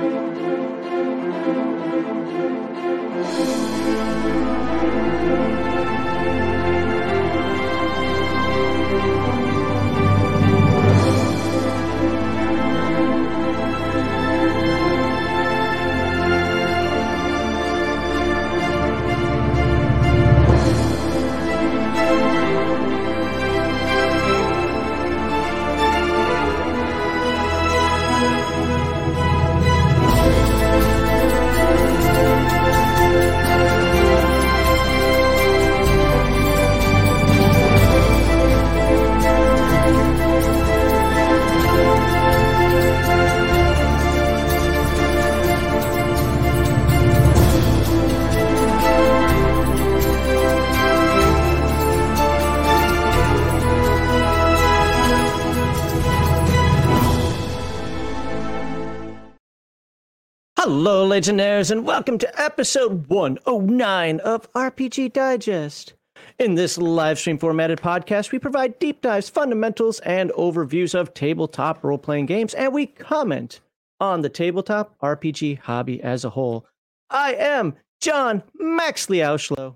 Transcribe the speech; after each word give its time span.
Legionnaires, 61.21 61.71
and 61.71 61.85
welcome 61.85 62.17
to 62.17 62.41
episode 62.41 63.07
109 63.09 64.21
of 64.21 64.51
RPG 64.55 65.13
Digest. 65.13 65.93
In 66.39 66.55
this 66.55 66.79
live 66.79 67.19
stream 67.19 67.37
formatted 67.37 67.79
podcast, 67.79 68.33
we 68.33 68.39
provide 68.39 68.79
deep 68.79 69.03
dives, 69.03 69.29
fundamentals, 69.29 70.01
and 70.01 70.31
overviews 70.31 70.99
of 70.99 71.13
tabletop 71.13 71.85
role 71.85 71.99
playing 71.99 72.25
games, 72.25 72.55
and 72.55 72.73
we 72.73 72.87
comment 72.87 73.61
on 74.01 74.23
the 74.23 74.31
tabletop 74.31 74.99
RPG 75.01 75.59
hobby 75.59 76.03
as 76.03 76.25
a 76.25 76.31
whole. 76.31 76.65
I 77.11 77.35
am 77.35 77.77
John 78.01 78.43
Maxley 78.59 79.19
Auschlow, 79.19 79.75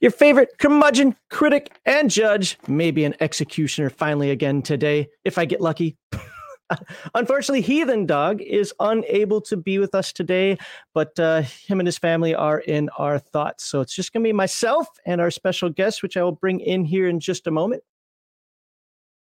your 0.00 0.12
favorite 0.12 0.58
curmudgeon, 0.58 1.16
critic, 1.28 1.76
and 1.84 2.08
judge, 2.08 2.56
maybe 2.68 3.04
an 3.04 3.16
executioner 3.18 3.90
finally 3.90 4.30
again 4.30 4.62
today, 4.62 5.08
if 5.24 5.38
I 5.38 5.44
get 5.44 5.60
lucky. 5.60 5.96
Unfortunately, 7.14 7.60
Heathen 7.60 8.06
Dog 8.06 8.40
is 8.40 8.72
unable 8.80 9.40
to 9.42 9.56
be 9.56 9.78
with 9.78 9.94
us 9.94 10.12
today, 10.12 10.58
but 10.92 11.18
uh, 11.18 11.42
him 11.42 11.80
and 11.80 11.86
his 11.86 11.98
family 11.98 12.34
are 12.34 12.58
in 12.58 12.88
our 12.98 13.18
thoughts. 13.18 13.64
So 13.64 13.80
it's 13.80 13.94
just 13.94 14.12
going 14.12 14.22
to 14.22 14.28
be 14.28 14.32
myself 14.32 14.88
and 15.06 15.20
our 15.20 15.30
special 15.30 15.70
guest, 15.70 16.02
which 16.02 16.16
I 16.16 16.22
will 16.22 16.32
bring 16.32 16.60
in 16.60 16.84
here 16.84 17.08
in 17.08 17.20
just 17.20 17.46
a 17.46 17.50
moment. 17.50 17.82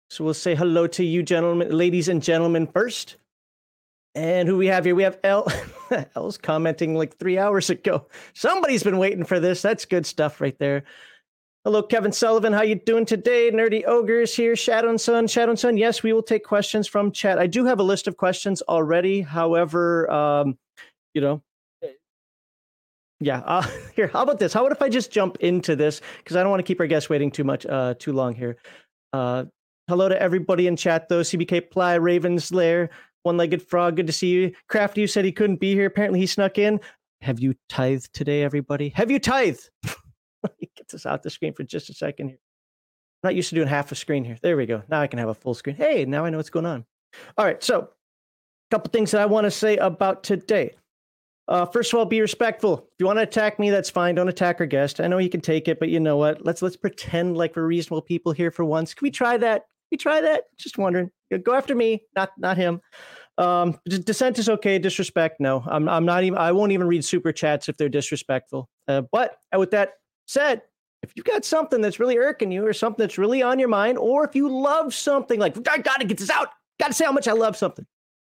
So 0.10 0.24
we'll 0.24 0.34
say 0.34 0.56
hello 0.56 0.88
to 0.88 1.04
you, 1.04 1.22
gentlemen, 1.22 1.70
ladies 1.70 2.08
and 2.08 2.24
gentlemen, 2.24 2.68
first. 2.68 3.18
And 4.16 4.48
who 4.48 4.58
we 4.58 4.68
have 4.68 4.86
here? 4.86 4.96
We 4.96 5.04
have 5.04 5.20
L. 5.24 5.48
L's 6.16 6.38
commenting 6.42 6.96
like 6.96 7.18
three 7.18 7.38
hours 7.38 7.70
ago. 7.70 8.08
Somebody's 8.34 8.84
been 8.84 8.98
waiting 8.98 9.26
for 9.26 9.40
this. 9.40 9.62
That's 9.62 9.86
good 9.86 10.06
stuff 10.08 10.42
right 10.42 10.58
there. 10.58 10.86
Hello, 11.68 11.84
Kevin 11.84 12.14
Sullivan. 12.14 12.54
How 12.54 12.62
you 12.62 12.76
doing 12.76 13.06
today? 13.06 13.52
Nerdy 13.52 13.86
Ogres 13.86 14.34
here. 14.34 14.56
Shadow 14.56 14.88
and 14.88 15.02
Sun. 15.02 15.28
Shadow 15.28 15.50
and 15.50 15.60
Sun. 15.60 15.76
Yes, 15.76 16.02
we 16.02 16.14
will 16.14 16.23
take 16.23 16.46
questions 16.46 16.88
from 16.88 17.12
chat. 17.12 17.40
I 17.40 17.48
do 17.48 17.66
have 17.66 17.82
a 17.82 17.84
list 17.84 18.08
of 18.08 18.16
questions 18.16 18.62
already. 18.70 19.20
However, 19.20 20.10
um, 20.10 20.58
you 21.14 21.20
know, 21.20 21.44
yeah. 23.20 23.39
Uh, 23.39 23.67
here, 23.98 24.08
how 24.08 24.23
about 24.23 24.39
this? 24.39 24.54
How 24.54 24.61
about 24.61 24.72
if 24.72 24.82
I 24.82 24.88
just 24.88 25.11
jump 25.11 25.39
into 25.42 25.76
this 25.76 26.00
because 26.20 26.38
I 26.38 26.42
don't 26.42 26.52
want 26.52 26.61
to 26.61 26.64
keep 26.64 26.80
our 26.80 26.88
guests 26.88 27.10
waiting 27.10 27.32
too 27.32 27.44
much, 27.44 27.66
uh, 27.66 27.95
too 27.99 28.14
long 28.14 28.34
here. 28.34 28.55
Uh, 29.11 29.44
hello 29.89 30.08
to 30.08 30.22
everybody 30.22 30.67
in 30.67 30.78
chat 30.78 31.10
though. 31.10 31.20
CBK 31.20 31.70
Ply, 31.70 31.95
Raven's 31.95 32.49
Lair, 32.49 32.92
One-Legged 33.23 33.61
Frog. 33.61 33.98
Good 33.98 34.08
to 34.08 34.14
see 34.14 34.30
you. 34.30 34.54
Crafty, 34.70 35.02
you 35.02 35.08
said 35.08 35.26
he 35.26 35.34
couldn't 35.34 35.60
be 35.60 35.73
here. 35.73 35.88
Apparently, 35.88 36.22
he 36.22 36.28
snuck 36.28 36.58
in. 36.58 36.80
Have 37.20 37.42
you 37.42 37.55
tithed 37.67 38.14
today, 38.14 38.44
everybody? 38.44 38.88
Have 38.95 39.11
you 39.11 39.20
tithed? 39.20 39.70
get 40.62 40.88
this 40.90 41.06
out 41.06 41.24
the 41.24 41.30
screen 41.30 41.54
for 41.54 41.64
just 41.64 41.90
a 41.90 41.94
second 41.94 42.30
here. 42.30 42.40
I'm 43.24 43.30
not 43.30 43.36
used 43.36 43.50
to 43.50 43.56
doing 43.56 43.68
half 43.68 43.92
a 43.92 43.96
screen 43.96 44.24
here. 44.24 44.38
There 44.42 44.58
we 44.58 44.66
go. 44.66 44.84
Now 44.90 45.02
I 45.02 45.08
can 45.08 45.20
have 45.20 45.30
a 45.30 45.34
full 45.34 45.54
screen. 45.54 45.76
Hey, 45.76 46.06
now 46.06 46.26
I 46.26 46.30
know 46.30 46.38
what's 46.38 46.50
going 46.50 46.66
on. 46.66 46.86
All 47.38 47.46
right, 47.46 47.64
so 47.64 47.80
a 47.82 47.88
couple 48.72 48.92
things 48.92 49.12
that 49.12 49.22
I 49.22 49.26
want 49.26 49.46
to 49.46 49.52
say 49.52 49.78
about 49.78 50.24
today. 50.24 50.76
Uh, 51.48 51.66
first 51.66 51.94
of 51.94 52.00
all, 52.00 52.06
be 52.06 52.20
respectful. 52.20 52.80
If 52.80 53.00
you 53.00 53.06
want 53.06 53.18
to 53.20 53.24
attack 53.24 53.58
me, 53.58 53.70
that's 53.70 53.90
fine. 53.90 54.16
Don't 54.16 54.28
attack 54.28 54.60
our 54.60 54.66
guest. 54.66 55.00
I 55.00 55.08
know 55.08 55.18
you 55.18 55.30
can 55.30 55.40
take 55.40 55.68
it, 55.68 55.80
but 55.80 55.90
you 55.90 56.00
know 56.00 56.18
what? 56.18 56.46
Let's 56.46 56.62
let's 56.62 56.76
pretend 56.76 57.38
like 57.38 57.56
we're 57.56 57.66
reasonable 57.66 58.02
people 58.02 58.34
here 58.34 58.52
for 58.52 58.66
once. 58.66 58.94
Can 58.94 59.06
we 59.06 59.12
try 59.12 59.38
that? 59.38 59.62
Can 59.62 59.88
we 59.92 59.98
try 59.98 60.20
that? 60.22 60.44
Just 60.58 60.78
wondering. 60.78 61.10
Go 61.44 61.54
after 61.54 61.74
me, 61.74 62.04
not 62.16 62.32
not 62.38 62.58
him. 62.58 62.82
Um, 63.38 63.80
dissent 63.88 64.40
is 64.40 64.50
okay. 64.50 64.78
Disrespect, 64.78 65.40
no. 65.40 65.64
I'm 65.66 65.88
I'm 65.88 66.06
not 66.06 66.24
even. 66.24 66.38
I 66.38 66.52
won't 66.52 66.74
even 66.74 66.88
read 66.88 67.06
super 67.06 67.32
chats 67.32 67.70
if 67.70 67.78
they're 67.78 67.88
disrespectful. 67.88 68.68
Uh, 68.90 69.04
but 69.12 69.38
with 69.56 69.72
that 69.72 69.94
said, 70.27 70.61
if 71.04 71.14
you've 71.15 71.26
got 71.26 71.45
something 71.45 71.82
that's 71.82 71.99
really 71.99 72.17
irking 72.17 72.52
you 72.52 72.65
or 72.65 72.73
something 72.73 73.04
that's 73.04 73.17
really 73.17 73.42
on 73.42 73.60
your 73.60 73.70
mind, 73.70 73.98
or 73.98 74.26
if 74.26 74.36
you 74.36 74.49
love 74.49 74.93
something 74.93 75.39
like, 75.39 75.55
I 75.70 75.80
got 75.80 76.02
to 76.02 76.08
get 76.08 76.17
this 76.17 76.30
out, 76.30 76.49
got 76.80 76.88
to 76.88 76.93
say 76.93 77.05
how 77.05 77.11
much 77.11 77.27
I 77.27 77.33
love 77.33 77.55
something, 77.55 77.86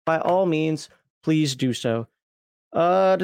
by 0.07 0.19
all 0.19 0.47
means, 0.47 0.89
please 1.23 1.55
do 1.55 1.73
so. 1.73 2.07
Uh, 2.73 3.19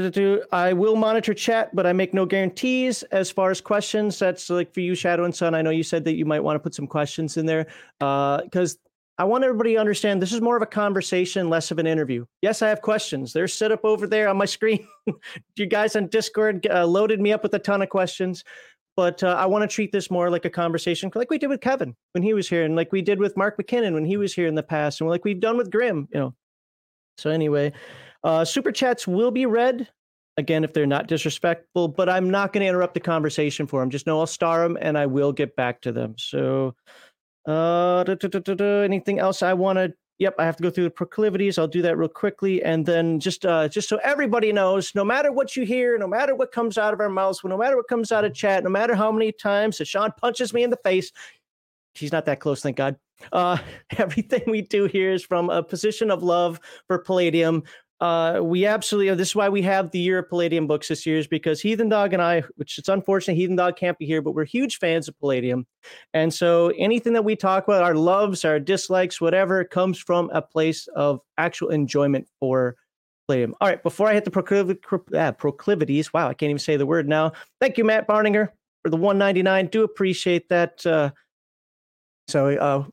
I 0.53 0.75
will 0.75 0.97
monitor 0.97 1.33
chat, 1.33 1.75
but 1.75 1.87
I 1.87 1.95
make 1.95 2.13
no 2.13 2.27
guarantees 2.27 3.03
as 3.05 3.31
far 3.31 3.51
as 3.51 3.63
questions. 3.63 4.19
That's 4.19 4.51
like 4.51 4.75
for 4.75 4.81
you, 4.81 4.95
Shadow 4.95 5.25
and 5.25 5.35
Sun. 5.35 5.55
I 5.55 5.63
know 5.63 5.71
you 5.71 5.83
said 5.83 6.05
that 6.05 6.17
you 6.17 6.27
might 6.27 6.41
want 6.41 6.57
to 6.57 6.61
put 6.61 6.75
some 6.75 6.87
questions 6.87 7.39
in 7.39 7.47
there 7.47 7.67
because 7.99 8.75
uh, 8.75 8.88
I 9.19 9.25
want 9.25 9.43
everybody 9.43 9.75
to 9.75 9.81
understand 9.81 10.23
this 10.23 10.33
is 10.33 10.41
more 10.41 10.57
of 10.57 10.63
a 10.63 10.67
conversation, 10.67 11.51
less 11.51 11.73
of 11.73 11.81
an 11.81 11.89
interview. 11.89 12.25
Yes, 12.41 12.63
I 12.63 12.69
have 12.69 12.83
questions. 12.83 13.33
They're 13.33 13.49
set 13.49 13.73
up 13.73 13.85
over 13.85 14.07
there 14.07 14.29
on 14.29 14.37
my 14.37 14.45
screen. 14.47 14.87
you 15.57 15.67
guys 15.67 15.97
on 15.97 16.07
Discord 16.07 16.67
uh, 16.71 16.87
loaded 16.87 17.21
me 17.21 17.33
up 17.33 17.43
with 17.43 17.53
a 17.55 17.59
ton 17.59 17.83
of 17.83 17.89
questions, 17.89 18.45
but 18.97 19.23
uh, 19.25 19.35
I 19.39 19.47
want 19.47 19.69
to 19.69 19.75
treat 19.75 19.91
this 19.91 20.09
more 20.09 20.31
like 20.31 20.45
a 20.45 20.51
conversation, 20.51 21.11
like 21.17 21.31
we 21.31 21.39
did 21.39 21.49
with 21.49 21.61
Kevin 21.61 21.97
when 22.13 22.23
he 22.23 22.33
was 22.33 22.49
here, 22.49 22.65
and 22.65 22.77
like 22.77 22.93
we 22.93 23.03
did 23.03 23.19
with 23.19 23.37
Mark 23.37 23.59
McKinnon 23.59 23.95
when 23.95 24.05
he 24.05 24.17
was 24.17 24.33
here 24.35 24.47
in 24.47 24.55
the 24.55 24.63
past, 24.63 25.01
and 25.01 25.11
like 25.11 25.25
we've 25.25 25.41
done 25.41 25.57
with 25.57 25.71
Grim. 25.71 26.09
You 26.13 26.21
know. 26.21 26.35
So 27.17 27.31
anyway, 27.31 27.73
uh, 28.23 28.45
super 28.45 28.71
chats 28.71 29.09
will 29.09 29.33
be 29.33 29.47
read 29.47 29.89
again 30.37 30.63
if 30.63 30.73
they're 30.73 30.87
not 30.87 31.09
disrespectful, 31.09 31.89
but 31.89 32.09
I'm 32.09 32.31
not 32.31 32.53
going 32.53 32.61
to 32.61 32.69
interrupt 32.69 32.95
the 32.95 33.01
conversation 33.01 33.67
for 33.67 33.81
them. 33.81 33.91
Just 33.91 34.07
know 34.07 34.21
I'll 34.21 34.27
star 34.29 34.63
them, 34.63 34.79
and 34.81 34.97
I 34.97 35.07
will 35.07 35.33
get 35.33 35.57
back 35.57 35.81
to 35.81 35.91
them. 35.91 36.15
So. 36.19 36.77
Uh, 37.49 38.05
anything 38.85 39.19
else 39.19 39.43
I 39.43 39.55
want 39.55 39.79
to? 39.79 39.95
Yep, 40.19 40.35
I 40.39 40.45
have 40.45 40.57
to 40.57 40.63
go 40.65 40.71
through 40.71 40.85
the 40.85 40.91
proclivities. 40.91 41.59
I'll 41.59 41.69
do 41.69 41.81
that 41.83 41.97
real 41.97 42.09
quickly, 42.09 42.63
and 42.63 42.85
then 42.85 43.21
just 43.21 43.47
uh, 43.47 43.69
just 43.69 43.89
so 43.89 43.99
everybody 44.03 44.53
knows, 44.53 44.93
no 44.95 45.05
matter 45.05 45.33
what 45.33 45.57
you 45.57 45.65
hear, 45.65 45.97
no 45.97 46.09
matter 46.09 46.35
what 46.35 46.53
comes 46.53 46.77
out 46.77 46.93
of 46.93 47.01
our 47.01 47.09
mouths, 47.09 47.41
no 47.45 47.57
matter 47.57 47.77
what 47.77 47.89
comes 47.89 48.13
out 48.13 48.25
of 48.25 48.35
chat, 48.35 48.65
no 48.65 48.71
matter 48.71 48.95
how 48.95 49.11
many 49.11 49.33
times 49.33 49.79
that 49.79 49.87
Sean 49.87 50.13
punches 50.19 50.53
me 50.53 50.63
in 50.63 50.71
the 50.71 50.79
face, 50.85 51.13
he's 51.95 52.13
not 52.13 52.27
that 52.27 52.41
close, 52.41 52.61
thank 52.61 52.77
God. 52.77 52.97
Uh, 53.33 53.59
everything 53.97 54.43
we 54.47 54.61
do 54.61 54.85
here 54.87 55.13
is 55.13 55.25
from 55.25 55.49
a 55.49 55.63
position 55.63 56.11
of 56.11 56.23
love 56.23 56.61
for 56.87 56.99
Palladium 56.99 57.63
uh, 58.01 58.41
we 58.43 58.65
absolutely 58.65 59.13
this 59.17 59.29
is 59.29 59.37
why 59.37 59.49
we 59.49 59.63
have 59.63 59.91
the 59.91 59.99
year 59.99 60.19
of 60.19 60.29
Palladium 60.29 60.67
books 60.67 60.89
this 60.89 61.05
year 61.05 61.19
is 61.19 61.27
because 61.27 61.61
Heathen 61.61 61.89
Dog 61.89 62.13
and 62.13 62.23
I, 62.23 62.43
which 62.57 62.79
it's 62.79 62.89
unfortunate 62.89 63.35
Heathen 63.35 63.57
Dog 63.57 63.77
can't 63.77 63.99
be 63.99 64.07
here, 64.07 64.23
but 64.23 64.33
we're 64.33 64.45
huge 64.45 64.79
fans 64.79 65.09
of 65.09 65.19
Palladium, 65.19 65.67
and 66.15 66.33
so 66.33 66.73
anything 66.79 67.13
that 67.15 67.25
we 67.25 67.35
talk 67.35 67.65
about, 67.65 67.83
our 67.83 67.97
loves, 67.97 68.45
our 68.45 68.61
dislikes, 68.61 69.21
whatever, 69.21 69.65
comes 69.65 69.99
from 69.99 70.31
a 70.33 70.41
place 70.41 70.87
of 70.95 71.21
actual 71.39 71.71
enjoyment 71.71 72.29
for 72.39 72.77
Palladium. 73.27 73.55
All 73.61 73.69
right, 73.69 73.83
before 73.83 74.09
I 74.09 74.15
hit 74.15 74.25
the 74.25 74.79
uh, 75.15 75.33
proclivities, 75.33 76.13
wow, 76.13 76.29
I 76.29 76.35
can't 76.35 76.51
even 76.51 76.59
say 76.59 76.77
the 76.77 76.87
word 76.87 77.09
now. 77.09 77.33
Thank 77.61 77.79
you, 77.79 77.85
Matt 77.85 78.07
Barninger, 78.07 78.49
for 78.83 78.91
the 78.91 78.97
199. 78.97 79.67
Do 79.67 79.83
appreciate 79.83 80.49
that. 80.51 80.85
Uh, 80.87 81.11
so, 82.29 82.49
uh, 82.49 82.85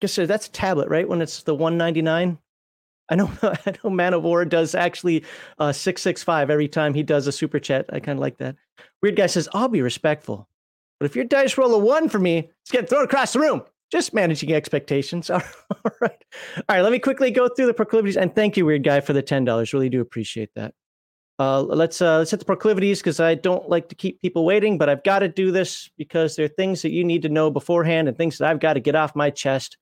guess 0.00 0.14
that's 0.14 0.46
a 0.46 0.50
tablet, 0.52 0.88
right? 0.88 1.08
When 1.08 1.20
it's 1.20 1.42
the 1.42 1.54
199. 1.54 2.38
I 3.08 3.14
know 3.16 3.30
I 3.42 3.74
know 3.82 3.90
Man 3.90 4.14
of 4.14 4.22
War 4.22 4.44
does 4.44 4.74
actually 4.74 5.24
uh, 5.58 5.72
665 5.72 6.50
every 6.50 6.68
time 6.68 6.94
he 6.94 7.02
does 7.02 7.26
a 7.26 7.32
super 7.32 7.58
chat. 7.58 7.86
I 7.92 8.00
kind 8.00 8.18
of 8.18 8.20
like 8.20 8.38
that. 8.38 8.56
Weird 9.02 9.16
guy 9.16 9.26
says, 9.26 9.48
I'll 9.52 9.68
be 9.68 9.82
respectful. 9.82 10.48
But 10.98 11.06
if 11.06 11.16
your 11.16 11.24
dice 11.24 11.58
roll 11.58 11.74
a 11.74 11.78
one 11.78 12.08
for 12.08 12.18
me, 12.18 12.50
it's 12.62 12.70
getting 12.70 12.86
thrown 12.86 13.04
across 13.04 13.34
the 13.34 13.40
room. 13.40 13.62
Just 13.92 14.14
managing 14.14 14.52
expectations. 14.52 15.30
All 15.30 15.42
right. 16.00 16.24
All 16.56 16.62
right. 16.68 16.80
Let 16.80 16.92
me 16.92 16.98
quickly 16.98 17.30
go 17.30 17.48
through 17.48 17.66
the 17.66 17.74
proclivities. 17.74 18.16
And 18.16 18.34
thank 18.34 18.56
you, 18.56 18.66
Weird 18.66 18.82
Guy, 18.82 19.00
for 19.00 19.12
the 19.12 19.22
$10. 19.22 19.72
Really 19.72 19.88
do 19.88 20.00
appreciate 20.00 20.50
that. 20.56 20.74
Uh, 21.38 21.60
let's 21.60 22.00
uh, 22.00 22.16
let's 22.16 22.30
hit 22.30 22.40
the 22.40 22.46
proclivities 22.46 23.00
because 23.00 23.20
I 23.20 23.34
don't 23.34 23.68
like 23.68 23.90
to 23.90 23.94
keep 23.94 24.22
people 24.22 24.46
waiting, 24.46 24.78
but 24.78 24.88
I've 24.88 25.04
got 25.04 25.18
to 25.18 25.28
do 25.28 25.50
this 25.52 25.90
because 25.98 26.34
there 26.34 26.46
are 26.46 26.48
things 26.48 26.80
that 26.80 26.92
you 26.92 27.04
need 27.04 27.20
to 27.22 27.28
know 27.28 27.50
beforehand 27.50 28.08
and 28.08 28.16
things 28.16 28.38
that 28.38 28.48
I've 28.48 28.58
got 28.58 28.72
to 28.72 28.80
get 28.80 28.94
off 28.94 29.14
my 29.14 29.28
chest 29.28 29.76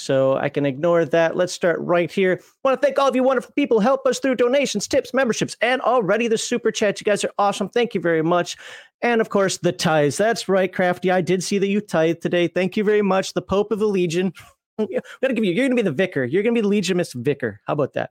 so 0.00 0.36
I 0.36 0.48
can 0.48 0.66
ignore 0.66 1.04
that. 1.04 1.36
Let's 1.36 1.52
start 1.52 1.78
right 1.80 2.10
here. 2.10 2.40
Want 2.64 2.80
to 2.80 2.86
thank 2.86 2.98
all 2.98 3.08
of 3.08 3.16
you 3.16 3.22
wonderful 3.22 3.52
people 3.54 3.80
help 3.80 4.06
us 4.06 4.18
through 4.18 4.36
donations, 4.36 4.88
tips, 4.88 5.12
memberships, 5.14 5.56
and 5.60 5.80
already 5.82 6.28
the 6.28 6.38
super 6.38 6.70
chat. 6.70 7.00
You 7.00 7.04
guys 7.04 7.24
are 7.24 7.32
awesome. 7.38 7.68
Thank 7.68 7.94
you 7.94 8.00
very 8.00 8.22
much. 8.22 8.56
And 9.02 9.20
of 9.20 9.28
course, 9.28 9.58
the 9.58 9.72
tithes. 9.72 10.16
That's 10.16 10.48
right, 10.48 10.72
Crafty. 10.72 11.10
I 11.10 11.20
did 11.20 11.42
see 11.42 11.58
that 11.58 11.68
you 11.68 11.80
tithe 11.80 12.20
today. 12.20 12.48
Thank 12.48 12.76
you 12.76 12.84
very 12.84 13.02
much. 13.02 13.34
The 13.34 13.42
Pope 13.42 13.72
of 13.72 13.78
the 13.78 13.86
Legion. 13.86 14.32
got 14.78 14.88
to 15.22 15.34
give 15.34 15.44
you. 15.44 15.52
You're 15.52 15.68
to 15.68 15.74
be 15.74 15.82
the 15.82 15.92
vicar. 15.92 16.24
You're 16.24 16.42
to 16.42 16.52
be 16.52 16.60
the 16.60 16.68
Legionist 16.68 17.14
vicar. 17.14 17.60
How 17.66 17.74
about 17.74 17.94
that? 17.94 18.10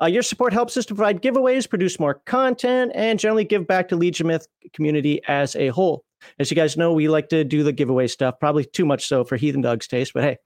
Uh, 0.00 0.06
your 0.06 0.22
support 0.22 0.52
helps 0.52 0.76
us 0.76 0.86
to 0.86 0.94
provide 0.94 1.22
giveaways, 1.22 1.68
produce 1.68 2.00
more 2.00 2.14
content, 2.26 2.92
and 2.94 3.18
generally 3.18 3.44
give 3.44 3.66
back 3.66 3.88
to 3.88 3.96
Legion 3.96 4.26
Myth 4.26 4.46
community 4.72 5.20
as 5.28 5.54
a 5.56 5.68
whole. 5.68 6.04
As 6.38 6.50
you 6.50 6.54
guys 6.54 6.76
know, 6.76 6.92
we 6.92 7.08
like 7.08 7.28
to 7.28 7.44
do 7.44 7.62
the 7.62 7.72
giveaway 7.72 8.06
stuff, 8.06 8.40
probably 8.40 8.64
too 8.64 8.86
much 8.86 9.06
so 9.06 9.24
for 9.24 9.36
Heathen 9.36 9.60
Dog's 9.60 9.86
taste, 9.86 10.12
but 10.14 10.24
hey. 10.24 10.38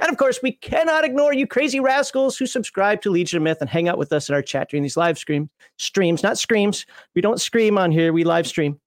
And 0.00 0.10
of 0.10 0.16
course, 0.16 0.40
we 0.42 0.52
cannot 0.52 1.04
ignore 1.04 1.32
you 1.32 1.46
crazy 1.46 1.80
rascals 1.80 2.36
who 2.36 2.46
subscribe 2.46 3.00
to 3.02 3.10
Legion 3.10 3.38
of 3.38 3.42
Myth 3.42 3.58
and 3.60 3.70
hang 3.70 3.88
out 3.88 3.98
with 3.98 4.12
us 4.12 4.28
in 4.28 4.34
our 4.34 4.42
chat 4.42 4.70
during 4.70 4.82
these 4.82 4.96
live 4.96 5.18
stream 5.18 5.50
streams, 5.76 6.22
not 6.22 6.38
screams. 6.38 6.86
We 7.14 7.22
don't 7.22 7.40
scream 7.40 7.78
on 7.78 7.92
here, 7.92 8.12
we 8.12 8.24
live 8.24 8.46
stream. 8.46 8.80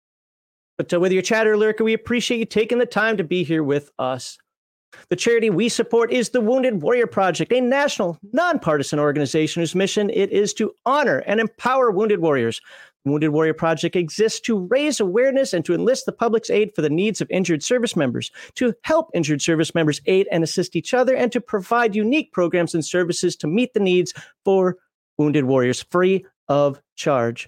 But 0.78 0.94
uh, 0.94 1.00
whether 1.00 1.14
you're 1.14 1.24
chat 1.24 1.48
or 1.48 1.58
lurker, 1.58 1.84
we 1.84 1.94
appreciate 1.94 2.40
you 2.40 2.46
taking 2.46 2.80
the 2.80 2.86
time 2.86 3.18
to 3.18 3.24
be 3.24 3.44
here 3.44 3.64
with 3.64 3.92
us. 4.00 4.38
The 5.10 5.16
charity 5.16 5.50
we 5.50 5.70
support 5.70 6.12
is 6.12 6.30
the 6.30 6.42
Wounded 6.42 6.82
Warrior 6.82 7.08
Project, 7.08 7.54
a 7.54 7.62
national, 7.62 8.18
nonpartisan 8.34 9.00
organization 9.00 9.62
whose 9.62 9.76
mission 9.76 10.10
it 10.10 10.32
is 10.32 10.54
to 10.56 10.74
honor 10.86 11.20
and 11.20 11.40
empower 11.40 11.92
wounded 11.92 12.20
warriors. 12.20 12.62
Wounded 13.06 13.32
Warrior 13.32 13.54
Project 13.54 13.96
exists 13.96 14.40
to 14.42 14.68
raise 14.68 15.00
awareness 15.00 15.54
and 15.54 15.66
to 15.66 15.74
enlist 15.74 16.06
the 16.06 16.12
public's 16.12 16.50
aid 16.50 16.74
for 16.76 16.82
the 16.82 16.90
needs 16.90 17.22
of 17.22 17.30
injured 17.32 17.64
service 17.64 17.96
members, 17.96 18.32
to 18.56 18.74
help 18.84 19.10
injured 19.14 19.42
service 19.42 19.74
members 19.74 20.02
aid 20.06 20.28
and 20.32 20.44
assist 20.44 20.76
each 20.76 20.94
other, 20.94 21.16
and 21.16 21.32
to 21.32 21.42
provide 21.42 21.96
unique 21.96 22.32
programs 22.32 22.74
and 22.74 22.86
services 22.86 23.36
to 23.38 23.48
meet 23.48 23.74
the 23.74 23.80
needs 23.80 24.14
for 24.46 24.78
wounded 25.18 25.46
warriors 25.46 25.84
free 25.90 26.26
of 26.48 26.82
charge 26.96 27.48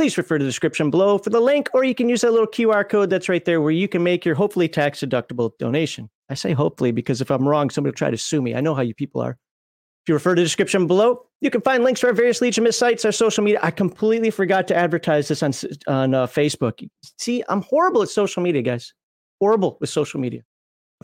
please 0.00 0.16
refer 0.16 0.38
to 0.38 0.44
the 0.44 0.48
description 0.48 0.90
below 0.90 1.18
for 1.18 1.28
the 1.28 1.40
link, 1.40 1.68
or 1.74 1.84
you 1.84 1.94
can 1.94 2.08
use 2.08 2.22
that 2.22 2.32
little 2.32 2.46
QR 2.46 2.88
code 2.88 3.10
that's 3.10 3.28
right 3.28 3.44
there 3.44 3.60
where 3.60 3.70
you 3.70 3.86
can 3.86 4.02
make 4.02 4.24
your 4.24 4.34
hopefully 4.34 4.66
tax 4.66 5.00
deductible 5.00 5.50
donation. 5.58 6.08
I 6.30 6.34
say 6.34 6.52
hopefully 6.52 6.90
because 6.90 7.20
if 7.20 7.30
I'm 7.30 7.46
wrong, 7.46 7.68
somebody 7.68 7.90
will 7.90 7.98
try 7.98 8.10
to 8.10 8.16
sue 8.16 8.40
me. 8.40 8.54
I 8.54 8.62
know 8.62 8.74
how 8.74 8.80
you 8.80 8.94
people 8.94 9.20
are. 9.20 9.32
If 9.32 10.08
you 10.08 10.14
refer 10.14 10.34
to 10.34 10.40
the 10.40 10.46
description 10.46 10.86
below, 10.86 11.26
you 11.40 11.50
can 11.50 11.60
find 11.62 11.84
links 11.84 12.00
to 12.00 12.08
our 12.08 12.12
various 12.12 12.40
Legion 12.40 12.64
Myth 12.64 12.74
sites, 12.74 13.04
our 13.04 13.12
social 13.12 13.42
media. 13.42 13.60
I 13.62 13.70
completely 13.70 14.30
forgot 14.30 14.68
to 14.68 14.76
advertise 14.76 15.28
this 15.28 15.42
on 15.42 15.52
on 15.86 16.14
uh, 16.14 16.26
Facebook. 16.26 16.88
See, 17.18 17.42
I'm 17.48 17.62
horrible 17.62 18.02
at 18.02 18.08
social 18.08 18.42
media, 18.42 18.62
guys. 18.62 18.92
Horrible 19.40 19.78
with 19.80 19.90
social 19.90 20.20
media. 20.20 20.42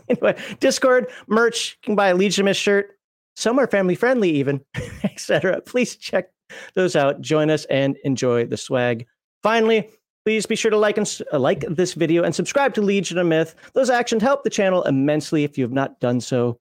Anyway, 0.09 0.37
Discord 0.59 1.09
merch. 1.27 1.79
You 1.81 1.87
can 1.87 1.95
buy 1.95 2.09
a 2.09 2.15
Legion 2.15 2.45
Myth 2.45 2.55
shirt. 2.55 2.97
Some 3.35 3.59
are 3.59 3.65
family 3.65 3.95
friendly, 3.95 4.29
even, 4.29 4.61
etc. 5.03 5.59
Please 5.61 5.95
check 5.95 6.29
those 6.75 6.95
out. 6.95 7.19
Join 7.19 7.49
us 7.49 7.65
and 7.65 7.97
enjoy 8.03 8.45
the 8.45 8.57
swag. 8.57 9.07
Finally, 9.41 9.89
please 10.23 10.45
be 10.45 10.55
sure 10.55 10.69
to 10.69 10.77
like 10.77 10.99
and 10.99 11.21
uh, 11.33 11.39
like 11.39 11.61
this 11.61 11.93
video 11.93 12.23
and 12.23 12.35
subscribe 12.35 12.75
to 12.75 12.81
Legion 12.81 13.17
of 13.17 13.25
Myth. 13.25 13.55
Those 13.73 13.89
actions 13.89 14.21
help 14.21 14.43
the 14.43 14.49
channel 14.51 14.83
immensely 14.83 15.43
if 15.43 15.57
you 15.57 15.63
have 15.63 15.73
not 15.73 15.99
done 15.99 16.21
so 16.21 16.59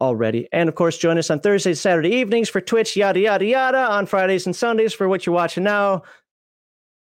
already. 0.00 0.48
And 0.52 0.68
of 0.68 0.74
course, 0.74 0.98
join 0.98 1.18
us 1.18 1.30
on 1.30 1.40
Thursdays, 1.40 1.80
Saturday 1.80 2.10
evenings 2.10 2.48
for 2.48 2.60
Twitch, 2.60 2.96
yada 2.96 3.20
yada 3.20 3.44
yada, 3.44 3.78
on 3.90 4.06
Fridays 4.06 4.46
and 4.46 4.56
Sundays 4.56 4.92
for 4.92 5.08
what 5.08 5.26
you're 5.26 5.34
watching 5.34 5.64
now. 5.64 6.02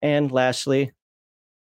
And 0.02 0.32
lastly, 0.32 0.92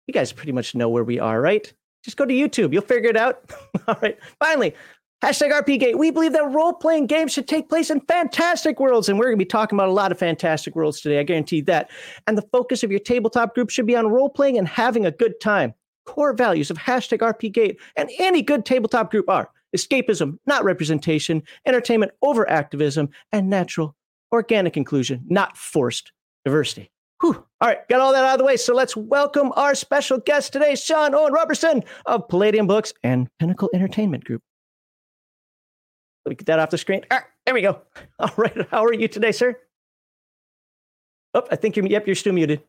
you 0.07 0.13
guys 0.13 0.31
pretty 0.31 0.51
much 0.51 0.75
know 0.75 0.89
where 0.89 1.03
we 1.03 1.19
are, 1.19 1.39
right? 1.39 1.71
Just 2.03 2.17
go 2.17 2.25
to 2.25 2.33
YouTube. 2.33 2.71
You'll 2.73 2.83
figure 2.83 3.09
it 3.09 3.17
out. 3.17 3.51
All 3.87 3.97
right. 4.01 4.17
Finally, 4.39 4.75
Hashtag 5.23 5.51
RPGate. 5.51 5.97
We 5.97 6.11
believe 6.11 6.33
that 6.33 6.51
role 6.51 6.73
playing 6.73 7.07
games 7.07 7.33
should 7.33 7.47
take 7.47 7.69
place 7.69 7.89
in 7.89 8.01
fantastic 8.01 8.79
worlds. 8.79 9.09
And 9.09 9.17
we're 9.17 9.25
going 9.25 9.39
to 9.39 9.43
be 9.43 9.47
talking 9.47 9.75
about 9.75 9.89
a 9.89 9.93
lot 9.93 10.11
of 10.11 10.19
fantastic 10.19 10.75
worlds 10.75 11.01
today. 11.01 11.19
I 11.19 11.23
guarantee 11.23 11.61
that. 11.61 11.89
And 12.27 12.37
the 12.37 12.47
focus 12.51 12.83
of 12.83 12.91
your 12.91 12.99
tabletop 12.99 13.55
group 13.55 13.69
should 13.69 13.87
be 13.87 13.95
on 13.95 14.07
role 14.07 14.29
playing 14.29 14.57
and 14.57 14.67
having 14.67 15.05
a 15.05 15.11
good 15.11 15.39
time. 15.39 15.73
Core 16.05 16.33
values 16.33 16.69
of 16.69 16.77
hashtag 16.77 17.19
RPGate 17.19 17.77
and 17.95 18.11
any 18.19 18.43
good 18.43 18.65
tabletop 18.65 19.09
group 19.09 19.27
are 19.27 19.49
escapism, 19.75 20.37
not 20.45 20.63
representation, 20.63 21.43
entertainment 21.65 22.11
over 22.21 22.49
activism, 22.49 23.09
and 23.31 23.49
natural, 23.49 23.95
organic 24.31 24.77
inclusion, 24.77 25.23
not 25.27 25.57
forced 25.57 26.11
diversity. 26.43 26.91
Whew. 27.21 27.45
All 27.61 27.67
right, 27.69 27.87
got 27.87 28.01
all 28.01 28.11
that 28.13 28.23
out 28.23 28.33
of 28.33 28.39
the 28.39 28.45
way. 28.45 28.57
So 28.57 28.73
let's 28.73 28.95
welcome 28.95 29.51
our 29.55 29.73
special 29.75 30.17
guest 30.17 30.53
today, 30.53 30.75
Sean 30.75 31.15
Owen 31.15 31.33
Robertson 31.33 31.83
of 32.05 32.27
Palladium 32.27 32.67
Books 32.67 32.93
and 33.03 33.29
Pinnacle 33.39 33.69
Entertainment 33.73 34.25
Group. 34.25 34.41
Let 36.25 36.31
me 36.31 36.35
get 36.35 36.47
that 36.47 36.59
off 36.59 36.71
the 36.71 36.77
screen. 36.77 37.05
Ah, 37.11 37.23
there 37.45 37.53
we 37.53 37.61
go. 37.61 37.81
All 38.19 38.31
right. 38.35 38.67
How 38.69 38.83
are 38.83 38.93
you 38.93 39.07
today, 39.07 39.31
sir? 39.31 39.57
Oh, 41.33 41.43
I 41.51 41.55
think 41.55 41.75
you're, 41.75 41.85
yep, 41.85 42.07
you're 42.07 42.15
still 42.15 42.33
muted. 42.33 42.63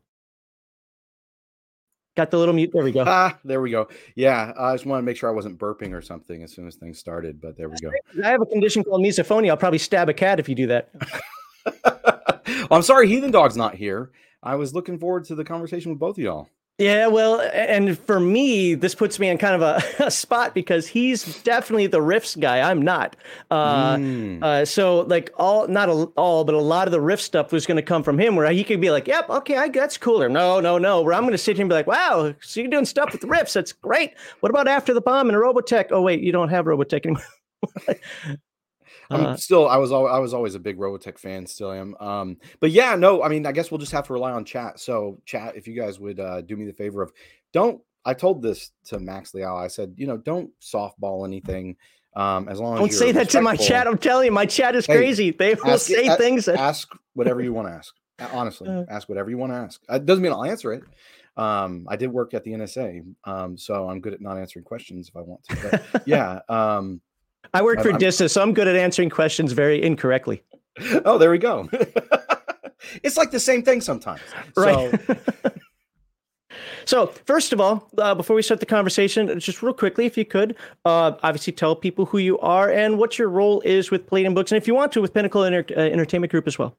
Got 2.17 2.31
the 2.31 2.39
little 2.39 2.55
mute. 2.55 2.71
There 2.73 2.83
we 2.83 2.93
go. 2.93 3.05
Ah, 3.07 3.39
there 3.45 3.61
we 3.61 3.71
go. 3.71 3.89
Yeah, 4.15 4.53
I 4.59 4.73
just 4.75 4.87
want 4.87 5.01
to 5.01 5.05
make 5.05 5.19
sure 5.19 5.29
I 5.29 5.33
wasn't 5.35 5.59
burping 5.59 5.93
or 5.93 6.01
something 6.01 6.43
as 6.43 6.51
soon 6.51 6.67
as 6.67 6.75
things 6.75 6.99
started, 6.99 7.43
but 7.43 7.57
there 7.59 7.69
we 7.69 7.77
go. 7.83 7.91
I 8.25 8.31
have 8.31 8.41
a 8.41 8.47
condition 8.47 8.83
called 8.83 9.03
misophonia. 9.03 9.51
I'll 9.51 9.57
probably 9.59 9.79
stab 9.79 10.09
a 10.09 10.15
cat 10.15 10.41
if 10.41 10.49
you 10.49 10.55
do 10.55 10.67
that. 10.69 10.91
I'm 12.71 12.83
sorry, 12.83 13.07
Heathen 13.09 13.31
Dog's 13.31 13.57
not 13.57 13.75
here. 13.75 14.13
I 14.43 14.55
was 14.55 14.75
looking 14.75 14.99
forward 14.99 15.25
to 15.27 15.35
the 15.35 15.45
conversation 15.45 15.91
with 15.91 15.99
both 15.99 16.17
of 16.17 16.25
y'all. 16.25 16.49
Yeah, 16.79 17.07
well, 17.07 17.41
and 17.41 17.99
for 17.99 18.21
me, 18.21 18.75
this 18.75 18.95
puts 18.95 19.19
me 19.19 19.31
in 19.31 19.39
kind 19.39 19.55
of 19.55 19.63
a, 19.63 19.83
a 20.07 20.11
spot 20.11 20.53
because 20.55 20.87
he's 20.87 21.43
definitely 21.43 21.87
the 21.87 22.03
Rifts 22.03 22.37
guy. 22.37 22.69
I'm 22.69 22.83
not. 22.83 23.17
Uh, 23.51 23.97
mm. 23.97 24.43
uh, 24.43 24.67
so, 24.67 25.01
like 25.01 25.31
all, 25.39 25.67
not 25.69 25.89
a, 25.89 25.93
all, 26.17 26.45
but 26.45 26.55
a 26.55 26.61
lot 26.61 26.87
of 26.87 26.93
the 26.93 27.01
Rift 27.01 27.23
stuff 27.23 27.51
was 27.51 27.65
going 27.65 27.77
to 27.77 27.83
come 27.83 28.03
from 28.03 28.19
him, 28.19 28.37
where 28.37 28.51
he 28.53 28.63
could 28.63 28.83
be 28.83 28.91
like, 28.91 29.09
"Yep, 29.09 29.31
okay, 29.31 29.57
I, 29.57 29.69
that's 29.71 29.97
cooler." 29.97 30.29
No, 30.29 30.61
no, 30.61 30.77
no. 30.77 31.01
Where 31.01 31.15
I'm 31.15 31.23
going 31.23 31.33
to 31.33 31.39
sit 31.39 31.57
here 31.57 31.63
and 31.63 31.71
be 31.71 31.75
like, 31.75 31.87
"Wow, 31.87 32.35
so 32.43 32.61
you're 32.61 32.69
doing 32.69 32.85
stuff 32.85 33.11
with 33.11 33.25
Rifts? 33.25 33.55
That's 33.55 33.73
great." 33.73 34.13
What 34.41 34.51
about 34.51 34.69
after 34.69 34.93
the 34.93 35.01
bomb 35.01 35.31
and 35.31 35.39
Robotech? 35.39 35.87
Oh 35.93 36.03
wait, 36.03 36.21
you 36.21 36.31
don't 36.31 36.51
have 36.51 36.67
Robotech 36.67 37.07
anymore. 37.07 37.99
I'm 39.11 39.27
uh, 39.27 39.37
still 39.37 39.69
I 39.69 39.77
was 39.77 39.93
al- 39.93 40.09
I 40.09 40.19
was 40.19 40.35
always 40.35 40.55
a 40.55 40.61
big 40.61 40.79
Robotech 40.79 41.19
fan, 41.19 41.47
still 41.47 41.73
am. 41.73 41.97
Um, 42.01 42.37
but 42.61 42.71
yeah, 42.71 42.95
no, 42.97 43.23
I 43.23 43.29
mean, 43.29 43.47
I 43.47 43.53
guess 43.53 43.71
we'll 43.71 43.79
just 43.79 43.93
have 43.93 44.07
to 44.09 44.13
rely 44.13 44.33
on 44.33 44.45
chat. 44.45 44.81
So 44.81 45.21
chat, 45.25 45.57
if 45.57 45.67
you 45.69 45.75
guys 45.75 46.01
would 46.01 46.21
uh, 46.21 46.41
do 46.43 46.57
me 46.57 46.65
the 46.65 46.73
favor 46.73 47.03
of 47.03 47.13
don't. 47.53 47.81
I 48.05 48.15
told 48.15 48.41
this 48.41 48.71
to 48.85 49.01
Maxley. 49.01 49.43
I 49.43 49.67
said, 49.67 49.93
you 49.97 50.07
know, 50.07 50.17
don't 50.17 50.51
softball 50.61 51.27
anything. 51.27 51.77
Um, 52.15 52.49
as 52.49 52.61
long 52.61 52.75
as 52.75 52.79
don't 52.79 52.89
as 52.91 52.99
say 52.99 53.13
that 53.13 53.29
to 53.31 53.43
my 53.43 53.57
chat. 53.57 53.87
I'm 53.87 53.99
telling 53.99 54.27
you, 54.27 54.33
my 54.33 54.47
chat 54.47 54.75
is 54.75 54.87
hey, 54.87 54.97
crazy. 54.97 55.33
They 55.33 55.55
will 55.55 55.73
ask, 55.73 55.87
say 55.87 56.07
ask, 56.07 56.19
things. 56.19 56.45
That... 56.47 56.57
Ask 56.57 56.93
whatever 57.15 57.43
you 57.43 57.53
want 57.53 57.69
to 57.69 57.75
ask. 57.75 57.95
Honestly, 58.33 58.69
uh, 58.69 58.85
ask 58.89 59.09
whatever 59.09 59.29
you 59.29 59.37
want 59.37 59.53
to 59.53 59.57
ask. 59.57 59.83
It 59.91 60.07
doesn't 60.07 60.23
mean 60.23 60.33
I'll 60.33 60.45
answer 60.45 60.73
it. 60.73 60.85
Um, 61.37 61.87
I 61.91 61.97
did 61.97 62.11
work 62.11 62.33
at 62.33 62.45
the 62.45 62.53
NSA, 62.53 63.05
um, 63.25 63.59
so 63.59 63.91
I'm 63.91 64.01
good 64.01 64.15
at 64.15 64.23
not 64.23 64.39
answering 64.39 64.65
questions 64.65 65.09
if 65.09 65.17
I 65.17 65.21
want 65.21 65.45
to. 65.45 65.83
But 65.93 66.03
yeah, 66.07 66.41
um, 66.49 67.03
I 67.55 67.63
work 67.63 67.81
for 67.81 67.93
DISA, 67.93 68.29
so 68.29 68.43
I'm 68.43 68.55
good 68.55 68.69
at 68.69 68.77
answering 68.77 69.11
questions 69.11 69.53
very 69.53 69.83
incorrectly. 69.83 70.43
Oh, 71.07 71.17
there 71.17 71.31
we 71.31 71.39
go. 71.39 71.71
it's 73.03 73.17
like 73.17 73.31
the 73.31 73.41
same 73.41 73.63
thing 73.63 73.81
sometimes. 73.81 74.21
Right. 74.57 74.93
So, 75.09 75.57
so 76.85 77.07
first 77.25 77.55
of 77.55 77.63
all, 77.63 77.89
uh, 77.97 78.15
before 78.15 78.37
we 78.37 78.43
start 78.43 78.61
the 78.61 78.67
conversation, 78.67 79.41
just 79.41 79.63
real 79.63 79.73
quickly, 79.73 80.05
if 80.05 80.19
you 80.19 80.27
could, 80.27 80.55
uh, 80.85 81.13
obviously 81.23 81.55
tell 81.55 81.75
people 81.75 82.05
who 82.05 82.19
you 82.19 82.39
are 82.41 82.71
and 82.71 82.99
what 82.99 83.19
your 83.19 83.31
role 83.31 83.63
is 83.63 83.91
with 83.91 84.07
Palladium 84.07 84.35
Books, 84.35 84.53
and 84.53 84.59
if 84.61 84.67
you 84.67 84.75
want 84.75 84.93
to, 84.93 85.01
with 85.01 85.15
Pinnacle 85.15 85.41
uh, 85.41 85.47
Entertainment 85.47 86.31
Group 86.31 86.47
as 86.47 86.59
well. 86.59 86.77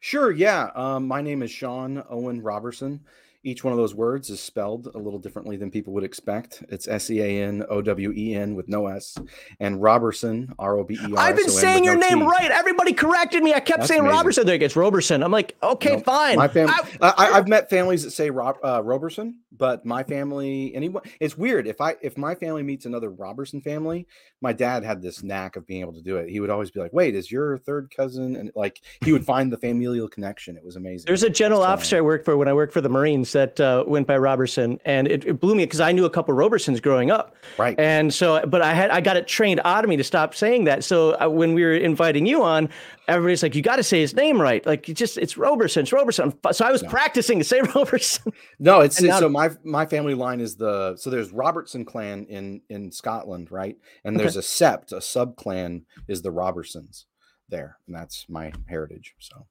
Sure. 0.00 0.30
Yeah. 0.30 0.70
Um, 0.74 1.08
my 1.08 1.22
name 1.22 1.42
is 1.42 1.50
Sean 1.50 2.02
Owen 2.10 2.42
Roberson. 2.42 3.00
Each 3.42 3.64
one 3.64 3.72
of 3.72 3.78
those 3.78 3.94
words 3.94 4.28
is 4.28 4.38
spelled 4.38 4.88
a 4.94 4.98
little 4.98 5.18
differently 5.18 5.56
than 5.56 5.70
people 5.70 5.94
would 5.94 6.04
expect. 6.04 6.62
It's 6.68 6.86
S 6.86 7.08
E 7.10 7.20
A 7.20 7.42
N 7.44 7.64
O 7.70 7.80
W 7.80 8.12
E 8.12 8.34
N 8.34 8.54
with 8.54 8.68
no 8.68 8.86
S, 8.86 9.16
and 9.60 9.80
Roberson 9.80 10.52
R 10.58 10.78
O 10.78 10.84
B 10.84 10.94
E 10.94 11.14
R. 11.14 11.18
I've 11.18 11.36
been 11.36 11.48
saying 11.48 11.84
your 11.84 11.96
no 11.96 12.06
name 12.06 12.18
T. 12.20 12.26
right. 12.26 12.50
Everybody 12.50 12.92
corrected 12.92 13.42
me. 13.42 13.54
I 13.54 13.60
kept 13.60 13.80
That's 13.80 13.88
saying 13.88 14.00
amazing. 14.00 14.16
Robertson. 14.16 14.46
There, 14.46 14.62
it's 14.62 14.76
Robertson. 14.76 15.22
I'm 15.22 15.32
like, 15.32 15.56
okay, 15.62 15.96
nope. 15.96 16.04
fine. 16.04 16.36
My 16.36 16.48
family. 16.48 16.74
I, 17.00 17.30
have 17.32 17.48
met 17.48 17.70
families 17.70 18.02
that 18.02 18.10
say 18.10 18.28
Rob, 18.28 18.56
uh, 18.62 18.82
Robertson, 18.84 19.38
but 19.52 19.84
my 19.84 20.02
family, 20.02 20.72
anyone, 20.74 21.02
it's 21.18 21.36
weird. 21.36 21.66
If 21.66 21.80
I 21.80 21.96
if 22.02 22.16
my 22.16 22.34
family 22.34 22.62
meets 22.62 22.86
another 22.86 23.10
Robertson 23.10 23.60
family, 23.60 24.06
my 24.40 24.52
dad 24.52 24.84
had 24.84 25.02
this 25.02 25.22
knack 25.22 25.56
of 25.56 25.66
being 25.66 25.80
able 25.80 25.92
to 25.94 26.02
do 26.02 26.16
it. 26.16 26.28
He 26.28 26.40
would 26.40 26.50
always 26.50 26.70
be 26.70 26.80
like, 26.80 26.92
"Wait, 26.92 27.14
is 27.14 27.30
your 27.30 27.58
third 27.58 27.92
cousin?" 27.94 28.36
And 28.36 28.52
like 28.54 28.80
he 29.04 29.12
would 29.12 29.24
find 29.24 29.52
the 29.52 29.56
familial 29.56 30.08
connection. 30.08 30.56
It 30.56 30.64
was 30.64 30.76
amazing. 30.76 31.06
There's 31.06 31.24
a 31.24 31.30
general 31.30 31.62
officer 31.62 31.96
I 31.96 32.00
worked 32.00 32.24
for 32.24 32.36
when 32.36 32.48
I 32.48 32.52
worked 32.52 32.72
for 32.72 32.80
the 32.80 32.88
Marines 32.88 33.32
that 33.32 33.58
uh, 33.58 33.84
went 33.86 34.06
by 34.06 34.16
Robertson, 34.16 34.78
and 34.84 35.08
it, 35.08 35.24
it 35.26 35.40
blew 35.40 35.54
me 35.54 35.64
because 35.64 35.80
I 35.80 35.92
knew 35.92 36.04
a 36.04 36.10
couple 36.10 36.32
Robertsons 36.34 36.80
growing 36.80 37.10
up. 37.10 37.34
Right. 37.58 37.78
And 37.78 38.14
so, 38.14 38.44
but 38.46 38.62
I 38.62 38.72
had 38.72 38.90
I 38.90 39.00
got 39.00 39.16
it 39.16 39.26
trained 39.26 39.60
out 39.64 39.84
of 39.84 39.90
me 39.90 39.96
to 39.96 40.04
stop 40.04 40.34
saying 40.34 40.64
that. 40.64 40.84
So 40.84 41.20
uh, 41.20 41.28
when 41.28 41.54
we 41.54 41.64
were 41.64 41.74
inviting 41.74 42.24
you 42.26 42.42
on, 42.42 42.68
everybody's 43.08 43.42
like, 43.42 43.54
"You 43.54 43.62
got 43.62 43.76
to 43.76 43.82
say 43.82 44.00
his 44.00 44.14
name 44.14 44.40
right. 44.40 44.64
Like, 44.64 44.88
you 44.88 44.94
just 44.94 45.18
it's 45.18 45.36
Robertson. 45.36 45.82
It's 45.82 45.92
Robertson." 45.92 46.32
So 46.52 46.64
I 46.64 46.70
was 46.70 46.82
no. 46.82 46.88
practicing 46.88 47.38
to 47.38 47.44
say 47.44 47.60
Robertson. 47.74 48.32
No, 48.58 48.80
it's, 48.80 49.02
it's 49.02 49.18
so 49.18 49.28
my 49.28 49.39
my 49.40 49.50
my 49.64 49.86
family 49.86 50.14
line 50.14 50.40
is 50.40 50.56
the 50.56 50.96
so 50.96 51.08
there's 51.08 51.32
Robertson 51.32 51.84
clan 51.84 52.26
in 52.26 52.60
in 52.68 52.92
Scotland, 52.92 53.50
right? 53.50 53.76
And 54.04 54.18
there's 54.18 54.36
okay. 54.36 54.44
a 54.44 54.76
sept, 54.76 54.92
a 54.92 55.00
sub 55.00 55.36
clan 55.36 55.86
is 56.08 56.20
the 56.22 56.30
Robertsons 56.30 57.06
there, 57.48 57.78
and 57.86 57.96
that's 57.96 58.26
my 58.28 58.52
heritage. 58.68 59.14
So 59.18 59.46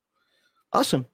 awesome. 0.73 1.07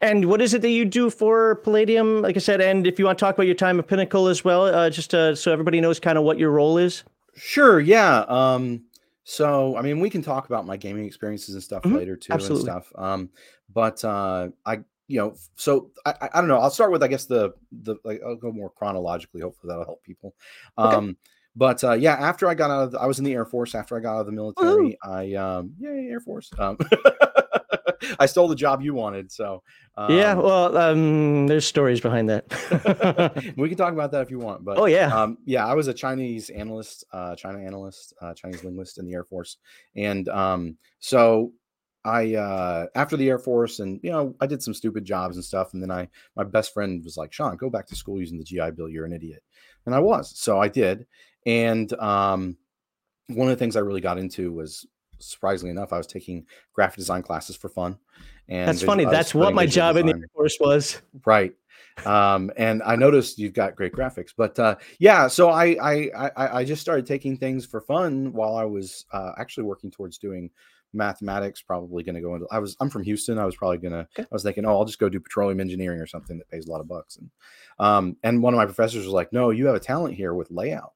And 0.00 0.26
what 0.26 0.40
is 0.40 0.54
it 0.54 0.62
that 0.62 0.70
you 0.70 0.84
do 0.84 1.10
for 1.10 1.56
Palladium? 1.56 2.22
Like 2.22 2.36
I 2.36 2.40
said, 2.40 2.60
and 2.60 2.86
if 2.86 2.98
you 2.98 3.04
want 3.04 3.18
to 3.18 3.24
talk 3.24 3.34
about 3.34 3.46
your 3.46 3.56
time 3.56 3.78
at 3.78 3.88
Pinnacle 3.88 4.28
as 4.28 4.44
well, 4.44 4.66
uh, 4.66 4.88
just 4.88 5.12
uh, 5.14 5.34
so 5.34 5.52
everybody 5.52 5.80
knows 5.80 5.98
kind 5.98 6.16
of 6.16 6.24
what 6.24 6.38
your 6.38 6.50
role 6.50 6.78
is. 6.78 7.02
Sure. 7.34 7.80
Yeah. 7.80 8.20
Um, 8.28 8.84
so, 9.24 9.76
I 9.76 9.82
mean, 9.82 9.98
we 9.98 10.10
can 10.10 10.22
talk 10.22 10.46
about 10.46 10.64
my 10.64 10.76
gaming 10.76 11.06
experiences 11.06 11.54
and 11.54 11.62
stuff 11.62 11.82
mm-hmm. 11.82 11.96
later 11.96 12.16
too, 12.16 12.32
Absolutely. 12.32 12.70
and 12.70 12.84
stuff. 12.84 12.92
Um, 12.94 13.30
but 13.72 14.04
uh, 14.04 14.50
I, 14.64 14.78
you 15.06 15.18
know, 15.18 15.34
so 15.56 15.90
I, 16.06 16.14
I 16.34 16.40
don't 16.40 16.48
know. 16.48 16.58
I'll 16.58 16.70
start 16.70 16.90
with, 16.90 17.02
I 17.02 17.08
guess 17.08 17.26
the 17.26 17.54
the 17.70 17.96
like 18.04 18.20
I'll 18.24 18.36
go 18.36 18.52
more 18.52 18.70
chronologically. 18.70 19.40
Hopefully, 19.40 19.70
that'll 19.70 19.84
help 19.84 20.02
people. 20.02 20.34
Okay. 20.78 20.96
Um, 20.96 21.16
but 21.56 21.84
uh, 21.84 21.92
yeah, 21.92 22.14
after 22.14 22.48
I 22.48 22.54
got 22.54 22.70
out 22.70 22.84
of, 22.84 22.92
the, 22.92 23.00
I 23.00 23.06
was 23.06 23.18
in 23.18 23.24
the 23.24 23.32
Air 23.32 23.44
Force. 23.44 23.74
After 23.74 23.96
I 23.96 24.00
got 24.00 24.16
out 24.16 24.20
of 24.20 24.26
the 24.26 24.32
military. 24.32 24.98
I 25.02 25.34
um, 25.34 25.74
yeah, 25.78 25.90
Air 25.90 26.20
Force. 26.20 26.50
Um, 26.58 26.78
I 28.18 28.26
stole 28.26 28.48
the 28.48 28.56
job 28.56 28.82
you 28.82 28.94
wanted. 28.94 29.30
So 29.30 29.62
um, 29.96 30.10
yeah, 30.12 30.34
well, 30.34 30.76
um, 30.76 31.46
there's 31.46 31.66
stories 31.66 32.00
behind 32.00 32.28
that. 32.28 33.54
we 33.56 33.68
can 33.68 33.78
talk 33.78 33.92
about 33.92 34.10
that 34.12 34.22
if 34.22 34.30
you 34.30 34.38
want. 34.38 34.64
But 34.64 34.78
oh 34.78 34.86
yeah, 34.86 35.14
um, 35.14 35.38
yeah, 35.44 35.66
I 35.66 35.74
was 35.74 35.88
a 35.88 35.94
Chinese 35.94 36.50
analyst, 36.50 37.04
uh, 37.12 37.36
China 37.36 37.60
analyst, 37.60 38.14
uh, 38.20 38.34
Chinese 38.34 38.64
linguist 38.64 38.98
in 38.98 39.06
the 39.06 39.14
Air 39.14 39.24
Force, 39.24 39.58
and 39.94 40.28
um, 40.28 40.76
so 40.98 41.52
I 42.04 42.34
uh, 42.34 42.86
after 42.94 43.16
the 43.16 43.28
Air 43.28 43.38
Force, 43.38 43.80
and 43.80 44.00
you 44.02 44.10
know, 44.10 44.34
I 44.40 44.46
did 44.46 44.62
some 44.62 44.74
stupid 44.74 45.04
jobs 45.04 45.36
and 45.36 45.44
stuff, 45.44 45.72
and 45.72 45.82
then 45.82 45.90
I 45.90 46.08
my 46.36 46.44
best 46.44 46.74
friend 46.74 47.02
was 47.04 47.16
like, 47.16 47.32
Sean, 47.32 47.56
go 47.56 47.70
back 47.70 47.86
to 47.86 47.96
school 47.96 48.20
using 48.20 48.38
the 48.38 48.44
GI 48.44 48.72
Bill. 48.72 48.88
You're 48.88 49.06
an 49.06 49.12
idiot, 49.12 49.42
and 49.86 49.94
I 49.94 50.00
was. 50.00 50.32
So 50.36 50.60
I 50.60 50.68
did, 50.68 51.06
and 51.46 51.92
um, 51.94 52.56
one 53.28 53.48
of 53.48 53.56
the 53.56 53.62
things 53.62 53.76
I 53.76 53.80
really 53.80 54.00
got 54.00 54.18
into 54.18 54.52
was 54.52 54.86
surprisingly 55.18 55.70
enough, 55.70 55.92
I 55.92 55.98
was 55.98 56.06
taking 56.06 56.46
graphic 56.72 56.96
design 56.96 57.22
classes 57.22 57.56
for 57.56 57.68
fun. 57.68 57.98
And 58.48 58.68
that's 58.68 58.82
funny. 58.82 59.04
That's 59.04 59.34
what 59.34 59.54
my 59.54 59.66
job 59.66 59.94
design. 59.94 60.10
in 60.10 60.16
the 60.16 60.22
Air 60.22 60.28
Force 60.34 60.58
was. 60.60 61.02
Right. 61.24 61.54
Um, 62.04 62.50
and 62.56 62.82
I 62.82 62.96
noticed 62.96 63.38
you've 63.38 63.54
got 63.54 63.76
great 63.76 63.92
graphics, 63.92 64.30
but 64.36 64.58
uh, 64.58 64.76
yeah, 64.98 65.28
so 65.28 65.48
I, 65.50 65.76
I, 65.80 66.10
I 66.16 66.58
I 66.58 66.64
just 66.64 66.82
started 66.82 67.06
taking 67.06 67.36
things 67.36 67.64
for 67.64 67.80
fun 67.80 68.32
while 68.32 68.56
I 68.56 68.64
was 68.64 69.06
uh, 69.12 69.32
actually 69.38 69.64
working 69.64 69.92
towards 69.92 70.18
doing 70.18 70.50
mathematics. 70.94 71.62
Probably 71.62 72.02
going 72.02 72.14
to 72.14 72.20
go 72.20 72.34
into. 72.34 72.46
I 72.50 72.58
was 72.58 72.76
I'm 72.80 72.90
from 72.90 73.02
Houston. 73.02 73.38
I 73.38 73.44
was 73.44 73.56
probably 73.56 73.78
gonna. 73.78 74.08
I 74.18 74.26
was 74.30 74.42
thinking, 74.42 74.64
oh, 74.64 74.78
I'll 74.78 74.84
just 74.84 74.98
go 74.98 75.08
do 75.08 75.20
petroleum 75.20 75.60
engineering 75.60 76.00
or 76.00 76.06
something 76.06 76.38
that 76.38 76.48
pays 76.48 76.66
a 76.66 76.70
lot 76.70 76.80
of 76.80 76.88
bucks. 76.88 77.16
And 77.16 77.30
um, 77.78 78.16
and 78.22 78.42
one 78.42 78.54
of 78.54 78.58
my 78.58 78.66
professors 78.66 79.04
was 79.04 79.12
like, 79.12 79.32
no, 79.32 79.50
you 79.50 79.66
have 79.66 79.74
a 79.74 79.80
talent 79.80 80.14
here 80.14 80.34
with 80.34 80.50
layout. 80.50 80.92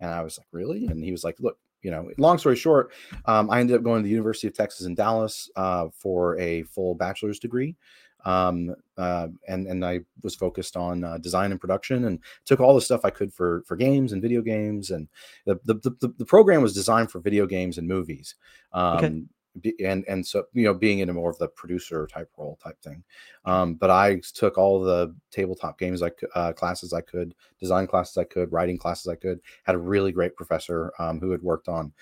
And 0.00 0.10
I 0.10 0.22
was 0.22 0.38
like, 0.38 0.48
really? 0.52 0.86
And 0.86 1.04
he 1.04 1.12
was 1.12 1.24
like, 1.24 1.36
look, 1.40 1.58
you 1.82 1.90
know, 1.90 2.10
long 2.18 2.38
story 2.38 2.56
short, 2.56 2.92
um, 3.26 3.50
I 3.50 3.60
ended 3.60 3.76
up 3.76 3.82
going 3.82 4.02
to 4.02 4.04
the 4.04 4.10
University 4.10 4.46
of 4.46 4.54
Texas 4.54 4.86
in 4.86 4.94
Dallas 4.94 5.50
uh, 5.56 5.88
for 5.92 6.38
a 6.38 6.62
full 6.64 6.94
bachelor's 6.94 7.38
degree. 7.38 7.76
Um, 8.24 8.74
uh, 8.98 9.28
and 9.48 9.66
and 9.66 9.82
I 9.82 10.00
was 10.22 10.34
focused 10.34 10.76
on 10.76 11.04
uh, 11.04 11.16
design 11.16 11.52
and 11.52 11.60
production, 11.60 12.04
and 12.04 12.18
took 12.44 12.60
all 12.60 12.74
the 12.74 12.80
stuff 12.82 13.00
I 13.04 13.08
could 13.08 13.32
for 13.32 13.62
for 13.66 13.76
games 13.76 14.12
and 14.12 14.20
video 14.20 14.42
games, 14.42 14.90
and 14.90 15.08
the 15.46 15.58
the, 15.64 15.74
the, 15.74 16.14
the 16.18 16.26
program 16.26 16.60
was 16.60 16.74
designed 16.74 17.10
for 17.10 17.18
video 17.20 17.46
games 17.46 17.78
and 17.78 17.88
movies. 17.88 18.34
Um, 18.74 18.96
okay 18.98 19.22
and 19.84 20.04
and 20.08 20.24
so 20.24 20.44
you 20.52 20.64
know 20.64 20.74
being 20.74 21.00
in 21.00 21.08
a 21.08 21.12
more 21.12 21.30
of 21.30 21.38
the 21.38 21.48
producer 21.48 22.06
type 22.06 22.30
role 22.36 22.58
type 22.62 22.80
thing 22.82 23.02
um, 23.44 23.74
but 23.74 23.90
i 23.90 24.20
took 24.34 24.56
all 24.56 24.80
the 24.80 25.14
tabletop 25.30 25.78
games 25.78 26.00
like 26.00 26.20
uh, 26.34 26.52
classes 26.52 26.92
i 26.92 27.00
could 27.00 27.34
design 27.58 27.86
classes 27.86 28.16
i 28.16 28.24
could 28.24 28.50
writing 28.52 28.78
classes 28.78 29.08
i 29.08 29.14
could 29.14 29.40
had 29.64 29.74
a 29.74 29.78
really 29.78 30.12
great 30.12 30.36
professor 30.36 30.92
um, 30.98 31.18
who 31.20 31.30
had 31.30 31.42
worked 31.42 31.68
on 31.68 31.92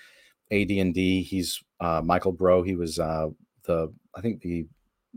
ad&d 0.51 1.23
he's 1.23 1.63
uh, 1.79 2.01
michael 2.03 2.31
breault 2.31 2.63
he 2.63 2.75
was 2.75 2.99
uh, 2.99 3.27
the 3.63 3.91
i 4.15 4.21
think 4.21 4.41
the 4.41 4.65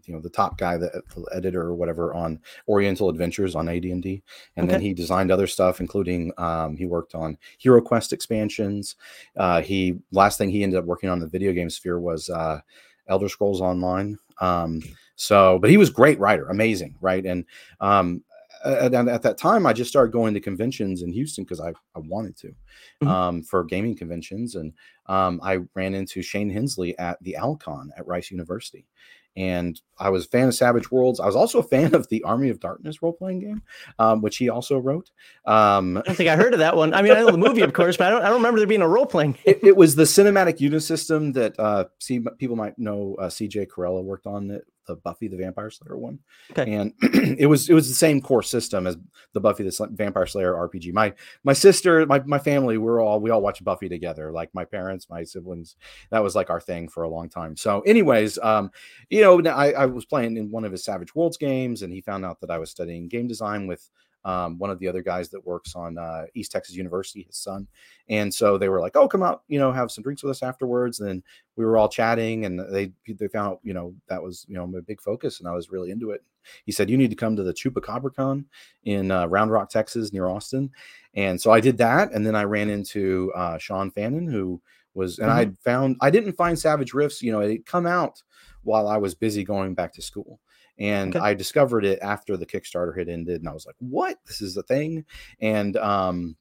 you 0.07 0.15
know 0.15 0.21
the 0.21 0.31
top 0.31 0.59
guy 0.59 0.77
the, 0.77 1.03
the 1.15 1.25
editor 1.33 1.63
or 1.63 1.75
whatever 1.75 2.15
on 2.15 2.41
oriental 2.69 3.09
adventures 3.09 3.55
on 3.55 3.69
ad&d 3.69 4.23
and 4.57 4.65
okay. 4.65 4.73
then 4.73 4.81
he 4.81 4.95
designed 4.95 5.31
other 5.31 5.47
stuff 5.47 5.81
including 5.81 6.33
um, 6.39 6.77
he 6.77 6.87
worked 6.87 7.15
on 7.15 7.37
hero 7.59 7.81
quest 7.81 8.13
expansions. 8.13 8.97
Uh, 9.37 9.61
he 9.63 9.99
last 10.13 10.39
thing 10.39 10.51
he 10.51 10.63
ended 10.63 10.79
up 10.79 10.85
working 10.85 11.09
on 11.09 11.21
the 11.21 11.27
video 11.27 11.53
game 11.53 11.71
sphere 11.71 12.01
was 12.01 12.29
uh, 12.31 12.61
elder 13.09 13.29
scrolls 13.29 13.61
online. 13.61 14.19
Um, 14.41 14.83
so 15.17 15.59
but 15.59 15.71
he 15.71 15.77
was 15.77 15.91
great 15.91 16.19
writer 16.19 16.49
amazing 16.49 16.97
right? 17.01 17.25
And 17.25 17.45
um, 17.81 18.23
at, 18.65 18.95
at, 18.95 19.23
that 19.23 19.39
time 19.39 19.67
i 19.67 19.73
just 19.73 19.91
started 19.91 20.13
going 20.13 20.35
to 20.35 20.41
conventions 20.41 21.03
in 21.03 21.13
houston 21.13 21.45
because 21.45 21.61
I, 21.61 21.71
I 21.71 21.99
wanted 21.99 22.37
to 22.39 22.49
mm-hmm. 22.49 23.09
um, 23.09 23.43
for 23.43 23.65
gaming 23.65 23.97
conventions. 23.97 24.55
And 24.55 24.73
um, 25.07 25.41
i 25.43 25.59
ran 25.75 25.95
into 25.95 26.23
shane 26.23 26.51
hensley 26.51 26.97
at 26.99 27.23
the 27.23 27.37
alcon 27.37 27.91
at 27.97 28.07
rice 28.07 28.31
university 28.31 28.87
and 29.37 29.81
I 29.99 30.11
was 30.11 30.27
a 30.27 30.29
fan 30.29 30.49
of 30.49 30.55
Savage 30.55 30.91
Worlds. 30.91 31.21
I 31.21 31.27
was 31.27 31.37
also 31.37 31.61
a 31.61 31.63
fan 31.63 31.95
of 31.95 32.09
the 32.09 32.23
Army 32.25 32.51
of 32.51 32.61
Darkness 32.61 33.03
role 33.03 33.13
playing 33.13 33.41
game, 33.41 33.63
um, 33.99 34.21
which 34.21 34.37
he 34.37 34.49
also 34.49 34.79
wrote. 34.79 35.11
Um, 35.47 35.99
I 35.99 36.03
don't 36.03 36.17
think 36.17 36.29
I 36.29 36.37
heard 36.37 36.53
of 36.53 36.59
that 36.59 36.77
one. 36.77 36.95
I 36.95 37.03
mean, 37.03 37.13
I 37.13 37.21
know 37.21 37.31
the 37.31 37.39
movie, 37.39 37.63
of 37.63 37.73
course, 37.73 37.97
but 37.97 38.09
I 38.09 38.11
don't, 38.11 38.23
I 38.23 38.27
don't 38.27 38.39
remember 38.39 38.59
there 38.59 38.67
being 38.67 38.83
a 38.83 38.89
role 38.89 39.07
playing. 39.07 39.39
it, 39.45 39.63
it, 39.63 39.77
was 39.77 39.95
the 39.95 40.05
cinematic 40.05 40.59
Unisystem 40.59 41.33
that 41.35 41.59
uh, 41.59 41.85
see 41.99 42.21
people 42.39 42.57
might 42.57 42.79
know. 42.79 43.17
Uh, 43.19 43.29
C.J. 43.29 43.67
Carella 43.67 44.03
worked 44.03 44.27
on 44.27 44.51
it 44.51 44.67
the 44.87 44.97
Buffy 44.97 45.29
the 45.29 45.37
Vampire 45.37 45.71
Slayer 45.71 45.97
one, 45.97 46.19
okay. 46.51 46.73
and 46.73 46.93
it 47.39 47.47
was 47.47 47.69
it 47.69 47.75
was 47.75 47.89
the 47.89 47.95
same 47.95 48.21
core 48.21 48.43
system 48.43 48.87
as 48.87 48.97
the 49.33 49.41
Buffy 49.41 49.65
the 49.65 49.89
Vampire 49.93 50.27
Slayer 50.27 50.55
RPG. 50.55 50.93
My 50.93 51.13
my 51.45 51.53
sister, 51.53 52.05
my 52.07 52.21
my 52.27 52.39
family, 52.39 52.79
we're 52.79 53.03
all 53.03 53.21
we 53.21 53.31
all 53.31 53.43
watched 53.43 53.65
Buffy 53.65 53.89
together. 53.89 54.33
Like 54.33 54.51
my 54.55 54.65
parents, 54.65 55.09
my 55.09 55.25
siblings, 55.25 55.77
that 56.11 56.23
was 56.23 56.35
like 56.35 56.51
our 56.51 56.61
thing 56.61 56.89
for 56.89 57.03
a 57.03 57.09
long 57.09 57.29
time. 57.29 57.57
So, 57.57 57.81
anyways, 57.83 58.39
um, 58.39 58.71
you 59.11 59.21
know, 59.21 59.41
I, 59.51 59.73
I 59.73 59.87
was 59.87 60.05
playing 60.05 60.37
in 60.37 60.51
one 60.51 60.65
of 60.65 60.73
his 60.73 60.85
Savage 60.85 61.15
Worlds 61.15 61.37
games, 61.37 61.83
and 61.83 61.93
he 61.93 62.01
found 62.01 62.25
out 62.25 62.41
that 62.41 62.51
I 62.51 62.59
was 62.59 62.71
studying 62.71 63.09
game 63.09 63.29
design 63.29 63.67
with 63.67 63.89
um, 64.25 64.59
one 64.59 64.71
of 64.71 64.79
the 64.79 64.89
other 64.89 65.03
guys 65.03 65.29
that 65.31 65.45
works 65.45 65.75
on 65.75 65.99
uh, 65.99 66.25
East 66.35 66.53
Texas 66.53 66.77
University, 66.77 67.23
his 67.23 67.37
son. 67.37 67.67
And 68.09 68.33
so 68.33 68.59
they 68.59 68.69
were 68.69 68.81
like, 68.81 68.97
"Oh, 68.97 69.09
come 69.09 69.23
out, 69.23 69.43
you 69.49 69.59
know, 69.59 69.73
have 69.73 69.91
some 69.91 70.03
drinks 70.03 70.23
with 70.23 70.31
us 70.31 70.43
afterwards." 70.43 71.01
And 71.01 71.09
then 71.09 71.23
we 71.57 71.65
were 71.65 71.77
all 71.77 71.89
chatting, 71.89 72.45
and 72.45 72.61
they 72.73 72.93
they 73.09 73.29
found 73.29 73.53
out, 73.53 73.61
you 73.63 73.75
know, 73.75 73.95
that 74.09 74.23
was 74.23 74.45
you 74.49 74.55
know 74.55 74.67
my 74.67 74.81
big 74.81 75.01
focus, 75.01 75.41
and 75.41 75.49
I 75.49 75.53
was 75.53 75.71
really 75.71 75.91
into 75.91 76.11
it. 76.11 76.23
He 76.65 76.73
said, 76.73 76.91
"You 76.91 76.97
need 76.97 77.11
to 77.11 77.17
come 77.17 77.37
to 77.37 77.43
the 77.43 77.55
Chupacabra 77.55 78.15
Con 78.15 78.47
in 78.85 79.11
uh, 79.11 79.27
Round 79.27 79.51
Rock, 79.51 79.71
Texas, 79.71 80.13
near 80.13 80.29
Austin." 80.29 80.71
And 81.15 81.41
so 81.41 81.51
I 81.51 81.61
did 81.61 81.79
that, 81.79 82.13
and 82.13 82.27
then 82.27 82.35
I 82.35 82.45
ran 82.45 82.71
into 82.71 83.33
uh, 83.35 83.59
Sean 83.59 83.91
Fannon, 83.91 84.27
who 84.27 84.61
was, 84.95 85.19
and 85.19 85.29
mm-hmm. 85.29 85.51
I 85.51 85.53
found 85.65 85.97
I 86.01 86.11
didn't 86.11 86.35
find 86.35 86.59
Savage 86.59 86.95
Rifts 86.95 87.23
you 87.23 87.33
know, 87.33 87.41
it 87.41 87.67
come 87.67 87.87
out 87.87 88.23
while 88.63 88.89
I 88.89 88.97
was 88.97 89.15
busy 89.15 89.45
going 89.45 89.75
back 89.75 89.93
to 89.95 90.03
school. 90.03 90.41
And 90.83 91.15
okay. 91.15 91.25
I 91.25 91.33
discovered 91.33 91.85
it 91.85 92.01
after 92.03 92.37
the 92.37 92.45
Kickstarter 92.45 92.99
had 92.99 93.09
ended, 93.09 93.41
and 93.41 93.49
I 93.49 93.53
was 93.53 93.67
like, 93.67 93.77
"What? 93.79 94.19
This 94.27 94.43
is 94.43 94.57
a 94.57 94.65
thing!" 94.65 95.05
And 95.41 95.77
um, 95.77 96.37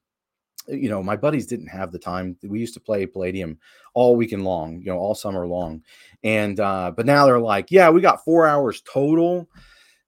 you 0.66 0.88
know, 0.88 1.00
my 1.00 1.14
buddies 1.14 1.46
didn't 1.46 1.68
have 1.68 1.92
the 1.92 1.98
time. 2.00 2.36
We 2.42 2.58
used 2.58 2.74
to 2.74 2.80
play 2.80 3.06
Palladium 3.06 3.58
all 3.94 4.16
weekend 4.16 4.44
long, 4.44 4.80
you 4.80 4.86
know, 4.86 4.98
all 4.98 5.14
summer 5.14 5.46
long. 5.46 5.84
And 6.24 6.58
uh, 6.58 6.90
but 6.96 7.06
now 7.06 7.24
they're 7.24 7.38
like, 7.38 7.70
"Yeah, 7.70 7.90
we 7.90 8.00
got 8.00 8.24
four 8.24 8.44
hours 8.44 8.82
total." 8.82 9.48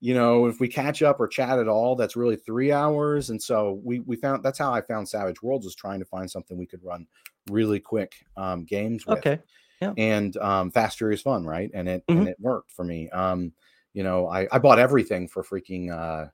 You 0.00 0.14
know, 0.14 0.46
if 0.46 0.58
we 0.58 0.66
catch 0.66 1.00
up 1.00 1.20
or 1.20 1.28
chat 1.28 1.60
at 1.60 1.68
all, 1.68 1.94
that's 1.94 2.16
really 2.16 2.36
three 2.36 2.72
hours. 2.72 3.30
And 3.30 3.40
so 3.40 3.80
we 3.84 4.00
we 4.00 4.16
found 4.16 4.42
that's 4.42 4.58
how 4.58 4.74
I 4.74 4.80
found 4.80 5.08
Savage 5.08 5.42
Worlds 5.42 5.64
was 5.64 5.76
trying 5.76 6.00
to 6.00 6.06
find 6.06 6.28
something 6.28 6.58
we 6.58 6.66
could 6.66 6.82
run 6.82 7.06
really 7.48 7.78
quick 7.78 8.14
um, 8.36 8.64
games 8.64 9.06
with. 9.06 9.18
Okay. 9.18 9.38
Yeah. 9.80 9.92
And 9.96 10.36
um, 10.38 10.72
fast, 10.72 10.98
furious 10.98 11.22
fun, 11.22 11.44
right? 11.44 11.70
And 11.72 11.88
it 11.88 12.04
mm-hmm. 12.08 12.18
and 12.18 12.28
it 12.28 12.36
worked 12.40 12.72
for 12.72 12.84
me. 12.84 13.08
Um, 13.10 13.52
you 13.94 14.02
know, 14.02 14.28
I, 14.28 14.46
I 14.52 14.58
bought 14.58 14.78
everything 14.78 15.28
for 15.28 15.42
freaking, 15.42 15.90
uh, 15.90 16.26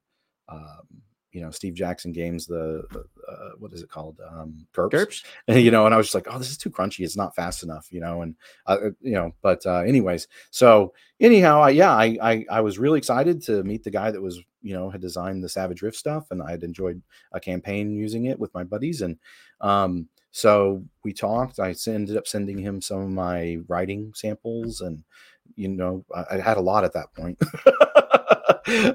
um, 0.48 1.02
you 1.30 1.40
know, 1.40 1.50
Steve 1.50 1.74
Jackson 1.74 2.10
games, 2.10 2.46
the, 2.46 2.82
uh, 3.28 3.50
what 3.58 3.72
is 3.72 3.82
it 3.82 3.88
called? 3.88 4.18
Um. 4.28 4.66
And, 4.76 5.22
you 5.62 5.70
know, 5.70 5.86
and 5.86 5.94
I 5.94 5.98
was 5.98 6.06
just 6.06 6.14
like, 6.14 6.26
oh, 6.28 6.38
this 6.38 6.50
is 6.50 6.58
too 6.58 6.70
crunchy. 6.70 7.04
It's 7.04 7.16
not 7.16 7.36
fast 7.36 7.62
enough, 7.62 7.86
you 7.92 8.00
know, 8.00 8.22
and, 8.22 8.34
uh, 8.66 8.78
uh, 8.86 8.90
you 9.00 9.12
know, 9.12 9.32
but, 9.42 9.64
uh, 9.64 9.80
anyways, 9.80 10.26
so 10.50 10.92
anyhow, 11.20 11.60
I, 11.60 11.70
yeah, 11.70 11.92
I, 11.92 12.18
I, 12.20 12.46
I 12.50 12.60
was 12.62 12.80
really 12.80 12.98
excited 12.98 13.42
to 13.42 13.62
meet 13.62 13.84
the 13.84 13.90
guy 13.90 14.10
that 14.10 14.22
was, 14.22 14.40
you 14.62 14.74
know, 14.74 14.90
had 14.90 15.00
designed 15.00 15.44
the 15.44 15.48
Savage 15.48 15.82
Rift 15.82 15.96
stuff 15.96 16.26
and 16.30 16.42
I 16.42 16.50
had 16.50 16.64
enjoyed 16.64 17.00
a 17.32 17.38
campaign 17.38 17.94
using 17.94 18.24
it 18.24 18.40
with 18.40 18.52
my 18.52 18.64
buddies. 18.64 19.02
And, 19.02 19.18
um, 19.60 20.08
so 20.32 20.84
we 21.04 21.12
talked. 21.12 21.58
I 21.58 21.74
ended 21.86 22.16
up 22.16 22.26
sending 22.26 22.58
him 22.58 22.80
some 22.80 23.00
of 23.00 23.10
my 23.10 23.58
writing 23.68 24.12
samples 24.14 24.80
and 24.80 25.02
you 25.56 25.68
know, 25.68 26.04
I, 26.14 26.38
had 26.38 26.56
a 26.56 26.62
lot 26.62 26.84
at 26.84 26.92
that 26.94 27.12
point. 27.14 27.38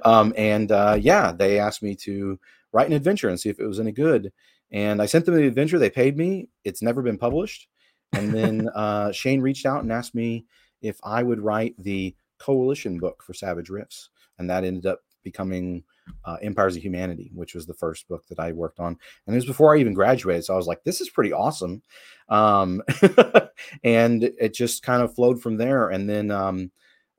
um, 0.06 0.34
and 0.38 0.72
uh, 0.72 0.98
yeah, 1.00 1.32
they 1.32 1.60
asked 1.60 1.84
me 1.84 1.96
to 1.98 2.40
write 2.72 2.88
an 2.88 2.94
adventure 2.94 3.30
and 3.30 3.40
see 3.40 3.50
if 3.50 3.60
it 3.60 3.68
was 3.68 3.80
any 3.80 3.92
good. 3.92 4.32
And 4.72 5.02
I 5.02 5.06
sent 5.06 5.26
them 5.26 5.36
the 5.36 5.48
adventure. 5.48 5.80
They 5.80 5.90
paid 5.90 6.18
me. 6.18 6.50
It's 6.64 6.82
never 6.82 7.02
been 7.02 7.18
published. 7.18 7.68
And 8.14 8.34
then 8.34 8.70
uh, 8.76 9.12
Shane 9.12 9.42
reached 9.42 9.66
out 9.66 9.84
and 9.84 9.92
asked 9.92 10.16
me 10.16 10.46
if 10.82 11.00
I 11.04 11.24
would 11.24 11.40
write 11.40 11.76
the 11.78 12.16
coalition 12.38 13.00
book 13.00 13.24
for 13.24 13.34
Savage 13.34 13.70
Rifts, 13.70 14.10
and 14.38 14.50
that 14.50 14.64
ended 14.64 14.86
up 14.86 15.00
becoming 15.24 15.84
uh, 16.26 16.38
Empires 16.42 16.76
of 16.76 16.84
Humanity, 16.84 17.32
which 17.34 17.56
was 17.56 17.66
the 17.66 17.74
first 17.74 18.08
book 18.08 18.26
that 18.28 18.40
I 18.40 18.52
worked 18.52 18.80
on, 18.80 18.98
and 19.26 19.36
it 19.36 19.38
was 19.38 19.46
before 19.46 19.76
I 19.76 19.80
even 19.80 19.94
graduated. 19.94 20.46
So 20.46 20.54
I 20.54 20.58
was 20.58 20.68
like, 20.68 20.84
"This 20.84 21.02
is 21.02 21.10
pretty 21.10 21.34
awesome," 21.34 21.82
um, 22.30 22.82
and 23.84 24.24
it 24.24 24.54
just 24.54 24.84
kind 24.84 25.02
of 25.02 25.14
flowed 25.14 25.42
from 25.42 25.58
there. 25.58 25.90
And 25.90 26.10
then 26.10 26.32
um, 26.32 26.72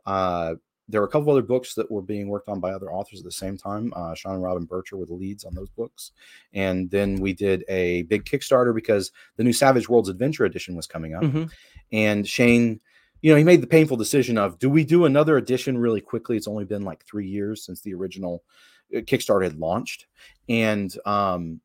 uh, 0.05 0.55
there 0.89 1.01
were 1.01 1.07
a 1.07 1.11
couple 1.11 1.33
other 1.33 1.43
books 1.43 1.75
that 1.75 1.91
were 1.91 2.03
being 2.03 2.29
worked 2.29 2.49
on 2.49 2.61
by 2.61 2.73
other 2.73 2.93
authors 2.93 3.21
at 3.21 3.25
the 3.25 3.33
same 3.33 3.57
time. 3.57 3.93
Uh, 3.97 4.15
Sean 4.15 4.35
and 4.35 4.43
Robin 4.43 4.67
Bircher 4.67 4.95
were 4.95 5.07
the 5.07 5.15
leads 5.15 5.45
on 5.45 5.55
those 5.55 5.71
books, 5.71 6.13
and 6.53 6.91
then 6.91 7.17
we 7.17 7.33
did 7.33 7.65
a 7.69 8.03
big 8.03 8.25
Kickstarter 8.25 8.75
because 8.75 9.13
the 9.37 9.45
new 9.45 9.53
Savage 9.53 9.89
Worlds 9.89 10.09
Adventure 10.09 10.45
Edition 10.45 10.77
was 10.77 10.87
coming 10.87 11.15
up, 11.15 11.23
mm-hmm. 11.23 11.45
and 11.93 12.27
Shane 12.27 12.81
you 13.23 13.33
know, 13.33 13.39
he 13.39 13.45
made 13.45 13.63
the 13.63 13.67
painful 13.67 13.97
decision 13.97 14.39
of 14.39 14.59
do 14.59 14.69
we 14.69 14.85
do 14.85 15.05
another 15.05 15.37
edition 15.37 15.79
really 15.79 16.01
quickly? 16.01 16.37
It's 16.37 16.49
only 16.49 16.65
been 16.65 16.83
like 16.83 17.05
three 17.05 17.27
years 17.27 17.65
since 17.65 17.81
the 17.81 17.95
original 17.95 18.45
Kickstarter 18.93 19.45
had 19.45 19.59
launched, 19.59 20.07
and 20.49 20.97
um, 21.07 21.61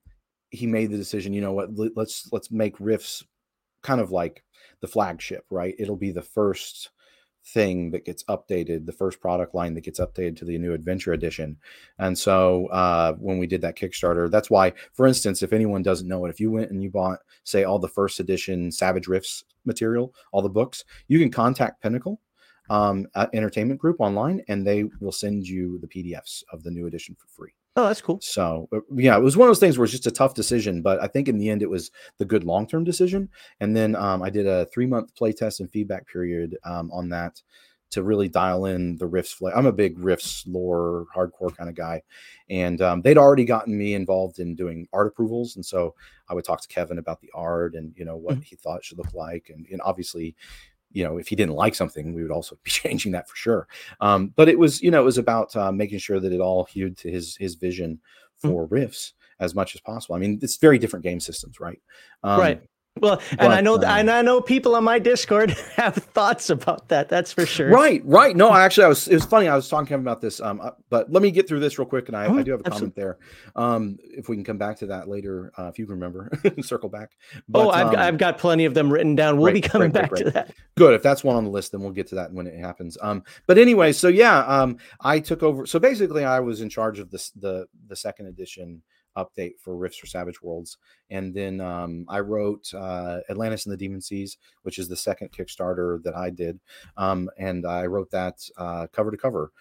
he 0.49 0.67
made 0.67 0.91
the 0.91 0.97
decision. 0.97 1.33
You 1.33 1.41
know 1.41 1.53
what? 1.53 1.69
Let's 1.95 2.29
let's 2.31 2.51
make 2.51 2.79
Rifts 2.79 3.23
kind 3.81 4.01
of 4.01 4.11
like 4.11 4.43
the 4.81 4.87
flagship, 4.87 5.45
right? 5.49 5.75
It'll 5.79 5.95
be 5.95 6.11
the 6.11 6.21
first 6.21 6.91
thing 7.43 7.89
that 7.91 8.05
gets 8.05 8.23
updated, 8.25 8.85
the 8.85 8.91
first 8.91 9.19
product 9.19 9.55
line 9.55 9.73
that 9.73 9.83
gets 9.83 9.99
updated 9.99 10.37
to 10.37 10.45
the 10.45 10.57
new 10.57 10.73
Adventure 10.73 11.13
Edition. 11.13 11.57
And 11.97 12.17
so 12.17 12.67
uh, 12.67 13.13
when 13.13 13.39
we 13.39 13.47
did 13.47 13.61
that 13.61 13.75
Kickstarter, 13.77 14.29
that's 14.29 14.51
why, 14.51 14.73
for 14.93 15.07
instance, 15.07 15.41
if 15.41 15.51
anyone 15.51 15.81
doesn't 15.81 16.07
know 16.07 16.25
it, 16.25 16.29
if 16.29 16.39
you 16.39 16.51
went 16.51 16.69
and 16.69 16.83
you 16.83 16.91
bought, 16.91 17.19
say, 17.43 17.63
all 17.63 17.79
the 17.79 17.87
first 17.87 18.19
edition 18.19 18.71
Savage 18.71 19.07
Rifts 19.07 19.43
material, 19.65 20.13
all 20.31 20.41
the 20.41 20.49
books, 20.49 20.85
you 21.07 21.19
can 21.19 21.31
contact 21.31 21.81
Pinnacle 21.81 22.21
um, 22.71 23.05
Entertainment 23.33 23.79
Group 23.79 23.97
online, 23.99 24.41
and 24.47 24.65
they 24.65 24.85
will 25.01 25.11
send 25.11 25.45
you 25.45 25.77
the 25.79 25.87
PDFs 25.87 26.43
of 26.53 26.63
the 26.63 26.71
new 26.71 26.87
edition 26.87 27.15
for 27.15 27.27
free. 27.27 27.51
Oh, 27.75 27.87
that's 27.87 28.01
cool. 28.01 28.19
So 28.21 28.69
uh, 28.73 28.79
yeah, 28.95 29.17
it 29.17 29.21
was 29.21 29.35
one 29.35 29.47
of 29.47 29.49
those 29.49 29.59
things 29.59 29.77
where 29.77 29.83
it's 29.83 29.91
just 29.91 30.07
a 30.07 30.11
tough 30.11 30.33
decision, 30.33 30.81
but 30.81 31.01
I 31.01 31.07
think 31.07 31.27
in 31.27 31.37
the 31.37 31.49
end 31.49 31.61
it 31.61 31.69
was 31.69 31.91
the 32.17 32.25
good 32.25 32.45
long 32.45 32.67
term 32.67 32.83
decision. 32.83 33.29
And 33.59 33.75
then 33.75 33.95
um, 33.95 34.23
I 34.23 34.29
did 34.29 34.47
a 34.47 34.65
three 34.67 34.85
month 34.85 35.15
play 35.15 35.33
test 35.33 35.59
and 35.59 35.69
feedback 35.69 36.07
period 36.07 36.57
um, 36.63 36.91
on 36.91 37.09
that 37.09 37.41
to 37.91 38.03
really 38.03 38.29
dial 38.29 38.65
in 38.65 38.97
the 38.97 39.05
Rifts. 39.05 39.33
Fl- 39.33 39.49
I'm 39.53 39.65
a 39.65 39.71
big 39.71 39.99
Rifts 39.99 40.45
lore 40.47 41.05
hardcore 41.15 41.55
kind 41.55 41.69
of 41.69 41.75
guy, 41.75 42.01
and 42.49 42.81
um, 42.81 43.01
they'd 43.01 43.17
already 43.17 43.45
gotten 43.45 43.77
me 43.77 43.93
involved 43.93 44.39
in 44.39 44.55
doing 44.55 44.87
art 44.93 45.07
approvals, 45.07 45.57
and 45.57 45.65
so 45.65 45.93
I 46.29 46.33
would 46.33 46.45
talk 46.45 46.61
to 46.61 46.67
Kevin 46.69 46.99
about 46.99 47.19
the 47.19 47.31
art 47.33 47.75
and 47.75 47.93
you 47.97 48.05
know 48.05 48.15
what 48.15 48.35
mm-hmm. 48.35 48.43
he 48.43 48.55
thought 48.55 48.79
it 48.79 48.85
should 48.85 48.97
look 48.97 49.13
like, 49.13 49.51
and, 49.53 49.65
and 49.71 49.81
obviously 49.81 50.35
you 50.93 51.03
know, 51.03 51.17
if 51.17 51.27
he 51.27 51.35
didn't 51.35 51.55
like 51.55 51.75
something, 51.75 52.13
we 52.13 52.21
would 52.21 52.31
also 52.31 52.57
be 52.63 52.71
changing 52.71 53.11
that 53.13 53.29
for 53.29 53.35
sure. 53.35 53.67
Um, 53.99 54.33
but 54.35 54.49
it 54.49 54.57
was, 54.57 54.81
you 54.81 54.91
know, 54.91 55.01
it 55.01 55.05
was 55.05 55.17
about 55.17 55.55
uh, 55.55 55.71
making 55.71 55.99
sure 55.99 56.19
that 56.19 56.33
it 56.33 56.41
all 56.41 56.65
hewed 56.65 56.97
to 56.99 57.11
his 57.11 57.35
his 57.37 57.55
vision 57.55 57.99
hmm. 58.41 58.49
for 58.49 58.65
mm-hmm. 58.65 58.73
Rifts 58.73 59.13
as 59.39 59.55
much 59.55 59.73
as 59.73 59.81
possible. 59.81 60.15
I 60.15 60.19
mean, 60.19 60.39
it's 60.41 60.57
very 60.57 60.77
different 60.77 61.03
game 61.03 61.19
systems, 61.19 61.59
right? 61.59 61.81
Um, 62.23 62.39
right. 62.39 62.61
Well, 62.99 63.21
and 63.31 63.39
but, 63.39 63.51
I 63.51 63.61
know, 63.61 63.75
um, 63.75 63.83
and 63.85 64.11
I 64.11 64.21
know 64.21 64.41
people 64.41 64.75
on 64.75 64.83
my 64.83 64.99
Discord 64.99 65.51
have 65.75 65.95
thoughts 65.95 66.49
about 66.49 66.89
that. 66.89 67.07
That's 67.07 67.31
for 67.31 67.45
sure. 67.45 67.69
Right, 67.69 68.01
right. 68.05 68.35
No, 68.35 68.53
actually, 68.53 68.83
I 68.83 68.89
was. 68.89 69.07
It 69.07 69.13
was 69.13 69.25
funny. 69.25 69.47
I 69.47 69.55
was 69.55 69.69
talking 69.69 69.87
to 69.87 69.93
him 69.93 70.01
about 70.01 70.19
this. 70.19 70.41
Um, 70.41 70.59
uh, 70.59 70.71
but 70.89 71.09
let 71.09 71.23
me 71.23 71.31
get 71.31 71.47
through 71.47 71.61
this 71.61 71.79
real 71.79 71.85
quick, 71.85 72.09
and 72.09 72.17
I, 72.17 72.25
oh, 72.25 72.37
I 72.37 72.43
do 72.43 72.51
have 72.51 72.61
a 72.61 72.67
absolutely. 72.67 72.69
comment 72.69 72.95
there. 72.95 73.17
Um, 73.55 73.97
if 74.01 74.27
we 74.27 74.35
can 74.35 74.43
come 74.43 74.57
back 74.57 74.77
to 74.79 74.87
that 74.87 75.07
later, 75.07 75.53
uh, 75.57 75.67
if 75.67 75.79
you 75.79 75.85
can 75.85 75.95
remember, 75.95 76.29
circle 76.61 76.89
back. 76.89 77.11
But, 77.47 77.65
oh, 77.65 77.69
I've, 77.69 77.87
um, 77.87 77.95
I've 77.95 78.17
got 78.17 78.37
plenty 78.37 78.65
of 78.65 78.73
them 78.73 78.91
written 78.91 79.15
down. 79.15 79.37
We'll 79.37 79.51
great, 79.51 79.63
be 79.63 79.69
coming 79.69 79.91
great, 79.91 80.01
back 80.01 80.09
great, 80.09 80.25
to 80.25 80.31
that. 80.31 80.53
Good. 80.75 80.93
If 80.93 81.01
that's 81.01 81.23
one 81.23 81.37
on 81.37 81.45
the 81.45 81.49
list, 81.49 81.71
then 81.71 81.81
we'll 81.81 81.91
get 81.91 82.07
to 82.07 82.15
that 82.15 82.33
when 82.33 82.45
it 82.45 82.59
happens. 82.59 82.97
Um, 83.01 83.23
but 83.47 83.57
anyway, 83.57 83.93
so 83.93 84.09
yeah, 84.09 84.39
um, 84.39 84.77
I 84.99 85.21
took 85.21 85.43
over. 85.43 85.65
So 85.65 85.79
basically, 85.79 86.25
I 86.25 86.41
was 86.41 86.59
in 86.59 86.69
charge 86.69 86.99
of 86.99 87.09
this 87.09 87.29
the 87.31 87.67
the 87.87 87.95
second 87.95 88.27
edition 88.27 88.81
update 89.17 89.59
for 89.59 89.75
Rifts 89.75 89.97
for 89.97 90.07
Savage 90.07 90.41
Worlds. 90.41 90.77
And 91.09 91.33
then 91.33 91.59
um, 91.61 92.05
I 92.07 92.19
wrote 92.19 92.73
uh, 92.73 93.19
Atlantis 93.29 93.65
and 93.65 93.73
the 93.73 93.77
Demon 93.77 94.01
Seas, 94.01 94.37
which 94.63 94.79
is 94.79 94.87
the 94.87 94.95
second 94.95 95.31
Kickstarter 95.31 96.01
that 96.03 96.15
I 96.15 96.29
did. 96.29 96.59
Um, 96.97 97.29
and 97.37 97.65
I 97.65 97.85
wrote 97.85 98.11
that 98.11 98.41
uh, 98.57 98.87
cover 98.91 99.11
to 99.11 99.17
cover 99.17 99.51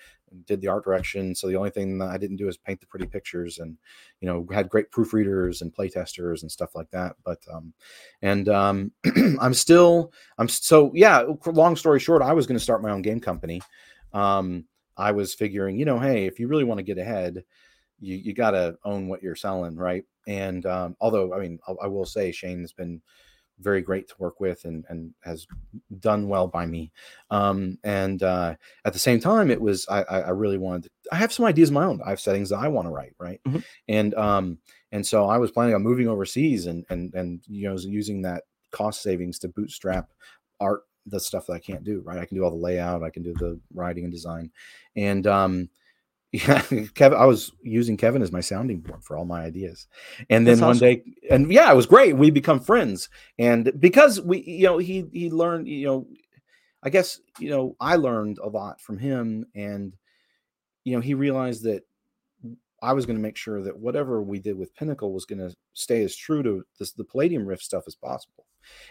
did 0.46 0.60
the 0.60 0.68
art 0.68 0.84
direction. 0.84 1.34
So 1.34 1.48
the 1.48 1.56
only 1.56 1.70
thing 1.70 2.00
I 2.00 2.16
didn't 2.16 2.36
do 2.36 2.48
is 2.48 2.56
paint 2.56 2.80
the 2.80 2.86
pretty 2.86 3.06
pictures 3.06 3.58
and, 3.58 3.76
you 4.20 4.28
know, 4.28 4.46
had 4.52 4.68
great 4.68 4.90
proofreaders 4.90 5.60
and 5.60 5.74
playtesters 5.74 6.42
and 6.42 6.50
stuff 6.50 6.74
like 6.74 6.90
that. 6.90 7.16
But, 7.24 7.38
um, 7.52 7.72
and, 8.22 8.48
um, 8.48 8.92
I'm 9.40 9.54
still, 9.54 10.12
I'm 10.38 10.48
so, 10.48 10.92
yeah, 10.94 11.24
long 11.46 11.76
story 11.76 12.00
short, 12.00 12.22
I 12.22 12.32
was 12.32 12.46
going 12.46 12.58
to 12.58 12.62
start 12.62 12.82
my 12.82 12.90
own 12.90 13.02
game 13.02 13.20
company. 13.20 13.60
Um, 14.12 14.64
I 14.96 15.12
was 15.12 15.34
figuring, 15.34 15.78
you 15.78 15.84
know, 15.84 15.98
hey, 15.98 16.26
if 16.26 16.38
you 16.38 16.48
really 16.48 16.64
want 16.64 16.78
to 16.78 16.84
get 16.84 16.98
ahead, 16.98 17.44
you 18.00 18.16
you 18.16 18.34
got 18.34 18.52
to 18.52 18.76
own 18.84 19.08
what 19.08 19.22
you're 19.22 19.36
selling, 19.36 19.76
right? 19.76 20.04
And 20.26 20.66
um, 20.66 20.96
although 21.00 21.34
I 21.34 21.40
mean, 21.40 21.58
I, 21.68 21.72
I 21.84 21.86
will 21.86 22.06
say 22.06 22.32
Shane 22.32 22.60
has 22.60 22.72
been 22.72 23.00
very 23.60 23.82
great 23.82 24.08
to 24.08 24.14
work 24.18 24.40
with 24.40 24.64
and 24.64 24.84
and 24.88 25.12
has 25.22 25.46
done 25.98 26.28
well 26.28 26.48
by 26.48 26.66
me. 26.66 26.92
Um, 27.30 27.78
and 27.84 28.22
uh, 28.22 28.54
at 28.84 28.92
the 28.92 28.98
same 28.98 29.20
time, 29.20 29.50
it 29.50 29.60
was 29.60 29.86
I, 29.88 30.02
I 30.02 30.30
really 30.30 30.58
wanted. 30.58 30.84
To, 30.84 30.90
I 31.12 31.16
have 31.16 31.32
some 31.32 31.44
ideas 31.44 31.68
of 31.68 31.74
my 31.74 31.84
own. 31.84 32.00
I 32.04 32.10
have 32.10 32.20
settings 32.20 32.50
that 32.50 32.58
I 32.58 32.68
want 32.68 32.86
to 32.86 32.92
write, 32.92 33.14
right? 33.18 33.40
Mm-hmm. 33.46 33.58
And 33.88 34.14
um, 34.14 34.58
and 34.92 35.06
so 35.06 35.26
I 35.26 35.38
was 35.38 35.50
planning 35.50 35.74
on 35.74 35.82
moving 35.82 36.08
overseas 36.08 36.66
and 36.66 36.84
and 36.90 37.14
and 37.14 37.42
you 37.46 37.68
know 37.68 37.76
using 37.78 38.22
that 38.22 38.44
cost 38.70 39.02
savings 39.02 39.38
to 39.40 39.48
bootstrap 39.48 40.08
art 40.60 40.82
the 41.06 41.18
stuff 41.18 41.46
that 41.46 41.54
I 41.54 41.58
can't 41.58 41.84
do, 41.84 42.02
right? 42.04 42.18
I 42.18 42.26
can 42.26 42.36
do 42.36 42.44
all 42.44 42.50
the 42.50 42.56
layout, 42.56 43.02
I 43.02 43.10
can 43.10 43.22
do 43.22 43.34
the 43.34 43.58
writing 43.74 44.04
and 44.04 44.12
design, 44.12 44.50
and 44.96 45.26
um, 45.26 45.68
yeah, 46.32 46.62
Kevin, 46.94 47.18
I 47.18 47.24
was 47.24 47.52
using 47.62 47.96
Kevin 47.96 48.22
as 48.22 48.32
my 48.32 48.40
sounding 48.40 48.80
board 48.80 49.02
for 49.02 49.16
all 49.16 49.24
my 49.24 49.42
ideas. 49.42 49.86
And 50.28 50.46
then 50.46 50.54
That's 50.54 50.60
one 50.60 50.70
awesome. 50.70 50.80
day, 50.80 51.02
and 51.30 51.52
yeah, 51.52 51.70
it 51.70 51.76
was 51.76 51.86
great. 51.86 52.16
We 52.16 52.30
become 52.30 52.60
friends. 52.60 53.08
And 53.38 53.72
because 53.78 54.20
we, 54.20 54.42
you 54.42 54.66
know, 54.66 54.78
he 54.78 55.06
he 55.12 55.30
learned, 55.30 55.68
you 55.68 55.86
know, 55.86 56.06
I 56.82 56.90
guess, 56.90 57.20
you 57.38 57.50
know, 57.50 57.76
I 57.80 57.96
learned 57.96 58.38
a 58.38 58.48
lot 58.48 58.80
from 58.80 58.98
him. 58.98 59.46
And, 59.54 59.96
you 60.84 60.94
know, 60.94 61.00
he 61.00 61.14
realized 61.14 61.64
that 61.64 61.82
I 62.82 62.94
was 62.94 63.04
going 63.04 63.16
to 63.16 63.22
make 63.22 63.36
sure 63.36 63.62
that 63.62 63.78
whatever 63.78 64.22
we 64.22 64.38
did 64.38 64.56
with 64.56 64.74
Pinnacle 64.74 65.12
was 65.12 65.26
going 65.26 65.40
to 65.40 65.54
stay 65.74 66.02
as 66.02 66.16
true 66.16 66.42
to 66.42 66.64
this, 66.78 66.92
the 66.92 67.04
Palladium 67.04 67.44
Rift 67.44 67.62
stuff 67.62 67.84
as 67.86 67.94
possible. 67.94 68.46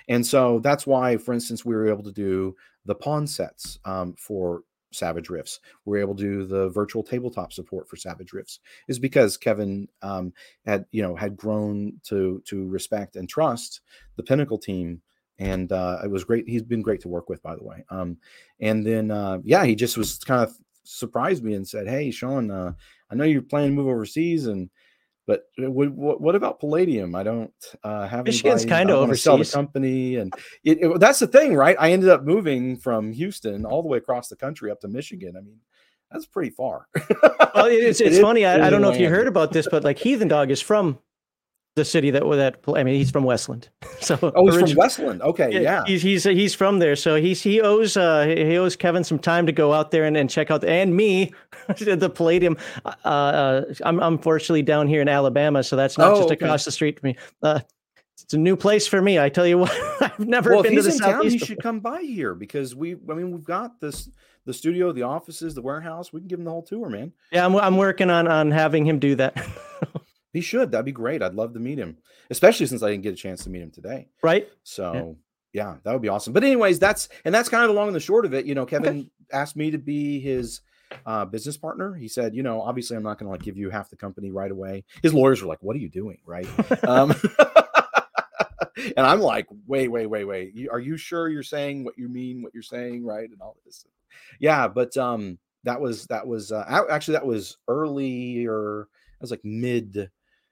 And 0.07 0.25
so 0.25 0.59
that's 0.59 0.85
why, 0.85 1.17
for 1.17 1.33
instance, 1.33 1.65
we 1.65 1.75
were 1.75 1.87
able 1.87 2.03
to 2.03 2.11
do 2.11 2.55
the 2.85 2.95
pawn 2.95 3.25
sets 3.25 3.79
um, 3.85 4.13
for 4.17 4.61
Savage 4.91 5.29
Rifts. 5.29 5.59
We're 5.85 5.99
able 5.99 6.15
to 6.15 6.23
do 6.23 6.45
the 6.45 6.69
virtual 6.69 7.03
tabletop 7.03 7.53
support 7.53 7.89
for 7.89 7.95
Savage 7.95 8.33
Rifts 8.33 8.59
is 8.87 8.99
because 8.99 9.37
Kevin 9.37 9.87
um, 10.01 10.33
had 10.65 10.85
you 10.91 11.01
know 11.01 11.15
had 11.15 11.37
grown 11.37 11.93
to 12.05 12.41
to 12.45 12.67
respect 12.67 13.15
and 13.15 13.27
trust 13.27 13.81
the 14.15 14.23
Pinnacle 14.23 14.57
team, 14.57 15.01
and 15.37 15.71
uh, 15.71 15.99
it 16.03 16.11
was 16.11 16.23
great. 16.23 16.47
He's 16.47 16.63
been 16.63 16.81
great 16.81 17.01
to 17.01 17.07
work 17.07 17.29
with, 17.29 17.41
by 17.43 17.55
the 17.55 17.63
way. 17.63 17.83
Um, 17.89 18.17
and 18.59 18.85
then 18.85 19.11
uh, 19.11 19.39
yeah, 19.43 19.65
he 19.65 19.75
just 19.75 19.97
was 19.97 20.17
kind 20.19 20.43
of 20.43 20.55
surprised 20.83 21.43
me 21.43 21.53
and 21.53 21.67
said, 21.67 21.87
"Hey, 21.87 22.11
Sean, 22.11 22.49
uh, 22.51 22.73
I 23.09 23.15
know 23.15 23.25
you're 23.25 23.41
planning 23.41 23.71
to 23.71 23.75
move 23.75 23.87
overseas, 23.87 24.47
and 24.47 24.69
but 25.29 25.43
uh, 25.63 25.69
what, 25.69 26.19
what 26.19 26.33
about 26.33 26.59
Palladium? 26.59 27.13
I 27.13 27.21
don't 27.21 27.53
uh, 27.83 28.07
have 28.07 28.25
Michigan's 28.25 28.65
kind 28.65 28.89
of 28.89 28.97
overseas. 28.97 29.51
The 29.51 29.55
company, 29.55 30.15
and 30.15 30.33
it, 30.63 30.79
it, 30.81 30.99
that's 30.99 31.19
the 31.19 31.27
thing, 31.27 31.55
right? 31.55 31.75
I 31.79 31.91
ended 31.91 32.09
up 32.09 32.23
moving 32.23 32.75
from 32.77 33.11
Houston 33.11 33.63
all 33.63 33.83
the 33.83 33.87
way 33.87 33.99
across 33.99 34.27
the 34.27 34.35
country 34.35 34.71
up 34.71 34.79
to 34.79 34.87
Michigan. 34.87 35.37
I 35.37 35.41
mean, 35.41 35.59
that's 36.09 36.25
pretty 36.25 36.49
far. 36.49 36.87
well, 37.53 37.65
it's 37.67 38.01
it's 38.01 38.17
it 38.17 38.21
funny. 38.23 38.43
I, 38.43 38.65
I, 38.65 38.69
don't 38.71 38.81
know 38.81 38.89
if 38.89 38.99
you 38.99 39.07
heard 39.07 39.27
about 39.27 39.51
this, 39.51 39.67
but 39.69 39.83
like 39.83 39.99
Heathen 39.99 40.29
Dog 40.29 40.49
is 40.49 40.61
from 40.61 40.97
the 41.79 41.85
city 41.85 42.11
that 42.11 42.23
that 42.23 42.59
I 42.75 42.83
mean 42.83 42.95
he's 42.95 43.09
from 43.09 43.23
Westland. 43.23 43.69
So 44.01 44.17
oh, 44.21 44.45
he's 44.45 44.71
from 44.71 44.77
Westland. 44.77 45.21
Okay, 45.21 45.61
yeah, 45.61 45.83
he's 45.85 46.01
he's 46.01 46.23
he's 46.23 46.55
from 46.55 46.79
there. 46.79 46.95
So 46.95 47.15
he's 47.15 47.41
he 47.41 47.59
owes 47.59 47.97
uh, 47.97 48.25
he 48.25 48.57
owes 48.57 48.77
Kevin 48.77 49.03
some 49.03 49.19
time 49.19 49.45
to 49.45 49.51
go 49.51 49.73
out 49.73 49.91
there 49.91 50.05
and, 50.05 50.15
and 50.15 50.29
check 50.29 50.49
out 50.49 50.61
the, 50.61 50.69
and 50.69 50.95
me 50.95 51.33
the 51.79 52.09
Palladium. 52.09 52.57
Uh, 52.85 52.89
uh, 53.03 53.73
I'm 53.83 53.99
unfortunately 53.99 54.61
down 54.61 54.87
here 54.87 55.01
in 55.01 55.09
Alabama, 55.09 55.63
so 55.63 55.75
that's 55.75 55.97
not 55.97 56.13
oh, 56.13 56.17
just 56.21 56.31
across 56.31 56.63
the 56.63 56.71
street 56.71 56.99
from 56.99 57.09
me. 57.09 57.17
Uh, 57.43 57.59
it's 58.23 58.33
a 58.33 58.37
new 58.37 58.55
place 58.55 58.87
for 58.87 59.01
me. 59.01 59.19
I 59.19 59.27
tell 59.27 59.45
you 59.45 59.57
what, 59.59 60.01
I've 60.01 60.19
never 60.19 60.51
well, 60.51 60.63
been 60.63 60.75
to 60.75 60.81
the 60.81 60.91
southeast. 60.91 61.03
Town, 61.03 61.29
he 61.29 61.37
should 61.39 61.61
come 61.61 61.81
by 61.81 62.01
here 62.01 62.33
because 62.33 62.73
we. 62.75 62.93
I 62.93 63.13
mean, 63.13 63.31
we've 63.31 63.43
got 63.43 63.81
this 63.81 64.09
the 64.45 64.53
studio, 64.53 64.93
the 64.93 65.03
offices, 65.03 65.55
the 65.55 65.61
warehouse. 65.61 66.13
We 66.13 66.21
can 66.21 66.27
give 66.27 66.39
him 66.39 66.45
the 66.45 66.51
whole 66.51 66.63
tour, 66.63 66.89
man. 66.89 67.11
Yeah, 67.31 67.45
I'm 67.45 67.55
I'm 67.57 67.75
working 67.75 68.09
on 68.09 68.27
on 68.29 68.49
having 68.49 68.85
him 68.85 68.99
do 68.99 69.15
that. 69.15 69.35
He 70.33 70.41
should. 70.41 70.71
That'd 70.71 70.85
be 70.85 70.91
great. 70.91 71.23
I'd 71.23 71.33
love 71.33 71.53
to 71.53 71.59
meet 71.59 71.79
him, 71.79 71.97
especially 72.29 72.67
since 72.67 72.83
I 72.83 72.91
didn't 72.91 73.03
get 73.03 73.13
a 73.13 73.17
chance 73.17 73.43
to 73.43 73.49
meet 73.49 73.61
him 73.61 73.71
today. 73.71 74.07
Right. 74.21 74.47
So 74.63 75.17
yeah, 75.53 75.63
yeah 75.63 75.75
that 75.83 75.93
would 75.93 76.01
be 76.01 76.09
awesome. 76.09 76.33
But 76.33 76.43
anyways, 76.43 76.79
that's 76.79 77.09
and 77.25 77.33
that's 77.33 77.49
kind 77.49 77.63
of 77.63 77.69
the 77.69 77.73
long 77.73 77.87
and 77.87 77.95
the 77.95 77.99
short 77.99 78.25
of 78.25 78.33
it. 78.33 78.45
You 78.45 78.55
know, 78.55 78.65
Kevin 78.65 78.99
okay. 78.99 79.09
asked 79.31 79.55
me 79.55 79.71
to 79.71 79.79
be 79.79 80.19
his 80.19 80.61
uh, 81.05 81.25
business 81.25 81.57
partner. 81.57 81.93
He 81.93 82.07
said, 82.07 82.35
you 82.35 82.43
know, 82.43 82.61
obviously 82.61 82.97
I'm 82.97 83.03
not 83.03 83.17
going 83.17 83.27
to 83.27 83.31
like 83.31 83.41
give 83.41 83.57
you 83.57 83.69
half 83.69 83.89
the 83.89 83.95
company 83.95 84.31
right 84.31 84.51
away. 84.51 84.83
His 85.01 85.13
lawyers 85.13 85.41
were 85.41 85.47
like, 85.47 85.61
"What 85.61 85.75
are 85.75 85.79
you 85.79 85.89
doing?" 85.89 86.19
Right. 86.25 86.47
um, 86.87 87.15
and 88.77 89.05
I'm 89.05 89.21
like, 89.21 89.47
"Wait, 89.67 89.87
wait, 89.87 90.07
wait, 90.07 90.25
wait. 90.25 90.67
are 90.71 90.79
you 90.79 90.97
sure 90.97 91.29
you're 91.29 91.43
saying 91.43 91.83
what 91.83 91.97
you 91.97 92.07
mean? 92.07 92.41
What 92.41 92.53
you're 92.53 92.63
saying, 92.63 93.05
right?" 93.05 93.29
And 93.29 93.41
all 93.41 93.57
this. 93.65 93.85
Yeah, 94.39 94.67
but 94.67 94.95
um, 94.97 95.39
that 95.63 95.81
was 95.81 96.05
that 96.07 96.27
was 96.27 96.51
uh, 96.51 96.65
actually 96.89 97.13
that 97.13 97.25
was 97.25 97.57
earlier. 97.67 98.87
That 99.19 99.23
was 99.23 99.31
like 99.31 99.43
mid 99.43 100.09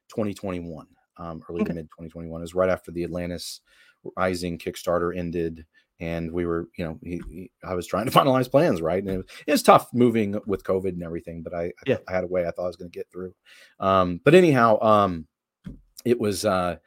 2021, 0.10 0.88
um, 1.17 1.43
early 1.50 1.62
okay. 1.62 1.70
to 1.70 1.74
mid 1.74 1.86
2021. 1.86 2.43
Is 2.43 2.56
right 2.56 2.70
after 2.70 2.91
the 2.91 3.04
Atlantis 3.04 3.62
Rising 4.15 4.58
Kickstarter 4.58 5.17
ended, 5.17 5.65
and 6.00 6.32
we 6.32 6.46
were, 6.46 6.67
you 6.78 6.86
know, 6.86 7.00
he, 7.04 7.22
he, 7.30 7.52
I 7.63 7.74
was 7.74 7.88
trying 7.88 8.06
to 8.06 8.12
finalize 8.17 8.50
plans, 8.50 8.82
right? 8.82 9.02
And 9.02 9.12
it 9.12 9.17
was, 9.17 9.26
it 9.48 9.52
was, 9.52 9.63
tough 9.63 9.89
moving 9.93 10.39
with 10.46 10.63
COVID 10.63 10.89
and 10.89 11.04
everything, 11.04 11.41
but 11.43 11.54
I, 11.54 11.72
yeah. 11.86 11.98
I, 12.08 12.12
I 12.12 12.15
had 12.15 12.24
a 12.24 12.28
way 12.28 12.46
I 12.46 12.52
thought 12.52 12.65
I 12.65 12.67
was 12.67 12.76
going 12.76 12.91
to 12.91 12.98
get 12.98 13.10
through. 13.12 13.34
Um, 13.80 14.22
but 14.24 14.36
anyhow, 14.36 14.80
um, 14.82 15.28
it 16.06 16.20
was, 16.20 16.46
uh, 16.46 16.78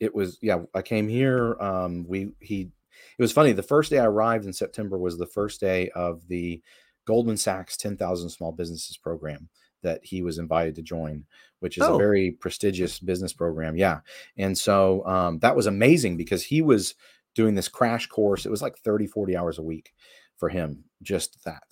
it 0.00 0.14
was, 0.14 0.38
yeah, 0.42 0.60
I 0.74 0.82
came 0.82 1.08
here. 1.08 1.56
Um, 1.60 2.06
we, 2.08 2.30
he, 2.40 2.70
it 3.18 3.22
was 3.22 3.32
funny. 3.32 3.52
The 3.52 3.62
first 3.62 3.90
day 3.90 3.98
I 3.98 4.06
arrived 4.06 4.46
in 4.46 4.52
September 4.52 4.98
was 4.98 5.18
the 5.18 5.26
first 5.26 5.60
day 5.60 5.90
of 5.90 6.26
the 6.28 6.62
Goldman 7.06 7.36
Sachs 7.36 7.76
10,000 7.76 8.30
Small 8.30 8.52
Businesses 8.52 8.96
program 8.96 9.48
that 9.82 10.00
he 10.02 10.22
was 10.22 10.38
invited 10.38 10.74
to 10.74 10.82
join, 10.82 11.24
which 11.60 11.78
is 11.78 11.84
oh. 11.84 11.94
a 11.94 11.98
very 11.98 12.32
prestigious 12.32 12.98
business 12.98 13.32
program. 13.32 13.76
Yeah. 13.76 14.00
And 14.36 14.56
so 14.56 15.04
um, 15.06 15.38
that 15.40 15.56
was 15.56 15.66
amazing 15.66 16.16
because 16.16 16.44
he 16.44 16.62
was 16.62 16.94
doing 17.34 17.54
this 17.54 17.68
crash 17.68 18.06
course. 18.06 18.46
It 18.46 18.50
was 18.50 18.62
like 18.62 18.78
30, 18.78 19.06
40 19.06 19.36
hours 19.36 19.58
a 19.58 19.62
week 19.62 19.92
for 20.36 20.48
him, 20.48 20.84
just 21.02 21.44
that. 21.44 21.62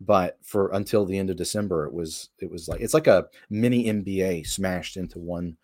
But 0.00 0.38
for 0.42 0.70
until 0.70 1.04
the 1.04 1.18
end 1.18 1.28
of 1.28 1.36
December, 1.36 1.86
it 1.86 1.92
was 1.92 2.30
it 2.38 2.50
was 2.50 2.68
like 2.68 2.80
it's 2.80 2.94
like 2.94 3.08
a 3.08 3.26
mini 3.50 3.86
MBA 3.86 4.46
smashed 4.46 4.96
into 4.96 5.18
one 5.18 5.56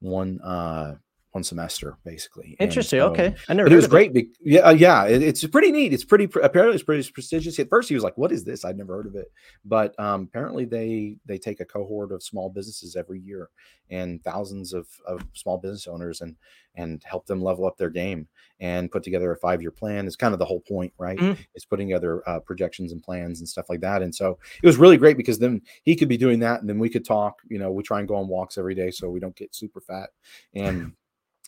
one 0.00 0.40
uh 0.42 0.96
one 1.32 1.44
semester 1.44 1.98
basically. 2.04 2.56
Interesting. 2.58 3.00
So, 3.00 3.10
okay, 3.10 3.34
I 3.48 3.54
never. 3.54 3.68
it 3.68 3.76
was 3.76 3.86
great. 3.86 4.12
Be- 4.12 4.30
yeah, 4.40 4.60
uh, 4.60 4.72
yeah. 4.72 5.04
It, 5.04 5.22
it's 5.22 5.46
pretty 5.46 5.70
neat. 5.70 5.92
It's 5.92 6.04
pretty 6.04 6.24
apparently 6.42 6.74
it's 6.74 6.84
pretty 6.84 7.08
prestigious. 7.10 7.58
At 7.58 7.68
first, 7.68 7.88
he 7.88 7.94
was 7.94 8.04
like, 8.04 8.16
"What 8.16 8.32
is 8.32 8.44
this? 8.44 8.64
I'd 8.64 8.78
never 8.78 8.96
heard 8.96 9.06
of 9.06 9.14
it." 9.14 9.30
But 9.64 9.98
um, 10.00 10.22
apparently, 10.22 10.64
they 10.64 11.16
they 11.26 11.38
take 11.38 11.60
a 11.60 11.64
cohort 11.64 12.12
of 12.12 12.22
small 12.22 12.48
businesses 12.48 12.96
every 12.96 13.20
year 13.20 13.50
and 13.90 14.22
thousands 14.22 14.72
of, 14.72 14.86
of 15.06 15.24
small 15.32 15.58
business 15.58 15.86
owners 15.86 16.20
and 16.20 16.36
and 16.74 17.02
help 17.04 17.26
them 17.26 17.42
level 17.42 17.66
up 17.66 17.76
their 17.76 17.90
game 17.90 18.28
and 18.60 18.90
put 18.90 19.02
together 19.02 19.32
a 19.32 19.36
five 19.36 19.60
year 19.60 19.70
plan. 19.70 20.06
It's 20.06 20.16
kind 20.16 20.32
of 20.32 20.38
the 20.38 20.44
whole 20.44 20.60
point, 20.60 20.92
right? 20.98 21.18
Mm-hmm. 21.18 21.40
It's 21.54 21.64
putting 21.64 21.88
together 21.88 22.22
uh, 22.28 22.40
projections 22.40 22.92
and 22.92 23.02
plans 23.02 23.40
and 23.40 23.48
stuff 23.48 23.68
like 23.68 23.80
that. 23.80 24.02
And 24.02 24.14
so 24.14 24.38
it 24.62 24.66
was 24.66 24.76
really 24.76 24.96
great 24.96 25.16
because 25.16 25.38
then 25.38 25.60
he 25.82 25.96
could 25.96 26.08
be 26.08 26.16
doing 26.16 26.38
that, 26.40 26.60
and 26.60 26.68
then 26.68 26.78
we 26.78 26.88
could 26.88 27.04
talk. 27.04 27.36
You 27.48 27.58
know, 27.58 27.70
we 27.70 27.82
try 27.82 27.98
and 27.98 28.08
go 28.08 28.16
on 28.16 28.28
walks 28.28 28.58
every 28.58 28.74
day 28.74 28.90
so 28.90 29.10
we 29.10 29.20
don't 29.20 29.36
get 29.36 29.54
super 29.54 29.80
fat 29.80 30.10
and 30.54 30.92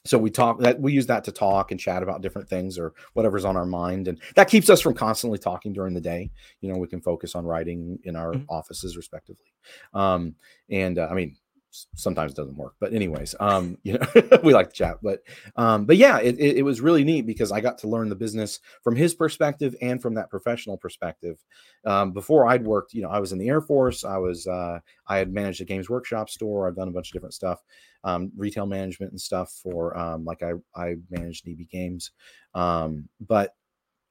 so 0.05 0.17
we 0.17 0.31
talk 0.31 0.59
that 0.61 0.81
we 0.81 0.93
use 0.93 1.07
that 1.07 1.25
to 1.25 1.33
talk 1.33 1.71
and 1.71 1.81
chat 1.81 2.03
about 2.03 2.23
different 2.23 2.49
things 2.49 2.79
or 2.79 2.95
whatever's 3.13 3.45
on 3.45 3.57
our 3.57 3.67
mind 3.67 4.09
and 4.09 4.21
that 4.35 4.49
keeps 4.49 4.71
us 4.71 4.81
from 4.81 4.95
constantly 4.95 5.39
talking 5.39 5.73
during 5.73 5.95
the 5.95 6.01
day. 6.01 6.31
You 6.61 6.73
know 6.73 6.79
we 6.79 6.89
can 6.89 7.01
focus 7.01 7.35
on 7.35 7.45
writing 7.45 7.99
in 8.05 8.17
our 8.17 8.33
mm-hmm. 8.33 8.45
offices 8.49 8.97
respectively. 8.97 9.53
Um 9.93 10.35
and 10.71 10.99
uh, 10.99 11.09
i 11.11 11.15
mean 11.15 11.37
sometimes 11.95 12.33
it 12.33 12.37
doesn't 12.37 12.57
work 12.57 12.75
but 12.81 12.93
anyways 12.93 13.35
um 13.39 13.79
you 13.85 13.93
know 13.93 14.39
we 14.43 14.53
like 14.53 14.69
to 14.69 14.75
chat 14.75 14.97
but 15.03 15.23
um 15.57 15.85
but 15.85 15.97
yeah 15.97 16.19
it, 16.19 16.37
it, 16.39 16.57
it, 16.59 16.63
was 16.63 16.81
really 16.81 17.05
neat 17.05 17.23
because 17.23 17.53
i 17.53 17.61
got 17.61 17.79
to 17.79 17.89
learn 17.89 18.09
the 18.09 18.17
business 18.17 18.59
from 18.83 18.97
his 18.97 19.15
perspective 19.15 19.77
and 19.81 20.03
from 20.03 20.15
that 20.15 20.31
professional 20.31 20.77
perspective. 20.77 21.39
Um 21.85 22.13
before 22.13 22.49
i'd 22.49 22.65
worked 22.65 22.93
you 22.93 23.03
know 23.03 23.09
i 23.09 23.21
was 23.21 23.33
in 23.33 23.39
the 23.39 23.49
air 23.49 23.61
force 23.61 24.05
i 24.05 24.17
was 24.17 24.47
uh 24.47 24.81
i 25.07 25.17
had 25.17 25.33
managed 25.33 25.61
a 25.61 25.65
games 25.65 25.89
workshop 25.89 26.29
store 26.29 26.67
i've 26.67 26.77
done 26.77 26.89
a 26.89 26.93
bunch 26.93 27.09
of 27.09 27.13
different 27.13 27.35
stuff 27.35 27.63
um 28.05 28.31
retail 28.37 28.67
management 28.67 29.13
and 29.13 29.21
stuff 29.21 29.53
for 29.63 29.97
um 29.97 30.25
like 30.25 30.43
i 30.43 30.53
i 30.75 30.95
managed 31.11 31.47
eb 31.49 31.69
games 31.71 32.13
um 32.55 33.09
but 33.21 33.55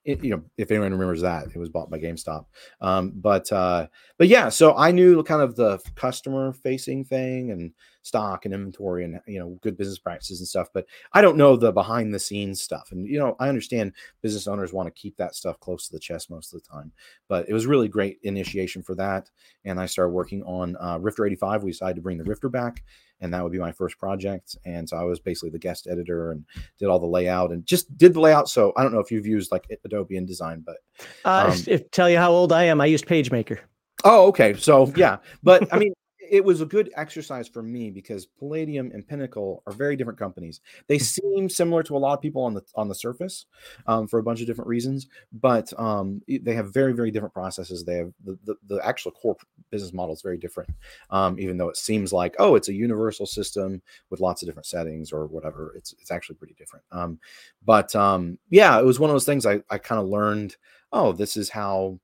it, 0.06 0.24
you 0.24 0.32
know, 0.32 0.42
if 0.58 0.72
anyone 0.72 0.92
remembers 0.92 1.22
that, 1.22 1.48
it 1.54 1.58
was 1.58 1.70
bought 1.70 1.90
by 1.90 2.00
GameStop. 2.00 2.46
Um, 2.80 3.12
but 3.16 3.52
uh, 3.52 3.88
but 4.18 4.28
yeah, 4.28 4.50
so 4.50 4.76
I 4.76 4.92
knew 4.92 5.22
kind 5.24 5.42
of 5.42 5.56
the 5.56 5.80
customer 5.96 6.54
facing 6.54 7.04
thing 7.04 7.52
and 7.52 7.74
stock 8.02 8.46
and 8.46 8.54
inventory 8.54 9.04
and 9.04 9.20
you 9.28 9.40
know 9.40 9.60
good 9.62 9.78
business 9.78 10.00
practices 10.00 10.40
and 10.40 10.48
stuff. 10.48 10.70
But 10.74 10.86
I 11.14 11.22
don't 11.22 11.38
know 11.38 11.58
the 11.58 11.72
behind 11.72 12.14
the 12.14 12.20
scenes 12.20 12.62
stuff. 12.62 12.90
And 12.92 13.06
you 13.08 13.20
know, 13.20 13.36
I 13.40 13.50
understand 13.50 13.94
business 14.22 14.48
owners 14.48 14.72
want 14.72 14.88
to 14.88 15.00
keep 15.00 15.18
that 15.18 15.36
stuff 15.36 15.60
close 15.60 15.88
to 15.88 15.94
the 15.94 16.00
chest 16.00 16.32
most 16.32 16.54
of 16.54 16.62
the 16.62 16.68
time. 16.68 16.92
But 17.28 17.50
it 17.50 17.54
was 17.54 17.68
really 17.68 17.90
great 17.90 18.20
initiation 18.24 18.82
for 18.82 18.96
that. 18.96 19.30
And 19.66 19.80
I 19.80 19.86
started 19.86 20.14
working 20.14 20.44
on 20.44 20.78
uh, 20.78 20.98
Rifter 21.00 21.26
85. 21.26 21.64
We 21.64 21.72
decided 21.72 21.98
to 21.98 22.02
bring 22.02 22.18
the 22.18 22.24
Rifter 22.24 22.50
back 22.50 22.84
and 23.22 23.34
that 23.34 23.44
would 23.44 23.52
be 23.52 23.60
my 23.60 23.72
first 23.72 23.98
project. 23.98 24.56
And 24.66 24.88
so 24.88 24.98
I 24.98 25.04
was 25.04 25.20
basically 25.20 25.50
the 25.50 25.60
guest 25.60 25.88
editor 25.90 26.32
and 26.32 26.46
did 26.78 26.88
all 26.88 27.00
the 27.00 27.06
layout 27.06 27.52
and 27.52 27.66
just 27.66 27.96
did 27.98 28.14
the 28.14 28.20
layout. 28.20 28.50
So 28.50 28.74
I 28.78 28.84
don't 28.84 28.94
know 28.94 29.00
if 29.00 29.12
you've 29.12 29.28
used 29.28 29.52
like 29.52 29.66
Adobe 29.84 30.16
InDesign, 30.16 30.64
but 30.66 30.78
uh, 31.26 31.52
um, 31.52 31.64
if 31.68 31.90
tell 31.92 32.10
you 32.10 32.18
how 32.18 32.32
old 32.32 32.52
I 32.52 32.64
am, 32.66 32.82
I 32.82 32.86
used 32.86 33.06
PageMaker. 33.06 33.60
Oh, 34.04 34.28
okay. 34.28 34.54
So 34.54 34.92
yeah, 34.96 35.18
but 35.44 35.72
I 35.74 35.78
mean, 35.78 35.94
it 36.30 36.44
was 36.44 36.62
a 36.62 36.66
good 36.66 36.92
exercise 36.96 37.48
for 37.48 37.62
me 37.62 37.90
because 37.90 38.26
Palladium 38.26 38.92
and 38.94 39.08
Pinnacle 39.08 39.64
are 39.66 39.74
very 39.74 39.96
different 39.96 40.20
companies. 40.20 40.62
They 40.88 40.98
mm. 40.98 41.02
seem 41.02 41.50
similar 41.50 41.84
to 41.84 41.96
a 41.96 42.00
lot 42.00 42.14
of 42.14 42.22
people 42.22 42.44
on 42.44 42.54
the 42.54 42.64
on 42.76 42.88
the 42.88 42.96
surface 42.96 43.46
um, 43.88 44.08
for 44.08 44.20
a 44.20 44.24
bunch 44.24 44.42
of 44.42 44.48
different 44.48 44.68
reasons, 44.68 45.08
but 45.34 45.72
um, 45.80 46.22
they 46.28 46.54
have 46.54 46.74
very 46.74 46.94
very 46.94 47.12
different 47.12 47.34
processes. 47.34 47.84
They 47.84 47.98
have 47.98 48.14
the 48.24 48.38
the, 48.46 48.56
the 48.68 48.86
actual 48.86 49.12
core 49.12 49.38
business 49.72 49.94
model 49.94 50.14
is 50.14 50.22
very 50.22 50.38
different, 50.38 50.70
um, 51.10 51.40
even 51.40 51.58
though 51.58 51.70
it 51.70 51.78
seems 51.78 52.14
like 52.14 52.36
oh 52.40 52.56
it's 52.56 52.70
a 52.70 52.74
universal 52.74 53.26
system 53.26 53.82
with 54.10 54.20
lots 54.20 54.42
of 54.42 54.48
different 54.48 54.68
settings 54.68 55.12
or 55.12 55.28
whatever. 55.28 55.74
It's 55.76 55.94
it's 55.94 56.12
actually 56.12 56.36
pretty 56.36 56.56
different. 56.56 56.86
Um, 56.92 57.20
but 57.66 57.96
um, 57.96 58.38
yeah, 58.50 58.80
it 58.80 58.86
was 58.86 59.00
one 59.00 59.10
of 59.10 59.14
those 59.14 59.26
things 59.26 59.46
I 59.46 59.62
I 59.70 59.78
kind 59.78 60.02
of 60.02 60.08
learned. 60.08 60.56
Oh, 60.92 61.12
this 61.12 61.38
is 61.38 61.50
how 61.50 62.00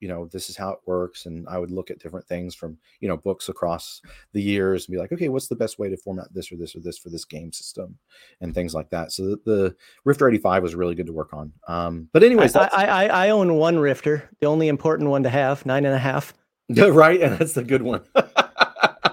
you 0.00 0.08
know 0.08 0.26
this 0.26 0.50
is 0.50 0.56
how 0.56 0.70
it 0.70 0.78
works 0.86 1.26
and 1.26 1.46
i 1.48 1.58
would 1.58 1.70
look 1.70 1.90
at 1.90 1.98
different 1.98 2.26
things 2.26 2.54
from 2.54 2.76
you 3.00 3.08
know 3.08 3.16
books 3.16 3.48
across 3.48 4.02
the 4.32 4.42
years 4.42 4.86
and 4.86 4.92
be 4.92 4.98
like 4.98 5.12
okay 5.12 5.28
what's 5.28 5.48
the 5.48 5.56
best 5.56 5.78
way 5.78 5.88
to 5.88 5.96
format 5.96 6.32
this 6.32 6.52
or 6.52 6.56
this 6.56 6.76
or 6.76 6.80
this 6.80 6.98
for 6.98 7.08
this 7.10 7.24
game 7.24 7.52
system? 7.52 7.96
and 8.40 8.54
things 8.54 8.74
like 8.74 8.90
that. 8.90 9.12
So 9.12 9.30
the, 9.30 9.40
the 9.44 9.76
rifter 10.04 10.28
85 10.28 10.62
was 10.62 10.74
really 10.74 10.94
good 10.94 11.06
to 11.06 11.12
work 11.12 11.32
on. 11.32 11.52
Um 11.68 12.08
but 12.12 12.22
anyways 12.22 12.54
I, 12.56 12.66
I, 12.66 13.06
I 13.06 13.30
own 13.30 13.54
one 13.54 13.78
rifter 13.78 14.28
the 14.40 14.46
only 14.46 14.68
important 14.68 15.10
one 15.10 15.22
to 15.22 15.30
have 15.30 15.64
nine 15.66 15.84
and 15.84 15.94
a 15.94 15.98
half. 15.98 16.34
Right 16.68 17.20
and 17.20 17.38
that's 17.38 17.52
the 17.52 17.62
good 17.62 17.82
one. 17.82 18.02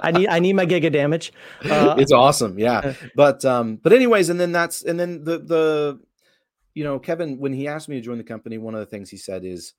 I 0.04 0.12
need 0.12 0.28
I 0.28 0.40
need 0.40 0.54
my 0.54 0.66
giga 0.66 0.92
damage. 0.92 1.32
Uh, 1.64 1.96
it's 1.98 2.12
awesome, 2.12 2.60
yeah. 2.60 2.94
But 3.16 3.46
um, 3.46 3.78
but 3.78 3.94
anyways, 3.94 4.28
and 4.30 4.38
then 4.38 4.52
that's 4.52 4.84
and 4.84 5.00
then 5.00 5.24
the 5.24 5.38
the 5.38 6.00
you 6.74 6.84
know 6.84 7.00
Kevin 7.00 7.40
when 7.40 7.54
he 7.54 7.70
asked 7.70 7.88
me 7.88 7.96
to 7.96 8.02
join 8.02 8.18
the 8.18 8.24
company, 8.24 8.58
one 8.58 8.74
of 8.74 8.82
the 8.82 8.86
things 8.86 9.10
he 9.10 9.16
said 9.16 9.46
is 9.46 9.74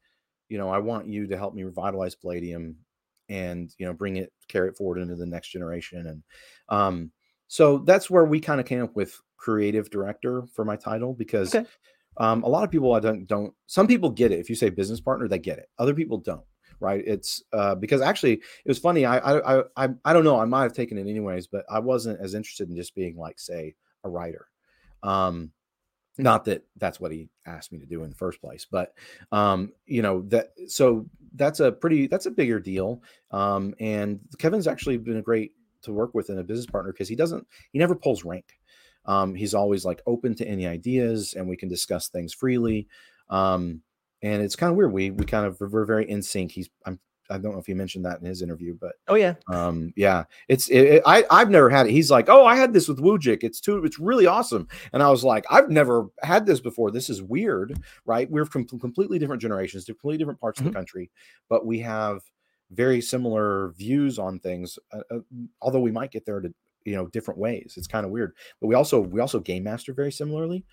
you 0.48 0.58
know, 0.58 0.68
I 0.68 0.78
want 0.78 1.06
you 1.06 1.26
to 1.26 1.36
help 1.36 1.54
me 1.54 1.62
revitalize 1.64 2.14
Palladium 2.14 2.76
and, 3.28 3.72
you 3.78 3.86
know, 3.86 3.92
bring 3.92 4.16
it, 4.16 4.32
carry 4.48 4.68
it 4.68 4.76
forward 4.76 4.98
into 4.98 5.16
the 5.16 5.26
next 5.26 5.48
generation. 5.48 6.06
And 6.06 6.22
um, 6.68 7.10
so 7.48 7.78
that's 7.78 8.10
where 8.10 8.24
we 8.24 8.40
kind 8.40 8.60
of 8.60 8.66
came 8.66 8.82
up 8.82 8.94
with 8.96 9.18
creative 9.36 9.90
director 9.90 10.44
for 10.54 10.64
my 10.64 10.76
title 10.76 11.14
because 11.14 11.54
okay. 11.54 11.68
um, 12.16 12.42
a 12.42 12.48
lot 12.48 12.64
of 12.64 12.70
people 12.70 12.94
I 12.94 13.00
don't 13.00 13.26
don't 13.26 13.52
some 13.66 13.86
people 13.86 14.10
get 14.10 14.32
it. 14.32 14.40
If 14.40 14.48
you 14.48 14.56
say 14.56 14.70
business 14.70 15.00
partner, 15.00 15.28
they 15.28 15.38
get 15.38 15.58
it. 15.58 15.68
Other 15.78 15.94
people 15.94 16.18
don't. 16.18 16.44
Right. 16.80 17.04
It's 17.06 17.42
uh, 17.52 17.74
because 17.74 18.00
actually 18.00 18.32
it 18.32 18.68
was 18.68 18.78
funny. 18.78 19.04
I, 19.04 19.18
I 19.18 19.62
I 19.76 19.88
I 20.04 20.12
don't 20.12 20.24
know. 20.24 20.40
I 20.40 20.44
might 20.44 20.62
have 20.62 20.72
taken 20.72 20.98
it 20.98 21.08
anyways, 21.08 21.46
but 21.46 21.64
I 21.70 21.78
wasn't 21.78 22.20
as 22.20 22.34
interested 22.34 22.68
in 22.68 22.76
just 22.76 22.94
being 22.94 23.16
like, 23.16 23.38
say, 23.38 23.74
a 24.02 24.08
writer. 24.08 24.48
Um, 25.02 25.52
not 26.18 26.44
that 26.44 26.64
that's 26.76 27.00
what 27.00 27.10
he 27.10 27.28
asked 27.46 27.72
me 27.72 27.78
to 27.78 27.86
do 27.86 28.02
in 28.02 28.10
the 28.10 28.16
first 28.16 28.40
place 28.40 28.66
but 28.70 28.94
um 29.32 29.72
you 29.86 30.02
know 30.02 30.22
that 30.22 30.52
so 30.68 31.06
that's 31.34 31.60
a 31.60 31.72
pretty 31.72 32.06
that's 32.06 32.26
a 32.26 32.30
bigger 32.30 32.60
deal 32.60 33.02
um 33.30 33.74
and 33.80 34.20
kevin's 34.38 34.68
actually 34.68 34.96
been 34.96 35.16
a 35.16 35.22
great 35.22 35.52
to 35.84 35.92
work 35.92 36.14
with 36.14 36.30
in 36.30 36.38
a 36.38 36.44
business 36.44 36.66
partner 36.66 36.92
because 36.92 37.08
he 37.08 37.16
doesn't 37.16 37.46
he 37.70 37.78
never 37.78 37.94
pulls 37.94 38.24
rank. 38.24 38.58
Um 39.04 39.34
he's 39.34 39.54
always 39.54 39.84
like 39.84 40.02
open 40.06 40.34
to 40.36 40.46
any 40.46 40.66
ideas 40.66 41.34
and 41.34 41.48
we 41.48 41.56
can 41.56 41.68
discuss 41.68 42.08
things 42.08 42.32
freely 42.32 42.88
um 43.28 43.82
and 44.22 44.42
it's 44.42 44.56
kind 44.56 44.70
of 44.70 44.76
weird 44.76 44.92
we 44.92 45.10
we 45.10 45.24
kind 45.24 45.46
of 45.46 45.60
we're 45.60 45.84
very 45.84 46.08
in 46.08 46.22
sync 46.22 46.52
he's 46.52 46.68
i'm 46.86 46.98
I 47.34 47.38
don't 47.38 47.52
know 47.52 47.58
if 47.58 47.66
he 47.66 47.74
mentioned 47.74 48.04
that 48.04 48.20
in 48.20 48.26
his 48.26 48.42
interview, 48.42 48.76
but 48.80 48.92
oh 49.08 49.16
yeah, 49.16 49.34
um, 49.48 49.92
yeah, 49.96 50.24
it's 50.48 50.68
it, 50.68 50.82
it, 50.82 51.02
I 51.04 51.24
I've 51.30 51.50
never 51.50 51.68
had 51.68 51.86
it. 51.86 51.92
He's 51.92 52.10
like, 52.10 52.28
oh, 52.28 52.46
I 52.46 52.56
had 52.56 52.72
this 52.72 52.86
with 52.86 53.00
Wujcik. 53.00 53.42
It's 53.42 53.60
too, 53.60 53.84
it's 53.84 53.98
really 53.98 54.26
awesome. 54.26 54.68
And 54.92 55.02
I 55.02 55.10
was 55.10 55.24
like, 55.24 55.44
I've 55.50 55.68
never 55.68 56.06
had 56.22 56.46
this 56.46 56.60
before. 56.60 56.90
This 56.90 57.10
is 57.10 57.22
weird, 57.22 57.78
right? 58.06 58.30
We're 58.30 58.44
from 58.44 58.66
completely 58.66 59.18
different 59.18 59.42
generations, 59.42 59.84
completely 59.84 60.18
different 60.18 60.40
parts 60.40 60.58
mm-hmm. 60.58 60.68
of 60.68 60.72
the 60.72 60.78
mm-hmm. 60.78 60.80
country, 60.80 61.10
but 61.48 61.66
we 61.66 61.80
have 61.80 62.22
very 62.70 63.00
similar 63.00 63.72
views 63.76 64.18
on 64.18 64.38
things. 64.38 64.78
Uh, 64.92 65.00
uh, 65.10 65.18
although 65.60 65.80
we 65.80 65.92
might 65.92 66.12
get 66.12 66.24
there 66.24 66.40
to 66.40 66.54
you 66.84 66.94
know 66.94 67.06
different 67.08 67.40
ways. 67.40 67.74
It's 67.76 67.86
kind 67.86 68.06
of 68.06 68.12
weird, 68.12 68.32
but 68.60 68.68
we 68.68 68.74
also 68.74 69.00
we 69.00 69.20
also 69.20 69.40
game 69.40 69.64
master 69.64 69.92
very 69.92 70.12
similarly 70.12 70.64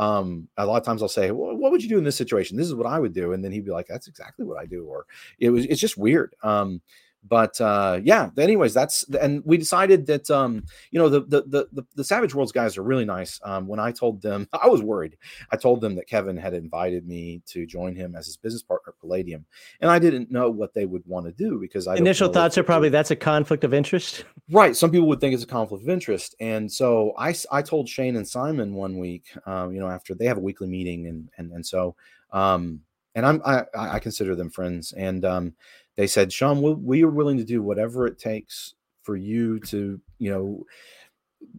um, 0.00 0.48
a 0.56 0.64
lot 0.64 0.78
of 0.78 0.84
times 0.84 1.02
I'll 1.02 1.08
say, 1.08 1.30
well, 1.30 1.54
what 1.54 1.70
would 1.70 1.82
you 1.82 1.88
do 1.90 1.98
in 1.98 2.04
this 2.04 2.16
situation? 2.16 2.56
This 2.56 2.66
is 2.66 2.74
what 2.74 2.86
I 2.86 2.98
would 2.98 3.12
do. 3.12 3.32
And 3.32 3.44
then 3.44 3.52
he'd 3.52 3.66
be 3.66 3.70
like, 3.70 3.86
that's 3.86 4.08
exactly 4.08 4.46
what 4.46 4.58
I 4.58 4.64
do. 4.64 4.86
Or 4.86 5.04
it 5.38 5.50
was, 5.50 5.66
it's 5.66 5.80
just 5.80 5.98
weird. 5.98 6.34
Um, 6.42 6.80
but 7.22 7.60
uh, 7.60 8.00
yeah. 8.02 8.30
Anyways, 8.38 8.72
that's 8.72 9.04
and 9.20 9.42
we 9.44 9.58
decided 9.58 10.06
that 10.06 10.30
um, 10.30 10.64
you 10.90 10.98
know 10.98 11.08
the, 11.08 11.20
the 11.20 11.66
the 11.72 11.86
the 11.94 12.04
Savage 12.04 12.34
Worlds 12.34 12.52
guys 12.52 12.78
are 12.78 12.82
really 12.82 13.04
nice. 13.04 13.40
Um, 13.42 13.66
when 13.66 13.78
I 13.78 13.92
told 13.92 14.22
them, 14.22 14.48
I 14.52 14.68
was 14.68 14.82
worried. 14.82 15.16
I 15.50 15.56
told 15.56 15.80
them 15.80 15.94
that 15.96 16.08
Kevin 16.08 16.36
had 16.36 16.54
invited 16.54 17.06
me 17.06 17.42
to 17.46 17.66
join 17.66 17.94
him 17.94 18.14
as 18.16 18.26
his 18.26 18.36
business 18.36 18.62
partner 18.62 18.94
at 18.94 19.00
Palladium, 19.00 19.44
and 19.80 19.90
I 19.90 19.98
didn't 19.98 20.30
know 20.30 20.50
what 20.50 20.72
they 20.74 20.86
would 20.86 21.06
want 21.06 21.26
to 21.26 21.32
do 21.32 21.58
because 21.60 21.86
I 21.86 21.96
initial 21.96 22.32
thoughts 22.32 22.56
are 22.56 22.64
probably 22.64 22.88
that's 22.88 23.10
a 23.10 23.16
conflict 23.16 23.64
of 23.64 23.74
interest. 23.74 24.24
Right. 24.50 24.74
Some 24.74 24.90
people 24.90 25.08
would 25.08 25.20
think 25.20 25.34
it's 25.34 25.44
a 25.44 25.48
conflict 25.48 25.84
of 25.84 25.90
interest, 25.90 26.34
and 26.40 26.70
so 26.70 27.12
I 27.18 27.34
I 27.52 27.62
told 27.62 27.88
Shane 27.88 28.16
and 28.16 28.26
Simon 28.26 28.74
one 28.74 28.98
week, 28.98 29.26
um, 29.46 29.72
you 29.72 29.80
know, 29.80 29.88
after 29.88 30.14
they 30.14 30.26
have 30.26 30.38
a 30.38 30.40
weekly 30.40 30.68
meeting, 30.68 31.06
and 31.06 31.28
and 31.36 31.52
and 31.52 31.66
so 31.66 31.96
um, 32.32 32.80
and 33.14 33.26
I'm 33.26 33.42
I 33.44 33.64
I 33.74 33.98
consider 33.98 34.34
them 34.34 34.50
friends, 34.50 34.92
and 34.92 35.24
um 35.24 35.54
they 36.00 36.06
said, 36.06 36.32
Sean, 36.32 36.62
we, 36.62 36.72
we 36.72 37.04
are 37.04 37.10
willing 37.10 37.36
to 37.36 37.44
do 37.44 37.62
whatever 37.62 38.06
it 38.06 38.18
takes 38.18 38.72
for 39.02 39.16
you 39.16 39.60
to, 39.60 40.00
you 40.18 40.30
know, 40.30 40.64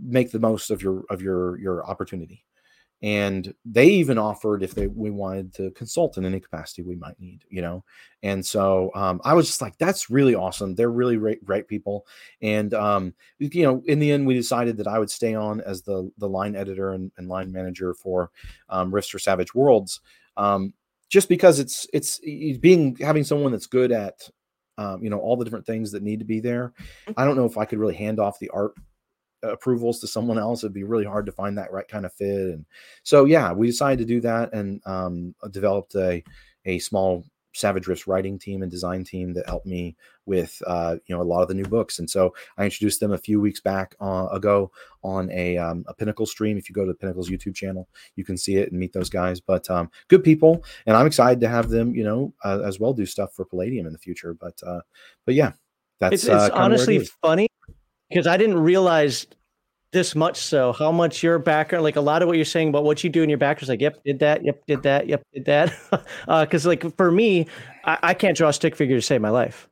make 0.01 0.31
the 0.31 0.39
most 0.39 0.71
of 0.71 0.81
your 0.81 1.03
of 1.11 1.21
your 1.21 1.59
your 1.59 1.87
opportunity. 1.87 2.43
And 3.03 3.53
they 3.65 3.85
even 3.85 4.17
offered 4.17 4.63
if 4.63 4.73
they 4.73 4.87
we 4.87 5.11
wanted 5.11 5.53
to 5.57 5.69
consult 5.71 6.17
in 6.17 6.25
any 6.25 6.39
capacity 6.39 6.81
we 6.81 6.95
might 6.95 7.19
need, 7.19 7.45
you 7.49 7.61
know. 7.61 7.83
And 8.23 8.43
so 8.43 8.89
um, 8.95 9.21
I 9.23 9.35
was 9.35 9.45
just 9.45 9.61
like, 9.61 9.77
that's 9.77 10.09
really 10.09 10.33
awesome. 10.33 10.73
They're 10.73 10.89
really 10.89 11.17
great, 11.17 11.45
great 11.45 11.67
people. 11.67 12.07
And 12.41 12.73
um, 12.73 13.13
you 13.37 13.61
know, 13.61 13.83
in 13.85 13.99
the 13.99 14.11
end, 14.11 14.25
we 14.25 14.33
decided 14.33 14.75
that 14.77 14.87
I 14.87 14.97
would 14.97 15.11
stay 15.11 15.35
on 15.35 15.61
as 15.61 15.83
the 15.83 16.11
the 16.17 16.27
line 16.27 16.55
editor 16.55 16.93
and, 16.93 17.11
and 17.17 17.29
line 17.29 17.51
manager 17.51 17.93
for 17.93 18.31
um, 18.69 18.91
Rifts 18.91 19.11
for 19.11 19.19
Savage 19.19 19.53
Worlds. 19.53 20.01
Um, 20.35 20.73
just 21.11 21.29
because 21.29 21.59
it's 21.59 21.85
it's 21.93 22.19
being 22.57 22.95
having 22.95 23.23
someone 23.23 23.51
that's 23.51 23.67
good 23.67 23.91
at 23.91 24.27
um, 24.77 25.03
you 25.03 25.09
know 25.09 25.19
all 25.19 25.35
the 25.35 25.43
different 25.43 25.65
things 25.65 25.91
that 25.91 26.01
need 26.01 26.19
to 26.19 26.25
be 26.25 26.39
there. 26.39 26.73
I 27.17 27.25
don't 27.25 27.35
know 27.35 27.45
if 27.45 27.57
I 27.57 27.65
could 27.65 27.77
really 27.77 27.95
hand 27.95 28.19
off 28.19 28.39
the 28.39 28.49
art 28.49 28.73
approvals 29.43 29.99
to 29.99 30.07
someone 30.07 30.39
else. 30.39 30.63
It'd 30.63 30.73
be 30.73 30.85
really 30.85 31.05
hard 31.05 31.25
to 31.25 31.31
find 31.31 31.57
that 31.57 31.71
right 31.71 31.87
kind 31.87 32.05
of 32.05 32.13
fit. 32.13 32.53
And 32.53 32.65
so 33.03 33.25
yeah, 33.25 33.51
we 33.51 33.67
decided 33.67 33.99
to 33.99 34.13
do 34.13 34.21
that 34.21 34.53
and 34.53 34.81
um, 34.87 35.35
developed 35.51 35.93
a 35.95 36.23
a 36.65 36.79
small 36.79 37.25
Savage 37.53 37.87
Rifts 37.87 38.07
writing 38.07 38.39
team 38.39 38.61
and 38.61 38.71
design 38.71 39.03
team 39.03 39.33
that 39.33 39.47
helped 39.47 39.65
me 39.65 39.95
with 40.25 40.61
uh, 40.67 40.97
you 41.05 41.15
know 41.15 41.21
a 41.21 41.23
lot 41.23 41.41
of 41.41 41.47
the 41.47 41.53
new 41.53 41.65
books. 41.65 41.99
And 41.99 42.09
so 42.09 42.33
I 42.57 42.65
introduced 42.65 42.99
them 42.99 43.11
a 43.11 43.17
few 43.17 43.41
weeks 43.41 43.59
back 43.59 43.95
uh, 43.99 44.27
ago 44.31 44.71
on 45.03 45.29
a, 45.31 45.57
um, 45.57 45.83
a 45.87 45.93
Pinnacle 45.93 46.25
stream. 46.25 46.57
If 46.57 46.69
you 46.69 46.73
go 46.73 46.85
to 46.85 46.91
the 46.91 46.97
Pinnacle's 46.97 47.29
YouTube 47.29 47.55
channel, 47.55 47.87
you 48.15 48.23
can 48.23 48.37
see 48.37 48.55
it 48.55 48.71
and 48.71 48.79
meet 48.79 48.93
those 48.93 49.09
guys. 49.09 49.39
But 49.39 49.69
um, 49.69 49.89
good 50.07 50.23
people, 50.23 50.63
and 50.85 50.95
I'm 50.95 51.07
excited 51.07 51.41
to 51.41 51.49
have 51.49 51.69
them 51.69 51.95
you 51.95 52.03
know 52.03 52.33
uh, 52.43 52.61
as 52.63 52.79
well 52.79 52.93
do 52.93 53.05
stuff 53.05 53.33
for 53.33 53.45
Palladium 53.45 53.85
in 53.85 53.93
the 53.93 53.99
future. 53.99 54.33
But 54.33 54.59
uh, 54.65 54.81
but 55.25 55.35
yeah, 55.35 55.53
that's 55.99 56.13
it's, 56.13 56.23
it's 56.25 56.33
uh, 56.33 56.49
honestly 56.53 56.97
it 56.97 57.09
funny 57.21 57.47
because 58.09 58.27
I 58.27 58.37
didn't 58.37 58.59
realize 58.59 59.27
this 59.91 60.15
much 60.15 60.37
so 60.37 60.71
how 60.73 60.91
much 60.91 61.21
your 61.21 61.37
background 61.37 61.83
like 61.83 61.95
a 61.95 62.01
lot 62.01 62.21
of 62.21 62.27
what 62.27 62.37
you're 62.37 62.45
saying 62.45 62.69
about 62.69 62.83
what 62.83 63.03
you 63.03 63.09
do 63.09 63.23
in 63.23 63.29
your 63.29 63.37
background 63.37 63.63
is 63.63 63.69
like 63.69 63.81
yep 63.81 64.01
did 64.05 64.19
that 64.19 64.43
yep 64.43 64.61
did 64.65 64.83
that 64.83 65.07
yep 65.07 65.21
did 65.33 65.45
that. 65.45 65.73
Because 66.25 66.65
uh, 66.65 66.69
like 66.69 66.95
for 66.97 67.11
me 67.11 67.47
I, 67.83 67.97
I, 68.01 68.13
can't 68.13 68.37
draw 68.37 68.49
a 68.49 68.53
stick 68.53 68.75
figure 68.75 68.95
to 68.95 69.01
save 69.01 69.21
my 69.21 69.29
life. 69.29 69.67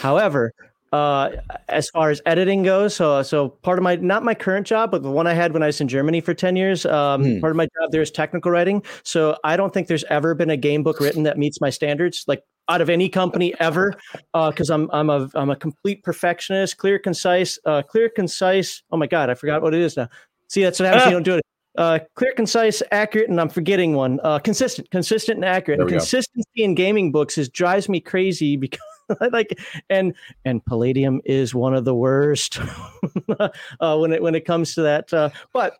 However 0.00 0.52
uh, 0.92 1.30
as 1.68 1.88
far 1.88 2.10
as 2.10 2.20
editing 2.26 2.62
goes 2.62 2.94
so 2.94 3.22
so 3.22 3.48
part 3.48 3.78
of 3.78 3.82
my 3.82 3.96
not 3.96 4.24
my 4.24 4.34
current 4.34 4.66
job 4.66 4.90
but 4.90 5.02
the 5.02 5.10
one 5.10 5.26
i 5.26 5.32
had 5.32 5.54
when 5.54 5.62
i 5.62 5.66
was 5.66 5.80
in 5.80 5.88
germany 5.88 6.20
for 6.20 6.34
10 6.34 6.54
years 6.54 6.84
um, 6.84 7.24
mm. 7.24 7.40
part 7.40 7.50
of 7.50 7.56
my 7.56 7.64
job 7.64 7.90
there 7.90 8.02
is 8.02 8.10
technical 8.10 8.50
writing. 8.50 8.82
So 9.02 9.38
i 9.42 9.56
don't 9.56 9.72
think 9.72 9.88
there's 9.88 10.04
ever 10.04 10.34
been 10.34 10.50
a 10.50 10.56
game 10.56 10.82
book 10.82 11.00
written 11.00 11.22
that 11.22 11.38
meets 11.38 11.60
my 11.60 11.70
standards. 11.70 12.24
Like 12.26 12.42
out 12.68 12.80
of 12.80 12.88
any 12.88 13.08
company 13.08 13.54
ever 13.60 13.94
because 14.32 14.70
uh, 14.70 14.74
I'm 14.74 14.90
I'm 14.92 15.10
a 15.10 15.28
I'm 15.34 15.50
a 15.50 15.56
complete 15.56 16.02
perfectionist, 16.02 16.76
clear, 16.78 16.98
concise, 16.98 17.58
uh, 17.64 17.82
clear, 17.82 18.08
concise. 18.08 18.82
Oh 18.90 18.96
my 18.96 19.06
god, 19.06 19.30
I 19.30 19.34
forgot 19.34 19.62
what 19.62 19.74
it 19.74 19.80
is 19.80 19.96
now. 19.96 20.08
See, 20.48 20.62
that's 20.62 20.78
what 20.78 20.86
happens. 20.86 21.04
Ah. 21.04 21.08
You 21.08 21.14
don't 21.14 21.22
do 21.22 21.34
it. 21.36 21.42
Uh, 21.78 21.98
clear, 22.16 22.34
concise, 22.34 22.82
accurate, 22.90 23.30
and 23.30 23.40
I'm 23.40 23.48
forgetting 23.48 23.94
one. 23.94 24.20
Uh, 24.22 24.38
consistent, 24.38 24.90
consistent, 24.90 25.36
and 25.36 25.44
accurate. 25.44 25.80
And 25.80 25.88
consistency 25.88 26.50
go. 26.58 26.64
in 26.64 26.74
gaming 26.74 27.10
books 27.10 27.38
is 27.38 27.48
drives 27.48 27.88
me 27.88 28.00
crazy 28.00 28.56
because 28.58 28.80
I 29.20 29.28
like 29.28 29.58
and 29.88 30.14
and 30.44 30.64
Palladium 30.64 31.20
is 31.24 31.54
one 31.54 31.74
of 31.74 31.84
the 31.84 31.94
worst 31.94 32.58
uh, 33.80 33.96
when 33.98 34.12
it 34.12 34.22
when 34.22 34.34
it 34.34 34.44
comes 34.44 34.74
to 34.74 34.82
that. 34.82 35.12
Uh, 35.12 35.30
but 35.52 35.78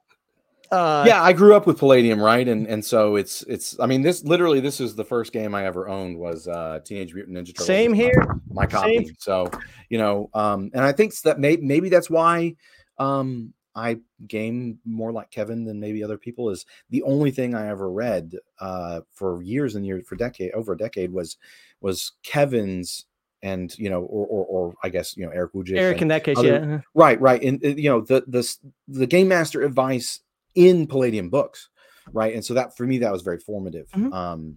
uh, 0.73 1.05
yeah, 1.07 1.23
I 1.23 1.35
grew 1.35 1.55
up 1.55 1.67
with 1.67 1.79
Palladium, 1.79 2.19
right? 2.19 2.49
And 2.49 2.67
and 2.67 2.83
so 2.83 3.17
it's 3.17 3.43
it's. 3.43 3.79
I 3.79 3.85
mean, 3.85 4.01
this 4.01 4.25
literally 4.25 4.59
this 4.59 4.81
is 4.81 4.95
the 4.95 5.05
first 5.05 5.31
game 5.31 5.55
I 5.55 5.67
ever 5.67 5.87
owned 5.87 6.19
was 6.19 6.49
uh, 6.49 6.81
Teenage 6.83 7.13
Mutant 7.13 7.37
Ninja 7.37 7.49
Turtles. 7.49 7.67
Same 7.67 7.93
here. 7.93 8.25
My, 8.49 8.63
my 8.63 8.67
copy. 8.67 9.05
Same. 9.05 9.15
So 9.19 9.51
you 9.91 9.99
know, 9.99 10.31
um, 10.33 10.71
and 10.73 10.83
I 10.83 10.93
think 10.93 11.15
that 11.21 11.39
may, 11.39 11.57
maybe 11.57 11.91
that's 11.91 12.09
why 12.09 12.57
um, 12.97 13.53
I 13.75 13.99
game 14.27 14.79
more 14.87 15.13
like 15.13 15.31
Kevin 15.31 15.67
than 15.67 15.79
maybe 15.79 16.03
other 16.03 16.17
people. 16.17 16.49
Is 16.49 16.65
the 16.89 17.03
only 17.03 17.31
thing 17.31 17.55
I 17.55 17.69
ever 17.69 17.91
read 17.91 18.33
uh, 18.59 19.03
for 19.13 19.43
years 19.43 19.75
and 19.75 19.85
years 19.85 20.07
for 20.07 20.17
decade 20.17 20.53
over 20.53 20.73
a 20.73 20.79
decade 20.79 21.13
was 21.13 21.37
was 21.83 22.13
Kevin's 22.23 23.05
and 23.43 23.79
you 23.79 23.91
know, 23.91 24.05
or 24.05 24.27
or, 24.27 24.45
or 24.47 24.75
I 24.83 24.89
guess 24.89 25.19
you 25.19 25.27
know 25.27 25.33
Eric 25.33 25.53
Wujcik. 25.53 25.77
Eric 25.77 26.01
in 26.01 26.09
that 26.09 26.25
case, 26.25 26.39
other, 26.39 26.49
yeah, 26.49 26.81
right, 26.95 27.21
right, 27.21 27.43
and 27.43 27.63
you 27.63 27.91
know 27.91 28.01
the 28.01 28.25
the 28.27 28.57
the 28.89 29.07
game 29.07 29.29
master 29.29 29.61
advice 29.61 30.21
in 30.55 30.87
Palladium 30.87 31.31
books, 31.31 31.69
right? 32.13 32.35
And 32.35 32.45
so 32.45 32.55
that 32.55 32.77
for 32.77 32.87
me 32.87 32.99
that 32.99 33.13
was 33.13 33.23
very 33.23 33.39
formative. 33.39 33.89
Mm-hmm. 33.91 34.13
Um, 34.13 34.57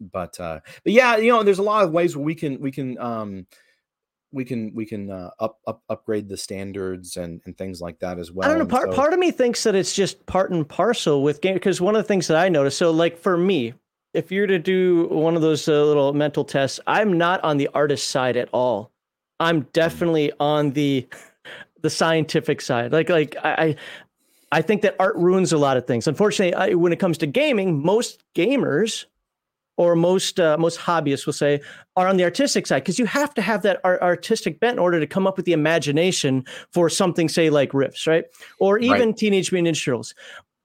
but 0.00 0.38
uh, 0.40 0.60
but 0.84 0.92
yeah, 0.92 1.16
you 1.16 1.30
know, 1.30 1.42
there's 1.42 1.58
a 1.58 1.62
lot 1.62 1.84
of 1.84 1.92
ways 1.92 2.16
where 2.16 2.24
we 2.24 2.34
can 2.34 2.60
we 2.60 2.70
can 2.70 2.98
um, 2.98 3.46
we 4.32 4.44
can 4.44 4.72
we 4.74 4.86
can 4.86 5.10
uh, 5.10 5.30
up, 5.38 5.58
up 5.66 5.82
upgrade 5.88 6.28
the 6.28 6.36
standards 6.36 7.16
and 7.16 7.40
and 7.44 7.56
things 7.56 7.80
like 7.80 7.98
that 8.00 8.18
as 8.18 8.32
well. 8.32 8.48
I 8.48 8.52
don't 8.52 8.58
know. 8.60 8.66
Part 8.66 8.90
so, 8.90 8.96
part 8.96 9.12
of 9.12 9.18
me 9.18 9.30
thinks 9.30 9.62
that 9.64 9.74
it's 9.74 9.94
just 9.94 10.24
part 10.26 10.50
and 10.50 10.68
parcel 10.68 11.22
with 11.22 11.40
game 11.40 11.54
because 11.54 11.80
one 11.80 11.96
of 11.96 12.02
the 12.02 12.08
things 12.08 12.26
that 12.28 12.36
I 12.36 12.48
noticed. 12.48 12.78
So 12.78 12.90
like 12.90 13.18
for 13.18 13.36
me, 13.36 13.74
if 14.14 14.32
you're 14.32 14.46
to 14.46 14.58
do 14.58 15.08
one 15.08 15.36
of 15.36 15.42
those 15.42 15.68
uh, 15.68 15.84
little 15.84 16.12
mental 16.12 16.44
tests, 16.44 16.80
I'm 16.86 17.16
not 17.16 17.42
on 17.44 17.56
the 17.56 17.68
artist 17.74 18.08
side 18.08 18.36
at 18.36 18.48
all. 18.52 18.90
I'm 19.38 19.62
mm. 19.62 19.72
definitely 19.72 20.32
on 20.40 20.70
the 20.70 21.06
the 21.82 21.90
scientific 21.90 22.60
side. 22.60 22.92
Like 22.92 23.08
like 23.08 23.36
I 23.42 23.76
I 24.52 24.62
think 24.62 24.82
that 24.82 24.96
art 24.98 25.16
ruins 25.16 25.52
a 25.52 25.58
lot 25.58 25.76
of 25.76 25.86
things. 25.86 26.06
Unfortunately, 26.06 26.54
I, 26.54 26.74
when 26.74 26.92
it 26.92 26.98
comes 26.98 27.18
to 27.18 27.26
gaming, 27.26 27.82
most 27.84 28.22
gamers 28.34 29.04
or 29.76 29.96
most 29.96 30.38
uh, 30.38 30.58
most 30.58 30.78
hobbyists 30.78 31.24
will 31.24 31.32
say 31.32 31.60
are 31.96 32.08
on 32.08 32.16
the 32.16 32.24
artistic 32.24 32.66
side 32.66 32.80
because 32.80 32.98
you 32.98 33.06
have 33.06 33.32
to 33.34 33.42
have 33.42 33.62
that 33.62 33.80
art- 33.84 34.02
artistic 34.02 34.60
bent 34.60 34.74
in 34.74 34.78
order 34.78 35.00
to 35.00 35.06
come 35.06 35.26
up 35.26 35.36
with 35.36 35.46
the 35.46 35.52
imagination 35.52 36.44
for 36.70 36.90
something, 36.90 37.28
say 37.28 37.48
like 37.48 37.72
Rifts 37.72 38.06
right? 38.06 38.24
Or 38.58 38.78
even 38.78 39.08
right. 39.08 39.16
Teenage 39.16 39.52
Mutant 39.52 39.76
Ninja 39.76 39.84
Turtles. 39.84 40.14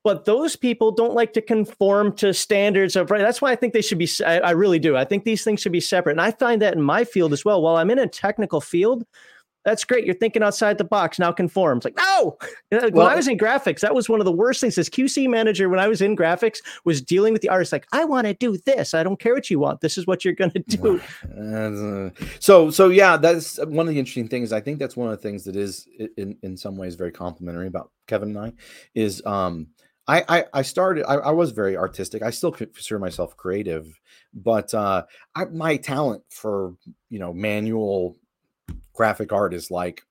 But 0.04 0.26
those 0.26 0.56
people 0.56 0.92
don't 0.92 1.16
like 1.16 1.34
to 1.34 1.42
conform 1.42 2.16
to 2.18 2.34
standards 2.34 2.96
of 2.96 3.10
right. 3.10 3.22
That's 3.22 3.42
why 3.42 3.52
I 3.52 3.56
think 3.56 3.74
they 3.74 3.82
should 3.82 3.98
be. 3.98 4.10
I, 4.26 4.40
I 4.40 4.52
really 4.52 4.80
do. 4.80 4.98
I 4.98 5.06
think 5.06 5.24
these 5.24 5.44
things 5.44 5.62
should 5.62 5.72
be 5.72 5.80
separate, 5.80 6.12
and 6.12 6.22
I 6.22 6.32
find 6.32 6.62
that 6.62 6.76
in 6.76 6.82
my 6.82 7.06
field 7.06 7.34
as 7.34 7.46
well. 7.46 7.62
While 7.62 7.78
I'm 7.78 7.90
in 7.90 8.00
a 8.00 8.08
technical 8.08 8.62
field, 8.62 9.06
that's 9.66 9.84
great. 9.84 10.06
You're 10.06 10.16
thinking 10.16 10.44
outside 10.44 10.78
the 10.78 10.84
box. 10.84 11.18
Now 11.18 11.32
conforms. 11.32 11.84
Like, 11.84 11.98
no. 11.98 12.38
When 12.70 12.94
well, 12.94 13.08
I 13.08 13.16
was 13.16 13.28
in 13.28 13.38
graphics, 13.38 13.80
that 13.80 13.96
was 13.96 14.10
one 14.10 14.20
of 14.20 14.26
the 14.26 14.32
worst 14.32 14.62
things. 14.62 14.78
As 14.78 14.90
QC 14.90 15.30
manager, 15.30 15.70
when 15.70 15.80
I 15.80 15.88
was 15.88 16.02
in 16.02 16.16
graphics, 16.16 16.60
was 16.84 17.02
dealing 17.02 17.34
with 17.34 17.42
the 17.42 17.50
artist. 17.50 17.72
Like, 17.72 17.88
I 17.92 18.06
want 18.06 18.28
to 18.28 18.34
do 18.34 18.58
this. 18.66 18.94
I 18.94 19.02
don't 19.02 19.20
care 19.20 19.34
what 19.34 19.50
you 19.50 19.60
want. 19.60 19.82
This 19.82 19.98
is 19.98 20.06
what 20.06 20.24
you're 20.24 20.34
going 20.34 20.52
to 20.52 20.60
do. 20.60 21.02
Uh, 21.26 22.10
so, 22.40 22.70
so 22.70 22.90
yeah, 22.90 23.18
that's 23.18 23.58
one 23.66 23.88
of 23.88 23.94
the 23.94 24.00
interesting 24.00 24.28
things. 24.28 24.52
I 24.52 24.62
think 24.62 24.78
that's 24.78 24.96
one 24.96 25.10
of 25.10 25.18
the 25.18 25.22
things 25.22 25.44
that 25.46 25.56
is, 25.56 25.88
in 26.18 26.38
in 26.44 26.58
some 26.58 26.78
ways, 26.78 26.96
very 26.96 27.12
complimentary 27.12 27.68
about 27.68 27.92
Kevin 28.08 28.30
and 28.30 28.40
I 28.40 28.54
is. 28.94 29.26
um 29.26 29.68
I, 30.08 30.24
I, 30.30 30.46
I 30.54 30.62
started 30.62 31.04
I, 31.10 31.16
I, 31.16 31.32
was 31.32 31.50
very 31.50 31.76
artistic 31.76 32.22
i 32.22 32.30
still 32.30 32.52
consider 32.52 33.00
myself 33.00 33.36
creative 33.36 33.88
but 34.36 34.72
uh 34.72 35.04
I, 35.34 35.46
my 35.46 35.78
talent 35.78 36.22
for 36.30 36.76
you 37.10 37.18
know 37.18 37.34
manual 37.34 38.16
graphic 38.96 39.32
art 39.32 39.54
is 39.54 39.70
like 39.70 40.04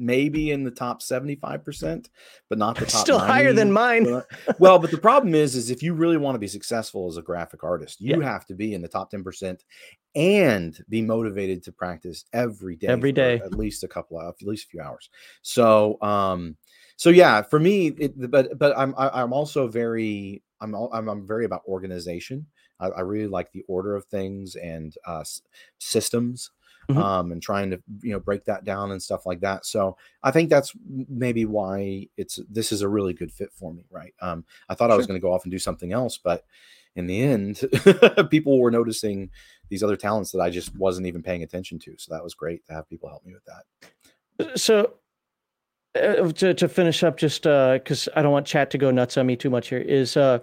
maybe 0.00 0.50
in 0.50 0.64
the 0.64 0.70
top 0.70 1.02
75% 1.02 2.08
but 2.48 2.58
not 2.58 2.76
the 2.76 2.86
top 2.86 3.02
still 3.02 3.18
90. 3.18 3.32
higher 3.32 3.52
than 3.52 3.70
mine. 3.70 4.22
well 4.58 4.78
but 4.78 4.90
the 4.90 4.98
problem 4.98 5.34
is 5.34 5.54
is 5.54 5.70
if 5.70 5.82
you 5.82 5.92
really 5.92 6.16
want 6.16 6.34
to 6.34 6.38
be 6.38 6.48
successful 6.48 7.06
as 7.06 7.18
a 7.18 7.22
graphic 7.22 7.62
artist 7.62 8.00
you 8.00 8.18
yeah. 8.18 8.24
have 8.24 8.46
to 8.46 8.54
be 8.54 8.72
in 8.72 8.80
the 8.80 8.88
top 8.88 9.12
10% 9.12 9.60
and 10.14 10.82
be 10.88 11.02
motivated 11.02 11.62
to 11.62 11.70
practice 11.70 12.24
every 12.32 12.76
day 12.76 12.88
every 12.88 13.12
day. 13.12 13.36
at 13.44 13.52
least 13.52 13.84
a 13.84 13.88
couple 13.88 14.18
of 14.18 14.34
at 14.40 14.46
least 14.46 14.66
a 14.66 14.68
few 14.70 14.80
hours. 14.80 15.10
So 15.42 16.00
um 16.02 16.56
so 16.96 17.10
yeah 17.10 17.42
for 17.42 17.60
me 17.60 17.88
it, 17.88 18.30
but 18.30 18.58
but 18.58 18.76
i'm 18.76 18.94
i'm 18.96 19.32
also 19.32 19.68
very 19.68 20.42
i'm 20.60 20.74
i'm, 20.74 21.08
I'm 21.08 21.26
very 21.26 21.44
about 21.44 21.62
organization. 21.68 22.46
I, 22.80 22.88
I 22.88 23.00
really 23.02 23.28
like 23.28 23.52
the 23.52 23.64
order 23.68 23.94
of 23.94 24.06
things 24.06 24.56
and 24.56 24.94
uh 25.06 25.24
systems 25.78 26.50
mm-hmm. 26.90 26.98
um, 26.98 27.32
and 27.32 27.42
trying 27.42 27.70
to 27.70 27.82
you 28.02 28.12
know 28.12 28.20
break 28.20 28.44
that 28.44 28.64
down 28.64 28.92
and 28.92 29.02
stuff 29.02 29.26
like 29.26 29.40
that. 29.40 29.66
So 29.66 29.96
I 30.22 30.30
think 30.30 30.50
that's 30.50 30.72
maybe 31.08 31.44
why 31.44 32.08
it's 32.16 32.38
this 32.48 32.72
is 32.72 32.82
a 32.82 32.88
really 32.88 33.12
good 33.12 33.32
fit 33.32 33.52
for 33.52 33.72
me, 33.72 33.84
right? 33.90 34.14
Um, 34.20 34.44
I 34.68 34.74
thought 34.74 34.88
sure. 34.88 34.94
I 34.94 34.96
was 34.96 35.06
going 35.06 35.18
to 35.18 35.22
go 35.22 35.32
off 35.32 35.44
and 35.44 35.50
do 35.50 35.58
something 35.58 35.92
else, 35.92 36.18
but 36.18 36.44
in 36.96 37.06
the 37.06 37.22
end, 37.22 37.60
people 38.30 38.58
were 38.58 38.70
noticing 38.70 39.30
these 39.68 39.82
other 39.82 39.96
talents 39.96 40.32
that 40.32 40.40
I 40.40 40.50
just 40.50 40.76
wasn't 40.76 41.06
even 41.06 41.22
paying 41.22 41.42
attention 41.42 41.78
to. 41.80 41.94
So 41.98 42.12
that 42.12 42.24
was 42.24 42.34
great 42.34 42.66
to 42.66 42.72
have 42.72 42.88
people 42.88 43.08
help 43.08 43.24
me 43.24 43.32
with 43.32 43.44
that. 43.44 44.58
So 44.58 44.94
uh, 45.94 46.32
to, 46.32 46.54
to 46.54 46.68
finish 46.68 47.02
up, 47.02 47.16
just 47.16 47.42
because 47.42 48.08
uh, 48.08 48.12
I 48.16 48.22
don't 48.22 48.32
want 48.32 48.46
chat 48.46 48.70
to 48.70 48.78
go 48.78 48.90
nuts 48.90 49.16
on 49.16 49.26
me 49.26 49.36
too 49.36 49.50
much 49.50 49.68
here, 49.68 49.78
is 49.78 50.16
uh, 50.16 50.40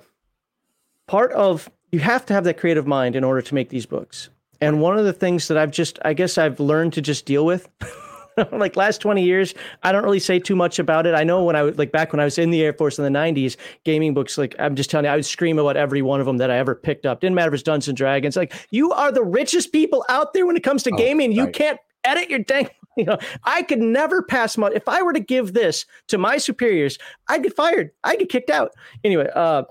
part 1.07 1.31
of 1.33 1.69
you 1.91 1.99
have 1.99 2.25
to 2.27 2.33
have 2.33 2.43
that 2.45 2.57
creative 2.57 2.85
mind 2.87 3.15
in 3.15 3.23
order 3.23 3.41
to 3.41 3.55
make 3.55 3.69
these 3.69 3.85
books. 3.85 4.29
And 4.61 4.81
one 4.81 4.97
of 4.97 5.05
the 5.05 5.13
things 5.13 5.47
that 5.47 5.57
I've 5.57 5.71
just, 5.71 5.99
I 6.03 6.13
guess 6.13 6.37
I've 6.37 6.59
learned 6.59 6.93
to 6.93 7.01
just 7.01 7.25
deal 7.25 7.45
with 7.45 7.69
like 8.51 8.75
last 8.75 9.01
20 9.01 9.23
years, 9.23 9.53
I 9.83 9.91
don't 9.91 10.03
really 10.03 10.19
say 10.19 10.39
too 10.39 10.55
much 10.55 10.79
about 10.79 11.05
it. 11.05 11.15
I 11.15 11.23
know 11.23 11.43
when 11.43 11.55
I 11.55 11.63
was 11.63 11.77
like 11.77 11.91
back 11.91 12.13
when 12.13 12.19
I 12.19 12.25
was 12.25 12.37
in 12.37 12.51
the 12.51 12.61
Air 12.61 12.73
Force 12.73 12.97
in 12.99 13.11
the 13.11 13.19
90s, 13.19 13.55
gaming 13.83 14.13
books, 14.13 14.37
like 14.37 14.55
I'm 14.59 14.75
just 14.75 14.89
telling 14.89 15.05
you, 15.05 15.11
I 15.11 15.15
would 15.15 15.25
scream 15.25 15.59
about 15.59 15.77
every 15.77 16.01
one 16.01 16.19
of 16.19 16.25
them 16.25 16.37
that 16.37 16.51
I 16.51 16.57
ever 16.57 16.75
picked 16.75 17.05
up. 17.05 17.21
Didn't 17.21 17.35
matter 17.35 17.49
if 17.49 17.55
it's 17.55 17.63
Dungeons 17.63 17.87
and 17.89 17.97
Dragons. 17.97 18.35
Like, 18.35 18.53
you 18.71 18.91
are 18.91 19.11
the 19.11 19.23
richest 19.23 19.71
people 19.71 20.05
out 20.09 20.33
there 20.33 20.45
when 20.45 20.55
it 20.55 20.63
comes 20.63 20.83
to 20.83 20.91
oh, 20.93 20.97
gaming. 20.97 21.31
Right. 21.31 21.37
You 21.37 21.47
can't 21.51 21.79
edit 22.03 22.29
your 22.29 22.39
dang. 22.39 22.69
You 22.97 23.05
know, 23.05 23.19
I 23.43 23.61
could 23.61 23.77
never 23.77 24.23
pass 24.23 24.57
much. 24.57 24.73
If 24.73 24.89
I 24.89 25.03
were 25.03 25.13
to 25.13 25.19
give 25.19 25.53
this 25.53 25.85
to 26.07 26.17
my 26.17 26.39
superiors, 26.39 26.97
I'd 27.29 27.43
get 27.43 27.55
fired. 27.55 27.91
I'd 28.03 28.17
get 28.17 28.29
kicked 28.29 28.49
out. 28.49 28.71
Anyway, 29.03 29.29
uh, 29.35 29.65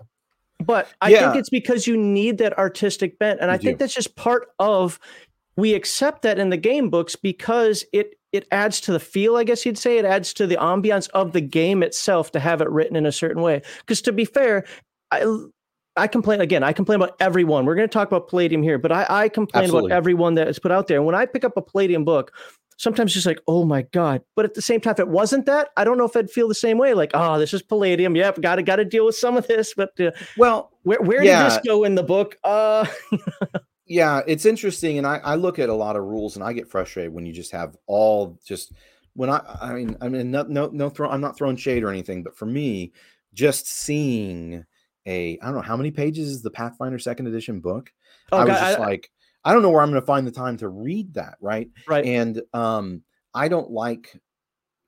but 0.65 0.89
I 1.01 1.11
yeah. 1.11 1.21
think 1.21 1.41
it's 1.41 1.51
because 1.51 1.87
you 1.87 1.97
need 1.97 2.39
that 2.39 2.57
artistic 2.59 3.19
bent. 3.19 3.41
And 3.41 3.49
you 3.49 3.55
I 3.55 3.57
do. 3.57 3.63
think 3.67 3.79
that's 3.79 3.95
just 3.95 4.17
part 4.17 4.49
of 4.59 4.99
we 5.57 5.75
accept 5.75 6.23
that 6.23 6.39
in 6.39 6.51
the 6.51 6.57
game 6.57 6.91
books 6.91 7.17
because 7.17 7.85
it 7.93 8.15
it 8.33 8.47
adds 8.51 8.81
to 8.83 8.93
the 8.93 9.01
feel, 9.01 9.37
I 9.37 9.45
guess 9.45 9.65
you'd 9.65 9.79
say. 9.79 9.99
It 9.99 10.05
adds 10.05 10.35
to 10.35 10.47
the 10.47 10.57
ambiance 10.57 11.09
of 11.11 11.33
the 11.33 11.41
game 11.41 11.83
itself 11.83 12.33
to 12.33 12.41
have 12.41 12.61
it 12.61 12.69
written 12.69 12.97
in 12.97 13.07
a 13.07 13.13
certain 13.13 13.43
way. 13.43 13.63
Because 13.81 14.03
to 14.03 14.13
be 14.13 14.25
fair, 14.25 14.65
I 15.11 15.25
I 15.97 16.07
complain 16.07 16.41
again. 16.41 16.63
I 16.63 16.73
complain 16.73 17.01
about 17.01 17.17
everyone. 17.21 17.65
We're 17.65 17.75
going 17.75 17.89
to 17.89 17.93
talk 17.93 18.09
about 18.09 18.29
Palladium 18.29 18.63
here, 18.63 18.79
but 18.79 18.93
I, 18.93 19.07
I 19.09 19.29
complain 19.29 19.65
Absolutely. 19.65 19.91
about 19.91 19.97
everyone 19.97 20.35
that 20.35 20.49
is 20.49 20.59
put 20.59 20.71
out 20.71 20.89
there. 20.89 20.99
And 20.99 21.07
when 21.07 21.15
I 21.15 21.25
pick 21.25 21.45
up 21.45 21.57
a 21.57 21.63
Palladium 21.63 22.05
book, 22.05 22.33
sometimes 22.77 23.15
just 23.15 23.27
like, 23.27 23.41
oh 23.47 23.65
my 23.65 23.83
god. 23.93 24.23
But 24.35 24.45
at 24.45 24.55
the 24.55 24.63
same 24.63 24.81
time, 24.81 24.93
if 24.93 25.01
it 25.01 25.09
wasn't 25.09 25.47
that, 25.47 25.69
I 25.77 25.85
don't 25.85 25.99
know 25.99 26.05
if 26.05 26.17
I'd 26.17 26.31
feel 26.31 26.49
the 26.49 26.55
same 26.55 26.79
way. 26.79 26.95
Like, 26.95 27.11
oh, 27.15 27.39
this 27.39 27.53
is 27.55 27.63
Palladium. 27.63 28.17
Yep, 28.17 28.41
got 28.41 28.57
to 28.57 28.63
got 28.63 28.77
to 28.77 28.85
deal 28.85 29.07
with 29.07 29.17
some 29.17 29.37
of 29.37 29.47
this. 29.47 29.75
But 29.75 29.99
uh, 30.01 30.13
well, 30.37 30.73
where 30.83 31.01
where 31.01 31.23
yeah. 31.23 31.43
did 31.43 31.53
this 31.53 31.67
go 31.67 31.85
in 31.85 31.95
the 31.95 32.03
book? 32.03 32.37
Uh, 32.45 32.87
yeah, 33.87 34.23
it's 34.27 34.45
interesting, 34.45 34.99
and 34.99 35.07
I, 35.07 35.19
I 35.19 35.35
look 35.37 35.59
at 35.59 35.69
a 35.69 35.75
lot 35.75 35.97
of 35.97 36.05
rules, 36.05 36.37
and 36.37 36.45
I 36.45 36.53
get 36.53 36.69
frustrated 36.69 37.13
when 37.13 37.27
you 37.27 37.33
just 37.33 37.53
have 37.53 37.77
all 37.87 38.39
just 38.47 38.73
when 39.15 39.31
I 39.31 39.41
I 39.61 39.73
mean 39.75 39.97
I 40.01 40.09
mean 40.09 40.31
no 40.31 40.43
no 40.43 40.69
no 40.73 40.91
throw, 40.91 41.09
I'm 41.09 41.21
not 41.21 41.37
throwing 41.37 41.57
shade 41.57 41.83
or 41.83 41.91
anything, 41.91 42.23
but 42.23 42.37
for 42.37 42.47
me, 42.47 42.93
just 43.33 43.69
seeing 43.69 44.65
a 45.07 45.39
I 45.41 45.47
don't 45.47 45.55
know 45.55 45.63
how 45.63 45.77
many 45.77 45.91
pages 45.91 46.29
is 46.29 46.43
the 46.43 46.51
Pathfinder 46.51 46.99
Second 46.99 47.27
Edition 47.29 47.61
book. 47.61 47.91
Oh, 48.33 48.39
I 48.39 48.45
was 48.45 48.55
God, 48.55 48.61
just 48.61 48.79
I, 48.79 48.83
like 48.83 49.11
I 49.47 49.53
don't 49.53 49.63
know 49.63 49.71
where 49.71 49.81
I'm 49.81 49.91
going 49.91 50.03
to 50.03 50.07
find 50.07 50.27
the 50.27 50.33
time 50.33 50.57
to 50.59 50.69
read 50.69 51.15
that, 51.15 51.37
right? 51.41 51.71
Right. 51.87 52.05
And 52.05 52.43
um, 52.53 53.03
I 53.33 53.47
don't 53.47 53.71
like 53.71 54.21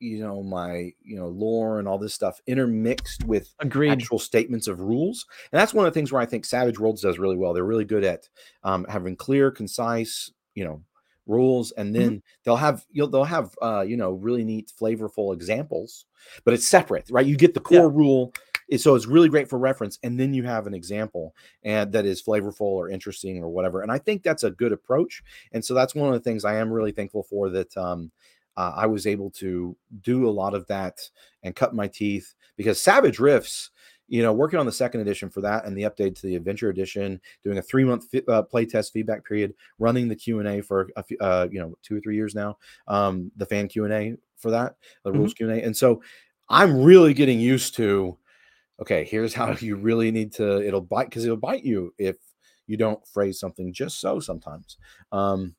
you 0.01 0.21
know 0.21 0.43
my 0.43 0.93
you 1.03 1.17
know 1.17 1.29
lore 1.29 1.79
and 1.79 1.89
all 1.89 1.99
this 1.99 2.15
stuff 2.15 2.41
intermixed 2.47 3.25
with 3.25 3.53
Agreed. 3.59 3.91
actual 3.91 4.19
statements 4.19 4.69
of 4.69 4.81
rules 4.81 5.27
and 5.51 5.59
that's 5.59 5.75
one 5.75 5.87
of 5.87 5.93
the 5.93 5.99
things 5.99 6.13
where 6.13 6.23
i 6.23 6.25
think 6.25 6.45
savage 6.45 6.79
worlds 6.79 7.03
does 7.03 7.19
really 7.19 7.37
well 7.37 7.53
they're 7.53 7.65
really 7.65 7.85
good 7.85 8.05
at 8.05 8.29
um, 8.63 8.87
having 8.89 9.17
clear 9.17 9.51
concise 9.51 10.31
you 10.55 10.65
know 10.65 10.81
rules 11.27 11.73
and 11.73 11.89
mm-hmm. 11.89 12.01
then 12.01 12.11
mm-hmm. 12.11 12.19
they'll 12.45 12.57
have 12.57 12.85
you'll 12.91 13.09
they'll 13.09 13.25
have 13.25 13.55
uh, 13.61 13.85
you 13.87 13.97
know 13.97 14.13
really 14.13 14.45
neat 14.45 14.73
flavorful 14.81 15.35
examples 15.35 16.07
but 16.45 16.55
it's 16.55 16.67
separate 16.67 17.09
right 17.11 17.27
you 17.27 17.37
get 17.37 17.55
the 17.55 17.61
core 17.61 17.91
yeah. 17.91 17.97
rule 17.97 18.33
so 18.77 18.95
it's 18.95 19.07
really 19.07 19.29
great 19.29 19.49
for 19.49 19.59
reference 19.59 19.99
and 20.03 20.21
then 20.21 20.35
you 20.35 20.43
have 20.43 20.67
an 20.67 20.75
example 20.75 21.35
and 21.63 21.93
that 21.93 22.05
is 22.05 22.23
flavorful 22.23 22.61
or 22.61 22.91
interesting 22.91 23.43
or 23.43 23.49
whatever 23.49 23.83
and 23.83 23.91
i 23.91 23.99
think 23.99 24.23
that's 24.23 24.45
a 24.45 24.51
good 24.51 24.73
approach 24.73 25.23
and 25.53 25.65
so 25.65 25.73
that's 25.73 25.95
one 25.95 26.09
of 26.09 26.15
the 26.15 26.21
things 26.21 26.45
i 26.45 26.57
am 26.57 26.71
really 26.71 26.93
thankful 26.93 27.23
for 27.23 27.49
that 27.49 27.75
um, 27.77 28.11
uh, 28.59 28.73
I 28.75 28.87
was 28.87 29.07
able 29.07 29.31
to 29.31 29.77
do 30.03 30.29
a 30.29 30.31
lot 30.31 30.53
of 30.53 30.67
that 30.67 30.99
and 31.45 31.55
cut 31.55 31.77
my 31.77 31.87
teeth 31.87 32.35
because 32.57 32.83
Savage 32.83 33.21
Rifts, 33.21 33.71
you 34.09 34.21
know, 34.21 34.33
working 34.33 34.59
on 34.59 34.67
the 34.67 34.73
second 34.73 35.01
edition 35.01 35.31
for 35.31 35.41
that 35.43 35.65
and 35.65 35.79
the 35.79 35.85
update 35.85 36.17
to 36.17 36.27
the 36.27 36.35
Adventure 36.35 36.69
Edition, 36.69 37.21
doing 37.45 37.59
a 37.59 37.63
three 37.63 37.85
month 37.85 38.11
fi- 38.11 38.25
uh, 38.27 38.43
play 38.43 38.67
test 38.67 38.93
feedback 38.93 39.25
period, 39.25 39.55
running 39.79 40.09
the 40.09 40.17
Q 40.17 40.41
and 40.41 40.49
A 40.49 40.61
for 40.61 40.89
a 40.97 41.05
few, 41.05 41.17
uh, 41.21 41.47
you 41.53 41.61
know 41.61 41.77
two 41.85 41.99
or 41.99 42.01
three 42.01 42.17
years 42.17 42.35
now, 42.35 42.59
um, 42.89 43.31
the 43.37 43.47
fan 43.47 43.69
Q 43.69 43.85
and 43.85 43.95
A 43.95 44.17
for 44.37 44.51
that, 44.51 44.75
the 45.05 45.11
mm-hmm. 45.11 45.21
rules 45.21 45.35
Q 45.35 45.49
and 45.51 45.61
A, 45.61 45.65
and 45.65 45.77
so 45.77 46.03
I'm 46.49 46.83
really 46.83 47.15
getting 47.15 47.39
used 47.39 47.77
to. 47.77 48.19
Okay, 48.81 49.05
here's 49.05 49.35
how 49.35 49.53
you 49.61 49.77
really 49.77 50.11
need 50.11 50.33
to. 50.35 50.67
It'll 50.67 50.81
bite 50.81 51.11
because 51.11 51.25
it'll 51.25 51.37
bite 51.37 51.65
you 51.65 51.95
if 51.99 52.17
you 52.67 52.77
don't 52.77 53.07
phrase 53.09 53.41
something 53.41 53.73
just 53.73 54.01
so 54.01 54.21
sometimes. 54.21 54.77
Um, 55.11 55.55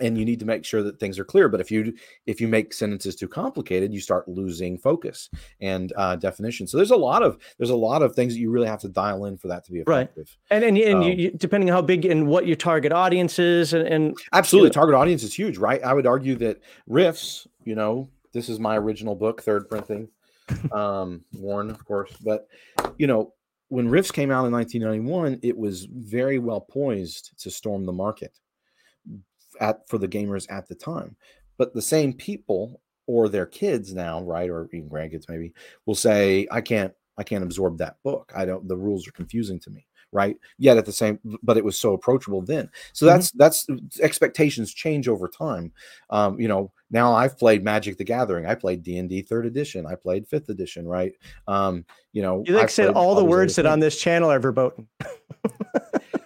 and 0.00 0.16
you 0.16 0.24
need 0.24 0.40
to 0.40 0.46
make 0.46 0.64
sure 0.64 0.82
that 0.82 0.98
things 0.98 1.18
are 1.18 1.24
clear 1.24 1.48
but 1.48 1.60
if 1.60 1.70
you 1.70 1.92
if 2.26 2.40
you 2.40 2.48
make 2.48 2.72
sentences 2.72 3.14
too 3.14 3.28
complicated 3.28 3.92
you 3.92 4.00
start 4.00 4.26
losing 4.26 4.78
focus 4.78 5.28
and 5.60 5.92
uh, 5.96 6.16
definition 6.16 6.66
so 6.66 6.76
there's 6.76 6.90
a 6.90 6.96
lot 6.96 7.22
of 7.22 7.36
there's 7.58 7.70
a 7.70 7.76
lot 7.76 8.02
of 8.02 8.14
things 8.14 8.32
that 8.32 8.40
you 8.40 8.50
really 8.50 8.66
have 8.66 8.80
to 8.80 8.88
dial 8.88 9.26
in 9.26 9.36
for 9.36 9.48
that 9.48 9.64
to 9.64 9.72
be 9.72 9.80
effective 9.80 10.36
right 10.50 10.56
and 10.56 10.64
and, 10.64 10.78
and 10.78 10.96
um, 10.96 11.02
you, 11.02 11.30
depending 11.32 11.68
on 11.68 11.74
how 11.74 11.82
big 11.82 12.06
and 12.06 12.26
what 12.26 12.46
your 12.46 12.56
target 12.56 12.92
audience 12.92 13.38
is 13.38 13.74
and, 13.74 13.86
and 13.86 14.16
absolutely 14.32 14.66
you 14.66 14.70
know. 14.70 14.74
target 14.74 14.94
audience 14.94 15.22
is 15.22 15.34
huge 15.34 15.58
right 15.58 15.82
i 15.84 15.92
would 15.92 16.06
argue 16.06 16.36
that 16.36 16.60
Rifts 16.86 17.46
you 17.64 17.74
know 17.74 18.08
this 18.32 18.48
is 18.48 18.58
my 18.58 18.78
original 18.78 19.14
book 19.14 19.42
third 19.42 19.68
printing 19.68 20.08
um 20.72 21.24
warren 21.34 21.70
of 21.70 21.84
course 21.84 22.12
but 22.24 22.48
you 22.98 23.06
know 23.06 23.32
when 23.68 23.88
Rifts 23.88 24.10
came 24.10 24.30
out 24.30 24.44
in 24.44 24.52
1991 24.52 25.40
it 25.42 25.56
was 25.56 25.86
very 25.86 26.38
well 26.38 26.60
poised 26.60 27.32
to 27.38 27.50
storm 27.50 27.86
the 27.86 27.92
market 27.92 28.38
at 29.60 29.88
for 29.88 29.98
the 29.98 30.08
gamers 30.08 30.50
at 30.50 30.68
the 30.68 30.74
time. 30.74 31.16
But 31.58 31.74
the 31.74 31.82
same 31.82 32.12
people 32.12 32.80
or 33.06 33.28
their 33.28 33.46
kids 33.46 33.94
now, 33.94 34.22
right, 34.22 34.50
or 34.50 34.68
even 34.72 34.88
grandkids 34.88 35.28
maybe, 35.28 35.52
will 35.86 35.94
say, 35.94 36.46
"I 36.50 36.60
can't, 36.60 36.92
I 37.18 37.22
can't 37.22 37.44
absorb 37.44 37.78
that 37.78 37.96
book. 38.02 38.32
I 38.34 38.44
don't. 38.44 38.66
The 38.66 38.76
rules 38.76 39.06
are 39.06 39.12
confusing 39.12 39.60
to 39.60 39.70
me." 39.70 39.86
Right. 40.12 40.36
Yet 40.58 40.76
at 40.76 40.84
the 40.84 40.92
same, 40.92 41.18
but 41.42 41.56
it 41.56 41.64
was 41.64 41.78
so 41.78 41.94
approachable 41.94 42.42
then. 42.42 42.68
So 42.92 43.06
that's 43.06 43.30
mm-hmm. 43.30 43.38
that's 43.38 43.66
expectations 44.00 44.74
change 44.74 45.08
over 45.08 45.26
time. 45.26 45.72
Um, 46.10 46.38
you 46.38 46.48
know, 46.48 46.70
now 46.90 47.14
I've 47.14 47.38
played 47.38 47.64
Magic 47.64 47.96
the 47.96 48.04
Gathering. 48.04 48.44
I 48.44 48.54
played 48.54 48.82
D 48.82 48.98
and 48.98 49.08
D 49.08 49.22
Third 49.22 49.46
Edition. 49.46 49.86
I 49.86 49.94
played 49.94 50.28
Fifth 50.28 50.50
Edition. 50.50 50.86
Right. 50.86 51.14
Um, 51.48 51.86
you 52.12 52.20
know, 52.20 52.44
you 52.46 52.54
like 52.54 52.68
said 52.68 52.90
all 52.90 53.14
the 53.14 53.24
words 53.24 53.56
that 53.56 53.64
on 53.64 53.80
this 53.80 53.98
channel 53.98 54.30
are 54.30 54.38
verboten. 54.38 54.86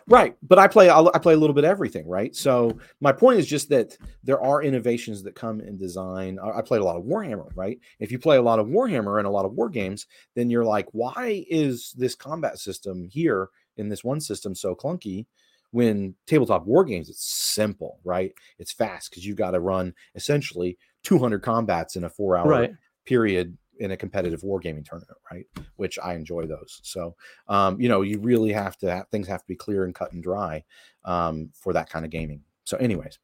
Right, 0.09 0.37
but 0.41 0.61
I 0.61 0.69
play 0.69 0.89
I 0.89 1.19
play 1.19 1.35
a 1.35 1.37
little 1.37 1.55
bit 1.55 1.65
of 1.65 1.71
everything, 1.71 2.07
right? 2.07 2.35
So 2.35 2.79
my 3.01 3.11
point 3.11 3.41
is 3.41 3.47
just 3.47 3.69
that 3.71 3.99
there 4.23 4.41
are 4.41 4.63
innovations 4.63 5.25
that 5.25 5.35
come 5.35 5.61
in 5.61 5.77
design. 5.77 6.39
I, 6.39 6.59
I 6.59 6.63
played 6.63 6.81
a 6.81 6.85
lot 6.85 6.97
of 6.97 7.03
Warhammer, 7.03 7.51
right? 7.57 7.81
If 7.99 8.13
you 8.13 8.19
play 8.21 8.37
a 8.37 8.43
lot 8.43 8.61
of 8.61 8.69
Warhammer 8.69 9.19
and 9.19 9.27
a 9.27 9.31
lot 9.31 9.45
of 9.45 9.55
war 9.55 9.69
games, 9.69 10.07
then 10.37 10.49
you're 10.49 10.65
like, 10.65 10.87
why 10.93 11.45
is 11.51 11.93
this 11.99 12.15
combat 12.15 12.61
system 12.61 13.03
here 13.03 13.49
in 13.77 13.89
this 13.89 14.05
one 14.05 14.21
system 14.21 14.55
so 14.55 14.75
clunky? 14.75 15.27
When 15.73 16.15
tabletop 16.27 16.65
war 16.65 16.85
games, 16.85 17.11
it's 17.11 17.25
simple, 17.25 17.99
right? 18.05 18.33
It's 18.59 18.73
fast 18.73 19.11
because 19.11 19.27
you've 19.27 19.37
got 19.37 19.51
to 19.51 19.61
run 19.61 19.95
essentially 20.15 20.79
200 21.03 21.43
combats 21.43 21.97
in 21.97 22.05
a 22.05 22.09
four 22.09 22.37
hour 22.37 22.49
right. 22.49 22.75
period 23.05 23.57
in 23.79 23.91
a 23.91 23.97
competitive 23.97 24.43
wargaming 24.43 24.85
tournament, 24.85 25.19
right? 25.31 25.47
Which 25.77 25.99
I 25.99 26.15
enjoy 26.15 26.47
those. 26.47 26.81
So, 26.83 27.15
um, 27.49 27.81
you 27.81 27.89
know, 27.89 28.03
you 28.03 28.19
really 28.19 28.53
have 28.53 28.77
to 28.79 28.91
have, 28.91 29.09
things 29.09 29.29
have 29.29 29.43
to 29.43 29.47
be 29.47 29.57
clear 29.57 29.85
and 29.85 29.95
cut 29.95 30.13
and 30.13 30.23
dry 30.23 30.65
um, 31.05 31.51
for 31.55 31.73
that 31.73 31.91
kind 31.91 32.05
of 32.05 32.11
gaming. 32.11 32.43
So, 32.65 32.77
anyways, 32.79 33.19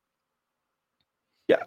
yeah, 1.48 1.64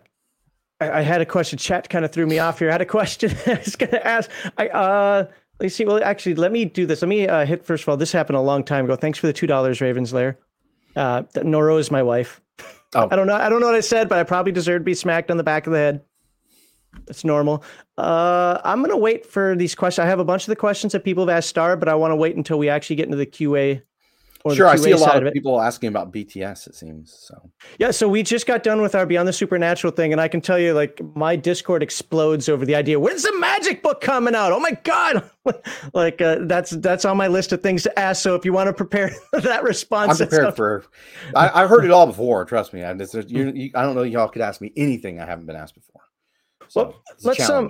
I, 0.79 0.99
I, 0.99 1.01
had 1.01 1.21
a 1.21 1.25
question. 1.25 1.57
Chat 1.57 1.89
kind 1.89 2.05
of 2.05 2.11
threw 2.11 2.25
me 2.25 2.39
off 2.39 2.59
here. 2.59 2.69
I 2.69 2.73
had 2.73 2.81
a 2.81 2.85
question 2.85 3.31
I 3.45 3.55
was 3.55 3.75
going 3.75 3.91
to 3.91 4.07
ask. 4.07 4.29
I 4.57 4.67
uh, 4.69 5.27
let's 5.59 5.75
see. 5.75 5.85
Well, 5.85 6.03
actually, 6.03 6.35
let 6.35 6.51
me 6.51 6.65
do 6.65 6.85
this. 6.85 7.01
Let 7.01 7.09
me 7.09 7.27
uh, 7.27 7.45
hit 7.45 7.65
first 7.65 7.83
of 7.83 7.89
all. 7.89 7.97
This 7.97 8.11
happened 8.11 8.37
a 8.37 8.41
long 8.41 8.63
time 8.63 8.85
ago. 8.85 8.95
Thanks 8.95 9.19
for 9.19 9.27
the 9.27 9.33
two 9.33 9.47
dollars, 9.47 9.81
Ravens 9.81 10.13
Lair. 10.13 10.37
Uh, 10.95 11.23
Noro 11.35 11.79
is 11.79 11.91
my 11.91 12.03
wife. 12.03 12.41
Oh. 12.93 13.07
I 13.11 13.15
don't 13.15 13.27
know. 13.27 13.35
I 13.35 13.49
don't 13.49 13.59
know 13.59 13.67
what 13.67 13.75
I 13.75 13.81
said, 13.81 14.09
but 14.09 14.17
I 14.17 14.23
probably 14.23 14.51
deserve 14.51 14.81
to 14.81 14.85
be 14.85 14.93
smacked 14.93 15.31
on 15.31 15.37
the 15.37 15.43
back 15.43 15.67
of 15.67 15.73
the 15.73 15.79
head. 15.79 16.01
It's 17.07 17.25
normal. 17.25 17.63
Uh, 17.97 18.59
I'm 18.63 18.81
gonna 18.81 18.97
wait 18.97 19.25
for 19.25 19.55
these 19.55 19.75
questions. 19.75 20.03
I 20.03 20.07
have 20.07 20.19
a 20.19 20.25
bunch 20.25 20.43
of 20.43 20.47
the 20.47 20.55
questions 20.55 20.93
that 20.93 21.03
people 21.03 21.25
have 21.25 21.37
asked 21.37 21.49
Star, 21.49 21.75
but 21.75 21.89
I 21.89 21.95
want 21.95 22.11
to 22.11 22.15
wait 22.15 22.35
until 22.35 22.57
we 22.57 22.69
actually 22.69 22.95
get 22.95 23.05
into 23.05 23.17
the 23.17 23.25
QA 23.25 23.81
sure, 24.53 24.67
I 24.67 24.75
see 24.75 24.91
a 24.91 24.97
lot 24.97 25.17
of, 25.17 25.25
of 25.25 25.33
people 25.33 25.59
asking 25.59 25.89
about 25.89 26.11
BTS. 26.11 26.67
It 26.67 26.75
seems 26.75 27.15
so. 27.17 27.49
Yeah, 27.79 27.91
so 27.91 28.07
we 28.07 28.21
just 28.21 28.45
got 28.45 28.63
done 28.63 28.81
with 28.81 28.93
our 28.93 29.05
Beyond 29.05 29.27
the 29.27 29.33
Supernatural 29.33 29.91
thing, 29.91 30.11
and 30.11 30.21
I 30.21 30.27
can 30.27 30.41
tell 30.41 30.59
you, 30.59 30.73
like, 30.73 31.01
my 31.15 31.35
Discord 31.35 31.81
explodes 31.81 32.47
over 32.49 32.65
the 32.65 32.75
idea. 32.75 32.99
When's 32.99 33.23
the 33.23 33.37
magic 33.39 33.81
book 33.81 34.01
coming 34.01 34.35
out? 34.35 34.51
Oh 34.51 34.59
my 34.59 34.71
god! 34.83 35.29
like, 35.93 36.21
uh, 36.21 36.39
that's 36.41 36.71
that's 36.71 37.05
on 37.05 37.17
my 37.17 37.27
list 37.27 37.53
of 37.53 37.61
things 37.61 37.83
to 37.83 37.99
ask. 37.99 38.21
So 38.21 38.35
if 38.35 38.45
you 38.45 38.53
want 38.53 38.67
to 38.67 38.73
prepare 38.73 39.11
that 39.31 39.63
response, 39.63 40.19
I'm 40.21 40.27
prepared 40.27 40.55
for. 40.55 40.85
I, 41.33 41.61
have 41.61 41.69
heard 41.69 41.85
it 41.85 41.91
all 41.91 42.07
before. 42.07 42.45
Trust 42.45 42.73
me. 42.73 42.83
I, 42.83 42.93
just, 42.93 43.29
you, 43.29 43.51
you, 43.55 43.71
I 43.73 43.81
don't 43.81 43.95
know. 43.95 44.03
Y'all 44.03 44.27
could 44.27 44.41
ask 44.41 44.61
me 44.61 44.71
anything 44.75 45.19
I 45.19 45.25
haven't 45.25 45.45
been 45.45 45.55
asked 45.55 45.75
before. 45.75 46.01
So 46.67 46.83
well, 46.83 47.03
let's 47.23 47.49
um. 47.49 47.69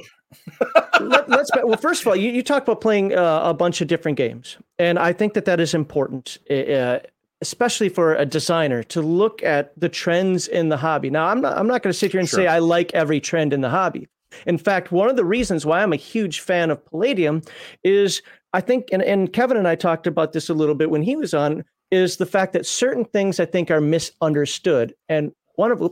Let, 0.99 1.29
us 1.29 1.49
well. 1.63 1.77
First 1.77 2.01
of 2.01 2.07
all, 2.07 2.15
you, 2.15 2.31
you 2.31 2.41
talked 2.41 2.67
about 2.67 2.81
playing 2.81 3.15
uh, 3.15 3.41
a 3.43 3.53
bunch 3.53 3.81
of 3.81 3.87
different 3.87 4.17
games, 4.17 4.57
and 4.79 4.97
I 4.97 5.13
think 5.13 5.33
that 5.33 5.45
that 5.45 5.59
is 5.59 5.73
important, 5.73 6.37
uh, 6.49 6.99
especially 7.41 7.89
for 7.89 8.15
a 8.15 8.25
designer 8.25 8.81
to 8.83 9.01
look 9.01 9.43
at 9.43 9.77
the 9.79 9.89
trends 9.89 10.47
in 10.47 10.69
the 10.69 10.77
hobby. 10.77 11.09
Now, 11.09 11.27
I'm 11.27 11.41
not 11.41 11.57
I'm 11.57 11.67
not 11.67 11.83
going 11.83 11.91
to 11.91 11.97
sit 11.97 12.11
here 12.11 12.19
and 12.19 12.29
sure. 12.29 12.39
say 12.39 12.47
I 12.47 12.59
like 12.59 12.93
every 12.93 13.19
trend 13.19 13.53
in 13.53 13.61
the 13.61 13.69
hobby. 13.69 14.07
In 14.45 14.57
fact, 14.57 14.91
one 14.91 15.09
of 15.09 15.15
the 15.15 15.25
reasons 15.25 15.65
why 15.65 15.81
I'm 15.81 15.93
a 15.93 15.97
huge 15.97 16.39
fan 16.39 16.71
of 16.71 16.83
Palladium 16.85 17.41
is 17.83 18.21
I 18.55 18.61
think, 18.61 18.87
and, 18.93 19.03
and 19.03 19.33
Kevin 19.33 19.57
and 19.57 19.67
I 19.67 19.75
talked 19.75 20.07
about 20.07 20.31
this 20.31 20.47
a 20.47 20.53
little 20.53 20.75
bit 20.75 20.89
when 20.89 21.01
he 21.01 21.17
was 21.17 21.33
on, 21.33 21.65
is 21.91 22.15
the 22.15 22.25
fact 22.25 22.53
that 22.53 22.65
certain 22.65 23.03
things 23.03 23.37
I 23.37 23.45
think 23.45 23.69
are 23.69 23.81
misunderstood. 23.81 24.95
And 25.09 25.33
one 25.55 25.71
of, 25.71 25.91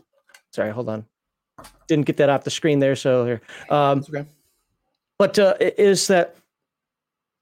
sorry, 0.51 0.71
hold 0.71 0.87
on, 0.87 1.05
didn't 1.88 2.05
get 2.05 2.18
that 2.18 2.30
off 2.30 2.43
the 2.43 2.51
screen 2.51 2.80
there. 2.80 2.95
So 2.95 3.26
here, 3.26 3.41
um, 3.70 3.99
okay. 3.99 4.26
but 5.18 5.38
uh, 5.39 5.55
is 5.59 6.07
that 6.07 6.36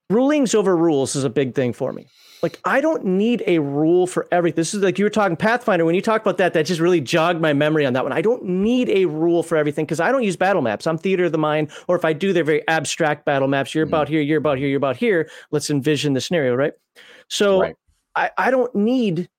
rulings 0.09 0.53
over 0.53 0.75
rules 0.75 1.15
is 1.15 1.23
a 1.23 1.29
big 1.29 1.55
thing 1.55 1.73
for 1.73 1.93
me. 1.93 2.07
Like 2.43 2.59
I 2.65 2.81
don't 2.81 3.05
need 3.05 3.43
a 3.45 3.59
rule 3.59 4.07
for 4.07 4.27
everything. 4.31 4.55
This 4.55 4.73
is 4.73 4.81
like 4.81 4.97
you 4.97 5.05
were 5.05 5.11
talking 5.11 5.35
Pathfinder. 5.37 5.85
When 5.85 5.93
you 5.93 6.01
talk 6.01 6.21
about 6.21 6.37
that, 6.39 6.53
that 6.53 6.65
just 6.65 6.81
really 6.81 6.99
jogged 6.99 7.39
my 7.39 7.53
memory 7.53 7.85
on 7.85 7.93
that 7.93 8.03
one. 8.03 8.13
I 8.13 8.21
don't 8.21 8.43
need 8.43 8.89
a 8.89 9.05
rule 9.05 9.43
for 9.43 9.57
everything 9.57 9.85
because 9.85 9.99
I 9.99 10.11
don't 10.11 10.23
use 10.23 10.35
battle 10.35 10.61
maps. 10.61 10.87
I'm 10.87 10.97
theater 10.97 11.25
of 11.25 11.31
the 11.31 11.37
mind, 11.37 11.71
or 11.87 11.95
if 11.95 12.03
I 12.03 12.13
do, 12.13 12.33
they're 12.33 12.43
very 12.43 12.67
abstract 12.67 13.25
battle 13.25 13.47
maps. 13.47 13.75
You're 13.75 13.85
mm. 13.85 13.89
about 13.89 14.09
here, 14.09 14.21
you're 14.21 14.39
about 14.39 14.57
here, 14.57 14.67
you're 14.67 14.77
about 14.77 14.97
here. 14.97 15.29
Let's 15.51 15.69
envision 15.69 16.13
the 16.13 16.21
scenario, 16.21 16.55
right? 16.55 16.73
So 17.27 17.61
right. 17.61 17.75
I, 18.15 18.31
I 18.37 18.51
don't 18.51 18.73
need 18.75 19.29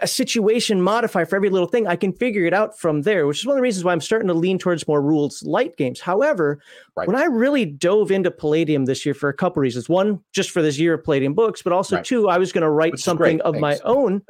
a 0.00 0.06
situation 0.06 0.80
modifier 0.80 1.26
for 1.26 1.36
every 1.36 1.50
little 1.50 1.66
thing. 1.66 1.86
I 1.86 1.96
can 1.96 2.12
figure 2.12 2.44
it 2.44 2.54
out 2.54 2.78
from 2.78 3.02
there, 3.02 3.26
which 3.26 3.40
is 3.40 3.46
one 3.46 3.54
of 3.54 3.58
the 3.58 3.62
reasons 3.62 3.84
why 3.84 3.92
I'm 3.92 4.00
starting 4.00 4.28
to 4.28 4.34
lean 4.34 4.58
towards 4.58 4.86
more 4.86 5.02
rules 5.02 5.42
light 5.42 5.76
games. 5.76 6.00
However, 6.00 6.60
right. 6.96 7.06
when 7.06 7.16
I 7.16 7.24
really 7.24 7.64
dove 7.64 8.10
into 8.10 8.30
Palladium 8.30 8.84
this 8.84 9.04
year 9.04 9.14
for 9.14 9.28
a 9.28 9.34
couple 9.34 9.60
reasons, 9.60 9.88
one, 9.88 10.20
just 10.32 10.50
for 10.50 10.62
this 10.62 10.78
year 10.78 10.94
of 10.94 11.04
Palladium 11.04 11.34
books, 11.34 11.62
but 11.62 11.72
also 11.72 11.96
right. 11.96 12.04
two, 12.04 12.28
I 12.28 12.38
was 12.38 12.52
going 12.52 12.62
to 12.62 12.70
write 12.70 12.92
which 12.92 13.02
something 13.02 13.40
of 13.42 13.54
Thanks. 13.54 13.60
my 13.60 13.78
own. 13.84 14.22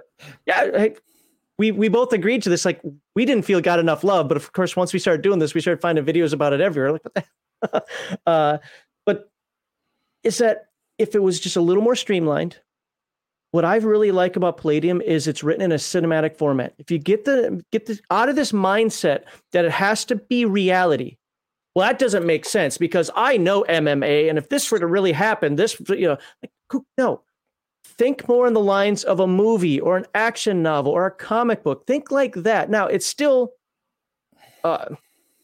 Yeah. 0.47 0.89
we, 1.59 1.71
we 1.71 1.89
both 1.89 2.13
agreed 2.13 2.43
to 2.43 2.51
this. 2.51 2.65
Like 2.65 2.81
we 3.15 3.25
didn't 3.25 3.45
feel 3.45 3.61
got 3.61 3.79
enough 3.79 4.03
love, 4.05 4.29
but 4.29 4.37
of 4.37 4.53
course, 4.53 4.75
once 4.77 4.93
we 4.93 4.99
started 4.99 5.23
doing 5.23 5.39
this, 5.39 5.55
we 5.55 5.61
started 5.61 5.81
finding 5.81 6.05
videos 6.05 6.33
about 6.33 6.53
it 6.53 6.61
everywhere. 6.61 6.93
Like, 6.93 7.05
what 7.05 7.15
the 7.15 7.85
uh, 8.27 8.59
but 9.05 9.31
is 10.23 10.39
that 10.39 10.67
if 10.99 11.15
it 11.15 11.23
was 11.23 11.41
just 11.41 11.57
a 11.57 11.61
little 11.61 11.83
more 11.83 11.97
streamlined, 11.97 12.59
what 13.53 13.67
I 13.67 13.77
really 13.77 14.11
like 14.11 14.37
about 14.37 14.57
Palladium 14.57 15.01
is 15.03 15.29
it's 15.29 15.45
written 15.45 15.63
in 15.63 15.73
a 15.73 15.77
cinematic 15.77 16.37
format. 16.37 16.75
If 16.79 16.91
you 16.91 16.99
get 16.99 17.27
the 17.27 17.63
get 17.71 17.87
the 17.87 18.01
out 18.11 18.29
of 18.29 18.35
this 18.35 18.51
mindset 18.51 19.25
that 19.53 19.65
it 19.65 19.71
has 19.71 20.07
to 20.07 20.17
be 20.17 20.45
reality, 20.47 21.19
well, 21.75 21.87
that 21.87 21.99
doesn't 21.99 22.27
make 22.27 22.47
sense 22.47 22.79
because 22.79 23.11
I 23.15 23.37
know 23.37 23.65
MMA, 23.69 24.29
and 24.29 24.39
if 24.39 24.49
this 24.49 24.71
were 24.71 24.79
to 24.79 24.87
really 24.87 25.13
happen, 25.13 25.57
this 25.57 25.79
you 25.89 26.09
know, 26.09 26.19
like, 26.43 26.83
no. 26.99 27.23
Think 27.85 28.27
more 28.27 28.47
in 28.47 28.55
the 28.55 28.61
lines 28.61 29.05
of 29.05 29.21
a 29.21 29.27
movie 29.27 29.79
or 29.79 29.99
an 29.99 30.07
action 30.15 30.63
novel 30.63 30.93
or 30.93 31.05
a 31.05 31.11
comic 31.11 31.63
book. 31.63 31.87
Think 31.87 32.11
like 32.11 32.35
that. 32.35 32.71
Now, 32.71 32.87
it's 32.87 33.07
still 33.07 33.53
uh, 34.65 34.87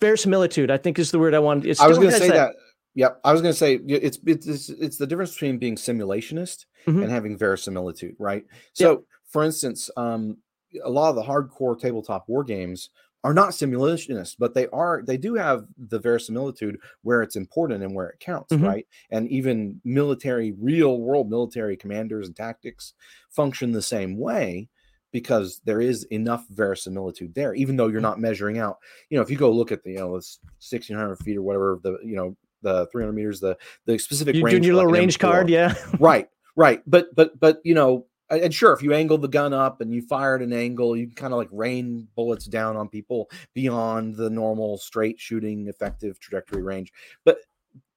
verisimilitude. 0.00 0.70
I 0.70 0.78
think 0.78 0.98
is 0.98 1.10
the 1.10 1.18
word 1.18 1.34
I 1.34 1.40
wanted. 1.40 1.78
I 1.78 1.88
was 1.88 1.98
going 1.98 2.10
to 2.10 2.16
say 2.16 2.28
that. 2.28 2.34
that 2.34 2.54
Yep, 2.98 3.20
I 3.22 3.32
was 3.32 3.42
going 3.42 3.52
to 3.52 3.56
say 3.56 3.74
it's, 3.86 4.18
it's 4.26 4.70
it's 4.70 4.96
the 4.96 5.06
difference 5.06 5.32
between 5.32 5.58
being 5.58 5.76
simulationist 5.76 6.66
mm-hmm. 6.84 7.00
and 7.00 7.12
having 7.12 7.38
verisimilitude, 7.38 8.16
right? 8.18 8.44
So, 8.72 8.90
yep. 8.90 9.00
for 9.28 9.44
instance, 9.44 9.88
um, 9.96 10.38
a 10.84 10.90
lot 10.90 11.10
of 11.10 11.14
the 11.14 11.22
hardcore 11.22 11.78
tabletop 11.78 12.24
war 12.26 12.42
games 12.42 12.90
are 13.22 13.32
not 13.32 13.50
simulationist, 13.50 14.34
but 14.40 14.54
they 14.54 14.66
are 14.72 15.04
they 15.06 15.16
do 15.16 15.36
have 15.36 15.64
the 15.76 16.00
verisimilitude 16.00 16.80
where 17.02 17.22
it's 17.22 17.36
important 17.36 17.84
and 17.84 17.94
where 17.94 18.08
it 18.08 18.18
counts, 18.18 18.52
mm-hmm. 18.52 18.64
right? 18.64 18.86
And 19.10 19.28
even 19.28 19.80
military, 19.84 20.56
real 20.58 20.98
world 20.98 21.30
military 21.30 21.76
commanders 21.76 22.26
and 22.26 22.34
tactics 22.34 22.94
function 23.30 23.70
the 23.70 23.80
same 23.80 24.18
way 24.18 24.70
because 25.12 25.60
there 25.64 25.80
is 25.80 26.02
enough 26.06 26.46
verisimilitude 26.50 27.32
there, 27.36 27.54
even 27.54 27.76
though 27.76 27.86
you're 27.86 28.00
mm. 28.00 28.10
not 28.10 28.18
measuring 28.18 28.58
out. 28.58 28.78
You 29.08 29.18
know, 29.18 29.22
if 29.22 29.30
you 29.30 29.36
go 29.36 29.52
look 29.52 29.70
at 29.70 29.84
the 29.84 29.92
you 29.92 29.98
know 29.98 30.10
1600 30.10 31.16
feet 31.20 31.36
or 31.36 31.42
whatever 31.42 31.78
the 31.80 31.98
you 32.02 32.16
know 32.16 32.36
the 32.62 32.86
300 32.86 33.12
meters, 33.12 33.40
the 33.40 33.56
the 33.86 33.98
specific 33.98 34.34
you 34.34 34.44
range. 34.44 34.52
Doing 34.52 34.62
your 34.64 34.74
little 34.74 34.90
range 34.90 35.18
M4. 35.18 35.20
card, 35.20 35.48
yeah. 35.48 35.74
right, 35.98 36.28
right. 36.56 36.82
But 36.86 37.14
but 37.14 37.38
but 37.38 37.60
you 37.64 37.74
know, 37.74 38.06
and 38.30 38.52
sure, 38.52 38.72
if 38.72 38.82
you 38.82 38.92
angle 38.92 39.18
the 39.18 39.28
gun 39.28 39.52
up 39.52 39.80
and 39.80 39.92
you 39.92 40.02
fire 40.02 40.36
at 40.36 40.42
an 40.42 40.52
angle, 40.52 40.96
you 40.96 41.06
can 41.06 41.14
kind 41.14 41.32
of 41.32 41.38
like 41.38 41.48
rain 41.52 42.08
bullets 42.14 42.46
down 42.46 42.76
on 42.76 42.88
people 42.88 43.30
beyond 43.54 44.16
the 44.16 44.30
normal 44.30 44.78
straight 44.78 45.18
shooting 45.18 45.68
effective 45.68 46.20
trajectory 46.20 46.62
range. 46.62 46.92
But 47.24 47.38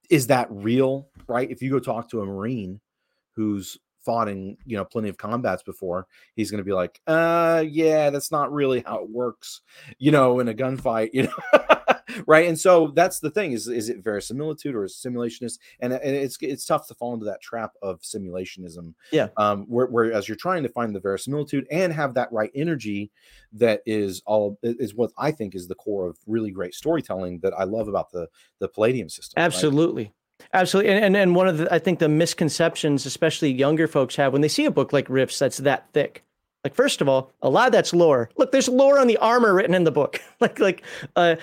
is 0.10 0.28
that 0.28 0.48
real? 0.50 1.10
Right? 1.28 1.50
If 1.50 1.62
you 1.62 1.70
go 1.70 1.80
talk 1.80 2.10
to 2.10 2.22
a 2.22 2.26
Marine 2.26 2.80
who's 3.36 3.78
fought 4.04 4.28
in 4.28 4.58
you 4.66 4.76
know 4.76 4.86
plenty 4.86 5.10
of 5.10 5.18
combats 5.18 5.64
before 5.64 6.08
he's 6.36 6.50
going 6.50 6.58
to 6.58 6.64
be 6.64 6.74
like 6.74 7.00
uh 7.08 7.64
yeah 7.68 8.10
that's 8.10 8.32
not 8.32 8.52
really 8.52 8.82
how 8.86 9.04
it 9.04 9.10
works 9.10 9.62
you 10.00 10.12
know 10.12 10.40
in 10.40 10.48
a 10.48 10.54
gunfight 10.54 11.12
you 11.14 11.24
know 11.24 11.78
right 12.28 12.48
and 12.48 12.60
so 12.60 12.88
that's 12.96 13.20
the 13.20 13.30
thing 13.30 13.52
is 13.52 13.68
is 13.68 13.90
it 13.90 14.04
verisimilitude 14.04 14.76
or 14.76 14.86
is 14.86 14.96
simulationist 14.96 15.60
and, 15.80 15.94
and 15.94 16.16
it's 16.16 16.38
it's 16.42 16.66
tough 16.66 16.88
to 16.88 16.94
fall 16.94 17.14
into 17.14 17.26
that 17.26 17.42
trap 17.42 17.72
of 17.82 18.02
simulationism 18.02 18.94
yeah 19.12 19.28
um 19.38 19.66
where, 19.68 19.88
whereas 19.88 20.28
you're 20.28 20.38
trying 20.38 20.64
to 20.64 20.70
find 20.70 20.96
the 20.96 21.00
verisimilitude 21.00 21.66
and 21.72 21.94
have 21.94 22.14
that 22.14 22.32
right 22.32 22.52
energy 22.56 23.12
that 23.52 23.82
is 23.86 24.22
all 24.26 24.58
is 24.64 24.96
what 24.96 25.12
i 25.18 25.32
think 25.32 25.56
is 25.56 25.68
the 25.68 25.76
core 25.76 26.08
of 26.08 26.18
really 26.28 26.52
great 26.52 26.74
storytelling 26.74 27.40
that 27.40 27.54
i 27.58 27.64
love 27.64 27.88
about 27.88 28.12
the 28.12 28.28
the 28.60 28.68
palladium 28.68 29.10
system 29.10 29.42
absolutely 29.42 30.04
right? 30.04 30.14
Absolutely. 30.54 30.92
And, 30.92 31.06
and 31.06 31.18
and 31.18 31.36
one 31.36 31.48
of 31.48 31.60
the 31.60 31.72
I 31.72 31.78
think 31.78 32.00
the 32.00 32.10
misconceptions, 32.10 33.06
especially 33.06 33.52
younger 33.52 33.88
folks 33.88 34.16
have 34.16 34.34
when 34.34 34.42
they 34.42 34.48
see 34.48 34.66
a 34.66 34.72
book 34.72 34.92
like 34.92 35.08
Rifts 35.08 35.38
that's 35.38 35.58
that 35.58 35.88
thick. 35.94 36.24
Like, 36.64 36.76
first 36.76 37.02
of 37.02 37.10
all, 37.10 37.32
a 37.42 37.50
lot 37.50 37.68
of 37.68 37.72
that's 37.72 37.94
lore. 37.94 38.30
Look, 38.38 38.52
there's 38.52 38.70
lore 38.70 39.00
on 39.00 39.08
the 39.08 39.18
armor 39.18 39.54
written 39.54 39.74
in 39.74 39.84
the 39.84 39.92
book. 39.92 40.22
like, 40.40 40.60
like, 40.60 40.84
uh, 41.16 41.38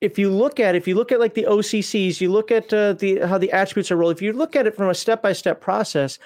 if 0.00 0.18
you 0.18 0.30
look 0.30 0.60
at 0.60 0.74
if 0.74 0.86
you 0.86 0.94
look 0.94 1.12
at 1.12 1.20
like 1.20 1.34
the 1.34 1.46
OCCs, 1.48 2.20
you 2.20 2.30
look 2.30 2.50
at 2.50 2.72
uh, 2.72 2.92
the 2.94 3.20
how 3.20 3.38
the 3.38 3.52
attributes 3.52 3.90
are 3.90 3.96
rolled. 3.96 4.14
If 4.16 4.22
you 4.22 4.32
look 4.32 4.56
at 4.56 4.66
it 4.66 4.76
from 4.76 4.88
a 4.88 4.94
step 4.94 5.22
by 5.22 5.32
step 5.32 5.60
process, 5.60 6.18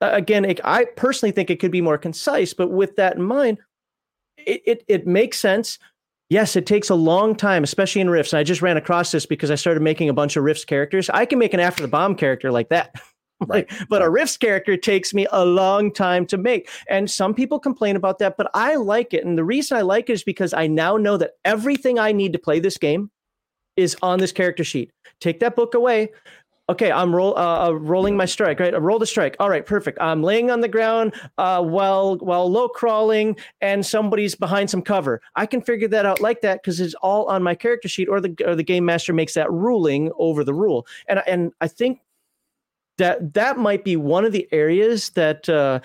uh, 0.00 0.10
again, 0.12 0.44
it, 0.44 0.60
I 0.64 0.86
personally 0.96 1.32
think 1.32 1.50
it 1.50 1.60
could 1.60 1.70
be 1.70 1.82
more 1.82 1.98
concise. 1.98 2.54
But 2.54 2.68
with 2.68 2.96
that 2.96 3.16
in 3.16 3.22
mind, 3.22 3.58
it, 4.38 4.62
it 4.66 4.84
it 4.88 5.06
makes 5.06 5.38
sense. 5.38 5.78
Yes, 6.30 6.54
it 6.54 6.64
takes 6.64 6.88
a 6.90 6.94
long 6.94 7.34
time, 7.34 7.64
especially 7.64 8.00
in 8.00 8.08
Rifts. 8.08 8.32
And 8.32 8.38
I 8.38 8.44
just 8.44 8.62
ran 8.62 8.76
across 8.76 9.10
this 9.10 9.26
because 9.26 9.50
I 9.50 9.56
started 9.56 9.82
making 9.82 10.08
a 10.08 10.14
bunch 10.14 10.36
of 10.36 10.44
Rifts 10.44 10.64
characters. 10.64 11.10
I 11.10 11.26
can 11.26 11.40
make 11.40 11.52
an 11.52 11.60
after 11.60 11.82
the 11.82 11.88
bomb 11.88 12.14
character 12.14 12.52
like 12.52 12.68
that. 12.68 12.94
Right. 13.46 13.70
but 13.88 14.02
a 14.02 14.10
Rifts 14.10 14.36
character 14.36 14.76
takes 14.76 15.14
me 15.14 15.26
a 15.32 15.44
long 15.44 15.92
time 15.92 16.26
to 16.26 16.36
make. 16.36 16.68
And 16.88 17.10
some 17.10 17.34
people 17.34 17.58
complain 17.58 17.96
about 17.96 18.18
that, 18.18 18.36
but 18.36 18.50
I 18.54 18.74
like 18.74 19.14
it. 19.14 19.24
And 19.24 19.36
the 19.38 19.44
reason 19.44 19.78
I 19.78 19.80
like 19.80 20.10
it 20.10 20.14
is 20.14 20.22
because 20.24 20.52
I 20.52 20.66
now 20.66 20.96
know 20.96 21.16
that 21.16 21.32
everything 21.44 21.98
I 21.98 22.12
need 22.12 22.32
to 22.34 22.38
play 22.38 22.60
this 22.60 22.76
game 22.76 23.10
is 23.76 23.96
on 24.02 24.18
this 24.18 24.32
character 24.32 24.62
sheet. 24.62 24.92
Take 25.20 25.40
that 25.40 25.56
book 25.56 25.74
away. 25.74 26.10
Okay, 26.68 26.92
I'm 26.92 27.12
roll, 27.14 27.36
uh, 27.36 27.66
uh, 27.66 27.72
rolling 27.72 28.16
my 28.16 28.26
strike. 28.26 28.60
Right, 28.60 28.72
I 28.72 28.78
roll 28.78 29.00
the 29.00 29.06
strike. 29.06 29.34
All 29.40 29.50
right, 29.50 29.66
perfect. 29.66 29.98
I'm 30.00 30.22
laying 30.22 30.52
on 30.52 30.60
the 30.60 30.68
ground 30.68 31.14
uh, 31.36 31.60
while 31.60 32.16
while 32.18 32.48
low 32.48 32.68
crawling, 32.68 33.36
and 33.60 33.84
somebody's 33.84 34.36
behind 34.36 34.70
some 34.70 34.80
cover. 34.80 35.20
I 35.34 35.46
can 35.46 35.62
figure 35.62 35.88
that 35.88 36.06
out 36.06 36.20
like 36.20 36.42
that 36.42 36.62
because 36.62 36.78
it's 36.78 36.94
all 37.02 37.24
on 37.26 37.42
my 37.42 37.56
character 37.56 37.88
sheet, 37.88 38.08
or 38.08 38.20
the 38.20 38.36
or 38.46 38.54
the 38.54 38.62
game 38.62 38.84
master 38.84 39.12
makes 39.12 39.34
that 39.34 39.50
ruling 39.50 40.12
over 40.16 40.44
the 40.44 40.54
rule. 40.54 40.86
And 41.08 41.20
and 41.26 41.52
I 41.60 41.66
think 41.66 42.02
that 43.00 43.32
that 43.32 43.58
might 43.58 43.82
be 43.82 43.96
one 43.96 44.24
of 44.24 44.32
the 44.32 44.46
areas 44.52 45.10
that 45.10 45.48
uh, 45.48 45.80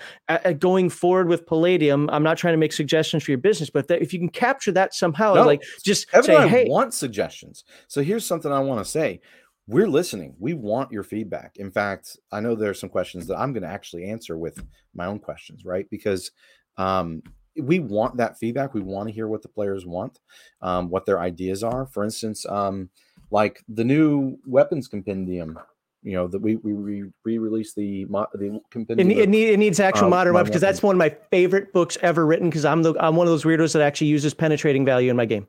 going 0.52 0.90
forward 0.90 1.28
with 1.28 1.46
Palladium. 1.46 2.08
I'm 2.10 2.22
not 2.22 2.36
trying 2.36 2.52
to 2.52 2.58
make 2.58 2.72
suggestions 2.72 3.24
for 3.24 3.30
your 3.30 3.38
business, 3.38 3.70
but 3.70 3.88
that 3.88 4.02
if 4.02 4.12
you 4.12 4.18
can 4.18 4.28
capture 4.28 4.70
that 4.72 4.94
somehow, 4.94 5.34
no, 5.34 5.42
like 5.42 5.62
just 5.82 6.06
everyone 6.12 6.42
say, 6.42 6.48
"Hey, 6.48 6.66
want 6.68 6.94
suggestions." 6.94 7.64
So 7.88 8.02
here's 8.02 8.26
something 8.26 8.52
I 8.52 8.60
want 8.60 8.84
to 8.84 8.90
say: 8.90 9.20
we're 9.66 9.88
listening. 9.88 10.36
We 10.38 10.52
want 10.52 10.92
your 10.92 11.02
feedback. 11.02 11.56
In 11.56 11.70
fact, 11.70 12.18
I 12.30 12.40
know 12.40 12.54
there 12.54 12.70
are 12.70 12.74
some 12.74 12.90
questions 12.90 13.26
that 13.28 13.38
I'm 13.38 13.52
going 13.52 13.62
to 13.62 13.68
actually 13.68 14.04
answer 14.04 14.36
with 14.36 14.62
my 14.94 15.06
own 15.06 15.18
questions, 15.18 15.64
right? 15.64 15.86
Because 15.90 16.30
um, 16.76 17.22
we 17.58 17.78
want 17.78 18.18
that 18.18 18.38
feedback. 18.38 18.74
We 18.74 18.82
want 18.82 19.08
to 19.08 19.14
hear 19.14 19.26
what 19.26 19.40
the 19.40 19.48
players 19.48 19.86
want, 19.86 20.20
um, 20.60 20.90
what 20.90 21.06
their 21.06 21.18
ideas 21.18 21.64
are. 21.64 21.86
For 21.86 22.04
instance, 22.04 22.44
um, 22.46 22.90
like 23.30 23.62
the 23.68 23.84
new 23.84 24.36
weapons 24.46 24.86
compendium 24.86 25.58
you 26.06 26.12
know 26.12 26.28
that 26.28 26.40
we 26.40 26.54
we 26.56 26.72
re 26.72 27.38
released 27.38 27.74
the 27.74 28.06
the 28.34 28.60
it, 28.74 29.00
it, 29.00 29.28
need, 29.28 29.48
it 29.48 29.58
needs 29.58 29.80
actual 29.80 30.08
modern 30.08 30.34
mod 30.34 30.46
because 30.46 30.60
that's 30.60 30.80
one 30.80 30.94
of 30.94 30.98
my 30.98 31.14
favorite 31.32 31.72
books 31.72 31.98
ever 32.00 32.24
written 32.24 32.48
because 32.48 32.64
I'm 32.64 32.84
the 32.84 32.94
I'm 33.00 33.16
one 33.16 33.26
of 33.26 33.32
those 33.32 33.42
weirdos 33.42 33.72
that 33.72 33.82
actually 33.82 34.06
uses 34.06 34.32
penetrating 34.32 34.84
value 34.84 35.10
in 35.10 35.16
my 35.16 35.24
game. 35.24 35.48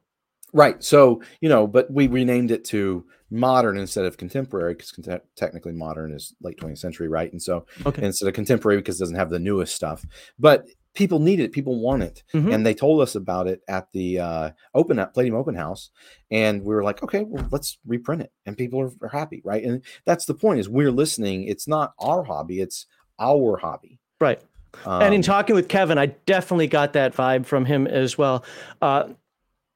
Right. 0.53 0.84
So 0.84 1.22
you 1.41 1.49
know, 1.49 1.68
but 1.68 1.91
we 1.91 2.08
renamed 2.08 2.49
it 2.49 2.66
to 2.66 3.05
modern 3.30 3.78
instead 3.78 4.05
of 4.05 4.18
contemporary 4.18 4.74
because 4.74 4.91
con- 4.91 5.22
technically 5.36 5.74
modern 5.74 6.12
is 6.12 6.34
late 6.41 6.58
20th 6.58 6.80
century, 6.80 7.08
right? 7.08 7.32
And 7.32 7.41
so 7.41 7.68
okay. 7.86 8.03
instead 8.03 8.28
of 8.28 8.34
contemporary 8.34 8.80
because 8.80 8.99
it 8.99 9.03
doesn't 9.03 9.18
have 9.18 9.30
the 9.30 9.39
newest 9.39 9.76
stuff. 9.76 10.03
But 10.39 10.66
people 10.98 11.20
need 11.20 11.39
it, 11.39 11.52
people 11.52 11.80
want 11.80 12.02
it, 12.02 12.24
mm-hmm. 12.34 12.52
and 12.52 12.66
they 12.66 12.74
told 12.74 13.02
us 13.02 13.14
about 13.14 13.48
it 13.48 13.62
at 13.68 13.88
the 13.91 14.20
uh, 14.20 14.52
open 14.74 14.98
at 14.98 15.14
Palladium 15.14 15.36
Open 15.36 15.54
House, 15.54 15.91
and 16.32 16.64
we 16.64 16.74
were 16.74 16.84
like, 16.84 17.04
okay, 17.04 17.24
well, 17.24 17.48
let's 17.52 17.78
reprint 17.86 18.24
it, 18.24 18.32
and 18.48 18.58
people 18.58 18.82
are, 18.82 18.91
are 19.04 19.10
happy, 19.10 19.41
right? 19.45 19.64
And 19.64 19.84
that's 20.06 20.26
the 20.26 20.34
point: 20.34 20.60
is 20.60 20.68
we're 20.68 20.91
listening. 20.91 21.43
It's 21.43 21.68
not 21.68 21.93
our 22.00 22.24
hobby; 22.24 22.60
it's 22.60 22.88
our 23.20 23.58
hobby, 23.58 24.00
right? 24.20 24.41
Um, 24.86 25.04
and 25.04 25.14
in 25.14 25.20
um, 25.20 25.24
talking 25.24 25.56
with 25.56 25.70
Kevin, 25.70 26.00
I 26.00 26.08
definitely 26.08 26.68
got 26.68 26.93
that 26.93 27.16
vibe 27.16 27.45
from 27.45 27.66
him 27.66 27.86
as 27.86 28.18
well. 28.18 28.43
Uh, 28.82 29.10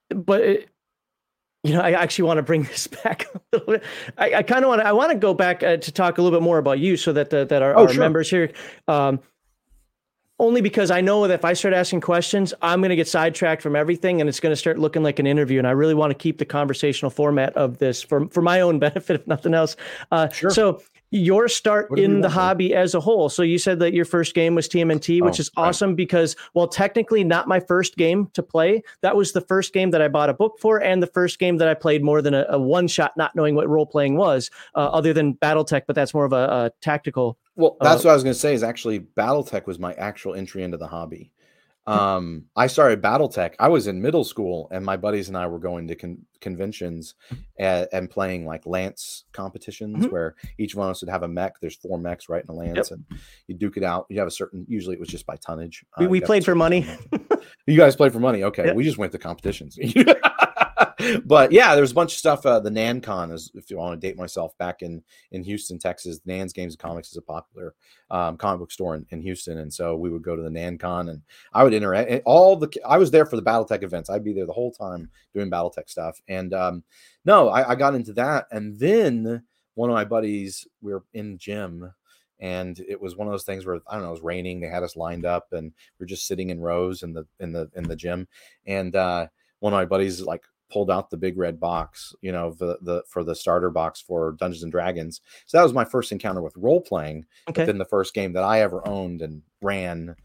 but 0.09 0.41
it, 0.41 0.69
you 1.63 1.73
know, 1.73 1.81
I 1.81 1.91
actually 1.91 2.25
want 2.25 2.39
to 2.39 2.43
bring 2.43 2.63
this 2.71 2.87
back 2.87 3.27
a 3.33 3.41
little 3.53 3.73
bit. 3.73 3.83
I, 4.17 4.33
I 4.35 4.43
kind 4.43 4.65
of 4.65 4.69
want 4.69 4.81
to. 4.81 4.87
I 4.87 4.91
want 4.91 5.11
to 5.11 5.17
go 5.17 5.35
back 5.35 5.61
uh, 5.61 5.77
to 5.77 5.91
talk 5.91 6.17
a 6.17 6.21
little 6.21 6.37
bit 6.37 6.43
more 6.43 6.57
about 6.57 6.79
you, 6.79 6.97
so 6.97 7.13
that 7.13 7.29
the, 7.29 7.45
that 7.45 7.61
our, 7.61 7.75
oh, 7.75 7.83
our 7.83 7.93
sure. 7.93 7.99
members 7.99 8.27
here. 8.27 8.51
Um, 8.87 9.19
only 10.41 10.59
because 10.59 10.89
I 10.89 11.01
know 11.01 11.27
that 11.27 11.35
if 11.35 11.45
I 11.45 11.53
start 11.53 11.75
asking 11.75 12.01
questions, 12.01 12.51
I'm 12.63 12.81
going 12.81 12.89
to 12.89 12.95
get 12.95 13.07
sidetracked 13.07 13.61
from 13.61 13.75
everything 13.75 14.19
and 14.19 14.27
it's 14.27 14.39
going 14.39 14.51
to 14.51 14.57
start 14.57 14.79
looking 14.79 15.03
like 15.03 15.19
an 15.19 15.27
interview. 15.27 15.59
And 15.59 15.67
I 15.67 15.71
really 15.71 15.93
want 15.93 16.09
to 16.09 16.15
keep 16.15 16.39
the 16.39 16.45
conversational 16.45 17.11
format 17.11 17.55
of 17.55 17.77
this 17.77 18.01
for, 18.01 18.27
for 18.29 18.41
my 18.41 18.59
own 18.61 18.79
benefit, 18.87 19.21
if 19.21 19.27
nothing 19.27 19.53
else. 19.53 19.75
Uh, 20.11 20.29
sure. 20.29 20.49
So, 20.49 20.81
your 21.13 21.49
start 21.49 21.89
in 21.99 22.21
the 22.21 22.29
hobby 22.29 22.73
as 22.73 22.95
a 22.95 23.01
whole. 23.01 23.27
So 23.27 23.43
you 23.43 23.57
said 23.57 23.79
that 23.79 23.93
your 23.93 24.05
first 24.05 24.33
game 24.33 24.55
was 24.55 24.69
TMNT, 24.69 25.21
which 25.21 25.39
oh, 25.39 25.41
is 25.41 25.51
awesome 25.57 25.89
right. 25.89 25.97
because, 25.97 26.37
well, 26.53 26.69
technically 26.69 27.25
not 27.25 27.49
my 27.49 27.59
first 27.59 27.97
game 27.97 28.29
to 28.33 28.41
play. 28.41 28.81
That 29.01 29.17
was 29.17 29.33
the 29.33 29.41
first 29.41 29.73
game 29.73 29.91
that 29.91 30.01
I 30.01 30.07
bought 30.07 30.29
a 30.29 30.33
book 30.33 30.57
for, 30.57 30.81
and 30.81 31.03
the 31.03 31.07
first 31.07 31.37
game 31.37 31.57
that 31.57 31.67
I 31.67 31.73
played 31.73 32.01
more 32.01 32.21
than 32.21 32.33
a, 32.33 32.45
a 32.47 32.57
one 32.57 32.87
shot, 32.87 33.17
not 33.17 33.35
knowing 33.35 33.55
what 33.55 33.67
role 33.67 33.85
playing 33.85 34.15
was, 34.15 34.49
uh, 34.73 34.87
other 34.87 35.11
than 35.11 35.33
BattleTech. 35.35 35.81
But 35.85 35.97
that's 35.97 36.13
more 36.13 36.23
of 36.23 36.31
a, 36.31 36.47
a 36.47 36.71
tactical 36.79 37.37
well, 37.61 37.77
that's 37.79 38.03
uh, 38.03 38.07
what 38.07 38.11
I 38.11 38.13
was 38.15 38.23
going 38.23 38.33
to 38.33 38.39
say. 38.39 38.53
Is 38.53 38.63
actually 38.63 38.99
BattleTech 38.99 39.67
was 39.67 39.79
my 39.79 39.93
actual 39.93 40.33
entry 40.33 40.63
into 40.63 40.77
the 40.77 40.87
hobby. 40.87 41.31
Hmm. 41.87 41.93
Um, 41.93 42.45
I 42.55 42.67
started 42.67 43.01
BattleTech. 43.01 43.55
I 43.59 43.67
was 43.67 43.87
in 43.87 44.01
middle 44.01 44.23
school, 44.23 44.67
and 44.71 44.85
my 44.85 44.97
buddies 44.97 45.29
and 45.29 45.37
I 45.37 45.47
were 45.47 45.59
going 45.59 45.87
to 45.87 45.95
con- 45.95 46.25
conventions 46.39 47.15
and, 47.57 47.87
and, 47.91 48.09
playing 48.09 48.45
like 48.45 48.67
lance 48.67 49.23
competitions, 49.31 49.97
mm-hmm. 49.97 50.11
where 50.11 50.35
each 50.59 50.75
one 50.75 50.87
of 50.87 50.91
us 50.91 51.01
would 51.01 51.09
have 51.09 51.23
a 51.23 51.27
mech. 51.27 51.53
There's 51.59 51.75
four 51.75 51.97
mechs 51.97 52.29
right 52.29 52.43
in 52.43 52.49
a 52.49 52.53
lance, 52.53 52.91
yep. 52.91 52.99
and 53.09 53.19
you 53.47 53.55
duke 53.55 53.77
it 53.77 53.83
out. 53.83 54.05
You 54.09 54.19
have 54.19 54.27
a 54.27 54.31
certain. 54.31 54.65
Usually, 54.67 54.95
it 54.95 54.99
was 54.99 55.09
just 55.09 55.25
by 55.25 55.37
tonnage. 55.37 55.83
We, 55.97 56.05
uh, 56.05 56.09
we 56.09 56.21
played 56.21 56.45
for 56.45 56.55
money. 56.55 56.85
you 57.65 57.77
guys 57.77 57.95
played 57.95 58.13
for 58.13 58.19
money. 58.19 58.43
Okay, 58.43 58.65
yep. 58.65 58.75
we 58.75 58.83
just 58.83 58.97
went 58.97 59.11
to 59.13 59.17
competitions. 59.17 59.77
but 61.25 61.51
yeah, 61.51 61.75
there's 61.75 61.91
a 61.91 61.95
bunch 61.95 62.13
of 62.13 62.17
stuff. 62.17 62.45
Uh, 62.45 62.59
the 62.59 62.69
NanCon 62.69 63.31
is, 63.31 63.51
if 63.53 63.69
you 63.69 63.77
want 63.77 63.99
to 63.99 64.07
date 64.07 64.17
myself, 64.17 64.57
back 64.57 64.81
in 64.81 65.03
in 65.31 65.43
Houston, 65.43 65.79
Texas. 65.79 66.19
Nan's 66.25 66.53
Games 66.53 66.73
and 66.73 66.79
Comics 66.79 67.09
is 67.09 67.17
a 67.17 67.21
popular 67.21 67.73
um, 68.09 68.37
comic 68.37 68.59
book 68.59 68.71
store 68.71 68.95
in, 68.95 69.05
in, 69.09 69.21
Houston, 69.21 69.59
and 69.59 69.73
so 69.73 69.95
we 69.95 70.09
would 70.09 70.23
go 70.23 70.35
to 70.35 70.41
the 70.41 70.49
NanCon, 70.49 71.09
and 71.09 71.21
I 71.53 71.63
would 71.63 71.73
interact. 71.73 72.23
All 72.25 72.55
the 72.55 72.69
I 72.85 72.97
was 72.97 73.11
there 73.11 73.25
for 73.25 73.35
the 73.35 73.43
BattleTech 73.43 73.83
events. 73.83 74.09
I'd 74.09 74.23
be 74.23 74.33
there 74.33 74.45
the 74.45 74.53
whole 74.53 74.71
time 74.71 75.09
doing 75.33 75.49
BattleTech 75.49 75.89
stuff, 75.89 76.21
and 76.27 76.53
um, 76.53 76.83
no, 77.25 77.49
I, 77.49 77.71
I 77.71 77.75
got 77.75 77.95
into 77.95 78.13
that, 78.13 78.47
and 78.51 78.77
then 78.77 79.43
one 79.75 79.89
of 79.89 79.93
my 79.93 80.05
buddies, 80.05 80.67
we 80.81 80.93
were 80.93 81.03
in 81.13 81.37
gym 81.37 81.93
and 82.41 82.79
it 82.87 82.99
was 82.99 83.15
one 83.15 83.27
of 83.27 83.31
those 83.31 83.43
things 83.43 83.65
where 83.65 83.79
I 83.87 83.93
don't 83.93 84.01
know, 84.01 84.09
it 84.09 84.13
was 84.13 84.21
raining. 84.21 84.59
They 84.59 84.67
had 84.67 84.83
us 84.83 84.95
lined 84.95 85.25
up, 85.25 85.53
and 85.53 85.71
we 85.99 86.03
are 86.03 86.07
just 86.07 86.25
sitting 86.25 86.49
in 86.49 86.59
rows 86.59 87.03
in 87.03 87.13
the 87.13 87.25
in 87.39 87.51
the 87.51 87.69
in 87.75 87.83
the 87.83 87.95
gym. 87.95 88.27
And 88.65 88.95
uh, 88.95 89.27
one 89.59 89.73
of 89.73 89.77
my 89.77 89.85
buddies 89.85 90.21
like 90.21 90.43
pulled 90.71 90.89
out 90.89 91.09
the 91.09 91.17
big 91.17 91.37
red 91.37 91.59
box, 91.59 92.15
you 92.21 92.31
know, 92.31 92.51
the, 92.51 92.77
the 92.81 93.03
for 93.07 93.23
the 93.23 93.35
starter 93.35 93.69
box 93.69 94.01
for 94.01 94.33
Dungeons 94.33 94.63
and 94.63 94.71
Dragons. 94.71 95.21
So 95.45 95.57
that 95.57 95.63
was 95.63 95.73
my 95.73 95.85
first 95.85 96.11
encounter 96.11 96.41
with 96.41 96.55
role 96.57 96.81
playing. 96.81 97.25
Okay. 97.49 97.65
Then 97.65 97.77
the 97.77 97.85
first 97.85 98.13
game 98.13 98.33
that 98.33 98.43
I 98.43 98.61
ever 98.61 98.87
owned 98.87 99.21
and 99.21 99.41
ran 99.61 100.15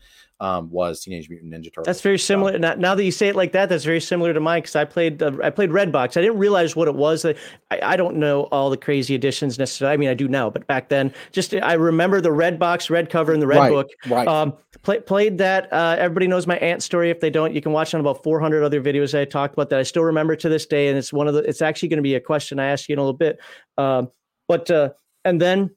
um, 0.41 0.71
was 0.71 1.01
Teenage 1.01 1.31
Mutant 1.31 1.53
Ninja 1.53 1.67
Turtles. 1.67 1.87
That's 1.87 2.01
very 2.01 2.19
similar. 2.19 2.53
So, 2.53 2.59
now, 2.59 2.75
now, 2.75 2.95
that 2.95 3.05
you 3.05 3.11
say 3.11 3.29
it 3.29 3.37
like 3.37 3.53
that, 3.53 3.69
that's 3.69 3.85
very 3.85 4.01
similar 4.01 4.35
to 4.35 4.41
mine 4.41 4.61
because 4.61 4.77
I 4.77 4.85
played 4.85 5.23
uh, 5.23 5.33
I 5.43 5.51
played 5.51 5.71
Redbox. 5.71 6.17
I 6.17 6.21
didn't 6.21 6.39
realize 6.39 6.77
what 6.77 6.89
it 6.89 6.95
was. 6.95 7.25
I, 7.25 7.35
I 7.71 7.97
don't 7.97 8.17
know 8.17 8.43
all 8.45 8.69
the 8.69 8.77
crazy 8.77 9.15
editions 9.15 9.59
necessarily. 9.59 9.95
I 9.95 9.97
mean, 9.97 10.09
I 10.11 10.15
do 10.15 10.29
now, 10.29 10.51
but 10.51 10.67
back 10.67 10.89
then, 10.89 11.13
just 11.33 11.55
I 11.55 11.75
remember 11.75 12.21
the 12.21 12.33
red 12.33 12.59
box, 12.59 12.91
red 12.91 13.09
cover, 13.09 13.33
and 13.33 13.41
the 13.41 13.47
red 13.47 13.59
right, 13.59 13.71
book. 13.71 13.89
Right. 14.09 14.29
Um, 14.29 14.55
play, 14.83 15.01
played 15.01 15.39
that. 15.39 15.73
Uh, 15.73 15.97
everybody 15.99 16.27
knows 16.27 16.47
my 16.47 16.59
aunt 16.59 16.83
story. 16.83 17.11
If 17.11 17.21
they 17.21 17.31
don't, 17.31 17.55
you 17.55 17.63
can 17.63 17.73
watch 17.73 17.95
on 17.95 18.01
about 18.01 18.23
400 18.23 18.63
other 18.63 18.83
videos 18.83 19.19
I 19.19 19.25
talked 19.25 19.55
about 19.55 19.71
that 19.71 19.79
I 19.79 19.85
still 19.85 20.05
remember 20.05 20.37
to 20.37 20.49
this 20.49 20.67
day. 20.67 20.89
And 20.89 20.99
it's 20.99 21.13
one 21.13 21.29
of 21.29 21.35
the. 21.35 21.41
It's 21.41 21.63
actually 21.63 21.89
going 21.89 21.99
to 21.99 22.03
be 22.03 22.15
a 22.15 22.21
question 22.21 22.59
I 22.59 22.67
ask 22.67 22.89
you 22.89 22.93
in 22.93 22.99
a 22.99 23.03
little 23.03 23.17
bit. 23.17 23.39
Um, 23.79 24.11
but 24.49 24.71
uh, 24.71 24.91
and 25.25 25.41
then 25.41 25.71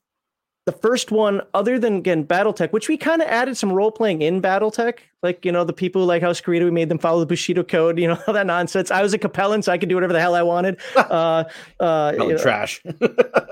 the 0.69 0.77
first 0.77 1.11
one, 1.11 1.41
other 1.55 1.79
than 1.79 1.95
again 1.95 2.23
BattleTech, 2.23 2.71
which 2.71 2.87
we 2.87 2.95
kind 2.95 3.23
of 3.23 3.27
added 3.27 3.57
some 3.57 3.73
role 3.73 3.91
playing 3.91 4.21
in 4.21 4.39
BattleTech, 4.39 4.99
like 5.23 5.43
you 5.43 5.51
know 5.51 5.63
the 5.63 5.73
people 5.73 6.05
like 6.05 6.21
House 6.21 6.39
Kurita, 6.39 6.63
we 6.63 6.69
made 6.69 6.89
them 6.89 6.99
follow 6.99 7.19
the 7.19 7.25
Bushido 7.25 7.63
code, 7.63 7.97
you 7.97 8.07
know 8.07 8.19
all 8.27 8.35
that 8.35 8.45
nonsense. 8.45 8.91
I 8.91 9.01
was 9.01 9.11
a 9.15 9.17
Capellan, 9.17 9.63
so 9.63 9.71
I 9.71 9.79
could 9.79 9.89
do 9.89 9.95
whatever 9.95 10.13
the 10.13 10.19
hell 10.19 10.35
I 10.35 10.43
wanted. 10.43 10.79
Uh, 11.09 11.45
uh, 11.79 12.11
you 12.13 12.19
know, 12.19 12.37
trash. 12.37 12.81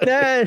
nah, 0.04 0.46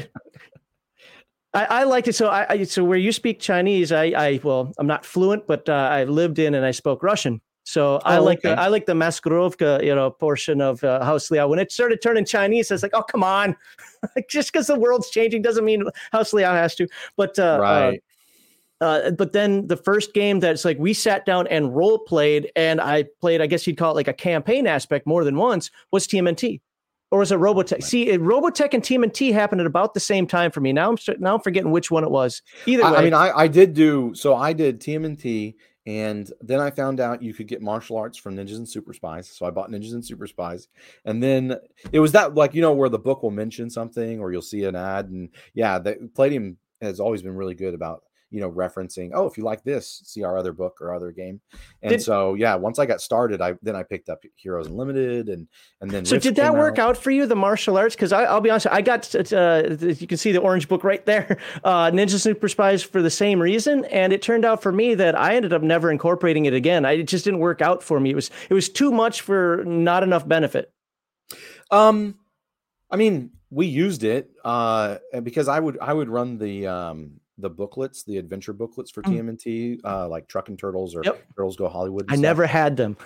I, 1.52 1.64
I 1.64 1.84
liked 1.84 2.06
it. 2.06 2.14
So 2.14 2.28
I, 2.28 2.46
I, 2.48 2.62
so 2.64 2.84
where 2.84 2.98
you 2.98 3.10
speak 3.10 3.40
Chinese, 3.40 3.90
I, 3.90 4.04
I 4.04 4.40
well, 4.44 4.72
I'm 4.78 4.86
not 4.86 5.04
fluent, 5.04 5.48
but 5.48 5.68
uh, 5.68 5.72
I 5.72 6.04
lived 6.04 6.38
in 6.38 6.54
and 6.54 6.64
I 6.64 6.70
spoke 6.70 7.02
Russian. 7.02 7.40
So 7.70 7.96
oh, 7.96 8.00
I 8.04 8.18
like 8.18 8.38
okay. 8.38 8.54
the 8.54 8.60
I 8.60 8.66
like 8.66 8.86
the 8.86 8.94
Maskirovka, 8.94 9.84
you 9.84 9.94
know, 9.94 10.10
portion 10.10 10.60
of 10.60 10.82
uh, 10.82 11.04
House 11.04 11.30
Liao. 11.30 11.48
When 11.48 11.58
it 11.58 11.70
started 11.70 12.02
turning 12.02 12.24
Chinese, 12.24 12.70
I 12.70 12.74
was 12.74 12.82
like, 12.82 12.94
oh 12.94 13.02
come 13.02 13.22
on, 13.22 13.56
just 14.28 14.52
because 14.52 14.66
the 14.66 14.78
world's 14.78 15.10
changing 15.10 15.42
doesn't 15.42 15.64
mean 15.64 15.84
House 16.12 16.32
Liao 16.32 16.52
has 16.52 16.74
to. 16.76 16.88
But 17.16 17.38
uh, 17.38 17.54
uh 17.54 17.58
right. 17.58 18.02
Uh, 18.80 19.10
but 19.10 19.34
then 19.34 19.66
the 19.66 19.76
first 19.76 20.14
game 20.14 20.40
that's 20.40 20.64
like 20.64 20.78
we 20.78 20.94
sat 20.94 21.26
down 21.26 21.46
and 21.48 21.76
role 21.76 21.98
played, 21.98 22.50
and 22.56 22.80
I 22.80 23.04
played, 23.20 23.42
I 23.42 23.46
guess 23.46 23.66
you'd 23.66 23.76
call 23.76 23.92
it 23.92 23.94
like 23.94 24.08
a 24.08 24.14
campaign 24.14 24.66
aspect 24.66 25.06
more 25.06 25.22
than 25.22 25.36
once, 25.36 25.70
was 25.92 26.06
TMNT 26.06 26.60
or 27.10 27.18
was 27.18 27.32
it 27.32 27.38
Robotech? 27.38 27.72
Right. 27.72 27.84
See, 27.84 28.06
Robotech 28.06 28.72
and 28.72 28.82
TMNT 28.82 29.32
happened 29.32 29.60
at 29.60 29.66
about 29.66 29.94
the 29.94 30.00
same 30.00 30.26
time 30.26 30.50
for 30.50 30.60
me. 30.60 30.72
Now 30.72 30.90
I'm 30.90 30.98
now 31.18 31.34
I'm 31.34 31.40
forgetting 31.40 31.70
which 31.72 31.90
one 31.90 32.04
it 32.04 32.10
was. 32.10 32.42
Either 32.66 32.84
way, 32.84 32.88
I, 32.88 32.94
I 32.94 33.04
mean, 33.04 33.14
I, 33.14 33.30
I 33.32 33.48
did 33.48 33.74
do 33.74 34.14
so. 34.14 34.34
I 34.34 34.52
did 34.52 34.80
TMNT, 34.80 35.54
and 35.90 36.32
then 36.40 36.60
I 36.60 36.70
found 36.70 37.00
out 37.00 37.20
you 37.20 37.34
could 37.34 37.48
get 37.48 37.60
martial 37.60 37.96
arts 37.96 38.16
from 38.16 38.36
Ninjas 38.36 38.58
and 38.58 38.68
Super 38.68 38.92
Spies. 38.92 39.28
So 39.28 39.44
I 39.44 39.50
bought 39.50 39.70
Ninjas 39.70 39.92
and 39.92 40.06
Super 40.06 40.28
Spies, 40.28 40.68
and 41.04 41.20
then 41.20 41.56
it 41.90 41.98
was 41.98 42.12
that 42.12 42.36
like 42.36 42.54
you 42.54 42.62
know 42.62 42.72
where 42.72 42.88
the 42.88 42.98
book 42.98 43.24
will 43.24 43.32
mention 43.32 43.68
something 43.68 44.20
or 44.20 44.30
you'll 44.30 44.40
see 44.40 44.62
an 44.64 44.76
ad, 44.76 45.08
and 45.08 45.30
yeah, 45.52 45.80
the 45.80 46.08
Palladium 46.14 46.58
has 46.80 47.00
always 47.00 47.22
been 47.22 47.34
really 47.34 47.56
good 47.56 47.74
about 47.74 48.04
you 48.30 48.40
know 48.40 48.50
referencing 48.50 49.10
oh 49.12 49.26
if 49.26 49.36
you 49.36 49.44
like 49.44 49.62
this 49.64 50.02
see 50.04 50.22
our 50.22 50.38
other 50.38 50.52
book 50.52 50.78
or 50.80 50.94
other 50.94 51.10
game 51.10 51.40
and 51.82 51.90
did, 51.90 52.02
so 52.02 52.34
yeah 52.34 52.54
once 52.54 52.78
i 52.78 52.86
got 52.86 53.00
started 53.00 53.40
i 53.40 53.54
then 53.62 53.74
i 53.74 53.82
picked 53.82 54.08
up 54.08 54.22
heroes 54.36 54.66
unlimited 54.68 55.28
and 55.28 55.48
and 55.80 55.90
then 55.90 56.04
so 56.04 56.18
did 56.18 56.36
that 56.36 56.54
work 56.54 56.78
out. 56.78 56.90
out. 56.90 56.96
for 56.96 57.10
you 57.10 57.26
the 57.26 57.34
martial 57.34 57.76
arts 57.76 57.94
because 57.94 58.12
i'll 58.12 58.40
be 58.40 58.50
honest 58.50 58.66
i 58.68 58.80
got 58.80 59.14
uh, 59.32 59.62
you 59.80 60.06
can 60.06 60.16
see 60.16 60.32
the 60.32 60.40
orange 60.40 60.68
book 60.68 60.84
right 60.84 61.04
there 61.06 61.38
uh, 61.64 61.90
ninja 61.90 62.20
super 62.20 62.48
spies 62.48 62.82
for 62.82 63.02
the 63.02 63.10
same 63.10 63.40
reason 63.40 63.84
and 63.86 64.12
it 64.12 64.22
turned 64.22 64.44
out 64.44 64.62
for 64.62 64.72
me 64.72 64.94
that 64.94 65.18
i 65.18 65.34
ended 65.34 65.52
up 65.52 65.62
never 65.62 65.90
incorporating 65.90 66.46
it 66.46 66.54
again 66.54 66.84
I, 66.84 66.92
it 66.92 67.08
just 67.08 67.24
didn't 67.24 67.40
work 67.40 67.60
out 67.60 67.82
for 67.82 67.98
me 67.98 68.10
it 68.10 68.16
was 68.16 68.30
it 68.48 68.54
was 68.54 68.68
too 68.68 68.92
much 68.92 69.22
for 69.22 69.64
not 69.66 70.02
enough 70.02 70.26
benefit 70.26 70.72
um 71.70 72.16
i 72.90 72.96
mean 72.96 73.32
we 73.50 73.66
used 73.66 74.04
it 74.04 74.30
uh 74.44 74.98
because 75.22 75.48
i 75.48 75.58
would 75.58 75.78
i 75.80 75.92
would 75.92 76.08
run 76.08 76.38
the 76.38 76.68
um 76.68 77.19
the 77.40 77.50
booklets, 77.50 78.02
the 78.04 78.18
adventure 78.18 78.52
booklets 78.52 78.90
for 78.90 79.02
mm. 79.02 79.12
TMNT, 79.12 79.80
uh, 79.84 80.08
like 80.08 80.28
Truckin' 80.28 80.58
Turtles 80.58 80.94
or 80.94 81.02
yep. 81.04 81.24
Turtles 81.36 81.56
Go 81.56 81.68
Hollywood. 81.68 82.06
I 82.08 82.14
stuff. 82.14 82.22
never 82.22 82.46
had 82.46 82.76
them. 82.76 82.96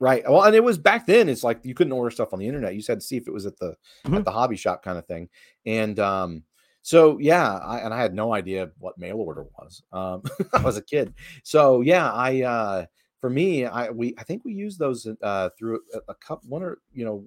Right. 0.00 0.28
Well, 0.28 0.42
and 0.42 0.56
it 0.56 0.62
was 0.62 0.76
back 0.76 1.06
then. 1.06 1.28
It's 1.28 1.44
like 1.44 1.60
you 1.62 1.74
couldn't 1.74 1.92
order 1.92 2.10
stuff 2.10 2.32
on 2.32 2.38
the 2.38 2.46
internet. 2.46 2.72
You 2.72 2.80
just 2.80 2.88
had 2.88 3.00
to 3.00 3.06
see 3.06 3.16
if 3.16 3.28
it 3.28 3.32
was 3.32 3.46
at 3.46 3.56
the 3.58 3.76
mm-hmm. 4.04 4.16
at 4.16 4.24
the 4.24 4.30
hobby 4.30 4.56
shop 4.56 4.82
kind 4.82 4.98
of 4.98 5.06
thing. 5.06 5.28
And 5.66 5.98
um, 5.98 6.42
so 6.82 7.18
yeah, 7.18 7.58
I, 7.58 7.78
and 7.78 7.94
I 7.94 8.00
had 8.00 8.12
no 8.14 8.34
idea 8.34 8.70
what 8.78 8.98
mail 8.98 9.16
order 9.16 9.46
was. 9.58 9.82
Um, 9.92 10.22
I 10.52 10.62
was 10.62 10.76
a 10.76 10.82
kid. 10.82 11.14
So 11.44 11.80
yeah, 11.80 12.12
I 12.12 12.42
uh, 12.42 12.86
for 13.20 13.30
me, 13.30 13.64
I 13.64 13.90
we 13.90 14.14
I 14.18 14.24
think 14.24 14.44
we 14.44 14.52
used 14.52 14.78
those 14.78 15.06
uh, 15.22 15.48
through 15.56 15.80
a, 15.94 16.00
a 16.08 16.14
cup 16.16 16.44
one 16.44 16.62
or 16.62 16.78
you 16.92 17.04
know 17.04 17.26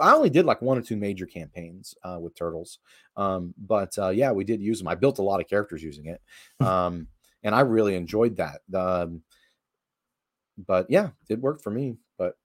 I 0.00 0.12
only 0.14 0.30
did 0.30 0.46
like 0.46 0.62
one 0.62 0.78
or 0.78 0.82
two 0.82 0.96
major 0.96 1.26
campaigns 1.26 1.94
uh, 2.02 2.18
with 2.20 2.34
turtles, 2.34 2.78
um, 3.16 3.54
but 3.58 3.96
uh, 3.98 4.10
yeah, 4.10 4.32
we 4.32 4.44
did 4.44 4.60
use 4.60 4.78
them. 4.78 4.88
I 4.88 4.94
built 4.94 5.18
a 5.18 5.22
lot 5.22 5.40
of 5.40 5.48
characters 5.48 5.82
using 5.82 6.06
it, 6.06 6.20
hmm. 6.60 6.66
um, 6.66 7.06
and 7.42 7.54
I 7.54 7.60
really 7.60 7.94
enjoyed 7.94 8.36
that. 8.36 8.60
Um, 8.74 9.22
but 10.66 10.86
yeah, 10.88 11.10
it 11.28 11.40
worked 11.40 11.62
for 11.62 11.70
me. 11.70 11.96
But 12.18 12.36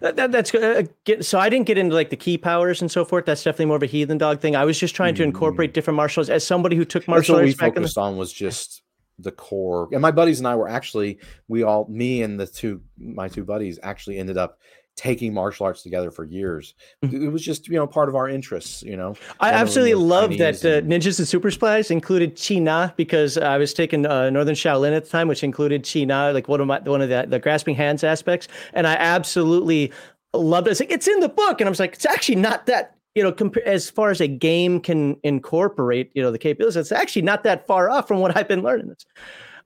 That, 0.00 0.16
that, 0.16 0.32
that's 0.32 0.50
good. 0.50 0.86
Uh, 0.86 0.90
get, 1.04 1.24
so 1.24 1.38
I 1.38 1.48
didn't 1.48 1.66
get 1.66 1.78
into 1.78 1.94
like 1.94 2.10
the 2.10 2.16
key 2.16 2.38
powers 2.38 2.80
and 2.80 2.90
so 2.90 3.04
forth. 3.04 3.24
That's 3.24 3.42
definitely 3.42 3.66
more 3.66 3.76
of 3.76 3.82
a 3.82 3.86
heathen 3.86 4.18
dog 4.18 4.40
thing. 4.40 4.56
I 4.56 4.64
was 4.64 4.78
just 4.78 4.94
trying 4.94 5.14
to 5.16 5.22
incorporate 5.22 5.70
mm. 5.70 5.74
different 5.74 5.96
martial 5.96 6.20
arts. 6.20 6.30
As 6.30 6.46
somebody 6.46 6.76
who 6.76 6.84
took 6.84 7.08
martial 7.08 7.36
arts, 7.36 7.42
what 7.42 7.46
we 7.46 7.54
back 7.54 7.74
focused 7.74 7.94
the- 7.96 8.00
on 8.02 8.16
was 8.16 8.32
just 8.32 8.82
the 9.18 9.32
core. 9.32 9.88
And 9.92 10.00
my 10.00 10.10
buddies 10.10 10.38
and 10.38 10.46
I 10.46 10.54
were 10.54 10.68
actually 10.68 11.18
we 11.48 11.62
all 11.62 11.86
me 11.88 12.22
and 12.22 12.38
the 12.38 12.46
two 12.46 12.80
my 12.96 13.28
two 13.28 13.44
buddies 13.44 13.78
actually 13.82 14.18
ended 14.18 14.36
up 14.36 14.60
taking 14.98 15.32
martial 15.32 15.64
arts 15.64 15.82
together 15.82 16.10
for 16.10 16.24
years. 16.24 16.74
Mm-hmm. 17.04 17.26
It 17.26 17.28
was 17.28 17.42
just 17.42 17.68
you 17.68 17.76
know 17.76 17.86
part 17.86 18.08
of 18.08 18.16
our 18.16 18.28
interests. 18.28 18.82
You 18.82 18.96
know, 18.96 19.14
I 19.40 19.52
absolutely 19.52 19.94
love 19.94 20.36
that 20.38 20.56
uh, 20.64 20.82
ninjas 20.82 21.18
and 21.18 21.28
super 21.28 21.50
spies 21.50 21.90
included 21.90 22.36
Chin 22.36 22.64
Na 22.64 22.90
because 22.96 23.38
I 23.38 23.56
was 23.56 23.72
taking 23.72 24.04
uh, 24.04 24.28
Northern 24.28 24.56
Shaolin 24.56 24.94
at 24.96 25.04
the 25.04 25.10
time, 25.10 25.28
which 25.28 25.44
included 25.44 25.84
Chin 25.84 26.08
Na, 26.08 26.30
like 26.30 26.48
one 26.48 26.60
of 26.60 26.66
my 26.66 26.80
one 26.80 27.00
of 27.00 27.08
the, 27.08 27.26
the 27.28 27.38
grasping 27.38 27.76
hands 27.76 28.02
aspects, 28.02 28.48
and 28.74 28.86
I 28.86 28.94
absolutely 28.94 29.92
loved 30.34 30.66
it. 30.66 30.72
It's, 30.72 30.80
like, 30.80 30.90
it's 30.90 31.08
in 31.08 31.20
the 31.20 31.28
book, 31.28 31.60
and 31.60 31.68
I 31.68 31.70
was 31.70 31.80
like, 31.80 31.94
it's 31.94 32.06
actually 32.06 32.36
not 32.36 32.66
that. 32.66 32.94
You 33.14 33.24
know, 33.24 33.32
comp- 33.32 33.56
as 33.58 33.90
far 33.90 34.10
as 34.10 34.20
a 34.20 34.28
game 34.28 34.78
can 34.78 35.16
incorporate, 35.24 36.12
you 36.14 36.22
know, 36.22 36.30
the 36.30 36.38
capabilities, 36.38 36.76
it's 36.76 36.92
actually 36.92 37.22
not 37.22 37.42
that 37.42 37.66
far 37.66 37.90
off 37.90 38.06
from 38.06 38.20
what 38.20 38.36
I've 38.36 38.46
been 38.46 38.62
learning. 38.62 38.88
This, 38.88 39.06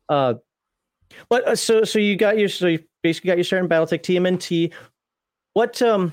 uh, 0.09 0.35
but 1.29 1.47
uh, 1.47 1.57
so 1.57 1.85
so 1.85 1.99
you 1.99 2.17
got 2.17 2.39
your 2.39 2.49
so 2.49 2.69
you 2.69 2.79
basically 3.03 3.29
got 3.29 3.37
your 3.37 3.45
start 3.45 3.63
in 3.63 3.69
BattleTech 3.69 4.03
TMNT. 4.03 4.73
What 5.55 5.81
um 5.83 6.13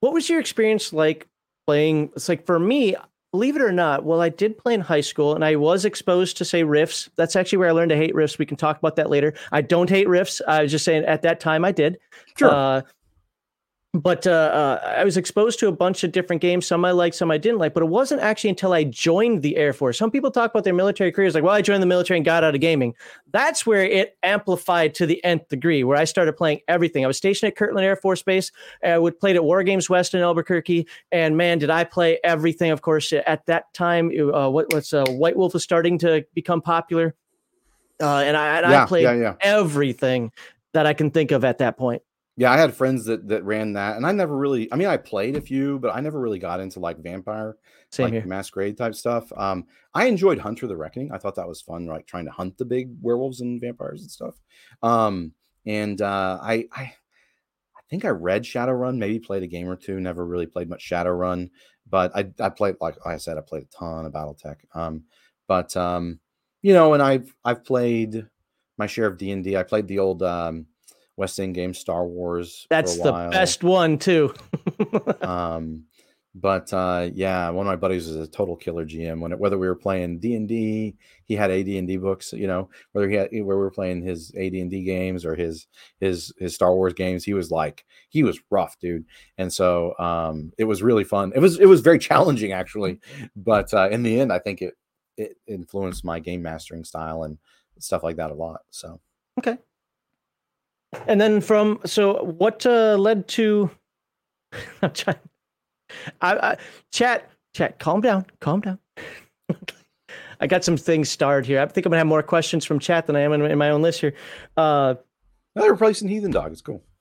what 0.00 0.12
was 0.12 0.28
your 0.28 0.40
experience 0.40 0.92
like 0.92 1.28
playing 1.66 2.10
it's 2.14 2.28
like 2.28 2.44
for 2.44 2.58
me, 2.58 2.96
believe 3.32 3.56
it 3.56 3.62
or 3.62 3.72
not, 3.72 4.04
well 4.04 4.20
I 4.20 4.28
did 4.28 4.58
play 4.58 4.74
in 4.74 4.80
high 4.80 5.00
school 5.00 5.34
and 5.34 5.44
I 5.44 5.56
was 5.56 5.84
exposed 5.84 6.36
to 6.38 6.44
say 6.44 6.64
Rifts. 6.64 7.08
That's 7.16 7.36
actually 7.36 7.58
where 7.58 7.68
I 7.68 7.72
learned 7.72 7.90
to 7.90 7.96
hate 7.96 8.14
Rifts. 8.14 8.38
We 8.38 8.46
can 8.46 8.56
talk 8.56 8.78
about 8.78 8.96
that 8.96 9.10
later. 9.10 9.34
I 9.52 9.62
don't 9.62 9.88
hate 9.90 10.08
Rifts. 10.08 10.40
I 10.46 10.62
was 10.62 10.70
just 10.70 10.84
saying 10.84 11.04
at 11.04 11.22
that 11.22 11.40
time 11.40 11.64
I 11.64 11.72
did. 11.72 11.98
Sure. 12.36 12.50
Uh, 12.50 12.82
but 13.94 14.26
uh, 14.26 14.30
uh, 14.30 14.94
I 14.96 15.04
was 15.04 15.18
exposed 15.18 15.58
to 15.58 15.68
a 15.68 15.72
bunch 15.72 16.02
of 16.02 16.12
different 16.12 16.40
games. 16.40 16.66
Some 16.66 16.82
I 16.82 16.92
liked, 16.92 17.14
some 17.14 17.30
I 17.30 17.36
didn't 17.36 17.58
like. 17.58 17.74
But 17.74 17.82
it 17.82 17.90
wasn't 17.90 18.22
actually 18.22 18.48
until 18.48 18.72
I 18.72 18.84
joined 18.84 19.42
the 19.42 19.56
Air 19.58 19.74
Force. 19.74 19.98
Some 19.98 20.10
people 20.10 20.30
talk 20.30 20.50
about 20.50 20.64
their 20.64 20.72
military 20.72 21.12
careers 21.12 21.34
like, 21.34 21.44
"Well, 21.44 21.52
I 21.52 21.60
joined 21.60 21.82
the 21.82 21.86
military 21.86 22.16
and 22.16 22.24
got 22.24 22.42
out 22.42 22.54
of 22.54 22.60
gaming." 22.62 22.94
That's 23.32 23.66
where 23.66 23.84
it 23.84 24.16
amplified 24.22 24.94
to 24.94 25.04
the 25.04 25.22
nth 25.22 25.46
degree. 25.48 25.84
Where 25.84 25.98
I 25.98 26.04
started 26.04 26.38
playing 26.38 26.60
everything. 26.68 27.04
I 27.04 27.06
was 27.06 27.18
stationed 27.18 27.48
at 27.48 27.56
Kirtland 27.56 27.84
Air 27.84 27.96
Force 27.96 28.22
Base. 28.22 28.50
I 28.82 28.96
would 28.96 29.20
play 29.20 29.34
at 29.34 29.44
War 29.44 29.62
Games 29.62 29.90
West 29.90 30.14
in 30.14 30.22
Albuquerque, 30.22 30.86
and 31.10 31.36
man, 31.36 31.58
did 31.58 31.68
I 31.68 31.84
play 31.84 32.18
everything! 32.24 32.70
Of 32.70 32.80
course, 32.80 33.12
at 33.12 33.44
that 33.44 33.74
time, 33.74 34.10
uh, 34.18 34.48
what, 34.48 34.72
what's 34.72 34.94
uh, 34.94 35.04
White 35.10 35.36
Wolf 35.36 35.52
was 35.52 35.64
starting 35.64 35.98
to 35.98 36.24
become 36.32 36.62
popular, 36.62 37.14
uh, 38.00 38.20
and 38.20 38.38
I 38.38 38.56
and 38.56 38.70
yeah, 38.70 38.84
I 38.84 38.86
played 38.86 39.02
yeah, 39.02 39.12
yeah. 39.12 39.34
everything 39.42 40.32
that 40.72 40.86
I 40.86 40.94
can 40.94 41.10
think 41.10 41.30
of 41.30 41.44
at 41.44 41.58
that 41.58 41.76
point. 41.76 42.00
Yeah, 42.36 42.50
I 42.50 42.56
had 42.56 42.74
friends 42.74 43.04
that 43.06 43.28
that 43.28 43.44
ran 43.44 43.74
that, 43.74 43.96
and 43.96 44.06
I 44.06 44.12
never 44.12 44.36
really. 44.36 44.72
I 44.72 44.76
mean, 44.76 44.88
I 44.88 44.96
played 44.96 45.36
a 45.36 45.40
few, 45.40 45.78
but 45.78 45.94
I 45.94 46.00
never 46.00 46.18
really 46.18 46.38
got 46.38 46.60
into 46.60 46.80
like 46.80 46.98
vampire, 46.98 47.56
Same 47.90 48.04
like 48.04 48.12
here. 48.14 48.26
masquerade 48.26 48.78
type 48.78 48.94
stuff. 48.94 49.30
Um, 49.36 49.66
I 49.92 50.06
enjoyed 50.06 50.38
Hunter 50.38 50.66
the 50.66 50.76
Reckoning. 50.76 51.12
I 51.12 51.18
thought 51.18 51.34
that 51.34 51.48
was 51.48 51.60
fun, 51.60 51.86
like 51.86 52.06
trying 52.06 52.24
to 52.24 52.30
hunt 52.30 52.56
the 52.56 52.64
big 52.64 52.88
werewolves 53.02 53.42
and 53.42 53.60
vampires 53.60 54.00
and 54.00 54.10
stuff. 54.10 54.40
Um, 54.82 55.32
and 55.66 56.00
uh, 56.00 56.38
I, 56.42 56.66
I, 56.72 56.82
I 56.82 57.82
think 57.90 58.06
I 58.06 58.08
read 58.08 58.44
Shadowrun, 58.44 58.96
maybe 58.96 59.18
played 59.18 59.42
a 59.42 59.46
game 59.46 59.68
or 59.68 59.76
two. 59.76 60.00
Never 60.00 60.24
really 60.24 60.46
played 60.46 60.70
much 60.70 60.88
Shadowrun, 60.88 61.50
but 61.88 62.16
I, 62.16 62.30
I 62.40 62.48
played 62.48 62.76
like 62.80 62.96
I 63.04 63.18
said, 63.18 63.36
I 63.36 63.42
played 63.42 63.64
a 63.64 63.76
ton 63.76 64.06
of 64.06 64.12
BattleTech. 64.12 64.56
Um, 64.74 65.04
but 65.46 65.76
um, 65.76 66.18
you 66.62 66.72
know, 66.72 66.94
and 66.94 67.02
I've 67.02 67.34
I've 67.44 67.62
played 67.62 68.26
my 68.78 68.86
share 68.86 69.06
of 69.06 69.18
D 69.18 69.32
and 69.32 69.46
I 69.54 69.62
played 69.64 69.86
the 69.86 69.98
old 69.98 70.22
um 70.22 70.66
West 71.16 71.38
End 71.38 71.54
Games 71.54 71.78
Star 71.78 72.06
Wars. 72.06 72.66
That's 72.70 72.98
the 72.98 73.28
best 73.30 73.62
one 73.62 73.98
too. 73.98 74.34
um, 75.20 75.84
but 76.34 76.72
uh, 76.72 77.10
yeah, 77.12 77.50
one 77.50 77.66
of 77.66 77.70
my 77.70 77.76
buddies 77.76 78.08
is 78.08 78.16
a 78.16 78.26
total 78.26 78.56
killer 78.56 78.86
GM. 78.86 79.20
When 79.20 79.32
it, 79.32 79.38
whether 79.38 79.58
we 79.58 79.68
were 79.68 79.74
playing 79.74 80.18
D 80.18 80.34
and 80.34 80.48
D, 80.48 80.96
he 81.24 81.34
had 81.36 81.50
AD 81.50 81.68
and 81.68 81.86
D 81.86 81.98
books. 81.98 82.32
You 82.32 82.46
know, 82.46 82.70
whether 82.92 83.08
he 83.08 83.16
had 83.16 83.28
where 83.32 83.42
we 83.42 83.62
were 83.62 83.70
playing 83.70 84.02
his 84.02 84.32
AD 84.34 84.54
and 84.54 84.70
D 84.70 84.82
games 84.82 85.26
or 85.26 85.34
his 85.34 85.66
his 86.00 86.32
his 86.38 86.54
Star 86.54 86.74
Wars 86.74 86.94
games, 86.94 87.22
he 87.22 87.34
was 87.34 87.50
like 87.50 87.84
he 88.08 88.22
was 88.22 88.40
rough, 88.50 88.78
dude. 88.78 89.04
And 89.36 89.52
so 89.52 89.94
um, 89.98 90.52
it 90.56 90.64
was 90.64 90.82
really 90.82 91.04
fun. 91.04 91.32
It 91.34 91.40
was 91.40 91.58
it 91.58 91.66
was 91.66 91.82
very 91.82 91.98
challenging 91.98 92.52
actually, 92.52 93.00
but 93.36 93.72
uh, 93.74 93.90
in 93.90 94.02
the 94.02 94.18
end, 94.18 94.32
I 94.32 94.38
think 94.38 94.62
it 94.62 94.74
it 95.18 95.36
influenced 95.46 96.02
my 96.02 96.18
game 96.18 96.40
mastering 96.40 96.84
style 96.84 97.24
and 97.24 97.36
stuff 97.78 98.02
like 98.02 98.16
that 98.16 98.30
a 98.30 98.34
lot. 98.34 98.62
So 98.70 99.00
okay, 99.38 99.58
and 101.06 101.20
then 101.20 101.40
from 101.40 101.80
so 101.84 102.24
what 102.24 102.64
uh, 102.66 102.96
led 102.96 103.28
to? 103.28 103.70
I'm 104.82 104.92
trying. 104.92 105.18
I, 106.20 106.34
I 106.36 106.56
chat 106.90 107.30
chat. 107.54 107.78
Calm 107.78 108.00
down. 108.00 108.26
Calm 108.40 108.60
down. 108.60 108.78
I 110.40 110.46
got 110.46 110.64
some 110.64 110.76
things 110.76 111.08
starred 111.08 111.46
here. 111.46 111.60
I 111.60 111.66
think 111.66 111.86
I'm 111.86 111.90
gonna 111.90 111.98
have 111.98 112.06
more 112.06 112.22
questions 112.22 112.64
from 112.64 112.78
chat 112.78 113.06
than 113.06 113.16
I 113.16 113.20
am 113.20 113.32
in, 113.32 113.42
in 113.42 113.58
my 113.58 113.70
own 113.70 113.82
list 113.82 114.00
here. 114.00 114.14
Uh, 114.56 114.94
they're 115.54 115.70
replacing 115.70 116.08
Heathen 116.08 116.30
Dog. 116.30 116.52
It's 116.52 116.62
cool. 116.62 116.82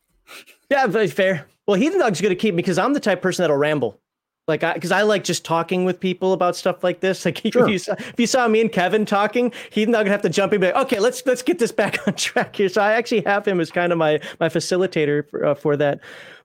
Yeah, 0.70 0.88
very 0.88 1.08
fair. 1.08 1.48
Well, 1.68 1.76
Heathen 1.76 2.00
Dog's 2.00 2.22
gonna 2.22 2.34
keep 2.34 2.54
me 2.54 2.62
because 2.62 2.78
I'm 2.78 2.94
the 2.94 3.02
type 3.02 3.18
of 3.18 3.22
person 3.22 3.44
that'll 3.44 3.58
ramble. 3.58 4.00
Like, 4.48 4.64
I 4.64 4.74
because 4.74 4.92
I 4.92 5.04
like 5.04 5.24
just 5.24 5.46
talking 5.46 5.86
with 5.86 6.00
people 6.00 6.34
about 6.34 6.56
stuff 6.56 6.84
like 6.84 7.00
this. 7.00 7.26
Like, 7.26 7.38
sure. 7.38 7.64
if, 7.64 7.70
you 7.70 7.78
saw, 7.78 7.94
if 7.98 8.20
you 8.20 8.28
saw 8.28 8.48
me 8.48 8.62
and 8.62 8.72
Kevin 8.72 9.06
talking, 9.06 9.54
he's 9.70 9.88
not 9.88 10.00
gonna 10.00 10.12
have 10.12 10.24
to 10.24 10.30
jump 10.30 10.52
in. 10.54 10.56
And 10.56 10.62
be 10.62 10.68
like, 10.68 10.86
okay, 10.86 11.00
let's 11.00 11.26
let's 11.26 11.42
get 11.42 11.60
this 11.60 11.72
back 11.82 12.08
on 12.08 12.16
track 12.16 12.56
here. 12.56 12.70
So 12.70 12.82
I 12.82 12.94
actually 12.94 13.22
have 13.22 13.48
him 13.48 13.60
as 13.60 13.72
kind 13.72 13.92
of 13.92 13.98
my 13.98 14.20
my 14.40 14.50
facilitator 14.50 15.30
for, 15.30 15.46
uh, 15.46 15.56
for 15.56 15.78
that. 15.78 16.00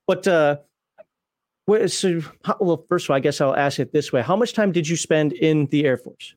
But 0.07 0.29
uh, 0.29 0.59
what, 1.65 1.91
so 1.91 2.21
well, 2.61 2.85
first 2.89 3.07
of 3.07 3.11
all, 3.11 3.17
I 3.17 3.21
guess 3.21 3.41
I'll 3.41 3.57
ask 3.57 3.79
it 3.79 3.93
this 3.93 4.13
way: 4.13 4.23
How 4.23 4.37
much 4.37 4.53
time 4.53 4.73
did 4.73 4.89
you 4.89 4.97
spend 4.97 5.33
in 5.33 5.67
the 5.67 5.85
Air 5.85 5.97
Force? 5.97 6.35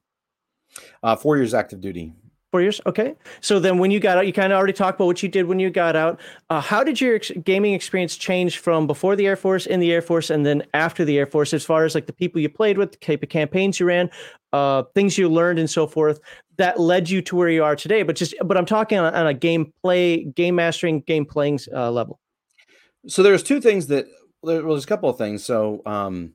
Uh, 1.03 1.15
four 1.15 1.37
years 1.37 1.53
active 1.53 1.81
duty. 1.81 2.13
Four 2.51 2.61
years, 2.61 2.81
okay. 2.87 3.13
So 3.41 3.59
then, 3.59 3.77
when 3.77 3.91
you 3.91 3.99
got 3.99 4.17
out, 4.17 4.25
you 4.25 4.33
kind 4.33 4.51
of 4.51 4.57
already 4.57 4.73
talked 4.73 4.97
about 4.97 5.05
what 5.05 5.21
you 5.21 5.29
did 5.29 5.45
when 5.45 5.59
you 5.59 5.69
got 5.69 5.95
out. 5.95 6.19
Uh, 6.49 6.59
how 6.59 6.83
did 6.83 6.99
your 6.99 7.15
ex- 7.15 7.31
gaming 7.43 7.75
experience 7.75 8.17
change 8.17 8.57
from 8.57 8.87
before 8.87 9.15
the 9.15 9.27
Air 9.27 9.35
Force, 9.35 9.67
in 9.67 9.79
the 9.79 9.91
Air 9.91 10.01
Force, 10.01 10.31
and 10.31 10.43
then 10.43 10.63
after 10.73 11.05
the 11.05 11.19
Air 11.19 11.27
Force, 11.27 11.53
as 11.53 11.63
far 11.63 11.85
as 11.85 11.93
like 11.93 12.07
the 12.07 12.13
people 12.13 12.41
you 12.41 12.49
played 12.49 12.79
with, 12.79 12.91
the 12.91 12.97
type 12.97 13.21
of 13.21 13.29
campaigns 13.29 13.79
you 13.79 13.85
ran, 13.85 14.09
uh, 14.51 14.81
things 14.95 15.15
you 15.15 15.29
learned, 15.29 15.59
and 15.59 15.69
so 15.69 15.85
forth, 15.85 16.19
that 16.57 16.79
led 16.79 17.07
you 17.07 17.21
to 17.21 17.35
where 17.35 17.49
you 17.49 17.63
are 17.63 17.75
today? 17.75 18.01
But 18.01 18.15
just, 18.15 18.33
but 18.43 18.57
I'm 18.57 18.65
talking 18.65 18.97
on, 18.97 19.13
on 19.13 19.27
a 19.27 19.33
game 19.35 19.71
play, 19.83 20.23
game 20.23 20.55
mastering, 20.55 21.01
game 21.01 21.25
playing 21.25 21.59
uh, 21.71 21.91
level. 21.91 22.19
So 23.07 23.21
there's 23.21 23.43
two 23.43 23.61
things 23.61 23.85
that 23.87 24.07
well, 24.41 24.63
there's 24.63 24.85
a 24.85 24.87
couple 24.87 25.09
of 25.09 25.19
things. 25.19 25.43
So 25.43 25.81
um, 25.85 26.33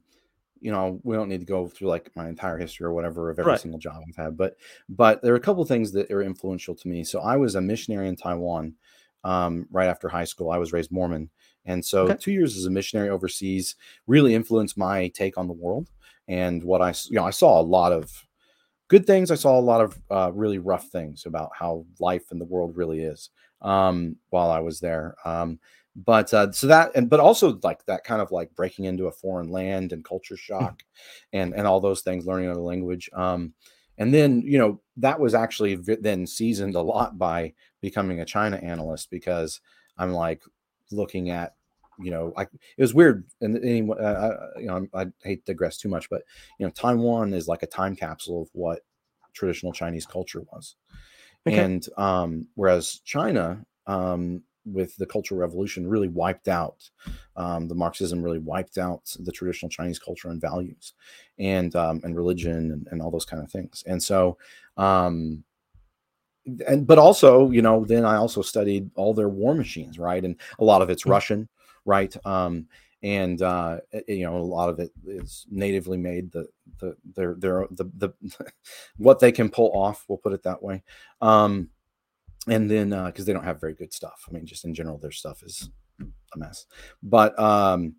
you 0.65 0.73
know 0.73 0.99
we 1.03 1.15
don't 1.15 1.29
need 1.29 1.41
to 1.41 1.47
go 1.47 1.69
through 1.69 1.89
like 1.89 2.11
my 2.17 2.27
entire 2.27 2.57
history 2.57 2.87
or 2.87 2.95
whatever 2.95 3.31
of 3.31 3.39
every 3.39 3.53
right. 3.53 3.61
single 3.61 3.79
job 3.79 4.03
I've 4.09 4.17
had, 4.17 4.37
but 4.37 4.57
but 4.89 5.21
there 5.21 5.35
are 5.35 5.37
a 5.37 5.41
couple 5.41 5.63
things 5.67 5.93
that 5.93 6.11
are 6.11 6.23
influential 6.23 6.75
to 6.75 6.89
me. 6.89 7.05
So 7.05 7.21
I 7.21 7.37
was 7.37 7.55
a 7.55 7.61
missionary 7.61 8.09
in 8.09 8.17
Taiwan 8.17 8.75
um, 9.25 9.67
right 9.71 9.89
after 9.89 10.09
high 10.09 10.25
school. 10.25 10.51
I 10.51 10.57
was 10.57 10.73
raised 10.73 10.91
Mormon, 10.91 11.29
and 11.67 11.85
so 11.85 12.05
okay. 12.05 12.17
two 12.19 12.33
years 12.33 12.57
as 12.57 12.65
a 12.65 12.71
missionary 12.71 13.11
overseas 13.11 13.77
really 14.07 14.35
influenced 14.35 14.79
my 14.79 15.09
take 15.09 15.37
on 15.37 15.49
the 15.49 15.53
world 15.53 15.91
and 16.29 16.65
what 16.65 16.81
I 16.81 16.95
you 17.11 17.17
know 17.17 17.27
I 17.27 17.31
saw 17.31 17.61
a 17.61 17.63
lot 17.63 17.93
of 17.93 18.11
good 18.89 19.07
things. 19.07 19.31
I 19.31 19.35
saw 19.35 19.59
a 19.59 19.61
lot 19.61 19.83
of 19.83 20.01
uh, 20.11 20.31
really 20.33 20.59
rough 20.59 20.89
things 20.89 21.27
about 21.27 21.51
how 21.55 21.85
life 22.01 22.33
in 22.33 22.39
the 22.39 22.47
world 22.47 22.75
really 22.75 23.01
is 23.01 23.29
um, 23.61 24.17
while 24.31 24.51
I 24.51 24.61
was 24.61 24.81
there. 24.81 25.15
Um, 25.27 25.59
but 25.97 26.33
uh, 26.35 26.51
so 26.51 26.67
that 26.67 26.91
and 26.95 27.09
but 27.09 27.21
also 27.21 27.59
like 27.63 27.85
that 27.87 28.05
kind 28.05 28.21
of 28.21 28.33
like 28.33 28.55
breaking 28.55 28.85
into 28.85 29.07
a 29.07 29.13
foreign 29.13 29.51
land 29.51 29.93
and 29.93 30.05
culture 30.05 30.35
hmm. 30.35 30.41
shock 30.41 30.83
and 31.33 31.55
and 31.55 31.67
all 31.67 31.81
those 31.81 32.03
things 32.03 32.27
learning 32.27 32.47
another 32.47 32.61
language 32.61 33.09
um 33.15 33.53
and 33.99 34.13
then 34.13 34.43
you 34.43 34.59
know 34.59 34.81
that 34.97 35.21
was 35.21 35.35
actually 35.35 35.77
then 35.77 36.27
seasoned 36.27 36.75
a 36.75 36.81
lot 36.81 37.17
by 37.17 37.53
becoming 37.81 38.21
a 38.21 38.25
china 38.25 38.57
analyst 38.57 39.11
because 39.11 39.61
i'm 39.99 40.13
like 40.13 40.43
looking 40.91 41.31
at 41.31 41.55
you 42.01 42.11
know 42.11 42.33
i 42.37 42.43
it 42.43 42.51
was 42.79 42.95
weird 42.95 43.25
and 43.41 43.57
anyway 43.59 43.97
uh, 44.01 44.03
uh, 44.03 44.51
you 44.59 44.67
know 44.67 44.87
I, 44.93 45.03
I 45.03 45.07
hate 45.23 45.47
to 45.47 45.53
digress 45.53 45.79
too 45.79 45.89
much 45.89 46.11
but 46.11 46.23
you 46.59 46.67
know 46.67 46.73
taiwan 46.73 47.33
is 47.35 47.47
like 47.47 47.63
a 47.63 47.69
time 47.69 47.95
capsule 47.95 48.43
of 48.43 48.49
what 48.53 48.81
traditional 49.33 49.73
chinese 49.73 50.07
culture 50.07 50.43
was 50.53 50.75
okay. 51.47 51.57
and 51.57 51.87
um 51.97 52.49
whereas 52.55 53.01
china 53.05 53.65
um 53.87 54.43
with 54.65 54.97
the 54.97 55.07
Cultural 55.07 55.41
Revolution 55.41 55.87
really 55.87 56.09
wiped 56.09 56.49
out 56.49 56.89
um, 57.37 57.69
the 57.69 57.75
Marxism, 57.75 58.23
really 58.23 58.39
wiped 58.39 58.79
out 58.79 59.15
the 59.21 59.33
traditional 59.33 59.69
Chinese 59.69 59.99
culture 59.99 60.29
and 60.29 60.41
values, 60.41 60.95
and 61.39 61.75
um, 61.77 62.01
and 62.05 62.17
religion 62.17 62.73
and, 62.73 62.89
and, 62.91 63.03
all 63.03 63.11
those 63.11 63.25
kind 63.25 63.43
of 63.43 63.51
things. 63.51 63.83
And 63.87 64.03
so, 64.03 64.39
um, 64.77 65.45
and 66.67 66.87
but 66.87 66.99
also, 66.99 67.51
you 67.51 67.63
know, 67.63 67.85
then 67.85 68.05
I 68.05 68.17
also 68.17 68.43
studied 68.43 68.91
all 68.95 69.15
their 69.15 69.29
war 69.29 69.55
machines, 69.55 69.99
right? 69.99 70.25
And 70.25 70.37
a 70.59 70.65
lot 70.65 70.83
of 70.83 70.91
it's 70.91 71.03
mm-hmm. 71.03 71.13
Russian, 71.13 71.49
right? 71.85 72.15
Um, 72.25 72.69
and 73.03 73.43
uh, 73.43 73.81
you 74.09 74.25
know, 74.25 74.39
a 74.39 74.39
lot 74.39 74.71
of 74.71 74.81
it 74.81 74.91
is 75.07 75.47
natively 75.51 75.99
made. 75.99 76.33
The 76.33 76.49
the 76.79 76.97
their 77.15 77.35
their 77.35 77.67
the 77.71 77.85
the 77.99 78.11
what 78.97 79.21
they 79.21 79.31
can 79.31 79.51
pull 79.51 79.71
off, 79.73 80.07
we'll 80.09 80.19
put 80.19 80.33
it 80.33 80.43
that 80.45 80.63
way. 80.63 80.83
Um, 81.21 81.69
and 82.49 82.71
then 82.71 82.91
because 82.91 83.25
uh, 83.25 83.27
they 83.27 83.33
don't 83.33 83.45
have 83.45 83.61
very 83.61 83.75
good 83.75 83.93
stuff. 83.93 84.25
I 84.29 84.33
mean, 84.33 84.47
just 84.47 84.65
in 84.65 84.75
general, 84.75 84.99
their 84.99 85.11
stuff 85.11 85.43
is 85.43 85.71
a 86.01 86.39
mess. 86.39 86.67
But 87.03 87.39
um, 87.39 87.95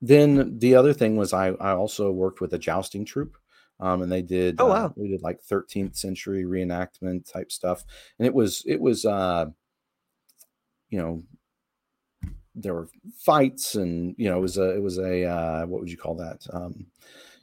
then 0.00 0.58
the 0.58 0.74
other 0.74 0.92
thing 0.92 1.16
was 1.16 1.32
I 1.32 1.48
I 1.48 1.72
also 1.72 2.10
worked 2.10 2.40
with 2.40 2.54
a 2.54 2.58
jousting 2.58 3.04
troupe. 3.04 3.36
Um, 3.80 4.02
and 4.02 4.12
they 4.12 4.22
did. 4.22 4.56
Oh 4.60 4.66
wow! 4.66 4.86
Uh, 4.86 4.90
we 4.94 5.08
did 5.08 5.22
like 5.22 5.42
13th 5.42 5.96
century 5.96 6.44
reenactment 6.44 7.30
type 7.30 7.50
stuff, 7.50 7.82
and 8.18 8.26
it 8.26 8.32
was 8.32 8.62
it 8.64 8.80
was 8.80 9.04
uh, 9.04 9.46
you 10.90 10.98
know 10.98 11.22
there 12.54 12.74
were 12.74 12.88
fights 13.18 13.74
and 13.74 14.14
you 14.18 14.28
know 14.28 14.38
it 14.38 14.42
was 14.42 14.58
a 14.58 14.76
it 14.76 14.82
was 14.82 14.98
a 14.98 15.24
uh, 15.24 15.66
what 15.66 15.80
would 15.80 15.90
you 15.90 15.96
call 15.96 16.14
that 16.14 16.46
um, 16.52 16.86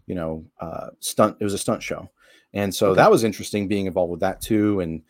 you 0.05 0.15
know 0.15 0.45
uh, 0.61 0.87
stunt 0.99 1.35
it 1.39 1.43
was 1.43 1.53
a 1.53 1.57
stunt 1.57 1.81
show 1.81 2.09
and 2.53 2.73
so 2.73 2.89
okay. 2.89 2.97
that 2.97 3.11
was 3.11 3.23
interesting 3.23 3.67
being 3.67 3.87
involved 3.87 4.11
with 4.11 4.19
that 4.19 4.39
too 4.41 4.79
and 4.79 5.01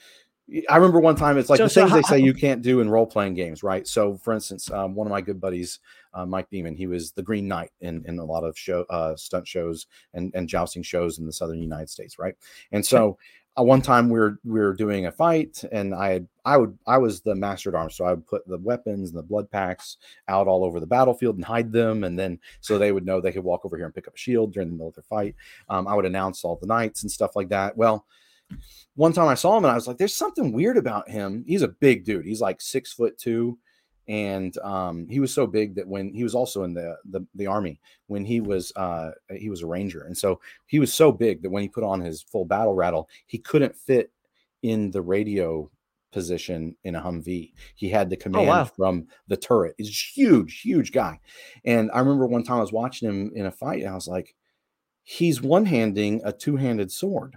I 0.68 0.78
remember 0.78 1.00
one 1.00 1.16
time 1.16 1.38
it's 1.38 1.50
like 1.50 1.58
so, 1.58 1.64
the 1.64 1.70
things 1.70 1.89
so 1.89 1.89
how, 1.89 1.95
they 1.95 2.02
say 2.02 2.20
you 2.20 2.34
can't 2.34 2.62
do 2.62 2.82
in 2.82 2.89
role 2.89 3.06
playing 3.06 3.36
games, 3.36 3.62
right? 3.62 3.88
So, 3.88 4.18
for 4.18 4.34
instance, 4.34 4.72
um, 4.72 4.95
one 4.95 5.06
of 5.06 5.12
my 5.12 5.22
good 5.22 5.39
buddies, 5.39 5.80
uh, 6.14 6.26
Mike 6.26 6.50
Beeman, 6.50 6.76
he 6.76 6.88
was 6.88 7.12
the 7.12 7.22
Green 7.22 7.47
Knight 7.47 7.72
in, 7.82 8.04
in 8.08 8.18
a 8.18 8.26
lot 8.26 8.43
of 8.43 8.58
show 8.58 8.84
uh, 8.89 9.16
stunt 9.16 9.47
shows 9.47 9.88
and, 10.14 10.32
and 10.34 10.47
jousting 10.50 10.82
shows 10.82 11.20
in 11.20 11.26
the 11.26 11.34
Southern 11.34 11.60
United 11.60 11.89
States, 11.89 12.18
right? 12.18 12.36
And 12.72 12.86
so, 12.86 13.18
uh, 13.60 13.64
one 13.64 13.82
time 13.82 14.10
we 14.10 14.20
were 14.20 14.39
we 14.45 14.60
were 14.60 14.74
doing 14.74 15.06
a 15.06 15.12
fight 15.12 15.64
and 15.72 15.93
I 15.93 16.12
had 16.12 16.28
I 16.45 16.58
would 16.58 16.78
I 16.88 16.97
was 16.97 17.22
the 17.22 17.36
master 17.36 17.70
at 17.70 17.76
arms, 17.76 17.95
so 17.95 18.06
I 18.06 18.12
would 18.12 18.28
put 18.28 18.47
the 18.47 18.58
weapons 18.58 19.10
and 19.10 19.18
the 19.18 19.24
blood 19.24 19.50
packs 19.52 19.97
out 20.28 20.47
all 20.47 20.64
over 20.64 20.80
the 20.80 20.88
battlefield 20.88 21.36
and 21.36 21.45
hide 21.45 21.72
them, 21.72 22.04
and 22.04 22.18
then 22.18 22.39
so 22.62 22.78
they 22.78 22.91
would 22.91 23.06
know 23.06 23.20
they 23.20 23.32
could 23.32 23.43
walk 23.43 23.66
over 23.66 23.76
here 23.76 23.86
and 23.86 23.93
pick 23.93 24.08
up 24.08 24.16
a 24.16 24.18
shield 24.18 24.54
during 24.54 24.70
the 24.70 24.74
middle 24.74 24.89
of 24.89 24.95
their 24.95 25.04
fight. 25.04 25.36
Um, 25.68 25.88
I 25.88 25.95
would 25.95 26.06
announce 26.06 26.43
all 26.43 26.56
the 26.56 26.68
knights 26.68 27.04
and 27.04 27.12
stuff 27.12 27.36
like 27.36 27.50
that. 27.50 27.76
Well, 27.76 28.06
one 28.95 29.14
time 29.14 29.28
I 29.28 29.36
saw 29.36 29.58
him 29.58 29.66
and 29.66 29.72
I 29.72 29.76
was 29.76 29.88
like, 29.88 29.97
"There's 29.97 30.16
something 30.16 30.52
weird 30.52 30.78
about 30.78 31.10
him." 31.10 31.43
He's 31.47 31.62
a 31.62 31.68
big 31.68 32.06
dude. 32.06 32.26
He's 32.26 32.41
like 32.41 32.62
six 32.62 32.93
foot 32.93 33.18
two, 33.18 33.58
and 34.10 34.58
um, 34.60 35.08
he 35.08 35.20
was 35.20 35.32
so 35.32 35.45
big 35.45 35.76
that 35.76 35.88
when 35.88 36.12
he 36.14 36.24
was 36.24 36.36
also 36.36 36.64
in 36.64 36.74
the 36.74 36.97
the, 37.06 37.26
the 37.36 37.47
army 37.47 37.80
when 38.08 38.26
he 38.26 38.41
was 38.41 38.74
uh, 38.76 39.12
he 39.38 39.50
was 39.50 39.62
a 39.62 39.68
ranger 39.68 40.04
and 40.04 40.18
so 40.18 40.41
he 40.66 40.80
was 40.80 40.91
so 40.91 41.12
big 41.12 41.41
that 41.41 41.50
when 41.52 41.62
he 41.62 41.70
put 41.70 41.84
on 41.84 42.02
his 42.02 42.22
full 42.24 42.43
battle 42.43 42.74
rattle 42.74 43.08
he 43.28 43.38
couldn't 43.38 43.76
fit 43.76 44.12
in 44.64 44.91
the 44.91 45.02
radio 45.02 45.70
position 46.12 46.76
in 46.84 46.95
a 46.95 47.02
humvee 47.02 47.54
he 47.76 47.88
had 47.88 48.10
the 48.10 48.18
oh, 48.18 48.20
command 48.20 48.50
oh, 48.50 48.52
wow. 48.52 48.66
from 48.66 49.08
the 49.28 49.38
turret 49.38 49.76
he's 49.78 50.12
huge 50.16 50.62
huge 50.62 50.91
guy 50.91 51.20
and 51.66 51.91
i 51.93 52.00
remember 52.00 52.26
one 52.26 52.43
time 52.43 52.58
i 52.58 52.62
was 52.62 52.74
watching 52.74 53.08
him 53.08 53.32
in 53.36 53.45
a 53.45 53.52
fight 53.52 53.82
and 53.82 53.89
i 53.89 53.95
was 53.95 54.08
like 54.08 54.36
he's 55.04 55.39
one-handing 55.39 56.20
a 56.26 56.34
two-handed 56.34 56.91
sword 56.91 57.36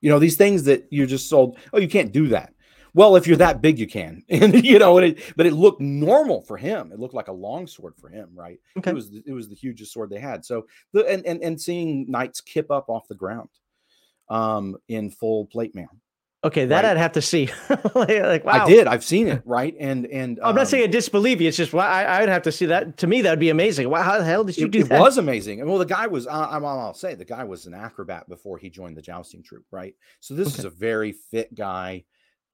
you 0.00 0.10
know 0.10 0.18
these 0.18 0.36
things 0.36 0.64
that 0.64 0.86
you're 0.90 1.06
just 1.06 1.28
sold 1.28 1.58
oh 1.72 1.78
you 1.78 1.88
can't 1.88 2.12
do 2.12 2.28
that 2.28 2.52
well, 2.94 3.16
if 3.16 3.26
you're 3.26 3.36
that 3.36 3.62
big, 3.62 3.78
you 3.78 3.86
can, 3.86 4.22
and 4.28 4.64
you 4.64 4.78
know, 4.78 4.98
it, 4.98 5.20
but 5.36 5.46
it 5.46 5.52
looked 5.52 5.80
normal 5.80 6.42
for 6.42 6.56
him. 6.56 6.92
It 6.92 6.98
looked 6.98 7.14
like 7.14 7.28
a 7.28 7.32
long 7.32 7.66
sword 7.66 7.94
for 7.96 8.08
him, 8.08 8.30
right? 8.34 8.58
Okay. 8.76 8.90
It 8.90 8.94
was 8.94 9.10
it 9.26 9.32
was 9.32 9.48
the 9.48 9.54
hugest 9.54 9.92
sword 9.92 10.10
they 10.10 10.20
had. 10.20 10.44
So 10.44 10.66
the 10.92 11.06
and 11.06 11.24
and, 11.26 11.42
and 11.42 11.60
seeing 11.60 12.10
knights 12.10 12.40
kip 12.40 12.70
up 12.70 12.88
off 12.88 13.08
the 13.08 13.14
ground, 13.14 13.48
um, 14.28 14.76
in 14.88 15.10
full 15.10 15.46
plate 15.46 15.74
mail. 15.74 15.90
Okay, 16.42 16.64
that 16.64 16.84
right? 16.84 16.92
I'd 16.92 16.96
have 16.96 17.12
to 17.12 17.22
see. 17.22 17.50
like, 17.94 18.44
wow. 18.44 18.64
I 18.64 18.66
did. 18.66 18.86
I've 18.86 19.04
seen 19.04 19.28
it, 19.28 19.42
right? 19.44 19.74
And 19.78 20.06
and 20.06 20.40
I'm 20.42 20.54
not 20.54 20.68
saying 20.68 20.84
I 20.84 20.86
disbelieve 20.86 21.40
you. 21.40 21.48
It's 21.48 21.56
just 21.56 21.74
I, 21.74 22.04
I 22.04 22.20
would 22.20 22.30
have 22.30 22.42
to 22.42 22.52
see 22.52 22.66
that. 22.66 22.96
To 22.98 23.06
me, 23.06 23.20
that 23.22 23.30
would 23.30 23.40
be 23.40 23.50
amazing. 23.50 23.90
Wow, 23.90 24.02
how 24.02 24.16
the 24.16 24.24
hell 24.24 24.44
did 24.44 24.56
you 24.56 24.66
it, 24.66 24.72
do 24.72 24.80
it 24.80 24.88
that? 24.88 24.98
It 24.98 25.02
was 25.02 25.18
amazing. 25.18 25.60
And 25.60 25.68
Well, 25.68 25.78
the 25.78 25.84
guy 25.84 26.06
was. 26.06 26.26
Uh, 26.26 26.30
I'll, 26.30 26.64
I'll 26.64 26.94
say 26.94 27.14
the 27.14 27.26
guy 27.26 27.44
was 27.44 27.66
an 27.66 27.74
acrobat 27.74 28.26
before 28.26 28.56
he 28.56 28.70
joined 28.70 28.96
the 28.96 29.02
jousting 29.02 29.42
troupe, 29.42 29.66
right? 29.70 29.94
So 30.20 30.32
this 30.34 30.48
okay. 30.48 30.60
is 30.60 30.64
a 30.64 30.70
very 30.70 31.12
fit 31.12 31.54
guy 31.54 32.04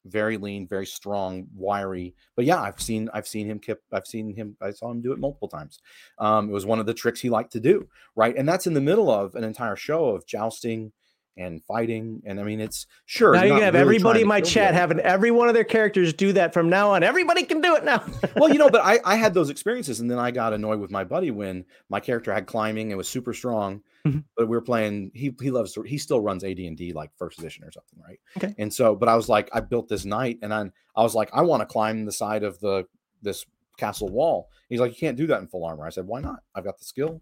very 0.06 0.36
lean, 0.36 0.66
very 0.66 0.86
strong, 0.86 1.46
wiry. 1.54 2.14
But 2.34 2.44
yeah, 2.44 2.60
I've 2.60 2.80
seen 2.80 3.10
I've 3.12 3.26
seen 3.26 3.46
him 3.46 3.58
kip. 3.58 3.82
I've 3.92 4.06
seen 4.06 4.34
him. 4.34 4.56
I 4.60 4.70
saw 4.70 4.90
him 4.90 5.02
do 5.02 5.12
it 5.12 5.18
multiple 5.18 5.48
times. 5.48 5.80
Um, 6.18 6.48
it 6.48 6.52
was 6.52 6.66
one 6.66 6.80
of 6.80 6.86
the 6.86 6.94
tricks 6.94 7.20
he 7.20 7.30
liked 7.30 7.52
to 7.52 7.60
do, 7.60 7.88
right? 8.14 8.36
And 8.36 8.48
that's 8.48 8.66
in 8.66 8.74
the 8.74 8.80
middle 8.80 9.10
of 9.10 9.34
an 9.34 9.44
entire 9.44 9.76
show 9.76 10.06
of 10.06 10.26
jousting 10.26 10.92
and 11.36 11.62
fighting. 11.64 12.22
And 12.24 12.40
I 12.40 12.42
mean, 12.42 12.60
it's 12.60 12.86
sure. 13.04 13.34
Now 13.34 13.44
you 13.44 13.52
can 13.52 13.62
have 13.62 13.74
really 13.74 13.82
everybody 13.82 14.22
in 14.22 14.28
my 14.28 14.40
chat 14.40 14.74
having 14.74 15.00
every 15.00 15.30
one 15.30 15.48
of 15.48 15.54
their 15.54 15.64
characters 15.64 16.12
do 16.12 16.32
that 16.32 16.54
from 16.54 16.68
now 16.68 16.92
on. 16.92 17.02
Everybody 17.02 17.42
can 17.42 17.60
do 17.60 17.76
it 17.76 17.84
now. 17.84 18.04
well, 18.36 18.50
you 18.50 18.58
know, 18.58 18.70
but 18.70 18.80
I, 18.82 19.00
I 19.04 19.16
had 19.16 19.34
those 19.34 19.50
experiences, 19.50 20.00
and 20.00 20.10
then 20.10 20.18
I 20.18 20.30
got 20.30 20.52
annoyed 20.52 20.80
with 20.80 20.90
my 20.90 21.04
buddy 21.04 21.30
when 21.30 21.64
my 21.88 22.00
character 22.00 22.32
had 22.32 22.46
climbing 22.46 22.90
and 22.90 22.98
was 22.98 23.08
super 23.08 23.34
strong. 23.34 23.82
Mm-hmm. 24.06 24.20
But 24.36 24.48
we 24.48 24.56
were 24.56 24.62
playing. 24.62 25.10
He 25.14 25.34
he 25.40 25.50
loves. 25.50 25.76
He 25.86 25.98
still 25.98 26.20
runs 26.20 26.44
AD 26.44 26.58
and 26.58 26.76
D 26.76 26.92
like 26.92 27.10
first 27.16 27.38
edition 27.38 27.64
or 27.64 27.72
something, 27.72 28.00
right? 28.06 28.20
Okay. 28.36 28.54
And 28.58 28.72
so, 28.72 28.94
but 28.94 29.08
I 29.08 29.16
was 29.16 29.28
like, 29.28 29.48
I 29.52 29.60
built 29.60 29.88
this 29.88 30.04
knight, 30.04 30.38
and 30.42 30.54
I 30.54 30.70
I 30.96 31.02
was 31.02 31.14
like, 31.14 31.30
I 31.32 31.42
want 31.42 31.60
to 31.60 31.66
climb 31.66 32.04
the 32.04 32.12
side 32.12 32.42
of 32.42 32.58
the 32.60 32.86
this 33.22 33.44
castle 33.76 34.08
wall. 34.08 34.48
He's 34.68 34.80
like, 34.80 34.92
you 34.92 34.98
can't 34.98 35.16
do 35.16 35.26
that 35.28 35.40
in 35.40 35.48
full 35.48 35.64
armor. 35.64 35.86
I 35.86 35.90
said, 35.90 36.06
why 36.06 36.20
not? 36.20 36.40
I've 36.54 36.64
got 36.64 36.78
the 36.78 36.84
skill. 36.84 37.20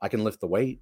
I 0.00 0.08
can 0.08 0.22
lift 0.22 0.40
the 0.40 0.46
weight 0.46 0.80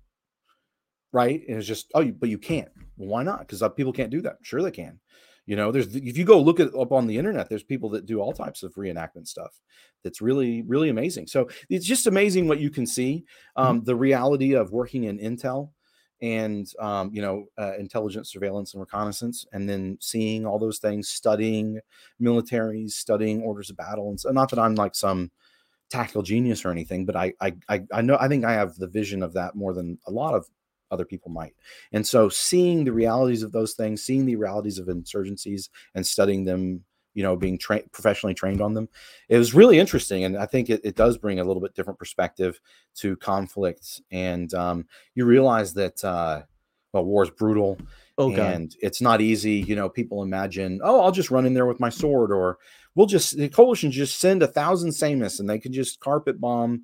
right? 1.13 1.43
And 1.49 1.59
it's 1.59 1.67
just, 1.67 1.91
oh, 1.95 2.05
but 2.05 2.29
you 2.29 2.39
can't. 2.39 2.71
Well, 2.97 3.09
why 3.09 3.23
not? 3.23 3.41
Because 3.41 3.63
uh, 3.63 3.69
people 3.69 3.93
can't 3.93 4.11
do 4.11 4.23
that. 4.23 4.39
Sure, 4.43 4.63
they 4.63 4.71
can. 4.71 4.99
You 5.45 5.57
know, 5.57 5.73
there's 5.73 5.95
if 5.97 6.17
you 6.17 6.25
go 6.25 6.41
look 6.41 6.61
at 6.61 6.73
up 6.75 6.93
on 6.93 7.09
the 7.09 7.19
internet, 7.19 7.49
there's 7.49 7.65
people 7.65 7.91
that 7.91 8.07
do 8.07 8.21
all 8.21 8.33
types 8.33 8.63
of 8.63 8.75
reenactment 8.75 9.27
stuff. 9.27 9.61
That's 10.05 10.21
really, 10.21 10.63
really 10.63 10.89
amazing. 10.89 11.27
So 11.27 11.49
it's 11.69 11.85
just 11.85 12.07
amazing 12.07 12.47
what 12.47 12.61
you 12.61 12.71
can 12.71 12.87
see. 12.87 13.25
Um, 13.57 13.79
mm-hmm. 13.79 13.85
The 13.85 13.97
reality 13.97 14.55
of 14.55 14.71
working 14.71 15.05
in 15.05 15.19
intel 15.19 15.71
and 16.23 16.73
um, 16.79 17.11
you 17.13 17.21
know 17.21 17.47
uh, 17.59 17.77
intelligence 17.79 18.31
surveillance 18.31 18.73
and 18.73 18.81
reconnaissance 18.81 19.45
and 19.53 19.69
then 19.69 19.99
seeing 20.01 20.47
all 20.47 20.59
those 20.59 20.79
things 20.79 21.09
studying 21.09 21.81
militaries 22.21 22.93
studying 22.93 23.43
orders 23.43 23.69
of 23.69 23.77
battle 23.77 24.09
and 24.09 24.19
so 24.19 24.31
not 24.31 24.49
that 24.49 24.59
i'm 24.59 24.77
like 24.77 24.95
some 24.95 25.31
tactical 25.91 26.23
genius 26.23 26.65
or 26.65 26.71
anything 26.71 27.05
but 27.05 27.17
I, 27.17 27.35
I 27.41 27.53
i 27.93 28.01
know 28.01 28.17
i 28.19 28.29
think 28.29 28.45
i 28.45 28.53
have 28.53 28.77
the 28.77 28.87
vision 28.87 29.23
of 29.23 29.35
that 29.35 29.55
more 29.55 29.75
than 29.75 29.99
a 30.07 30.11
lot 30.11 30.35
of 30.35 30.47
other 30.93 31.05
people 31.05 31.31
might. 31.31 31.55
And 31.93 32.07
so 32.07 32.29
seeing 32.29 32.85
the 32.85 32.93
realities 32.93 33.43
of 33.43 33.51
those 33.51 33.73
things, 33.75 34.03
seeing 34.03 34.27
the 34.27 34.37
realities 34.37 34.79
of 34.79 34.87
insurgencies 34.87 35.71
and 35.95 36.07
studying 36.07 36.45
them, 36.45 36.85
you 37.15 37.23
know, 37.23 37.35
being 37.35 37.59
trained 37.59 37.91
professionally 37.91 38.35
trained 38.35 38.61
on 38.61 38.75
them, 38.75 38.89
it 39.29 39.39
was 39.39 39.55
really 39.55 39.79
interesting. 39.79 40.25
And 40.25 40.37
I 40.37 40.47
think 40.47 40.71
it, 40.71 40.81
it 40.85 40.95
does 40.95 41.19
bring 41.19 41.41
a 41.41 41.45
little 41.45 41.61
bit 41.61 41.75
different 41.75 41.99
perspective 41.99 42.61
to 42.97 43.17
conflict. 43.17 44.01
And 44.11 44.53
um, 44.55 44.87
you 45.15 45.25
realize 45.25 45.75
that, 45.75 46.05
uh, 46.05 46.43
well, 46.93 47.05
war 47.05 47.25
is 47.25 47.31
brutal. 47.31 47.79
Oh, 48.19 48.33
and 48.35 48.77
it's 48.81 49.01
not 49.01 49.23
easy. 49.23 49.55
You 49.55 49.75
know, 49.75 49.89
people 49.89 50.23
imagine, 50.23 50.81
oh, 50.85 51.01
I'll 51.01 51.13
just 51.13 51.31
run 51.31 51.47
in 51.47 51.55
there 51.55 51.67
with 51.67 51.81
my 51.81 51.89
sword, 51.89 52.31
or 52.31 52.59
we'll 52.95 53.07
just 53.07 53.37
the 53.37 53.49
coalition 53.49 53.91
just 53.91 54.21
send 54.21 54.43
a 54.43 54.47
thousand 54.47 54.91
Samus 54.91 55.41
and 55.41 55.49
they 55.49 55.59
can 55.59 55.73
just 55.73 56.01
carpet 56.01 56.41
bomb, 56.41 56.83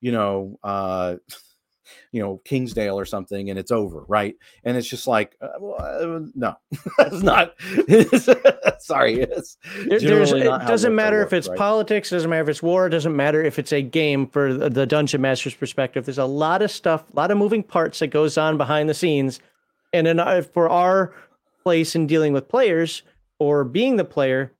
you 0.00 0.12
know, 0.12 0.58
uh, 0.62 1.16
you 2.12 2.22
know 2.22 2.40
Kingsdale 2.44 2.98
or 2.98 3.04
something, 3.04 3.50
and 3.50 3.58
it's 3.58 3.70
over, 3.70 4.04
right? 4.08 4.36
And 4.64 4.76
it's 4.76 4.88
just 4.88 5.06
like, 5.06 5.36
uh, 5.40 5.48
well, 5.60 5.76
uh, 5.78 6.20
no, 6.34 6.56
it's 6.98 7.22
not. 7.22 7.54
sorry, 8.82 9.20
it's 9.20 9.56
generally 9.86 10.42
it 10.42 10.66
doesn't 10.66 10.94
matter 10.94 11.22
if 11.22 11.32
it's 11.32 11.48
right? 11.48 11.58
politics, 11.58 12.10
doesn't 12.10 12.30
matter 12.30 12.42
if 12.42 12.48
it's 12.48 12.62
war, 12.62 12.86
it 12.86 12.90
doesn't 12.90 13.14
matter 13.14 13.42
if 13.42 13.58
it's 13.58 13.72
a 13.72 13.82
game. 13.82 14.26
For 14.28 14.54
the 14.54 14.86
dungeon 14.86 15.20
master's 15.20 15.54
perspective, 15.54 16.04
there's 16.04 16.18
a 16.18 16.24
lot 16.24 16.62
of 16.62 16.70
stuff, 16.70 17.04
a 17.12 17.16
lot 17.16 17.30
of 17.30 17.38
moving 17.38 17.62
parts 17.62 17.98
that 18.00 18.08
goes 18.08 18.38
on 18.38 18.56
behind 18.56 18.88
the 18.88 18.94
scenes, 18.94 19.40
and 19.92 20.06
in, 20.06 20.20
uh, 20.20 20.42
for 20.42 20.68
our 20.68 21.14
place 21.62 21.94
in 21.94 22.06
dealing 22.06 22.32
with 22.32 22.48
players 22.48 23.02
or 23.38 23.64
being 23.64 23.96
the 23.96 24.04
player, 24.04 24.52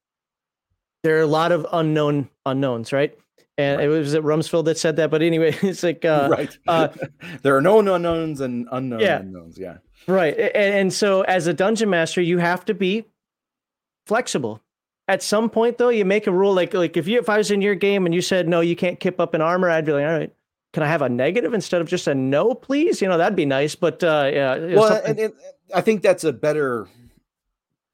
there 1.02 1.18
are 1.18 1.22
a 1.22 1.26
lot 1.26 1.52
of 1.52 1.66
unknown 1.72 2.28
unknowns, 2.44 2.92
right? 2.92 3.16
And 3.58 3.78
right. 3.78 3.86
it 3.86 3.88
was 3.88 4.14
at 4.14 4.22
Rumsfeld 4.22 4.64
that 4.66 4.78
said 4.78 4.96
that. 4.96 5.10
But 5.10 5.20
anyway, 5.20 5.54
it's 5.62 5.82
like 5.82 6.04
uh, 6.04 6.28
right. 6.30 6.56
Uh, 6.66 6.88
there 7.42 7.56
are 7.56 7.60
known 7.60 7.88
unknowns 7.88 8.40
and 8.40 8.68
unknown 8.72 9.00
yeah. 9.00 9.18
unknowns. 9.18 9.58
Yeah. 9.58 9.78
Right, 10.06 10.38
and, 10.38 10.74
and 10.74 10.92
so 10.92 11.22
as 11.22 11.46
a 11.46 11.52
dungeon 11.52 11.90
master, 11.90 12.22
you 12.22 12.38
have 12.38 12.64
to 12.66 12.74
be 12.74 13.04
flexible. 14.06 14.62
At 15.06 15.22
some 15.22 15.50
point, 15.50 15.76
though, 15.76 15.88
you 15.88 16.04
make 16.04 16.26
a 16.26 16.32
rule 16.32 16.54
like 16.54 16.72
like 16.72 16.96
if 16.96 17.06
you 17.08 17.18
if 17.18 17.28
I 17.28 17.36
was 17.36 17.50
in 17.50 17.60
your 17.60 17.74
game 17.74 18.06
and 18.06 18.14
you 18.14 18.22
said 18.22 18.48
no, 18.48 18.60
you 18.60 18.76
can't 18.76 19.00
kip 19.00 19.20
up 19.20 19.34
in 19.34 19.42
armor, 19.42 19.68
I'd 19.68 19.84
be 19.84 19.92
like, 19.92 20.04
all 20.04 20.18
right, 20.18 20.32
can 20.72 20.82
I 20.82 20.86
have 20.86 21.02
a 21.02 21.08
negative 21.08 21.52
instead 21.52 21.80
of 21.80 21.88
just 21.88 22.06
a 22.06 22.14
no, 22.14 22.54
please? 22.54 23.02
You 23.02 23.08
know, 23.08 23.18
that'd 23.18 23.36
be 23.36 23.46
nice. 23.46 23.74
But 23.74 24.02
uh, 24.04 24.30
yeah, 24.32 24.56
well, 24.74 25.02
and, 25.04 25.18
and 25.18 25.32
I 25.74 25.80
think 25.80 26.02
that's 26.02 26.24
a 26.24 26.32
better 26.32 26.86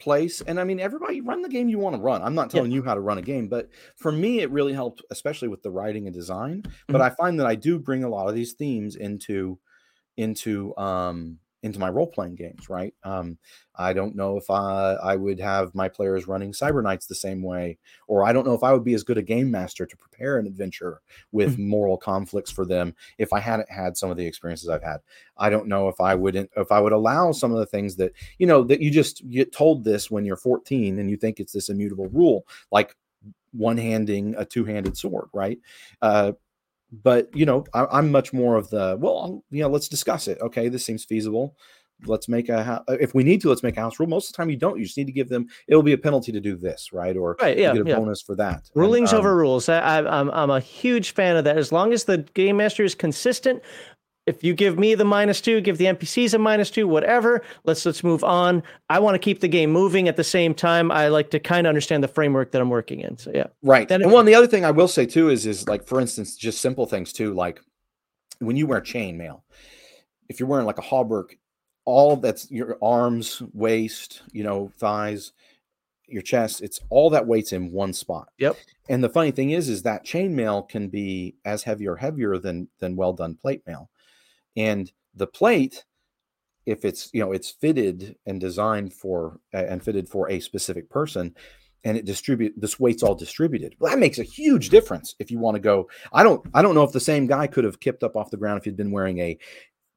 place. 0.05 0.43
And 0.43 0.61
I 0.61 0.65
mean, 0.65 0.79
everybody 0.79 1.23
run 1.23 1.41
the 1.41 1.49
game 1.49 1.71
you 1.71 1.79
want 1.79 1.97
to 1.97 2.03
run. 2.03 2.23
I'm 2.23 2.35
not 2.35 2.51
telling 2.51 2.71
yeah. 2.71 2.77
you 2.77 2.83
how 2.83 2.95
to 2.95 3.01
run 3.01 3.17
a 3.17 3.23
game, 3.23 3.49
but 3.49 3.71
for 3.97 4.13
me, 4.13 4.41
it 4.41 4.51
really 4.51 4.75
helped, 4.75 5.03
especially 5.11 5.49
with 5.49 5.63
the 5.63 5.71
writing 5.71 6.07
and 6.07 6.15
design. 6.15 6.63
Mm-hmm. 6.63 6.93
But 6.93 7.01
I 7.01 7.09
find 7.11 7.41
that 7.41 7.47
I 7.47 7.55
do 7.55 7.79
bring 7.79 8.05
a 8.05 8.09
lot 8.09 8.29
of 8.29 8.35
these 8.35 8.53
themes 8.53 8.97
into 8.97 9.59
into 10.17 10.77
um 10.77 11.39
into 11.65 11.79
my 11.79 11.89
role 11.89 12.07
playing 12.07 12.35
games, 12.35 12.69
right? 12.69 12.93
Um, 13.05 13.39
I 13.75 13.95
don't 13.95 14.15
know 14.15 14.37
if 14.37 14.51
I, 14.51 14.97
I 15.03 15.17
would 15.17 15.41
have 15.41 15.75
my 15.75 15.89
players 15.89 16.29
running 16.29 16.53
Cyber 16.53 16.83
Knights 16.83 17.07
the 17.07 17.15
same 17.15 17.43
way, 17.43 17.79
or 18.07 18.23
I 18.23 18.35
don't 18.35 18.47
know 18.47 18.53
if 18.53 18.63
I 18.63 18.75
would 18.75 18.85
be 18.85 18.93
as 18.93 19.03
good 19.03 19.17
a 19.17 19.23
game 19.23 19.51
master 19.51 19.87
to 19.87 19.97
prepare 19.97 20.39
an 20.39 20.47
adventure 20.47 21.01
with 21.33 21.55
mm-hmm. 21.55 21.71
moral 21.71 21.97
conflicts 21.97 22.51
for 22.51 22.67
them 22.67 22.95
if 23.17 23.33
I 23.33 23.41
hadn't 23.41 23.71
had 23.71 23.97
some 23.97 24.11
of 24.11 24.19
the 24.19 24.27
experiences 24.27 24.69
I've 24.69 24.83
had. 24.83 24.99
I 25.39 25.49
don't 25.49 25.67
know 25.67 25.89
if 25.89 26.03
I 26.03 26.15
wouldn't 26.15 26.51
if 26.55 26.71
I 26.71 26.81
would 26.81 26.93
allow 26.93 27.33
some 27.33 27.51
of 27.51 27.59
the 27.59 27.67
things 27.67 27.97
that 27.97 28.13
you 28.39 28.47
know 28.47 28.63
that 28.65 28.83
you 28.83 28.91
just 28.91 29.29
get 29.31 29.51
told 29.51 29.85
this 29.85 30.11
when 30.11 30.27
you're 30.27 30.37
14 30.37 30.99
and 30.99 31.11
you 31.11 31.17
think 31.17 31.41
it's 31.41 31.55
this 31.55 31.71
immutable 31.71 32.09
rule, 32.09 32.47
like 32.71 32.95
one 33.53 33.79
handing 33.79 34.35
a 34.37 34.45
two 34.45 34.67
handed 34.67 34.99
sword, 34.99 35.31
right? 35.33 35.59
Uh, 36.03 36.33
but 37.03 37.29
you 37.35 37.47
know, 37.47 37.65
I, 37.75 37.99
am 37.99 38.11
much 38.11 38.33
more 38.33 38.57
of 38.57 38.71
the 38.71 38.97
well, 39.01 39.43
you 39.51 39.63
know, 39.63 39.69
let's 39.69 39.89
discuss 39.89 40.29
it. 40.29 40.39
Okay, 40.41 40.69
this 40.69 40.85
seems 40.85 41.05
feasible. 41.05 41.57
Let's 42.07 42.29
make 42.29 42.49
a 42.49 42.85
if 42.89 43.15
we 43.15 43.23
need 43.23 43.41
to, 43.43 43.49
let's 43.49 43.63
make 43.63 43.77
a 43.77 43.81
house 43.81 43.99
rule. 43.99 44.09
Most 44.09 44.29
of 44.29 44.33
the 44.33 44.37
time, 44.37 44.51
you 44.51 44.57
don't. 44.57 44.79
You 44.79 44.85
just 44.85 44.99
need 44.99 45.07
to 45.07 45.13
give 45.13 45.29
them. 45.29 45.47
It 45.69 45.75
will 45.75 45.83
be 45.83 45.93
a 45.93 45.99
penalty 45.99 46.33
to 46.33 46.41
do 46.41 46.57
this, 46.57 46.93
right? 46.93 47.17
Or 47.17 47.37
right, 47.41 47.57
yeah, 47.57 47.73
get 47.73 47.87
a 47.87 47.89
yeah. 47.89 47.97
bonus 47.97 48.21
for 48.21 48.35
that. 48.37 48.69
Rulings 48.75 49.13
and, 49.13 49.21
um, 49.21 49.27
over 49.27 49.37
rules. 49.37 49.69
I, 49.69 50.01
I'm 50.01 50.31
I'm 50.31 50.51
a 50.51 50.61
huge 50.61 51.13
fan 51.13 51.37
of 51.37 51.45
that. 51.45 51.57
As 51.57 51.73
long 51.73 51.93
as 51.93 52.05
the 52.05 52.19
game 52.35 52.59
master 52.59 52.85
is 52.85 52.95
consistent, 52.95 53.63
if 54.27 54.43
you 54.43 54.55
give 54.55 54.79
me 54.79 54.95
the 54.95 55.05
minus 55.05 55.41
two, 55.41 55.61
give 55.61 55.79
the 55.79 55.85
NPCs 55.87 56.35
a 56.35 56.39
minus 56.39 56.71
two, 56.71 56.89
whatever. 56.89 57.43
Let's 57.65 57.85
let's 57.85 58.03
move 58.03 58.25
on. 58.25 58.63
I 58.89 58.99
want 58.99 59.15
to 59.15 59.19
keep 59.19 59.41
the 59.41 59.49
game 59.49 59.71
moving 59.71 60.09
at 60.09 60.17
the 60.17 60.25
same 60.25 60.55
time. 60.55 60.91
I 60.91 61.09
like 61.09 61.31
to 61.31 61.41
kind 61.41 61.67
of 61.67 61.69
understand 61.69 62.03
the 62.03 62.09
framework 62.09 62.53
that 62.53 62.63
I'm 62.63 62.71
working 62.71 63.01
in. 63.01 63.19
So 63.19 63.31
yeah, 63.35 63.49
right. 63.63 63.87
Then 63.87 64.03
and 64.03 64.13
one 64.13 64.25
the 64.25 64.35
other 64.35 64.47
thing 64.47 64.65
I 64.65 64.71
will 64.71 64.89
say 64.89 65.05
too 65.05 65.29
is 65.29 65.47
is 65.47 65.69
like 65.69 65.87
for 65.87 66.01
instance, 66.01 66.37
just 66.37 66.61
simple 66.61 66.87
things 66.87 67.13
too, 67.13 67.35
like 67.35 67.61
when 68.39 68.57
you 68.57 68.67
wear 68.67 68.81
chainmail, 68.81 69.43
if 70.29 70.41
you're 70.41 70.49
wearing 70.49 70.67
like 70.67 70.79
a 70.79 70.83
hauberk, 70.83 71.37
all 71.85 72.17
that's 72.17 72.51
your 72.51 72.79
arms, 72.83 73.43
waist, 73.53 74.23
you 74.33 74.43
know, 74.43 74.71
thighs, 74.79 75.33
your 76.07 76.23
chest, 76.23 76.63
it's 76.63 76.81
all 76.89 77.11
that 77.11 77.27
weight's 77.27 77.53
in 77.53 77.71
one 77.73 77.93
spot. 77.93 78.29
Yep. 78.39 78.57
And 78.89 79.05
the 79.05 79.09
funny 79.09 79.31
thing 79.31 79.51
is, 79.51 79.69
is 79.69 79.83
that 79.83 80.05
chainmail 80.05 80.69
can 80.69 80.89
be 80.89 81.37
as 81.45 81.63
heavy 81.63 81.87
or 81.87 81.97
heavier 81.97 82.39
than 82.39 82.69
than 82.79 82.97
well 82.97 83.13
done 83.13 83.35
plate 83.35 83.63
mail. 83.67 83.91
And 84.57 84.91
the 85.15 85.27
plate, 85.27 85.85
if 86.67 86.85
it's 86.85 87.11
you 87.13 87.21
know 87.21 87.33
it's 87.33 87.51
fitted 87.51 88.17
and 88.27 88.41
designed 88.41 88.93
for 88.93 89.41
and 89.53 89.83
fitted 89.83 90.09
for 90.09 90.31
a 90.31 90.41
specific 90.41 90.89
person, 90.89 91.35
and 91.85 91.97
it 91.97 92.05
distribute 92.05 92.55
this 92.57 92.81
weight's 92.81 93.03
all 93.03 93.15
distributed. 93.15 93.77
Well, 93.79 93.93
that 93.93 93.99
makes 93.99 94.19
a 94.19 94.25
huge 94.25 94.71
difference 94.71 95.15
if 95.19 95.31
you 95.31 95.39
want 95.39 95.57
to 95.57 95.61
go. 95.61 95.89
I 96.13 96.23
don't 96.23 96.45
I 96.55 96.63
don't 96.63 96.75
know 96.75 96.83
if 96.83 96.93
the 96.93 97.01
same 97.01 97.27
guy 97.27 97.47
could 97.47 97.65
have 97.65 97.81
kipped 97.81 98.03
up 98.03 98.17
off 98.17 98.31
the 98.31 98.37
ground 98.37 98.59
if 98.59 98.65
he'd 98.65 98.77
been 98.77 98.91
wearing 98.91 99.19
a 99.19 99.39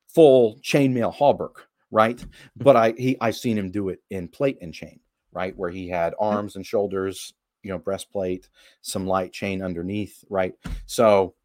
full 0.08 0.58
chainmail 0.60 1.16
hauberk, 1.16 1.64
right? 1.92 2.24
But 2.56 2.76
I 2.76 2.94
he 2.98 3.18
I've 3.22 3.38
seen 3.38 3.58
him 3.58 3.72
do 3.72 3.90
it 3.90 4.02
in 4.10 4.28
plate 4.28 4.58
and 4.62 4.74
chain, 4.74 5.00
right? 5.32 5.56
Where 5.56 5.70
he 5.70 5.88
had 5.88 6.14
arms 6.20 6.56
and 6.56 6.66
shoulders, 6.66 7.34
you 7.64 7.72
know, 7.72 7.80
breastplate, 7.80 8.50
some 8.82 9.08
light 9.08 9.32
chain 9.32 9.62
underneath, 9.62 10.24
right? 10.30 10.54
So 10.86 11.36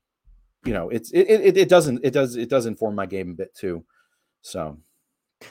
you 0.64 0.72
know, 0.72 0.88
it's 0.88 1.10
it, 1.10 1.28
it 1.28 1.56
it 1.56 1.68
doesn't 1.68 2.00
it 2.04 2.12
does 2.12 2.36
it 2.36 2.48
does 2.48 2.66
inform 2.66 2.94
my 2.94 3.06
game 3.06 3.30
a 3.30 3.34
bit 3.34 3.54
too. 3.54 3.84
So 4.42 4.78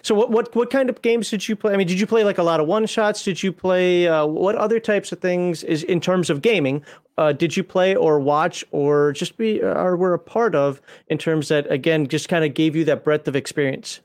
so 0.02 0.16
what 0.16 0.32
what 0.32 0.56
what 0.56 0.70
kind 0.70 0.90
of 0.90 1.02
games 1.02 1.30
did 1.30 1.48
you 1.48 1.56
play? 1.56 1.74
I 1.74 1.78
mean, 1.78 1.88
did 1.88 2.00
you 2.00 2.08
play 2.08 2.24
like 2.24 2.38
a 2.38 2.44
lot 2.44 2.60
of 2.60 2.68
one 2.68 2.86
shots? 2.86 3.24
Did 3.24 3.44
you 3.44 3.52
play 3.52 4.08
uh, 4.08 4.26
what 4.26 4.56
other 4.56 4.80
types 4.80 5.12
of 5.12 5.20
things 5.20 5.64
is 5.64 5.84
in 5.84 6.00
terms 6.00 6.30
of 6.30 6.42
gaming? 6.42 6.84
Uh, 7.18 7.34
did 7.34 7.56
you 7.58 7.64
play 7.64 7.96
or 7.96 8.20
watch 8.20 8.64
or 8.72 9.12
just 9.14 9.38
be 9.38 9.62
or 9.62 9.96
were 9.98 10.14
a 10.14 10.20
part 10.20 10.56
of 10.56 10.82
in 11.08 11.18
terms 11.18 11.50
that 11.50 11.70
again 11.72 12.08
just 12.08 12.30
kind 12.30 12.46
of 12.46 12.54
gave 12.54 12.76
you 12.76 12.86
that 12.86 13.04
breadth 13.04 13.28
of 13.28 13.36
experience? 13.36 14.00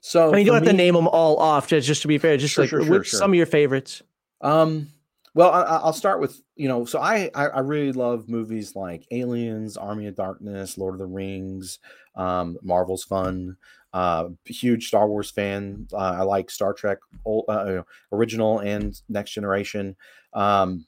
So 0.00 0.28
I 0.28 0.36
mean, 0.36 0.46
you 0.46 0.52
don't 0.52 0.62
me, 0.62 0.66
have 0.68 0.76
to 0.76 0.76
name 0.76 0.94
them 0.94 1.08
all 1.08 1.38
off. 1.38 1.68
Just, 1.68 1.86
just 1.86 2.02
to 2.02 2.08
be 2.08 2.18
fair, 2.18 2.36
just 2.36 2.54
sure, 2.54 2.64
like 2.64 2.70
sure, 2.70 2.84
sure, 2.84 3.04
some 3.04 3.32
of 3.32 3.34
your 3.34 3.46
favorites. 3.46 4.02
Um, 4.40 4.88
well, 5.36 5.52
I, 5.52 5.84
will 5.84 5.92
start 5.92 6.18
with 6.18 6.40
you 6.56 6.66
know. 6.66 6.86
So 6.86 6.98
I, 6.98 7.30
I, 7.34 7.48
I 7.48 7.60
really 7.60 7.92
love 7.92 8.26
movies 8.26 8.74
like 8.74 9.06
Aliens, 9.10 9.76
Army 9.76 10.06
of 10.06 10.16
Darkness, 10.16 10.78
Lord 10.78 10.94
of 10.94 10.98
the 10.98 11.06
Rings, 11.06 11.78
um, 12.14 12.56
Marvel's 12.62 13.04
fun. 13.04 13.58
Uh, 13.92 14.30
huge 14.46 14.88
Star 14.88 15.06
Wars 15.06 15.30
fan. 15.30 15.88
Uh, 15.92 15.96
I 15.98 16.22
like 16.22 16.50
Star 16.50 16.72
Trek, 16.72 16.98
old, 17.26 17.44
uh, 17.48 17.82
original 18.12 18.60
and 18.60 18.98
Next 19.10 19.32
Generation. 19.32 19.94
Um, 20.32 20.86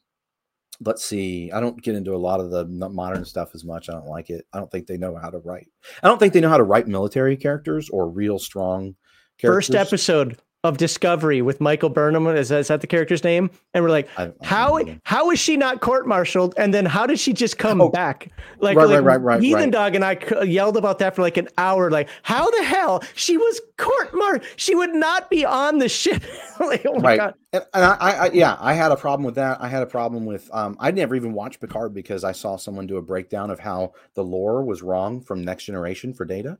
let's 0.80 1.04
see. 1.04 1.52
I 1.52 1.60
don't 1.60 1.82
get 1.82 1.94
into 1.94 2.14
a 2.14 2.16
lot 2.16 2.40
of 2.40 2.50
the 2.50 2.64
modern 2.64 3.26
stuff 3.26 3.50
as 3.54 3.66
much. 3.66 3.90
I 3.90 3.92
don't 3.92 4.06
like 4.06 4.30
it. 4.30 4.46
I 4.54 4.58
don't 4.58 4.70
think 4.70 4.86
they 4.86 4.96
know 4.96 5.14
how 5.14 5.28
to 5.28 5.40
write. 5.40 5.68
I 6.02 6.08
don't 6.08 6.18
think 6.18 6.32
they 6.32 6.40
know 6.40 6.48
how 6.48 6.56
to 6.56 6.64
write 6.64 6.88
military 6.88 7.36
characters 7.36 7.90
or 7.90 8.08
real 8.08 8.38
strong. 8.38 8.96
Characters. 9.36 9.68
First 9.68 9.74
episode 9.74 10.38
of 10.64 10.76
Discovery 10.76 11.40
with 11.40 11.60
Michael 11.60 11.88
Burnham. 11.88 12.26
Is, 12.26 12.50
is 12.50 12.68
that 12.68 12.80
the 12.80 12.86
character's 12.86 13.22
name? 13.22 13.50
And 13.74 13.84
we're 13.84 13.90
like, 13.90 14.08
I, 14.16 14.24
I 14.24 14.32
how 14.42 14.80
how 15.04 15.30
is 15.30 15.38
she 15.38 15.56
not 15.56 15.80
court-martialed? 15.80 16.54
And 16.56 16.74
then 16.74 16.84
how 16.84 17.06
did 17.06 17.20
she 17.20 17.32
just 17.32 17.58
come 17.58 17.80
oh, 17.80 17.88
back? 17.88 18.30
Like, 18.58 18.76
right, 18.76 18.88
like 18.88 18.94
right, 18.96 19.04
right, 19.04 19.20
right, 19.20 19.42
Heathen 19.42 19.60
right. 19.60 19.70
Dog 19.70 19.94
and 19.94 20.04
I 20.04 20.44
yelled 20.44 20.76
about 20.76 20.98
that 20.98 21.14
for 21.14 21.22
like 21.22 21.36
an 21.36 21.48
hour. 21.58 21.90
Like, 21.90 22.08
how 22.22 22.50
the 22.50 22.64
hell 22.64 23.04
she 23.14 23.36
was 23.36 23.60
court-martialed? 23.78 24.44
She 24.56 24.74
would 24.74 24.94
not 24.94 25.30
be 25.30 25.44
on 25.44 25.78
the 25.78 25.88
ship. 25.88 26.22
like, 26.60 26.84
oh 26.86 26.98
my 26.98 27.00
right. 27.00 27.16
god. 27.16 27.34
And, 27.52 27.64
and 27.72 27.84
I, 27.84 27.96
I, 27.96 28.30
yeah, 28.32 28.58
I 28.60 28.74
had 28.74 28.92
a 28.92 28.96
problem 28.96 29.24
with 29.24 29.36
that. 29.36 29.62
I 29.62 29.68
had 29.68 29.82
a 29.82 29.86
problem 29.86 30.26
with. 30.26 30.50
Um, 30.52 30.76
I 30.78 30.90
never 30.90 31.14
even 31.14 31.32
watched 31.32 31.60
Picard 31.60 31.94
because 31.94 32.22
I 32.22 32.32
saw 32.32 32.56
someone 32.56 32.86
do 32.86 32.98
a 32.98 33.02
breakdown 33.02 33.50
of 33.50 33.58
how 33.58 33.94
the 34.14 34.22
lore 34.22 34.62
was 34.62 34.82
wrong 34.82 35.22
from 35.22 35.42
Next 35.42 35.64
Generation 35.64 36.12
for 36.12 36.26
Data, 36.26 36.58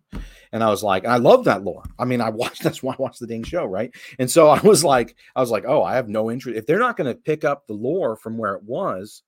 and 0.52 0.64
I 0.64 0.70
was 0.70 0.82
like, 0.82 1.04
I 1.04 1.16
love 1.16 1.44
that 1.44 1.62
lore. 1.62 1.84
I 1.98 2.06
mean, 2.06 2.22
I 2.22 2.30
watched. 2.30 2.62
That's 2.62 2.82
why 2.82 2.94
I 2.94 3.02
watched 3.02 3.20
the 3.20 3.26
dang 3.26 3.42
show, 3.42 3.66
right? 3.66 3.94
And 4.18 4.30
so 4.30 4.48
I 4.48 4.60
was 4.60 4.82
like, 4.82 5.14
I 5.36 5.40
was 5.40 5.50
like, 5.50 5.64
oh, 5.66 5.82
I 5.82 5.96
have 5.96 6.08
no 6.08 6.30
interest. 6.30 6.56
If 6.58 6.66
they're 6.66 6.78
not 6.78 6.96
going 6.96 7.12
to 7.12 7.20
pick 7.20 7.44
up 7.44 7.66
the 7.66 7.74
lore 7.74 8.16
from 8.16 8.38
where 8.38 8.54
it 8.54 8.62
was, 8.62 9.22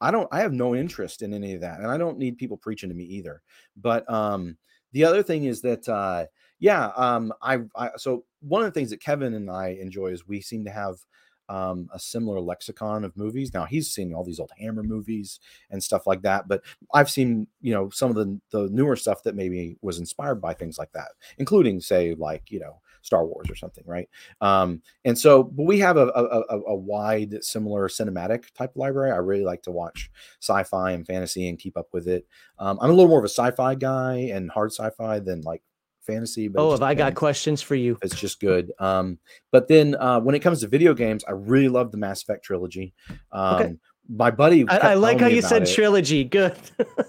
I 0.00 0.12
don't. 0.12 0.28
I 0.30 0.40
have 0.40 0.52
no 0.52 0.76
interest 0.76 1.22
in 1.22 1.34
any 1.34 1.54
of 1.54 1.62
that, 1.62 1.80
and 1.80 1.90
I 1.90 1.98
don't 1.98 2.18
need 2.18 2.38
people 2.38 2.56
preaching 2.56 2.90
to 2.90 2.94
me 2.94 3.04
either. 3.04 3.42
But 3.76 4.08
um, 4.08 4.58
the 4.92 5.04
other 5.04 5.24
thing 5.24 5.44
is 5.44 5.62
that. 5.62 5.88
Uh, 5.88 6.26
yeah, 6.58 6.86
um, 6.96 7.32
I, 7.42 7.60
I 7.76 7.90
so 7.96 8.24
one 8.40 8.62
of 8.62 8.66
the 8.66 8.78
things 8.78 8.90
that 8.90 9.00
Kevin 9.00 9.34
and 9.34 9.50
I 9.50 9.68
enjoy 9.80 10.08
is 10.08 10.26
we 10.26 10.40
seem 10.40 10.64
to 10.64 10.70
have 10.70 10.96
um, 11.48 11.88
a 11.92 11.98
similar 11.98 12.40
lexicon 12.40 13.04
of 13.04 13.16
movies. 13.16 13.52
Now 13.52 13.64
he's 13.64 13.90
seen 13.92 14.14
all 14.14 14.24
these 14.24 14.40
old 14.40 14.52
Hammer 14.58 14.82
movies 14.82 15.40
and 15.70 15.82
stuff 15.82 16.06
like 16.06 16.22
that, 16.22 16.48
but 16.48 16.62
I've 16.92 17.10
seen 17.10 17.46
you 17.60 17.74
know 17.74 17.90
some 17.90 18.10
of 18.10 18.16
the 18.16 18.40
the 18.50 18.68
newer 18.70 18.96
stuff 18.96 19.22
that 19.24 19.34
maybe 19.34 19.76
was 19.82 19.98
inspired 19.98 20.36
by 20.40 20.54
things 20.54 20.78
like 20.78 20.92
that, 20.92 21.08
including 21.38 21.80
say 21.80 22.14
like 22.14 22.50
you 22.50 22.60
know 22.60 22.80
Star 23.04 23.26
Wars 23.26 23.50
or 23.50 23.54
something, 23.54 23.84
right? 23.86 24.08
Um, 24.40 24.82
and 25.04 25.18
so, 25.18 25.42
but 25.42 25.64
we 25.64 25.78
have 25.80 25.98
a, 25.98 26.06
a, 26.06 26.60
a 26.68 26.74
wide 26.74 27.44
similar 27.44 27.88
cinematic 27.88 28.52
type 28.54 28.72
library. 28.74 29.12
I 29.12 29.16
really 29.16 29.44
like 29.44 29.62
to 29.64 29.70
watch 29.70 30.10
sci-fi 30.40 30.92
and 30.92 31.06
fantasy 31.06 31.48
and 31.48 31.58
keep 31.58 31.76
up 31.76 31.88
with 31.92 32.08
it. 32.08 32.26
Um, 32.58 32.78
I'm 32.80 32.90
a 32.90 32.94
little 32.94 33.10
more 33.10 33.18
of 33.18 33.24
a 33.24 33.28
sci-fi 33.28 33.74
guy 33.74 34.30
and 34.32 34.50
hard 34.50 34.72
sci-fi 34.72 35.18
than 35.18 35.42
like 35.42 35.62
fantasy. 36.04 36.48
But 36.48 36.62
oh, 36.62 36.70
have 36.72 36.82
I 36.82 36.94
got 36.94 37.14
questions 37.14 37.62
for 37.62 37.74
you? 37.74 37.98
It's 38.02 38.18
just 38.18 38.40
good. 38.40 38.72
Um, 38.78 39.18
but 39.52 39.68
then 39.68 39.94
uh, 39.96 40.20
when 40.20 40.34
it 40.34 40.40
comes 40.40 40.60
to 40.60 40.68
video 40.68 40.94
games, 40.94 41.24
I 41.26 41.32
really 41.32 41.68
love 41.68 41.90
the 41.90 41.98
Mass 41.98 42.22
Effect 42.22 42.44
trilogy. 42.44 42.94
Um, 43.32 43.54
okay. 43.54 43.74
My 44.06 44.30
buddy, 44.30 44.68
I, 44.68 44.76
I 44.76 44.94
like 44.94 45.18
how 45.18 45.28
you 45.28 45.40
said 45.40 45.62
it. 45.62 45.74
trilogy. 45.74 46.24
Good, 46.24 46.54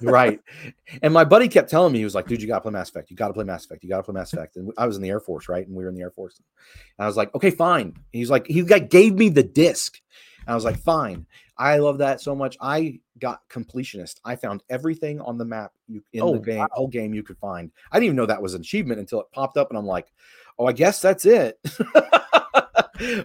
right? 0.01 0.39
And 1.01 1.13
my 1.13 1.25
buddy 1.25 1.47
kept 1.47 1.69
telling 1.69 1.91
me 1.91 1.99
he 1.99 2.05
was 2.05 2.15
like, 2.15 2.27
"Dude, 2.27 2.41
you 2.41 2.47
got 2.47 2.57
to 2.57 2.61
play 2.61 2.71
Mass 2.71 2.89
Effect. 2.89 3.09
You 3.09 3.17
got 3.17 3.27
to 3.27 3.33
play 3.33 3.43
Mass 3.43 3.65
Effect. 3.65 3.83
You 3.83 3.89
got 3.89 3.97
to 3.97 4.03
play 4.03 4.13
Mass 4.13 4.31
Effect." 4.31 4.55
And 4.55 4.71
I 4.77 4.85
was 4.87 4.95
in 4.95 5.01
the 5.01 5.09
Air 5.09 5.19
Force, 5.19 5.49
right? 5.49 5.65
And 5.67 5.75
we 5.75 5.83
were 5.83 5.89
in 5.89 5.95
the 5.95 6.01
Air 6.01 6.11
Force. 6.11 6.39
And 6.97 7.03
I 7.03 7.07
was 7.07 7.17
like, 7.17 7.33
"Okay, 7.35 7.49
fine." 7.49 7.95
He's 8.13 8.29
like, 8.29 8.47
he 8.47 8.61
gave 8.63 9.15
me 9.15 9.29
the 9.29 9.43
disc. 9.43 9.99
And 10.45 10.51
I 10.51 10.55
was 10.55 10.65
like, 10.65 10.77
"Fine." 10.77 11.25
I 11.57 11.77
love 11.77 11.97
that 11.99 12.19
so 12.19 12.35
much. 12.35 12.57
I 12.59 12.99
got 13.19 13.47
completionist. 13.49 14.19
I 14.25 14.35
found 14.35 14.63
everything 14.69 15.21
on 15.21 15.37
the 15.37 15.45
map 15.45 15.71
you 15.87 16.03
in 16.11 16.21
oh, 16.21 16.33
the 16.33 16.39
game, 16.39 16.57
wow. 16.57 16.67
whole 16.71 16.87
game 16.87 17.13
you 17.13 17.23
could 17.23 17.37
find. 17.37 17.71
I 17.91 17.97
didn't 17.97 18.05
even 18.05 18.15
know 18.17 18.25
that 18.25 18.41
was 18.41 18.55
an 18.55 18.61
achievement 18.61 18.99
until 18.99 19.21
it 19.21 19.27
popped 19.31 19.57
up, 19.57 19.69
and 19.69 19.77
I'm 19.77 19.85
like, 19.85 20.11
oh, 20.59 20.65
I 20.65 20.73
guess 20.73 21.01
that's 21.01 21.25
it. 21.25 21.57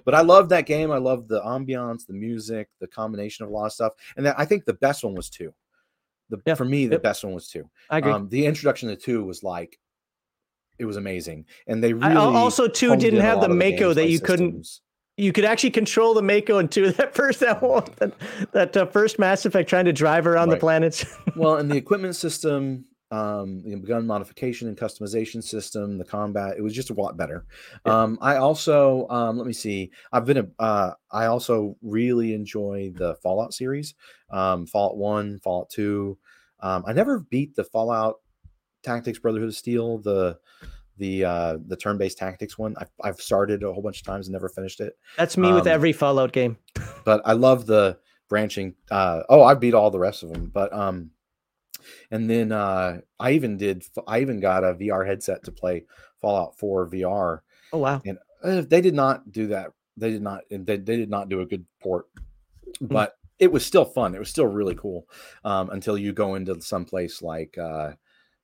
but 0.05 0.15
I 0.15 0.21
love 0.21 0.49
that 0.51 0.67
game. 0.67 0.91
I 0.91 0.99
love 0.99 1.29
the 1.29 1.41
ambiance, 1.43 2.07
the 2.07 2.15
music, 2.15 2.69
the 2.81 2.87
combination 2.87 3.45
of 3.45 3.51
a 3.51 3.53
lot 3.53 3.67
of 3.67 3.73
stuff. 3.73 3.93
And 4.17 4.25
then 4.25 4.35
I 4.37 4.45
think 4.45 4.65
the 4.65 4.75
best 4.75 5.05
one 5.05 5.15
was 5.15 5.29
two. 5.29 5.53
The 6.29 6.41
yeah. 6.47 6.55
for 6.55 6.65
me, 6.65 6.87
the 6.87 6.95
yep. 6.95 7.03
best 7.03 7.25
one 7.25 7.35
was 7.35 7.49
two. 7.49 7.69
I 7.89 7.99
agree. 7.99 8.13
Um, 8.13 8.29
the 8.29 8.47
introduction 8.47 8.89
to 8.89 8.97
two 8.97 9.25
was 9.25 9.43
like 9.43 9.79
it 10.79 10.85
was 10.85 10.97
amazing, 10.97 11.47
and 11.67 11.83
they 11.83 11.93
really 11.93 12.15
I 12.15 12.17
also 12.17 12.69
two 12.69 12.97
didn't 12.97 13.21
have 13.21 13.41
the 13.41 13.49
Mako 13.49 13.93
that 13.95 14.07
you 14.07 14.19
systems. 14.19 14.27
couldn't 14.27 14.81
you 15.21 15.33
could 15.33 15.45
actually 15.45 15.71
control 15.71 16.15
the 16.15 16.23
Mako 16.23 16.59
and 16.59 16.71
two 16.71 16.93
that 16.93 17.15
first 17.15 17.41
that 17.41 17.61
that, 17.61 18.13
that 18.53 18.77
uh, 18.77 18.87
first 18.87 19.19
Mass 19.19 19.45
Effect 19.45 19.69
trying 19.69 19.85
to 19.85 19.93
drive 19.93 20.27
around 20.27 20.49
right. 20.49 20.55
the 20.55 20.61
planets. 20.61 21.05
well, 21.37 21.57
and 21.57 21.71
the 21.71 21.77
equipment 21.77 22.17
system, 22.17 22.87
um, 23.11 23.63
the 23.63 23.77
gun 23.77 24.07
modification 24.07 24.69
and 24.69 24.79
customization 24.79 25.45
system, 25.45 25.99
the 25.99 26.05
combat, 26.05 26.57
it 26.57 26.63
was 26.63 26.75
just 26.75 26.91
a 26.91 26.95
lot 26.95 27.17
better. 27.17 27.45
Yeah. 27.85 28.03
Um, 28.03 28.19
I 28.23 28.37
also 28.37 29.07
um, 29.09 29.37
let 29.37 29.47
me 29.47 29.53
see. 29.53 29.91
I've 30.13 30.25
been 30.25 30.39
a. 30.39 30.49
Uh, 30.59 30.93
I 31.11 31.27
also 31.27 31.77
really 31.83 32.35
enjoy 32.35 32.93
the 32.95 33.15
Fallout 33.17 33.53
series, 33.53 33.95
um, 34.31 34.67
Fallout 34.67 34.97
One, 34.97 35.39
Fallout 35.41 35.69
Two. 35.71 36.19
Um, 36.61 36.85
I 36.87 36.93
never 36.93 37.21
beat 37.21 37.55
the 37.55 37.65
Fallout 37.65 38.17
Tactics 38.83 39.19
Brotherhood 39.19 39.51
of 39.51 39.57
Steel. 39.57 39.99
The 39.99 40.39
the 41.01 41.25
uh 41.25 41.59
the 41.67 41.77
turn-based 41.77 42.19
tactics 42.19 42.57
one. 42.57 42.77
I've, 42.79 42.91
I've 43.03 43.21
started 43.21 43.65
a 43.65 43.73
whole 43.73 43.83
bunch 43.83 44.01
of 44.01 44.07
times 44.07 44.29
and 44.29 44.33
never 44.33 44.49
finished 44.49 44.81
it. 44.81 44.97
That's 45.17 45.37
me 45.37 45.49
um, 45.49 45.55
with 45.55 45.67
every 45.67 45.93
Fallout 45.93 46.31
game. 46.31 46.59
but 47.05 47.23
I 47.25 47.33
love 47.33 47.67
the 47.67 47.99
branching. 48.29 48.77
Uh, 48.91 49.23
oh, 49.29 49.43
I 49.43 49.55
beat 49.55 49.75
all 49.75 49.91
the 49.91 49.99
rest 49.99 50.23
of 50.23 50.33
them. 50.33 50.51
But 50.55 50.73
um, 50.73 51.11
and 52.11 52.31
then 52.31 52.53
uh, 52.53 53.01
I 53.19 53.33
even 53.33 53.57
did. 53.57 53.83
I 54.07 54.21
even 54.21 54.39
got 54.39 54.63
a 54.63 54.75
VR 54.75 55.07
headset 55.07 55.45
to 55.45 55.53
play 55.53 55.85
Fallout 56.21 56.59
4 56.59 56.89
VR. 56.89 57.41
Oh 57.73 57.79
wow! 57.79 58.01
And 58.07 58.19
uh, 58.43 58.63
they 58.63 58.81
did 58.81 58.95
not 58.95 59.33
do 59.33 59.49
that. 59.49 59.73
They 59.97 60.11
did 60.11 60.23
not. 60.23 60.43
They, 60.51 60.77
they 60.77 60.97
did 60.97 61.11
not 61.11 61.29
do 61.29 61.41
a 61.41 61.47
good 61.47 61.65
port. 61.83 62.07
Mm-hmm. 62.81 62.93
But 62.93 63.15
it 63.39 63.51
was 63.51 63.65
still 63.65 63.87
fun. 63.87 64.15
It 64.15 64.19
was 64.19 64.29
still 64.29 64.47
really 64.47 64.75
cool 64.75 65.09
um, 65.45 65.71
until 65.71 65.97
you 65.97 66.13
go 66.13 66.35
into 66.35 66.61
some 66.61 66.85
place 66.85 67.23
like 67.23 67.57
uh, 67.59 67.93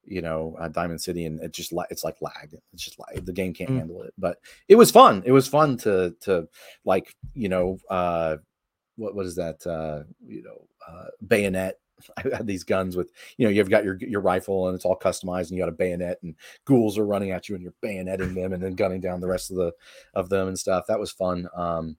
you 0.07 0.23
know 0.23 0.57
uh, 0.61 0.69
Diamond 0.69 1.01
City, 1.01 1.27
and 1.27 1.41
it 1.41 1.53
just 1.53 1.73
like 1.73 1.89
it's 1.91 2.05
like 2.05 2.17
lag. 2.21 2.57
It's 2.73 2.85
just 2.85 2.99
like 2.99 3.25
the 3.25 3.33
game 3.33 3.53
can't 3.53 3.71
mm. 3.71 3.79
handle 3.79 4.03
it. 4.03 4.15
But 4.19 4.39
it 4.69 4.77
was 4.77 4.91
fun. 4.91 5.23
It 5.27 5.33
was 5.33 5.49
fun 5.49 5.77
to 5.79 6.15
to 6.23 6.49
like 6.85 7.15
you 7.35 7.49
know 7.49 7.79
uh, 7.91 8.37
what 8.97 9.15
what 9.15 9.27
is 9.27 9.37
that 9.37 9.67
uh, 9.67 10.05
you 10.27 10.43
know 10.43 10.67
uh, 10.89 11.09
bayonet. 11.27 11.79
I 12.19 12.37
had 12.37 12.47
these 12.47 12.65
guns 12.65 12.95
with, 12.95 13.11
you 13.39 13.47
know, 13.47 13.51
you've 13.51 13.71
got 13.71 13.83
your 13.83 13.97
your 14.01 14.21
rifle 14.21 14.69
and 14.69 14.75
it's 14.75 14.85
all 14.85 14.99
customized, 14.99 15.49
and 15.49 15.53
you 15.53 15.59
got 15.59 15.71
a 15.71 15.73
bayonet, 15.73 16.19
and 16.23 16.35
ghouls 16.67 16.99
are 16.99 17.07
running 17.07 17.31
at 17.31 17.49
you, 17.49 17.55
and 17.55 17.63
you're 17.63 17.73
bayoneting 17.83 18.35
them, 18.35 18.53
and 18.53 18.63
then 18.63 18.75
gunning 18.75 19.01
down 19.01 19.21
the 19.21 19.27
rest 19.27 19.51
of 19.51 19.57
the 19.57 19.73
of 20.15 20.29
them 20.29 20.49
and 20.49 20.59
stuff. 20.59 20.85
That 20.89 21.01
was 21.01 21.11
fun. 21.11 21.49
Um, 21.57 21.97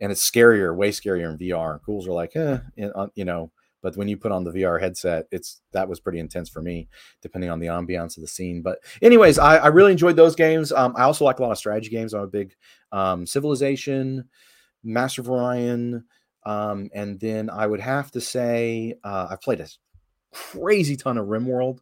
and 0.00 0.12
it's 0.12 0.28
scarier, 0.28 0.74
way 0.74 0.90
scarier 0.90 1.30
in 1.30 1.38
VR. 1.38 1.80
Ghouls 1.82 2.06
are 2.06 2.12
like, 2.12 2.36
eh, 2.36 2.58
uh, 2.94 3.06
you 3.14 3.24
know, 3.24 3.50
but 3.82 3.96
when 3.96 4.08
you 4.08 4.16
put 4.16 4.32
on 4.32 4.44
the 4.44 4.52
VR 4.52 4.80
headset, 4.80 5.26
it's 5.30 5.60
that 5.72 5.88
was 5.88 6.00
pretty 6.00 6.18
intense 6.18 6.48
for 6.48 6.62
me, 6.62 6.88
depending 7.22 7.50
on 7.50 7.60
the 7.60 7.66
ambiance 7.66 8.16
of 8.16 8.22
the 8.22 8.28
scene. 8.28 8.62
But 8.62 8.78
anyways, 9.02 9.38
I, 9.38 9.56
I 9.56 9.66
really 9.68 9.92
enjoyed 9.92 10.16
those 10.16 10.34
games. 10.34 10.72
Um, 10.72 10.94
I 10.96 11.02
also 11.02 11.24
like 11.24 11.38
a 11.38 11.42
lot 11.42 11.52
of 11.52 11.58
strategy 11.58 11.90
games. 11.90 12.14
I'm 12.14 12.22
a 12.22 12.26
big 12.26 12.54
um, 12.92 13.26
Civilization, 13.26 14.28
Master 14.82 15.22
of 15.22 15.30
Orion, 15.30 16.04
um, 16.44 16.90
and 16.94 17.20
then 17.20 17.50
I 17.50 17.66
would 17.66 17.80
have 17.80 18.10
to 18.12 18.20
say 18.20 18.94
uh, 19.04 19.28
I've 19.30 19.42
played 19.42 19.60
a 19.60 19.68
crazy 20.32 20.96
ton 20.96 21.18
of 21.18 21.26
RimWorld, 21.26 21.78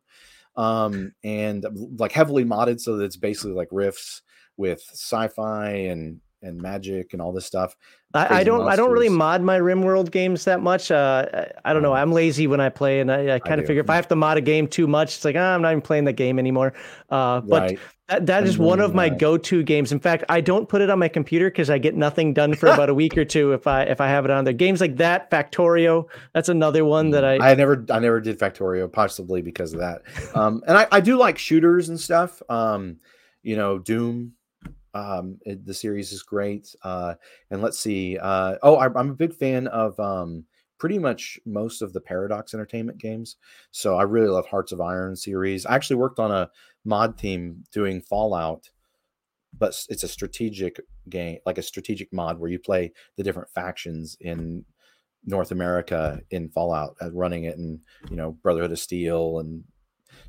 um, 0.57 1.12
and 1.22 1.66
like 1.99 2.12
heavily 2.12 2.45
modded, 2.45 2.80
so 2.80 2.97
that 2.97 3.05
it's 3.05 3.16
basically 3.16 3.53
like 3.53 3.68
Rifts 3.70 4.22
with 4.57 4.82
sci-fi 4.92 5.70
and 5.70 6.20
and 6.45 6.61
magic 6.61 7.12
and 7.12 7.22
all 7.22 7.32
this 7.32 7.47
stuff. 7.47 7.74
I, 8.12 8.40
I, 8.40 8.45
don't 8.45 8.59
monsters. 8.59 8.72
I 8.72 8.76
don't 8.76 8.92
really 8.92 9.09
mod 9.09 9.42
my 9.42 9.59
RimWorld 9.59 10.12
games 10.12 10.45
that 10.45 10.61
much. 10.61 10.92
Uh, 10.92 11.47
I 11.64 11.72
don't 11.72 11.82
know. 11.82 11.92
Mm. 11.92 11.99
I'm 11.99 12.12
lazy 12.12 12.47
when 12.47 12.61
I 12.61 12.68
play, 12.68 13.01
and 13.01 13.11
I, 13.11 13.34
I 13.34 13.38
kind 13.40 13.61
of 13.61 13.66
figure 13.66 13.82
if 13.82 13.90
I 13.90 13.97
have 13.97 14.07
to 14.09 14.16
mod 14.16 14.36
a 14.36 14.40
game 14.40 14.68
too 14.68 14.86
much, 14.86 15.16
it's 15.16 15.24
like 15.24 15.34
oh, 15.34 15.42
I'm 15.42 15.62
not 15.62 15.72
even 15.72 15.82
playing 15.82 16.05
the 16.05 16.12
game 16.12 16.38
anymore. 16.38 16.74
Uh, 17.11 17.40
but 17.40 17.62
right. 17.62 17.78
that, 18.09 18.26
that 18.26 18.45
is 18.45 18.57
one 18.57 18.78
of 18.78 18.95
my 18.95 19.09
go-to 19.09 19.64
games. 19.64 19.90
In 19.90 19.99
fact, 19.99 20.22
I 20.28 20.40
don't 20.40 20.68
put 20.68 20.80
it 20.80 20.90
on 20.90 21.01
my 21.01 21.09
computer 21.09 21.51
because 21.51 21.70
I 21.70 21.78
get 21.78 21.97
nothing 21.97 22.32
done 22.34 22.55
for 22.55 22.68
about 22.68 22.88
a 22.88 22.95
week 23.03 23.18
or 23.18 23.24
two 23.24 23.53
if 23.53 23.66
I 23.66 23.82
if 23.82 24.01
I 24.01 24.07
have 24.07 24.24
it 24.24 24.30
on 24.30 24.45
there. 24.45 24.55
Games 24.55 24.80
like 24.80 24.97
that, 24.99 25.28
Factorio, 25.30 26.07
that's 26.34 26.49
another 26.49 26.84
one 26.84 27.11
that 27.11 27.24
I 27.24 27.38
I 27.38 27.55
never 27.55 27.84
I 27.90 27.99
never 27.99 28.20
did 28.20 28.38
Factorio, 28.38 28.90
possibly 28.92 29.42
because 29.42 29.72
of 29.72 29.80
that. 29.80 30.03
Um, 30.34 30.64
and 30.66 30.76
I, 30.76 30.86
I 30.90 31.01
do 31.01 31.16
like 31.16 31.38
shooters 31.38 31.88
and 31.88 32.01
stuff. 32.01 32.42
Um, 32.49 32.97
you 33.42 33.57
know, 33.57 33.78
Doom 33.78 34.32
um, 34.95 35.38
it, 35.42 35.66
the 35.66 35.74
series 35.74 36.12
is 36.12 36.22
great. 36.22 36.74
Uh, 36.82 37.14
and 37.51 37.61
let's 37.62 37.78
see. 37.78 38.18
Uh, 38.18 38.57
oh, 38.62 38.76
I, 38.76 38.86
am 38.86 39.11
a 39.11 39.14
big 39.14 39.34
fan 39.34 39.66
of 39.68 39.99
um, 39.99 40.45
pretty 40.78 40.99
much 40.99 41.38
most 41.45 41.82
of 41.82 41.92
the 41.92 42.01
Paradox 42.01 42.55
Entertainment 42.55 42.99
games. 42.99 43.36
So 43.70 43.97
I 43.97 44.03
really 44.03 44.28
love 44.28 44.47
Hearts 44.47 44.72
of 44.72 44.80
Iron 44.80 45.16
series. 45.16 45.66
I 45.66 45.74
actually 45.74 45.97
worked 45.97 46.18
on 46.18 46.30
a 46.30 46.51
mod 46.84 47.18
team 47.18 47.64
doing 47.72 48.01
Fallout, 48.01 48.70
but 49.57 49.74
it's 49.88 50.03
a 50.03 50.09
strategic 50.09 50.80
game, 51.09 51.38
like 51.47 51.59
a 51.59 51.62
strategic 51.62 52.12
mod 52.12 52.38
where 52.38 52.51
you 52.51 52.59
play 52.59 52.92
the 53.16 53.22
different 53.22 53.51
factions 53.51 54.16
in 54.20 54.64
North 55.26 55.53
America 55.53 56.20
in 56.30 56.51
Fallout, 56.51 56.97
uh, 57.01 57.11
running 57.12 57.45
it, 57.45 57.57
and 57.57 57.80
you 58.11 58.16
know 58.16 58.32
Brotherhood 58.42 58.72
of 58.72 58.78
Steel 58.78 59.38
and 59.38 59.64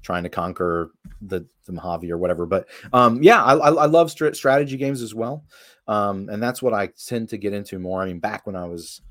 trying 0.02 0.24
to 0.24 0.30
conquer 0.30 0.92
the 1.22 1.46
the 1.66 1.74
Mojave 1.74 2.12
or 2.12 2.18
whatever. 2.18 2.46
But 2.46 2.68
um, 2.94 3.22
yeah, 3.24 3.44
I, 3.44 3.54
I 3.54 3.86
love 3.86 4.12
st- 4.12 4.36
strategy 4.36 4.78
games 4.78 5.02
as 5.02 5.16
well, 5.16 5.44
um, 5.88 6.30
and 6.30 6.42
that's 6.42 6.62
what 6.62 6.74
I 6.74 6.90
tend 7.08 7.30
to 7.30 7.38
get 7.38 7.54
into 7.54 7.80
more. 7.80 8.02
I 8.02 8.06
mean, 8.06 8.20
back 8.20 8.46
when 8.46 8.56
I 8.56 8.66
was 8.66 9.02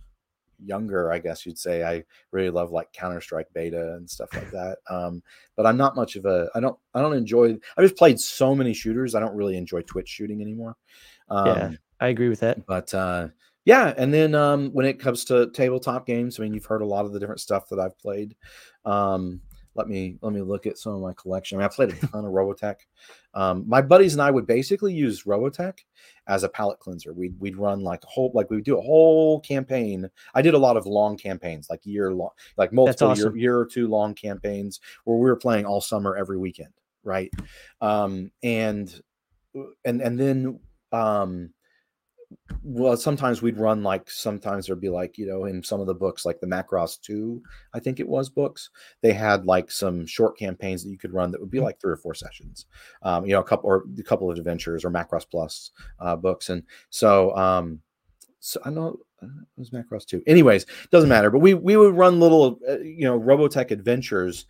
younger, 0.62 1.12
I 1.12 1.18
guess 1.18 1.44
you'd 1.44 1.58
say 1.58 1.82
I 1.82 2.04
really 2.30 2.50
love 2.50 2.70
like 2.70 2.92
Counter 2.92 3.20
Strike 3.20 3.48
Beta 3.54 3.94
and 3.94 4.08
stuff 4.08 4.32
like 4.34 4.50
that. 4.50 4.78
Um, 4.88 5.22
but 5.56 5.66
I'm 5.66 5.76
not 5.76 5.96
much 5.96 6.16
of 6.16 6.26
a 6.26 6.48
I 6.54 6.60
don't 6.60 6.78
I 6.94 7.00
don't 7.00 7.16
enjoy. 7.16 7.56
I 7.76 7.82
just 7.82 7.96
played 7.96 8.20
so 8.20 8.54
many 8.54 8.72
shooters. 8.72 9.14
I 9.14 9.20
don't 9.20 9.36
really 9.36 9.56
enjoy 9.56 9.82
Twitch 9.82 10.08
shooting 10.08 10.40
anymore. 10.40 10.76
Um, 11.28 11.46
yeah, 11.46 11.70
I 12.00 12.08
agree 12.08 12.28
with 12.28 12.40
that. 12.40 12.66
But 12.66 12.92
uh, 12.94 13.28
yeah, 13.64 13.94
and 13.96 14.12
then 14.12 14.34
um, 14.34 14.70
when 14.72 14.86
it 14.86 15.00
comes 15.00 15.24
to 15.26 15.50
tabletop 15.50 16.06
games, 16.06 16.38
I 16.38 16.42
mean, 16.42 16.54
you've 16.54 16.66
heard 16.66 16.82
a 16.82 16.86
lot 16.86 17.06
of 17.06 17.12
the 17.12 17.20
different 17.20 17.40
stuff 17.40 17.68
that 17.70 17.78
I've 17.78 17.98
played. 17.98 18.36
Um, 18.84 19.40
let 19.74 19.88
me 19.88 20.16
let 20.22 20.32
me 20.32 20.40
look 20.40 20.66
at 20.66 20.78
some 20.78 20.94
of 20.94 21.00
my 21.00 21.12
collection. 21.14 21.56
I 21.56 21.58
mean, 21.58 21.70
I 21.70 21.74
played 21.74 21.90
a 21.90 22.06
ton 22.06 22.24
of 22.24 22.32
Robotech. 22.32 22.76
Um, 23.34 23.64
my 23.66 23.82
buddies 23.82 24.12
and 24.12 24.22
I 24.22 24.30
would 24.30 24.46
basically 24.46 24.94
use 24.94 25.24
Robotech 25.24 25.78
as 26.28 26.44
a 26.44 26.48
palate 26.48 26.78
cleanser. 26.78 27.12
We'd 27.12 27.38
we'd 27.40 27.56
run 27.56 27.80
like 27.80 28.02
a 28.04 28.06
whole 28.06 28.30
like 28.34 28.50
we 28.50 28.56
would 28.56 28.64
do 28.64 28.78
a 28.78 28.82
whole 28.82 29.40
campaign. 29.40 30.08
I 30.34 30.42
did 30.42 30.54
a 30.54 30.58
lot 30.58 30.76
of 30.76 30.86
long 30.86 31.16
campaigns, 31.16 31.68
like 31.68 31.80
year 31.84 32.12
long, 32.12 32.30
like 32.56 32.72
multiple 32.72 33.08
awesome. 33.08 33.36
year, 33.36 33.42
year 33.42 33.58
or 33.58 33.66
two 33.66 33.88
long 33.88 34.14
campaigns 34.14 34.80
where 35.04 35.16
we 35.16 35.28
were 35.28 35.36
playing 35.36 35.66
all 35.66 35.80
summer 35.80 36.16
every 36.16 36.38
weekend, 36.38 36.72
right? 37.02 37.32
Um, 37.80 38.30
and 38.42 39.00
and 39.84 40.00
and 40.00 40.18
then 40.18 40.60
um 40.92 41.50
well 42.62 42.96
sometimes 42.96 43.42
we'd 43.42 43.58
run 43.58 43.82
like 43.82 44.10
sometimes 44.10 44.66
there'd 44.66 44.80
be 44.80 44.88
like 44.88 45.18
you 45.18 45.26
know 45.26 45.44
in 45.44 45.62
some 45.62 45.80
of 45.80 45.86
the 45.86 45.94
books 45.94 46.24
like 46.24 46.40
the 46.40 46.46
macross 46.46 47.00
2 47.00 47.42
i 47.74 47.78
think 47.78 48.00
it 48.00 48.08
was 48.08 48.28
books 48.28 48.70
they 49.02 49.12
had 49.12 49.44
like 49.46 49.70
some 49.70 50.06
short 50.06 50.38
campaigns 50.38 50.82
that 50.82 50.90
you 50.90 50.98
could 50.98 51.12
run 51.12 51.30
that 51.30 51.40
would 51.40 51.50
be 51.50 51.58
mm. 51.58 51.64
like 51.64 51.80
three 51.80 51.92
or 51.92 51.96
four 51.96 52.14
sessions 52.14 52.66
um, 53.02 53.24
you 53.26 53.32
know 53.32 53.40
a 53.40 53.44
couple 53.44 53.68
or 53.68 53.84
a 53.98 54.02
couple 54.02 54.30
of 54.30 54.38
adventures 54.38 54.84
or 54.84 54.90
macross 54.90 55.26
plus 55.28 55.70
uh, 56.00 56.16
books 56.16 56.48
and 56.48 56.62
so 56.90 57.36
um 57.36 57.80
so 58.40 58.60
i 58.64 58.70
know 58.70 58.98
uh, 59.22 59.26
it 59.26 59.58
was 59.58 59.70
macross 59.70 60.06
2 60.06 60.22
anyways 60.26 60.66
doesn't 60.90 61.08
matter 61.08 61.30
but 61.30 61.40
we 61.40 61.54
we 61.54 61.76
would 61.76 61.94
run 61.94 62.20
little 62.20 62.58
uh, 62.68 62.78
you 62.78 63.04
know 63.04 63.18
robotech 63.18 63.70
adventures 63.70 64.46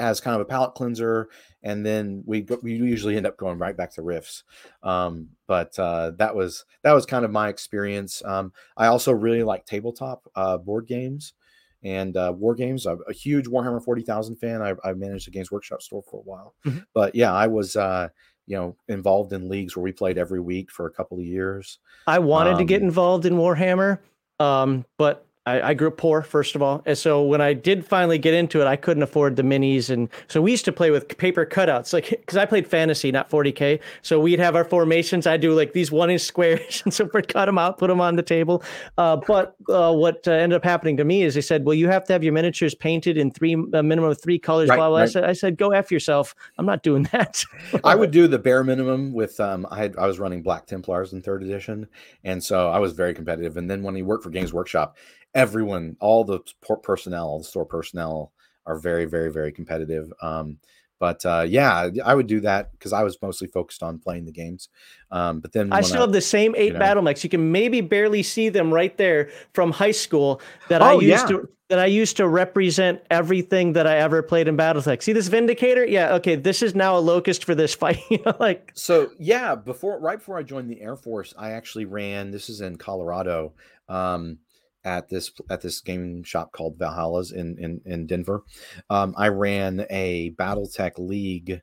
as 0.00 0.20
kind 0.20 0.34
of 0.34 0.40
a 0.40 0.46
palate 0.46 0.74
cleanser, 0.74 1.28
and 1.62 1.84
then 1.84 2.22
we 2.26 2.40
go, 2.40 2.58
we 2.62 2.72
usually 2.72 3.16
end 3.16 3.26
up 3.26 3.36
going 3.36 3.58
right 3.58 3.76
back 3.76 3.92
to 3.94 4.02
Rifts. 4.02 4.44
Um, 4.82 5.28
but 5.46 5.78
uh, 5.78 6.12
that 6.16 6.34
was 6.34 6.64
that 6.82 6.92
was 6.92 7.06
kind 7.06 7.24
of 7.24 7.30
my 7.30 7.48
experience. 7.48 8.22
Um, 8.24 8.52
I 8.76 8.86
also 8.86 9.12
really 9.12 9.42
like 9.42 9.66
tabletop 9.66 10.28
uh, 10.34 10.58
board 10.58 10.86
games 10.86 11.34
and 11.82 12.16
uh, 12.16 12.32
war 12.36 12.54
games. 12.54 12.86
I'm 12.86 13.00
a 13.08 13.12
huge 13.12 13.46
Warhammer 13.46 13.82
Forty 13.84 14.02
Thousand 14.02 14.36
fan. 14.36 14.62
I, 14.62 14.74
I, 14.84 14.92
managed 14.94 15.28
a 15.28 15.30
Games 15.30 15.50
Workshop 15.50 15.82
store 15.82 16.02
for 16.02 16.20
a 16.20 16.22
while, 16.22 16.54
mm-hmm. 16.66 16.80
but 16.94 17.14
yeah, 17.14 17.32
I 17.32 17.46
was 17.46 17.76
uh, 17.76 18.08
you 18.46 18.56
know 18.56 18.76
involved 18.88 19.32
in 19.32 19.48
leagues 19.48 19.76
where 19.76 19.82
we 19.82 19.92
played 19.92 20.18
every 20.18 20.40
week 20.40 20.70
for 20.70 20.86
a 20.86 20.90
couple 20.90 21.18
of 21.18 21.24
years. 21.24 21.78
I 22.06 22.18
wanted 22.18 22.52
um, 22.54 22.58
to 22.58 22.64
get 22.64 22.82
um, 22.82 22.88
involved 22.88 23.26
in 23.26 23.34
Warhammer, 23.34 23.98
um, 24.38 24.84
but 24.98 25.26
I, 25.46 25.70
I, 25.70 25.74
grew 25.74 25.88
up 25.88 25.96
poor, 25.96 26.20
first 26.20 26.54
of 26.54 26.60
all. 26.60 26.82
And 26.84 26.98
so 26.98 27.22
when 27.22 27.40
I 27.40 27.54
did 27.54 27.86
finally 27.86 28.18
get 28.18 28.34
into 28.34 28.60
it, 28.60 28.66
I 28.66 28.76
couldn't 28.76 29.02
afford 29.02 29.36
the 29.36 29.42
minis. 29.42 29.88
And 29.88 30.10
so 30.28 30.42
we 30.42 30.50
used 30.50 30.66
to 30.66 30.72
play 30.72 30.90
with 30.90 31.16
paper 31.16 31.46
cutouts, 31.46 31.94
like, 31.94 32.10
because 32.10 32.36
I 32.36 32.44
played 32.44 32.66
fantasy, 32.66 33.10
not 33.10 33.30
40K. 33.30 33.80
So 34.02 34.20
we'd 34.20 34.38
have 34.38 34.54
our 34.54 34.64
formations. 34.64 35.26
I'd 35.26 35.40
do 35.40 35.54
like 35.54 35.72
these 35.72 35.90
one 35.90 36.10
inch 36.10 36.22
squares. 36.22 36.82
And 36.90 36.94
so 36.94 37.08
we'd 37.12 37.28
cut 37.28 37.46
them 37.46 37.58
out, 37.58 37.78
put 37.78 37.88
them 37.88 38.00
on 38.00 38.16
the 38.16 38.22
table. 38.22 38.62
Uh, 38.98 39.16
but 39.16 39.54
uh, 39.68 39.92
what 39.92 40.26
uh, 40.26 40.32
ended 40.32 40.56
up 40.56 40.64
happening 40.64 40.96
to 40.96 41.04
me 41.04 41.22
is 41.22 41.34
they 41.34 41.40
said, 41.40 41.64
well, 41.64 41.74
you 41.74 41.88
have 41.88 42.04
to 42.06 42.12
have 42.12 42.24
your 42.24 42.32
miniatures 42.32 42.74
painted 42.74 43.16
in 43.16 43.30
three, 43.30 43.52
a 43.52 43.82
minimum 43.82 44.10
of 44.10 44.20
three 44.20 44.38
colors. 44.38 44.68
Right, 44.68 44.76
blah, 44.76 44.88
blah. 44.88 44.98
Right. 44.98 45.02
I, 45.04 45.06
said, 45.06 45.24
I 45.24 45.32
said, 45.32 45.56
go 45.56 45.70
F 45.70 45.90
yourself. 45.90 46.34
I'm 46.58 46.66
not 46.66 46.82
doing 46.82 47.02
that. 47.12 47.44
I 47.84 47.94
would 47.94 48.10
do 48.10 48.28
the 48.28 48.38
bare 48.38 48.64
minimum 48.64 49.12
with, 49.12 49.38
um, 49.40 49.66
I, 49.70 49.78
had, 49.78 49.96
I 49.96 50.06
was 50.06 50.18
running 50.18 50.42
Black 50.42 50.66
Templars 50.66 51.12
in 51.12 51.22
third 51.22 51.42
edition. 51.42 51.86
And 52.24 52.42
so 52.42 52.70
I 52.70 52.78
was 52.78 52.92
very 52.92 53.14
competitive. 53.14 53.56
And 53.56 53.70
then 53.70 53.82
when 53.82 53.94
he 53.94 54.02
worked 54.02 54.24
for 54.24 54.30
Games 54.30 54.52
Workshop, 54.52 54.96
everyone, 55.34 55.96
all 56.00 56.24
the 56.24 56.40
support 56.46 56.82
personnel, 56.82 57.26
all 57.26 57.38
the 57.38 57.44
store 57.44 57.66
personnel 57.66 58.32
are 58.66 58.78
very, 58.78 59.04
very, 59.04 59.30
very 59.32 59.52
competitive. 59.52 60.12
Um, 60.22 60.58
but 61.00 61.24
uh, 61.24 61.46
yeah, 61.48 61.88
I 62.04 62.14
would 62.14 62.26
do 62.26 62.40
that 62.40 62.72
because 62.72 62.92
I 62.92 63.02
was 63.02 63.16
mostly 63.22 63.48
focused 63.48 63.82
on 63.82 63.98
playing 63.98 64.26
the 64.26 64.32
games. 64.32 64.68
Um, 65.10 65.40
but 65.40 65.52
then 65.52 65.72
I 65.72 65.80
still 65.80 65.98
I, 65.98 66.00
have 66.02 66.12
the 66.12 66.20
same 66.20 66.54
eight 66.56 66.66
you 66.66 66.72
know, 66.74 66.78
battle 66.78 67.02
mechs. 67.02 67.24
You 67.24 67.30
can 67.30 67.50
maybe 67.50 67.80
barely 67.80 68.22
see 68.22 68.50
them 68.50 68.72
right 68.72 68.94
there 68.98 69.30
from 69.54 69.72
high 69.72 69.92
school 69.92 70.42
that 70.68 70.82
oh, 70.82 70.84
I 70.84 70.92
used 70.94 71.30
yeah. 71.30 71.38
to 71.38 71.48
that 71.70 71.78
I 71.78 71.86
used 71.86 72.18
to 72.18 72.28
represent 72.28 73.00
everything 73.10 73.72
that 73.74 73.86
I 73.86 73.96
ever 73.98 74.22
played 74.22 74.48
in 74.48 74.56
BattleTech. 74.56 75.02
See 75.02 75.12
this 75.12 75.28
Vindicator? 75.28 75.86
Yeah, 75.86 76.14
okay. 76.16 76.34
This 76.34 76.62
is 76.62 76.74
now 76.74 76.98
a 76.98 77.00
locust 77.00 77.44
for 77.44 77.54
this 77.54 77.74
fight. 77.76 78.00
you 78.10 78.20
know, 78.26 78.36
like 78.38 78.70
so, 78.74 79.10
yeah. 79.18 79.54
Before 79.54 79.98
right 79.98 80.18
before 80.18 80.36
I 80.36 80.42
joined 80.42 80.68
the 80.68 80.82
Air 80.82 80.96
Force, 80.96 81.32
I 81.38 81.52
actually 81.52 81.86
ran. 81.86 82.30
This 82.30 82.50
is 82.50 82.60
in 82.60 82.76
Colorado. 82.76 83.54
Um, 83.88 84.38
at 84.84 85.08
this 85.08 85.30
at 85.50 85.60
this 85.60 85.80
game 85.80 86.22
shop 86.22 86.52
called 86.52 86.78
Valhalla's 86.78 87.32
in 87.32 87.58
in, 87.58 87.80
in 87.84 88.06
Denver. 88.06 88.42
Um, 88.88 89.14
I 89.16 89.28
ran 89.28 89.86
a 89.90 90.32
BattleTech 90.32 90.98
league 90.98 91.60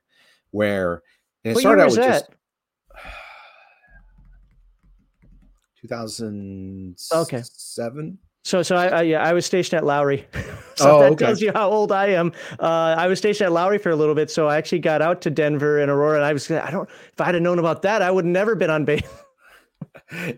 where 0.52 1.02
and 1.44 1.52
it 1.52 1.56
what 1.56 1.62
started 1.62 1.82
out 1.84 1.90
with 1.92 1.98
that? 1.98 2.30
just 2.30 2.32
2007. 5.82 7.22
Okay. 7.22 7.44
So, 8.44 8.64
so 8.64 8.78
I, 8.78 8.88
I, 8.88 9.02
yeah, 9.02 9.22
I 9.22 9.34
was 9.34 9.46
stationed 9.46 9.78
at 9.78 9.86
Lowry. 9.86 10.26
so 10.76 10.98
oh, 10.98 11.00
that 11.02 11.12
okay. 11.12 11.26
tells 11.26 11.42
you 11.42 11.52
how 11.54 11.70
old 11.70 11.92
I 11.92 12.08
am. 12.08 12.32
Uh, 12.60 12.96
I 12.98 13.08
was 13.08 13.20
stationed 13.20 13.48
at 13.48 13.52
Lowry 13.52 13.78
for 13.78 13.90
a 13.90 13.96
little 13.96 14.16
bit, 14.16 14.32
so 14.32 14.48
I 14.48 14.56
actually 14.58 14.80
got 14.80 15.02
out 15.02 15.22
to 15.24 15.30
Denver 15.30 15.80
and 15.80 15.92
Aurora. 15.92 16.16
And 16.16 16.26
I 16.26 16.32
was, 16.32 16.50
I 16.50 16.72
don't, 16.72 16.90
if 16.90 17.20
I'd 17.20 17.36
have 17.36 17.44
known 17.44 17.60
about 17.60 17.82
that, 17.82 18.02
I 18.02 18.10
would 18.10 18.24
have 18.24 18.32
never 18.32 18.56
been 18.56 18.70
on 18.70 18.86
base. 18.86 19.02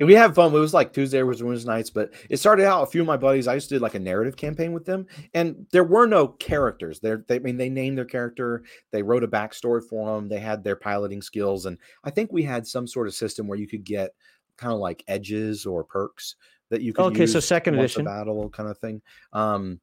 we 0.01 0.15
have 0.15 0.35
fun. 0.35 0.53
It 0.53 0.59
was 0.59 0.73
like 0.73 0.93
Tuesday 0.93 1.21
was 1.23 1.43
Wednesday 1.43 1.69
nights, 1.69 1.89
but 1.89 2.13
it 2.29 2.37
started 2.37 2.65
out. 2.65 2.83
A 2.83 2.87
few 2.87 3.01
of 3.01 3.07
my 3.07 3.17
buddies, 3.17 3.47
I 3.47 3.53
used 3.53 3.69
to 3.69 3.75
do 3.75 3.79
like 3.79 3.95
a 3.95 3.99
narrative 3.99 4.35
campaign 4.35 4.73
with 4.73 4.85
them, 4.85 5.05
and 5.33 5.65
there 5.71 5.83
were 5.83 6.07
no 6.07 6.27
characters. 6.27 6.99
There, 6.99 7.23
they 7.27 7.35
I 7.35 7.39
mean 7.39 7.57
they 7.57 7.69
named 7.69 7.97
their 7.97 8.05
character, 8.05 8.63
they 8.91 9.03
wrote 9.03 9.23
a 9.23 9.27
backstory 9.27 9.83
for 9.83 10.15
them, 10.15 10.27
they 10.27 10.39
had 10.39 10.63
their 10.63 10.75
piloting 10.75 11.21
skills, 11.21 11.65
and 11.65 11.77
I 12.03 12.09
think 12.09 12.31
we 12.31 12.43
had 12.43 12.65
some 12.65 12.87
sort 12.87 13.07
of 13.07 13.13
system 13.13 13.47
where 13.47 13.59
you 13.59 13.67
could 13.67 13.83
get 13.83 14.11
kind 14.57 14.73
of 14.73 14.79
like 14.79 15.03
edges 15.07 15.65
or 15.65 15.83
perks 15.83 16.35
that 16.69 16.81
you 16.81 16.93
could. 16.93 17.05
Okay, 17.05 17.27
so 17.27 17.39
second 17.39 17.75
edition 17.75 18.05
battle 18.05 18.49
kind 18.49 18.69
of 18.69 18.77
thing. 18.77 19.01
Um, 19.33 19.79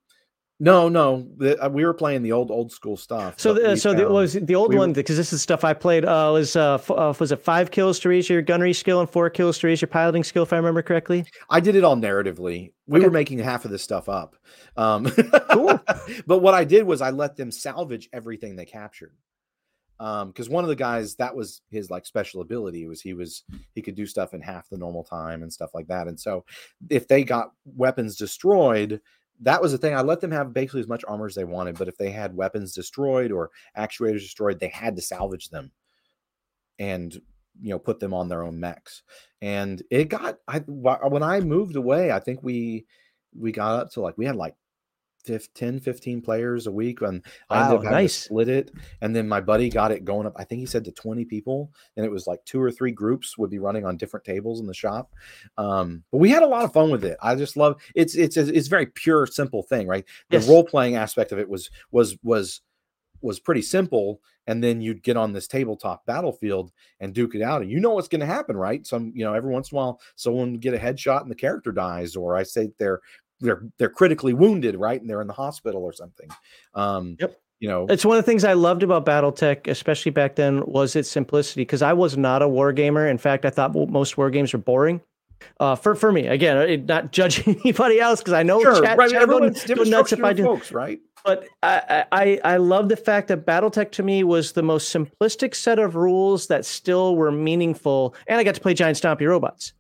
no, 0.59 0.89
no, 0.89 1.29
the, 1.37 1.63
uh, 1.63 1.69
we 1.69 1.85
were 1.85 1.93
playing 1.93 2.23
the 2.23 2.33
old 2.33 2.51
old 2.51 2.73
school 2.73 2.97
stuff. 2.97 3.39
So, 3.39 3.53
the, 3.53 3.77
so 3.77 3.93
the, 3.93 4.09
was 4.09 4.33
the 4.33 4.55
old 4.55 4.71
we 4.71 4.79
one 4.79 4.95
because 4.95 5.19
this 5.19 5.33
is 5.33 5.43
stuff 5.43 5.65
I 5.65 5.75
played. 5.75 6.07
Uh, 6.07 6.31
was 6.33 6.57
uh, 6.57 6.75
f- 6.75 6.91
uh, 6.91 7.13
was 7.19 7.31
it 7.31 7.43
five 7.43 7.71
kills 7.71 7.99
to 8.01 8.09
raise 8.09 8.31
your 8.31 8.41
gunnery 8.41 8.73
skill 8.73 9.01
and 9.01 9.11
four 9.11 9.29
kills 9.29 9.59
to 9.59 9.67
raise 9.67 9.83
your 9.83 9.89
piloting 9.89 10.25
skill, 10.25 10.45
if 10.45 10.55
I 10.55 10.57
remember 10.57 10.81
correctly? 10.81 11.27
I 11.51 11.61
did 11.61 11.77
it 11.77 11.85
all 11.85 11.97
narratively. 11.97 12.73
We 12.87 13.01
okay. 13.01 13.07
were 13.07 13.13
making 13.13 13.39
half 13.41 13.67
of 13.67 13.71
this 13.71 13.83
stuff 13.83 14.09
up. 14.09 14.37
Um, 14.79 15.11
cool. 15.51 15.79
but 16.27 16.39
what 16.39 16.55
I 16.55 16.65
did 16.65 16.85
was 16.85 17.03
I 17.03 17.11
let 17.11 17.37
them 17.37 17.51
salvage 17.51 18.09
everything 18.15 18.57
they 18.57 18.65
captured. 18.65 19.15
Um, 19.99 20.29
because 20.29 20.49
one 20.49 20.65
of 20.65 20.69
the 20.69 20.77
guys 20.77 21.17
that 21.17 21.35
was 21.35 21.63
his 21.71 21.91
like 21.91 22.05
special 22.07 22.43
ability 22.43 22.87
was 22.87 23.01
he 23.01 23.15
was 23.15 23.45
he 23.75 23.81
could 23.83 23.95
do 23.95 24.07
stuff 24.07 24.35
in 24.35 24.43
half 24.43 24.69
the 24.69 24.77
normal 24.77 25.05
time 25.05 25.43
and 25.43 25.53
stuff 25.53 25.71
like 25.75 25.87
that. 25.89 26.07
And 26.07 26.19
so 26.19 26.45
if 26.89 27.09
they 27.09 27.25
got 27.25 27.53
weapons 27.65 28.17
destroyed, 28.17 29.01
that 29.41 29.61
was 29.61 29.73
the 29.73 29.79
thing. 29.79 29.95
I 29.95 30.03
let 30.03 30.21
them 30.21 30.31
have 30.31 30.55
basically 30.55 30.81
as 30.81 30.89
much 30.89 31.05
armor 31.07 31.27
as 31.27 31.35
they 31.35 31.45
wanted, 31.45 31.79
but 31.79 31.89
if 31.89 31.97
they 31.97 32.11
had 32.11 32.37
weapons 32.37 32.75
destroyed 32.75 33.33
or 33.33 33.51
actuators 33.77 34.21
destroyed, 34.21 34.61
they 34.61 34.69
had 34.69 34.97
to 34.97 35.03
salvage 35.03 35.51
them 35.51 35.73
and 36.79 37.15
you 37.61 37.71
know 37.71 37.79
put 37.79 38.01
them 38.01 38.15
on 38.15 38.29
their 38.29 38.43
own 38.43 38.59
mechs. 38.61 39.03
And 39.43 39.83
it 39.91 40.09
got 40.09 40.39
I 40.49 40.61
when 40.61 41.23
I 41.23 41.41
moved 41.41 41.77
away, 41.77 42.13
I 42.13 42.21
think 42.21 42.43
we 42.43 42.87
we 43.35 43.53
got 43.53 43.81
up 43.81 43.91
to 43.93 44.01
like 44.01 44.17
we 44.17 44.27
had 44.27 44.37
like 44.37 44.55
10 45.27 45.81
15 45.81 46.21
players 46.21 46.67
a 46.67 46.73
week 46.73 47.01
and 47.03 47.25
wow, 47.51 47.57
i 47.57 47.63
ended 47.63 47.79
up 47.79 47.85
having 47.85 47.99
nice. 47.99 48.17
to 48.17 48.25
split 48.25 48.49
it 48.49 48.71
and 49.01 49.15
then 49.15 49.29
my 49.29 49.41
buddy 49.41 49.69
got 49.69 49.91
it 49.91 50.05
going 50.05 50.27
up 50.27 50.35
i 50.37 50.45
think 50.45 50.61
he 50.61 50.67
said 50.67 50.85
to 50.85 50.93
20 50.93 51.25
people 51.25 51.71
and 51.97 52.05
it 52.05 52.11
was 52.11 52.27
like 52.27 52.45
two 52.45 52.61
or 52.61 52.71
three 52.71 52.93
groups 52.93 53.37
would 53.37 53.51
be 53.51 53.59
running 53.59 53.85
on 53.85 53.97
different 53.97 54.25
tables 54.25 54.61
in 54.61 54.67
the 54.67 54.75
shop 54.75 55.13
um, 55.59 56.03
but 56.11 56.19
we 56.19 56.31
had 56.31 56.43
a 56.43 56.47
lot 56.47 56.65
of 56.65 56.73
fun 56.73 56.91
with 56.91 57.05
it 57.05 57.17
i 57.23 57.35
just 57.35 57.57
love 57.57 57.81
it's 57.95 58.15
it's 58.15 58.37
it's 58.37 58.69
very 58.69 58.87
pure 58.87 59.27
simple 59.27 59.63
thing 59.63 59.87
right 59.87 60.05
the 60.31 60.39
yes. 60.39 60.49
role 60.49 60.65
playing 60.65 60.97
aspect 60.97 61.33
of 61.33 61.39
it 61.39 61.49
was 61.49 61.71
was 61.91 62.17
was 62.23 62.63
was 63.23 63.41
pretty 63.41 63.63
simple 63.63 64.21
and 64.47 64.63
then 64.63 64.81
you'd 64.81 65.03
get 65.03 65.17
on 65.17 65.33
this 65.33 65.49
tabletop 65.49 66.07
battlefield 66.07 66.73
and 67.01 67.15
duke 67.15 67.35
it 67.35 67.43
out 67.43 67.63
and 67.63 67.71
you 67.71 67.81
know 67.81 67.91
what's 67.91 68.09
going 68.09 68.21
to 68.21 68.27
happen 68.27 68.57
right 68.57 68.87
some 68.87 69.13
you 69.15 69.25
know 69.25 69.35
every 69.35 69.53
once 69.53 69.73
in 69.73 69.77
a 69.77 69.79
while 69.79 70.01
someone 70.15 70.55
get 70.55 70.75
a 70.75 70.79
headshot 70.79 71.23
and 71.23 71.31
the 71.31 71.35
character 71.35 71.73
dies 71.73 72.17
or 72.17 72.37
i 72.37 72.43
say 72.43 72.71
they're 72.79 73.01
they're 73.41 73.63
they're 73.79 73.89
critically 73.89 74.35
wounded, 74.35 74.77
right? 74.77 75.01
And 75.01 75.09
they're 75.09 75.21
in 75.21 75.27
the 75.27 75.33
hospital 75.33 75.83
or 75.83 75.93
something. 75.93 76.29
Um, 76.75 77.17
yep. 77.21 77.39
You 77.59 77.69
know, 77.69 77.87
it's 77.89 78.05
one 78.05 78.19
of 78.19 78.25
the 78.25 78.31
things 78.31 78.45
I 78.45 78.53
loved 78.53 78.83
about 78.83 79.07
BattleTech, 79.07 79.67
especially 79.67 80.11
back 80.11 80.37
then, 80.37 80.63
was 80.67 80.95
its 80.95 81.11
simplicity. 81.11 81.63
Because 81.63 81.81
I 81.81 81.95
was 81.95 82.17
not 82.17 82.43
a 82.43 82.49
war 82.49 82.71
gamer. 82.73 83.09
In 83.09 83.17
fact, 83.17 83.47
I 83.47 83.51
thought 83.51 83.75
most 83.75 84.19
war 84.19 84.29
games 84.29 84.53
were 84.53 84.59
boring. 84.59 85.01
Uh, 85.61 85.75
for 85.75 85.95
for 85.95 86.13
me, 86.13 86.27
again, 86.27 86.87
not 86.87 87.13
judging 87.13 87.59
anybody 87.61 88.01
else 88.01 88.21
because 88.21 88.35
I 88.35 88.43
know 88.43 88.61
sure, 88.61 88.83
chat, 88.83 88.99
right. 88.99 89.11
chat 89.11 89.27
go, 89.27 89.39
go 89.41 89.83
nuts 89.85 90.13
if 90.13 90.23
I 90.23 90.33
do. 90.33 90.45
Folks, 90.45 90.73
right? 90.73 91.01
But 91.25 91.47
I, 91.63 92.05
I 92.13 92.41
I 92.45 92.57
love 92.59 92.89
the 92.89 92.97
fact 92.97 93.29
that 93.29 93.47
BattleTech 93.47 93.91
to 93.93 94.03
me 94.03 94.23
was 94.23 94.53
the 94.53 94.63
most 94.63 94.95
simplistic 94.95 95.55
set 95.55 95.79
of 95.79 95.97
rules 95.97 96.47
that 96.49 96.65
still 96.65 97.17
were 97.17 97.33
meaningful, 97.33 98.15
and 98.29 98.39
I 98.39 98.45
got 98.45 98.55
to 98.55 98.61
play 98.61 98.75
giant 98.75 98.99
stompy 98.99 99.29
robots. 99.29 99.73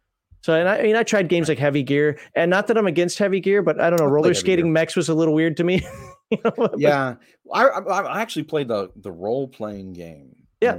So, 0.46 0.54
and 0.54 0.68
I, 0.68 0.78
I, 0.78 0.82
mean, 0.84 0.94
I 0.94 1.02
tried 1.02 1.28
games 1.28 1.48
like 1.48 1.58
Heavy 1.58 1.82
Gear, 1.82 2.20
and 2.36 2.48
not 2.48 2.68
that 2.68 2.78
I'm 2.78 2.86
against 2.86 3.18
Heavy 3.18 3.40
Gear, 3.40 3.62
but 3.62 3.80
I 3.80 3.90
don't 3.90 3.98
know, 3.98 4.06
roller 4.06 4.32
skating 4.32 4.72
mechs 4.72 4.94
was 4.94 5.08
a 5.08 5.14
little 5.14 5.34
weird 5.34 5.56
to 5.56 5.64
me. 5.64 5.84
you 6.30 6.38
know? 6.44 6.70
Yeah, 6.76 7.16
I, 7.52 7.64
I 7.64 8.22
actually 8.22 8.44
played 8.44 8.68
the 8.68 8.92
the 8.94 9.10
role 9.10 9.48
playing 9.48 9.94
game. 9.94 10.36
Yeah, 10.60 10.76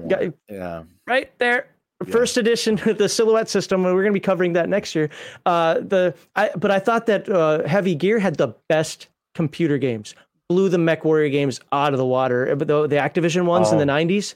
yeah, 0.49 0.83
right 1.05 1.37
there. 1.37 1.67
Yeah. 2.05 2.13
First 2.13 2.37
edition, 2.37 2.77
the 2.97 3.09
silhouette 3.09 3.49
system. 3.49 3.83
We're 3.83 3.91
going 3.91 4.05
to 4.05 4.11
be 4.13 4.21
covering 4.21 4.53
that 4.53 4.69
next 4.69 4.95
year. 4.95 5.09
Uh, 5.45 5.81
the 5.81 6.15
I, 6.37 6.49
but 6.55 6.71
I 6.71 6.79
thought 6.79 7.05
that 7.07 7.27
uh, 7.27 7.67
Heavy 7.67 7.93
Gear 7.93 8.19
had 8.19 8.37
the 8.37 8.55
best 8.69 9.09
computer 9.35 9.77
games. 9.77 10.15
Blew 10.47 10.69
the 10.69 10.77
Mech 10.77 11.03
Warrior 11.03 11.27
games 11.27 11.59
out 11.73 11.91
of 11.91 11.97
the 11.97 12.05
water. 12.05 12.55
But 12.55 12.69
the, 12.69 12.87
the 12.87 12.95
Activision 12.95 13.43
ones 13.43 13.67
oh. 13.71 13.77
in 13.77 13.85
the 13.85 13.93
'90s. 13.93 14.35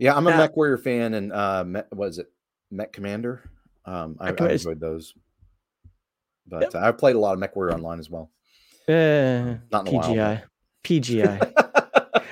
Yeah, 0.00 0.16
I'm 0.16 0.26
a 0.26 0.36
Mech 0.36 0.56
Warrior 0.56 0.78
fan, 0.78 1.14
and 1.14 1.32
uh, 1.32 1.64
what 1.90 2.08
is 2.08 2.18
it? 2.18 2.26
Mech 2.72 2.92
Commander. 2.92 3.48
Um, 3.88 4.16
I, 4.20 4.34
I 4.38 4.50
enjoyed 4.50 4.80
those, 4.80 5.14
but 6.46 6.60
yep. 6.60 6.74
I've 6.74 6.98
played 6.98 7.16
a 7.16 7.18
lot 7.18 7.32
of 7.32 7.40
MechWarrior 7.40 7.72
Online 7.72 7.98
as 7.98 8.10
well. 8.10 8.30
Uh, 8.86 9.56
Not 9.70 9.86
PGI. 9.86 10.42
PGI. 10.84 11.52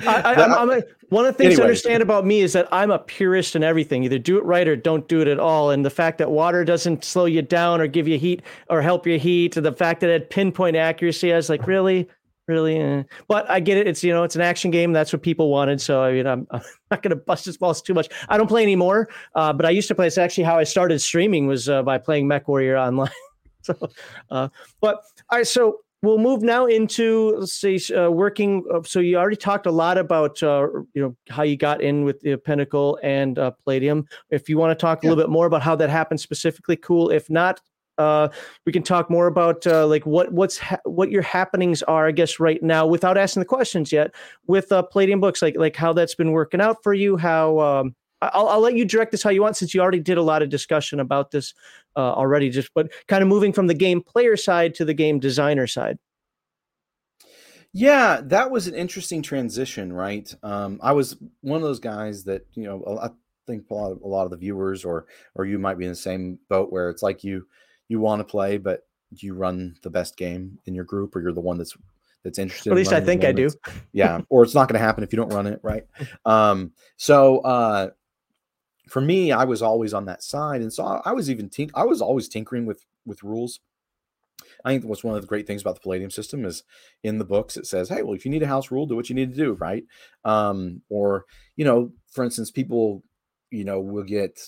I, 0.06 0.34
am 0.34 0.70
a, 0.70 0.82
one 1.08 1.24
of 1.24 1.34
the 1.34 1.42
things 1.42 1.56
to 1.56 1.62
understand 1.62 2.02
about 2.02 2.26
me 2.26 2.40
is 2.40 2.52
that 2.52 2.68
I'm 2.70 2.90
a 2.90 2.98
purist 2.98 3.56
in 3.56 3.62
everything. 3.62 4.04
Either 4.04 4.18
do 4.18 4.36
it 4.36 4.44
right 4.44 4.68
or 4.68 4.76
don't 4.76 5.08
do 5.08 5.22
it 5.22 5.28
at 5.28 5.38
all. 5.38 5.70
And 5.70 5.82
the 5.82 5.90
fact 5.90 6.18
that 6.18 6.30
water 6.30 6.62
doesn't 6.62 7.04
slow 7.04 7.24
you 7.24 7.40
down 7.40 7.80
or 7.80 7.86
give 7.86 8.06
you 8.06 8.18
heat 8.18 8.42
or 8.68 8.82
help 8.82 9.06
you 9.06 9.18
heat, 9.18 9.52
to 9.52 9.62
the 9.62 9.72
fact 9.72 10.00
that 10.00 10.10
it 10.10 10.12
had 10.12 10.30
pinpoint 10.30 10.76
accuracy, 10.76 11.32
I 11.32 11.36
was 11.36 11.48
like, 11.48 11.66
really? 11.66 12.06
Really. 12.46 12.78
Eh. 12.78 13.02
But 13.28 13.48
I 13.50 13.60
get 13.60 13.78
it. 13.78 13.86
It's 13.86 14.02
you 14.02 14.12
know 14.12 14.22
it's 14.22 14.36
an 14.36 14.42
action 14.42 14.70
game. 14.70 14.92
That's 14.92 15.12
what 15.12 15.22
people 15.22 15.50
wanted. 15.50 15.80
So 15.80 16.02
I 16.02 16.12
mean 16.12 16.26
I'm, 16.26 16.46
I'm 16.50 16.62
not 16.90 17.02
going 17.02 17.10
to 17.10 17.16
bust 17.16 17.44
his 17.44 17.56
balls 17.56 17.82
too 17.82 17.94
much. 17.94 18.08
I 18.28 18.36
don't 18.36 18.48
play 18.48 18.62
anymore. 18.62 19.08
Uh, 19.34 19.52
but 19.52 19.66
I 19.66 19.70
used 19.70 19.88
to 19.88 19.94
play. 19.94 20.06
It's 20.06 20.18
actually 20.18 20.44
how 20.44 20.58
I 20.58 20.64
started 20.64 20.98
streaming 21.00 21.46
was 21.46 21.68
uh, 21.68 21.82
by 21.82 21.98
playing 21.98 22.28
Mech 22.28 22.48
Warrior 22.48 22.76
online. 22.76 23.10
so, 23.62 23.74
uh, 24.30 24.48
but 24.80 25.02
all 25.30 25.38
right. 25.38 25.46
So 25.46 25.80
we'll 26.02 26.18
move 26.18 26.42
now 26.42 26.66
into 26.66 27.36
let's 27.38 27.52
say 27.52 27.78
uh, 27.94 28.10
working. 28.10 28.64
Uh, 28.72 28.82
so 28.82 29.00
you 29.00 29.16
already 29.16 29.36
talked 29.36 29.66
a 29.66 29.70
lot 29.70 29.98
about 29.98 30.42
uh, 30.42 30.68
you 30.94 31.02
know 31.02 31.16
how 31.28 31.42
you 31.42 31.56
got 31.56 31.80
in 31.80 32.04
with 32.04 32.20
the 32.20 32.36
Pinnacle 32.36 32.98
and 33.02 33.38
uh, 33.38 33.50
Palladium. 33.50 34.06
If 34.30 34.48
you 34.48 34.58
want 34.58 34.76
to 34.78 34.80
talk 34.80 35.02
yeah. 35.02 35.08
a 35.08 35.10
little 35.10 35.24
bit 35.24 35.30
more 35.30 35.46
about 35.46 35.62
how 35.62 35.76
that 35.76 35.90
happened 35.90 36.20
specifically, 36.20 36.76
cool. 36.76 37.10
If 37.10 37.28
not, 37.30 37.60
uh, 37.98 38.28
we 38.64 38.72
can 38.72 38.82
talk 38.82 39.10
more 39.10 39.26
about 39.26 39.66
uh, 39.66 39.86
like 39.86 40.04
what 40.06 40.32
what's 40.32 40.58
ha- 40.58 40.80
what 40.84 41.10
your 41.10 41.22
happenings 41.22 41.82
are, 41.84 42.06
I 42.06 42.12
guess, 42.12 42.38
right 42.38 42.62
now, 42.62 42.86
without 42.86 43.16
asking 43.16 43.40
the 43.40 43.46
questions 43.46 43.92
yet. 43.92 44.14
With 44.46 44.70
uh, 44.72 44.82
Palladium 44.82 45.20
Books, 45.20 45.42
like 45.42 45.56
like 45.56 45.76
how 45.76 45.92
that's 45.92 46.14
been 46.14 46.32
working 46.32 46.60
out 46.60 46.82
for 46.82 46.94
you. 46.94 47.16
How 47.16 47.58
um, 47.60 47.94
I'll 48.22 48.48
I'll 48.48 48.60
let 48.60 48.74
you 48.74 48.84
direct 48.84 49.12
this 49.12 49.22
how 49.22 49.30
you 49.30 49.42
want, 49.42 49.56
since 49.56 49.74
you 49.74 49.80
already 49.80 50.00
did 50.00 50.18
a 50.18 50.22
lot 50.22 50.42
of 50.42 50.48
discussion 50.48 51.00
about 51.00 51.30
this 51.30 51.54
uh, 51.96 52.12
already. 52.12 52.50
Just 52.50 52.70
but 52.74 52.90
kind 53.08 53.22
of 53.22 53.28
moving 53.28 53.52
from 53.52 53.66
the 53.66 53.74
game 53.74 54.02
player 54.02 54.36
side 54.36 54.74
to 54.76 54.84
the 54.84 54.94
game 54.94 55.18
designer 55.18 55.66
side. 55.66 55.98
Yeah, 57.72 58.22
that 58.24 58.50
was 58.50 58.68
an 58.68 58.74
interesting 58.74 59.20
transition, 59.20 59.92
right? 59.92 60.32
Um, 60.42 60.80
I 60.82 60.92
was 60.92 61.16
one 61.42 61.56
of 61.56 61.62
those 61.62 61.80
guys 61.80 62.24
that 62.24 62.46
you 62.54 62.64
know 62.64 62.98
I 63.00 63.10
think 63.46 63.66
a 63.70 63.74
lot 63.74 63.92
of, 63.92 64.02
a 64.02 64.08
lot 64.08 64.24
of 64.24 64.30
the 64.30 64.36
viewers 64.36 64.84
or 64.84 65.06
or 65.34 65.44
you 65.44 65.58
might 65.58 65.78
be 65.78 65.84
in 65.84 65.90
the 65.90 65.96
same 65.96 66.38
boat 66.48 66.72
where 66.72 66.88
it's 66.90 67.02
like 67.02 67.22
you 67.22 67.46
you 67.88 68.00
want 68.00 68.20
to 68.20 68.24
play, 68.24 68.58
but 68.58 68.82
you 69.10 69.34
run 69.34 69.76
the 69.82 69.90
best 69.90 70.16
game 70.16 70.58
in 70.66 70.74
your 70.74 70.84
group, 70.84 71.14
or 71.14 71.20
you're 71.20 71.32
the 71.32 71.40
one 71.40 71.58
that's 71.58 71.76
that's 72.22 72.38
interested. 72.38 72.70
at 72.70 72.76
least 72.76 72.92
I 72.92 73.00
think 73.00 73.24
I 73.24 73.32
do. 73.32 73.50
yeah, 73.92 74.20
or 74.28 74.42
it's 74.42 74.54
not 74.54 74.68
going 74.68 74.78
to 74.78 74.84
happen 74.84 75.04
if 75.04 75.12
you 75.12 75.16
don't 75.16 75.32
run 75.32 75.46
it 75.46 75.60
right. 75.62 75.84
Um, 76.24 76.72
so 76.96 77.38
uh, 77.38 77.90
for 78.88 79.00
me, 79.00 79.32
I 79.32 79.44
was 79.44 79.62
always 79.62 79.94
on 79.94 80.06
that 80.06 80.22
side, 80.22 80.60
and 80.60 80.72
so 80.72 80.84
I, 81.04 81.12
was 81.12 81.30
even 81.30 81.48
tink- 81.48 81.70
I 81.74 81.84
was 81.84 82.00
always 82.00 82.28
tinkering 82.28 82.66
with 82.66 82.84
with 83.04 83.22
rules. 83.22 83.60
I 84.64 84.70
think 84.70 84.84
what's 84.84 85.04
one 85.04 85.14
of 85.14 85.22
the 85.22 85.28
great 85.28 85.46
things 85.46 85.62
about 85.62 85.76
the 85.76 85.80
Palladium 85.80 86.10
system 86.10 86.44
is 86.44 86.64
in 87.04 87.18
the 87.18 87.24
books 87.24 87.56
it 87.56 87.66
says, 87.66 87.88
"Hey, 87.88 88.02
well, 88.02 88.14
if 88.14 88.24
you 88.24 88.30
need 88.30 88.42
a 88.42 88.48
house 88.48 88.70
rule, 88.70 88.86
do 88.86 88.96
what 88.96 89.08
you 89.08 89.14
need 89.14 89.30
to 89.30 89.36
do," 89.36 89.52
right? 89.54 89.84
Um, 90.24 90.82
or 90.88 91.26
you 91.56 91.64
know, 91.64 91.92
for 92.10 92.24
instance, 92.24 92.50
people 92.50 93.02
you 93.50 93.64
know 93.64 93.80
will 93.80 94.04
get 94.04 94.40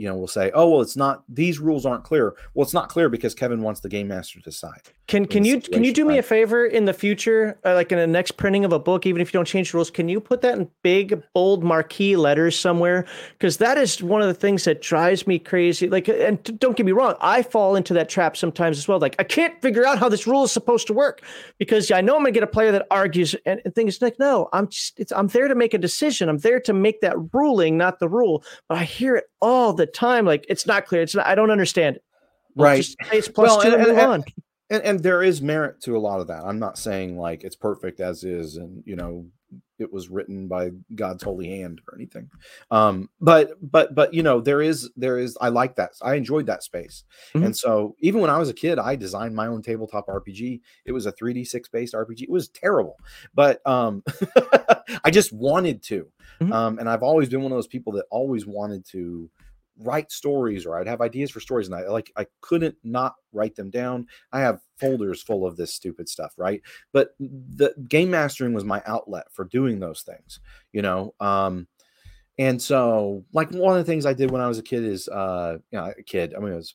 you 0.00 0.08
know, 0.08 0.16
will 0.16 0.26
say, 0.26 0.50
"Oh, 0.54 0.70
well, 0.70 0.80
it's 0.80 0.96
not. 0.96 1.24
These 1.28 1.58
rules 1.58 1.84
aren't 1.84 2.04
clear." 2.04 2.34
Well, 2.54 2.64
it's 2.64 2.72
not 2.72 2.88
clear 2.88 3.10
because 3.10 3.34
Kevin 3.34 3.60
wants 3.60 3.80
the 3.80 3.88
game 3.90 4.08
master 4.08 4.38
to 4.38 4.44
decide. 4.44 4.80
Can 5.08 5.26
can 5.26 5.44
you 5.44 5.60
can 5.60 5.84
you 5.84 5.92
do 5.92 6.06
me 6.06 6.16
a 6.16 6.22
favor 6.22 6.64
in 6.64 6.86
the 6.86 6.94
future, 6.94 7.58
uh, 7.66 7.74
like 7.74 7.92
in 7.92 7.98
the 7.98 8.06
next 8.06 8.38
printing 8.38 8.64
of 8.64 8.72
a 8.72 8.78
book, 8.78 9.04
even 9.04 9.20
if 9.20 9.28
you 9.28 9.36
don't 9.36 9.44
change 9.44 9.72
the 9.72 9.76
rules? 9.76 9.90
Can 9.90 10.08
you 10.08 10.18
put 10.18 10.40
that 10.40 10.56
in 10.56 10.70
big 10.82 11.22
bold 11.34 11.62
marquee 11.62 12.16
letters 12.16 12.58
somewhere? 12.58 13.04
Because 13.32 13.58
that 13.58 13.76
is 13.76 14.02
one 14.02 14.22
of 14.22 14.28
the 14.28 14.34
things 14.34 14.64
that 14.64 14.80
drives 14.80 15.26
me 15.26 15.38
crazy. 15.38 15.86
Like, 15.86 16.08
and 16.08 16.42
don't 16.58 16.76
get 16.78 16.86
me 16.86 16.92
wrong, 16.92 17.16
I 17.20 17.42
fall 17.42 17.76
into 17.76 17.92
that 17.94 18.08
trap 18.08 18.38
sometimes 18.38 18.78
as 18.78 18.88
well. 18.88 19.00
Like, 19.00 19.16
I 19.18 19.24
can't 19.24 19.60
figure 19.60 19.84
out 19.84 19.98
how 19.98 20.08
this 20.08 20.26
rule 20.26 20.44
is 20.44 20.52
supposed 20.52 20.86
to 20.86 20.94
work 20.94 21.22
because 21.58 21.90
I 21.90 22.00
know 22.00 22.16
I'm 22.16 22.22
gonna 22.22 22.30
get 22.30 22.42
a 22.42 22.46
player 22.46 22.72
that 22.72 22.86
argues 22.90 23.36
and, 23.44 23.60
and 23.66 23.74
things 23.74 24.00
like, 24.00 24.18
no, 24.18 24.48
I'm 24.54 24.68
just 24.68 25.12
I'm 25.14 25.26
there 25.26 25.48
to 25.48 25.54
make 25.54 25.74
a 25.74 25.78
decision. 25.78 26.30
I'm 26.30 26.38
there 26.38 26.60
to 26.60 26.72
make 26.72 27.02
that 27.02 27.16
ruling, 27.34 27.76
not 27.76 27.98
the 27.98 28.08
rule. 28.08 28.44
But 28.66 28.78
I 28.78 28.84
hear 28.84 29.16
it 29.16 29.24
all 29.42 29.72
the 29.72 29.89
time. 29.92 30.24
Like 30.24 30.46
it's 30.48 30.66
not 30.66 30.86
clear. 30.86 31.02
It's 31.02 31.14
not, 31.14 31.26
I 31.26 31.34
don't 31.34 31.50
understand 31.50 31.96
it. 31.96 32.04
Well, 32.54 32.70
right. 32.70 32.86
it's 33.12 33.28
plus 33.28 33.50
well, 33.50 33.62
two 33.62 33.68
and, 33.68 33.76
and, 33.76 33.86
move 33.86 33.98
and, 33.98 34.06
on. 34.06 34.24
And, 34.70 34.82
and 34.82 35.02
there 35.02 35.22
is 35.22 35.42
merit 35.42 35.80
to 35.82 35.96
a 35.96 35.98
lot 35.98 36.20
of 36.20 36.28
that. 36.28 36.44
I'm 36.44 36.58
not 36.58 36.78
saying 36.78 37.18
like 37.18 37.44
it's 37.44 37.56
perfect 37.56 38.00
as 38.00 38.24
is, 38.24 38.56
and 38.56 38.82
you 38.86 38.96
know, 38.96 39.26
it 39.80 39.92
was 39.92 40.10
written 40.10 40.46
by 40.46 40.70
God's 40.94 41.22
holy 41.22 41.48
hand 41.48 41.80
or 41.88 41.94
anything. 41.96 42.30
Um, 42.70 43.08
but 43.20 43.52
but 43.62 43.94
but 43.94 44.14
you 44.14 44.22
know 44.22 44.40
there 44.40 44.60
is 44.60 44.90
there 44.96 45.18
is 45.18 45.36
I 45.40 45.48
like 45.48 45.76
that 45.76 45.92
I 46.02 46.14
enjoyed 46.14 46.46
that 46.46 46.62
space, 46.62 47.04
mm-hmm. 47.34 47.46
and 47.46 47.56
so 47.56 47.96
even 48.00 48.20
when 48.20 48.30
I 48.30 48.38
was 48.38 48.48
a 48.48 48.54
kid, 48.54 48.78
I 48.78 48.96
designed 48.96 49.34
my 49.34 49.46
own 49.46 49.62
tabletop 49.62 50.06
RPG. 50.06 50.60
It 50.84 50.92
was 50.92 51.06
a 51.06 51.12
3d6 51.12 51.70
based 51.72 51.94
RPG. 51.94 52.22
It 52.22 52.30
was 52.30 52.48
terrible, 52.48 52.96
but 53.34 53.66
um, 53.66 54.04
I 55.04 55.10
just 55.10 55.32
wanted 55.32 55.82
to, 55.84 56.06
mm-hmm. 56.40 56.52
um, 56.52 56.78
and 56.78 56.88
I've 56.88 57.02
always 57.02 57.28
been 57.28 57.42
one 57.42 57.52
of 57.52 57.56
those 57.56 57.66
people 57.66 57.94
that 57.94 58.06
always 58.10 58.46
wanted 58.46 58.84
to 58.90 59.30
write 59.80 60.12
stories 60.12 60.66
or 60.66 60.78
I'd 60.78 60.86
have 60.86 61.00
ideas 61.00 61.30
for 61.30 61.40
stories 61.40 61.66
and 61.66 61.74
I 61.74 61.88
like 61.88 62.12
I 62.16 62.26
couldn't 62.40 62.76
not 62.84 63.14
write 63.32 63.56
them 63.56 63.70
down. 63.70 64.06
I 64.32 64.40
have 64.40 64.60
folders 64.78 65.22
full 65.22 65.46
of 65.46 65.56
this 65.56 65.74
stupid 65.74 66.08
stuff, 66.08 66.34
right? 66.36 66.62
But 66.92 67.14
the 67.18 67.74
game 67.88 68.10
mastering 68.10 68.52
was 68.52 68.64
my 68.64 68.82
outlet 68.86 69.26
for 69.32 69.44
doing 69.44 69.80
those 69.80 70.02
things, 70.02 70.40
you 70.72 70.82
know. 70.82 71.14
Um 71.20 71.66
and 72.38 72.60
so 72.60 73.24
like 73.32 73.50
one 73.50 73.76
of 73.76 73.84
the 73.84 73.90
things 73.90 74.06
I 74.06 74.12
did 74.12 74.30
when 74.30 74.42
I 74.42 74.48
was 74.48 74.58
a 74.58 74.62
kid 74.62 74.84
is 74.84 75.08
uh 75.08 75.58
you 75.70 75.78
know, 75.78 75.92
a 75.98 76.02
kid, 76.02 76.34
I 76.36 76.40
mean 76.40 76.52
it 76.52 76.56
was 76.56 76.74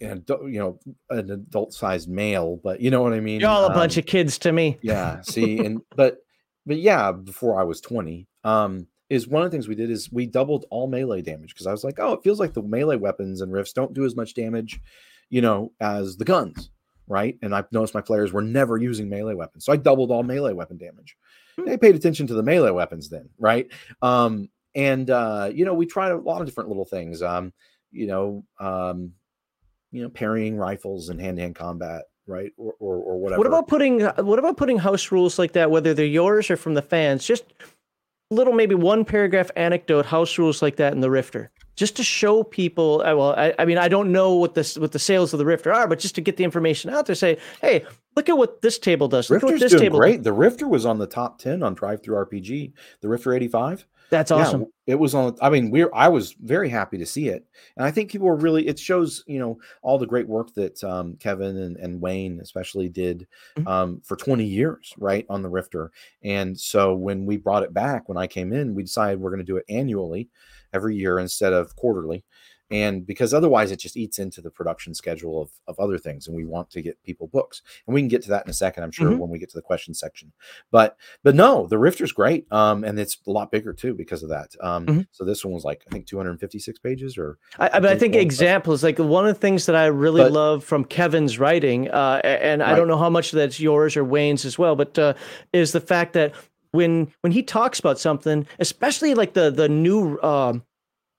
you 0.00 0.58
know 0.58 0.78
an 1.10 1.30
adult 1.30 1.72
sized 1.72 2.08
male, 2.08 2.60
but 2.62 2.80
you 2.80 2.90
know 2.90 3.02
what 3.02 3.12
I 3.12 3.20
mean? 3.20 3.40
You're 3.40 3.50
all 3.50 3.64
a 3.64 3.68
um, 3.68 3.74
bunch 3.74 3.96
of 3.96 4.06
kids 4.06 4.38
to 4.38 4.52
me. 4.52 4.78
Yeah, 4.82 5.20
see 5.22 5.58
and 5.64 5.80
but 5.96 6.18
but 6.66 6.78
yeah, 6.78 7.12
before 7.12 7.60
I 7.60 7.64
was 7.64 7.80
20. 7.80 8.26
Um 8.44 8.86
is 9.14 9.28
one 9.28 9.42
of 9.42 9.50
the 9.50 9.54
things 9.54 9.68
we 9.68 9.74
did 9.74 9.90
is 9.90 10.10
we 10.12 10.26
doubled 10.26 10.66
all 10.70 10.86
melee 10.86 11.22
damage 11.22 11.54
because 11.54 11.66
I 11.66 11.72
was 11.72 11.84
like, 11.84 11.98
oh, 11.98 12.12
it 12.12 12.22
feels 12.22 12.40
like 12.40 12.52
the 12.52 12.62
melee 12.62 12.96
weapons 12.96 13.40
and 13.40 13.52
rifts 13.52 13.72
don't 13.72 13.94
do 13.94 14.04
as 14.04 14.16
much 14.16 14.34
damage, 14.34 14.80
you 15.30 15.40
know, 15.40 15.72
as 15.80 16.16
the 16.16 16.24
guns, 16.24 16.70
right? 17.06 17.38
And 17.42 17.54
I've 17.54 17.70
noticed 17.72 17.94
my 17.94 18.00
players 18.00 18.32
were 18.32 18.42
never 18.42 18.76
using 18.76 19.08
melee 19.08 19.34
weapons, 19.34 19.64
so 19.64 19.72
I 19.72 19.76
doubled 19.76 20.10
all 20.10 20.22
melee 20.22 20.52
weapon 20.52 20.76
damage. 20.76 21.16
Hmm. 21.58 21.66
They 21.66 21.76
paid 21.76 21.94
attention 21.94 22.26
to 22.28 22.34
the 22.34 22.42
melee 22.42 22.70
weapons 22.70 23.08
then, 23.08 23.28
right? 23.38 23.68
Um, 24.02 24.50
and 24.74 25.08
uh, 25.08 25.50
you 25.52 25.64
know, 25.64 25.74
we 25.74 25.86
tried 25.86 26.12
a 26.12 26.18
lot 26.18 26.40
of 26.40 26.46
different 26.46 26.68
little 26.68 26.84
things. 26.84 27.22
Um, 27.22 27.52
you 27.92 28.06
know, 28.06 28.44
um, 28.58 29.12
you 29.92 30.02
know, 30.02 30.08
parrying 30.08 30.56
rifles 30.56 31.08
and 31.08 31.20
hand-to-hand 31.20 31.54
combat, 31.54 32.02
right 32.26 32.52
or, 32.56 32.74
or, 32.78 32.96
or 32.96 33.18
whatever 33.18 33.38
what 33.38 33.46
about 33.46 33.68
putting 33.68 34.00
what 34.00 34.38
about 34.38 34.56
putting 34.56 34.78
house 34.78 35.12
rules 35.12 35.38
like 35.38 35.52
that 35.52 35.70
whether 35.70 35.92
they're 35.92 36.06
yours 36.06 36.50
or 36.50 36.56
from 36.56 36.74
the 36.74 36.82
fans 36.82 37.24
just 37.24 37.44
little 38.30 38.52
maybe 38.52 38.74
one 38.74 39.04
paragraph 39.04 39.50
anecdote 39.56 40.06
house 40.06 40.38
rules 40.38 40.62
like 40.62 40.76
that 40.76 40.92
in 40.92 41.00
the 41.00 41.10
rifter. 41.10 41.50
Just 41.76 41.96
to 41.96 42.04
show 42.04 42.44
people 42.44 43.02
uh, 43.04 43.16
well 43.16 43.34
I, 43.36 43.52
I, 43.58 43.64
mean 43.64 43.78
i 43.78 43.88
don't 43.88 44.12
know 44.12 44.34
what 44.36 44.54
this 44.54 44.78
what 44.78 44.92
the 44.92 45.00
sales 45.00 45.32
of 45.32 45.38
the 45.38 45.44
rifter 45.44 45.72
are 45.72 45.88
but 45.88 45.98
just 45.98 46.14
to 46.14 46.20
get 46.20 46.36
the 46.36 46.44
information 46.44 46.88
out 46.88 47.06
there 47.06 47.16
say 47.16 47.38
hey 47.60 47.84
look 48.14 48.28
at 48.28 48.38
what 48.38 48.62
this 48.62 48.78
table 48.78 49.08
does. 49.08 49.28
Look 49.28 49.42
Rifter's 49.42 49.60
what 49.60 49.60
this 49.60 49.72
doing 49.72 49.82
table 49.82 49.98
great. 49.98 50.16
Does. 50.18 50.24
the 50.24 50.32
rifter 50.32 50.68
was 50.68 50.86
on 50.86 50.98
the 50.98 51.06
top 51.06 51.38
10 51.38 51.62
on 51.62 51.74
DriveThruRPG 51.74 52.72
the 53.00 53.08
rifter 53.08 53.32
85 53.32 53.86
that's 54.10 54.30
awesome. 54.30 54.62
Yeah, 54.62 54.92
it 54.94 54.98
was 54.98 55.14
on. 55.14 55.36
I 55.40 55.50
mean, 55.50 55.70
we're. 55.70 55.90
I 55.94 56.08
was 56.08 56.32
very 56.32 56.68
happy 56.68 56.98
to 56.98 57.06
see 57.06 57.28
it, 57.28 57.46
and 57.76 57.86
I 57.86 57.90
think 57.90 58.10
people 58.10 58.26
were 58.26 58.36
really. 58.36 58.66
It 58.66 58.78
shows, 58.78 59.24
you 59.26 59.38
know, 59.38 59.58
all 59.82 59.98
the 59.98 60.06
great 60.06 60.28
work 60.28 60.52
that 60.54 60.82
um, 60.84 61.16
Kevin 61.16 61.56
and, 61.56 61.76
and 61.76 62.00
Wayne 62.00 62.40
especially 62.40 62.88
did 62.88 63.26
mm-hmm. 63.56 63.66
um, 63.66 64.00
for 64.04 64.16
20 64.16 64.44
years, 64.44 64.94
right, 64.98 65.26
on 65.28 65.42
the 65.42 65.48
Rifter. 65.48 65.90
And 66.22 66.58
so 66.58 66.94
when 66.94 67.26
we 67.26 67.36
brought 67.36 67.62
it 67.62 67.74
back, 67.74 68.08
when 68.08 68.18
I 68.18 68.26
came 68.26 68.52
in, 68.52 68.74
we 68.74 68.82
decided 68.82 69.20
we're 69.20 69.30
going 69.30 69.38
to 69.38 69.44
do 69.44 69.56
it 69.56 69.64
annually, 69.68 70.28
every 70.72 70.96
year 70.96 71.18
instead 71.18 71.52
of 71.52 71.74
quarterly 71.76 72.24
and 72.70 73.06
because 73.06 73.34
otherwise 73.34 73.70
it 73.70 73.78
just 73.78 73.96
eats 73.96 74.18
into 74.18 74.40
the 74.40 74.50
production 74.50 74.94
schedule 74.94 75.40
of, 75.42 75.50
of 75.66 75.78
other 75.78 75.98
things 75.98 76.26
and 76.26 76.36
we 76.36 76.44
want 76.44 76.70
to 76.70 76.80
get 76.80 77.02
people 77.02 77.26
books 77.26 77.62
and 77.86 77.94
we 77.94 78.00
can 78.00 78.08
get 78.08 78.22
to 78.22 78.30
that 78.30 78.44
in 78.44 78.50
a 78.50 78.54
second 78.54 78.82
i'm 78.82 78.90
sure 78.90 79.10
mm-hmm. 79.10 79.18
when 79.18 79.30
we 79.30 79.38
get 79.38 79.50
to 79.50 79.56
the 79.56 79.62
question 79.62 79.92
section 79.92 80.32
but 80.70 80.96
but 81.22 81.34
no 81.34 81.66
the 81.66 81.78
rifter's 81.78 82.12
great 82.12 82.50
um 82.52 82.82
and 82.84 82.98
it's 82.98 83.18
a 83.26 83.30
lot 83.30 83.50
bigger 83.50 83.72
too 83.72 83.94
because 83.94 84.22
of 84.22 84.30
that 84.30 84.54
um 84.60 84.86
mm-hmm. 84.86 85.00
so 85.12 85.24
this 85.24 85.44
one 85.44 85.52
was 85.52 85.64
like 85.64 85.84
i 85.88 85.90
think 85.90 86.06
256 86.06 86.78
pages 86.78 87.18
or 87.18 87.38
i, 87.58 87.68
I, 87.68 87.78
I 87.78 87.98
think 87.98 88.14
examples 88.14 88.82
like 88.82 88.98
one 88.98 89.26
of 89.26 89.34
the 89.34 89.40
things 89.40 89.66
that 89.66 89.76
i 89.76 89.86
really 89.86 90.22
but, 90.22 90.32
love 90.32 90.64
from 90.64 90.84
kevin's 90.84 91.38
writing 91.38 91.90
uh 91.90 92.20
and 92.24 92.60
right. 92.60 92.72
i 92.72 92.74
don't 92.74 92.88
know 92.88 92.98
how 92.98 93.10
much 93.10 93.30
that's 93.30 93.60
yours 93.60 93.96
or 93.96 94.04
wayne's 94.04 94.44
as 94.44 94.58
well 94.58 94.74
but 94.74 94.98
uh 94.98 95.14
is 95.52 95.72
the 95.72 95.80
fact 95.80 96.14
that 96.14 96.34
when 96.70 97.12
when 97.20 97.32
he 97.32 97.42
talks 97.42 97.78
about 97.78 97.98
something 97.98 98.46
especially 98.58 99.14
like 99.14 99.34
the 99.34 99.50
the 99.50 99.68
new 99.68 100.20
um 100.22 100.62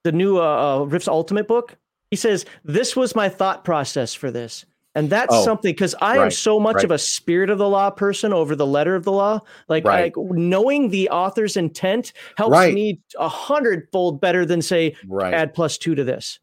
the 0.05 0.11
new 0.11 0.37
uh, 0.37 0.41
uh, 0.81 0.83
Rift's 0.83 1.07
Ultimate 1.07 1.47
book, 1.47 1.77
he 2.11 2.15
says, 2.15 2.45
This 2.63 2.95
was 2.95 3.15
my 3.15 3.27
thought 3.27 3.65
process 3.65 4.13
for 4.13 4.31
this. 4.31 4.65
And 4.93 5.09
that's 5.09 5.33
oh, 5.35 5.43
something 5.43 5.73
because 5.73 5.93
I 5.99 6.17
right, 6.17 6.25
am 6.25 6.31
so 6.31 6.57
much 6.57 6.75
right. 6.75 6.85
of 6.85 6.91
a 6.91 6.97
spirit 6.97 7.49
of 7.49 7.57
the 7.57 7.67
law 7.67 7.89
person 7.89 8.31
over 8.31 8.55
the 8.55 8.67
letter 8.67 8.95
of 8.95 9.03
the 9.03 9.11
law. 9.11 9.41
Like, 9.67 9.83
right. 9.83 10.15
like 10.15 10.29
knowing 10.31 10.89
the 10.89 11.09
author's 11.09 11.57
intent 11.57 12.13
helps 12.37 12.73
me 12.73 13.01
a 13.19 13.27
hundredfold 13.27 14.21
better 14.21 14.45
than 14.45 14.61
say 14.61 14.95
add 15.21 15.53
plus 15.53 15.77
two 15.77 15.95
to 15.95 16.05
this. 16.05 16.39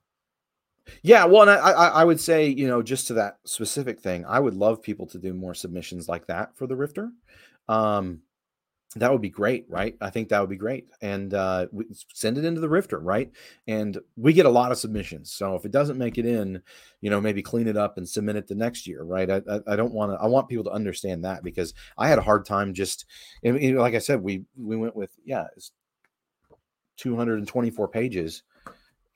Yeah, 1.03 1.25
well, 1.25 1.43
and 1.43 1.51
I, 1.53 1.71
I 1.71 2.05
would 2.05 2.21
say 2.21 2.49
you 2.49 2.67
know 2.67 2.83
just 2.83 3.07
to 3.07 3.15
that 3.15 3.39
specific 3.47 4.01
thing, 4.01 4.27
I 4.27 4.39
would 4.39 4.55
love 4.55 4.83
people 4.83 5.07
to 5.07 5.19
do 5.19 5.33
more 5.33 5.55
submissions 5.55 6.09
like 6.09 6.27
that 6.27 6.55
for 6.57 6.67
the 6.67 6.77
Rifter. 6.77 7.11
Um, 7.69 8.21
that 8.95 9.11
would 9.11 9.21
be 9.21 9.31
great 9.31 9.67
right? 9.69 9.97
I 10.01 10.11
think 10.11 10.29
that 10.29 10.41
would 10.41 10.51
be 10.51 10.57
great 10.57 10.87
and 11.01 11.33
uh, 11.33 11.67
send 12.13 12.39
it 12.39 12.45
into 12.45 12.61
the 12.61 12.69
rifter 12.69 12.99
right? 12.99 13.31
And 13.67 13.99
we 14.17 14.33
get 14.33 14.47
a 14.47 14.51
lot 14.51 14.73
of 14.73 14.79
submissions 14.79 15.33
so 15.33 15.55
if 15.55 15.65
it 15.65 15.73
doesn't 15.73 15.99
make 15.99 16.19
it 16.19 16.27
in 16.27 16.63
you 17.01 17.11
know 17.11 17.21
maybe 17.21 17.43
clean 17.43 17.69
it 17.69 17.77
up 17.77 17.97
and 17.99 18.09
submit 18.09 18.37
it 18.37 18.47
the 18.49 18.55
next 18.55 18.87
year 18.87 19.03
right? 19.03 19.31
I, 19.31 19.43
I, 19.49 19.61
I 19.69 19.77
don't 19.77 19.93
want 19.93 20.13
to 20.13 20.19
i 20.23 20.27
want 20.27 20.49
people 20.49 20.65
to 20.65 20.71
understand 20.71 21.25
that 21.25 21.43
because 21.43 21.75
i 21.99 22.09
had 22.09 22.19
a 22.19 22.23
hard 22.23 22.47
time 22.47 22.75
just 22.75 23.05
like 23.43 23.95
i 23.95 23.99
said 23.99 24.23
we 24.23 24.45
we 24.57 24.77
went 24.77 24.97
with 24.97 25.11
yeah 25.25 25.47
it's 25.57 25.73
224 26.99 27.89
pages 27.89 28.43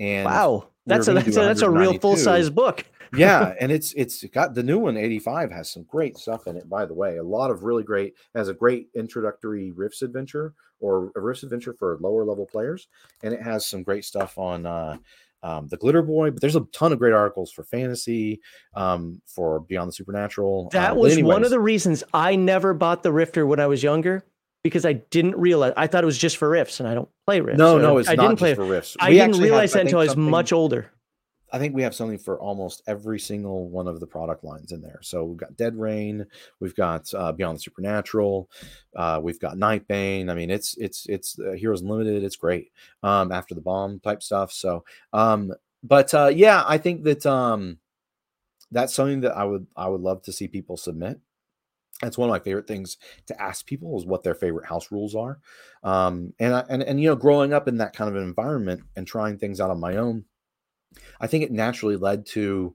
and 0.01 0.25
wow 0.27 0.69
that's 0.87 1.09
a 1.09 1.15
that's 1.15 1.29
a, 1.29 1.41
that's 1.41 1.63
a 1.63 1.71
real 1.71 1.99
full 1.99 2.17
size 2.17 2.51
book 2.51 2.85
yeah, 3.17 3.55
and 3.61 3.71
it's 3.71 3.93
it's 3.93 4.25
got 4.25 4.55
the 4.55 4.63
new 4.63 4.79
one 4.79 4.97
85 4.97 5.53
has 5.53 5.71
some 5.71 5.85
great 5.85 6.17
stuff 6.17 6.47
in 6.47 6.57
it 6.57 6.69
by 6.69 6.85
the 6.87 6.95
way. 6.95 7.19
A 7.19 7.23
lot 7.23 7.51
of 7.51 7.63
really 7.63 7.83
great 7.83 8.15
has 8.35 8.49
a 8.49 8.55
great 8.55 8.89
introductory 8.95 9.73
Rifts 9.73 10.03
adventure 10.03 10.55
or 10.81 11.13
a 11.17 11.21
Rifts 11.21 11.43
adventure 11.43 11.73
for 11.73 11.99
lower 12.01 12.25
level 12.25 12.47
players 12.47 12.89
and 13.23 13.33
it 13.33 13.43
has 13.43 13.67
some 13.67 13.83
great 13.83 14.05
stuff 14.05 14.39
on 14.39 14.67
uh 14.67 14.97
um, 15.43 15.69
the 15.69 15.77
Glitter 15.77 16.03
Boy, 16.03 16.33
but 16.33 16.41
there's 16.41 16.57
a 16.57 16.65
ton 16.73 16.93
of 16.93 16.99
great 16.99 17.13
articles 17.13 17.53
for 17.53 17.63
fantasy, 17.63 18.41
um, 18.75 19.21
for 19.27 19.61
Beyond 19.61 19.89
the 19.89 19.93
Supernatural. 19.93 20.71
That 20.73 20.93
um, 20.93 20.99
was 20.99 21.13
anyways, 21.13 21.33
one 21.33 21.45
of 21.45 21.51
the 21.51 21.61
reasons 21.61 22.03
I 22.13 22.35
never 22.35 22.75
bought 22.75 23.05
the 23.05 23.13
Rifter 23.13 23.47
when 23.47 23.61
I 23.61 23.67
was 23.67 23.81
younger 23.81 24.25
because 24.67 24.85
I 24.85 24.95
didn't 24.95 25.37
realize 25.37 25.73
I 25.77 25.87
thought 25.87 26.03
it 26.03 26.07
was 26.07 26.19
just 26.19 26.37
for 26.37 26.49
Rifts, 26.49 26.81
and 26.81 26.89
I 26.89 26.95
don't 26.95 27.09
play 27.27 27.41
Rifts. 27.41 27.59
No, 27.59 27.79
no, 27.79 27.99
it's 27.99 28.09
I 28.09 28.15
not 28.15 28.29
didn't 28.29 28.39
play, 28.39 28.55
for 28.55 28.65
Rifts. 28.65 28.97
I 29.01 29.11
didn't 29.11 29.41
realize 29.41 29.73
have, 29.73 29.81
that 29.81 29.87
until 29.87 30.01
I 30.01 30.05
was 30.05 30.17
much 30.17 30.53
older. 30.53 30.91
I 31.53 31.59
think 31.59 31.75
we 31.75 31.83
have 31.83 31.95
something 31.95 32.19
for 32.19 32.41
almost 32.41 32.83
every 32.87 33.21
single 33.21 33.69
one 33.69 33.87
of 33.87 34.01
the 34.01 34.07
product 34.07 34.43
lines 34.43 34.73
in 34.73 34.83
there. 34.83 34.99
So 35.03 35.25
we've 35.25 35.37
got 35.37 35.57
Dead 35.57 35.77
Reign, 35.77 36.27
we've 36.61 36.75
got 36.75 37.13
uh, 37.15 37.33
Beyond 37.33 37.57
the 37.57 37.63
Supernatural, 37.63 38.51
uh, 38.97 39.21
we've 39.23 39.39
got 39.39 39.57
Nightbane. 39.57 40.29
I 40.29 40.35
mean, 40.35 40.51
it's 40.51 40.77
it's 40.77 41.07
it's 41.09 41.39
uh, 41.39 41.53
Heroes 41.53 41.83
Unlimited. 41.83 42.25
It's 42.25 42.37
great. 42.37 42.73
Um, 43.03 43.31
after 43.33 43.55
the 43.55 43.61
bomb 43.61 44.01
type 44.01 44.23
stuff. 44.23 44.53
So, 44.53 44.85
um, 45.13 45.53
but 45.83 46.13
uh, 46.15 46.33
yeah, 46.35 46.65
I 46.67 46.79
think 46.79 47.05
that 47.05 47.25
um, 47.25 47.79
that's 48.73 48.95
something 48.95 49.21
that 49.21 49.37
I 49.37 49.45
would 49.45 49.67
I 49.77 49.89
would 49.89 50.01
love 50.01 50.23
to 50.23 50.33
see 50.33 50.49
people 50.49 50.77
submit. 50.77 51.21
That's 52.03 52.19
one 52.19 52.29
of 52.29 52.33
my 52.33 52.41
favorite 52.41 52.67
things 52.67 52.99
to 53.27 53.41
ask 53.41 53.65
people 53.65 53.99
is 53.99 54.05
what 54.05 54.23
their 54.23 54.35
favorite 54.35 54.67
house 54.67 54.93
rules 54.93 55.15
are. 55.15 55.39
Um, 55.83 56.35
and 56.39 56.55
I, 56.55 56.65
and 56.69 56.83
and 56.83 57.01
you 57.01 57.09
know, 57.09 57.17
growing 57.17 57.53
up 57.53 57.69
in 57.69 57.79
that 57.79 57.95
kind 57.95 58.15
of 58.15 58.23
environment 58.23 58.83
and 58.97 59.07
trying 59.07 59.39
things 59.39 59.61
out 59.61 59.71
on 59.71 59.81
my 59.81 59.97
own 59.97 60.25
I 61.21 61.27
think 61.27 61.45
it 61.45 61.53
naturally 61.53 61.97
led 61.97 62.27
to 62.27 62.75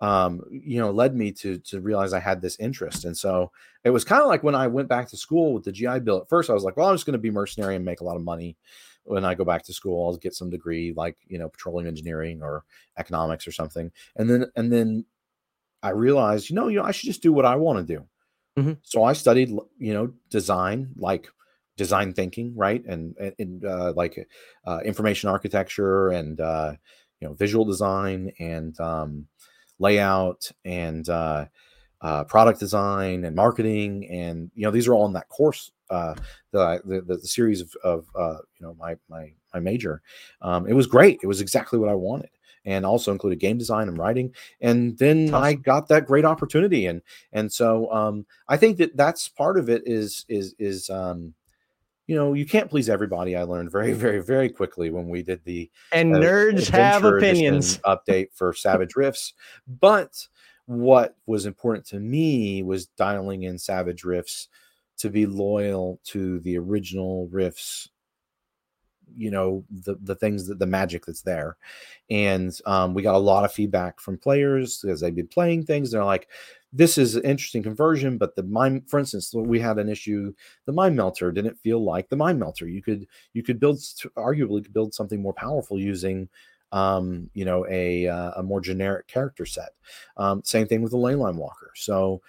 um, 0.00 0.42
you 0.50 0.78
know, 0.78 0.90
led 0.90 1.16
me 1.16 1.32
to 1.32 1.58
to 1.58 1.80
realize 1.80 2.12
I 2.12 2.20
had 2.20 2.42
this 2.42 2.58
interest. 2.58 3.06
And 3.06 3.16
so 3.16 3.50
it 3.82 3.90
was 3.90 4.04
kind 4.04 4.20
of 4.20 4.28
like 4.28 4.42
when 4.42 4.54
I 4.54 4.66
went 4.66 4.88
back 4.88 5.08
to 5.08 5.16
school 5.16 5.54
with 5.54 5.64
the 5.64 5.72
GI 5.72 6.00
Bill. 6.00 6.20
At 6.20 6.28
first, 6.28 6.50
I 6.50 6.52
was 6.52 6.64
like, 6.64 6.76
well, 6.76 6.88
I'm 6.88 6.94
just 6.94 7.06
going 7.06 7.14
to 7.14 7.18
be 7.18 7.30
mercenary 7.30 7.76
and 7.76 7.84
make 7.84 8.02
a 8.02 8.04
lot 8.04 8.16
of 8.16 8.22
money. 8.22 8.58
When 9.04 9.24
I 9.24 9.34
go 9.34 9.44
back 9.44 9.62
to 9.64 9.72
school, 9.72 10.06
I'll 10.06 10.16
get 10.18 10.34
some 10.34 10.50
degree 10.50 10.92
like 10.94 11.16
you 11.26 11.38
know 11.38 11.48
petroleum 11.48 11.88
engineering 11.88 12.42
or 12.42 12.64
economics 12.98 13.46
or 13.46 13.52
something. 13.52 13.90
And 14.16 14.28
then 14.28 14.46
and 14.54 14.70
then 14.70 15.06
I 15.82 15.90
realized, 15.90 16.50
you 16.50 16.56
know, 16.56 16.68
you 16.68 16.78
know, 16.78 16.84
I 16.84 16.90
should 16.90 17.06
just 17.06 17.22
do 17.22 17.32
what 17.32 17.46
I 17.46 17.56
want 17.56 17.86
to 17.86 17.94
do. 17.96 18.04
Mm-hmm. 18.56 18.72
So 18.82 19.04
I 19.04 19.12
studied, 19.12 19.50
you 19.78 19.92
know, 19.92 20.12
design, 20.30 20.90
like 20.96 21.28
design 21.76 22.12
thinking, 22.12 22.54
right, 22.56 22.84
and 22.86 23.14
and 23.38 23.64
uh, 23.64 23.92
like 23.94 24.26
uh, 24.66 24.80
information 24.84 25.28
architecture 25.28 26.08
and 26.08 26.40
uh, 26.40 26.72
you 27.20 27.28
know 27.28 27.34
visual 27.34 27.64
design 27.64 28.32
and 28.38 28.78
um, 28.80 29.26
layout 29.78 30.50
and 30.64 31.08
uh, 31.08 31.46
uh, 32.00 32.24
product 32.24 32.60
design 32.60 33.24
and 33.24 33.36
marketing 33.36 34.08
and 34.10 34.50
you 34.54 34.64
know 34.64 34.70
these 34.70 34.88
are 34.88 34.94
all 34.94 35.06
in 35.06 35.12
that 35.12 35.28
course 35.28 35.70
uh, 35.90 36.14
the, 36.52 36.80
the, 36.84 37.00
the 37.02 37.18
series 37.20 37.60
of, 37.60 37.74
of 37.84 38.06
you 38.16 38.66
know 38.66 38.74
my 38.78 38.96
my 39.08 39.32
my 39.52 39.60
major. 39.60 40.02
Um, 40.40 40.66
it 40.66 40.72
was 40.72 40.86
great. 40.86 41.20
It 41.22 41.26
was 41.26 41.40
exactly 41.40 41.78
what 41.78 41.90
I 41.90 41.94
wanted 41.94 42.30
and 42.66 42.84
also 42.84 43.12
included 43.12 43.38
game 43.38 43.56
design 43.56 43.88
and 43.88 43.96
writing. 43.96 44.34
And 44.60 44.98
then 44.98 45.28
awesome. 45.28 45.44
I 45.44 45.54
got 45.54 45.88
that 45.88 46.06
great 46.06 46.24
opportunity, 46.24 46.86
and 46.86 47.00
and 47.32 47.50
so 47.50 47.90
um, 47.92 48.26
I 48.48 48.56
think 48.58 48.76
that 48.78 48.96
that's 48.96 49.28
part 49.28 49.58
of 49.58 49.70
it 49.70 49.84
is 49.86 50.26
is 50.28 50.54
is 50.58 50.90
um, 50.90 51.32
you 52.06 52.16
know 52.16 52.34
you 52.34 52.44
can't 52.44 52.68
please 52.68 52.90
everybody. 52.90 53.36
I 53.36 53.44
learned 53.44 53.72
very 53.72 53.92
very 53.94 54.22
very 54.22 54.50
quickly 54.50 54.90
when 54.90 55.08
we 55.08 55.22
did 55.22 55.42
the 55.44 55.70
and 55.92 56.14
uh, 56.14 56.18
nerds 56.18 56.68
have 56.68 57.04
opinions 57.04 57.78
update 57.86 58.28
for 58.34 58.52
Savage 58.52 58.96
Rifts, 58.96 59.32
but 59.66 60.26
what 60.66 61.16
was 61.26 61.46
important 61.46 61.86
to 61.86 62.00
me 62.00 62.62
was 62.64 62.86
dialing 62.86 63.44
in 63.44 63.56
Savage 63.56 64.02
Rifts 64.02 64.48
to 64.98 65.10
be 65.10 65.26
loyal 65.26 66.00
to 66.04 66.40
the 66.40 66.58
original 66.58 67.28
Rifts 67.30 67.88
you 69.16 69.30
know 69.30 69.64
the 69.70 69.96
the 70.02 70.14
things 70.14 70.46
that 70.48 70.58
the 70.58 70.66
magic 70.66 71.06
that's 71.06 71.22
there. 71.22 71.56
And 72.10 72.58
um, 72.66 72.94
we 72.94 73.02
got 73.02 73.14
a 73.14 73.18
lot 73.18 73.44
of 73.44 73.52
feedback 73.52 74.00
from 74.00 74.18
players 74.18 74.84
as 74.84 75.00
they've 75.00 75.14
been 75.14 75.28
playing 75.28 75.64
things. 75.64 75.90
They're 75.90 76.04
like 76.04 76.28
this 76.72 76.98
is 76.98 77.14
an 77.14 77.22
interesting 77.22 77.62
conversion 77.62 78.18
but 78.18 78.34
the 78.36 78.42
mind 78.42 78.82
for 78.88 78.98
instance 78.98 79.32
we 79.32 79.58
had 79.58 79.78
an 79.78 79.88
issue 79.88 80.32
the 80.66 80.72
mind 80.72 80.94
melter 80.94 81.32
didn't 81.32 81.58
feel 81.60 81.82
like 81.82 82.08
the 82.08 82.16
mind 82.16 82.38
melter. 82.38 82.68
You 82.68 82.82
could 82.82 83.06
you 83.32 83.42
could 83.42 83.60
build 83.60 83.78
arguably 84.16 84.70
build 84.72 84.94
something 84.94 85.22
more 85.22 85.32
powerful 85.32 85.78
using 85.78 86.28
um, 86.72 87.30
you 87.34 87.44
know 87.44 87.66
a 87.70 88.08
uh, 88.08 88.32
a 88.36 88.42
more 88.42 88.60
generic 88.60 89.06
character 89.06 89.46
set. 89.46 89.70
Um, 90.16 90.42
same 90.44 90.66
thing 90.66 90.82
with 90.82 90.92
the 90.92 90.98
leyline 90.98 91.36
walker. 91.36 91.70
So 91.74 92.20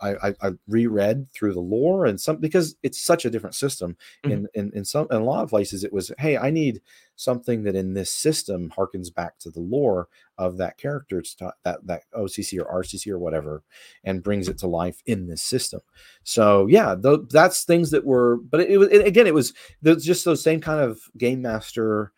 I, 0.00 0.28
I, 0.28 0.34
I 0.42 0.50
reread 0.68 1.30
through 1.32 1.54
the 1.54 1.60
lore 1.60 2.06
and 2.06 2.20
some 2.20 2.36
because 2.36 2.76
it's 2.82 3.00
such 3.00 3.24
a 3.24 3.30
different 3.30 3.54
system. 3.54 3.96
Mm-hmm. 4.24 4.32
In, 4.32 4.48
in 4.54 4.72
in 4.74 4.84
some 4.84 5.06
in 5.10 5.16
a 5.16 5.24
lot 5.24 5.42
of 5.42 5.50
places, 5.50 5.84
it 5.84 5.92
was 5.92 6.12
hey, 6.18 6.36
I 6.36 6.50
need 6.50 6.80
something 7.16 7.62
that 7.64 7.74
in 7.74 7.94
this 7.94 8.10
system 8.10 8.72
harkens 8.76 9.14
back 9.14 9.38
to 9.38 9.50
the 9.50 9.60
lore 9.60 10.08
of 10.38 10.56
that 10.58 10.78
character, 10.78 11.22
that 11.64 11.86
that 11.86 12.02
OCC 12.14 12.60
or 12.60 12.82
RCC 12.82 13.10
or 13.10 13.18
whatever, 13.18 13.62
and 14.04 14.22
brings 14.22 14.48
it 14.48 14.58
to 14.58 14.66
life 14.66 15.02
in 15.06 15.26
this 15.26 15.42
system. 15.42 15.80
So 16.24 16.66
yeah, 16.66 16.94
th- 17.00 17.28
that's 17.30 17.64
things 17.64 17.90
that 17.90 18.04
were. 18.04 18.36
But 18.36 18.60
it, 18.60 18.78
was 18.78 18.88
it, 18.88 19.06
again, 19.06 19.26
it 19.26 19.34
was 19.34 19.52
just 19.84 20.24
those 20.24 20.42
same 20.42 20.60
kind 20.60 20.80
of 20.80 21.00
game 21.16 21.42
master 21.42 22.12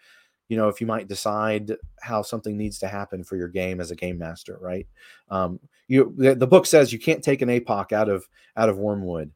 you 0.55 0.61
know 0.61 0.69
if 0.69 0.81
you 0.81 0.87
might 0.87 1.09
decide 1.09 1.73
how 2.01 2.23
something 2.23 2.57
needs 2.57 2.79
to 2.79 2.87
happen 2.87 3.25
for 3.25 3.37
your 3.37 3.49
game 3.49 3.81
as 3.81 3.91
a 3.91 3.97
game 3.97 4.17
master 4.17 4.57
right? 4.61 4.87
Um 5.29 5.59
you 5.89 6.15
the, 6.17 6.37
the 6.37 6.47
book 6.47 6.65
says 6.65 6.93
you 6.93 7.01
can't 7.01 7.25
take 7.25 7.43
an 7.43 7.49
apoc 7.49 7.91
out 7.91 8.09
of 8.09 8.29
out 8.57 8.69
of 8.69 8.79
wormwood 8.79 9.33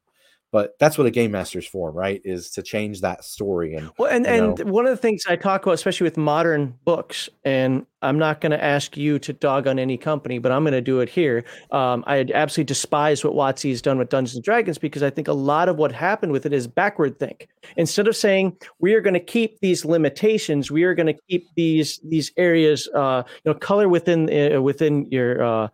but 0.51 0.73
that's 0.79 0.97
what 0.97 1.05
a 1.05 1.11
game 1.11 1.31
master's 1.31 1.67
for 1.67 1.91
right 1.91 2.21
is 2.23 2.49
to 2.49 2.61
change 2.61 3.01
that 3.01 3.23
story 3.23 3.75
and 3.75 3.91
well 3.97 4.11
and 4.11 4.25
and 4.25 4.57
know. 4.57 4.65
one 4.65 4.85
of 4.85 4.91
the 4.91 4.97
things 4.97 5.23
i 5.27 5.35
talk 5.35 5.63
about 5.63 5.73
especially 5.73 6.03
with 6.03 6.17
modern 6.17 6.73
books 6.85 7.29
and 7.45 7.85
i'm 8.01 8.17
not 8.17 8.41
going 8.41 8.51
to 8.51 8.63
ask 8.63 8.97
you 8.97 9.19
to 9.19 9.33
dog 9.33 9.67
on 9.67 9.77
any 9.77 9.97
company 9.97 10.39
but 10.39 10.51
i'm 10.51 10.63
going 10.63 10.73
to 10.73 10.81
do 10.81 10.99
it 10.99 11.09
here 11.09 11.43
um, 11.71 12.03
i 12.07 12.25
absolutely 12.33 12.63
despise 12.63 13.23
what 13.23 13.33
WotC 13.33 13.69
has 13.69 13.81
done 13.81 13.97
with 13.97 14.09
dungeons 14.09 14.35
and 14.35 14.43
dragons 14.43 14.77
because 14.77 15.03
i 15.03 15.09
think 15.09 15.27
a 15.27 15.33
lot 15.33 15.69
of 15.69 15.77
what 15.77 15.91
happened 15.91 16.31
with 16.31 16.45
it 16.45 16.53
is 16.53 16.67
backward 16.67 17.17
think 17.19 17.47
instead 17.77 18.07
of 18.07 18.15
saying 18.15 18.55
we 18.79 18.93
are 18.93 19.01
going 19.01 19.13
to 19.13 19.19
keep 19.19 19.59
these 19.59 19.85
limitations 19.85 20.71
we 20.71 20.83
are 20.83 20.95
going 20.95 21.07
to 21.07 21.19
keep 21.29 21.47
these 21.55 21.99
these 22.03 22.31
areas 22.37 22.87
uh, 22.95 23.23
you 23.43 23.51
know 23.51 23.57
color 23.57 23.89
within 23.89 24.53
uh, 24.55 24.61
within 24.61 25.05
your 25.11 25.43
uh, 25.43 25.67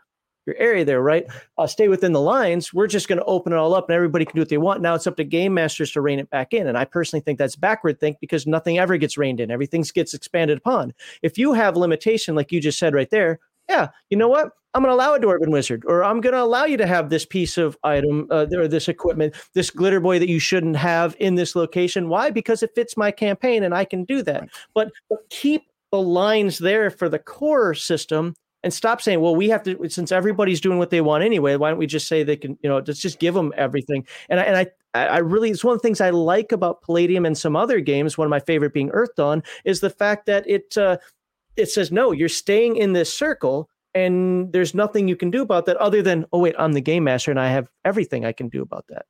your 0.45 0.55
area 0.57 0.85
there, 0.85 1.01
right? 1.01 1.25
Uh, 1.57 1.67
stay 1.67 1.87
within 1.87 2.13
the 2.13 2.21
lines. 2.21 2.73
We're 2.73 2.87
just 2.87 3.07
going 3.07 3.19
to 3.19 3.25
open 3.25 3.53
it 3.53 3.57
all 3.57 3.73
up 3.73 3.89
and 3.89 3.95
everybody 3.95 4.25
can 4.25 4.35
do 4.35 4.41
what 4.41 4.49
they 4.49 4.57
want. 4.57 4.81
Now 4.81 4.95
it's 4.95 5.07
up 5.07 5.17
to 5.17 5.23
game 5.23 5.53
masters 5.53 5.91
to 5.91 6.01
rein 6.01 6.19
it 6.19 6.29
back 6.29 6.53
in. 6.53 6.67
And 6.67 6.77
I 6.77 6.85
personally 6.85 7.21
think 7.21 7.39
that's 7.39 7.55
backward 7.55 7.99
think 7.99 8.17
because 8.19 8.45
nothing 8.45 8.77
ever 8.77 8.97
gets 8.97 9.17
reined 9.17 9.39
in. 9.39 9.51
Everything 9.51 9.83
gets 9.93 10.13
expanded 10.13 10.57
upon. 10.57 10.93
If 11.21 11.37
you 11.37 11.53
have 11.53 11.75
limitation, 11.77 12.35
like 12.35 12.51
you 12.51 12.61
just 12.61 12.79
said 12.79 12.93
right 12.93 13.09
there, 13.09 13.39
yeah, 13.69 13.89
you 14.09 14.17
know 14.17 14.27
what? 14.27 14.51
I'm 14.73 14.83
going 14.83 14.91
to 14.91 14.95
allow 14.95 15.13
a 15.15 15.19
Dwarven 15.19 15.51
Wizard, 15.51 15.83
or 15.87 16.03
I'm 16.03 16.19
going 16.19 16.33
to 16.33 16.41
allow 16.41 16.65
you 16.65 16.75
to 16.75 16.85
have 16.85 17.09
this 17.09 17.25
piece 17.25 17.57
of 17.57 17.77
item 17.85 18.27
uh, 18.29 18.45
or 18.53 18.67
this 18.67 18.89
equipment, 18.89 19.33
this 19.53 19.69
glitter 19.69 20.01
boy 20.01 20.19
that 20.19 20.27
you 20.27 20.37
shouldn't 20.37 20.75
have 20.75 21.15
in 21.17 21.35
this 21.35 21.55
location. 21.55 22.09
Why? 22.09 22.29
Because 22.29 22.61
it 22.61 22.75
fits 22.75 22.97
my 22.97 23.09
campaign 23.09 23.63
and 23.63 23.73
I 23.73 23.85
can 23.85 24.03
do 24.03 24.21
that. 24.23 24.49
But, 24.73 24.91
but 25.09 25.19
keep 25.29 25.63
the 25.93 26.01
lines 26.01 26.57
there 26.57 26.89
for 26.89 27.07
the 27.07 27.19
core 27.19 27.73
system 27.73 28.35
and 28.65 28.73
stop 28.73 28.99
saying, 28.99 29.21
well, 29.21 29.35
we 29.35 29.47
have 29.49 29.61
to, 29.63 29.87
since 29.89 30.11
everybody's 30.11 30.59
doing 30.59 30.79
what 30.79 30.89
they 30.89 30.99
want 30.99 31.23
anyway, 31.23 31.55
why 31.55 31.69
don't 31.69 31.77
we 31.77 31.85
just 31.85 32.07
say 32.07 32.23
they 32.23 32.35
can, 32.35 32.57
you 32.63 32.67
know, 32.67 32.81
let's 32.85 32.99
just 32.99 33.19
give 33.19 33.35
them 33.35 33.53
everything. 33.55 34.07
And 34.27 34.39
I, 34.39 34.43
and 34.43 34.57
I, 34.95 35.05
I 35.05 35.17
really, 35.19 35.51
it's 35.51 35.63
one 35.63 35.75
of 35.75 35.81
the 35.83 35.87
things 35.87 36.01
I 36.01 36.09
like 36.09 36.51
about 36.51 36.81
Palladium 36.81 37.27
and 37.27 37.37
some 37.37 37.55
other 37.55 37.79
games. 37.79 38.17
One 38.17 38.25
of 38.25 38.31
my 38.31 38.39
favorite 38.39 38.73
being 38.73 38.89
Earthdawn 38.89 39.45
is 39.65 39.81
the 39.81 39.91
fact 39.91 40.25
that 40.25 40.49
it, 40.49 40.75
uh, 40.79 40.97
it 41.55 41.69
says, 41.69 41.91
no, 41.91 42.11
you're 42.11 42.27
staying 42.27 42.77
in 42.77 42.93
this 42.93 43.15
circle 43.15 43.69
and 43.93 44.51
there's 44.51 44.73
nothing 44.73 45.07
you 45.07 45.15
can 45.15 45.29
do 45.29 45.43
about 45.43 45.67
that 45.67 45.77
other 45.77 46.01
than, 46.01 46.25
oh, 46.33 46.39
wait, 46.39 46.55
I'm 46.57 46.73
the 46.73 46.81
game 46.81 47.03
master 47.03 47.29
and 47.29 47.39
I 47.39 47.49
have 47.49 47.69
everything 47.85 48.25
I 48.25 48.31
can 48.31 48.49
do 48.49 48.63
about 48.63 48.85
that 48.89 49.05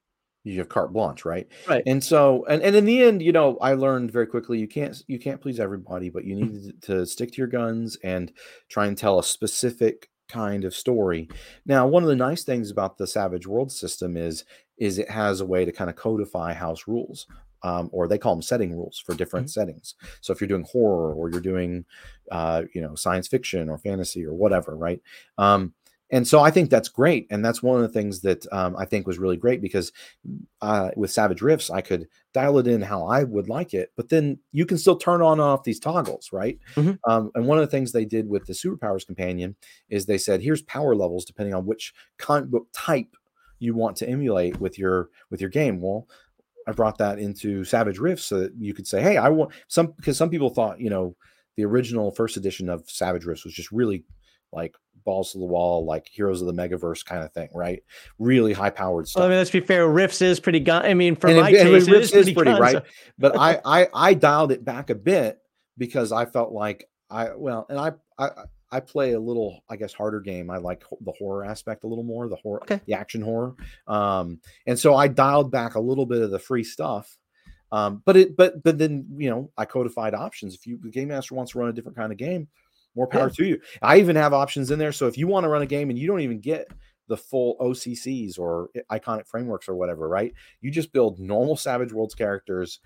you 0.46 0.60
have 0.60 0.70
carte 0.70 0.94
blanche 0.94 1.26
right? 1.26 1.48
Right. 1.68 1.84
And 1.86 2.04
so 2.04 2.46
and, 2.46 2.62
and 2.62 2.76
in 2.76 2.86
the 2.86 3.04
end 3.04 3.22
you 3.22 3.32
know 3.32 3.58
i 3.62 3.74
learned 3.74 4.12
very 4.12 4.28
quickly 4.28 4.60
you 4.60 4.68
can't 4.68 5.02
you 5.08 5.20
can't 5.20 5.42
please 5.42 5.60
everybody 5.60 6.10
but 6.10 6.24
you 6.24 6.36
need 6.36 6.82
to 6.84 7.06
stick 7.06 7.32
to 7.32 7.38
your 7.38 7.48
guns 7.48 7.98
and 8.04 8.32
try 8.70 8.88
and 8.88 8.98
tell 8.98 9.20
a 9.20 9.24
specific 9.24 10.10
kind 10.28 10.66
of 10.66 10.76
story. 10.76 11.30
Now 11.66 11.88
one 11.88 12.04
of 12.04 12.10
the 12.10 12.16
nice 12.16 12.44
things 12.44 12.72
about 12.72 12.98
the 12.98 13.08
savage 13.08 13.48
world 13.48 13.72
system 13.72 14.18
is 14.18 14.46
is 14.78 15.00
it 15.00 15.10
has 15.10 15.40
a 15.40 15.46
way 15.46 15.64
to 15.66 15.72
kind 15.72 15.90
of 15.90 15.96
codify 15.96 16.54
house 16.54 16.88
rules 16.88 17.28
um, 17.64 17.90
or 17.94 18.08
they 18.08 18.18
call 18.18 18.36
them 18.36 18.42
setting 18.42 18.76
rules 18.76 19.00
for 19.00 19.16
different 19.16 19.48
mm-hmm. 19.48 19.60
settings. 19.60 19.96
So 20.22 20.34
if 20.34 20.42
you're 20.42 20.48
doing 20.48 20.68
horror 20.70 21.14
or 21.14 21.30
you're 21.30 21.42
doing 21.42 21.86
uh, 22.32 22.64
you 22.74 22.82
know 22.82 22.96
science 22.96 23.28
fiction 23.28 23.70
or 23.70 23.78
fantasy 23.78 24.26
or 24.26 24.34
whatever 24.34 24.76
right? 24.76 25.02
Um, 25.38 25.74
and 26.12 26.28
so 26.28 26.40
I 26.40 26.52
think 26.52 26.70
that's 26.70 26.90
great, 26.90 27.26
and 27.32 27.44
that's 27.44 27.64
one 27.64 27.78
of 27.78 27.82
the 27.82 27.90
things 27.90 28.22
that 28.22 28.46
um, 28.54 28.76
I 28.78 28.86
think 28.86 29.08
was 29.08 29.18
really 29.18 29.38
great 29.38 29.60
because 29.62 29.92
uh, 30.62 30.92
with 30.96 31.12
Savage 31.12 31.42
Rifts, 31.42 31.72
I 31.72 31.82
could 31.82 32.08
dial 32.32 32.60
it 32.60 32.68
in 32.68 32.82
how 32.82 33.08
I 33.08 33.24
would 33.24 33.50
like 33.50 33.74
it, 33.74 33.92
but 33.98 34.10
then 34.10 34.38
you 34.52 34.66
can 34.68 34.78
still 34.78 34.98
turn 34.98 35.24
on 35.24 35.40
off 35.40 35.64
these 35.64 35.80
toggles, 35.80 36.30
right? 36.32 36.60
Mm-hmm. 36.76 37.10
Um, 37.10 37.32
and 37.34 37.48
one 37.48 37.58
of 37.58 37.64
the 37.64 37.72
things 37.72 37.92
they 37.92 38.06
did 38.06 38.30
with 38.30 38.46
the 38.46 38.54
Superpowers 38.54 39.06
companion 39.06 39.56
is 39.90 40.06
they 40.06 40.20
said, 40.20 40.42
"Here's 40.42 40.62
power 40.62 40.96
levels 40.96 41.26
depending 41.26 41.56
on 41.56 41.66
which 41.66 41.94
comic 42.20 42.50
book 42.50 42.68
type 42.72 43.16
you 43.58 43.74
want 43.74 43.98
to 43.98 44.08
emulate 44.08 44.60
with 44.60 44.78
your 44.78 45.10
with 45.32 45.42
your 45.42 45.50
game." 45.50 45.82
Well, 45.82 46.08
I 46.68 46.72
brought 46.72 47.00
that 47.00 47.18
into 47.18 47.64
Savage 47.64 47.98
Rifts 47.98 48.26
so 48.26 48.42
that 48.42 48.54
you 48.60 48.76
could 48.76 48.86
say, 48.86 49.02
"Hey, 49.02 49.18
I 49.18 49.30
want 49.30 49.54
some," 49.68 49.94
because 49.98 50.18
some 50.18 50.30
people 50.30 50.52
thought, 50.52 50.80
you 50.80 50.92
know, 50.92 51.16
the 51.58 51.66
original 51.66 52.12
first 52.12 52.38
edition 52.38 52.70
of 52.70 52.88
Savage 52.88 53.26
Rifts 53.26 53.44
was 53.44 53.56
just 53.56 53.72
really 53.72 54.06
like 54.54 54.76
balls 55.06 55.32
to 55.32 55.38
the 55.38 55.46
wall, 55.46 55.86
like 55.86 56.08
Heroes 56.08 56.42
of 56.42 56.48
the 56.48 56.54
Megaverse 56.54 57.06
kind 57.06 57.24
of 57.24 57.32
thing, 57.32 57.50
right? 57.54 57.82
Really 58.20 58.52
high 58.52 58.72
powered 58.72 59.08
stuff. 59.08 59.22
Well, 59.22 59.28
I 59.28 59.30
mean, 59.30 59.38
let's 59.38 59.52
be 59.52 59.62
fair. 59.62 59.88
Rifts 59.88 60.22
is 60.22 60.40
pretty 60.40 60.60
gun. 60.60 60.86
I 60.86 60.94
mean, 60.94 61.16
for 61.16 61.28
and 61.28 61.40
my 61.40 61.50
it, 61.52 61.64
taste, 61.64 61.88
it 61.88 61.94
is 61.94 62.12
pretty, 62.12 62.34
pretty 62.34 62.52
gun, 62.52 62.62
right. 62.62 62.84
But 63.18 63.38
I, 63.38 63.62
I, 63.66 63.88
I 63.94 64.14
dialed 64.14 64.52
it 64.52 64.66
back 64.66 64.90
a 64.90 64.96
bit 64.96 65.40
because 65.78 66.12
I 66.12 66.26
felt 66.26 66.52
like 66.52 66.90
I, 67.10 67.30
well, 67.36 67.66
and 67.70 67.80
I, 67.80 67.92
I, 68.18 68.30
I 68.72 68.80
play 68.82 69.14
a 69.14 69.20
little, 69.20 69.64
I 69.70 69.78
guess, 69.78 69.94
harder 69.94 70.20
game. 70.20 70.50
I 70.50 70.58
like 70.58 70.84
the 71.02 71.14
horror 71.18 71.46
aspect 71.46 71.84
a 71.84 71.88
little 71.88 72.04
more, 72.04 72.28
the 72.28 72.36
horror, 72.36 72.62
okay. 72.64 72.82
the 72.86 72.94
action 72.94 73.22
horror. 73.22 73.56
Um, 73.88 74.40
and 74.66 74.78
so 74.78 74.96
I 74.96 75.08
dialed 75.08 75.52
back 75.52 75.76
a 75.76 75.80
little 75.80 76.06
bit 76.06 76.22
of 76.22 76.32
the 76.32 76.40
free 76.40 76.64
stuff. 76.64 77.18
Um, 77.72 78.02
but 78.06 78.18
it, 78.18 78.38
but, 78.38 78.64
but 78.64 78.78
then, 78.78 79.06
you 79.18 79.30
know, 79.30 79.52
I 79.58 79.66
codified 79.66 80.14
options. 80.14 80.56
If 80.56 80.66
you, 80.66 80.80
the 80.82 80.90
game 80.90 81.10
master 81.10 81.36
wants 81.36 81.52
to 81.54 81.60
run 81.60 81.70
a 81.70 81.74
different 81.74 81.98
kind 81.98 82.12
of 82.12 82.18
game, 82.18 82.48
more 82.96 83.08
power 83.08 83.28
yeah. 83.28 83.36
to 83.36 83.46
you. 83.46 83.62
I 83.82 83.98
even 84.00 84.16
have 84.16 84.34
options 84.34 84.72
in 84.72 84.80
there. 84.80 84.92
So 84.92 85.08
if 85.08 85.18
you 85.18 85.28
want 85.28 85.44
to 85.44 85.50
run 85.50 85.62
a 85.62 85.68
game 85.68 85.90
and 85.90 86.00
you 86.00 86.08
don't 86.08 86.22
even 86.22 86.40
get 86.40 86.68
the 87.08 87.18
full 87.18 87.58
OCCs 87.60 88.40
or 88.40 88.70
iconic 88.92 89.28
frameworks 89.28 89.70
or 89.70 89.76
whatever, 89.76 90.08
right? 90.08 90.34
You 90.62 90.72
just 90.72 90.92
build 90.92 91.20
normal 91.20 91.56
Savage 91.56 91.94
Worlds 91.94 92.16
characters. 92.16 92.80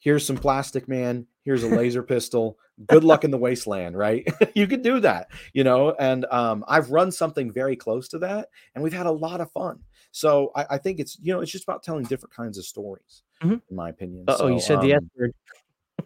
Here's 0.00 0.26
some 0.26 0.36
plastic 0.36 0.88
man. 0.88 1.26
Here's 1.44 1.62
a 1.62 1.68
laser 1.76 2.02
pistol. 2.02 2.58
Good 2.86 3.04
luck 3.04 3.24
in 3.24 3.30
the 3.30 3.38
wasteland, 3.38 3.96
right? 3.96 4.26
you 4.54 4.66
could 4.66 4.82
do 4.82 5.00
that, 5.00 5.28
you 5.52 5.64
know. 5.64 5.94
And 5.98 6.24
um, 6.30 6.64
I've 6.66 6.90
run 6.90 7.12
something 7.12 7.52
very 7.52 7.76
close 7.76 8.08
to 8.08 8.18
that, 8.20 8.48
and 8.74 8.82
we've 8.82 8.92
had 8.92 9.06
a 9.06 9.12
lot 9.12 9.40
of 9.40 9.52
fun. 9.52 9.80
So 10.12 10.50
I, 10.56 10.66
I 10.70 10.78
think 10.78 10.98
it's 10.98 11.18
you 11.20 11.32
know 11.32 11.40
it's 11.40 11.52
just 11.52 11.64
about 11.64 11.82
telling 11.82 12.04
different 12.04 12.34
kinds 12.34 12.58
of 12.58 12.64
stories, 12.64 13.22
mm-hmm. 13.42 13.54
in 13.68 13.76
my 13.76 13.90
opinion. 13.90 14.24
Oh, 14.28 14.36
so, 14.36 14.46
you 14.48 14.60
said 14.60 14.78
um, 14.78 14.86
the 14.86 14.94
S 14.94 15.02
word. 15.16 15.34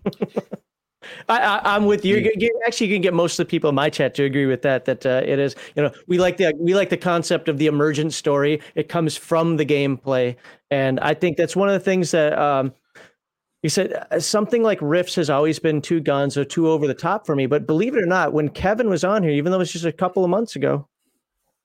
I, 1.29 1.77
am 1.77 1.87
with 1.87 2.05
you. 2.05 2.17
You're, 2.17 2.33
you're, 2.37 2.51
actually, 2.67 2.89
you 2.89 2.95
can 2.95 3.03
get 3.03 3.15
most 3.15 3.39
of 3.39 3.47
the 3.47 3.51
people 3.51 3.69
in 3.69 3.75
my 3.75 3.91
chat 3.91 4.15
to 4.17 4.25
agree 4.25 4.47
with 4.47 4.63
that. 4.63 4.85
That 4.85 5.07
uh, 5.07 5.23
it 5.25 5.39
is, 5.39 5.57
you 5.77 5.83
know, 5.83 5.91
we 6.07 6.19
like 6.19 6.37
the 6.37 6.55
we 6.59 6.75
like 6.75 6.91
the 6.91 6.97
concept 6.97 7.49
of 7.49 7.59
the 7.59 7.67
emergent 7.67 8.13
story. 8.13 8.61
It 8.75 8.89
comes 8.89 9.17
from 9.17 9.57
the 9.57 9.67
gameplay, 9.67 10.37
and 10.71 11.01
I 11.01 11.15
think 11.15 11.37
that's 11.37 11.57
one 11.57 11.69
of 11.69 11.75
the 11.75 11.81
things 11.81 12.11
that 12.13 12.39
um, 12.39 12.73
you 13.63 13.71
said. 13.71 14.07
Uh, 14.11 14.21
something 14.21 14.63
like 14.63 14.79
Rifts 14.81 15.15
has 15.17 15.31
always 15.31 15.59
been 15.59 15.81
too 15.81 16.01
guns 16.01 16.37
or 16.37 16.45
too 16.45 16.69
over 16.69 16.87
the 16.87 16.95
top 16.95 17.27
for 17.27 17.37
me. 17.37 17.47
But 17.47 17.67
believe 17.67 17.97
it 17.97 18.03
or 18.03 18.07
not, 18.07 18.33
when 18.33 18.49
Kevin 18.49 18.89
was 18.89 19.05
on 19.05 19.23
here, 19.23 19.33
even 19.33 19.51
though 19.51 19.59
it 19.59 19.61
was 19.61 19.73
just 19.73 19.85
a 19.85 19.93
couple 19.93 20.25
of 20.25 20.31
months 20.31 20.57
ago, 20.57 20.89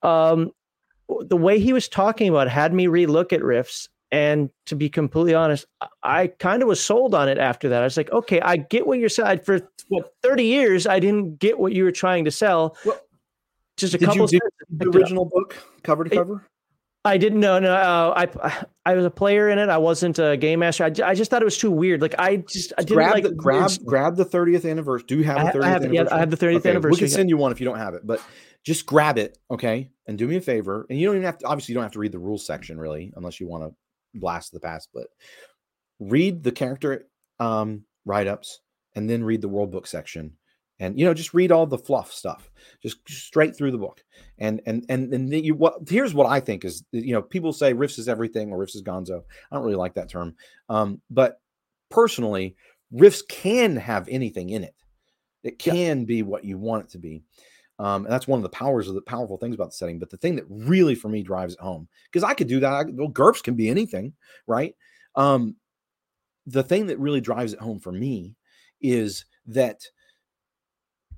um, 0.02 0.52
the 1.20 1.36
way 1.36 1.58
he 1.58 1.72
was 1.72 1.88
talking 1.88 2.28
about 2.28 2.48
had 2.48 2.72
me 2.72 2.86
relook 2.86 3.32
at 3.32 3.42
Rifts 3.42 3.88
And 4.12 4.50
to 4.66 4.74
be 4.74 4.88
completely 4.88 5.34
honest, 5.34 5.66
I 6.02 6.28
kind 6.28 6.62
of 6.62 6.68
was 6.68 6.82
sold 6.82 7.14
on 7.14 7.28
it 7.28 7.38
after 7.38 7.68
that. 7.68 7.80
I 7.80 7.84
was 7.84 7.96
like, 7.96 8.10
okay, 8.10 8.40
I 8.40 8.56
get 8.56 8.86
what 8.86 8.98
you're 8.98 9.08
saying. 9.08 9.40
For 9.40 9.60
what 9.88 10.14
30 10.22 10.44
years, 10.44 10.86
I 10.86 10.98
didn't 10.98 11.38
get 11.38 11.58
what 11.58 11.72
you 11.72 11.84
were 11.84 11.92
trying 11.92 12.24
to 12.24 12.30
sell. 12.30 12.76
Well, 12.84 12.98
just 13.76 13.94
a 13.94 13.98
did 13.98 14.06
couple. 14.06 14.28
You, 14.30 14.40
the 14.68 14.88
original 14.88 15.26
book 15.26 15.56
cover 15.82 16.04
to 16.04 16.10
cover? 16.10 16.46
I 17.04 17.16
didn't 17.16 17.40
know. 17.40 17.58
No, 17.58 17.72
uh, 17.72 18.12
I 18.14 18.64
I 18.84 18.94
was 18.94 19.06
a 19.06 19.10
player 19.10 19.48
in 19.48 19.58
it. 19.58 19.70
I 19.70 19.78
wasn't 19.78 20.18
a 20.18 20.36
game 20.36 20.58
master. 20.58 20.84
I, 20.84 20.92
I 21.04 21.14
just 21.14 21.30
thought 21.30 21.40
it 21.40 21.46
was 21.46 21.56
too 21.56 21.70
weird. 21.70 22.02
Like 22.02 22.14
I 22.18 22.36
just 22.36 22.74
I 22.76 22.82
didn't 22.82 22.96
grab 22.96 23.14
like 23.14 23.22
the, 23.22 23.30
grab 23.30 23.70
grab 23.86 24.16
the 24.16 24.26
30th 24.26 24.70
anniversary. 24.70 25.06
Do 25.06 25.16
you 25.16 25.24
have 25.24 25.38
a 25.38 25.58
30th 25.58 25.62
I 25.62 25.68
have, 25.68 25.82
anniversary? 25.82 25.96
Yeah, 25.96 26.14
I 26.14 26.18
have 26.18 26.30
the 26.30 26.36
30th 26.36 26.56
okay, 26.56 26.70
anniversary. 26.70 26.96
We 26.96 26.98
can 26.98 27.08
send 27.08 27.30
you 27.30 27.38
one 27.38 27.52
if 27.52 27.60
you 27.60 27.64
don't 27.64 27.78
have 27.78 27.94
it, 27.94 28.06
but 28.06 28.20
just 28.64 28.84
grab 28.84 29.16
it, 29.16 29.38
okay? 29.50 29.90
And 30.06 30.18
do 30.18 30.28
me 30.28 30.36
a 30.36 30.40
favor. 30.42 30.86
And 30.90 30.98
you 30.98 31.06
don't 31.06 31.16
even 31.16 31.24
have 31.24 31.38
to. 31.38 31.46
Obviously, 31.46 31.72
you 31.72 31.76
don't 31.76 31.84
have 31.84 31.92
to 31.92 32.00
read 32.00 32.12
the 32.12 32.18
rules 32.18 32.44
section 32.44 32.78
really, 32.78 33.12
unless 33.16 33.40
you 33.40 33.48
want 33.48 33.64
to 33.64 33.74
blast 34.14 34.52
the 34.52 34.60
past. 34.60 34.88
But 34.94 35.08
read 35.98 36.42
the 36.42 36.52
character 36.52 37.06
um, 37.38 37.84
write 38.04 38.26
ups 38.26 38.60
and 38.94 39.08
then 39.08 39.24
read 39.24 39.40
the 39.40 39.48
world 39.48 39.70
book 39.70 39.86
section 39.86 40.32
and 40.80 40.98
you 40.98 41.04
know 41.04 41.14
just 41.14 41.34
read 41.34 41.52
all 41.52 41.66
the 41.66 41.78
fluff 41.78 42.10
stuff 42.10 42.50
just 42.82 42.98
straight 43.08 43.54
through 43.54 43.70
the 43.70 43.78
book 43.78 44.02
and 44.38 44.60
and 44.66 44.84
and 44.88 45.12
and 45.12 45.32
you 45.32 45.54
what 45.54 45.74
here's 45.88 46.14
what 46.14 46.26
i 46.26 46.40
think 46.40 46.64
is 46.64 46.82
you 46.90 47.12
know 47.12 47.22
people 47.22 47.52
say 47.52 47.72
Rifts 47.72 47.98
is 47.98 48.08
everything 48.08 48.50
or 48.50 48.58
Rifts 48.58 48.74
is 48.74 48.82
gonzo 48.82 49.22
i 49.50 49.54
don't 49.54 49.64
really 49.64 49.76
like 49.76 49.94
that 49.94 50.08
term 50.08 50.34
um, 50.68 51.00
but 51.10 51.40
personally 51.90 52.56
Rifts 52.90 53.22
can 53.22 53.76
have 53.76 54.08
anything 54.08 54.50
in 54.50 54.64
it 54.64 54.74
it 55.44 55.58
can 55.58 56.00
yeah. 56.00 56.06
be 56.06 56.22
what 56.22 56.44
you 56.44 56.58
want 56.58 56.86
it 56.86 56.90
to 56.90 56.98
be 56.98 57.22
um, 57.80 58.04
and 58.04 58.12
that's 58.12 58.28
one 58.28 58.38
of 58.38 58.42
the 58.42 58.48
powers 58.50 58.88
of 58.88 58.94
the 58.94 59.00
powerful 59.00 59.38
things 59.38 59.54
about 59.54 59.70
the 59.70 59.76
setting 59.76 59.98
but 59.98 60.10
the 60.10 60.16
thing 60.18 60.36
that 60.36 60.44
really 60.48 60.94
for 60.94 61.08
me 61.08 61.22
drives 61.22 61.54
it 61.54 61.60
home 61.60 61.88
because 62.10 62.22
i 62.22 62.34
could 62.34 62.48
do 62.48 62.60
that 62.60 62.72
I, 62.72 62.84
well 62.92 63.08
GURPS 63.08 63.42
can 63.42 63.54
be 63.54 63.68
anything 63.68 64.12
right 64.46 64.74
um, 65.16 65.56
the 66.46 66.62
thing 66.62 66.86
that 66.86 66.98
really 66.98 67.20
drives 67.20 67.52
it 67.52 67.60
home 67.60 67.80
for 67.80 67.92
me 67.92 68.36
is 68.80 69.24
that 69.46 69.80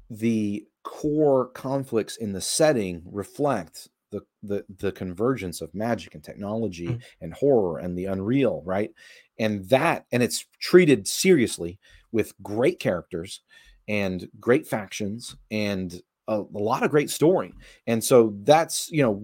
the 0.08 0.64
core 0.84 1.48
conflicts 1.48 2.16
in 2.16 2.32
the 2.32 2.40
setting 2.40 3.02
reflect 3.06 3.88
the 4.10 4.20
the, 4.42 4.64
the 4.78 4.92
convergence 4.92 5.60
of 5.60 5.74
magic 5.74 6.14
and 6.14 6.22
technology 6.22 6.86
mm. 6.86 7.02
and 7.20 7.34
horror 7.34 7.78
and 7.78 7.96
the 7.96 8.06
unreal 8.06 8.62
right 8.64 8.90
and 9.38 9.68
that 9.68 10.06
and 10.12 10.22
it's 10.22 10.44
treated 10.60 11.08
seriously 11.08 11.78
with 12.12 12.34
great 12.42 12.78
characters 12.78 13.40
and 13.88 14.28
great 14.38 14.66
factions 14.66 15.34
and 15.50 16.02
a, 16.28 16.40
a, 16.40 16.58
lot 16.58 16.82
of 16.82 16.90
great 16.90 17.10
story 17.10 17.52
and 17.86 18.02
so 18.02 18.34
that's 18.44 18.90
you 18.90 19.02
know 19.02 19.20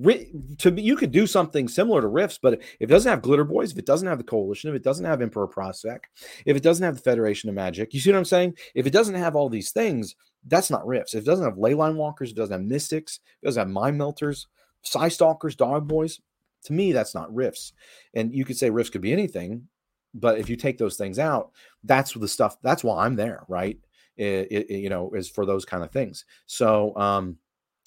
to 0.59 0.70
me 0.70 0.83
you 0.83 0.97
could 0.97 1.12
do 1.12 1.27
something 1.27 1.69
similar 1.69 2.01
to 2.01 2.09
Rifts 2.09 2.39
but 2.43 2.55
if 2.55 2.65
it 2.81 2.87
doesn't 2.87 3.11
have 3.11 3.23
glitter 3.23 3.45
boys 3.45 3.73
if 3.73 3.79
it 3.79 3.87
doesn't 3.87 4.09
have 4.09 4.19
the 4.19 4.25
coalition 4.25 4.70
if 4.70 4.77
it 4.77 4.83
doesn't 4.83 5.05
have 5.05 5.23
emperor 5.23 5.47
Prosek 5.47 6.01
if 6.45 6.57
it 6.57 6.62
doesn't 6.62 6.85
have 6.85 6.97
the 6.97 7.03
federation 7.03 7.49
of 7.49 7.55
magic 7.55 7.95
you 7.95 8.01
see 8.01 8.11
what 8.11 8.19
i'm 8.19 8.25
saying 8.25 8.55
if 8.75 8.87
it 8.87 8.93
doesn't 8.93 9.15
have 9.15 9.37
all 9.37 9.49
these 9.49 9.70
things 9.70 10.16
that's 10.47 10.70
not 10.70 10.87
Rifts. 10.87 11.15
If 11.15 11.23
it 11.23 11.27
doesn't 11.27 11.45
have 11.45 11.57
leyline 11.57 11.97
walkers, 11.97 12.31
it 12.31 12.37
doesn't 12.37 12.53
have 12.53 12.62
mystics, 12.62 13.20
it 13.43 13.47
doesn't 13.47 13.61
have 13.61 13.69
mind 13.69 13.99
melters, 13.99 14.47
psi 14.83 15.09
stalkers, 15.09 15.57
dog 15.57 15.89
boys. 15.89 16.20
To 16.65 16.73
me, 16.73 16.93
that's 16.93 17.15
not 17.15 17.33
Rifts. 17.35 17.73
And 18.15 18.35
you 18.35 18.45
could 18.45 18.57
say 18.57 18.70
Rifts 18.70 18.91
could 18.91 19.01
be 19.01 19.12
anything, 19.12 19.69
but 20.15 20.39
if 20.39 20.49
you 20.49 20.57
take 20.57 20.79
those 20.79 20.97
things 20.97 21.19
out, 21.19 21.53
that's 21.85 22.12
the 22.12 22.29
stuff. 22.29 22.57
That's 22.62 22.83
why 22.83 23.05
I'm 23.05 23.16
there, 23.16 23.45
right? 23.49 23.79
It, 24.19 24.49
it, 24.51 24.70
you 24.70 24.90
know, 24.90 25.11
is 25.12 25.28
for 25.28 25.47
those 25.47 25.65
kind 25.65 25.85
of 25.85 25.90
things. 25.93 26.24
So, 26.47 26.97
um, 26.97 27.39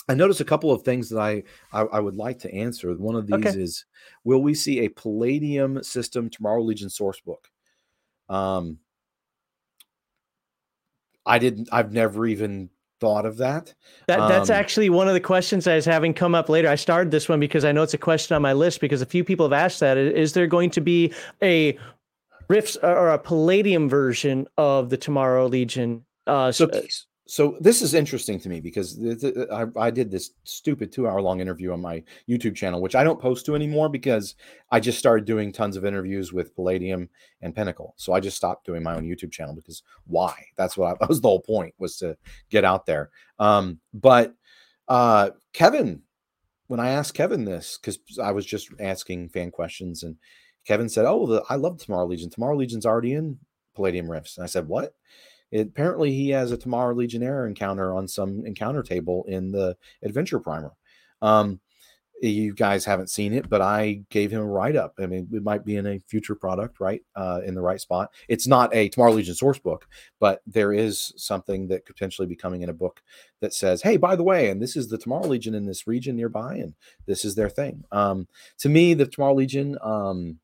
I 0.09 0.13
noticed 0.13 0.41
a 0.41 0.45
couple 0.45 0.71
of 0.71 0.81
things 0.81 1.09
that 1.09 1.19
I, 1.19 1.43
I, 1.71 1.81
I 1.81 1.99
would 1.99 2.15
like 2.15 2.39
to 2.39 2.53
answer. 2.53 2.91
One 2.93 3.15
of 3.15 3.27
these 3.27 3.45
okay. 3.45 3.61
is, 3.61 3.85
will 4.23 4.41
we 4.41 4.53
see 4.53 4.79
a 4.79 4.89
Palladium 4.89 5.83
system 5.83 6.29
Tomorrow 6.29 6.63
Legion 6.63 6.89
source 6.89 7.19
book? 7.19 7.49
Um, 8.27 8.79
I 11.25 11.37
didn't. 11.37 11.69
I've 11.71 11.93
never 11.93 12.25
even 12.25 12.69
thought 12.99 13.25
of 13.25 13.37
that. 13.37 13.73
That 14.07 14.27
that's 14.27 14.49
um, 14.49 14.55
actually 14.55 14.89
one 14.89 15.07
of 15.07 15.13
the 15.13 15.19
questions 15.19 15.67
I 15.67 15.75
was 15.75 15.85
having 15.85 16.13
come 16.13 16.33
up 16.33 16.49
later. 16.49 16.67
I 16.67 16.75
started 16.75 17.11
this 17.11 17.29
one 17.29 17.39
because 17.39 17.63
I 17.63 17.71
know 17.71 17.83
it's 17.83 17.93
a 17.93 17.99
question 17.99 18.35
on 18.35 18.41
my 18.41 18.53
list 18.53 18.81
because 18.81 19.01
a 19.01 19.05
few 19.05 19.23
people 19.23 19.45
have 19.45 19.53
asked 19.53 19.79
that. 19.81 19.97
Is 19.97 20.33
there 20.33 20.47
going 20.47 20.71
to 20.71 20.81
be 20.81 21.13
a 21.41 21.77
Rifts 22.47 22.75
or 22.77 23.09
a 23.09 23.19
Palladium 23.19 23.87
version 23.87 24.47
of 24.57 24.89
the 24.89 24.97
Tomorrow 24.97 25.47
Legion? 25.47 26.05
Uh, 26.27 26.51
so, 26.51 26.69
so 27.27 27.57
this 27.61 27.81
is 27.81 27.93
interesting 27.93 28.39
to 28.41 28.49
me 28.49 28.59
because 28.59 28.99
I, 29.51 29.65
I 29.77 29.89
did 29.89 30.11
this 30.11 30.31
stupid 30.43 30.91
two 30.91 31.07
hour 31.07 31.21
long 31.21 31.39
interview 31.39 31.71
on 31.71 31.81
my 31.81 32.03
YouTube 32.27 32.55
channel, 32.55 32.81
which 32.81 32.95
I 32.95 33.03
don't 33.03 33.21
post 33.21 33.45
to 33.45 33.55
anymore 33.55 33.87
because 33.89 34.35
I 34.69 34.79
just 34.79 34.99
started 34.99 35.25
doing 35.25 35.51
tons 35.51 35.77
of 35.77 35.85
interviews 35.85 36.33
with 36.33 36.53
Palladium 36.55 37.09
and 37.41 37.55
Pinnacle. 37.55 37.93
So 37.97 38.11
I 38.11 38.19
just 38.19 38.37
stopped 38.37 38.65
doing 38.65 38.83
my 38.83 38.95
own 38.95 39.05
YouTube 39.05 39.31
channel 39.31 39.55
because 39.55 39.81
why? 40.05 40.33
That's 40.57 40.75
what 40.75 40.87
I, 40.87 40.97
that 40.99 41.09
was 41.09 41.21
the 41.21 41.29
whole 41.29 41.41
point 41.41 41.73
was 41.77 41.97
to 41.97 42.17
get 42.49 42.65
out 42.65 42.85
there. 42.85 43.11
Um, 43.39 43.79
but 43.93 44.35
uh, 44.87 45.29
Kevin, 45.53 46.01
when 46.67 46.81
I 46.81 46.89
asked 46.89 47.13
Kevin 47.13 47.45
this, 47.45 47.77
because 47.77 47.99
I 48.21 48.31
was 48.31 48.45
just 48.45 48.69
asking 48.79 49.29
fan 49.29 49.51
questions, 49.51 50.03
and 50.03 50.17
Kevin 50.65 50.89
said, 50.89 51.05
"Oh, 51.05 51.25
the, 51.27 51.43
I 51.49 51.55
love 51.55 51.77
Tomorrow 51.77 52.07
Legion. 52.07 52.29
Tomorrow 52.29 52.57
Legion's 52.57 52.85
already 52.85 53.13
in 53.13 53.39
Palladium 53.73 54.11
Rifts," 54.11 54.37
and 54.37 54.43
I 54.43 54.47
said, 54.47 54.67
"What?" 54.67 54.93
It, 55.51 55.67
apparently 55.67 56.11
he 56.11 56.29
has 56.29 56.51
a 56.51 56.57
Tomorrow 56.57 56.95
Legionnaire 56.95 57.45
encounter 57.45 57.93
on 57.93 58.07
some 58.07 58.45
encounter 58.45 58.83
table 58.83 59.25
in 59.27 59.51
the 59.51 59.77
Adventure 60.01 60.39
Primer. 60.39 60.73
Um, 61.21 61.59
you 62.21 62.53
guys 62.53 62.85
haven't 62.85 63.09
seen 63.09 63.33
it, 63.33 63.49
but 63.49 63.61
I 63.61 64.03
gave 64.09 64.31
him 64.31 64.41
a 64.41 64.45
write 64.45 64.75
up. 64.75 64.93
I 64.99 65.07
mean, 65.07 65.27
it 65.33 65.43
might 65.43 65.65
be 65.65 65.75
in 65.75 65.87
a 65.87 65.99
future 66.07 66.35
product, 66.35 66.79
right? 66.79 67.01
Uh, 67.15 67.41
in 67.45 67.55
the 67.55 67.61
right 67.61 67.81
spot. 67.81 68.11
It's 68.27 68.47
not 68.47 68.73
a 68.75 68.89
Tomorrow 68.89 69.13
Legion 69.13 69.33
source 69.33 69.57
book, 69.57 69.87
but 70.19 70.41
there 70.45 70.71
is 70.71 71.13
something 71.17 71.67
that 71.69 71.85
could 71.85 71.95
potentially 71.95 72.27
be 72.27 72.35
coming 72.35 72.61
in 72.61 72.69
a 72.69 72.73
book 72.73 73.01
that 73.39 73.53
says, 73.53 73.81
"Hey, 73.81 73.97
by 73.97 74.15
the 74.15 74.23
way, 74.23 74.49
and 74.49 74.61
this 74.61 74.75
is 74.75 74.87
the 74.87 74.97
Tomorrow 74.97 75.27
Legion 75.27 75.55
in 75.55 75.65
this 75.65 75.87
region 75.87 76.15
nearby, 76.15 76.55
and 76.55 76.75
this 77.07 77.25
is 77.25 77.35
their 77.35 77.49
thing." 77.49 77.85
Um, 77.91 78.27
to 78.59 78.69
me, 78.69 78.93
the 78.93 79.07
Tomorrow 79.07 79.35
Legion 79.35 79.77
um, 79.81 80.39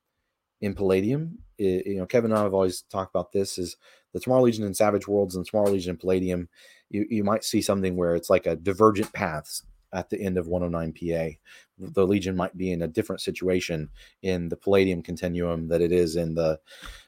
in 0.61 0.73
Palladium, 0.73 1.39
it, 1.57 1.85
you 1.88 1.97
know, 1.97 2.05
Kevin 2.05 2.31
and 2.31 2.39
I 2.39 2.43
have 2.43 2.53
always 2.53 2.81
talked 2.84 3.13
about 3.13 3.31
this. 3.31 3.57
Is 3.57 3.75
the 4.13 4.19
Tomorrow 4.19 4.43
Legion 4.43 4.65
and 4.65 4.75
Savage 4.75 5.07
Worlds 5.07 5.35
and 5.35 5.45
Tomorrow 5.45 5.71
Legion 5.71 5.91
and 5.91 5.99
Palladium, 5.99 6.49
you, 6.89 7.05
you 7.09 7.23
might 7.23 7.43
see 7.43 7.61
something 7.61 7.95
where 7.95 8.15
it's 8.15 8.29
like 8.29 8.45
a 8.45 8.55
divergent 8.55 9.11
paths 9.13 9.63
at 9.93 10.09
the 10.09 10.19
end 10.19 10.38
of 10.38 10.47
109 10.47 10.93
PA. 10.93 11.38
The 11.79 12.07
Legion 12.07 12.35
might 12.35 12.57
be 12.57 12.71
in 12.71 12.81
a 12.81 12.88
different 12.88 13.21
situation 13.21 13.89
in 14.21 14.49
the 14.49 14.57
Palladium 14.57 15.01
continuum 15.01 15.67
that 15.69 15.81
it 15.81 15.91
is 15.91 16.15
in 16.15 16.34
the 16.35 16.59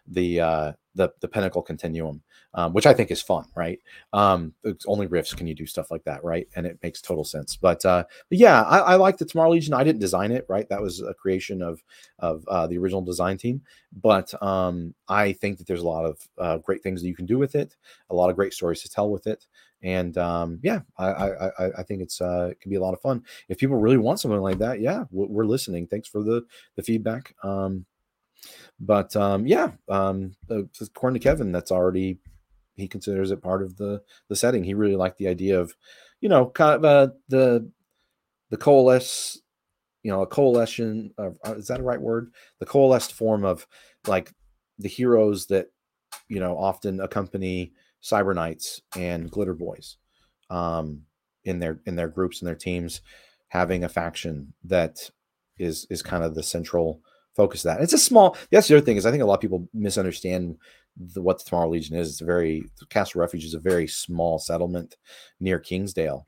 the 0.07 0.39
uh, 0.39 0.73
the 0.95 1.09
the 1.21 1.27
Pinnacle 1.27 1.61
continuum, 1.61 2.21
um, 2.53 2.73
which 2.73 2.85
I 2.85 2.93
think 2.93 3.11
is 3.11 3.21
fun, 3.21 3.45
right? 3.55 3.79
Um, 4.13 4.53
only 4.87 5.07
Rifts 5.07 5.33
can 5.33 5.47
you 5.47 5.55
do 5.55 5.65
stuff 5.65 5.91
like 5.91 6.03
that, 6.05 6.23
right? 6.23 6.47
And 6.55 6.65
it 6.65 6.79
makes 6.81 7.01
total 7.01 7.23
sense. 7.23 7.55
But, 7.55 7.85
uh, 7.85 8.03
but 8.29 8.37
yeah, 8.37 8.63
I, 8.63 8.79
I 8.79 8.95
like 8.95 9.17
the 9.17 9.25
Tomorrow 9.25 9.51
Legion. 9.51 9.73
I 9.73 9.83
didn't 9.83 10.01
design 10.01 10.31
it, 10.31 10.45
right? 10.49 10.67
That 10.69 10.81
was 10.81 11.01
a 11.01 11.13
creation 11.13 11.61
of 11.61 11.83
of 12.19 12.45
uh, 12.47 12.67
the 12.67 12.77
original 12.77 13.01
design 13.01 13.37
team. 13.37 13.61
But 14.01 14.33
um, 14.43 14.93
I 15.07 15.33
think 15.33 15.57
that 15.57 15.67
there's 15.67 15.81
a 15.81 15.87
lot 15.87 16.05
of 16.05 16.27
uh, 16.37 16.57
great 16.57 16.83
things 16.83 17.01
that 17.01 17.07
you 17.07 17.15
can 17.15 17.25
do 17.25 17.37
with 17.37 17.55
it, 17.55 17.75
a 18.09 18.15
lot 18.15 18.29
of 18.29 18.35
great 18.35 18.53
stories 18.53 18.81
to 18.81 18.89
tell 18.89 19.09
with 19.09 19.27
it 19.27 19.45
and 19.81 20.17
um, 20.17 20.59
yeah, 20.61 20.81
I, 20.97 21.07
I 21.07 21.51
I 21.79 21.83
think 21.83 22.01
it's 22.01 22.19
uh, 22.19 22.49
it 22.51 22.59
can 22.59 22.69
be 22.69 22.75
a 22.75 22.81
lot 22.81 22.93
of 22.93 23.01
fun. 23.01 23.23
If 23.47 23.57
people 23.57 23.77
really 23.77 23.97
want 23.97 24.19
something 24.19 24.41
like 24.41 24.57
that, 24.57 24.81
yeah, 24.81 25.05
we're 25.11 25.45
listening. 25.45 25.87
Thanks 25.87 26.07
for 26.07 26.21
the 26.21 26.45
the 26.75 26.83
feedback. 26.83 27.33
Um, 27.43 27.85
but 28.79 29.15
um, 29.15 29.47
yeah, 29.47 29.71
um, 29.87 30.33
according 30.49 31.19
to 31.19 31.23
Kevin, 31.23 31.51
that's 31.51 31.71
already 31.71 32.17
he 32.79 32.87
considers 32.87 33.31
it 33.31 33.41
part 33.41 33.61
of 33.61 33.77
the 33.77 34.01
the 34.27 34.35
setting. 34.35 34.63
He 34.63 34.73
really 34.73 34.95
liked 34.95 35.17
the 35.17 35.27
idea 35.27 35.59
of, 35.59 35.75
you 36.21 36.29
know, 36.29 36.47
kind 36.47 36.75
of 36.75 36.85
uh, 36.85 37.13
the 37.27 37.69
the 38.49 38.57
coalesce, 38.57 39.39
you 40.03 40.11
know, 40.11 40.21
a 40.21 40.27
coalition. 40.27 41.13
Of, 41.17 41.37
uh, 41.45 41.55
is 41.55 41.67
that 41.67 41.79
a 41.79 41.83
right 41.83 42.01
word? 42.01 42.31
The 42.59 42.65
coalesced 42.65 43.13
form 43.13 43.45
of 43.45 43.67
like 44.07 44.33
the 44.77 44.89
heroes 44.89 45.47
that 45.47 45.67
you 46.27 46.39
know 46.39 46.57
often 46.57 46.99
accompany 46.99 47.73
Cyber 48.01 48.33
Knights 48.33 48.81
and 48.95 49.29
Glitter 49.29 49.53
Boys 49.53 49.97
um, 50.49 51.03
in 51.43 51.59
their 51.59 51.81
in 51.85 51.95
their 51.95 52.07
groups 52.07 52.39
and 52.39 52.47
their 52.47 52.55
teams, 52.55 53.01
having 53.49 53.83
a 53.83 53.89
faction 53.89 54.53
that 54.63 55.09
is 55.57 55.85
is 55.89 56.01
kind 56.01 56.23
of 56.23 56.35
the 56.35 56.43
central 56.43 57.01
focus 57.35 57.63
of 57.63 57.69
that. 57.71 57.81
It's 57.81 57.93
a 57.93 57.97
small. 57.97 58.37
That's 58.51 58.67
the 58.67 58.77
other 58.77 58.85
thing 58.85 58.97
is 58.97 59.05
I 59.05 59.11
think 59.11 59.23
a 59.23 59.25
lot 59.25 59.35
of 59.35 59.41
people 59.41 59.69
misunderstand 59.73 60.57
the, 60.99 61.21
what 61.21 61.39
the 61.39 61.45
Tomorrow 61.45 61.69
Legion 61.69 61.95
is. 61.95 62.09
It's 62.09 62.21
a 62.21 62.25
very 62.25 62.65
Castle 62.89 63.21
Refuge 63.21 63.45
is 63.45 63.53
a 63.53 63.59
very 63.59 63.87
small 63.87 64.39
settlement 64.39 64.95
near 65.39 65.59
Kingsdale, 65.59 66.25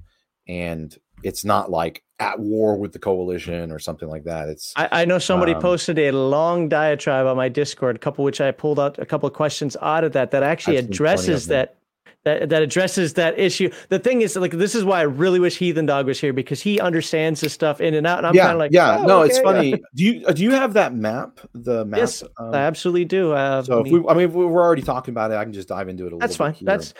and 0.47 0.95
it's 1.23 1.45
not 1.45 1.69
like 1.69 2.03
at 2.19 2.39
war 2.39 2.77
with 2.77 2.93
the 2.93 2.99
coalition 2.99 3.71
or 3.71 3.79
something 3.79 4.07
like 4.07 4.23
that. 4.23 4.47
It's 4.49 4.73
I, 4.75 4.89
I 4.91 5.05
know 5.05 5.19
somebody 5.19 5.53
um, 5.53 5.61
posted 5.61 5.99
a 5.99 6.11
long 6.11 6.69
diatribe 6.69 7.25
on 7.25 7.35
my 7.35 7.49
Discord, 7.49 7.95
a 7.95 7.99
couple 7.99 8.23
which 8.23 8.39
I 8.39 8.51
pulled 8.51 8.79
out 8.79 8.99
a 8.99 9.05
couple 9.05 9.27
of 9.27 9.33
questions 9.33 9.75
out 9.81 10.03
of 10.03 10.13
that 10.13 10.31
that 10.31 10.43
actually 10.43 10.77
addresses 10.77 11.47
that 11.47 11.77
that 12.23 12.49
that 12.49 12.61
addresses 12.61 13.13
that 13.15 13.39
issue. 13.39 13.71
The 13.89 13.99
thing 13.99 14.21
is, 14.21 14.35
like, 14.35 14.51
this 14.51 14.75
is 14.75 14.83
why 14.83 14.99
I 14.99 15.03
really 15.03 15.39
wish 15.39 15.57
Heathen 15.57 15.85
Dog 15.85 16.05
was 16.05 16.19
here 16.19 16.33
because 16.33 16.61
he 16.61 16.79
understands 16.79 17.41
this 17.41 17.53
stuff 17.53 17.81
in 17.81 17.93
and 17.93 18.05
out. 18.05 18.19
And 18.19 18.27
I'm 18.27 18.35
yeah, 18.35 18.43
kind 18.43 18.53
of 18.53 18.59
like, 18.59 18.71
yeah, 18.71 18.99
oh, 18.99 19.05
no, 19.05 19.19
okay, 19.21 19.29
it's 19.29 19.37
yeah." 19.37 19.43
funny. 19.43 19.71
Do 19.95 20.03
you 20.03 20.25
uh, 20.27 20.31
do 20.33 20.43
you 20.43 20.51
have 20.51 20.73
that 20.73 20.93
map? 20.93 21.39
The 21.53 21.85
map. 21.85 21.99
Yes, 21.99 22.23
um, 22.37 22.53
I 22.53 22.59
absolutely 22.59 23.05
do. 23.05 23.31
Uh, 23.31 23.63
so 23.63 23.81
me- 23.81 23.99
we, 23.99 24.07
I 24.07 24.13
mean, 24.13 24.31
we're 24.31 24.61
already 24.61 24.83
talking 24.83 25.13
about 25.13 25.31
it. 25.31 25.35
I 25.35 25.43
can 25.43 25.53
just 25.53 25.67
dive 25.67 25.89
into 25.89 26.05
it 26.05 26.13
a 26.13 26.17
that's 26.17 26.39
little 26.39 26.45
fine. 26.45 26.51
bit. 26.51 26.59
here. 26.59 26.65
That's 26.65 26.93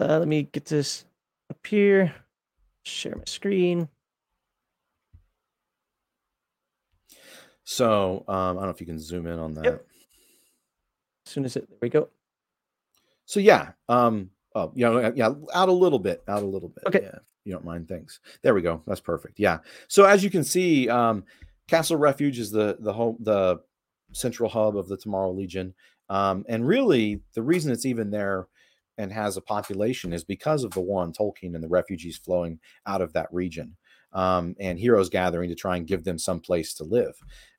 uh, 0.00 0.18
let 0.18 0.28
me 0.28 0.44
get 0.44 0.64
this 0.64 1.04
up 1.50 1.64
here. 1.66 2.12
Share 2.84 3.14
my 3.16 3.22
screen. 3.26 3.88
so. 7.64 8.24
Um, 8.26 8.34
I 8.36 8.52
don't 8.52 8.62
know 8.64 8.68
if 8.70 8.80
you 8.80 8.86
can 8.86 8.98
zoom 8.98 9.26
in 9.26 9.38
on 9.38 9.54
that. 9.54 9.64
Yep. 9.64 9.86
As 11.26 11.32
soon 11.32 11.44
as 11.44 11.56
it, 11.56 11.68
there 11.68 11.78
we 11.80 11.88
go. 11.88 12.08
So 13.24 13.40
yeah, 13.40 13.70
um, 13.88 14.30
oh, 14.54 14.72
you 14.74 14.84
know, 14.84 15.12
yeah, 15.14 15.32
out 15.54 15.68
a 15.68 15.72
little 15.72 15.98
bit, 15.98 16.22
out 16.28 16.42
a 16.42 16.46
little 16.46 16.68
bit. 16.68 16.84
Okay. 16.86 17.00
Yeah, 17.02 17.18
you 17.44 17.52
don't 17.52 17.64
mind. 17.64 17.88
Thanks. 17.88 18.20
There 18.42 18.54
we 18.54 18.62
go. 18.62 18.82
That's 18.86 19.00
perfect. 19.00 19.38
Yeah. 19.38 19.58
So 19.88 20.04
as 20.04 20.22
you 20.22 20.30
can 20.30 20.44
see, 20.44 20.88
um, 20.88 21.24
Castle 21.68 21.96
Refuge 21.96 22.38
is 22.38 22.50
the 22.50 22.76
the 22.80 22.92
home 22.92 23.16
the 23.20 23.60
central 24.12 24.48
hub 24.48 24.76
of 24.76 24.88
the 24.88 24.96
Tomorrow 24.96 25.32
Legion, 25.32 25.74
um, 26.08 26.44
and 26.48 26.66
really 26.66 27.20
the 27.34 27.42
reason 27.42 27.72
it's 27.72 27.86
even 27.86 28.10
there 28.10 28.48
and 28.98 29.12
has 29.12 29.36
a 29.36 29.42
population 29.42 30.12
is 30.12 30.24
because 30.24 30.64
of 30.64 30.70
the 30.72 30.80
war 30.80 31.02
on 31.02 31.12
Tolkeen 31.12 31.54
and 31.54 31.64
the 31.64 31.68
refugees 31.68 32.18
flowing 32.18 32.58
out 32.86 33.00
of 33.00 33.12
that 33.14 33.32
region. 33.32 33.76
Um, 34.14 34.54
and 34.60 34.78
heroes 34.78 35.08
gathering 35.08 35.48
to 35.48 35.54
try 35.54 35.78
and 35.78 35.86
give 35.86 36.04
them 36.04 36.18
some 36.18 36.38
place 36.38 36.74
to 36.74 36.84
live. 36.84 37.14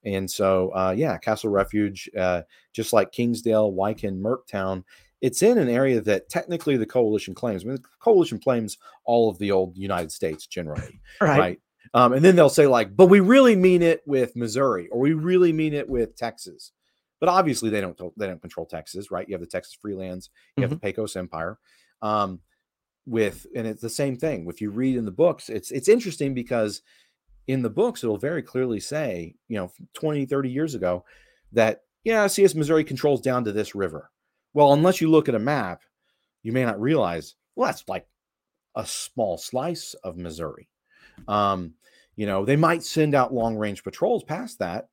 And 0.06 0.30
so, 0.30 0.70
uh, 0.76 0.94
yeah, 0.96 1.18
Castle 1.18 1.50
Refuge, 1.50 2.08
uh, 2.16 2.44
just 2.74 2.94
like 2.94 3.12
Kingsdale, 3.12 3.72
Whykin, 3.72 4.22
Merktown, 4.22 4.84
it's 5.24 5.42
in 5.42 5.58
an 5.58 5.70
area 5.70 6.02
that 6.02 6.28
technically 6.28 6.76
the 6.76 6.86
coalition 6.86 7.34
claims. 7.34 7.64
I 7.64 7.68
mean, 7.68 7.78
the 7.78 7.84
coalition 8.02 8.40
claims 8.40 8.78
all 9.06 9.30
of 9.30 9.38
the 9.38 9.52
old 9.52 9.78
United 9.78 10.12
States 10.12 10.46
generally, 10.46 11.00
All 11.22 11.28
right? 11.30 11.40
right. 11.40 11.60
Um, 11.94 12.12
and 12.12 12.26
then 12.26 12.36
they'll 12.36 12.50
say 12.50 12.68
like, 12.68 12.96
"But 12.96 13.06
we 13.06 13.22
really 13.22 13.56
mean 13.56 13.82
it 13.82 14.02
with 14.06 14.36
Missouri, 14.36 14.90
or 14.90 15.00
we 15.00 15.14
really 15.14 15.54
mean 15.54 15.74
it 15.74 15.88
with 15.88 16.18
Texas." 16.18 16.72
But 17.22 17.30
obviously, 17.30 17.70
they 17.70 17.80
don't. 17.80 17.98
They 18.18 18.28
don't 18.28 18.42
control 18.42 18.66
Texas, 18.66 19.12
right? 19.12 19.28
You 19.28 19.34
have 19.34 19.42
the 19.42 19.48
Texas 19.48 19.78
Freelands, 19.84 20.30
you 20.58 20.64
have 20.64 20.72
the 20.72 20.78
Pecos 20.78 21.16
Empire. 21.16 21.58
Um, 22.02 22.42
with 23.06 23.46
and 23.56 23.66
it's 23.68 23.82
the 23.82 23.90
same 23.90 24.18
thing. 24.18 24.48
If 24.50 24.60
you 24.60 24.72
read 24.72 24.98
in 24.98 25.06
the 25.06 25.12
books, 25.12 25.50
it's 25.50 25.72
it's 25.72 25.88
interesting 25.88 26.34
because 26.34 26.82
in 27.48 27.62
the 27.62 27.70
books 27.70 28.04
it'll 28.04 28.18
very 28.18 28.42
clearly 28.42 28.80
say, 28.80 29.36
you 29.48 29.58
know, 29.58 29.72
20, 29.94 30.26
30 30.26 30.50
years 30.50 30.76
ago, 30.76 31.06
that 31.52 31.82
yeah, 32.04 32.28
CS 32.28 32.56
Missouri 32.56 32.84
controls 32.84 33.22
down 33.22 33.46
to 33.46 33.52
this 33.52 33.76
river. 33.76 34.10
Well, 34.54 34.74
unless 34.74 35.02
you 35.02 35.10
look 35.10 35.30
at 35.30 35.36
a 35.36 35.40
map, 35.40 35.82
you 36.44 36.52
may 36.52 36.66
not 36.66 36.80
realize, 36.80 37.36
well, 37.56 37.68
that's 37.68 37.88
like 37.88 38.08
a 38.76 38.86
small 38.86 39.38
slice 39.38 39.94
of 40.04 40.18
Missouri. 40.18 40.70
Um, 41.28 41.74
you 42.16 42.26
know, 42.26 42.46
they 42.46 42.56
might 42.56 42.84
send 42.84 43.16
out 43.16 43.34
long 43.34 43.56
range 43.56 43.84
patrols 43.84 44.24
past 44.24 44.60
that, 44.60 44.90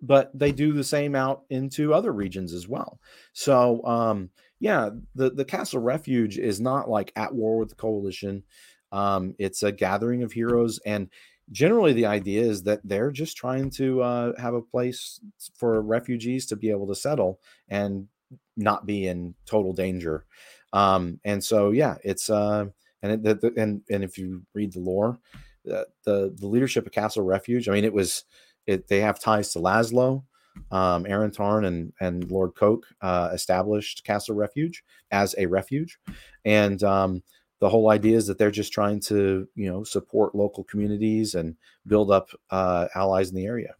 but 0.00 0.30
they 0.34 0.52
do 0.52 0.72
the 0.72 0.84
same 0.84 1.14
out 1.14 1.44
into 1.48 1.94
other 1.94 2.12
regions 2.12 2.52
as 2.52 2.68
well. 2.68 3.00
So, 3.32 3.84
um, 3.84 4.30
yeah, 4.60 4.90
the, 5.14 5.30
the 5.30 5.44
Castle 5.44 5.80
Refuge 5.80 6.38
is 6.38 6.60
not 6.60 6.90
like 6.90 7.12
at 7.16 7.34
war 7.34 7.56
with 7.56 7.70
the 7.70 7.74
coalition. 7.74 8.42
Um, 8.90 9.34
it's 9.38 9.62
a 9.62 9.72
gathering 9.72 10.22
of 10.22 10.32
heroes. 10.32 10.80
And 10.84 11.08
generally, 11.50 11.92
the 11.92 12.06
idea 12.06 12.42
is 12.42 12.64
that 12.64 12.80
they're 12.84 13.10
just 13.10 13.36
trying 13.36 13.70
to 13.70 14.02
uh, 14.02 14.40
have 14.40 14.54
a 14.54 14.62
place 14.62 15.20
for 15.56 15.80
refugees 15.80 16.46
to 16.46 16.56
be 16.56 16.70
able 16.70 16.86
to 16.88 16.94
settle 16.94 17.40
and 17.68 18.08
not 18.56 18.86
be 18.86 19.06
in 19.06 19.34
total 19.46 19.72
danger. 19.72 20.24
Um, 20.72 21.20
and 21.24 21.42
so, 21.42 21.70
yeah, 21.70 21.96
it's 22.04 22.30
uh, 22.30 22.66
and 23.02 23.26
it, 23.26 23.40
the, 23.40 23.52
and 23.56 23.82
and 23.90 24.04
if 24.04 24.16
you 24.16 24.42
read 24.54 24.72
the 24.72 24.80
lore, 24.80 25.18
the, 25.64 25.86
the 26.04 26.34
the 26.38 26.46
leadership 26.46 26.86
of 26.86 26.92
Castle 26.92 27.24
Refuge, 27.24 27.68
I 27.68 27.72
mean, 27.72 27.84
it 27.84 27.92
was 27.92 28.24
it. 28.66 28.88
They 28.88 29.00
have 29.00 29.20
ties 29.20 29.52
to 29.52 29.58
Lazlo, 29.58 30.24
um, 30.70 31.06
Erin 31.06 31.30
Tarn, 31.30 31.64
and 31.64 31.92
and 32.00 32.30
Lord 32.30 32.54
Coake 32.54 32.84
uh, 33.00 33.30
established 33.32 34.04
Castle 34.04 34.34
Refuge 34.34 34.82
as 35.10 35.34
a 35.38 35.46
refuge, 35.46 35.98
and 36.44 36.82
um, 36.82 37.22
the 37.60 37.68
whole 37.68 37.90
idea 37.90 38.16
is 38.16 38.26
that 38.26 38.38
they're 38.38 38.50
just 38.50 38.72
trying 38.72 39.00
to 39.00 39.46
you 39.54 39.70
know 39.70 39.84
support 39.84 40.34
local 40.34 40.64
communities 40.64 41.34
and 41.34 41.56
build 41.86 42.10
up 42.10 42.30
uh, 42.50 42.88
allies 42.94 43.30
in 43.30 43.36
the 43.36 43.46
area. 43.46 43.74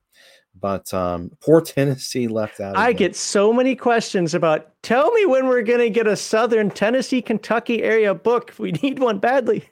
But 0.58 0.92
um, 0.94 1.30
poor 1.40 1.60
Tennessee 1.60 2.28
left 2.28 2.60
out. 2.60 2.76
I 2.76 2.92
get 2.92 3.16
so 3.16 3.52
many 3.52 3.74
questions 3.74 4.34
about 4.34 4.70
tell 4.82 5.10
me 5.12 5.26
when 5.26 5.48
we're 5.48 5.62
going 5.62 5.80
to 5.80 5.90
get 5.90 6.06
a 6.06 6.16
Southern 6.16 6.70
Tennessee, 6.70 7.22
Kentucky 7.22 7.82
area 7.82 8.14
book. 8.14 8.54
We 8.58 8.72
need 8.72 8.98
one 8.98 9.18
badly. 9.18 9.68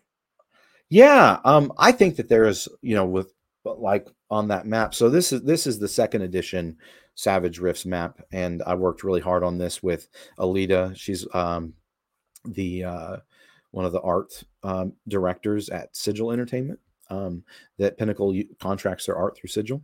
Yeah, 0.88 1.38
um, 1.44 1.72
I 1.78 1.92
think 1.92 2.16
that 2.16 2.28
there 2.28 2.46
is, 2.46 2.68
you 2.82 2.96
know, 2.96 3.06
with 3.06 3.32
like 3.64 4.08
on 4.30 4.48
that 4.48 4.66
map. 4.66 4.94
So 4.94 5.08
this 5.08 5.32
is 5.32 5.42
this 5.42 5.66
is 5.66 5.78
the 5.78 5.88
second 5.88 6.22
edition 6.22 6.76
Savage 7.14 7.58
Rifts 7.58 7.86
map, 7.86 8.20
and 8.32 8.62
I 8.66 8.74
worked 8.74 9.04
really 9.04 9.20
hard 9.20 9.44
on 9.44 9.58
this 9.58 9.82
with 9.82 10.08
Alita. 10.38 10.96
She's 10.96 11.26
um, 11.34 11.74
the 12.44 12.84
uh, 12.84 13.16
one 13.70 13.84
of 13.84 13.92
the 13.92 14.00
art 14.00 14.42
um, 14.62 14.94
directors 15.08 15.68
at 15.68 15.94
Sigil 15.96 16.32
Entertainment. 16.32 16.80
Um, 17.10 17.42
that 17.78 17.98
Pinnacle 17.98 18.34
contracts 18.60 19.06
their 19.06 19.16
art 19.16 19.36
through 19.36 19.48
Sigil. 19.48 19.82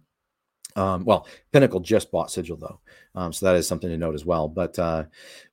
Um, 0.77 1.05
well, 1.05 1.27
Pinnacle 1.53 1.81
just 1.81 2.11
bought 2.11 2.31
Sigil 2.31 2.57
though, 2.57 2.78
um, 3.15 3.32
so 3.32 3.47
that 3.47 3.57
is 3.57 3.66
something 3.66 3.89
to 3.89 3.97
note 3.97 4.15
as 4.15 4.27
well. 4.27 4.47
But, 4.47 4.78
uh, 4.78 5.05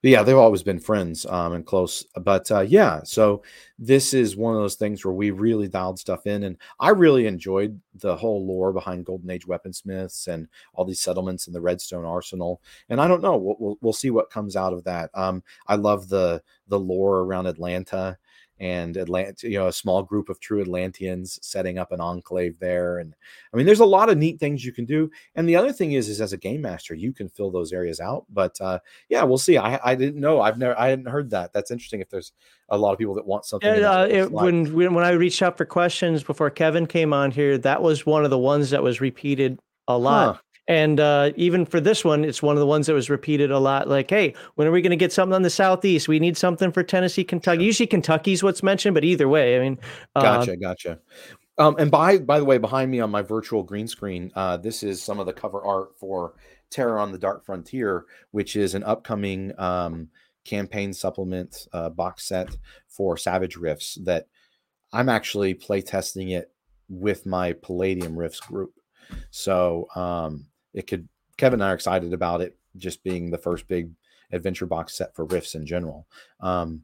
but 0.02 0.12
yeah, 0.12 0.22
they've 0.22 0.36
always 0.36 0.64
been 0.64 0.80
friends 0.80 1.26
um, 1.26 1.54
and 1.54 1.66
close. 1.66 2.06
But 2.22 2.52
uh, 2.52 2.62
yeah, 2.62 3.02
so 3.04 3.42
this 3.80 4.14
is 4.14 4.36
one 4.36 4.54
of 4.54 4.62
those 4.62 4.76
things 4.76 5.04
where 5.04 5.14
we 5.14 5.32
really 5.32 5.70
dialed 5.70 5.98
stuff 5.98 6.28
in, 6.28 6.44
and 6.44 6.58
I 6.80 6.90
really 6.90 7.26
enjoyed 7.26 7.80
the 7.96 8.16
whole 8.16 8.46
lore 8.46 8.74
behind 8.74 9.06
Golden 9.06 9.30
Age 9.30 9.48
weaponsmiths 9.48 10.28
and 10.28 10.48
all 10.74 10.84
these 10.84 11.00
settlements 11.00 11.48
in 11.48 11.54
the 11.54 11.62
Redstone 11.62 12.06
Arsenal. 12.06 12.62
And 12.90 13.00
I 13.00 13.08
don't 13.08 13.22
know, 13.22 13.38
we'll 13.38 13.56
we'll, 13.60 13.78
we'll 13.82 13.94
see 13.94 14.10
what 14.10 14.30
comes 14.30 14.56
out 14.56 14.74
of 14.74 14.84
that. 14.84 15.10
Um, 15.14 15.42
I 15.68 15.76
love 15.76 16.10
the 16.10 16.44
the 16.68 16.80
lore 16.80 17.20
around 17.20 17.46
Atlanta 17.46 18.18
and 18.64 18.96
Atlanta, 18.96 19.50
you 19.50 19.60
know, 19.60 19.68
a 19.68 19.74
small 19.74 20.02
group 20.02 20.30
of 20.30 20.40
true 20.40 20.62
Atlanteans 20.62 21.38
setting 21.42 21.78
up 21.78 21.92
an 21.92 22.00
enclave 22.00 22.58
there. 22.60 23.00
And 23.00 23.14
I 23.54 23.58
mean, 23.58 23.66
there's 23.66 23.82
a 23.82 23.86
lot 23.86 24.10
of 24.10 24.18
neat 24.18 24.40
things 24.40 24.64
you 24.64 24.72
can 24.72 24.86
do. 24.86 25.12
And 25.36 25.50
the 25.50 25.58
other 25.58 25.74
thing 25.74 25.92
is, 25.92 26.08
is 26.08 26.22
as 26.22 26.32
a 26.32 26.38
game 26.38 26.62
master, 26.62 26.96
you 26.96 27.12
can 27.12 27.28
fill 27.28 27.52
those 27.52 27.74
areas 27.74 28.00
out. 28.00 28.26
But 28.30 28.60
uh, 28.62 28.80
yeah, 29.10 29.24
we'll 29.24 29.38
see. 29.38 29.58
I, 29.58 29.82
I 29.84 29.96
didn't 29.96 30.22
know. 30.22 30.40
I've 30.40 30.58
never, 30.58 30.80
I 30.80 30.88
hadn't 30.88 31.10
heard 31.10 31.30
that. 31.32 31.52
That's 31.52 31.72
interesting. 31.72 32.00
If 32.00 32.10
there's 32.10 32.32
a 32.70 32.78
lot 32.78 32.94
of 32.94 33.00
people 33.00 33.16
that 33.16 33.26
want 33.26 33.44
something. 33.44 33.70
in 33.70 33.82
Yeah, 33.82 33.92
uh, 33.92 34.06
it, 34.06 34.32
when, 34.32 34.74
when 34.74 34.94
when 34.94 35.04
I 35.04 35.12
reached 35.12 35.42
out 35.42 35.58
for 35.58 35.66
questions 35.66 36.24
before 36.24 36.50
Kevin 36.50 36.88
came 36.88 37.12
on 37.12 37.32
here, 37.32 37.58
that 37.58 37.82
was 37.82 38.06
one 38.06 38.24
of 38.24 38.30
the 38.30 38.40
ones 38.40 38.70
that 38.70 38.82
was 38.82 39.02
repeated 39.02 39.60
a 39.90 39.98
lot. 39.98 40.36
Huh. 40.36 40.42
And 40.68 41.00
uh, 41.00 41.32
even 41.36 41.66
for 41.66 41.82
this 41.82 42.06
one, 42.06 42.24
it's 42.24 42.42
one 42.42 42.56
of 42.56 42.60
the 42.62 42.66
ones 42.66 42.88
that 42.88 42.94
was 42.94 43.10
repeated 43.10 43.52
a 43.52 43.60
lot. 43.60 43.90
Like, 43.90 44.10
hey, 44.10 44.34
when 44.56 44.68
are 44.68 44.72
we 44.72 44.82
going 44.82 44.92
to 44.92 44.96
get 44.96 45.12
something 45.12 45.34
on 45.34 45.42
the 45.42 45.50
southeast? 45.50 46.08
We 46.08 46.20
need 46.20 46.38
something 46.38 46.72
for 46.72 46.84
Tennessee, 46.84 47.26
Kentucky. 47.26 47.64
Usually 47.64 47.88
Kentucky's 47.88 48.44
what's 48.44 48.64
mentioned, 48.64 48.94
but 48.94 49.04
either 49.04 49.28
way, 49.28 49.58
I 49.58 49.60
mean, 49.60 49.78
uh, 50.16 50.22
Gotcha, 50.22 50.56
gotcha. 50.56 51.00
Um, 51.58 51.76
and 51.78 51.92
by 51.92 52.18
by 52.18 52.40
the 52.40 52.46
way, 52.46 52.58
behind 52.58 52.90
me 52.90 53.00
on 53.00 53.12
my 53.12 53.22
virtual 53.22 53.62
green 53.62 53.88
screen, 53.88 54.32
uh, 54.36 54.58
this 54.58 54.84
is 54.84 55.04
some 55.04 55.20
of 55.20 55.26
the 55.26 55.34
cover 55.34 55.64
art 55.64 56.00
for 56.00 56.34
Terror 56.70 56.98
on 56.98 57.12
the 57.12 57.20
Dark 57.20 57.46
Frontier, 57.46 58.06
which 58.32 58.56
is 58.56 58.74
an 58.74 58.84
upcoming 58.84 59.52
um, 59.60 60.10
campaign 60.46 60.94
supplement 60.94 61.68
uh, 61.74 61.90
box 61.90 62.26
set 62.26 62.58
for 62.88 63.18
Savage 63.18 63.56
Rifts 63.56 64.00
that 64.04 64.28
I'm 64.92 65.10
actually 65.10 65.54
play 65.54 65.82
testing 65.82 66.30
it 66.30 66.52
with 66.90 67.26
my 67.26 67.54
Palladium 67.54 68.18
Rifts 68.18 68.40
group. 68.40 68.74
So 69.30 69.88
um, 69.96 70.48
it 70.74 70.88
could 70.88 71.08
Kevin 71.38 71.62
and 71.62 71.64
I 71.64 71.72
are 71.72 71.76
excited 71.76 72.14
about 72.14 72.42
it 72.42 72.58
just 72.78 73.04
being 73.04 73.32
the 73.32 73.38
first 73.38 73.68
big 73.68 73.92
adventure 74.32 74.66
box 74.66 74.96
set 74.96 75.16
for 75.16 75.26
Rifts 75.26 75.56
in 75.56 75.66
general. 75.66 76.08
Um, 76.40 76.84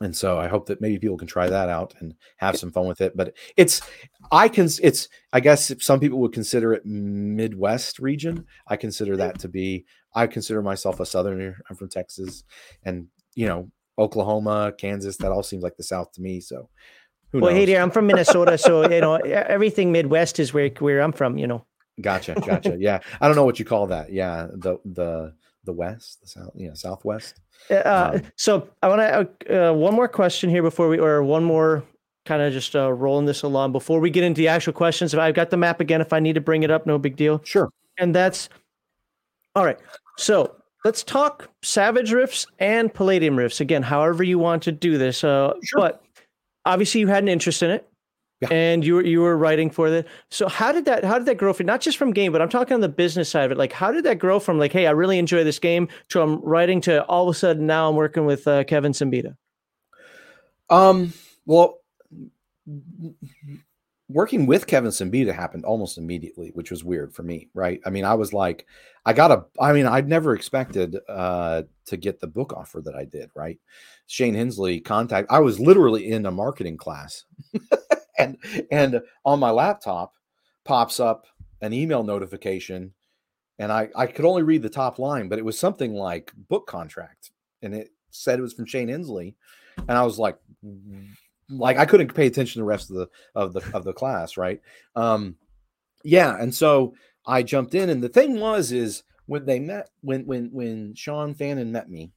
and 0.00 0.16
so 0.16 0.38
I 0.38 0.48
hope 0.48 0.66
that 0.66 0.80
maybe 0.80 0.98
people 0.98 1.16
can 1.16 1.28
try 1.28 1.48
that 1.48 1.68
out 1.68 1.94
and 2.00 2.14
have 2.38 2.56
some 2.56 2.72
fun 2.72 2.88
with 2.88 3.00
it. 3.00 3.16
But 3.16 3.34
it's, 3.56 3.80
I 4.32 4.48
can, 4.48 4.68
it's, 4.82 5.08
I 5.32 5.40
guess 5.40 5.70
if 5.70 5.82
some 5.82 6.00
people 6.00 6.18
would 6.20 6.32
consider 6.32 6.72
it 6.72 6.84
Midwest 6.84 7.98
region. 7.98 8.46
I 8.66 8.76
consider 8.76 9.16
that 9.18 9.38
to 9.40 9.48
be, 9.48 9.84
I 10.14 10.26
consider 10.26 10.62
myself 10.62 11.00
a 11.00 11.06
Southerner. 11.06 11.58
I'm 11.68 11.76
from 11.76 11.88
Texas, 11.88 12.44
and 12.84 13.08
you 13.34 13.46
know 13.46 13.70
Oklahoma, 13.98 14.72
Kansas. 14.76 15.16
That 15.16 15.32
all 15.32 15.42
seems 15.42 15.62
like 15.62 15.76
the 15.76 15.82
South 15.82 16.12
to 16.12 16.20
me. 16.20 16.40
So, 16.40 16.68
who 17.30 17.40
well, 17.40 17.50
knows? 17.50 17.58
hey 17.58 17.66
there, 17.66 17.82
I'm 17.82 17.90
from 17.90 18.06
Minnesota, 18.06 18.58
so 18.58 18.90
you 18.90 19.00
know 19.00 19.14
everything 19.14 19.92
Midwest 19.92 20.38
is 20.38 20.52
where 20.52 20.68
where 20.80 21.00
I'm 21.00 21.12
from. 21.12 21.38
You 21.38 21.46
know, 21.46 21.66
Gotcha, 22.00 22.34
gotcha. 22.46 22.76
yeah, 22.78 23.00
I 23.20 23.26
don't 23.26 23.36
know 23.36 23.44
what 23.44 23.58
you 23.58 23.64
call 23.64 23.86
that. 23.88 24.12
Yeah, 24.12 24.48
the 24.52 24.78
the 24.84 25.34
the 25.64 25.72
West, 25.72 26.20
the 26.22 26.28
South, 26.28 26.50
yeah, 26.54 26.74
Southwest. 26.74 27.40
Uh, 27.70 28.10
Um, 28.14 28.22
so 28.36 28.68
I 28.82 28.88
want 28.88 29.38
to 29.40 29.70
uh, 29.70 29.72
one 29.72 29.94
more 29.94 30.08
question 30.08 30.50
here 30.50 30.62
before 30.62 30.88
we, 30.88 30.98
or 30.98 31.22
one 31.22 31.44
more 31.44 31.84
kind 32.24 32.42
of 32.42 32.52
just 32.52 32.74
uh, 32.76 32.92
rolling 32.92 33.26
this 33.26 33.42
along 33.42 33.72
before 33.72 34.00
we 34.00 34.10
get 34.10 34.24
into 34.24 34.40
the 34.40 34.48
actual 34.48 34.72
questions. 34.72 35.12
If 35.14 35.20
I've 35.20 35.34
got 35.34 35.50
the 35.50 35.56
map 35.56 35.80
again. 35.80 36.00
If 36.00 36.12
I 36.12 36.20
need 36.20 36.34
to 36.34 36.40
bring 36.40 36.62
it 36.62 36.70
up, 36.70 36.86
no 36.86 36.98
big 36.98 37.16
deal. 37.16 37.40
Sure. 37.44 37.68
And 37.98 38.14
that's 38.14 38.48
all 39.54 39.64
right. 39.64 39.78
So 40.18 40.56
let's 40.84 41.02
talk 41.02 41.50
Savage 41.62 42.12
Rifts 42.12 42.46
and 42.58 42.92
Palladium 42.92 43.36
Rifts 43.36 43.60
again. 43.60 43.82
However 43.82 44.22
you 44.22 44.38
want 44.38 44.62
to 44.64 44.72
do 44.72 44.98
this, 44.98 45.24
uh, 45.24 45.54
sure. 45.62 45.80
but 45.80 46.02
obviously 46.64 47.00
you 47.00 47.08
had 47.08 47.22
an 47.22 47.28
interest 47.28 47.62
in 47.62 47.70
it. 47.70 47.88
Yeah. 48.42 48.48
And 48.50 48.84
you 48.84 48.96
were 48.96 49.04
you 49.04 49.20
were 49.20 49.38
writing 49.38 49.70
for 49.70 49.88
that. 49.88 50.06
So 50.30 50.48
how 50.48 50.72
did 50.72 50.84
that 50.86 51.04
how 51.04 51.16
did 51.16 51.28
that 51.28 51.36
grow 51.36 51.52
from 51.52 51.66
not 51.66 51.80
just 51.80 51.96
from 51.96 52.12
game, 52.12 52.32
but 52.32 52.42
I'm 52.42 52.48
talking 52.48 52.74
on 52.74 52.80
the 52.80 52.88
business 52.88 53.28
side 53.28 53.44
of 53.44 53.52
it. 53.52 53.58
Like 53.58 53.72
how 53.72 53.92
did 53.92 54.02
that 54.04 54.18
grow 54.18 54.40
from 54.40 54.58
like, 54.58 54.72
hey, 54.72 54.88
I 54.88 54.90
really 54.90 55.20
enjoy 55.20 55.44
this 55.44 55.60
game 55.60 55.86
to 56.08 56.20
I'm 56.20 56.40
writing 56.40 56.80
to 56.82 57.04
all 57.04 57.28
of 57.28 57.34
a 57.34 57.38
sudden 57.38 57.66
now 57.66 57.88
I'm 57.88 57.94
working 57.94 58.26
with 58.26 58.48
uh, 58.48 58.64
Kevin 58.64 58.92
Siembieda? 58.92 59.36
Um. 60.68 61.12
Well, 61.46 61.78
working 64.08 64.46
with 64.46 64.66
Kevin 64.66 64.90
Siembieda 64.90 65.34
happened 65.34 65.64
almost 65.64 65.98
immediately, 65.98 66.50
which 66.54 66.70
was 66.70 66.84
weird 66.84 67.14
for 67.14 67.22
me, 67.22 67.48
right? 67.54 67.80
I 67.86 67.90
mean, 67.90 68.04
I 68.04 68.14
was 68.14 68.32
like, 68.32 68.66
I 69.04 69.12
got 69.12 69.30
a, 69.30 69.44
I 69.60 69.72
mean, 69.72 69.86
I'd 69.86 70.08
never 70.08 70.34
expected 70.34 70.96
uh, 71.08 71.62
to 71.86 71.96
get 71.96 72.20
the 72.20 72.26
book 72.26 72.52
offer 72.52 72.80
that 72.82 72.94
I 72.94 73.04
did, 73.04 73.30
right? 73.34 73.58
Shane 74.06 74.34
Hensley 74.34 74.80
contact, 74.80 75.30
I 75.30 75.40
was 75.40 75.58
literally 75.58 76.10
in 76.10 76.26
a 76.26 76.30
marketing 76.30 76.76
class, 76.76 77.24
and 78.22 78.66
and 78.70 79.00
on 79.24 79.38
my 79.38 79.50
laptop 79.50 80.14
pops 80.64 81.00
up 81.00 81.26
an 81.60 81.72
email 81.72 82.02
notification, 82.02 82.92
and 83.58 83.72
I 83.72 83.88
I 83.94 84.06
could 84.06 84.24
only 84.24 84.42
read 84.42 84.62
the 84.62 84.70
top 84.70 84.98
line, 84.98 85.28
but 85.28 85.38
it 85.38 85.44
was 85.44 85.58
something 85.58 85.94
like 85.94 86.32
book 86.48 86.66
contract, 86.66 87.30
and 87.62 87.74
it 87.74 87.90
said 88.10 88.38
it 88.38 88.42
was 88.42 88.52
from 88.52 88.66
Shane 88.66 88.88
Hensley, 88.88 89.34
and 89.76 89.92
I 89.92 90.02
was 90.02 90.18
like, 90.18 90.38
like 91.48 91.78
I 91.78 91.86
couldn't 91.86 92.14
pay 92.14 92.26
attention 92.26 92.60
to 92.60 92.64
the 92.64 92.68
rest 92.68 92.90
of 92.90 92.96
the 92.96 93.08
of 93.34 93.52
the 93.52 93.62
of 93.74 93.84
the 93.84 93.92
class, 93.92 94.36
right? 94.36 94.60
Um, 94.96 95.36
yeah, 96.04 96.36
and 96.40 96.54
so 96.54 96.94
I 97.26 97.42
jumped 97.42 97.74
in, 97.74 97.90
and 97.90 98.02
the 98.02 98.08
thing 98.08 98.40
was 98.40 98.72
is 98.72 99.02
when 99.26 99.46
they 99.46 99.60
met 99.60 99.90
when 100.00 100.26
when 100.26 100.50
when 100.52 100.94
Sean 100.94 101.34
Fannon 101.34 101.72
met 101.72 101.88
me 101.88 102.12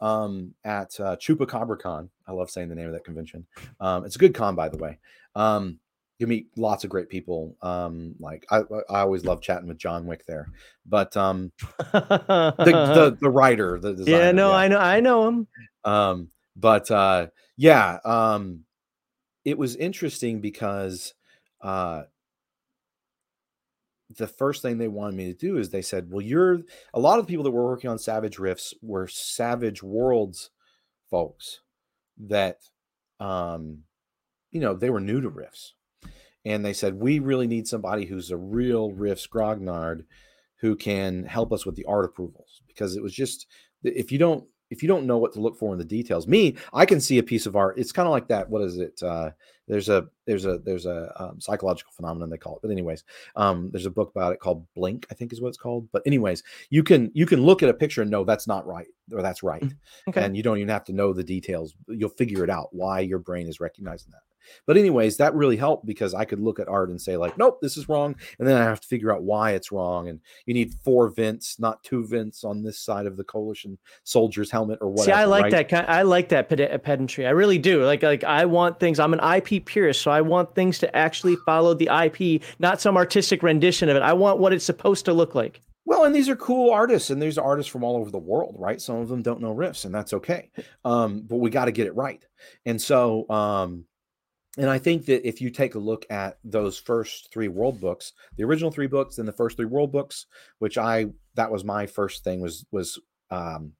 um, 0.00 0.54
at 0.64 0.98
uh, 1.00 1.16
ChupaCabraCon. 1.16 2.08
I 2.26 2.32
love 2.32 2.50
saying 2.50 2.68
the 2.68 2.74
name 2.74 2.86
of 2.86 2.92
that 2.92 3.04
convention. 3.04 3.46
Um, 3.80 4.04
it's 4.04 4.16
a 4.16 4.18
good 4.18 4.34
con, 4.34 4.54
by 4.54 4.68
the 4.68 4.78
way. 4.78 4.98
Um, 5.34 5.78
you 6.18 6.26
meet 6.26 6.48
lots 6.56 6.84
of 6.84 6.90
great 6.90 7.08
people. 7.08 7.56
Um, 7.62 8.14
like 8.20 8.44
I, 8.50 8.58
I 8.90 9.00
always 9.00 9.24
love 9.24 9.40
chatting 9.40 9.68
with 9.68 9.78
John 9.78 10.06
Wick 10.06 10.26
there, 10.26 10.48
but 10.84 11.16
um, 11.16 11.50
the, 11.92 12.54
the, 12.58 13.18
the 13.20 13.30
writer, 13.30 13.78
the 13.80 13.94
designer, 13.94 14.18
yeah, 14.18 14.32
no, 14.32 14.50
yeah. 14.50 14.56
I 14.56 14.68
know, 14.68 14.78
I 14.78 15.00
know 15.00 15.28
him. 15.28 15.46
Um, 15.84 16.28
but 16.56 16.90
uh, 16.90 17.28
yeah, 17.56 17.98
um, 18.04 18.64
it 19.46 19.56
was 19.56 19.76
interesting 19.76 20.40
because 20.40 21.14
uh, 21.62 22.02
the 24.16 24.26
first 24.26 24.62
thing 24.62 24.78
they 24.78 24.88
wanted 24.88 25.16
me 25.16 25.26
to 25.26 25.38
do 25.38 25.56
is 25.56 25.70
they 25.70 25.82
said, 25.82 26.10
"Well, 26.10 26.20
you're 26.20 26.60
a 26.94 27.00
lot 27.00 27.18
of 27.18 27.26
the 27.26 27.30
people 27.30 27.44
that 27.44 27.50
were 27.50 27.66
working 27.66 27.90
on 27.90 27.98
Savage 27.98 28.38
Rifts 28.38 28.74
were 28.82 29.06
Savage 29.06 29.82
Worlds 29.82 30.50
folks 31.10 31.60
that, 32.18 32.58
um, 33.18 33.84
you 34.50 34.60
know, 34.60 34.74
they 34.74 34.90
were 34.90 35.00
new 35.00 35.20
to 35.20 35.28
Rifts." 35.28 35.74
And 36.44 36.64
they 36.64 36.72
said, 36.72 36.94
We 36.94 37.18
really 37.18 37.46
need 37.46 37.68
somebody 37.68 38.06
who's 38.06 38.30
a 38.30 38.36
real 38.36 38.92
Rifts 38.92 39.26
grognard 39.26 40.04
who 40.56 40.76
can 40.76 41.24
help 41.24 41.52
us 41.52 41.64
with 41.64 41.76
the 41.76 41.84
art 41.84 42.04
approvals 42.04 42.62
because 42.66 42.96
it 42.96 43.02
was 43.02 43.14
just 43.14 43.46
if 43.82 44.12
you 44.12 44.18
don't 44.18 44.44
if 44.70 44.82
you 44.82 44.88
don't 44.88 45.06
know 45.06 45.18
what 45.18 45.32
to 45.32 45.40
look 45.40 45.58
for 45.58 45.72
in 45.72 45.78
the 45.78 45.84
details 45.84 46.26
me 46.26 46.56
i 46.72 46.86
can 46.86 47.00
see 47.00 47.18
a 47.18 47.22
piece 47.22 47.46
of 47.46 47.56
art 47.56 47.78
it's 47.78 47.92
kind 47.92 48.06
of 48.06 48.12
like 48.12 48.28
that 48.28 48.48
what 48.48 48.62
is 48.62 48.78
it 48.78 49.02
uh, 49.02 49.30
there's 49.68 49.88
a 49.88 50.06
there's 50.26 50.46
a 50.46 50.58
there's 50.58 50.86
a 50.86 51.12
um, 51.22 51.40
psychological 51.40 51.92
phenomenon 51.92 52.28
they 52.28 52.36
call 52.36 52.56
it 52.56 52.62
but 52.62 52.70
anyways 52.70 53.04
um, 53.36 53.70
there's 53.70 53.86
a 53.86 53.90
book 53.90 54.10
about 54.14 54.32
it 54.32 54.40
called 54.40 54.66
blink 54.74 55.06
i 55.10 55.14
think 55.14 55.32
is 55.32 55.40
what 55.40 55.48
it's 55.48 55.56
called 55.56 55.88
but 55.92 56.02
anyways 56.06 56.42
you 56.70 56.82
can 56.82 57.10
you 57.14 57.26
can 57.26 57.42
look 57.42 57.62
at 57.62 57.68
a 57.68 57.74
picture 57.74 58.02
and 58.02 58.10
know 58.10 58.24
that's 58.24 58.48
not 58.48 58.66
right 58.66 58.88
or 59.12 59.22
that's 59.22 59.42
right 59.42 59.62
mm, 59.62 59.76
okay. 60.08 60.24
and 60.24 60.36
you 60.36 60.42
don't 60.42 60.58
even 60.58 60.68
have 60.68 60.84
to 60.84 60.92
know 60.92 61.12
the 61.12 61.22
details 61.22 61.74
you'll 61.88 62.08
figure 62.10 62.42
it 62.42 62.50
out 62.50 62.68
why 62.72 63.00
your 63.00 63.18
brain 63.18 63.48
is 63.48 63.60
recognizing 63.60 64.10
that 64.10 64.22
but 64.66 64.76
anyways, 64.76 65.16
that 65.16 65.34
really 65.34 65.56
helped 65.56 65.86
because 65.86 66.14
I 66.14 66.24
could 66.24 66.40
look 66.40 66.58
at 66.58 66.68
art 66.68 66.90
and 66.90 67.00
say 67.00 67.16
like, 67.16 67.36
nope, 67.38 67.58
this 67.60 67.76
is 67.76 67.88
wrong, 67.88 68.14
and 68.38 68.46
then 68.46 68.56
I 68.56 68.64
have 68.64 68.80
to 68.80 68.88
figure 68.88 69.12
out 69.12 69.22
why 69.22 69.52
it's 69.52 69.72
wrong. 69.72 70.08
And 70.08 70.20
you 70.46 70.54
need 70.54 70.74
four 70.84 71.08
vents, 71.08 71.58
not 71.58 71.82
two 71.82 72.06
vents 72.06 72.44
on 72.44 72.62
this 72.62 72.78
side 72.78 73.06
of 73.06 73.16
the 73.16 73.24
coalition 73.24 73.78
soldier's 74.04 74.50
helmet 74.50 74.78
or 74.80 74.90
whatever. 74.90 75.06
See, 75.06 75.12
I 75.12 75.24
like 75.24 75.52
right? 75.52 75.68
that. 75.68 75.88
I 75.88 76.02
like 76.02 76.28
that 76.30 76.48
pedantry. 76.48 77.26
I 77.26 77.30
really 77.30 77.58
do. 77.58 77.84
Like, 77.84 78.02
like 78.02 78.24
I 78.24 78.44
want 78.44 78.80
things. 78.80 78.98
I'm 78.98 79.14
an 79.14 79.20
IP 79.20 79.64
purist, 79.64 80.02
so 80.02 80.10
I 80.10 80.20
want 80.20 80.54
things 80.54 80.78
to 80.80 80.96
actually 80.96 81.36
follow 81.46 81.74
the 81.74 81.88
IP, 81.88 82.42
not 82.58 82.80
some 82.80 82.96
artistic 82.96 83.42
rendition 83.42 83.88
of 83.88 83.96
it. 83.96 84.02
I 84.02 84.12
want 84.12 84.38
what 84.38 84.52
it's 84.52 84.64
supposed 84.64 85.04
to 85.06 85.12
look 85.12 85.34
like. 85.34 85.60
Well, 85.90 86.04
and 86.04 86.14
these 86.14 86.28
are 86.28 86.36
cool 86.36 86.70
artists, 86.70 87.10
and 87.10 87.20
these 87.20 87.38
are 87.38 87.44
artists 87.44 87.70
from 87.70 87.82
all 87.82 87.96
over 87.96 88.10
the 88.10 88.18
world, 88.18 88.54
right? 88.58 88.80
Some 88.80 88.96
of 88.96 89.08
them 89.08 89.22
don't 89.22 89.40
know 89.40 89.50
Rifts, 89.50 89.84
and 89.84 89.94
that's 89.94 90.12
okay. 90.12 90.50
Um, 90.84 91.22
but 91.22 91.38
we 91.38 91.50
got 91.50 91.64
to 91.64 91.72
get 91.72 91.86
it 91.86 91.96
right. 91.96 92.24
And 92.66 92.80
so, 92.80 93.28
um, 93.28 93.84
and 94.60 94.68
I 94.68 94.78
think 94.78 95.06
that 95.06 95.26
if 95.26 95.40
you 95.40 95.48
take 95.48 95.74
a 95.74 95.78
look 95.78 96.04
at 96.10 96.36
those 96.44 96.76
first 96.76 97.32
three 97.32 97.48
world 97.48 97.80
books, 97.80 98.12
the 98.36 98.44
original 98.44 98.70
three 98.70 98.88
books 98.88 99.16
and 99.16 99.26
the 99.26 99.32
first 99.32 99.56
three 99.56 99.64
world 99.64 99.90
books, 99.90 100.26
which 100.58 100.76
I 100.76 101.06
that 101.34 101.50
was 101.50 101.64
my 101.64 101.86
first 101.86 102.24
thing 102.24 102.42
was 102.42 102.66
was 102.70 102.98
um, 103.30 103.72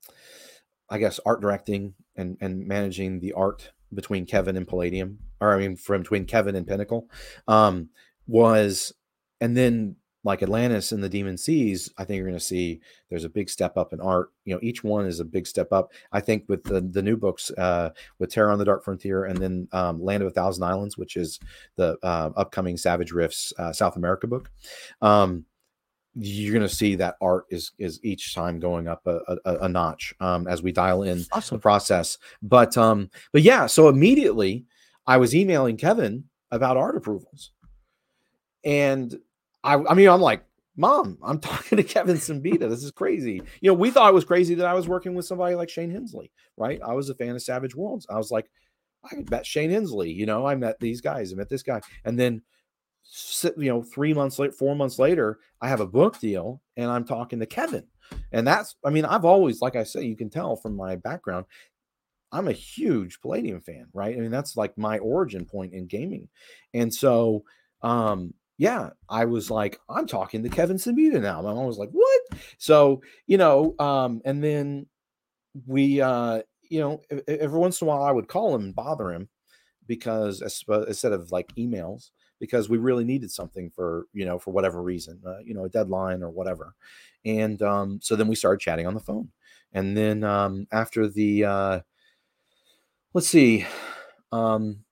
I 0.88 0.96
guess 0.96 1.20
art 1.26 1.42
directing 1.42 1.92
and 2.16 2.38
and 2.40 2.66
managing 2.66 3.20
the 3.20 3.34
art 3.34 3.72
between 3.92 4.24
Kevin 4.24 4.56
and 4.56 4.66
Palladium, 4.66 5.18
or 5.38 5.54
I 5.54 5.58
mean 5.58 5.76
from 5.76 6.00
between 6.00 6.24
Kevin 6.24 6.56
and 6.56 6.66
Pinnacle, 6.66 7.10
um, 7.46 7.90
was 8.26 8.94
and 9.38 9.54
then 9.54 9.96
like 10.22 10.42
Atlantis 10.42 10.92
and 10.92 11.02
the 11.02 11.08
Demon 11.08 11.36
Seas, 11.38 11.90
I 11.96 12.04
think 12.04 12.18
you're 12.18 12.26
going 12.26 12.38
to 12.38 12.44
see 12.44 12.80
there's 13.08 13.24
a 13.24 13.30
big 13.30 13.48
step 13.48 13.76
up 13.76 13.92
in 13.92 14.00
art. 14.00 14.30
You 14.44 14.54
know, 14.54 14.60
each 14.62 14.84
one 14.84 15.06
is 15.06 15.18
a 15.18 15.24
big 15.24 15.46
step 15.46 15.72
up. 15.72 15.92
I 16.12 16.20
think 16.20 16.44
with 16.48 16.62
the, 16.64 16.80
the 16.82 17.02
new 17.02 17.16
books, 17.16 17.50
uh, 17.52 17.90
with 18.18 18.30
Terror 18.30 18.50
on 18.50 18.58
the 18.58 18.64
Dark 18.64 18.84
Frontier 18.84 19.24
and 19.24 19.38
then 19.38 19.68
um, 19.72 20.02
Land 20.02 20.22
of 20.22 20.28
a 20.28 20.32
Thousand 20.32 20.64
Islands, 20.64 20.98
which 20.98 21.16
is 21.16 21.40
the 21.76 21.96
uh, 22.02 22.30
upcoming 22.36 22.76
Savage 22.76 23.12
Rifts 23.12 23.52
uh, 23.58 23.72
South 23.72 23.96
America 23.96 24.26
book, 24.26 24.50
um, 25.00 25.46
you're 26.14 26.52
going 26.52 26.68
to 26.68 26.74
see 26.74 26.96
that 26.96 27.14
art 27.20 27.44
is 27.50 27.72
is 27.78 28.00
each 28.02 28.34
time 28.34 28.58
going 28.58 28.88
up 28.88 29.06
a, 29.06 29.20
a, 29.44 29.58
a 29.62 29.68
notch 29.68 30.12
um, 30.20 30.48
as 30.48 30.62
we 30.62 30.72
dial 30.72 31.04
in 31.04 31.24
awesome. 31.32 31.56
the 31.56 31.60
process. 31.60 32.18
But 32.42 32.76
um, 32.76 33.10
but 33.32 33.42
yeah, 33.42 33.66
so 33.66 33.88
immediately 33.88 34.66
I 35.06 35.18
was 35.18 35.34
emailing 35.34 35.76
Kevin 35.76 36.24
about 36.50 36.76
art 36.76 36.96
approvals, 36.96 37.52
and 38.64 39.16
I, 39.62 39.74
I 39.74 39.94
mean, 39.94 40.08
I'm 40.08 40.20
like, 40.20 40.44
Mom, 40.76 41.18
I'm 41.22 41.38
talking 41.40 41.76
to 41.76 41.84
Kevin 41.84 42.16
Siembieda. 42.16 42.68
This 42.68 42.84
is 42.84 42.90
crazy. 42.90 43.42
You 43.60 43.70
know, 43.70 43.74
we 43.74 43.90
thought 43.90 44.10
it 44.10 44.14
was 44.14 44.24
crazy 44.24 44.54
that 44.56 44.66
I 44.66 44.74
was 44.74 44.88
working 44.88 45.14
with 45.14 45.26
somebody 45.26 45.54
like 45.54 45.68
Shane 45.68 45.90
Hensley, 45.90 46.32
right? 46.56 46.80
I 46.84 46.94
was 46.94 47.10
a 47.10 47.14
fan 47.14 47.34
of 47.34 47.42
Savage 47.42 47.74
Worlds. 47.74 48.06
I 48.10 48.16
was 48.16 48.30
like, 48.30 48.50
I 49.04 49.24
met 49.30 49.46
Shane 49.46 49.70
Hensley. 49.70 50.10
You 50.12 50.26
know, 50.26 50.46
I 50.46 50.54
met 50.54 50.78
these 50.80 51.00
guys. 51.00 51.32
I 51.32 51.36
met 51.36 51.48
this 51.48 51.62
guy, 51.62 51.80
and 52.04 52.18
then, 52.18 52.42
you 53.56 53.70
know, 53.70 53.82
three 53.82 54.14
months 54.14 54.38
later, 54.38 54.52
four 54.52 54.76
months 54.76 54.98
later, 54.98 55.38
I 55.60 55.68
have 55.68 55.80
a 55.80 55.86
book 55.86 56.18
deal, 56.18 56.60
and 56.76 56.90
I'm 56.90 57.04
talking 57.04 57.40
to 57.40 57.46
Kevin. 57.46 57.84
And 58.32 58.46
that's, 58.46 58.76
I 58.84 58.90
mean, 58.90 59.04
I've 59.04 59.24
always, 59.24 59.60
like 59.62 59.76
I 59.76 59.84
say, 59.84 60.02
you 60.02 60.16
can 60.16 60.30
tell 60.30 60.56
from 60.56 60.76
my 60.76 60.96
background, 60.96 61.46
I'm 62.32 62.48
a 62.48 62.52
huge 62.52 63.20
Palladium 63.20 63.60
fan, 63.60 63.86
right? 63.92 64.16
I 64.16 64.20
mean, 64.20 64.30
that's 64.30 64.56
like 64.56 64.76
my 64.76 64.98
origin 64.98 65.44
point 65.44 65.72
in 65.72 65.86
gaming, 65.86 66.28
and 66.74 66.92
so, 66.92 67.44
um, 67.82 68.34
yeah, 68.60 68.90
I 69.08 69.24
was 69.24 69.50
like, 69.50 69.80
I'm 69.88 70.06
talking 70.06 70.42
to 70.42 70.50
Kevin 70.50 70.76
Siembieda 70.76 71.22
now. 71.22 71.40
My 71.40 71.54
mom 71.54 71.64
was 71.64 71.78
like, 71.78 71.88
what? 71.92 72.20
So, 72.58 73.00
you 73.26 73.38
know, 73.38 73.74
um, 73.78 74.20
and 74.26 74.44
then 74.44 74.86
we, 75.66 76.02
uh, 76.02 76.42
you 76.68 76.78
know, 76.78 77.00
every 77.26 77.58
once 77.58 77.80
in 77.80 77.86
a 77.86 77.88
while 77.88 78.02
I 78.02 78.10
would 78.10 78.28
call 78.28 78.54
him 78.54 78.64
and 78.64 78.74
bother 78.74 79.12
him 79.12 79.30
because 79.86 80.42
instead 80.68 81.12
of 81.12 81.32
like 81.32 81.48
emails, 81.54 82.10
because 82.38 82.68
we 82.68 82.76
really 82.76 83.02
needed 83.02 83.30
something 83.30 83.70
for, 83.70 84.04
you 84.12 84.26
know, 84.26 84.38
for 84.38 84.50
whatever 84.50 84.82
reason, 84.82 85.22
uh, 85.26 85.38
you 85.42 85.54
know, 85.54 85.64
a 85.64 85.70
deadline 85.70 86.22
or 86.22 86.28
whatever. 86.28 86.74
And 87.24 87.62
um, 87.62 87.98
so 88.02 88.14
then 88.14 88.28
we 88.28 88.34
started 88.34 88.60
chatting 88.60 88.86
on 88.86 88.92
the 88.92 89.00
phone. 89.00 89.30
And 89.72 89.96
then 89.96 90.22
um, 90.22 90.66
after 90.70 91.08
the, 91.08 91.46
uh, 91.46 91.80
let's 93.14 93.28
see, 93.28 93.64
um, 94.32 94.84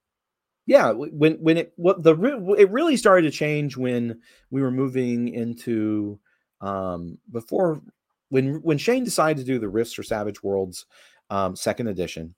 yeah 0.69 0.93
when 0.93 1.33
when 1.41 1.57
it 1.57 1.73
what 1.77 2.03
the 2.03 2.15
it 2.59 2.71
really 2.71 2.97
started 2.97 3.23
to 3.23 3.37
change 3.37 3.77
when 3.77 4.21
we 4.51 4.61
were 4.61 4.71
moving 4.71 5.29
into 5.29 6.21
um 6.61 7.17
before 7.33 7.81
when 8.29 8.57
when 8.57 8.77
Shane 8.77 9.03
decided 9.03 9.39
to 9.39 9.51
do 9.51 9.59
the 9.59 9.69
Rifts 9.69 9.95
for 9.95 10.03
Savage 10.03 10.43
Worlds 10.43 10.85
um 11.31 11.57
second 11.57 11.89
edition 11.89 12.35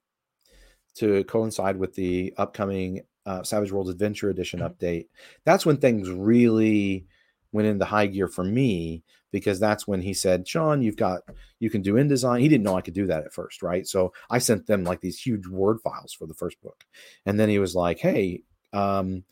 to 0.95 1.25
coincide 1.25 1.77
with 1.77 1.95
the 1.95 2.33
upcoming 2.37 3.03
uh, 3.27 3.43
Savage 3.43 3.73
Worlds 3.73 3.91
Adventure 3.91 4.31
Edition 4.31 4.61
mm-hmm. 4.61 4.73
update 4.73 5.09
that's 5.45 5.67
when 5.67 5.77
things 5.77 6.09
really 6.09 7.07
went 7.51 7.67
into 7.67 7.85
high 7.85 8.07
gear 8.07 8.29
for 8.29 8.45
me 8.45 9.03
because 9.33 9.61
that's 9.61 9.87
when 9.87 10.01
he 10.01 10.15
said, 10.15 10.47
Sean, 10.47 10.83
you've 10.83 10.97
got, 10.97 11.23
you 11.59 11.71
can 11.71 11.83
do 11.83 11.95
InDesign. 11.95 12.41
He 12.41 12.49
didn't 12.49 12.65
know 12.65 12.77
I 12.77 12.81
could 12.81 12.95
do 12.95 13.07
that 13.07 13.25
at 13.25 13.33
first, 13.33 13.63
right? 13.63 13.87
So 13.87 14.13
I 14.31 14.39
sent 14.39 14.67
them 14.67 14.85
like 14.85 15.01
these 15.01 15.21
huge 15.21 15.47
Word 15.47 15.81
files 15.81 16.13
for 16.13 16.27
the 16.27 16.35
first 16.35 16.61
book. 16.63 16.85
And 17.27 17.39
then 17.39 17.49
he 17.49 17.59
was 17.59 17.75
like, 17.75 17.99
hey, 17.99 18.43
um, 18.73 19.25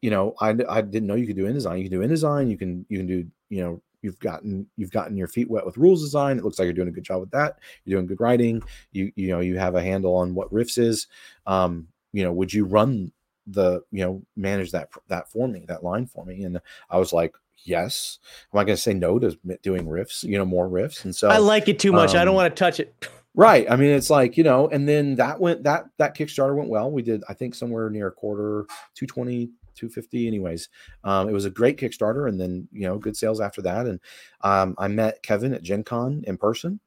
you 0.00 0.10
know, 0.10 0.34
I, 0.40 0.56
I 0.68 0.82
didn't 0.82 1.06
know 1.06 1.14
you 1.14 1.26
could 1.26 1.36
do 1.36 1.46
InDesign. 1.46 1.82
You 1.82 1.88
can 1.88 2.00
do 2.00 2.06
InDesign. 2.06 2.50
You 2.50 2.56
can, 2.56 2.86
you 2.88 2.98
can 2.98 3.06
do, 3.06 3.26
you 3.48 3.62
know, 3.62 3.82
you've 4.06 4.18
gotten 4.20 4.66
you've 4.76 4.92
gotten 4.92 5.16
your 5.16 5.26
feet 5.26 5.50
wet 5.50 5.66
with 5.66 5.76
rules 5.76 6.02
design. 6.02 6.38
It 6.38 6.44
looks 6.44 6.58
like 6.58 6.66
you're 6.66 6.72
doing 6.72 6.88
a 6.88 6.92
good 6.92 7.04
job 7.04 7.20
with 7.20 7.30
that. 7.32 7.58
You're 7.84 7.98
doing 7.98 8.06
good 8.06 8.20
writing. 8.20 8.62
You 8.92 9.12
you 9.16 9.28
know 9.28 9.40
you 9.40 9.58
have 9.58 9.74
a 9.74 9.82
handle 9.82 10.14
on 10.14 10.34
what 10.34 10.52
Rifts 10.52 10.78
is. 10.78 11.08
Um, 11.46 11.88
you 12.12 12.22
know, 12.22 12.32
would 12.32 12.52
you 12.52 12.64
run 12.64 13.12
the 13.48 13.82
you 13.90 14.04
know 14.04 14.22
manage 14.36 14.70
that 14.72 14.90
that 15.08 15.30
for 15.30 15.48
me 15.48 15.64
that 15.66 15.82
line 15.82 16.06
for 16.06 16.24
me? 16.24 16.44
And 16.44 16.60
I 16.88 16.98
was 16.98 17.12
like, 17.12 17.34
yes. 17.64 18.18
Am 18.52 18.60
I 18.60 18.64
going 18.64 18.76
to 18.76 18.82
say 18.82 18.94
no 18.94 19.18
to 19.18 19.36
doing 19.62 19.88
Rifts? 19.88 20.24
You 20.24 20.38
know, 20.38 20.44
more 20.44 20.68
Rifts. 20.68 21.04
And 21.04 21.14
so 21.14 21.28
I 21.28 21.38
like 21.38 21.68
it 21.68 21.78
too 21.78 21.92
much. 21.92 22.10
Um, 22.10 22.20
I 22.20 22.24
don't 22.24 22.32
um, 22.32 22.36
want 22.36 22.54
to 22.54 22.58
touch 22.58 22.80
it. 22.80 23.08
Right. 23.34 23.70
I 23.70 23.76
mean, 23.76 23.90
it's 23.90 24.08
like, 24.08 24.38
you 24.38 24.44
know, 24.44 24.66
and 24.68 24.88
then 24.88 25.16
that 25.16 25.40
went 25.40 25.64
that 25.64 25.84
that 25.98 26.16
Kickstarter 26.16 26.56
went 26.56 26.70
well. 26.70 26.90
We 26.90 27.02
did, 27.02 27.22
I 27.28 27.34
think, 27.34 27.54
somewhere 27.54 27.90
near 27.90 28.08
a 28.08 28.12
quarter, 28.12 28.66
220, 28.94 29.50
250 29.76 30.26
anyways 30.26 30.68
um, 31.04 31.28
it 31.28 31.32
was 31.32 31.44
a 31.44 31.50
great 31.50 31.78
kickstarter 31.78 32.28
and 32.28 32.40
then 32.40 32.66
you 32.72 32.88
know 32.88 32.98
good 32.98 33.16
sales 33.16 33.40
after 33.40 33.62
that 33.62 33.86
and 33.86 34.00
um, 34.40 34.74
i 34.78 34.88
met 34.88 35.22
kevin 35.22 35.54
at 35.54 35.62
gen 35.62 35.84
con 35.84 36.24
in 36.26 36.36
person 36.36 36.80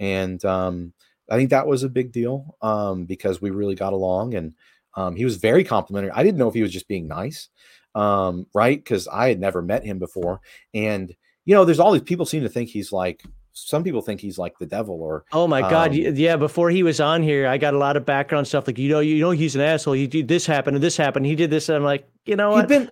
and 0.00 0.44
um, 0.44 0.92
i 1.30 1.36
think 1.36 1.50
that 1.50 1.66
was 1.66 1.82
a 1.82 1.88
big 1.88 2.10
deal 2.10 2.56
um, 2.62 3.04
because 3.04 3.40
we 3.40 3.50
really 3.50 3.74
got 3.74 3.92
along 3.92 4.34
and 4.34 4.54
um, 4.96 5.16
he 5.16 5.24
was 5.24 5.36
very 5.36 5.64
complimentary. 5.64 6.10
I 6.12 6.22
didn't 6.22 6.38
know 6.38 6.48
if 6.48 6.54
he 6.54 6.62
was 6.62 6.72
just 6.72 6.88
being 6.88 7.08
nice 7.08 7.48
um, 7.94 8.46
right? 8.54 8.78
Because 8.78 9.08
i 9.08 9.28
had 9.28 9.40
never 9.40 9.62
met 9.62 9.84
him 9.84 9.98
before. 9.98 10.40
And 10.74 11.14
you 11.44 11.54
know 11.54 11.64
there's 11.64 11.80
all 11.80 11.92
these 11.92 12.02
people 12.02 12.26
seem 12.26 12.42
to 12.42 12.48
think 12.48 12.68
he's 12.68 12.92
like 12.92 13.22
some 13.52 13.82
people 13.82 14.00
think 14.00 14.20
he's 14.20 14.38
like 14.38 14.56
the 14.58 14.66
devil 14.66 15.02
or 15.02 15.24
oh 15.32 15.48
my 15.48 15.60
god 15.62 15.90
um, 15.90 16.14
yeah 16.14 16.36
before 16.36 16.70
he 16.70 16.84
was 16.84 17.00
on 17.00 17.22
here 17.22 17.48
i 17.48 17.58
got 17.58 17.74
a 17.74 17.78
lot 17.78 17.96
of 17.96 18.06
background 18.06 18.46
stuff 18.46 18.66
like 18.66 18.78
you 18.78 18.88
know 18.88 19.00
you 19.00 19.18
know 19.18 19.32
he's 19.32 19.56
an 19.56 19.60
asshole 19.60 19.94
he 19.94 20.06
did 20.06 20.28
this 20.28 20.46
happened 20.46 20.76
and 20.76 20.84
this 20.84 20.96
happened 20.96 21.26
he 21.26 21.34
did 21.34 21.50
this 21.50 21.68
and 21.68 21.76
i'm 21.76 21.82
like 21.82 22.08
you 22.26 22.36
know 22.36 22.50
what? 22.50 22.68
been, 22.68 22.88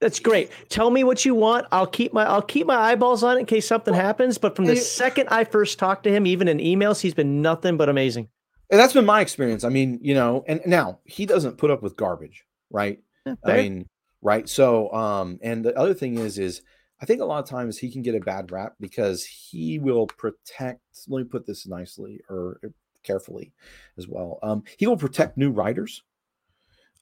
that's 0.00 0.20
great. 0.20 0.52
Tell 0.68 0.90
me 0.90 1.02
what 1.02 1.24
you 1.24 1.34
want 1.34 1.66
i'll 1.72 1.86
keep 1.86 2.12
my 2.12 2.24
i'll 2.24 2.42
keep 2.42 2.66
my 2.66 2.76
eyeballs 2.76 3.24
on 3.24 3.38
it 3.38 3.40
in 3.40 3.46
case 3.46 3.66
something 3.66 3.94
happens. 3.94 4.38
But 4.38 4.54
from 4.54 4.66
the 4.66 4.76
second 4.76 5.28
i 5.30 5.42
first 5.42 5.78
talked 5.78 6.04
to 6.04 6.10
him 6.12 6.26
even 6.26 6.46
in 6.46 6.58
emails 6.58 7.00
he's 7.00 7.14
been 7.14 7.42
nothing 7.42 7.76
but 7.76 7.88
amazing 7.88 8.28
and 8.70 8.78
that's 8.78 8.92
been 8.92 9.06
my 9.06 9.20
experience 9.20 9.64
i 9.64 9.68
mean 9.68 9.98
you 10.02 10.14
know 10.14 10.44
and 10.46 10.60
now 10.66 10.98
he 11.04 11.26
doesn't 11.26 11.58
put 11.58 11.70
up 11.70 11.82
with 11.82 11.96
garbage 11.96 12.44
right 12.70 13.00
yeah, 13.26 13.34
i 13.44 13.56
mean 13.56 13.88
right 14.22 14.48
so 14.48 14.92
um 14.92 15.38
and 15.42 15.64
the 15.64 15.76
other 15.76 15.94
thing 15.94 16.18
is 16.18 16.38
is 16.38 16.62
I 17.00 17.06
think 17.06 17.20
a 17.20 17.24
lot 17.24 17.42
of 17.42 17.48
times 17.48 17.78
he 17.78 17.90
can 17.90 18.02
get 18.02 18.14
a 18.14 18.20
bad 18.20 18.50
rap 18.50 18.74
because 18.80 19.24
he 19.24 19.78
will 19.78 20.06
protect. 20.06 20.80
Let 21.06 21.18
me 21.18 21.24
put 21.24 21.46
this 21.46 21.66
nicely 21.66 22.20
or 22.28 22.58
uh, 22.64 22.68
carefully 23.04 23.52
as 23.96 24.08
well. 24.08 24.38
Um, 24.42 24.64
he 24.78 24.86
will 24.86 24.96
protect 24.96 25.38
new 25.38 25.50
writers 25.50 26.02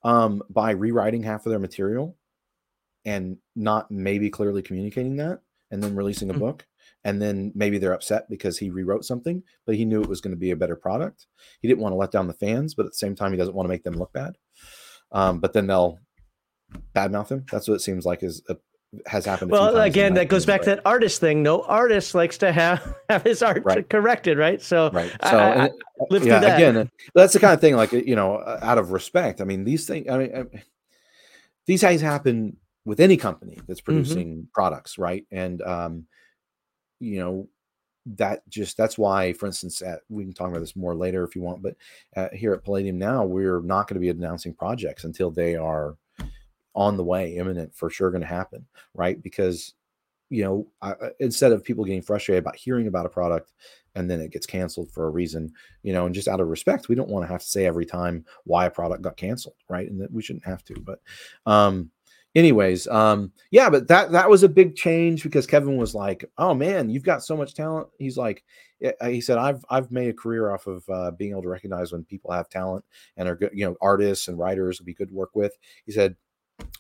um, 0.02 0.42
by 0.50 0.72
rewriting 0.72 1.22
half 1.22 1.46
of 1.46 1.50
their 1.50 1.58
material 1.58 2.16
and 3.04 3.38
not 3.54 3.90
maybe 3.90 4.28
clearly 4.28 4.60
communicating 4.60 5.16
that 5.16 5.40
and 5.70 5.82
then 5.82 5.96
releasing 5.96 6.28
a 6.28 6.32
mm-hmm. 6.32 6.40
book. 6.40 6.66
And 7.06 7.22
then 7.22 7.52
maybe 7.54 7.78
they're 7.78 7.92
upset 7.92 8.28
because 8.28 8.58
he 8.58 8.68
rewrote 8.68 9.04
something, 9.04 9.40
but 9.64 9.76
he 9.76 9.84
knew 9.84 10.02
it 10.02 10.08
was 10.08 10.20
going 10.20 10.34
to 10.34 10.36
be 10.36 10.50
a 10.50 10.56
better 10.56 10.74
product. 10.74 11.28
He 11.62 11.68
didn't 11.68 11.80
want 11.80 11.92
to 11.92 11.96
let 11.96 12.10
down 12.10 12.26
the 12.26 12.34
fans, 12.34 12.74
but 12.74 12.84
at 12.84 12.90
the 12.90 12.98
same 12.98 13.14
time, 13.14 13.30
he 13.30 13.38
doesn't 13.38 13.54
want 13.54 13.64
to 13.64 13.68
make 13.68 13.84
them 13.84 13.94
look 13.94 14.12
bad. 14.12 14.36
Um, 15.12 15.38
but 15.38 15.52
then 15.52 15.68
they'll 15.68 16.00
badmouth 16.96 17.28
him. 17.28 17.46
That's 17.52 17.68
what 17.68 17.76
it 17.76 17.82
seems 17.82 18.06
like 18.06 18.24
is 18.24 18.42
a, 18.48 18.56
has 19.06 19.24
happened. 19.24 19.52
well, 19.52 19.80
again, 19.80 20.14
that 20.14 20.26
goes 20.26 20.44
back 20.44 20.62
to 20.62 20.70
that 20.70 20.80
artist 20.84 21.20
thing. 21.20 21.44
No 21.44 21.62
artist 21.62 22.12
likes 22.12 22.38
to 22.38 22.50
have 22.50 22.96
have 23.08 23.22
his 23.22 23.40
art 23.40 23.62
right. 23.64 23.88
corrected, 23.88 24.36
right? 24.36 24.60
So, 24.60 24.90
right. 24.90 25.12
So, 25.30 25.38
I, 25.38 25.66
I, 25.66 25.70
live 26.10 26.26
yeah, 26.26 26.40
that. 26.40 26.56
again, 26.56 26.90
that's 27.14 27.34
the 27.34 27.38
kind 27.38 27.54
of 27.54 27.60
thing. 27.60 27.76
Like 27.76 27.92
you 27.92 28.16
know, 28.16 28.42
out 28.62 28.78
of 28.78 28.90
respect. 28.90 29.40
I 29.40 29.44
mean, 29.44 29.62
these 29.62 29.86
things. 29.86 30.08
I 30.10 30.18
mean, 30.18 30.36
I, 30.36 30.62
these 31.66 31.82
things 31.82 32.00
happen 32.00 32.56
with 32.84 32.98
any 32.98 33.16
company 33.16 33.60
that's 33.68 33.80
mm-hmm. 33.80 33.92
producing 33.92 34.28
mm-hmm. 34.28 34.46
products, 34.52 34.98
right? 34.98 35.24
And 35.30 35.62
um, 35.62 36.06
you 37.00 37.18
know, 37.18 37.48
that 38.06 38.48
just 38.48 38.76
that's 38.76 38.96
why, 38.96 39.32
for 39.32 39.46
instance, 39.46 39.82
at, 39.82 40.00
we 40.08 40.24
can 40.24 40.32
talk 40.32 40.48
about 40.48 40.60
this 40.60 40.76
more 40.76 40.94
later 40.94 41.24
if 41.24 41.34
you 41.34 41.42
want. 41.42 41.62
But 41.62 41.76
uh, 42.16 42.28
here 42.32 42.52
at 42.54 42.64
Palladium 42.64 42.98
now, 42.98 43.24
we're 43.24 43.60
not 43.60 43.88
going 43.88 43.94
to 43.94 44.00
be 44.00 44.10
announcing 44.10 44.54
projects 44.54 45.04
until 45.04 45.30
they 45.30 45.56
are 45.56 45.96
on 46.74 46.96
the 46.96 47.04
way, 47.04 47.36
imminent, 47.36 47.74
for 47.74 47.90
sure 47.90 48.10
going 48.10 48.20
to 48.20 48.26
happen, 48.26 48.66
right? 48.94 49.20
Because 49.22 49.74
you 50.28 50.42
know, 50.42 50.66
I, 50.82 50.94
instead 51.20 51.52
of 51.52 51.62
people 51.62 51.84
getting 51.84 52.02
frustrated 52.02 52.42
about 52.42 52.56
hearing 52.56 52.88
about 52.88 53.06
a 53.06 53.10
product 53.10 53.52
and 53.94 54.10
then 54.10 54.20
it 54.20 54.32
gets 54.32 54.46
canceled 54.46 54.90
for 54.90 55.06
a 55.06 55.10
reason, 55.10 55.52
you 55.82 55.92
know, 55.92 56.06
and 56.06 56.14
just 56.14 56.28
out 56.28 56.40
of 56.40 56.48
respect, 56.48 56.88
we 56.88 56.94
don't 56.94 57.08
want 57.08 57.24
to 57.24 57.32
have 57.32 57.42
to 57.42 57.46
say 57.46 57.64
every 57.64 57.86
time 57.86 58.24
why 58.44 58.66
a 58.66 58.70
product 58.70 59.02
got 59.02 59.16
canceled, 59.16 59.54
right? 59.68 59.88
And 59.88 60.00
that 60.00 60.12
we 60.12 60.22
shouldn't 60.22 60.44
have 60.44 60.64
to. 60.64 60.74
But, 60.80 61.00
um, 61.46 61.90
anyways, 62.36 62.86
um, 62.86 63.32
yeah, 63.50 63.68
but 63.68 63.88
that 63.88 64.12
that 64.12 64.30
was 64.30 64.44
a 64.44 64.48
big 64.48 64.76
change 64.76 65.24
because 65.24 65.46
Kevin 65.46 65.76
was 65.76 65.94
like, 65.94 66.24
"Oh 66.38 66.54
man, 66.54 66.90
you've 66.90 67.02
got 67.02 67.24
so 67.24 67.36
much 67.36 67.54
talent." 67.54 67.88
He's 67.98 68.16
like, 68.16 68.44
he 69.02 69.20
said, 69.20 69.38
"I've 69.38 69.64
I've 69.70 69.90
made 69.90 70.10
a 70.10 70.14
career 70.14 70.52
off 70.52 70.68
of 70.68 70.88
uh, 70.88 71.10
being 71.12 71.32
able 71.32 71.42
to 71.42 71.48
recognize 71.48 71.92
when 71.92 72.04
people 72.04 72.30
have 72.30 72.48
talent 72.48 72.84
and 73.16 73.28
are 73.28 73.36
good, 73.36 73.50
you 73.52 73.66
know, 73.66 73.76
artists 73.80 74.28
and 74.28 74.38
writers 74.38 74.78
would 74.78 74.86
be 74.86 74.94
good 74.94 75.08
to 75.08 75.14
work 75.14 75.34
with." 75.34 75.56
He 75.86 75.92
said, 75.92 76.14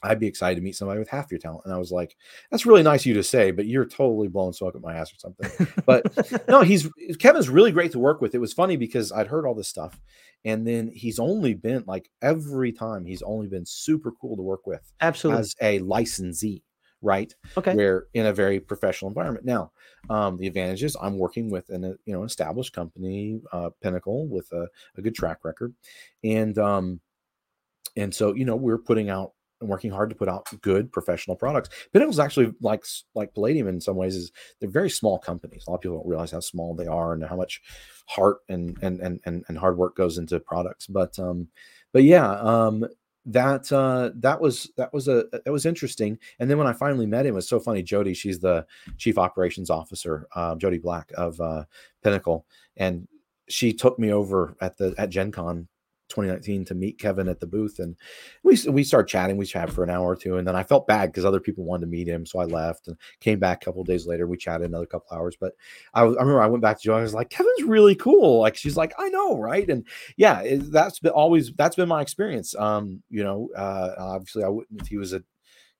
I'd 0.02 0.20
be 0.20 0.26
excited 0.26 0.56
to 0.56 0.62
meet 0.62 0.76
somebody 0.76 0.98
with 0.98 1.08
half 1.08 1.30
your 1.30 1.38
talent. 1.38 1.62
And 1.64 1.74
I 1.74 1.78
was 1.78 1.90
like, 1.90 2.16
that's 2.50 2.66
really 2.66 2.82
nice 2.82 3.02
of 3.02 3.06
you 3.06 3.14
to 3.14 3.22
say, 3.22 3.50
but 3.50 3.66
you're 3.66 3.84
totally 3.84 4.28
blowing 4.28 4.52
smoke 4.52 4.74
at 4.74 4.82
my 4.82 4.94
ass 4.94 5.12
or 5.12 5.18
something. 5.18 5.68
But 5.84 6.48
no, 6.48 6.62
he's 6.62 6.88
Kevin's 7.18 7.48
really 7.48 7.72
great 7.72 7.92
to 7.92 7.98
work 7.98 8.20
with. 8.20 8.34
It 8.34 8.38
was 8.38 8.52
funny 8.52 8.76
because 8.76 9.12
I'd 9.12 9.26
heard 9.26 9.46
all 9.46 9.54
this 9.54 9.68
stuff. 9.68 10.00
And 10.44 10.66
then 10.66 10.88
he's 10.88 11.18
only 11.18 11.54
been 11.54 11.84
like 11.86 12.10
every 12.22 12.72
time 12.72 13.04
he's 13.04 13.22
only 13.22 13.48
been 13.48 13.66
super 13.66 14.12
cool 14.12 14.36
to 14.36 14.42
work 14.42 14.66
with. 14.66 14.92
Absolutely. 15.00 15.40
As 15.40 15.54
a 15.60 15.78
licensee, 15.80 16.62
right? 17.02 17.34
Okay. 17.56 17.74
Where 17.74 18.06
in 18.14 18.26
a 18.26 18.32
very 18.32 18.60
professional 18.60 19.08
environment. 19.08 19.44
Now, 19.44 19.72
um, 20.08 20.36
the 20.36 20.46
advantage 20.46 20.84
is 20.84 20.96
I'm 21.00 21.18
working 21.18 21.50
with 21.50 21.68
an 21.70 21.98
you 22.04 22.12
know 22.14 22.22
established 22.22 22.72
company, 22.72 23.40
uh, 23.52 23.70
Pinnacle, 23.82 24.28
with 24.28 24.50
a, 24.52 24.68
a 24.96 25.02
good 25.02 25.14
track 25.14 25.38
record. 25.44 25.74
And 26.22 26.56
um, 26.58 27.00
and 27.96 28.14
so, 28.14 28.34
you 28.34 28.44
know, 28.44 28.56
we're 28.56 28.78
putting 28.78 29.08
out 29.08 29.32
and 29.60 29.70
working 29.70 29.90
hard 29.90 30.10
to 30.10 30.16
put 30.16 30.28
out 30.28 30.46
good 30.62 30.92
professional 30.92 31.36
products. 31.36 31.70
Pinnacle's 31.92 32.18
actually 32.18 32.52
like 32.60 32.84
like 33.14 33.34
Palladium 33.34 33.68
in 33.68 33.80
some 33.80 33.96
ways 33.96 34.16
is 34.16 34.32
they're 34.60 34.68
very 34.68 34.90
small 34.90 35.18
companies. 35.18 35.64
A 35.66 35.70
lot 35.70 35.76
of 35.76 35.82
people 35.82 35.98
don't 35.98 36.08
realize 36.08 36.30
how 36.30 36.40
small 36.40 36.74
they 36.74 36.86
are 36.86 37.12
and 37.12 37.24
how 37.24 37.36
much 37.36 37.62
heart 38.06 38.38
and 38.48 38.76
and 38.82 39.00
and 39.00 39.20
and, 39.24 39.44
and 39.48 39.58
hard 39.58 39.76
work 39.76 39.96
goes 39.96 40.18
into 40.18 40.38
products. 40.40 40.86
But 40.86 41.18
um, 41.18 41.48
but 41.92 42.02
yeah, 42.02 42.32
um, 42.32 42.86
that 43.26 43.70
uh, 43.72 44.10
that 44.16 44.40
was 44.40 44.70
that 44.76 44.92
was 44.92 45.08
a 45.08 45.26
that 45.32 45.52
was 45.52 45.66
interesting. 45.66 46.18
And 46.38 46.48
then 46.48 46.58
when 46.58 46.66
I 46.66 46.72
finally 46.72 47.06
met 47.06 47.26
him, 47.26 47.34
it 47.34 47.36
was 47.36 47.48
so 47.48 47.58
funny. 47.58 47.82
Jodi, 47.82 48.14
she's 48.14 48.38
the 48.38 48.66
chief 48.98 49.18
operations 49.18 49.70
officer, 49.70 50.26
uh, 50.34 50.54
Jodi 50.56 50.78
Black 50.78 51.10
of 51.16 51.40
uh, 51.40 51.64
Pinnacle, 52.02 52.46
and 52.76 53.08
she 53.48 53.72
took 53.72 53.98
me 53.98 54.12
over 54.12 54.56
at 54.60 54.76
the 54.76 54.94
at 54.96 55.10
Gen 55.10 55.32
Con 55.32 55.68
2019 56.08 56.64
to 56.66 56.74
meet 56.74 56.98
Kevin 56.98 57.28
at 57.28 57.40
the 57.40 57.46
booth, 57.46 57.78
and 57.78 57.96
we 58.42 58.58
we 58.68 58.84
started 58.84 59.08
chatting. 59.08 59.36
We 59.36 59.46
chatted 59.46 59.74
for 59.74 59.84
an 59.84 59.90
hour 59.90 60.06
or 60.06 60.16
two, 60.16 60.36
and 60.36 60.46
then 60.46 60.56
I 60.56 60.62
felt 60.62 60.86
bad 60.86 61.06
because 61.06 61.24
other 61.24 61.40
people 61.40 61.64
wanted 61.64 61.82
to 61.82 61.90
meet 61.90 62.08
him, 62.08 62.26
so 62.26 62.38
I 62.38 62.44
left 62.44 62.88
and 62.88 62.96
came 63.20 63.38
back 63.38 63.62
a 63.62 63.64
couple 63.64 63.84
days 63.84 64.06
later. 64.06 64.26
We 64.26 64.36
chatted 64.36 64.66
another 64.66 64.86
couple 64.86 65.16
hours, 65.16 65.36
but 65.38 65.52
I, 65.94 66.02
I 66.02 66.04
remember 66.04 66.42
I 66.42 66.46
went 66.46 66.62
back 66.62 66.78
to 66.78 66.84
Joe. 66.84 66.96
I 66.96 67.02
was 67.02 67.14
like, 67.14 67.30
Kevin's 67.30 67.64
really 67.64 67.94
cool. 67.94 68.40
Like 68.40 68.56
she's 68.56 68.76
like, 68.76 68.92
I 68.98 69.08
know, 69.08 69.38
right? 69.38 69.68
And 69.68 69.86
yeah, 70.16 70.40
it, 70.40 70.70
that's 70.72 70.98
been 71.00 71.12
always 71.12 71.52
that's 71.52 71.76
been 71.76 71.88
my 71.88 72.02
experience. 72.02 72.54
Um, 72.56 73.02
you 73.10 73.24
know, 73.24 73.48
uh, 73.56 73.94
obviously 73.98 74.44
I 74.44 74.48
wouldn't 74.48 74.80
if 74.80 74.88
he 74.88 74.96
was 74.96 75.12
a 75.12 75.22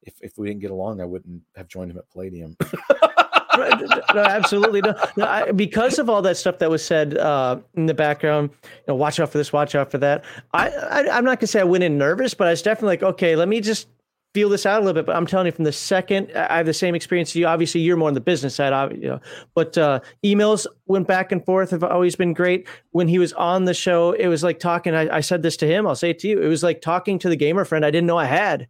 if 0.02 0.14
if 0.22 0.38
we 0.38 0.48
didn't 0.48 0.60
get 0.60 0.70
along, 0.70 1.00
I 1.00 1.04
wouldn't 1.04 1.42
have 1.56 1.68
joined 1.68 1.90
him 1.90 1.98
at 1.98 2.10
Palladium. 2.10 2.56
no, 4.14 4.22
absolutely 4.22 4.80
no. 4.80 4.94
no 5.16 5.26
I, 5.26 5.52
because 5.52 5.98
of 5.98 6.08
all 6.08 6.22
that 6.22 6.36
stuff 6.36 6.58
that 6.58 6.70
was 6.70 6.84
said 6.84 7.16
uh, 7.16 7.58
in 7.74 7.86
the 7.86 7.94
background, 7.94 8.50
you 8.62 8.68
know, 8.88 8.94
watch 8.94 9.20
out 9.20 9.30
for 9.30 9.38
this, 9.38 9.52
watch 9.52 9.74
out 9.74 9.90
for 9.90 9.98
that. 9.98 10.24
I, 10.52 10.68
I 10.68 11.18
am 11.18 11.24
not 11.24 11.40
gonna 11.40 11.48
say 11.48 11.60
I 11.60 11.64
went 11.64 11.84
in 11.84 11.98
nervous, 11.98 12.34
but 12.34 12.46
I 12.46 12.50
was 12.50 12.62
definitely 12.62 12.88
like, 12.88 13.02
okay, 13.02 13.36
let 13.36 13.48
me 13.48 13.60
just 13.60 13.88
feel 14.36 14.50
this 14.50 14.66
out 14.66 14.82
a 14.82 14.84
little 14.84 14.92
bit. 14.92 15.06
But 15.06 15.16
I'm 15.16 15.26
telling 15.26 15.46
you, 15.46 15.52
from 15.52 15.64
the 15.64 15.72
second 15.72 16.30
I 16.36 16.58
have 16.58 16.66
the 16.66 16.74
same 16.74 16.94
experience 16.94 17.30
as 17.30 17.36
you. 17.36 17.46
Obviously, 17.46 17.80
you're 17.80 17.96
more 17.96 18.08
on 18.08 18.14
the 18.14 18.20
business 18.20 18.54
side, 18.54 18.92
you 18.94 19.08
know. 19.08 19.20
But 19.54 19.78
uh, 19.78 20.00
emails 20.22 20.66
went 20.84 21.08
back 21.08 21.32
and 21.32 21.42
forth. 21.42 21.70
Have 21.70 21.82
always 21.82 22.16
been 22.16 22.34
great. 22.34 22.68
When 22.90 23.08
he 23.08 23.18
was 23.18 23.32
on 23.32 23.64
the 23.64 23.72
show, 23.72 24.12
it 24.12 24.26
was 24.28 24.44
like 24.44 24.58
talking. 24.58 24.94
I, 24.94 25.16
I 25.16 25.20
said 25.20 25.42
this 25.42 25.56
to 25.58 25.66
him. 25.66 25.86
I'll 25.86 25.96
say 25.96 26.10
it 26.10 26.18
to 26.18 26.28
you. 26.28 26.42
It 26.42 26.48
was 26.48 26.62
like 26.62 26.82
talking 26.82 27.18
to 27.20 27.30
the 27.30 27.36
gamer 27.36 27.64
friend 27.64 27.82
I 27.82 27.90
didn't 27.90 28.06
know 28.06 28.18
I 28.18 28.26
had. 28.26 28.68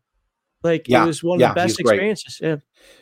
Like 0.67 0.89
yeah, 0.89 1.05
it 1.05 1.07
was 1.07 1.23
one 1.23 1.37
of 1.37 1.41
yeah, 1.41 1.49
the 1.49 1.55
best 1.55 1.81
experiences. 1.81 2.39
Yeah. 2.43 2.57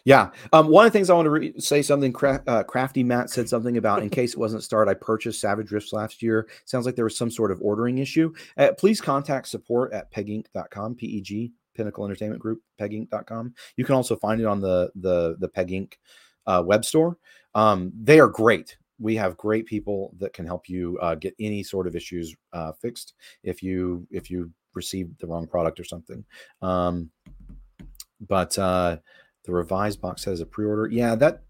Yeah. 0.05 0.31
Um, 0.53 0.69
one 0.69 0.87
of 0.87 0.93
the 0.93 0.99
things 0.99 1.11
I 1.11 1.15
want 1.15 1.27
to 1.27 1.31
re- 1.31 1.59
say 1.59 1.83
something 1.83 2.13
cra- 2.13 2.43
uh, 2.47 2.63
crafty 2.63 3.03
Matt 3.03 3.31
said 3.31 3.49
something 3.49 3.77
about 3.77 4.03
in 4.03 4.11
case 4.19 4.33
it 4.33 4.39
wasn't 4.39 4.63
started. 4.63 4.91
I 4.91 4.95
purchased 4.95 5.41
Savage 5.41 5.71
Rifts 5.73 5.93
last 5.93 6.23
year. 6.23 6.49
Sounds 6.65 6.87
like 6.87 6.95
there 6.95 7.05
was 7.05 7.17
some 7.17 7.31
sort 7.31 7.51
of 7.51 7.61
ordering 7.63 7.99
issue. 7.99 8.33
Uh, 8.57 8.73
please 8.77 9.01
contact 9.01 9.49
support 9.49 9.93
at 9.93 10.13
peginc.com, 10.13 10.95
P 10.95 11.07
E 11.07 11.21
G, 11.21 11.53
Pinnacle 11.75 12.05
Entertainment 12.05 12.41
Group, 12.41 12.61
peginc.com. 12.81 13.55
You 13.77 13.85
can 13.85 13.95
also 13.95 14.17
find 14.17 14.41
it 14.41 14.47
on 14.47 14.61
the 14.61 14.91
the 14.95 15.37
the 15.39 15.49
Peg 15.49 15.69
Inc. 15.69 15.95
Uh, 16.47 16.63
web 16.65 16.85
store. 16.85 17.17
Um, 17.55 17.91
they 17.99 18.21
are 18.21 18.29
great. 18.29 18.77
We 18.99 19.17
have 19.17 19.37
great 19.39 19.65
people 19.65 20.13
that 20.19 20.35
can 20.35 20.45
help 20.45 20.69
you 20.69 20.99
uh, 21.01 21.15
get 21.15 21.35
any 21.41 21.63
sort 21.63 21.87
of 21.87 21.97
issues 21.97 22.37
uh, 22.53 22.73
fixed 22.73 23.15
if 23.43 23.63
you 23.63 24.07
if 24.11 24.31
you 24.31 24.51
received 24.75 25.19
the 25.21 25.27
wrong 25.27 25.47
product 25.47 25.81
or 25.81 25.85
something. 25.85 26.25
Um, 26.63 27.11
but 28.29 28.59
uh, 28.59 28.97
the 29.45 29.53
revised 29.53 30.01
box 30.01 30.25
has 30.25 30.41
a 30.41 30.47
pre-order. 30.47 30.89
Yeah, 30.91 31.15
that 31.17 31.43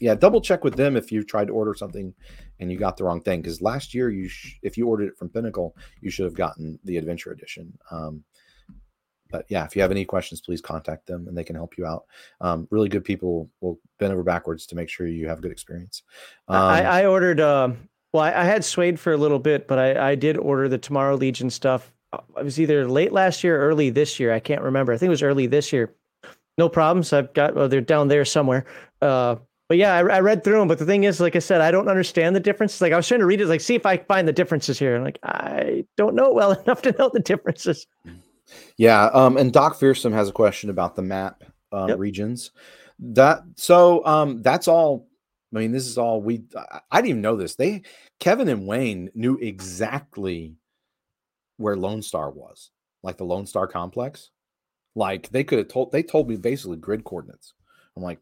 yeah, 0.00 0.14
double 0.14 0.40
check 0.40 0.64
with 0.64 0.74
them 0.74 0.96
if 0.96 1.12
you 1.12 1.22
tried 1.22 1.46
to 1.46 1.52
order 1.52 1.74
something 1.74 2.12
and 2.60 2.70
you 2.70 2.78
got 2.78 2.96
the 2.96 3.04
wrong 3.04 3.20
thing. 3.20 3.40
Because 3.40 3.62
last 3.62 3.94
year, 3.94 4.10
you 4.10 4.28
sh- 4.28 4.58
if 4.62 4.76
you 4.76 4.86
ordered 4.86 5.08
it 5.08 5.16
from 5.16 5.28
Pinnacle, 5.28 5.76
you 6.00 6.10
should 6.10 6.24
have 6.24 6.34
gotten 6.34 6.78
the 6.84 6.96
Adventure 6.96 7.32
Edition. 7.32 7.72
Um, 7.90 8.24
but 9.30 9.46
yeah, 9.48 9.64
if 9.64 9.74
you 9.74 9.82
have 9.82 9.90
any 9.90 10.04
questions, 10.04 10.40
please 10.40 10.60
contact 10.60 11.06
them 11.06 11.26
and 11.26 11.36
they 11.36 11.42
can 11.42 11.56
help 11.56 11.76
you 11.76 11.86
out. 11.86 12.04
Um, 12.40 12.68
really 12.70 12.88
good 12.88 13.04
people 13.04 13.50
will 13.60 13.80
bend 13.98 14.12
over 14.12 14.22
backwards 14.22 14.66
to 14.66 14.76
make 14.76 14.88
sure 14.88 15.06
you 15.06 15.28
have 15.28 15.38
a 15.38 15.42
good 15.42 15.50
experience. 15.52 16.02
Um, 16.48 16.56
I, 16.56 16.82
I, 16.84 17.06
ordered. 17.06 17.40
Uh, 17.40 17.70
well, 18.12 18.22
I, 18.22 18.32
I, 18.32 18.44
had 18.44 18.64
SWADE 18.64 18.98
for 18.98 19.12
a 19.12 19.16
little 19.16 19.40
bit, 19.40 19.66
but 19.66 19.78
I, 19.78 20.10
I 20.10 20.14
did 20.14 20.36
order 20.36 20.68
the 20.68 20.78
Tomorrow 20.78 21.16
Legion 21.16 21.50
stuff. 21.50 21.92
Uh, 22.12 22.18
it 22.38 22.44
was 22.44 22.60
either 22.60 22.86
late 22.86 23.12
last 23.12 23.42
year, 23.42 23.60
or 23.60 23.68
early 23.68 23.90
this 23.90 24.20
year. 24.20 24.32
I 24.32 24.38
can't 24.38 24.62
remember. 24.62 24.92
I 24.92 24.98
think 24.98 25.08
it 25.08 25.10
was 25.10 25.22
early 25.22 25.46
this 25.46 25.72
year. 25.72 25.94
No 26.58 26.68
problems. 26.68 27.12
I've 27.12 27.32
got. 27.34 27.54
Well, 27.54 27.68
they're 27.68 27.80
down 27.80 28.08
there 28.08 28.24
somewhere. 28.24 28.64
Uh, 29.02 29.36
but 29.68 29.78
yeah, 29.78 29.94
I, 29.94 29.98
I, 29.98 30.20
read 30.20 30.44
through 30.44 30.58
them. 30.58 30.68
But 30.68 30.78
the 30.78 30.84
thing 30.84 31.04
is, 31.04 31.20
like 31.20 31.36
I 31.36 31.40
said, 31.40 31.60
I 31.60 31.70
don't 31.70 31.88
understand 31.88 32.36
the 32.36 32.40
differences. 32.40 32.80
Like 32.80 32.92
I 32.92 32.96
was 32.96 33.08
trying 33.08 33.20
to 33.20 33.26
read 33.26 33.40
it, 33.40 33.46
like 33.46 33.60
see 33.60 33.74
if 33.74 33.86
I 33.86 33.96
find 33.96 34.28
the 34.28 34.32
differences 34.32 34.78
here. 34.78 34.96
I'm 34.96 35.04
like 35.04 35.18
I 35.22 35.84
don't 35.96 36.14
know 36.14 36.32
well 36.32 36.52
enough 36.64 36.82
to 36.82 36.94
know 36.98 37.10
the 37.12 37.20
differences. 37.20 37.86
Yeah, 38.76 39.06
um, 39.06 39.36
and 39.36 39.52
Doc 39.52 39.78
Fearsome 39.78 40.12
has 40.12 40.28
a 40.28 40.32
question 40.32 40.70
about 40.70 40.96
the 40.96 41.02
map 41.02 41.44
uh, 41.72 41.86
yep. 41.88 41.98
regions. 41.98 42.50
That 42.98 43.42
so 43.56 44.04
um, 44.06 44.42
that's 44.42 44.68
all. 44.68 45.08
I 45.54 45.58
mean, 45.58 45.72
this 45.72 45.86
is 45.86 45.98
all 45.98 46.20
we. 46.20 46.44
I, 46.56 46.80
I 46.90 46.98
didn't 46.98 47.10
even 47.10 47.22
know 47.22 47.36
this. 47.36 47.54
They 47.56 47.82
Kevin 48.20 48.48
and 48.48 48.66
Wayne 48.66 49.10
knew 49.14 49.38
exactly 49.38 50.56
where 51.56 51.76
Lone 51.76 52.02
Star 52.02 52.30
was, 52.30 52.70
like 53.02 53.16
the 53.16 53.24
Lone 53.24 53.46
Star 53.46 53.66
complex. 53.66 54.30
Like 54.94 55.30
they 55.30 55.44
could 55.44 55.58
have 55.58 55.68
told. 55.68 55.92
They 55.92 56.02
told 56.02 56.28
me 56.28 56.36
basically 56.36 56.76
grid 56.76 57.04
coordinates. 57.04 57.54
I'm 57.96 58.02
like, 58.02 58.20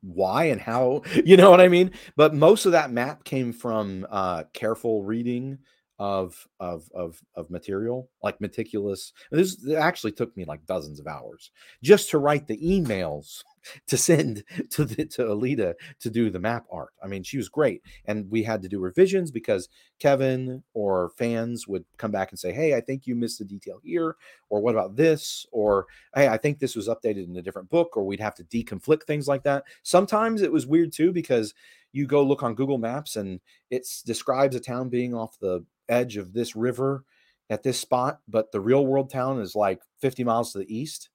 why 0.00 0.44
and 0.44 0.60
how 0.60 1.02
you 1.24 1.36
know 1.36 1.50
what 1.50 1.60
i 1.60 1.68
mean 1.68 1.90
but 2.16 2.34
most 2.34 2.66
of 2.66 2.72
that 2.72 2.90
map 2.90 3.24
came 3.24 3.52
from 3.52 4.06
uh 4.10 4.42
careful 4.52 5.04
reading 5.04 5.58
of 5.98 6.46
of 6.60 6.90
of 6.94 7.22
of 7.34 7.48
material 7.50 8.10
like 8.22 8.38
meticulous 8.40 9.12
this 9.30 9.66
actually 9.74 10.12
took 10.12 10.36
me 10.36 10.44
like 10.44 10.64
dozens 10.66 11.00
of 11.00 11.06
hours 11.06 11.50
just 11.82 12.10
to 12.10 12.18
write 12.18 12.46
the 12.46 12.58
emails 12.58 13.42
to 13.86 13.96
send 13.96 14.44
to 14.70 14.84
the, 14.84 15.04
to 15.06 15.22
Alita 15.22 15.74
to 16.00 16.10
do 16.10 16.30
the 16.30 16.38
map 16.38 16.66
art. 16.70 16.90
I 17.02 17.06
mean, 17.06 17.22
she 17.22 17.36
was 17.36 17.48
great, 17.48 17.82
and 18.04 18.30
we 18.30 18.42
had 18.42 18.62
to 18.62 18.68
do 18.68 18.78
revisions 18.78 19.30
because 19.30 19.68
Kevin 19.98 20.62
or 20.74 21.10
fans 21.16 21.66
would 21.66 21.84
come 21.96 22.10
back 22.10 22.30
and 22.30 22.38
say, 22.38 22.52
"Hey, 22.52 22.74
I 22.74 22.80
think 22.80 23.06
you 23.06 23.14
missed 23.14 23.40
a 23.40 23.44
detail 23.44 23.80
here," 23.82 24.16
or 24.48 24.60
"What 24.60 24.74
about 24.74 24.96
this?" 24.96 25.46
or 25.52 25.86
"Hey, 26.14 26.28
I 26.28 26.36
think 26.36 26.58
this 26.58 26.76
was 26.76 26.88
updated 26.88 27.28
in 27.28 27.36
a 27.36 27.42
different 27.42 27.70
book," 27.70 27.96
or 27.96 28.04
we'd 28.04 28.20
have 28.20 28.34
to 28.36 28.44
deconflict 28.44 29.04
things 29.04 29.28
like 29.28 29.42
that. 29.44 29.64
Sometimes 29.82 30.42
it 30.42 30.52
was 30.52 30.66
weird 30.66 30.92
too 30.92 31.12
because 31.12 31.54
you 31.92 32.06
go 32.06 32.22
look 32.22 32.42
on 32.42 32.54
Google 32.54 32.78
Maps 32.78 33.16
and 33.16 33.40
it 33.70 33.86
describes 34.04 34.54
a 34.54 34.60
town 34.60 34.88
being 34.90 35.14
off 35.14 35.38
the 35.40 35.64
edge 35.88 36.16
of 36.16 36.32
this 36.32 36.56
river 36.56 37.04
at 37.50 37.62
this 37.62 37.78
spot, 37.78 38.20
but 38.28 38.50
the 38.52 38.60
real 38.60 38.86
world 38.86 39.10
town 39.10 39.40
is 39.40 39.54
like 39.54 39.80
50 40.00 40.24
miles 40.24 40.52
to 40.52 40.58
the 40.58 40.76
east 40.76 41.10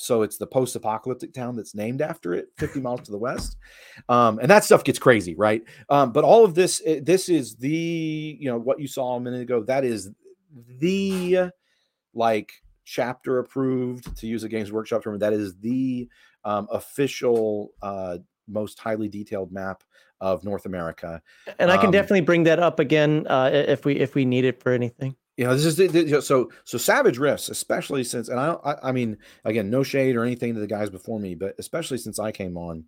so 0.00 0.22
it's 0.22 0.38
the 0.38 0.46
post-apocalyptic 0.46 1.32
town 1.34 1.56
that's 1.56 1.74
named 1.74 2.00
after 2.00 2.32
it 2.32 2.48
50 2.56 2.80
miles 2.80 3.02
to 3.02 3.10
the 3.10 3.18
west 3.18 3.56
um, 4.08 4.38
and 4.38 4.50
that 4.50 4.64
stuff 4.64 4.82
gets 4.82 4.98
crazy 4.98 5.34
right? 5.34 5.62
Um, 5.88 6.12
but 6.12 6.24
all 6.24 6.44
of 6.44 6.54
this 6.54 6.82
eh, 6.86 7.00
this 7.02 7.28
is 7.28 7.56
the 7.56 8.36
you 8.40 8.50
know 8.50 8.58
what 8.58 8.80
you 8.80 8.88
saw 8.88 9.16
a 9.16 9.20
minute 9.20 9.42
ago 9.42 9.62
that 9.64 9.84
is 9.84 10.10
the 10.78 11.50
like 12.14 12.52
chapter 12.84 13.38
approved 13.38 14.16
to 14.16 14.26
use 14.26 14.42
a 14.42 14.48
games 14.48 14.72
workshop 14.72 15.04
term 15.04 15.18
that 15.18 15.32
is 15.32 15.56
the 15.58 16.08
um, 16.44 16.66
official 16.72 17.72
uh, 17.82 18.18
most 18.48 18.78
highly 18.78 19.08
detailed 19.08 19.52
map 19.52 19.84
of 20.20 20.44
north 20.44 20.66
america 20.66 21.20
and 21.58 21.70
i 21.70 21.76
can 21.76 21.86
um, 21.86 21.92
definitely 21.92 22.20
bring 22.20 22.44
that 22.44 22.58
up 22.58 22.78
again 22.78 23.26
uh, 23.28 23.50
if 23.52 23.84
we 23.84 23.96
if 23.96 24.14
we 24.14 24.24
need 24.24 24.44
it 24.44 24.62
for 24.62 24.72
anything 24.72 25.14
you 25.36 25.46
know, 25.46 25.56
this 25.56 25.78
is 25.78 26.26
so 26.26 26.50
so 26.64 26.76
Savage 26.76 27.16
Rifts, 27.16 27.48
especially 27.48 28.04
since, 28.04 28.28
and 28.28 28.38
I, 28.38 28.56
I, 28.62 28.90
I 28.90 28.92
mean, 28.92 29.16
again, 29.46 29.70
no 29.70 29.82
shade 29.82 30.14
or 30.14 30.22
anything 30.22 30.52
to 30.52 30.60
the 30.60 30.66
guys 30.66 30.90
before 30.90 31.18
me, 31.18 31.34
but 31.34 31.54
especially 31.58 31.96
since 31.96 32.18
I 32.18 32.30
came 32.30 32.58
on, 32.58 32.84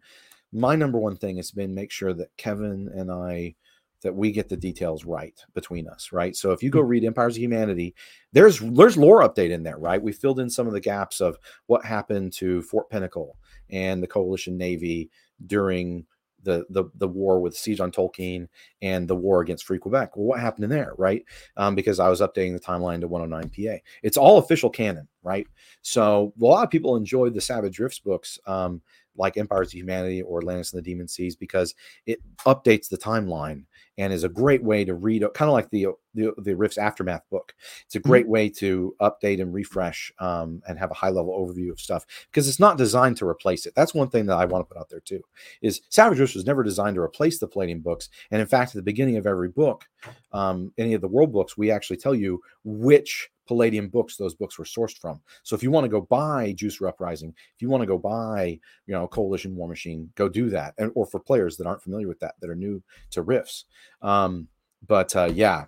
my 0.52 0.76
number 0.76 0.98
one 0.98 1.16
thing 1.16 1.38
has 1.38 1.50
been 1.50 1.74
make 1.74 1.90
sure 1.90 2.12
that 2.12 2.36
Kevin 2.36 2.90
and 2.94 3.10
I 3.10 3.54
that 4.02 4.14
we 4.14 4.32
get 4.32 4.48
the 4.50 4.56
details 4.56 5.04
right 5.06 5.40
between 5.54 5.88
us, 5.88 6.12
right? 6.12 6.36
So 6.36 6.50
if 6.50 6.62
you 6.62 6.68
go 6.68 6.80
mm-hmm. 6.80 6.88
read 6.88 7.04
Empires 7.04 7.36
of 7.36 7.42
Humanity, 7.42 7.94
there's 8.32 8.58
there's 8.58 8.98
lore 8.98 9.26
update 9.26 9.50
in 9.50 9.62
there, 9.62 9.78
right? 9.78 10.02
We 10.02 10.12
filled 10.12 10.40
in 10.40 10.50
some 10.50 10.66
of 10.66 10.74
the 10.74 10.80
gaps 10.80 11.22
of 11.22 11.38
what 11.68 11.86
happened 11.86 12.34
to 12.34 12.60
Fort 12.62 12.90
Pinnacle 12.90 13.38
and 13.70 14.02
the 14.02 14.08
Coalition 14.08 14.58
Navy 14.58 15.10
during 15.46 16.04
the 16.42 16.64
the 16.70 16.84
the 16.96 17.08
war 17.08 17.40
with 17.40 17.56
siege 17.56 17.80
on 17.80 17.92
Tolkeen 17.92 18.48
and 18.80 19.06
the 19.08 19.16
war 19.16 19.40
against 19.40 19.64
Free 19.64 19.78
Quebec. 19.78 20.16
Well, 20.16 20.26
what 20.26 20.40
happened 20.40 20.64
in 20.64 20.70
there, 20.70 20.94
right? 20.98 21.24
Um, 21.56 21.74
because 21.74 22.00
I 22.00 22.08
was 22.08 22.20
updating 22.20 22.52
the 22.52 22.60
timeline 22.60 23.00
to 23.00 23.08
109 23.08 23.50
PA. 23.50 23.82
It's 24.02 24.16
all 24.16 24.38
official 24.38 24.70
canon, 24.70 25.08
right? 25.22 25.46
So 25.82 26.32
a 26.40 26.44
lot 26.44 26.64
of 26.64 26.70
people 26.70 26.96
enjoyed 26.96 27.34
the 27.34 27.40
Savage 27.40 27.78
Rifts 27.78 28.00
books. 28.00 28.38
Um, 28.46 28.82
like 29.16 29.36
Empires 29.36 29.68
of 29.68 29.74
Humanity 29.74 30.22
or 30.22 30.38
Atlantis 30.38 30.72
and 30.72 30.78
the 30.78 30.90
Demon 30.90 31.08
Seas 31.08 31.36
because 31.36 31.74
it 32.06 32.20
updates 32.46 32.88
the 32.88 32.98
timeline 32.98 33.64
and 33.98 34.12
is 34.12 34.24
a 34.24 34.28
great 34.28 34.62
way 34.62 34.84
to 34.84 34.94
read, 34.94 35.22
kind 35.34 35.48
of 35.48 35.52
like 35.52 35.70
the 35.70 35.88
the, 36.14 36.32
the 36.38 36.54
Rifts 36.54 36.78
Aftermath 36.78 37.22
book. 37.30 37.54
It's 37.86 37.94
a 37.94 37.98
mm-hmm. 37.98 38.08
great 38.08 38.28
way 38.28 38.48
to 38.50 38.94
update 39.00 39.40
and 39.40 39.52
refresh 39.52 40.12
um, 40.18 40.62
and 40.66 40.78
have 40.78 40.90
a 40.90 40.94
high 40.94 41.08
level 41.08 41.32
overview 41.32 41.70
of 41.70 41.80
stuff 41.80 42.04
because 42.30 42.48
it's 42.48 42.60
not 42.60 42.76
designed 42.76 43.16
to 43.18 43.28
replace 43.28 43.64
it. 43.66 43.74
That's 43.74 43.94
one 43.94 44.10
thing 44.10 44.26
that 44.26 44.36
I 44.36 44.44
want 44.44 44.66
to 44.66 44.74
put 44.74 44.80
out 44.80 44.88
there 44.90 45.00
too. 45.00 45.22
Is 45.62 45.82
Savage 45.88 46.18
Rifts 46.18 46.34
was 46.34 46.46
never 46.46 46.62
designed 46.62 46.96
to 46.96 47.02
replace 47.02 47.38
the 47.38 47.48
Palladium 47.48 47.80
books, 47.80 48.08
and 48.30 48.40
in 48.40 48.46
fact, 48.46 48.70
at 48.70 48.76
the 48.76 48.82
beginning 48.82 49.16
of 49.16 49.26
every 49.26 49.48
book, 49.48 49.84
um, 50.32 50.72
any 50.78 50.94
of 50.94 51.00
the 51.00 51.08
world 51.08 51.32
books, 51.32 51.56
we 51.56 51.70
actually 51.70 51.98
tell 51.98 52.14
you 52.14 52.40
which 52.64 53.30
Palladium 53.52 53.88
books 53.88 54.16
those 54.16 54.34
books 54.34 54.58
were 54.58 54.64
sourced 54.64 54.96
from. 54.98 55.20
So 55.42 55.54
if 55.54 55.62
you 55.62 55.70
want 55.70 55.84
to 55.84 55.90
go 55.90 56.00
buy 56.00 56.54
Juicer 56.54 56.88
Uprising, 56.88 57.34
if 57.54 57.60
you 57.60 57.68
want 57.68 57.82
to 57.82 57.86
go 57.86 57.98
buy, 57.98 58.58
you 58.86 58.94
know, 58.94 59.06
Coalition 59.06 59.54
War 59.54 59.68
Machine, 59.68 60.10
go 60.14 60.26
do 60.26 60.48
that. 60.48 60.72
And 60.78 60.90
or 60.94 61.04
for 61.04 61.20
players 61.20 61.58
that 61.58 61.66
aren't 61.66 61.82
familiar 61.82 62.08
with 62.08 62.18
that, 62.20 62.36
that 62.40 62.48
are 62.48 62.54
new 62.54 62.82
to 63.10 63.20
Rifts. 63.20 63.66
Um, 64.00 64.48
but 64.86 65.14
uh, 65.14 65.28
yeah, 65.34 65.66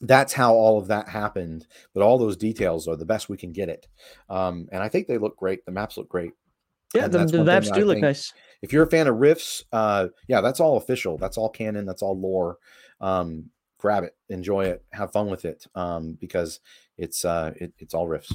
that's 0.00 0.32
how 0.32 0.52
all 0.52 0.80
of 0.80 0.88
that 0.88 1.08
happened. 1.08 1.68
But 1.94 2.02
all 2.02 2.18
those 2.18 2.36
details 2.36 2.88
are 2.88 2.96
the 2.96 3.06
best 3.06 3.28
we 3.28 3.36
can 3.36 3.52
get 3.52 3.68
it. 3.68 3.86
Um, 4.28 4.68
and 4.72 4.82
I 4.82 4.88
think 4.88 5.06
they 5.06 5.18
look 5.18 5.36
great. 5.36 5.64
The 5.64 5.70
maps 5.70 5.96
look 5.96 6.08
great. 6.08 6.32
Yeah, 6.92 7.06
the, 7.06 7.24
the 7.24 7.44
maps 7.44 7.70
do 7.70 7.84
look 7.84 7.98
nice. 7.98 8.34
If 8.62 8.72
you're 8.72 8.82
a 8.82 8.90
fan 8.90 9.06
of 9.06 9.18
Rifts, 9.18 9.64
uh, 9.72 10.08
yeah, 10.26 10.40
that's 10.40 10.58
all 10.58 10.76
official. 10.76 11.18
That's 11.18 11.38
all 11.38 11.50
canon. 11.50 11.86
That's 11.86 12.02
all 12.02 12.18
lore. 12.18 12.58
Um, 13.00 13.50
grab 13.82 14.04
it, 14.04 14.14
enjoy 14.28 14.66
it, 14.66 14.84
have 14.92 15.10
fun 15.10 15.26
with 15.26 15.44
it, 15.44 15.66
um, 15.74 16.16
because 16.20 16.60
it's 16.96 17.24
uh, 17.24 17.52
it, 17.56 17.72
it's 17.80 17.92
all 17.92 18.06
Rifts. 18.06 18.32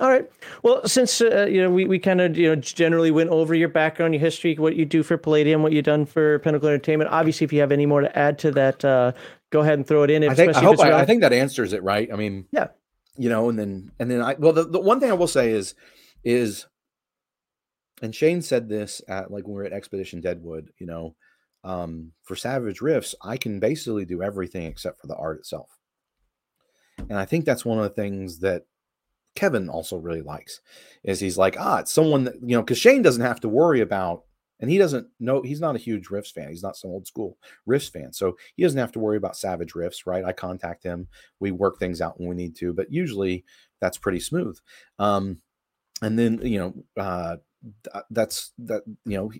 All 0.00 0.08
right. 0.08 0.28
Well, 0.64 0.86
since 0.88 1.20
uh, 1.20 1.46
you 1.48 1.62
know 1.62 1.70
we, 1.70 1.84
we 1.84 2.00
kind 2.00 2.20
of 2.20 2.36
you 2.36 2.48
know 2.48 2.56
generally 2.56 3.12
went 3.12 3.30
over 3.30 3.54
your 3.54 3.68
background, 3.68 4.14
your 4.14 4.20
history, 4.20 4.56
what 4.56 4.74
you 4.74 4.84
do 4.84 5.04
for 5.04 5.16
Palladium, 5.16 5.62
what 5.62 5.72
you've 5.72 5.84
done 5.84 6.06
for 6.06 6.40
Pinnacle 6.40 6.68
Entertainment. 6.68 7.08
Obviously, 7.10 7.44
if 7.44 7.52
you 7.52 7.60
have 7.60 7.70
any 7.70 7.86
more 7.86 8.00
to 8.00 8.18
add 8.18 8.38
to 8.40 8.50
that, 8.50 8.84
uh, 8.84 9.12
go 9.50 9.60
ahead 9.60 9.74
and 9.74 9.86
throw 9.86 10.02
it 10.02 10.10
in. 10.10 10.28
I 10.28 10.34
think 10.34 10.56
I 10.56 10.60
hope 10.60 10.80
I, 10.80 11.00
I, 11.00 11.04
think 11.04 11.20
that 11.20 11.32
answers 11.32 11.72
it, 11.72 11.84
right? 11.84 12.12
I 12.12 12.16
mean, 12.16 12.46
yeah, 12.50 12.68
you 13.16 13.28
know, 13.28 13.48
and 13.48 13.58
then 13.58 13.92
and 14.00 14.10
then 14.10 14.20
I 14.20 14.34
well 14.38 14.52
the, 14.52 14.64
the 14.64 14.80
one 14.80 14.98
thing 14.98 15.10
I 15.10 15.14
will 15.14 15.28
say 15.28 15.50
is 15.50 15.74
is 16.24 16.66
and 18.02 18.12
Shane 18.12 18.42
said 18.42 18.68
this 18.68 19.00
at 19.06 19.30
like 19.30 19.44
when 19.44 19.54
we 19.54 19.60
were 19.60 19.66
at 19.66 19.72
Expedition 19.72 20.20
Deadwood, 20.20 20.72
you 20.78 20.86
know, 20.86 21.14
um, 21.64 22.12
for 22.22 22.36
Savage 22.36 22.80
Rifts, 22.80 23.14
I 23.22 23.36
can 23.36 23.60
basically 23.60 24.04
do 24.04 24.22
everything 24.22 24.64
except 24.64 25.00
for 25.00 25.06
the 25.06 25.16
art 25.16 25.38
itself. 25.38 25.78
And 26.98 27.18
I 27.18 27.24
think 27.24 27.44
that's 27.44 27.64
one 27.64 27.78
of 27.78 27.84
the 27.84 27.90
things 27.90 28.40
that 28.40 28.64
Kevin 29.34 29.68
also 29.68 29.96
really 29.96 30.22
likes 30.22 30.60
is 31.04 31.20
he's 31.20 31.38
like, 31.38 31.56
ah, 31.58 31.78
it's 31.78 31.92
someone 31.92 32.24
that, 32.24 32.34
you 32.42 32.56
know, 32.56 32.62
because 32.62 32.78
Shane 32.78 33.02
doesn't 33.02 33.22
have 33.22 33.40
to 33.40 33.48
worry 33.48 33.80
about, 33.80 34.24
and 34.58 34.68
he 34.68 34.76
doesn't 34.76 35.06
know, 35.18 35.40
he's 35.40 35.60
not 35.60 35.76
a 35.76 35.78
huge 35.78 36.10
Rifts 36.10 36.32
fan. 36.32 36.50
He's 36.50 36.62
not 36.62 36.76
some 36.76 36.90
old 36.90 37.06
school 37.06 37.38
Rifts 37.64 37.88
fan. 37.88 38.12
So 38.12 38.36
he 38.56 38.62
doesn't 38.62 38.78
have 38.78 38.92
to 38.92 38.98
worry 38.98 39.16
about 39.16 39.36
Savage 39.36 39.74
Rifts, 39.74 40.06
right? 40.06 40.24
I 40.24 40.32
contact 40.32 40.82
him, 40.82 41.08
we 41.38 41.50
work 41.50 41.78
things 41.78 42.00
out 42.02 42.20
when 42.20 42.28
we 42.28 42.34
need 42.34 42.56
to, 42.56 42.74
but 42.74 42.92
usually 42.92 43.44
that's 43.80 43.96
pretty 43.96 44.20
smooth. 44.20 44.58
Um, 44.98 45.38
and 46.02 46.18
then, 46.18 46.40
you 46.42 46.58
know, 46.58 47.02
uh, 47.02 47.36
that's 48.10 48.52
that, 48.58 48.82
you 49.04 49.16
know, 49.16 49.32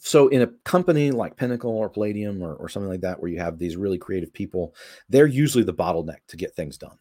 so 0.00 0.28
in 0.28 0.42
a 0.42 0.46
company 0.64 1.10
like 1.10 1.36
pinnacle 1.36 1.70
or 1.70 1.88
palladium 1.88 2.42
or, 2.42 2.54
or 2.54 2.68
something 2.68 2.90
like 2.90 3.00
that 3.00 3.20
where 3.20 3.30
you 3.30 3.38
have 3.38 3.58
these 3.58 3.76
really 3.76 3.98
creative 3.98 4.32
people 4.32 4.74
they're 5.08 5.26
usually 5.26 5.64
the 5.64 5.74
bottleneck 5.74 6.18
to 6.28 6.36
get 6.36 6.54
things 6.54 6.78
done. 6.78 6.98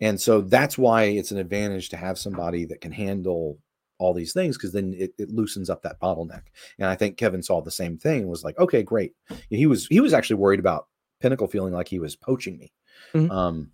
And 0.00 0.20
so 0.20 0.40
that's 0.40 0.78
why 0.78 1.04
it's 1.04 1.32
an 1.32 1.38
advantage 1.38 1.88
to 1.88 1.96
have 1.96 2.18
somebody 2.18 2.64
that 2.66 2.80
can 2.80 2.92
handle 2.92 3.58
all 3.98 4.14
these 4.14 4.32
things 4.32 4.56
because 4.56 4.72
then 4.72 4.94
it, 4.96 5.12
it, 5.18 5.28
loosens 5.28 5.68
up 5.68 5.82
that 5.82 6.00
bottleneck. 6.00 6.42
And 6.78 6.86
i 6.86 6.94
think 6.94 7.16
kevin 7.16 7.42
saw 7.42 7.60
the 7.60 7.70
same 7.70 7.98
thing 7.98 8.20
and 8.20 8.30
was 8.30 8.44
like 8.44 8.58
okay 8.58 8.82
great. 8.82 9.14
He 9.50 9.66
was 9.66 9.86
he 9.88 10.00
was 10.00 10.14
actually 10.14 10.36
worried 10.36 10.60
about 10.60 10.86
pinnacle 11.20 11.48
feeling 11.48 11.74
like 11.74 11.88
he 11.88 11.98
was 11.98 12.14
poaching 12.14 12.58
me. 12.58 12.72
Mm-hmm. 13.12 13.30
um 13.30 13.70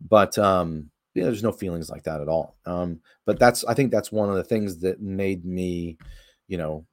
but 0.00 0.38
um 0.38 0.90
yeah, 1.14 1.24
there's 1.24 1.42
no 1.42 1.52
feelings 1.52 1.88
like 1.90 2.04
that 2.04 2.20
at 2.20 2.28
all. 2.28 2.56
Um 2.64 3.00
but 3.26 3.38
that's 3.38 3.64
i 3.64 3.74
think 3.74 3.90
that's 3.90 4.12
one 4.12 4.30
of 4.30 4.36
the 4.36 4.44
things 4.44 4.78
that 4.78 5.00
made 5.02 5.44
me 5.44 5.98
you 6.48 6.56
know 6.56 6.86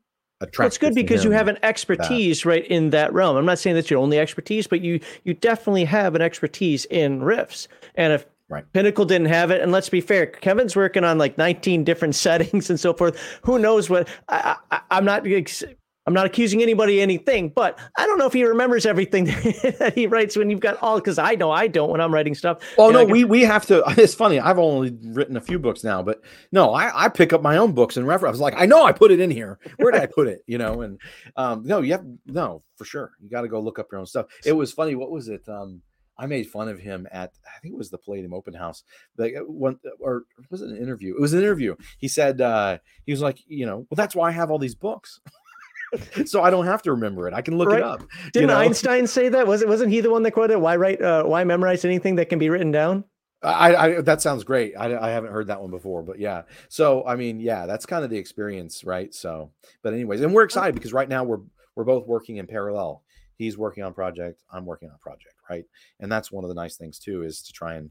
attractive. 0.43 0.67
It's 0.67 0.77
good 0.77 0.95
because 0.95 1.23
you 1.23 1.31
have 1.31 1.47
an 1.47 1.57
expertise 1.63 2.43
that. 2.43 2.49
right 2.49 2.67
in 2.67 2.91
that 2.91 3.13
realm. 3.13 3.37
I'm 3.37 3.45
not 3.45 3.59
saying 3.59 3.75
that's 3.75 3.89
your 3.89 3.99
only 3.99 4.19
expertise, 4.19 4.67
but 4.67 4.81
you 4.81 4.99
you 5.23 5.33
definitely 5.33 5.85
have 5.85 6.15
an 6.15 6.21
expertise 6.21 6.85
in 6.85 7.23
Rifts. 7.23 7.67
And 7.95 8.13
if 8.13 8.25
Right. 8.49 8.71
Pinnacle 8.73 9.05
didn't 9.05 9.29
have 9.29 9.49
it, 9.49 9.61
and 9.61 9.71
let's 9.71 9.89
be 9.89 9.99
fair, 9.99 10.27
Kevin's 10.27 10.75
working 10.75 11.03
on 11.03 11.17
like 11.17 11.37
19 11.39 11.83
different 11.83 12.13
settings 12.27 12.69
and 12.69 12.79
so 12.79 12.93
forth. 12.93 13.19
Who 13.43 13.57
knows 13.57 13.89
what? 13.89 14.07
I, 14.29 14.57
I, 14.69 14.81
I'm 14.91 15.05
not 15.05 15.23
I'm 16.05 16.13
not 16.13 16.25
accusing 16.25 16.61
anybody 16.61 16.99
of 16.99 17.03
anything, 17.03 17.49
but 17.49 17.79
I 17.97 18.05
don't 18.05 18.17
know 18.17 18.25
if 18.25 18.33
he 18.33 18.43
remembers 18.43 18.85
everything 18.85 19.25
that 19.79 19.93
he 19.95 20.07
writes 20.07 20.35
when 20.35 20.49
you've 20.49 20.59
got 20.59 20.77
all 20.81 20.97
because 20.97 21.17
I 21.17 21.35
know 21.35 21.49
I 21.49 21.67
don't 21.67 21.89
when 21.89 22.01
I'm 22.01 22.13
writing 22.13 22.35
stuff. 22.35 22.59
Well, 22.77 22.91
no, 22.91 23.05
can, 23.05 23.11
we 23.11 23.23
we 23.23 23.41
have 23.43 23.65
to. 23.67 23.83
It's 24.03 24.13
funny. 24.13 24.39
I've 24.39 24.59
only 24.59 24.97
written 25.01 25.37
a 25.37 25.41
few 25.41 25.59
books 25.59 25.83
now, 25.83 26.03
but 26.03 26.21
no, 26.51 26.73
I, 26.73 27.05
I 27.05 27.09
pick 27.09 27.31
up 27.31 27.41
my 27.41 27.55
own 27.57 27.71
books 27.71 27.95
and 27.95 28.05
refer. 28.05 28.27
I 28.27 28.31
was 28.31 28.41
like, 28.41 28.55
I 28.57 28.65
know 28.65 28.83
I 28.83 28.91
put 28.91 29.11
it 29.11 29.21
in 29.21 29.31
here. 29.31 29.59
Where 29.77 29.91
did 29.91 30.01
I 30.01 30.07
put 30.07 30.27
it? 30.27 30.43
You 30.45 30.57
know, 30.57 30.81
and 30.81 30.99
um, 31.37 31.63
no, 31.63 31.81
you 31.81 31.93
have 31.93 32.05
no 32.25 32.63
for 32.75 32.83
sure. 32.83 33.11
You 33.21 33.29
got 33.29 33.41
to 33.41 33.47
go 33.47 33.61
look 33.61 33.79
up 33.79 33.87
your 33.91 33.99
own 33.99 34.05
stuff. 34.05 34.25
It 34.45 34.51
was 34.51 34.73
funny. 34.73 34.95
What 34.95 35.11
was 35.11 35.29
it? 35.29 35.47
Um, 35.47 35.81
I 36.17 36.25
made 36.25 36.49
fun 36.49 36.67
of 36.67 36.79
him 36.79 37.07
at 37.11 37.31
I 37.45 37.59
think 37.59 37.73
it 37.73 37.77
was 37.77 37.89
the 37.89 37.97
Palladium 37.97 38.33
Open 38.33 38.53
House. 38.53 38.83
Like 39.17 39.35
uh, 39.35 39.41
one 39.41 39.79
or 39.99 40.23
was 40.49 40.61
it 40.61 40.69
an 40.69 40.77
interview? 40.77 41.15
It 41.15 41.21
was 41.21 41.33
an 41.33 41.39
interview. 41.39 41.75
He 41.97 42.07
said 42.07 42.41
uh, 42.41 42.79
he 43.05 43.11
was 43.11 43.21
like, 43.21 43.39
you 43.47 43.65
know, 43.65 43.87
well, 43.89 43.95
that's 43.95 44.15
why 44.15 44.29
I 44.29 44.31
have 44.31 44.51
all 44.51 44.59
these 44.59 44.75
books. 44.75 45.21
so 46.25 46.41
I 46.41 46.49
don't 46.49 46.65
have 46.65 46.81
to 46.83 46.91
remember 46.91 47.27
it. 47.27 47.33
I 47.33 47.41
can 47.41 47.57
look 47.57 47.69
right. 47.69 47.79
it 47.79 47.83
up. 47.83 48.03
Didn't 48.31 48.41
you 48.41 48.47
know? 48.47 48.57
Einstein 48.57 49.07
say 49.07 49.29
that? 49.29 49.47
Was 49.47 49.61
it 49.61 49.67
wasn't 49.67 49.91
he 49.91 50.01
the 50.01 50.11
one 50.11 50.23
that 50.23 50.31
quoted 50.31 50.57
why 50.57 50.75
write 50.75 51.01
uh, 51.01 51.23
why 51.23 51.43
memorize 51.43 51.85
anything 51.85 52.15
that 52.15 52.29
can 52.29 52.39
be 52.39 52.49
written 52.49 52.71
down? 52.71 53.03
I, 53.43 53.75
I 53.75 54.01
that 54.01 54.21
sounds 54.21 54.43
great. 54.43 54.73
I, 54.77 54.95
I 54.97 55.09
haven't 55.09 55.31
heard 55.31 55.47
that 55.47 55.61
one 55.61 55.71
before, 55.71 56.01
but 56.01 56.19
yeah. 56.19 56.43
So 56.69 57.05
I 57.05 57.15
mean, 57.15 57.39
yeah, 57.39 57.65
that's 57.65 57.85
kind 57.85 58.03
of 58.03 58.09
the 58.09 58.17
experience, 58.17 58.83
right? 58.83 59.13
So, 59.13 59.51
but 59.81 59.93
anyways, 59.93 60.21
and 60.21 60.33
we're 60.33 60.43
excited 60.43 60.75
because 60.75 60.93
right 60.93 61.09
now 61.09 61.23
we're 61.23 61.39
we're 61.75 61.83
both 61.83 62.07
working 62.07 62.37
in 62.37 62.47
parallel. 62.47 63.03
He's 63.35 63.57
working 63.57 63.83
on 63.83 63.93
project, 63.93 64.43
I'm 64.51 64.65
working 64.65 64.89
on 64.89 64.97
project, 64.99 65.35
right? 65.49 65.65
And 65.99 66.11
that's 66.11 66.31
one 66.31 66.43
of 66.43 66.49
the 66.49 66.53
nice 66.53 66.77
things 66.77 66.99
too 66.99 67.23
is 67.23 67.41
to 67.43 67.51
try 67.51 67.73
and 67.73 67.89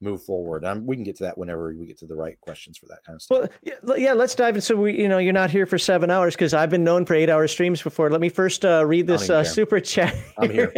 move 0.00 0.22
forward. 0.22 0.64
Um, 0.64 0.86
we 0.86 0.96
can 0.96 1.04
get 1.04 1.16
to 1.16 1.24
that 1.24 1.38
whenever 1.38 1.74
we 1.74 1.86
get 1.86 1.98
to 1.98 2.06
the 2.06 2.14
right 2.14 2.38
questions 2.40 2.78
for 2.78 2.86
that 2.86 3.04
kind 3.04 3.16
of 3.16 3.22
stuff. 3.22 3.50
Well, 3.82 3.98
yeah, 3.98 4.12
let's 4.12 4.34
dive 4.34 4.56
in. 4.56 4.60
So 4.60 4.76
we, 4.76 5.00
you 5.00 5.08
know, 5.08 5.18
you're 5.18 5.32
not 5.32 5.50
here 5.50 5.66
for 5.66 5.78
seven 5.78 6.10
hours 6.10 6.34
because 6.34 6.54
I've 6.54 6.70
been 6.70 6.84
known 6.84 7.06
for 7.06 7.14
eight 7.14 7.30
hour 7.30 7.48
streams 7.48 7.82
before. 7.82 8.10
Let 8.10 8.20
me 8.20 8.28
first 8.28 8.64
uh, 8.64 8.84
read 8.86 9.06
this 9.06 9.30
uh, 9.30 9.44
super 9.44 9.80
chat. 9.80 10.14
I'm 10.38 10.50
here. 10.50 10.72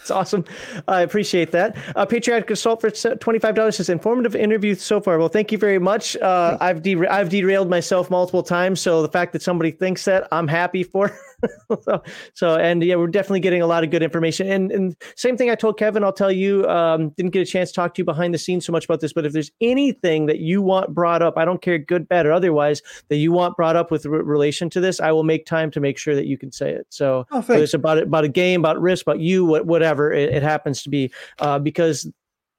It's 0.00 0.10
awesome. 0.10 0.44
I 0.86 1.00
appreciate 1.00 1.50
that. 1.52 1.76
Uh, 1.96 2.04
Patriotic 2.04 2.46
Consult 2.46 2.80
for 2.80 2.90
$25 2.90 3.74
says 3.74 3.88
informative 3.88 4.36
interview 4.36 4.74
so 4.74 5.00
far. 5.00 5.18
Well, 5.18 5.28
thank 5.28 5.50
you 5.50 5.58
very 5.58 5.78
much. 5.78 6.14
Uh, 6.18 6.58
I've, 6.60 6.82
de- 6.82 7.06
I've 7.06 7.30
derailed 7.30 7.70
myself 7.70 8.10
multiple 8.10 8.42
times. 8.42 8.80
So 8.80 9.00
the 9.02 9.08
fact 9.08 9.32
that 9.32 9.42
somebody 9.42 9.70
thinks 9.70 10.04
that 10.04 10.28
I'm 10.30 10.46
happy 10.46 10.82
for. 10.82 11.16
so, 11.82 12.02
so, 12.34 12.56
and 12.56 12.82
yeah, 12.82 12.96
we're 12.96 13.06
definitely 13.06 13.40
getting 13.40 13.62
a 13.62 13.66
lot 13.66 13.84
of 13.84 13.90
good 13.90 14.02
information. 14.02 14.48
And, 14.48 14.72
and 14.72 14.96
same 15.16 15.36
thing 15.36 15.50
I 15.50 15.54
told 15.54 15.78
Kevin, 15.78 16.04
I'll 16.04 16.12
tell 16.12 16.32
you, 16.32 16.68
um, 16.68 17.10
didn't 17.10 17.32
get 17.32 17.42
a 17.42 17.50
chance 17.50 17.70
to 17.70 17.74
talk 17.74 17.94
to 17.94 18.00
you 18.00 18.04
behind 18.04 18.34
the 18.34 18.38
scenes 18.38 18.64
so 18.64 18.72
much 18.72 18.84
about 18.84 19.00
this, 19.00 19.12
but 19.12 19.26
if 19.26 19.32
there's 19.32 19.50
anything 19.60 20.26
that 20.26 20.38
you 20.38 20.62
want 20.62 20.94
brought 20.94 21.22
up, 21.22 21.36
I 21.36 21.44
don't 21.44 21.62
care 21.62 21.78
good, 21.78 22.08
bad, 22.08 22.26
or 22.26 22.32
otherwise, 22.32 22.82
that 23.08 23.16
you 23.16 23.32
want 23.32 23.56
brought 23.56 23.76
up 23.76 23.90
with 23.90 24.06
re- 24.06 24.22
relation 24.22 24.70
to 24.70 24.80
this, 24.80 25.00
I 25.00 25.12
will 25.12 25.24
make 25.24 25.46
time 25.46 25.70
to 25.72 25.80
make 25.80 25.98
sure 25.98 26.14
that 26.14 26.26
you 26.26 26.38
can 26.38 26.52
say 26.52 26.70
it. 26.70 26.86
So 26.90 27.26
oh, 27.30 27.44
it's 27.48 27.74
about 27.74 27.98
it, 27.98 28.04
about 28.04 28.24
a 28.24 28.28
game, 28.28 28.60
about 28.60 28.80
risk, 28.80 29.06
about 29.06 29.20
you, 29.20 29.44
whatever 29.44 30.12
it, 30.12 30.32
it 30.32 30.42
happens 30.42 30.82
to 30.82 30.90
be, 30.90 31.12
uh, 31.38 31.58
because 31.58 32.08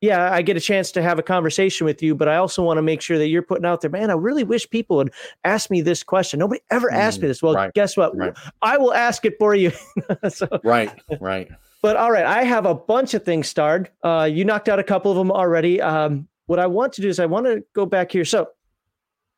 yeah, 0.01 0.31
I 0.31 0.41
get 0.41 0.57
a 0.57 0.59
chance 0.59 0.91
to 0.93 1.01
have 1.01 1.19
a 1.19 1.23
conversation 1.23 1.85
with 1.85 2.03
you, 2.03 2.15
but 2.15 2.27
I 2.27 2.35
also 2.35 2.61
want 2.61 2.77
to 2.77 2.81
make 2.81 3.01
sure 3.01 3.17
that 3.17 3.27
you're 3.27 3.41
putting 3.41 3.65
out 3.65 3.81
there, 3.81 3.89
man, 3.89 4.09
I 4.09 4.13
really 4.13 4.43
wish 4.43 4.69
people 4.69 4.97
would 4.97 5.13
ask 5.43 5.72
me 5.72 5.81
this 5.81 6.03
question. 6.03 6.39
Nobody 6.39 6.61
ever 6.69 6.91
asked 6.91 7.22
me 7.22 7.26
mm, 7.26 7.30
this. 7.30 7.41
Well, 7.41 7.53
right, 7.53 7.73
guess 7.73 7.95
what? 7.95 8.15
Right. 8.15 8.34
I 8.61 8.77
will 8.77 8.93
ask 8.93 9.26
it 9.26 9.35
for 9.39 9.55
you. 9.55 9.72
so, 10.30 10.47
right, 10.63 10.91
right. 11.19 11.49
But 11.81 11.95
all 11.95 12.11
right, 12.11 12.26
I 12.26 12.43
have 12.43 12.65
a 12.65 12.76
bunch 12.76 13.13
of 13.13 13.23
things 13.23 13.47
starred. 13.47 13.89
Uh, 14.03 14.30
you 14.31 14.43
knocked 14.43 14.69
out 14.69 14.80
a 14.80 14.84
couple 14.84 15.11
of 15.11 15.17
them 15.17 15.31
already. 15.31 15.81
Um, 15.81 16.27
what 16.47 16.59
I 16.59 16.67
want 16.67 16.93
to 16.93 17.01
do 17.01 17.09
is 17.09 17.19
I 17.19 17.26
want 17.26 17.45
to 17.45 17.63
go 17.73 17.85
back 17.85 18.11
here. 18.11 18.26
So 18.26 18.49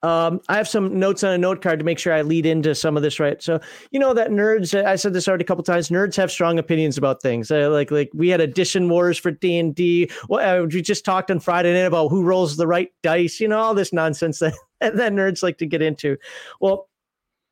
um, 0.03 0.41
I 0.47 0.57
have 0.57 0.67
some 0.67 0.99
notes 0.99 1.23
on 1.23 1.33
a 1.33 1.37
note 1.37 1.61
card 1.61 1.79
to 1.79 1.85
make 1.85 1.97
sure 1.97 2.13
I 2.13 2.21
lead 2.21 2.45
into 2.45 2.75
some 2.75 2.95
of 2.95 3.03
this 3.03 3.19
right. 3.19 3.41
So 3.41 3.59
you 3.91 3.99
know 3.99 4.13
that 4.13 4.29
nerds. 4.29 4.73
I 4.85 4.95
said 4.95 5.13
this 5.13 5.27
already 5.27 5.43
a 5.43 5.47
couple 5.47 5.63
times. 5.63 5.89
Nerds 5.89 6.15
have 6.17 6.31
strong 6.31 6.59
opinions 6.59 6.97
about 6.97 7.21
things. 7.21 7.49
Uh, 7.49 7.69
like 7.71 7.89
like 7.89 8.11
we 8.13 8.29
had 8.29 8.39
edition 8.39 8.89
wars 8.89 9.17
for 9.17 9.31
D 9.31 9.57
and 9.57 9.73
D. 9.73 10.09
Uh, 10.29 10.65
we 10.71 10.81
just 10.81 11.03
talked 11.03 11.31
on 11.31 11.39
Friday 11.39 11.73
night 11.73 11.87
about 11.87 12.09
who 12.09 12.23
rolls 12.23 12.57
the 12.57 12.67
right 12.67 12.91
dice. 13.01 13.39
You 13.39 13.47
know 13.47 13.57
all 13.57 13.73
this 13.73 13.91
nonsense 13.91 14.39
that 14.39 14.53
that 14.79 15.13
nerds 15.13 15.41
like 15.41 15.57
to 15.57 15.65
get 15.65 15.81
into. 15.81 16.17
Well, 16.61 16.89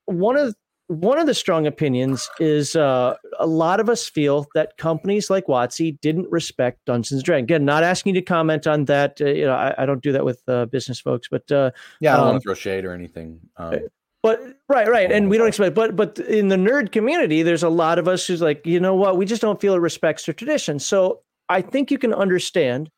one 0.06 0.38
of 0.38 0.56
one 0.88 1.18
of 1.18 1.26
the 1.26 1.34
strong 1.34 1.66
opinions 1.66 2.30
is 2.40 2.76
uh, 2.76 3.16
a 3.40 3.48
lot 3.48 3.80
of 3.80 3.90
us 3.90 4.08
feel 4.08 4.46
that 4.54 4.78
companies 4.78 5.30
like 5.30 5.48
WotC 5.48 6.00
didn't 6.02 6.30
respect 6.30 6.80
Dungeons 6.86 7.14
and 7.14 7.24
Dragons. 7.24 7.46
Again, 7.46 7.66
not 7.66 7.84
asking 7.84 8.14
you 8.14 8.22
to 8.22 8.26
comment 8.26 8.68
on 8.68 8.86
that. 8.86 9.20
Uh, 9.20 9.26
you 9.26 9.46
know, 9.46 9.54
I, 9.54 9.74
I, 9.80 9.86
don't 9.86 10.04
do 10.04 10.12
that 10.12 10.24
with 10.24 10.42
uh, 10.48 10.66
business 10.68 11.00
folks, 11.00 11.28
but 11.30 11.52
uh, 11.52 11.72
yeah, 12.00 12.14
I 12.14 12.18
don't 12.18 12.26
um, 12.26 12.32
want 12.34 12.44
to 12.44 12.48
throw 12.48 12.54
shade 12.54 12.86
or 12.86 12.94
anything. 12.94 13.40
Um, 13.58 13.74
uh, 13.74 13.78
but 14.22 14.42
right, 14.70 14.88
right, 14.88 15.12
and 15.12 15.30
we 15.30 15.38
don't 15.38 15.48
expect. 15.48 15.76
But 15.76 15.96
but 15.96 16.20
in 16.20 16.50
the 16.50 16.56
nerd 16.56 16.92
community, 16.92 17.42
there's 17.42 17.64
a 17.64 17.70
lot 17.70 17.98
of 18.00 18.08
us 18.08 18.26
who's 18.26 18.42
like, 18.42 18.66
you 18.66 18.80
know 18.80 18.96
what, 18.96 19.18
we 19.18 19.26
just 19.26 19.42
don't 19.42 19.60
feel 19.60 19.74
it 19.74 19.80
respects 19.80 20.26
their 20.26 20.34
tradition. 20.34 20.80
So 20.80 21.22
I 21.50 21.62
think 21.62 21.92
you 21.92 21.98
can 21.98 22.14
understand 22.14 22.90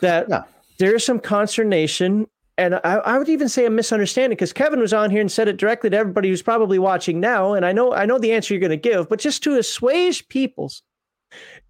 that. 0.00 0.28
Yeah. 0.28 0.44
There's 0.78 1.04
some 1.04 1.18
consternation 1.18 2.28
and 2.58 2.74
I, 2.74 2.96
I, 3.04 3.18
would 3.18 3.28
even 3.28 3.48
say 3.48 3.64
a 3.64 3.70
misunderstanding 3.70 4.36
because 4.36 4.52
Kevin 4.52 4.80
was 4.80 4.92
on 4.92 5.10
here 5.10 5.20
and 5.20 5.30
said 5.30 5.46
it 5.46 5.56
directly 5.56 5.90
to 5.90 5.96
everybody 5.96 6.28
who's 6.28 6.42
probably 6.42 6.78
watching 6.78 7.20
now. 7.20 7.54
And 7.54 7.64
I 7.64 7.72
know 7.72 7.94
I 7.94 8.04
know 8.04 8.18
the 8.18 8.32
answer 8.32 8.52
you're 8.52 8.60
going 8.60 8.70
to 8.70 8.76
give, 8.76 9.08
but 9.08 9.20
just 9.20 9.42
to 9.44 9.56
assuage 9.56 10.28
people's 10.28 10.82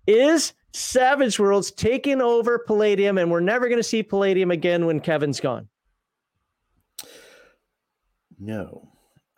is 0.06 0.54
Savage 0.72 1.38
Worlds 1.38 1.70
taking 1.70 2.20
over 2.20 2.58
Palladium, 2.58 3.18
and 3.18 3.30
we're 3.30 3.40
never 3.40 3.68
going 3.68 3.78
to 3.78 3.84
see 3.84 4.02
Palladium 4.02 4.50
again 4.50 4.86
when 4.86 5.00
Kevin's 5.00 5.40
gone. 5.40 5.68
No. 8.38 8.88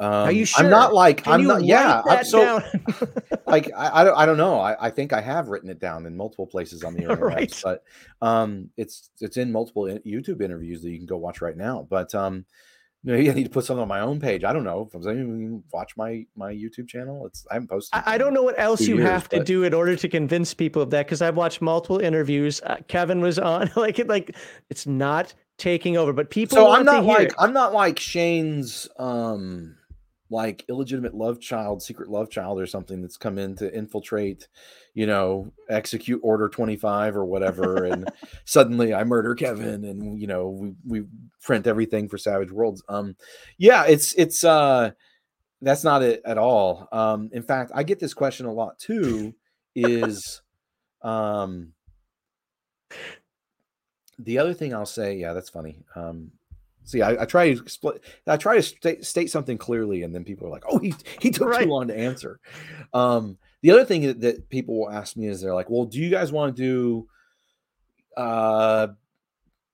Um, 0.00 0.12
Are 0.12 0.32
you 0.32 0.46
sure? 0.46 0.64
I'm 0.64 0.70
not 0.70 0.94
like 0.94 1.24
Can 1.24 1.34
I'm 1.34 1.44
not. 1.44 1.62
Yeah, 1.62 2.00
I'm 2.08 2.24
so 2.24 2.62
like 3.46 3.70
I, 3.76 4.00
I 4.00 4.04
don't 4.04 4.16
I 4.16 4.24
don't 4.24 4.38
know. 4.38 4.58
I, 4.58 4.86
I 4.86 4.90
think 4.90 5.12
I 5.12 5.20
have 5.20 5.48
written 5.48 5.68
it 5.68 5.78
down 5.78 6.06
in 6.06 6.16
multiple 6.16 6.46
places 6.46 6.82
on 6.82 6.94
the 6.94 7.00
internet, 7.02 7.20
right. 7.20 7.60
but 7.62 7.84
um, 8.22 8.70
it's 8.78 9.10
it's 9.20 9.36
in 9.36 9.52
multiple 9.52 9.82
YouTube 10.06 10.40
interviews 10.40 10.80
that 10.82 10.90
you 10.90 10.96
can 10.96 11.06
go 11.06 11.18
watch 11.18 11.42
right 11.42 11.56
now. 11.56 11.86
But 11.90 12.14
um, 12.14 12.46
maybe 13.04 13.30
I 13.30 13.34
need 13.34 13.44
to 13.44 13.50
put 13.50 13.66
something 13.66 13.82
on 13.82 13.88
my 13.88 14.00
own 14.00 14.20
page. 14.20 14.42
I 14.42 14.54
don't 14.54 14.64
know 14.64 14.88
if 14.90 15.06
I'm 15.06 15.62
watch 15.70 15.94
my 15.98 16.24
my 16.34 16.50
YouTube 16.50 16.88
channel. 16.88 17.26
It's 17.26 17.46
I 17.50 17.54
haven't 17.54 17.68
posted. 17.68 18.00
I, 18.00 18.14
I 18.14 18.18
don't 18.18 18.32
know 18.32 18.42
what 18.42 18.58
else 18.58 18.80
you 18.80 18.96
years, 18.96 19.06
have 19.06 19.28
but... 19.28 19.36
to 19.36 19.44
do 19.44 19.64
in 19.64 19.74
order 19.74 19.96
to 19.96 20.08
convince 20.08 20.54
people 20.54 20.80
of 20.80 20.88
that 20.90 21.04
because 21.04 21.20
I've 21.20 21.36
watched 21.36 21.60
multiple 21.60 21.98
interviews. 21.98 22.62
Uh, 22.62 22.78
Kevin 22.88 23.20
was 23.20 23.38
on 23.38 23.70
like 23.76 23.98
it 23.98 24.08
like 24.08 24.34
it's 24.70 24.86
not 24.86 25.34
taking 25.58 25.98
over, 25.98 26.14
but 26.14 26.30
people. 26.30 26.56
So 26.56 26.70
I'm 26.70 26.86
not 26.86 27.04
like 27.04 27.34
I'm 27.38 27.52
not 27.52 27.74
like 27.74 27.98
Shane's 27.98 28.88
um 28.98 29.76
like 30.30 30.64
illegitimate 30.68 31.14
love 31.14 31.40
child, 31.40 31.82
secret 31.82 32.08
love 32.08 32.30
child, 32.30 32.60
or 32.60 32.66
something 32.66 33.02
that's 33.02 33.16
come 33.16 33.36
in 33.36 33.56
to 33.56 33.74
infiltrate, 33.74 34.48
you 34.94 35.06
know, 35.06 35.52
execute 35.68 36.20
order 36.22 36.48
25 36.48 37.16
or 37.16 37.24
whatever. 37.24 37.84
and 37.84 38.08
suddenly 38.44 38.94
I 38.94 39.02
murder 39.04 39.34
Kevin 39.34 39.84
and, 39.84 40.20
you 40.20 40.28
know, 40.28 40.48
we, 40.48 40.74
we 40.86 41.06
print 41.42 41.66
everything 41.66 42.08
for 42.08 42.16
Savage 42.16 42.52
Worlds. 42.52 42.82
Um, 42.88 43.16
yeah, 43.58 43.84
it's, 43.86 44.14
it's, 44.14 44.44
uh, 44.44 44.92
that's 45.60 45.84
not 45.84 46.02
it 46.02 46.22
at 46.24 46.38
all. 46.38 46.88
Um, 46.92 47.28
in 47.32 47.42
fact, 47.42 47.72
I 47.74 47.82
get 47.82 47.98
this 47.98 48.14
question 48.14 48.46
a 48.46 48.52
lot 48.52 48.78
too 48.78 49.34
is, 49.74 50.42
um, 51.02 51.72
the 54.18 54.38
other 54.38 54.54
thing 54.54 54.74
I'll 54.74 54.86
say, 54.86 55.16
yeah, 55.16 55.32
that's 55.32 55.50
funny. 55.50 55.82
Um, 55.96 56.30
See, 56.90 57.02
I, 57.02 57.22
I 57.22 57.24
try 57.24 57.54
to 57.54 57.60
explain. 57.60 57.98
I 58.26 58.36
try 58.36 58.56
to 58.56 58.62
state, 58.62 59.04
state, 59.04 59.30
something 59.30 59.56
clearly, 59.56 60.02
and 60.02 60.12
then 60.12 60.24
people 60.24 60.48
are 60.48 60.50
like, 60.50 60.64
"Oh, 60.68 60.78
he 60.78 60.92
he 61.20 61.30
took 61.30 61.48
right. 61.48 61.62
too 61.62 61.70
long 61.70 61.86
to 61.86 61.96
answer." 61.96 62.40
Um, 62.92 63.38
the 63.62 63.70
other 63.70 63.84
thing 63.84 64.18
that 64.18 64.48
people 64.48 64.76
will 64.76 64.90
ask 64.90 65.16
me 65.16 65.28
is 65.28 65.40
they're 65.40 65.54
like, 65.54 65.70
"Well, 65.70 65.84
do 65.84 66.00
you 66.00 66.10
guys 66.10 66.32
want 66.32 66.56
to 66.56 66.60
do 66.60 67.08
uh, 68.20 68.88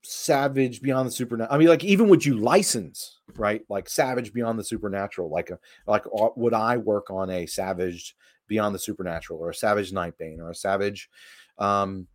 Savage 0.02 0.82
Beyond 0.82 1.08
the 1.08 1.12
Supernatural?" 1.12 1.54
I 1.54 1.58
mean, 1.58 1.68
like, 1.68 1.84
even 1.84 2.10
would 2.10 2.22
you 2.22 2.36
license, 2.36 3.20
right? 3.34 3.62
Like 3.70 3.88
Savage 3.88 4.34
Beyond 4.34 4.58
the 4.58 4.64
Supernatural, 4.64 5.30
like 5.30 5.48
a 5.48 5.58
like 5.86 6.04
uh, 6.06 6.28
would 6.36 6.52
I 6.52 6.76
work 6.76 7.10
on 7.10 7.30
a 7.30 7.46
Savage 7.46 8.14
Beyond 8.46 8.74
the 8.74 8.78
Supernatural 8.78 9.38
or 9.38 9.48
a 9.48 9.54
Savage 9.54 9.90
Nightbane 9.90 10.38
or 10.38 10.50
a 10.50 10.54
Savage 10.54 11.08
um, 11.56 12.08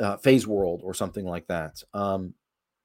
uh, 0.00 0.16
Phase 0.16 0.48
World 0.48 0.80
or 0.82 0.94
something 0.94 1.24
like 1.24 1.46
that? 1.46 1.80
Um, 1.94 2.34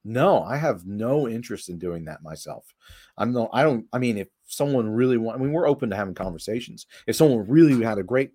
no, 0.06 0.44
I 0.44 0.58
have 0.58 0.86
no 0.86 1.28
interest 1.28 1.68
in 1.68 1.80
doing 1.80 2.06
that 2.06 2.22
myself. 2.22 2.74
I'm 3.18 3.34
no, 3.34 3.50
I 3.52 3.64
don't. 3.64 3.88
I 3.92 3.98
mean, 3.98 4.18
if 4.18 4.28
someone 4.46 4.88
really 4.88 5.18
want, 5.18 5.40
I 5.40 5.42
mean, 5.42 5.52
we're 5.52 5.68
open 5.68 5.90
to 5.90 5.96
having 5.96 6.14
conversations. 6.14 6.86
If 7.08 7.16
someone 7.16 7.48
really 7.50 7.84
had 7.84 7.98
a 7.98 8.04
great, 8.04 8.32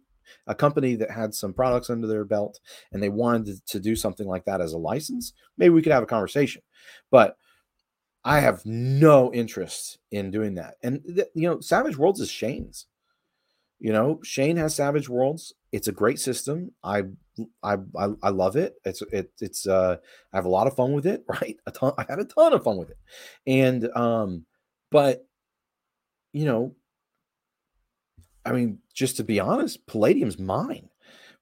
a 0.48 0.54
company 0.54 0.96
that 0.96 1.10
had 1.10 1.32
some 1.32 1.52
products 1.52 1.88
under 1.88 2.08
their 2.08 2.24
belt 2.24 2.58
and 2.92 3.00
they 3.00 3.08
wanted 3.08 3.64
to, 3.66 3.80
do 3.80 3.94
something 3.94 4.26
like 4.26 4.44
that 4.46 4.60
as 4.60 4.72
a 4.72 4.78
license, 4.78 5.32
maybe 5.56 5.70
we 5.70 5.80
could 5.80 5.92
have 5.92 6.02
a 6.02 6.06
conversation. 6.06 6.62
But 7.10 7.36
I 8.24 8.40
have 8.40 8.66
no 8.66 9.32
interest 9.32 9.98
in 10.10 10.30
doing 10.30 10.54
that. 10.54 10.74
And 10.82 11.02
th- 11.04 11.28
you 11.34 11.48
know, 11.48 11.60
Savage 11.60 11.96
Worlds 11.96 12.20
is 12.20 12.30
Shane's. 12.30 12.86
You 13.78 13.92
know, 13.92 14.20
Shane 14.22 14.56
has 14.56 14.74
Savage 14.74 15.08
Worlds. 15.08 15.54
It's 15.72 15.88
a 15.88 15.92
great 15.92 16.18
system. 16.18 16.72
I 16.82 17.04
I 17.62 17.76
I, 17.98 18.08
I 18.22 18.30
love 18.30 18.56
it. 18.56 18.74
It's 18.84 19.02
it, 19.12 19.32
it's 19.40 19.66
uh 19.66 19.96
I 20.32 20.36
have 20.36 20.44
a 20.46 20.50
lot 20.50 20.66
of 20.66 20.76
fun 20.76 20.92
with 20.92 21.06
it, 21.06 21.24
right? 21.28 21.56
A 21.66 21.70
ton 21.70 21.92
I 21.98 22.04
had 22.08 22.18
a 22.18 22.24
ton 22.24 22.52
of 22.52 22.64
fun 22.64 22.76
with 22.78 22.90
it. 22.90 22.98
And 23.46 23.88
um 23.96 24.46
but 24.90 25.26
you 26.32 26.44
know, 26.44 26.74
I 28.44 28.52
mean, 28.52 28.78
just 28.94 29.16
to 29.18 29.24
be 29.24 29.40
honest, 29.40 29.86
Palladium's 29.86 30.38
mine. 30.38 30.88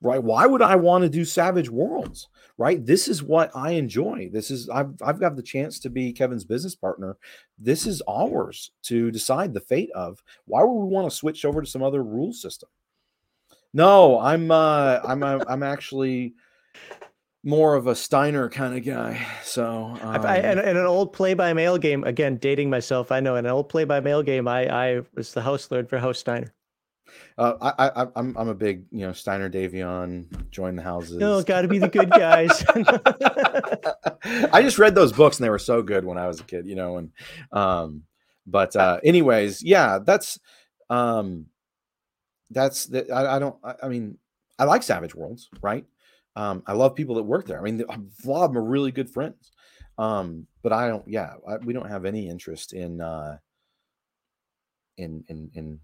Right? 0.01 0.23
Why 0.23 0.47
would 0.47 0.63
I 0.63 0.77
want 0.77 1.03
to 1.03 1.09
do 1.09 1.25
Savage 1.25 1.69
Worlds? 1.69 2.29
Right? 2.57 2.85
This 2.85 3.09
is 3.09 3.21
what 3.23 3.51
I 3.57 3.73
enjoy. 3.73 4.31
This 4.33 4.51
is 4.51 4.69
I've 4.69 4.95
I've 5.03 5.19
got 5.19 5.35
the 5.35 5.43
chance 5.43 5.81
to 5.81 5.91
be 5.91 6.13
Kevin's 6.13 6.45
business 6.45 6.77
partner. 6.77 7.17
This 7.59 7.85
is 7.87 8.01
ours 8.09 8.71
to 8.85 9.11
decide 9.11 9.53
the 9.55 9.61
fate 9.61 9.91
of. 9.97 10.23
Why 10.45 10.63
would 10.63 10.73
we 10.73 10.87
want 10.87 11.11
to 11.11 11.17
switch 11.17 11.45
over 11.45 11.61
to 11.61 11.69
some 11.69 11.83
other 11.83 12.03
rule 12.05 12.33
system? 12.33 12.69
No, 13.75 14.19
I'm 14.19 14.51
uh 14.51 15.01
I'm 15.05 15.23
I'm 15.23 15.63
actually 15.63 16.35
more 17.45 17.75
of 17.75 17.87
a 17.87 17.95
Steiner 17.95 18.49
kind 18.49 18.77
of 18.77 18.85
guy. 18.85 19.27
So 19.43 19.97
um, 20.03 20.27
I, 20.27 20.39
in, 20.39 20.59
in, 20.59 20.77
an 20.77 20.87
old 20.87 21.13
play 21.13 21.35
by 21.35 21.53
mail 21.53 21.79
game, 21.79 22.05
again 22.05 22.37
dating 22.37 22.69
myself, 22.69 23.13
I 23.13 23.21
know 23.21 23.37
in 23.37 23.47
an 23.47 23.53
old 23.53 23.69
play 23.69 23.85
by 23.85 24.01
mail 24.01 24.23
game, 24.23 24.49
I 24.49 24.67
I 24.69 25.03
was 25.15 25.33
the 25.33 25.43
host 25.43 25.71
lord 25.71 25.89
for 25.89 25.99
House 25.99 26.19
Steiner. 26.19 26.53
Uh, 27.37 27.55
I, 27.61 27.89
I 27.89 28.07
I'm 28.17 28.37
I'm 28.37 28.49
a 28.49 28.55
big 28.55 28.85
you 28.91 29.07
know 29.07 29.13
Steiner 29.13 29.49
Davion 29.49 30.51
join 30.51 30.77
the 30.77 30.83
houses. 30.83 31.17
No, 31.17 31.43
got 31.43 31.63
to 31.63 31.69
be 31.69 31.79
the 31.79 31.89
good 31.89 32.11
guys. 32.11 32.65
I 34.53 34.63
just 34.63 34.79
read 34.79 34.95
those 34.95 35.13
books 35.13 35.39
and 35.39 35.45
they 35.45 35.51
were 35.51 35.59
so 35.59 35.83
good 35.83 36.05
when 36.05 36.19
I 36.19 36.27
was 36.27 36.41
a 36.41 36.45
kid, 36.45 36.67
you 36.67 36.75
know. 36.75 36.97
And 36.97 37.13
um, 37.53 38.03
but 38.47 38.75
uh, 38.77 39.01
anyways, 39.05 39.63
yeah, 39.63 40.01
that's 40.05 40.39
um, 40.91 41.47
that's 42.51 42.87
that. 42.87 43.11
I, 43.11 43.37
I 43.37 43.39
don't. 43.39 43.57
I, 43.63 43.75
I 43.85 43.89
mean, 43.89 44.19
I 44.59 44.65
like 44.65 44.83
Savage 44.83 45.15
Worlds, 45.15 45.49
right? 45.63 45.85
Um, 46.37 46.63
I 46.67 46.73
love 46.73 46.95
people 46.95 47.17
that 47.17 47.25
work 47.25 47.47
there. 47.47 47.59
I 47.59 47.63
mean, 47.63 47.83
a 47.89 48.29
lot 48.29 48.45
of 48.45 48.53
them 48.53 48.59
are 48.59 48.65
really 48.65 48.93
good 48.93 49.11
friends. 49.11 49.51
Um, 49.99 50.47
but 50.63 50.73
I 50.73 50.89
don't. 50.89 51.07
Yeah, 51.09 51.35
I, 51.49 51.57
we 51.57 51.73
don't 51.73 51.89
have 51.89 52.05
any 52.05 52.29
interest 52.29 52.73
in 52.73 53.01
uh, 53.01 53.39
in 54.97 55.25
in 55.29 55.51
in 55.55 55.81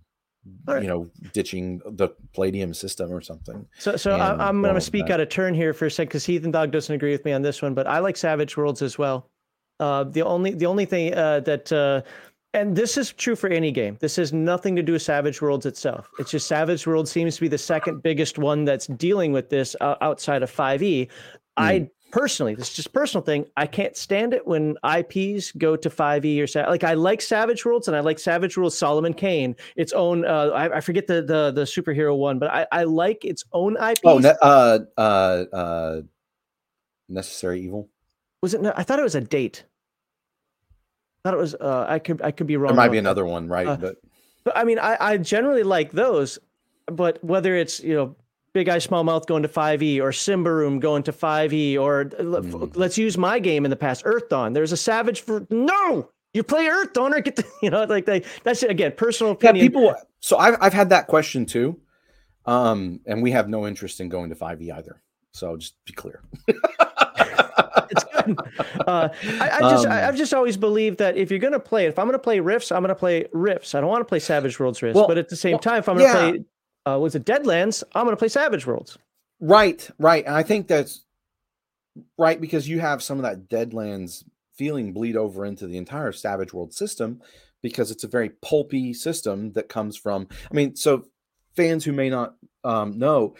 right. 0.66 0.82
you 0.82 0.88
know 0.88 1.10
ditching 1.32 1.80
the 1.84 2.08
Palladium 2.34 2.74
system 2.74 3.12
or 3.12 3.20
something. 3.20 3.66
So, 3.78 3.96
so 3.96 4.12
I, 4.12 4.48
am 4.48 4.62
going 4.62 4.74
to 4.74 4.80
speak 4.80 5.10
out 5.10 5.20
of 5.20 5.28
turn 5.28 5.54
here 5.54 5.72
for 5.72 5.86
a 5.86 5.90
second 5.90 6.08
because 6.08 6.24
Heathen 6.24 6.50
Dog 6.50 6.70
doesn't 6.70 6.94
agree 6.94 7.12
with 7.12 7.24
me 7.24 7.32
on 7.32 7.42
this 7.42 7.62
one, 7.62 7.74
but 7.74 7.86
I 7.86 7.98
like 7.98 8.16
Savage 8.16 8.56
Worlds 8.56 8.82
as 8.82 8.98
well. 8.98 9.30
Uh, 9.80 10.04
the 10.04 10.22
only 10.22 10.52
the 10.52 10.66
only 10.66 10.84
thing 10.84 11.14
uh, 11.14 11.40
that 11.40 11.72
uh, 11.72 12.02
and 12.54 12.76
this 12.76 12.96
is 12.96 13.12
true 13.12 13.34
for 13.36 13.48
any 13.48 13.72
game. 13.72 13.98
This 14.00 14.16
has 14.16 14.32
nothing 14.32 14.76
to 14.76 14.82
do 14.82 14.92
with 14.92 15.02
Savage 15.02 15.42
Worlds 15.42 15.66
itself. 15.66 16.08
It's 16.18 16.30
just 16.30 16.46
Savage 16.46 16.86
World 16.86 17.08
seems 17.08 17.34
to 17.34 17.40
be 17.40 17.48
the 17.48 17.58
second 17.58 18.02
biggest 18.02 18.38
one 18.38 18.64
that's 18.64 18.86
dealing 18.86 19.32
with 19.32 19.50
this 19.50 19.74
uh, 19.80 19.96
outside 20.00 20.42
of 20.42 20.50
5e. 20.50 20.78
Mm. 20.80 21.08
I 21.56 21.78
hmm. 21.80 21.84
personally, 22.12 22.54
this 22.54 22.68
is 22.70 22.74
just 22.74 22.92
personal 22.92 23.24
thing. 23.24 23.46
I 23.56 23.66
can't 23.66 23.96
stand 23.96 24.34
it 24.34 24.46
when 24.46 24.76
IPs 24.84 25.50
go 25.52 25.74
to 25.74 25.90
5e 25.90 26.42
or 26.42 26.46
Sa- 26.46 26.68
like 26.68 26.84
I 26.84 26.94
like 26.94 27.20
Savage 27.20 27.64
Worlds 27.64 27.88
and 27.88 27.96
I 27.96 28.00
like 28.00 28.20
Savage 28.20 28.56
Worlds 28.56 28.78
Solomon 28.78 29.14
Kane, 29.14 29.56
its 29.74 29.92
own. 29.92 30.24
Uh, 30.24 30.50
I, 30.54 30.76
I, 30.76 30.80
forget 30.80 31.08
the 31.08 31.22
the 31.22 31.50
the 31.50 31.62
superhero 31.62 32.16
one, 32.16 32.38
but 32.38 32.50
I, 32.50 32.66
I 32.70 32.84
like 32.84 33.24
its 33.24 33.44
own 33.52 33.76
IP. 33.76 33.98
Oh, 34.04 34.20
uh, 34.20 34.78
uh, 34.96 35.44
uh, 35.54 36.02
necessary 37.08 37.62
evil. 37.62 37.88
Was 38.42 38.54
it? 38.54 38.64
I 38.76 38.84
thought 38.84 39.00
it 39.00 39.02
was 39.02 39.16
a 39.16 39.20
date 39.20 39.64
thought 41.24 41.34
it 41.34 41.40
was. 41.40 41.54
Uh, 41.54 41.86
I 41.88 41.98
could 41.98 42.22
I 42.22 42.30
could 42.30 42.46
be 42.46 42.56
wrong. 42.56 42.68
There 42.68 42.76
might 42.76 42.92
be 42.92 42.98
another 42.98 43.22
that. 43.22 43.28
one, 43.28 43.48
right? 43.48 43.66
Uh, 43.66 43.76
but 43.76 43.96
but 44.44 44.56
I 44.56 44.64
mean, 44.64 44.78
I 44.78 44.96
I 45.00 45.16
generally 45.16 45.62
like 45.62 45.90
those, 45.92 46.38
but 46.86 47.22
whether 47.24 47.56
it's 47.56 47.80
you 47.80 47.94
know 47.94 48.14
Big 48.52 48.68
Eye 48.68 48.78
Small 48.78 49.02
Mouth 49.02 49.26
going 49.26 49.42
to 49.42 49.48
5e 49.48 50.00
or 50.00 50.10
Symbaroum 50.10 50.78
going 50.80 51.02
to 51.02 51.12
5e 51.12 51.78
or 51.78 52.04
mm. 52.04 52.76
let's 52.76 52.96
use 52.96 53.18
my 53.18 53.40
game 53.40 53.64
in 53.64 53.70
the 53.70 53.76
past 53.76 54.02
Earth 54.04 54.28
Dawn. 54.28 54.52
There's 54.52 54.70
a 54.70 54.76
Savage 54.76 55.22
for 55.22 55.46
no. 55.50 56.08
You 56.34 56.42
play 56.42 56.66
Earth 56.68 56.92
Dawn 56.92 57.14
or 57.14 57.20
get 57.20 57.36
the 57.36 57.44
you 57.62 57.70
know 57.70 57.84
like 57.84 58.04
they 58.04 58.22
that's 58.42 58.62
again 58.62 58.92
personal 58.96 59.32
opinion. 59.32 59.56
Yeah, 59.56 59.68
people. 59.68 59.94
So 60.20 60.36
I've 60.36 60.56
I've 60.60 60.74
had 60.74 60.90
that 60.90 61.06
question 61.06 61.46
too, 61.46 61.80
um, 62.44 63.00
and 63.06 63.22
we 63.22 63.30
have 63.30 63.48
no 63.48 63.66
interest 63.66 64.00
in 64.00 64.08
going 64.08 64.28
to 64.30 64.36
5e 64.36 64.72
either. 64.72 65.00
So 65.32 65.56
just 65.56 65.74
be 65.84 65.92
clear. 65.92 66.22
it's 66.46 68.03
good. 68.03 68.03
Uh, 68.86 69.08
I, 69.40 69.50
I, 69.50 69.60
just, 69.60 69.86
um, 69.86 69.92
I, 69.92 69.96
have 69.96 70.16
just 70.16 70.34
always 70.34 70.56
believed 70.56 70.98
that 70.98 71.16
if 71.16 71.30
you're 71.30 71.38
going 71.38 71.52
to 71.52 71.60
play, 71.60 71.86
if 71.86 71.98
I'm 71.98 72.06
going 72.06 72.14
to 72.14 72.18
play 72.18 72.40
Rifts, 72.40 72.70
I'm 72.70 72.82
going 72.82 72.88
to 72.88 72.94
play 72.94 73.26
Rifts. 73.32 73.74
I 73.74 73.80
don't 73.80 73.88
want 73.88 74.02
to 74.02 74.04
play 74.04 74.18
Savage 74.18 74.58
Worlds 74.58 74.82
Rifts, 74.82 74.96
well, 74.96 75.06
but 75.06 75.16
at 75.16 75.28
the 75.28 75.36
same 75.36 75.52
well, 75.52 75.60
time, 75.60 75.78
if 75.78 75.88
I'm 75.88 75.96
going 75.96 76.12
to 76.12 76.18
yeah. 76.18 76.30
play, 76.30 76.44
uh, 76.92 76.98
was 76.98 77.14
it 77.14 77.24
Deadlands? 77.24 77.82
I'm 77.94 78.04
going 78.04 78.12
to 78.12 78.18
play 78.18 78.28
Savage 78.28 78.66
Worlds. 78.66 78.98
Right, 79.40 79.88
right, 79.98 80.24
and 80.26 80.34
I 80.34 80.42
think 80.42 80.68
that's 80.68 81.04
right 82.18 82.40
because 82.40 82.68
you 82.68 82.80
have 82.80 83.02
some 83.02 83.18
of 83.18 83.22
that 83.22 83.48
Deadlands 83.48 84.24
feeling 84.54 84.92
bleed 84.92 85.16
over 85.16 85.44
into 85.44 85.66
the 85.66 85.78
entire 85.78 86.12
Savage 86.12 86.52
World 86.52 86.74
system 86.74 87.22
because 87.62 87.90
it's 87.90 88.04
a 88.04 88.08
very 88.08 88.28
pulpy 88.28 88.92
system 88.92 89.52
that 89.52 89.68
comes 89.68 89.96
from. 89.96 90.28
I 90.50 90.54
mean, 90.54 90.76
so 90.76 91.06
fans 91.56 91.84
who 91.84 91.92
may 91.92 92.10
not 92.10 92.34
um, 92.62 92.98
know, 92.98 93.34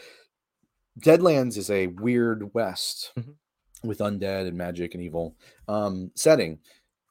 Deadlands 0.99 1.57
is 1.57 1.71
a 1.71 1.89
weird 1.89 2.55
west. 2.55 3.13
Mm-hmm 3.19 3.33
with 3.85 3.99
undead 3.99 4.49
and 4.49 4.57
magic 4.57 4.95
and 4.95 5.03
evil 5.03 5.37
um, 5.69 6.11
setting. 6.15 6.59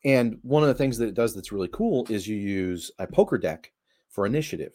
And 0.06 0.40
one 0.42 0.64
of 0.64 0.68
the 0.68 0.76
things 0.76 0.98
that 0.98 1.08
it 1.08 1.14
does 1.14 1.34
that's 1.34 1.52
really 1.52 1.70
cool 1.72 2.06
is 2.10 2.28
you 2.28 2.36
use 2.36 2.92
a 3.00 3.08
poker 3.08 3.38
deck 3.38 3.72
for 4.10 4.26
initiative. 4.26 4.74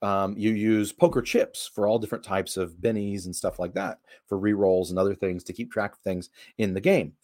Um, 0.00 0.34
you 0.38 0.52
use 0.52 0.92
poker 0.92 1.20
chips 1.20 1.70
for 1.74 1.86
all 1.86 1.98
different 1.98 2.24
types 2.24 2.56
of 2.56 2.74
bennies 2.74 3.24
and 3.24 3.34
stuff 3.34 3.58
like 3.58 3.74
that 3.74 3.98
for 4.26 4.38
rerolls 4.38 4.90
and 4.90 4.98
other 4.98 5.14
things 5.14 5.42
to 5.44 5.52
keep 5.52 5.72
track 5.72 5.94
of 5.94 5.98
things 6.00 6.30
in 6.56 6.72
the 6.72 6.80
game. 6.80 7.14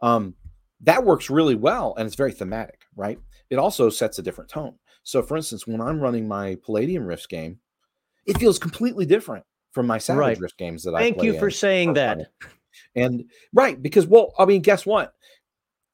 Um, 0.00 0.34
that 0.80 1.04
works 1.04 1.30
really 1.30 1.54
well 1.54 1.94
and 1.96 2.06
it's 2.06 2.16
very 2.16 2.32
thematic, 2.32 2.80
right? 2.96 3.18
It 3.50 3.58
also 3.58 3.88
sets 3.88 4.18
a 4.18 4.22
different 4.22 4.50
tone. 4.50 4.74
So, 5.04 5.22
for 5.22 5.36
instance, 5.36 5.66
when 5.66 5.80
I'm 5.80 6.00
running 6.00 6.26
my 6.26 6.56
Palladium 6.64 7.06
Rifts 7.06 7.26
game, 7.26 7.60
it 8.26 8.38
feels 8.38 8.58
completely 8.58 9.06
different 9.06 9.44
from 9.72 9.86
my 9.86 9.98
Savage 9.98 10.18
right. 10.18 10.38
Rift 10.40 10.56
games 10.56 10.82
that 10.84 10.92
Thank 10.92 11.18
I 11.18 11.20
Thank 11.20 11.34
you 11.34 11.38
for 11.38 11.50
saying 11.50 11.94
that. 11.94 12.30
And 12.94 13.24
right, 13.52 13.80
because 13.80 14.06
well, 14.06 14.32
I 14.38 14.44
mean, 14.44 14.62
guess 14.62 14.86
what? 14.86 15.14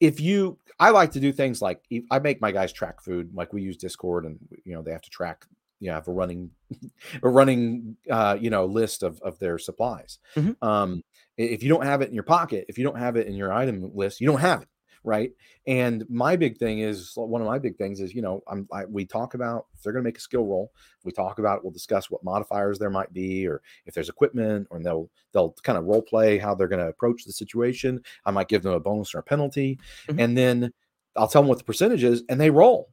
If 0.01 0.20
you 0.20 0.59
I 0.78 0.90
like 0.90 1.12
to 1.12 1.20
do 1.20 1.32
things 1.32 1.61
like 1.61 1.82
I 2.11 2.19
make 2.19 2.40
my 2.40 2.52
guys 2.52 2.73
track 2.73 3.02
food, 3.02 3.31
like 3.35 3.52
we 3.52 3.62
use 3.62 3.77
Discord 3.77 4.24
and 4.24 4.39
you 4.65 4.74
know, 4.74 4.82
they 4.82 4.93
have 4.93 5.02
to 5.02 5.11
track, 5.11 5.44
you 5.78 5.89
know, 5.89 5.94
have 5.94 6.09
a 6.09 6.12
running 6.12 6.51
a 7.23 7.28
running 7.28 7.97
uh, 8.11 8.36
you 8.40 8.51
know, 8.51 8.65
list 8.65 9.02
of 9.02 9.20
of 9.20 9.39
their 9.39 9.59
supplies. 9.59 10.19
Mm-hmm. 10.36 10.66
Um 10.66 11.02
if 11.36 11.62
you 11.62 11.69
don't 11.70 11.85
have 11.85 12.02
it 12.02 12.09
in 12.09 12.15
your 12.15 12.24
pocket, 12.24 12.66
if 12.69 12.77
you 12.77 12.85
don't 12.85 12.98
have 12.98 13.16
it 13.16 13.27
in 13.27 13.35
your 13.35 13.52
item 13.52 13.90
list, 13.94 14.20
you 14.20 14.27
don't 14.27 14.40
have 14.40 14.62
it 14.62 14.69
right? 15.05 15.32
And 15.66 16.05
my 16.09 16.36
big 16.36 16.59
thing 16.59 16.81
is 16.81 17.12
one 17.14 17.40
of 17.40 17.47
my 17.47 17.59
big 17.59 17.77
things 17.77 18.01
is 18.01 18.14
you 18.14 18.22
know 18.22 18.43
I'm 18.47 18.68
I, 18.72 18.85
we 18.85 19.05
talk 19.05 19.35
about 19.35 19.66
if 19.74 19.82
they're 19.82 19.93
going 19.93 20.05
to 20.05 20.09
make 20.09 20.18
a 20.18 20.20
skill 20.20 20.47
roll, 20.47 20.72
we 21.05 21.12
talk 21.12 21.39
about. 21.39 21.62
We'll 21.62 21.72
discuss 21.72 22.10
what 22.10 22.24
modifiers 22.24 22.78
there 22.78 22.90
might 22.90 23.12
be, 23.12 23.47
or 23.47 23.62
if 23.86 23.94
there's 23.94 24.09
equipment, 24.09 24.68
or 24.70 24.81
they'll 24.82 25.10
they'll 25.32 25.55
kind 25.62 25.78
of 25.78 25.85
role 25.85 26.02
play 26.02 26.39
how 26.39 26.55
they're 26.55 26.68
going 26.68 26.85
to 26.85 26.89
approach 26.89 27.24
the 27.24 27.32
situation. 27.32 28.02
I 28.24 28.31
might 28.31 28.48
give 28.48 28.62
them 28.62 28.72
a 28.72 28.81
bonus 28.81 29.14
or 29.14 29.18
a 29.18 29.22
penalty, 29.22 29.78
mm-hmm. 30.09 30.20
and 30.20 30.36
then 30.36 30.72
I'll 31.16 31.28
tell 31.28 31.43
them 31.43 31.48
what 31.48 31.59
the 31.59 31.64
percentage 31.64 32.05
is, 32.05 32.22
and 32.28 32.40
they 32.40 32.51
roll. 32.51 32.90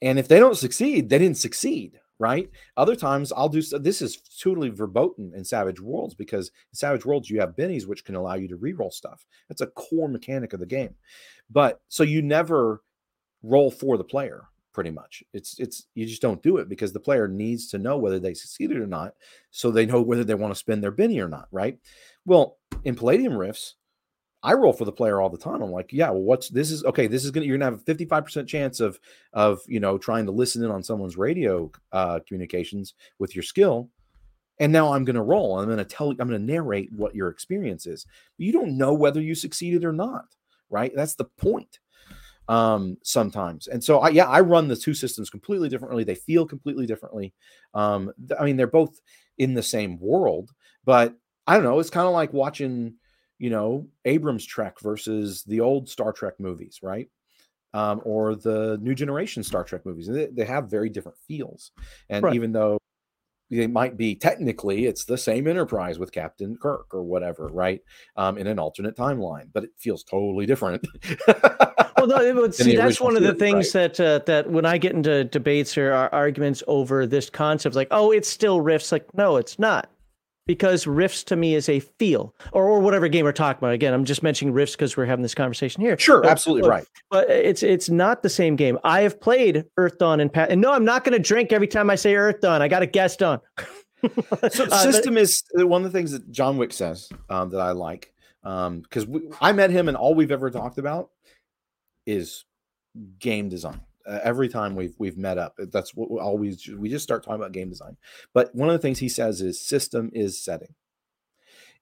And 0.00 0.18
if 0.18 0.28
they 0.28 0.38
don't 0.38 0.56
succeed, 0.56 1.08
they 1.08 1.18
didn't 1.18 1.38
succeed, 1.38 1.98
right? 2.18 2.50
Other 2.76 2.96
times 2.96 3.32
I'll 3.32 3.48
do 3.48 3.62
so. 3.62 3.78
this 3.78 4.02
is 4.02 4.18
totally 4.42 4.70
verboten 4.70 5.32
in 5.34 5.44
Savage 5.44 5.80
Worlds 5.80 6.14
because 6.14 6.48
in 6.48 6.74
Savage 6.74 7.04
Worlds 7.04 7.30
you 7.30 7.40
have 7.40 7.56
bennies 7.56 7.86
which 7.86 8.04
can 8.04 8.16
allow 8.16 8.34
you 8.34 8.48
to 8.48 8.56
re-roll 8.56 8.90
stuff. 8.90 9.24
That's 9.48 9.60
a 9.60 9.68
core 9.68 10.08
mechanic 10.08 10.52
of 10.52 10.60
the 10.60 10.66
game. 10.66 10.94
But 11.50 11.80
so 11.88 12.02
you 12.02 12.22
never 12.22 12.82
roll 13.42 13.70
for 13.70 13.96
the 13.96 14.04
player 14.04 14.44
pretty 14.72 14.90
much. 14.90 15.24
It's 15.32 15.58
it's 15.58 15.86
you 15.94 16.06
just 16.06 16.22
don't 16.22 16.42
do 16.42 16.58
it 16.58 16.68
because 16.68 16.92
the 16.92 17.00
player 17.00 17.26
needs 17.26 17.68
to 17.68 17.78
know 17.78 17.96
whether 17.96 18.18
they 18.18 18.34
succeeded 18.34 18.76
or 18.76 18.86
not 18.86 19.14
so 19.50 19.70
they 19.70 19.86
know 19.86 20.02
whether 20.02 20.24
they 20.24 20.34
want 20.34 20.52
to 20.52 20.58
spend 20.58 20.82
their 20.82 20.90
benny 20.90 21.20
or 21.20 21.28
not, 21.28 21.48
right? 21.50 21.78
Well, 22.26 22.58
in 22.84 22.94
Palladium 22.94 23.36
Rifts, 23.36 23.74
I 24.42 24.52
roll 24.52 24.72
for 24.72 24.84
the 24.84 24.92
player 24.92 25.20
all 25.20 25.30
the 25.30 25.38
time. 25.38 25.62
I'm 25.62 25.72
like, 25.72 25.92
yeah, 25.92 26.10
well, 26.10 26.22
what's 26.22 26.48
this 26.48 26.70
is 26.70 26.84
okay. 26.84 27.06
This 27.06 27.24
is 27.24 27.30
gonna 27.30 27.46
you're 27.46 27.58
gonna 27.58 27.70
have 27.70 27.80
a 27.80 27.94
55% 27.94 28.46
chance 28.46 28.80
of 28.80 28.98
of 29.32 29.60
you 29.66 29.80
know 29.80 29.98
trying 29.98 30.26
to 30.26 30.32
listen 30.32 30.64
in 30.64 30.70
on 30.70 30.82
someone's 30.82 31.16
radio 31.16 31.70
uh, 31.92 32.20
communications 32.26 32.94
with 33.18 33.34
your 33.34 33.42
skill. 33.42 33.90
And 34.60 34.72
now 34.72 34.92
I'm 34.92 35.04
gonna 35.04 35.22
roll. 35.22 35.58
I'm 35.58 35.68
gonna 35.68 35.84
tell 35.84 36.10
I'm 36.10 36.16
gonna 36.16 36.38
narrate 36.38 36.92
what 36.92 37.14
your 37.14 37.28
experience 37.28 37.86
is. 37.86 38.06
But 38.36 38.46
You 38.46 38.52
don't 38.52 38.78
know 38.78 38.92
whether 38.92 39.20
you 39.20 39.34
succeeded 39.34 39.84
or 39.84 39.92
not, 39.92 40.26
right? 40.70 40.92
That's 40.94 41.14
the 41.14 41.24
point. 41.24 41.80
Um, 42.48 42.96
sometimes. 43.02 43.66
And 43.66 43.84
so 43.84 43.98
I 43.98 44.08
yeah, 44.08 44.26
I 44.26 44.40
run 44.40 44.68
the 44.68 44.76
two 44.76 44.94
systems 44.94 45.30
completely 45.30 45.68
differently. 45.68 46.04
They 46.04 46.14
feel 46.14 46.46
completely 46.46 46.86
differently. 46.86 47.34
Um, 47.74 48.12
I 48.38 48.44
mean, 48.44 48.56
they're 48.56 48.66
both 48.66 49.00
in 49.36 49.52
the 49.52 49.62
same 49.62 49.98
world, 50.00 50.50
but 50.84 51.14
I 51.46 51.54
don't 51.54 51.64
know, 51.64 51.78
it's 51.78 51.90
kind 51.90 52.06
of 52.06 52.12
like 52.14 52.32
watching 52.32 52.94
you 53.38 53.50
know, 53.50 53.86
Abrams 54.04 54.44
Trek 54.44 54.80
versus 54.80 55.42
the 55.44 55.60
old 55.60 55.88
Star 55.88 56.12
Trek 56.12 56.34
movies, 56.38 56.80
right? 56.82 57.08
um, 57.74 58.00
or 58.04 58.34
the 58.34 58.78
new 58.80 58.94
generation 58.94 59.42
Star 59.42 59.64
Trek 59.64 59.84
movies. 59.84 60.06
They, 60.06 60.26
they 60.26 60.44
have 60.44 60.70
very 60.70 60.88
different 60.88 61.18
feels, 61.26 61.72
and 62.08 62.24
Right. 62.24 62.34
even 62.34 62.52
though 62.52 62.78
they 63.50 63.66
might 63.66 63.96
be 63.96 64.14
technically 64.14 64.84
it's 64.84 65.06
the 65.06 65.16
same 65.16 65.46
enterprise 65.46 65.98
with 65.98 66.12
captain 66.12 66.54
kirk 66.60 66.92
or 66.92 67.02
whatever 67.02 67.46
right 67.46 67.80
um, 68.14 68.36
in 68.36 68.46
an 68.46 68.58
alternate 68.58 68.94
timeline 68.94 69.48
but 69.54 69.64
it 69.64 69.70
feels 69.78 70.04
totally 70.04 70.44
different 70.44 70.86
well, 71.26 72.06
no, 72.06 72.34
but 72.34 72.54
see, 72.54 72.76
that's 72.76 73.00
one 73.00 73.16
of 73.16 73.22
the 73.22 73.34
things 73.34 73.72
that 73.72 73.98
uh, 73.98 74.20
that 74.26 74.50
when 74.50 74.66
I 74.66 74.76
get 74.76 74.92
into 74.92 75.24
debates 75.24 75.78
or 75.78 75.92
arguments 75.92 76.62
over 76.68 77.06
this 77.06 77.30
concept, 77.30 77.74
like, 77.74 77.88
oh, 77.90 78.10
it's 78.12 78.28
still 78.28 78.60
Rifts. 78.60 78.92
Like, 78.92 79.12
no, 79.14 79.36
it's 79.36 79.58
not, 79.58 79.90
because 80.48 80.84
Rifts 80.88 81.22
to 81.24 81.36
me 81.36 81.54
is 81.54 81.68
a 81.68 81.78
feel, 81.78 82.34
or 82.52 82.64
or 82.68 82.80
whatever 82.80 83.06
game 83.06 83.24
we're 83.24 83.30
talking 83.32 83.58
about. 83.60 83.72
Again, 83.74 83.94
I'm 83.94 84.04
just 84.04 84.24
mentioning 84.24 84.52
Rifts 84.52 84.74
because 84.74 84.96
we're 84.96 85.04
having 85.04 85.22
this 85.22 85.34
conversation 85.36 85.80
here. 85.82 85.96
sure 85.96 86.22
But- 86.22 86.30
absolutely 86.32 86.62
but- 86.62 86.70
right 86.70 86.86
But 87.10 87.30
it's 87.30 87.62
it's 87.62 87.88
not 87.88 88.24
the 88.24 88.28
same 88.30 88.56
game. 88.56 88.76
I 88.82 89.02
have 89.02 89.20
played 89.20 89.64
Earth 89.76 89.98
Dawn 89.98 90.18
and 90.18 90.32
Pat, 90.32 90.50
and 90.50 90.60
no, 90.60 90.72
I'm 90.72 90.84
not 90.84 91.04
going 91.04 91.12
to 91.12 91.22
drink 91.22 91.52
every 91.52 91.68
time 91.68 91.88
I 91.90 91.94
say 91.94 92.16
Earth 92.16 92.40
Dawn. 92.40 92.60
I 92.62 92.66
got 92.66 92.82
a 92.82 92.86
guest 92.86 93.22
on. 93.22 93.38
so 94.02 94.08
Uh, 94.32 94.40
but- 94.40 94.52
system 94.80 95.16
is 95.16 95.44
uh, 95.60 95.66
one 95.66 95.84
of 95.84 95.92
the 95.92 95.96
things 95.98 96.12
that 96.12 96.30
john 96.30 96.56
wick 96.56 96.72
says 96.72 97.08
um, 97.30 97.50
that 97.50 97.58
i 97.60 97.72
like 97.72 98.12
because 98.44 99.06
i 99.40 99.50
met 99.50 99.70
him 99.70 99.88
and 99.88 99.96
all 99.96 100.14
we've 100.14 100.30
ever 100.30 100.50
talked 100.50 100.78
about 100.78 101.10
is 102.06 102.44
game 103.18 103.48
design 103.48 103.80
uh, 104.08 104.20
every 104.22 104.48
time 104.48 104.74
we've 104.74 104.94
we've 104.98 105.18
met 105.18 105.38
up 105.38 105.54
that's 105.70 105.94
what 105.94 106.10
we 106.10 106.18
always 106.18 106.66
we 106.68 106.88
just 106.88 107.04
start 107.04 107.22
talking 107.22 107.40
about 107.40 107.52
game 107.52 107.68
design. 107.68 107.96
But 108.32 108.54
one 108.54 108.68
of 108.68 108.72
the 108.72 108.78
things 108.78 108.98
he 108.98 109.08
says 109.08 109.40
is 109.40 109.60
system 109.60 110.10
is 110.14 110.42
setting. 110.42 110.74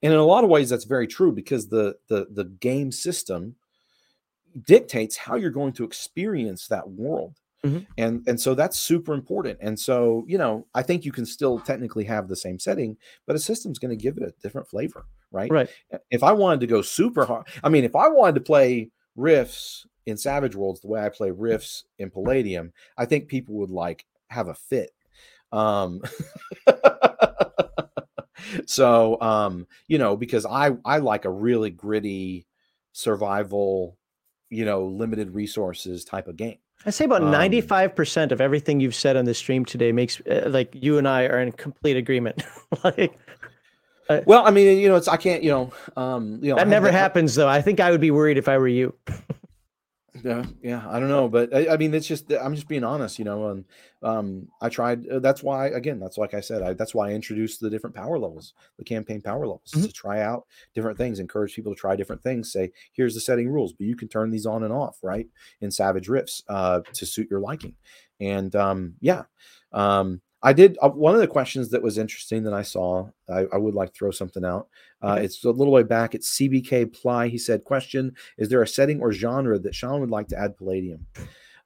And 0.03 0.12
in 0.12 0.19
a 0.19 0.24
lot 0.24 0.44
of 0.44 0.51
ways 0.51 0.69
that's 0.69 0.85
very 0.85 1.07
true 1.07 1.32
because 1.32 1.69
the 1.69 1.97
the 2.09 2.27
the 2.31 2.44
game 2.44 2.93
system 2.93 3.57
dictates 4.66 5.16
how 5.16 5.36
you're 5.36 5.51
going 5.51 5.73
to 5.74 5.85
experience 5.85 6.66
that 6.69 6.89
world. 6.89 7.35
Mhm. 7.65 7.86
and 7.97 8.23
and 8.28 8.39
so 8.40 8.55
that's 8.55 8.78
super 8.78 9.15
important. 9.15 9.59
And 9.62 9.78
so 9.81 10.24
you 10.28 10.36
know 10.39 10.66
i 10.74 10.82
think 10.82 11.05
you 11.05 11.12
can 11.12 11.24
still 11.24 11.59
technically 11.59 12.05
have 12.05 12.28
the 12.28 12.36
same 12.36 12.59
setting 12.59 12.97
but 13.27 13.35
a 13.35 13.39
system's 13.39 13.78
going 13.78 13.97
to 13.97 14.03
give 14.03 14.16
it 14.19 14.23
a 14.23 14.32
different 14.43 14.69
flavor 14.69 15.07
right? 15.32 15.51
Right. 15.51 15.70
if 16.11 16.23
i 16.23 16.32
wanted 16.32 16.61
to 16.61 16.66
go 16.66 16.82
super 16.82 17.24
hard 17.24 17.47
i 17.65 17.69
mean 17.69 17.85
if 17.85 17.97
i 17.97 18.09
wanted 18.09 18.35
to 18.36 18.40
play 18.43 18.90
Rifts 19.16 19.86
in 20.07 20.16
savage 20.16 20.55
worlds 20.55 20.81
the 20.81 20.87
way 20.87 21.05
i 21.05 21.09
play 21.09 21.31
Rifts 21.31 21.85
in 21.99 22.11
palladium 22.11 22.73
i 22.97 23.05
think 23.05 23.28
people 23.28 23.55
would 23.57 23.70
like 23.70 24.07
have 24.28 24.49
a 24.49 24.55
fit 24.55 24.91
um 25.53 26.01
so 28.66 29.20
um 29.20 29.66
you 29.89 29.99
know 29.99 30.16
because 30.16 30.47
i 30.47 30.70
i 30.85 30.99
like 30.99 31.24
a 31.24 31.31
really 31.31 31.70
gritty 31.70 32.47
survival 32.93 33.97
you 34.51 34.65
know 34.65 34.87
limited 34.87 35.35
resources 35.35 36.05
type 36.05 36.28
of 36.28 36.37
game 36.37 36.59
I 36.85 36.91
say 36.91 37.07
about 37.07 37.23
Um, 37.23 37.33
95% 37.33 38.33
of 38.33 38.41
everything 38.41 38.81
you've 38.81 38.95
said 38.95 39.16
on 39.16 39.24
the 39.24 39.33
stream 39.35 39.65
today 39.65 39.93
makes 39.93 40.20
uh, 40.20 40.45
like 40.49 40.73
you 40.74 40.99
and 40.99 41.09
I 41.09 41.24
are 41.24 41.41
in 41.41 41.51
complete 41.53 41.97
agreement. 41.97 42.45
like 42.85 43.19
well 44.24 44.47
i 44.47 44.53
mean 44.53 44.78
you 44.78 44.89
know 44.89 44.95
it's 44.95 45.09
i 45.09 45.16
can't 45.16 45.43
you 45.43 45.51
know 45.51 45.73
um 45.97 46.39
you 46.41 46.51
know 46.51 46.57
that 46.57 46.69
never 46.69 46.87
that- 46.87 46.93
happens 46.93 47.35
though. 47.35 47.49
I 47.49 47.61
think 47.61 47.81
I 47.81 47.91
would 47.91 48.01
be 48.01 48.12
worried 48.12 48.39
if 48.39 48.49
I 48.49 48.57
were 48.59 48.69
you. 48.69 48.95
yeah 50.24 50.44
yeah 50.62 50.84
i 50.88 50.98
don't 51.01 51.09
know 51.09 51.28
but 51.28 51.55
I, 51.55 51.74
I 51.74 51.76
mean 51.76 51.93
it's 51.94 52.06
just 52.06 52.32
i'm 52.32 52.55
just 52.55 52.68
being 52.68 52.84
honest 52.84 53.18
you 53.18 53.24
know 53.24 53.48
and 53.48 53.64
um 54.02 54.48
i 54.60 54.68
tried 54.68 55.06
uh, 55.09 55.18
that's 55.18 55.43
why 55.43 55.68
again 55.68 55.98
that's 55.98 56.18
like 56.18 56.34
i 56.34 56.40
said 56.40 56.62
I, 56.62 56.72
that's 56.74 56.94
why 56.94 57.10
i 57.10 57.12
introduced 57.12 57.60
the 57.60 57.70
different 57.70 57.94
power 57.97 58.18
levels 58.18 58.55
the 58.78 58.84
campaign 58.84 59.20
power 59.20 59.40
levels 59.47 59.72
Mhm. 59.74 59.86
to 59.86 59.93
try 59.93 60.20
out 60.22 60.47
different 60.74 60.98
things 60.98 61.18
encourage 61.18 61.55
people 61.55 61.74
to 61.74 61.80
try 61.80 61.97
different 61.97 62.22
things 62.22 62.52
say 62.52 62.72
here's 62.93 63.14
the 63.14 63.20
setting 63.20 63.48
rules 63.48 63.72
but 63.72 63.86
you 63.86 63.97
can 63.97 64.09
turn 64.09 64.30
these 64.30 64.47
on 64.47 64.62
and 64.62 64.72
off 64.72 64.98
right 65.02 65.28
in 65.60 65.70
savage 65.70 66.09
rifts 66.09 66.43
uh 66.48 66.80
to 66.93 67.06
suit 67.06 67.28
your 67.30 67.40
liking 67.40 67.74
and 68.20 68.55
um 68.56 68.94
yeah 69.01 69.22
um 69.72 70.20
I 70.42 70.52
did 70.52 70.76
uh, 70.80 70.90
one 70.90 71.14
of 71.14 71.20
the 71.20 71.26
questions 71.26 71.70
that 71.70 71.82
was 71.82 71.98
interesting 71.98 72.44
that 72.44 72.52
I 72.52 72.62
saw. 72.62 73.08
I, 73.28 73.46
I 73.52 73.56
would 73.56 73.74
like 73.74 73.92
to 73.92 73.98
throw 73.98 74.10
something 74.10 74.44
out. 74.44 74.68
Uh, 75.02 75.14
Okay. 75.14 75.24
It's 75.24 75.44
a 75.44 75.50
little 75.50 75.72
way 75.72 75.82
back. 75.82 76.14
It's 76.14 76.38
CBK 76.38 76.92
Ply. 76.92 77.28
He 77.28 77.38
said, 77.38 77.64
"Question: 77.64 78.14
Is 78.38 78.48
there 78.48 78.62
a 78.62 78.68
setting 78.68 79.00
or 79.00 79.12
genre 79.12 79.58
that 79.58 79.74
Sean 79.74 80.00
would 80.00 80.10
like 80.10 80.28
to 80.28 80.38
add 80.38 80.56
Palladium?" 80.56 81.06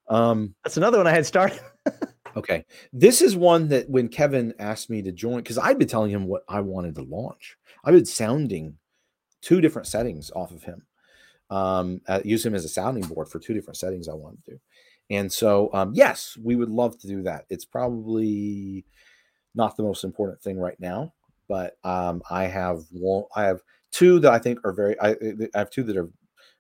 Um, 0.09 0.55
That's 0.65 0.77
another 0.77 0.99
one 0.99 1.07
I 1.07 1.13
had 1.13 1.27
started. 1.27 1.61
okay, 2.37 2.65
this 2.93 3.23
is 3.23 3.37
one 3.37 3.69
that 3.69 3.89
when 3.89 4.09
Kevin 4.09 4.55
asked 4.59 4.91
me 4.91 5.03
to 5.03 5.13
join, 5.13 5.39
because 5.39 5.59
I'd 5.59 5.79
been 5.79 5.89
telling 5.89 6.11
him 6.11 6.27
what 6.27 6.43
I 6.49 6.61
wanted 6.61 6.95
to 6.97 7.03
launch. 7.03 7.57
I've 7.85 7.95
been 7.95 8.07
sounding 8.07 8.77
two 9.41 9.61
different 9.61 9.89
settings 9.89 10.31
off 10.35 10.51
of 10.51 10.63
him. 10.63 10.83
Um, 11.49 12.01
uh, 12.07 12.21
use 12.25 12.47
him 12.47 12.55
as 12.55 12.65
a 12.65 12.69
sounding 12.69 13.03
board 13.05 13.29
for 13.29 13.41
two 13.41 13.55
different 13.55 13.77
settings 13.77 14.09
I 14.09 14.15
wanted 14.15 14.45
to. 14.47 14.61
And 15.11 15.33
so, 15.33 15.71
um, 15.73 15.93
yes, 15.95 16.39
we 16.43 16.55
would 16.55 16.71
love 16.71 16.99
to 17.01 17.09
do 17.09 17.23
that. 17.25 17.45
It's 17.51 17.65
probably 17.65 18.85
not 19.55 19.77
the 19.77 19.83
most 19.83 20.05
important 20.05 20.41
thing 20.41 20.59
right 20.59 20.79
now, 20.79 21.13
but 21.49 21.77
um, 21.83 22.23
I 22.31 22.45
have 22.45 22.83
one. 22.93 23.25
I 23.35 23.45
have 23.45 23.61
two 23.91 24.21
that 24.21 24.33
I 24.33 24.39
think 24.39 24.61
are 24.65 24.73
very. 24.73 24.99
I, 25.01 25.17
I 25.55 25.59
have 25.59 25.71
two 25.71 25.83
that 25.85 25.97
are 25.97 26.09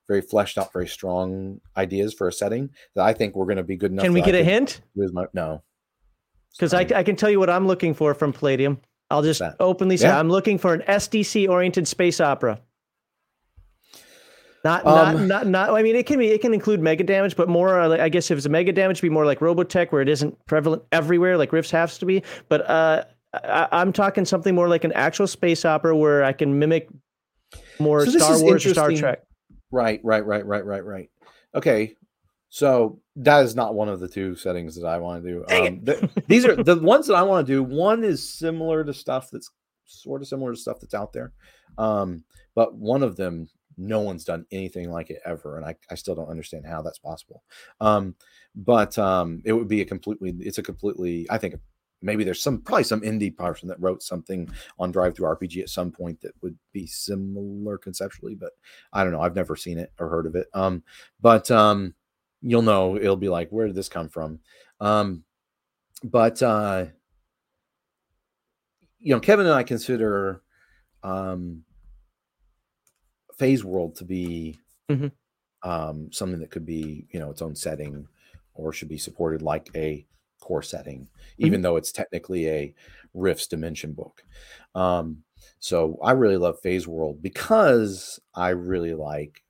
very 0.08 0.20
fleshed 0.20 0.58
out, 0.58 0.72
very 0.72 0.88
strong 0.88 1.60
ideas 1.76 2.12
for 2.12 2.26
a 2.26 2.32
setting 2.32 2.70
that 2.96 3.04
I 3.04 3.12
think 3.12 3.36
we're 3.36 3.44
going 3.44 3.58
to 3.58 3.62
be 3.62 3.76
good 3.76 3.92
enough. 3.92 4.04
Can 4.04 4.12
we 4.12 4.22
get 4.22 4.34
a 4.34 4.42
hint? 4.42 4.80
my- 4.96 5.26
no, 5.32 5.62
Because 6.56 6.74
I, 6.74 6.80
I 6.80 7.04
can 7.04 7.14
tell 7.14 7.30
you 7.30 7.38
what 7.38 7.48
I'm 7.48 7.68
looking 7.68 7.94
for 7.94 8.12
from 8.14 8.32
Palladium. 8.32 8.80
I'll 9.08 9.22
just 9.22 9.38
that? 9.38 9.54
openly 9.60 9.96
say 9.96 10.08
Yeah. 10.08 10.18
I'm 10.18 10.28
looking 10.28 10.58
for 10.58 10.74
an 10.74 10.82
SDC 10.82 11.48
oriented 11.48 11.86
space 11.86 12.20
opera. 12.20 12.60
Not, 14.62 14.84
not, 14.84 15.14
Um, 15.14 15.28
not, 15.28 15.46
not. 15.46 15.70
I 15.70 15.82
mean, 15.82 15.96
it 15.96 16.06
can 16.06 16.18
be, 16.18 16.28
it 16.28 16.40
can 16.42 16.52
include 16.52 16.80
mega 16.80 17.02
damage, 17.02 17.34
but 17.34 17.48
more. 17.48 17.80
uh, 17.80 17.88
Like, 17.88 18.00
I 18.00 18.08
guess 18.08 18.30
if 18.30 18.36
it's 18.36 18.46
a 18.46 18.50
mega 18.50 18.72
damage, 18.72 19.00
be 19.00 19.08
more 19.08 19.24
like 19.24 19.40
Robotech, 19.40 19.90
where 19.90 20.02
it 20.02 20.08
isn't 20.08 20.36
prevalent 20.46 20.82
everywhere, 20.92 21.38
like 21.38 21.52
Rifts 21.52 21.70
has 21.70 21.96
to 21.98 22.06
be. 22.06 22.22
But 22.48 22.68
uh, 22.68 23.04
I, 23.32 23.68
I'm 23.72 23.92
talking 23.92 24.24
something 24.24 24.54
more 24.54 24.68
like 24.68 24.84
an 24.84 24.92
actual 24.92 25.26
space 25.26 25.64
opera 25.64 25.96
where 25.96 26.24
I 26.24 26.32
can 26.32 26.58
mimic 26.58 26.88
more 27.78 28.04
So 28.04 28.18
Star 28.18 28.40
Wars 28.42 28.66
or 28.66 28.70
Star. 28.70 28.92
Trek. 28.92 29.22
Right, 29.70 30.00
right, 30.04 30.24
right, 30.26 30.44
right, 30.44 30.64
right, 30.64 30.84
right. 30.84 31.10
Okay, 31.54 31.94
so 32.48 33.00
that 33.16 33.44
is 33.44 33.56
not 33.56 33.74
one 33.74 33.88
of 33.88 33.98
the 34.00 34.08
two 34.08 34.34
settings 34.36 34.76
that 34.76 34.86
I 34.86 34.98
want 34.98 35.24
to 35.24 35.30
do. 35.30 35.44
Um, 35.48 35.80
th- 35.84 36.10
these 36.28 36.44
are 36.44 36.54
the 36.54 36.76
ones 36.78 37.06
that 37.06 37.14
I 37.14 37.22
want 37.22 37.46
to 37.46 37.52
do. 37.52 37.62
One 37.62 38.04
is 38.04 38.28
similar 38.28 38.84
to 38.84 38.92
stuff 38.92 39.30
that's 39.32 39.50
sort 39.86 40.20
of 40.22 40.28
similar 40.28 40.52
to 40.52 40.58
stuff 40.58 40.78
that's 40.80 40.94
out 40.94 41.12
there, 41.12 41.32
um, 41.78 42.24
but 42.54 42.74
one 42.74 43.02
of 43.02 43.16
them, 43.16 43.48
no 43.76 44.00
one's 44.00 44.24
done 44.24 44.46
anything 44.50 44.90
like 44.90 45.10
it 45.10 45.20
ever, 45.24 45.56
and 45.56 45.64
I, 45.64 45.74
I 45.90 45.94
still 45.94 46.14
don't 46.14 46.28
understand 46.28 46.66
how 46.66 46.82
that's 46.82 46.98
possible. 46.98 47.42
Um, 47.80 48.14
but 48.54 48.98
um, 48.98 49.42
it 49.44 49.52
would 49.52 49.68
be 49.68 49.80
a 49.80 49.84
completely, 49.84 50.34
it's 50.40 50.58
a 50.58 50.62
completely, 50.62 51.26
I 51.30 51.38
think 51.38 51.54
maybe 52.02 52.24
there's 52.24 52.42
some 52.42 52.60
probably 52.60 52.84
some 52.84 53.02
indie 53.02 53.34
person 53.34 53.68
that 53.68 53.80
wrote 53.80 54.02
something 54.02 54.48
on 54.78 54.92
DriveThruRPG 54.92 55.60
at 55.60 55.68
some 55.68 55.90
point 55.90 56.20
that 56.20 56.32
would 56.42 56.56
be 56.72 56.86
similar 56.86 57.78
conceptually, 57.78 58.34
but 58.34 58.52
I 58.92 59.02
don't 59.02 59.12
know. 59.12 59.20
I've 59.20 59.36
never 59.36 59.56
seen 59.56 59.78
it 59.78 59.92
or 59.98 60.08
heard 60.08 60.26
of 60.26 60.34
it. 60.34 60.48
Um, 60.54 60.82
but 61.20 61.50
um, 61.50 61.94
you'll 62.42 62.62
know 62.62 62.96
it'll 62.96 63.16
be 63.16 63.28
like, 63.28 63.50
where 63.50 63.66
did 63.66 63.76
this 63.76 63.88
come 63.88 64.08
from? 64.08 64.40
Um, 64.80 65.24
but 66.02 66.42
uh, 66.42 66.86
you 68.98 69.14
know, 69.14 69.20
Kevin 69.20 69.46
and 69.46 69.54
I 69.54 69.62
consider 69.62 70.42
um, 71.02 71.64
Phase 73.40 73.64
World 73.64 73.96
to 73.96 74.04
be 74.04 74.60
Mhm. 74.88 75.10
um, 75.62 76.10
something 76.12 76.40
that 76.40 76.50
could 76.50 76.64
be, 76.64 77.06
you 77.10 77.20
know, 77.20 77.30
its 77.30 77.42
own 77.42 77.54
setting 77.54 78.08
or 78.54 78.72
should 78.72 78.88
be 78.88 78.98
supported 78.98 79.42
like 79.42 79.68
a 79.74 80.06
core 80.40 80.62
setting, 80.62 81.08
even 81.38 81.60
though 81.62 81.76
it's 81.76 81.92
technically 81.92 82.48
a 82.48 82.74
Rifts 83.12 83.46
Dimension 83.46 83.92
book. 83.92 84.24
Um, 84.74 85.24
so 85.58 85.98
I 86.02 86.12
really 86.12 86.38
love 86.38 86.60
Phase 86.60 86.88
World 86.88 87.22
because 87.22 88.18
I 88.34 88.50
really 88.50 88.94
like 88.94 89.42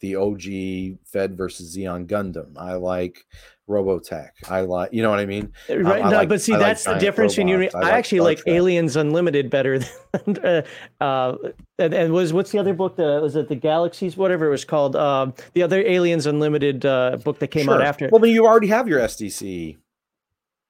the 0.00 0.16
OG 0.16 1.06
Fed 1.06 1.36
versus 1.36 1.76
Zeon 1.76 2.06
Gundam. 2.06 2.52
I 2.56 2.74
like 2.74 3.24
Robotech. 3.68 4.30
I 4.48 4.62
like, 4.62 4.92
you 4.92 5.02
know 5.02 5.10
what 5.10 5.20
I 5.20 5.26
mean? 5.26 5.52
Right, 5.68 6.02
I 6.02 6.10
no, 6.10 6.16
like- 6.16 6.28
but 6.28 6.40
see, 6.40 6.52
I 6.52 6.56
like 6.56 6.66
that's 6.66 6.84
the 6.84 6.94
difference 6.94 7.38
in 7.38 7.48
you. 7.48 7.68
I 7.74 7.74
I, 7.74 7.90
actually 7.90 8.20
like. 8.20 8.40
Aliens 8.46 8.96
Unlimited 8.96 9.50
better 9.50 9.78
than. 10.12 10.38
Uh, 10.38 10.62
uh, 11.00 11.36
and, 11.78 11.94
and 11.94 12.12
was 12.12 12.32
what's 12.32 12.50
the 12.50 12.58
other 12.58 12.74
book? 12.74 12.96
The 12.96 13.20
was 13.22 13.36
it 13.36 13.48
the 13.48 13.54
Galaxies? 13.54 14.16
Whatever 14.16 14.46
it 14.46 14.50
was 14.50 14.64
called. 14.64 14.96
Um, 14.96 15.34
the 15.52 15.62
other 15.62 15.80
Aliens 15.80 16.26
Unlimited 16.26 16.84
uh, 16.84 17.18
book 17.22 17.38
that 17.38 17.48
came 17.48 17.68
out 17.68 17.82
after. 17.82 18.08
Well, 18.10 18.20
but 18.20 18.30
you 18.30 18.46
already 18.46 18.68
have 18.68 18.88
your 18.88 19.00
SDC 19.00 19.76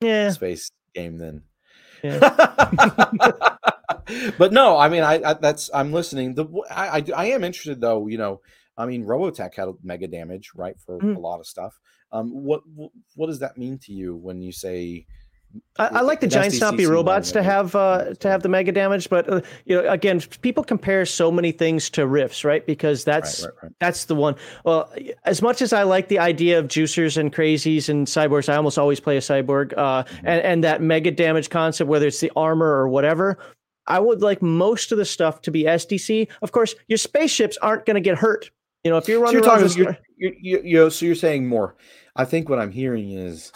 yeah, 0.01 0.31
space 0.31 0.71
game 0.95 1.19
then. 1.19 1.43
Yeah. 2.03 2.19
but 4.39 4.53
no, 4.53 4.79
I 4.79 4.89
mean, 4.89 5.03
I, 5.03 5.21
I 5.23 5.35
that's 5.35 5.71
I'm 5.73 5.93
listening. 5.93 6.35
The 6.35 6.47
I, 6.71 6.99
I 6.99 7.05
I 7.15 7.25
am 7.27 7.45
interested 7.45 7.81
though. 7.81 8.07
You 8.07 8.19
know, 8.19 8.41
I 8.77 8.87
mean, 8.87 9.05
Robotech 9.05 9.55
had 9.55 9.69
mega 9.83 10.09
damage, 10.09 10.51
right, 10.55 10.79
for 10.79 10.99
Mhm. 10.99 11.17
a 11.17 11.19
lot 11.21 11.41
of 11.41 11.47
stuff. 11.47 11.79
Um, 12.13 12.31
what 12.45 12.63
what 12.75 12.91
what 13.15 13.27
does 13.27 13.39
that 13.41 13.57
mean 13.57 13.79
to 13.79 13.93
you 13.93 14.17
when 14.17 14.43
you 14.43 14.53
say 14.53 15.07
I, 15.79 15.87
I 15.87 16.01
like 16.03 16.21
the 16.21 16.27
giant 16.27 16.55
stompy 16.55 16.89
robots 16.89 17.33
to 17.33 17.43
have 17.43 17.75
uh, 17.75 18.15
to 18.15 18.29
have 18.29 18.43
the 18.43 18.49
mega 18.49 18.71
damage, 18.71 19.09
but 19.09 19.29
uh, 19.29 19.41
you 19.65 19.77
know, 19.77 19.89
again, 19.91 20.21
people 20.43 20.63
compare 20.63 21.05
so 21.05 21.31
many 21.31 21.53
things 21.53 21.91
to 21.91 22.03
riffs, 22.03 22.45
right? 22.45 22.65
Because 22.65 23.05
that's 23.05 23.43
right, 23.43 23.49
right, 23.55 23.63
right. 23.65 23.73
that's 23.81 24.05
the 24.05 24.15
one. 24.15 24.37
Well, 24.65 24.93
as 25.25 25.43
much 25.43 25.63
as 25.63 25.73
I 25.73 25.83
like 25.83 26.09
the 26.09 26.19
idea 26.19 26.59
of 26.59 26.69
juicers 26.69 27.17
and 27.17 27.33
crazies 27.33 27.89
and 27.89 28.07
cyborgs, 28.07 28.49
I 28.49 28.57
almost 28.57 28.79
always 28.79 29.01
play 29.01 29.17
a 29.17 29.21
cyborg, 29.21 29.73
uh, 29.77 30.05
mm-hmm. 30.05 30.27
and 30.27 30.43
and 30.43 30.65
that 30.65 30.83
mega 30.83 31.11
damage 31.11 31.51
concept, 31.51 31.89
whether 31.89 32.07
it's 32.07 32.21
the 32.21 32.31
armor 32.37 32.69
or 32.69 32.89
whatever. 32.89 33.39
I 33.87 33.99
would 33.99 34.23
like 34.23 34.43
most 34.43 34.93
of 34.93 34.99
the 34.99 35.05
stuff 35.05 35.41
to 35.43 35.51
be 35.51 35.65
SDC. 35.65 36.29
Of 36.43 36.53
course, 36.53 36.75
your 36.87 36.99
spaceships 36.99 37.57
aren't 37.61 37.87
going 37.87 37.97
to 37.97 38.01
get 38.01 38.19
hurt. 38.19 38.51
You 38.85 38.91
know, 38.91 38.97
if 38.97 39.09
you're 39.09 39.21
running, 39.21 39.43
so 39.43 39.49
you're, 39.49 39.59
talking, 39.59 39.97
you're, 40.17 40.33
you're, 40.41 40.65
you're, 40.65 40.91
so 40.91 41.07
you're 41.07 41.15
saying 41.15 41.47
more. 41.47 41.77
I 42.17 42.25
think 42.25 42.49
what 42.49 42.59
I'm 42.59 42.71
hearing 42.71 43.13
is 43.13 43.53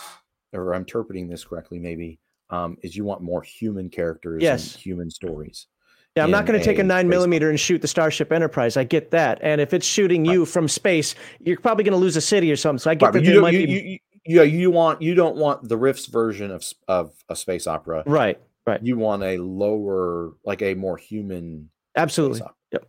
or 0.55 0.75
I'm 0.75 0.83
interpreting 0.83 1.29
this 1.29 1.45
correctly, 1.45 1.79
maybe, 1.79 2.19
um, 2.51 2.77
is 2.83 2.97
you 2.97 3.05
want 3.05 3.23
more 3.23 3.43
human 3.43 3.91
characters 3.91 4.43
yes. 4.43 4.75
and 4.75 4.83
human 4.83 5.11
stories. 5.11 5.67
Yeah, 6.17 6.23
I'm 6.23 6.31
not 6.31 6.47
going 6.47 6.59
to 6.59 6.65
take 6.65 6.79
a 6.79 6.85
nine 6.85 7.09
millimeter 7.09 7.51
and 7.51 7.59
shoot 7.59 7.83
the 7.83 7.89
Starship 7.89 8.33
Enterprise. 8.33 8.77
I 8.77 8.85
get 8.85 9.11
that, 9.11 9.41
and 9.43 9.61
if 9.61 9.75
it's 9.75 9.85
shooting 9.85 10.25
you 10.25 10.41
right. 10.41 10.49
from 10.49 10.69
space, 10.69 11.17
you're 11.41 11.59
probably 11.59 11.83
going 11.83 11.93
to 11.93 11.99
lose 11.99 12.17
a 12.17 12.21
city 12.21 12.53
or 12.53 12.57
something. 12.57 12.79
So 12.79 12.91
I 12.93 12.95
get 12.95 13.07
right, 13.07 13.15
that 13.15 13.25
you, 13.25 13.41
might 13.41 13.55
you, 13.55 13.67
be. 13.67 13.73
You, 13.73 13.99
yeah, 14.37 14.43
you 14.43 14.71
want 14.71 15.03
you 15.03 15.17
don't 15.17 15.35
want 15.35 15.69
the 15.69 15.77
Rifts 15.77 16.07
version 16.07 16.53
of 16.53 16.65
of 16.87 17.13
a 17.29 17.35
space 17.35 17.67
opera, 17.67 18.05
right? 18.07 18.41
Right. 18.65 18.81
You 18.81 18.97
want 18.97 19.25
a 19.25 19.39
lower, 19.39 20.35
like 20.45 20.63
a 20.63 20.75
more 20.75 20.97
human. 20.97 21.69
Absolutely. 21.97 22.43
Yep. 22.71 22.87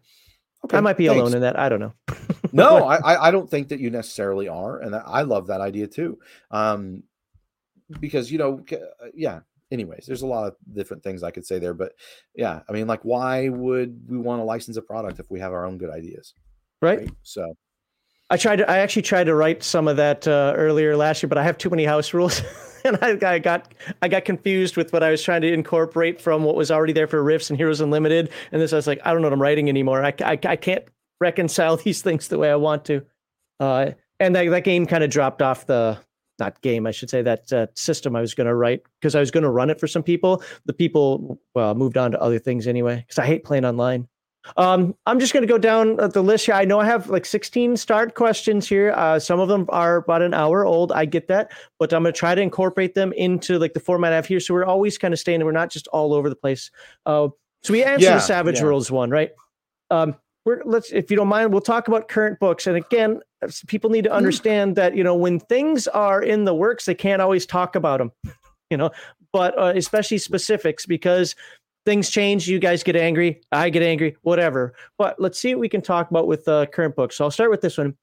Okay. 0.65 0.77
I 0.77 0.81
might 0.81 0.97
be 0.97 1.07
thanks. 1.07 1.21
alone 1.21 1.35
in 1.35 1.41
that. 1.41 1.59
I 1.59 1.69
don't 1.69 1.79
know. 1.79 1.93
no, 2.51 2.85
I 2.85 3.27
I 3.27 3.31
don't 3.31 3.49
think 3.49 3.69
that 3.69 3.79
you 3.79 3.91
necessarily 3.91 4.47
are, 4.47 4.79
and 4.79 4.95
I 4.95 5.21
love 5.21 5.47
that 5.47 5.61
idea 5.61 5.87
too. 5.87 6.19
Um, 6.49 7.03
because 7.99 8.31
you 8.31 8.37
know, 8.39 8.63
uh, 8.71 9.07
yeah. 9.13 9.41
Anyways, 9.71 10.05
there's 10.05 10.21
a 10.21 10.27
lot 10.27 10.47
of 10.47 10.55
different 10.75 11.03
things 11.03 11.23
I 11.23 11.31
could 11.31 11.45
say 11.45 11.57
there, 11.57 11.73
but 11.73 11.93
yeah, 12.35 12.61
I 12.69 12.71
mean, 12.71 12.85
like, 12.85 13.01
why 13.03 13.49
would 13.49 13.99
we 14.07 14.17
want 14.17 14.39
to 14.39 14.43
license 14.43 14.77
a 14.77 14.81
product 14.81 15.19
if 15.19 15.29
we 15.31 15.39
have 15.39 15.53
our 15.53 15.65
own 15.65 15.79
good 15.79 15.89
ideas? 15.89 16.35
Right. 16.81 16.99
right? 16.99 17.09
So, 17.23 17.55
I 18.29 18.37
tried 18.37 18.57
to. 18.57 18.69
I 18.69 18.79
actually 18.79 19.01
tried 19.01 19.25
to 19.25 19.35
write 19.35 19.63
some 19.63 19.87
of 19.87 19.97
that 19.97 20.27
uh, 20.27 20.53
earlier 20.55 20.95
last 20.95 21.21
year, 21.21 21.29
but 21.29 21.37
I 21.37 21.43
have 21.43 21.57
too 21.57 21.69
many 21.69 21.83
house 21.83 22.13
rules, 22.13 22.41
and 23.01 23.23
I, 23.23 23.33
I, 23.33 23.39
got 23.39 23.73
I 24.01 24.07
got 24.07 24.25
confused 24.25 24.77
with 24.77 24.93
what 24.93 25.01
I 25.01 25.09
was 25.09 25.23
trying 25.23 25.41
to 25.41 25.51
incorporate 25.51 26.21
from 26.21 26.43
what 26.43 26.55
was 26.55 26.69
already 26.69 26.93
there 26.93 27.07
for 27.07 27.21
Rifts 27.23 27.49
and 27.49 27.57
Heroes 27.57 27.81
Unlimited. 27.81 28.29
And 28.51 28.61
this, 28.61 28.73
I 28.73 28.75
was 28.75 28.85
like, 28.85 28.99
I 29.03 29.11
don't 29.11 29.21
know 29.21 29.27
what 29.27 29.33
I'm 29.33 29.41
writing 29.41 29.69
anymore. 29.69 30.05
I, 30.05 30.13
I, 30.23 30.39
I 30.45 30.55
can't 30.55 30.83
reconcile 31.19 31.77
these 31.83 32.01
things 32.01 32.27
the 32.27 32.37
way 32.37 32.51
I 32.51 32.55
want 32.55 32.85
to. 32.85 33.03
Uh, 33.59 33.91
and 34.19 34.35
that, 34.35 34.49
that 34.49 34.63
game 34.63 34.85
kind 34.85 35.03
of 35.03 35.09
dropped 35.09 35.41
off 35.41 35.65
the 35.65 35.97
not 36.37 36.61
game, 36.61 36.85
I 36.85 36.91
should 36.91 37.09
say 37.09 37.21
that 37.21 37.51
uh, 37.53 37.67
system 37.75 38.15
I 38.15 38.21
was 38.21 38.33
going 38.33 38.47
to 38.47 38.55
write 38.55 38.83
because 38.99 39.15
I 39.15 39.19
was 39.19 39.31
going 39.31 39.43
to 39.43 39.49
run 39.49 39.69
it 39.69 39.79
for 39.79 39.87
some 39.87 40.03
people. 40.03 40.43
The 40.65 40.73
people 40.73 41.39
well 41.55 41.73
moved 41.75 41.97
on 41.97 42.11
to 42.11 42.21
other 42.21 42.39
things 42.39 42.67
anyway 42.67 42.97
because 42.97 43.17
I 43.17 43.25
hate 43.25 43.43
playing 43.45 43.65
online. 43.65 44.07
Um, 44.57 44.95
I'm 45.05 45.19
just 45.19 45.33
going 45.33 45.41
to 45.41 45.51
go 45.51 45.57
down 45.57 45.95
the 45.95 46.21
list 46.21 46.45
here. 46.45 46.55
I 46.55 46.65
know 46.65 46.79
I 46.79 46.85
have 46.85 47.09
like 47.09 47.25
16 47.25 47.77
start 47.77 48.15
questions 48.15 48.67
here. 48.67 48.91
Uh, 48.91 49.19
some 49.19 49.39
of 49.39 49.49
them 49.49 49.65
are 49.69 49.97
about 49.97 50.21
an 50.21 50.33
hour 50.33 50.65
old. 50.65 50.91
I 50.91 51.05
get 51.05 51.27
that, 51.27 51.51
but 51.79 51.93
I'm 51.93 52.03
going 52.03 52.13
to 52.13 52.17
try 52.17 52.35
to 52.35 52.41
incorporate 52.41 52.95
them 52.95 53.13
into 53.13 53.57
like 53.59 53.73
the 53.73 53.79
format 53.79 54.13
I 54.13 54.17
have 54.17 54.25
here. 54.25 54.39
So 54.39 54.53
we're 54.53 54.65
always 54.65 54.97
kind 54.97 55.13
of 55.13 55.19
staying. 55.19 55.41
And 55.41 55.45
we're 55.45 55.51
not 55.51 55.69
just 55.69 55.87
all 55.87 56.13
over 56.13 56.29
the 56.29 56.35
place. 56.35 56.71
Uh, 57.05 57.29
so 57.63 57.73
we 57.73 57.83
answered 57.83 58.03
yeah, 58.03 58.15
the 58.15 58.19
Savage 58.19 58.57
yeah. 58.59 58.65
Worlds 58.65 58.91
one, 58.91 59.09
right? 59.09 59.31
Um, 59.89 60.15
we're 60.45 60.61
let's 60.63 60.91
if 60.91 61.09
you 61.09 61.17
don't 61.17 61.27
mind, 61.27 61.51
we'll 61.51 61.61
talk 61.61 61.87
about 61.87 62.07
current 62.07 62.39
books. 62.39 62.67
And 62.67 62.77
again, 62.77 63.21
people 63.67 63.89
need 63.89 64.03
to 64.03 64.11
mm. 64.11 64.15
understand 64.15 64.75
that 64.75 64.95
you 64.95 65.03
know 65.03 65.15
when 65.15 65.39
things 65.39 65.87
are 65.87 66.21
in 66.21 66.45
the 66.45 66.53
works, 66.53 66.85
they 66.85 66.93
can't 66.93 67.21
always 67.21 67.45
talk 67.45 67.75
about 67.75 67.97
them. 67.97 68.11
You 68.69 68.77
know, 68.77 68.89
but 69.31 69.57
uh, 69.59 69.73
especially 69.75 70.17
specifics 70.17 70.85
because 70.85 71.35
things 71.85 72.09
change. 72.09 72.47
You 72.47 72.59
guys 72.59 72.83
get 72.83 72.95
angry, 72.95 73.41
I 73.51 73.69
get 73.69 73.83
angry, 73.83 74.17
whatever. 74.23 74.73
But 74.97 75.19
let's 75.19 75.39
see 75.39 75.53
what 75.53 75.61
we 75.61 75.69
can 75.69 75.81
talk 75.81 76.09
about 76.09 76.27
with 76.27 76.47
uh, 76.47 76.65
current 76.67 76.95
books. 76.95 77.17
So 77.17 77.25
I'll 77.25 77.31
start 77.31 77.51
with 77.51 77.61
this 77.61 77.77
one. 77.77 77.95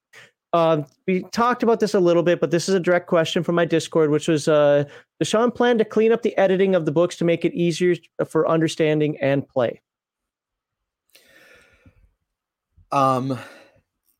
Uh, 0.52 0.82
we 1.06 1.22
talked 1.32 1.62
about 1.62 1.80
this 1.80 1.94
a 1.94 2.00
little 2.00 2.22
bit, 2.22 2.38
but 2.38 2.50
this 2.50 2.68
is 2.68 2.74
a 2.74 2.80
direct 2.80 3.06
question 3.06 3.42
from 3.42 3.54
my 3.54 3.64
Discord, 3.64 4.10
which 4.10 4.28
was 4.28 4.48
uh, 4.48 4.84
Does 5.18 5.28
Sean 5.28 5.50
plan 5.50 5.78
to 5.78 5.84
clean 5.84 6.12
up 6.12 6.22
the 6.22 6.36
editing 6.36 6.74
of 6.74 6.84
the 6.84 6.92
books 6.92 7.16
to 7.16 7.24
make 7.24 7.44
it 7.44 7.54
easier 7.54 7.96
for 8.28 8.48
understanding 8.48 9.16
and 9.20 9.48
play? 9.48 9.80
Um, 12.90 13.38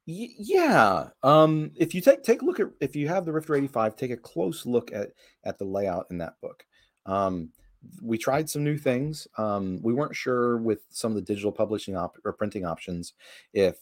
yeah. 0.07 1.09
Um, 1.23 1.73
if 1.77 1.95
you 1.95 2.01
take 2.01 2.23
take 2.23 2.41
a 2.41 2.45
look 2.47 2.61
at 2.61 2.69
if 2.81 2.97
you 2.97 3.09
have 3.09 3.27
the 3.27 3.33
Rifter 3.33 3.55
85, 3.55 3.95
take 3.95 4.11
a 4.11 4.17
close 4.17 4.65
look 4.65 4.91
at 4.93 5.11
at 5.45 5.59
the 5.59 5.65
layout 5.67 6.07
in 6.11 6.19
that 6.19 6.35
book. 6.41 6.65
Um, 7.05 7.51
we 8.01 8.19
tried 8.19 8.49
some 8.49 8.65
new 8.65 8.79
things. 8.79 9.27
Um, 9.39 9.81
we 9.83 9.95
weren't 9.95 10.17
sure 10.17 10.59
with 10.59 10.81
some 10.91 11.13
of 11.13 11.17
the 11.17 11.23
digital 11.23 11.53
publishing 11.53 11.97
op- 11.97 12.19
or 12.25 12.33
printing 12.33 12.65
options 12.65 13.15
if 13.53 13.77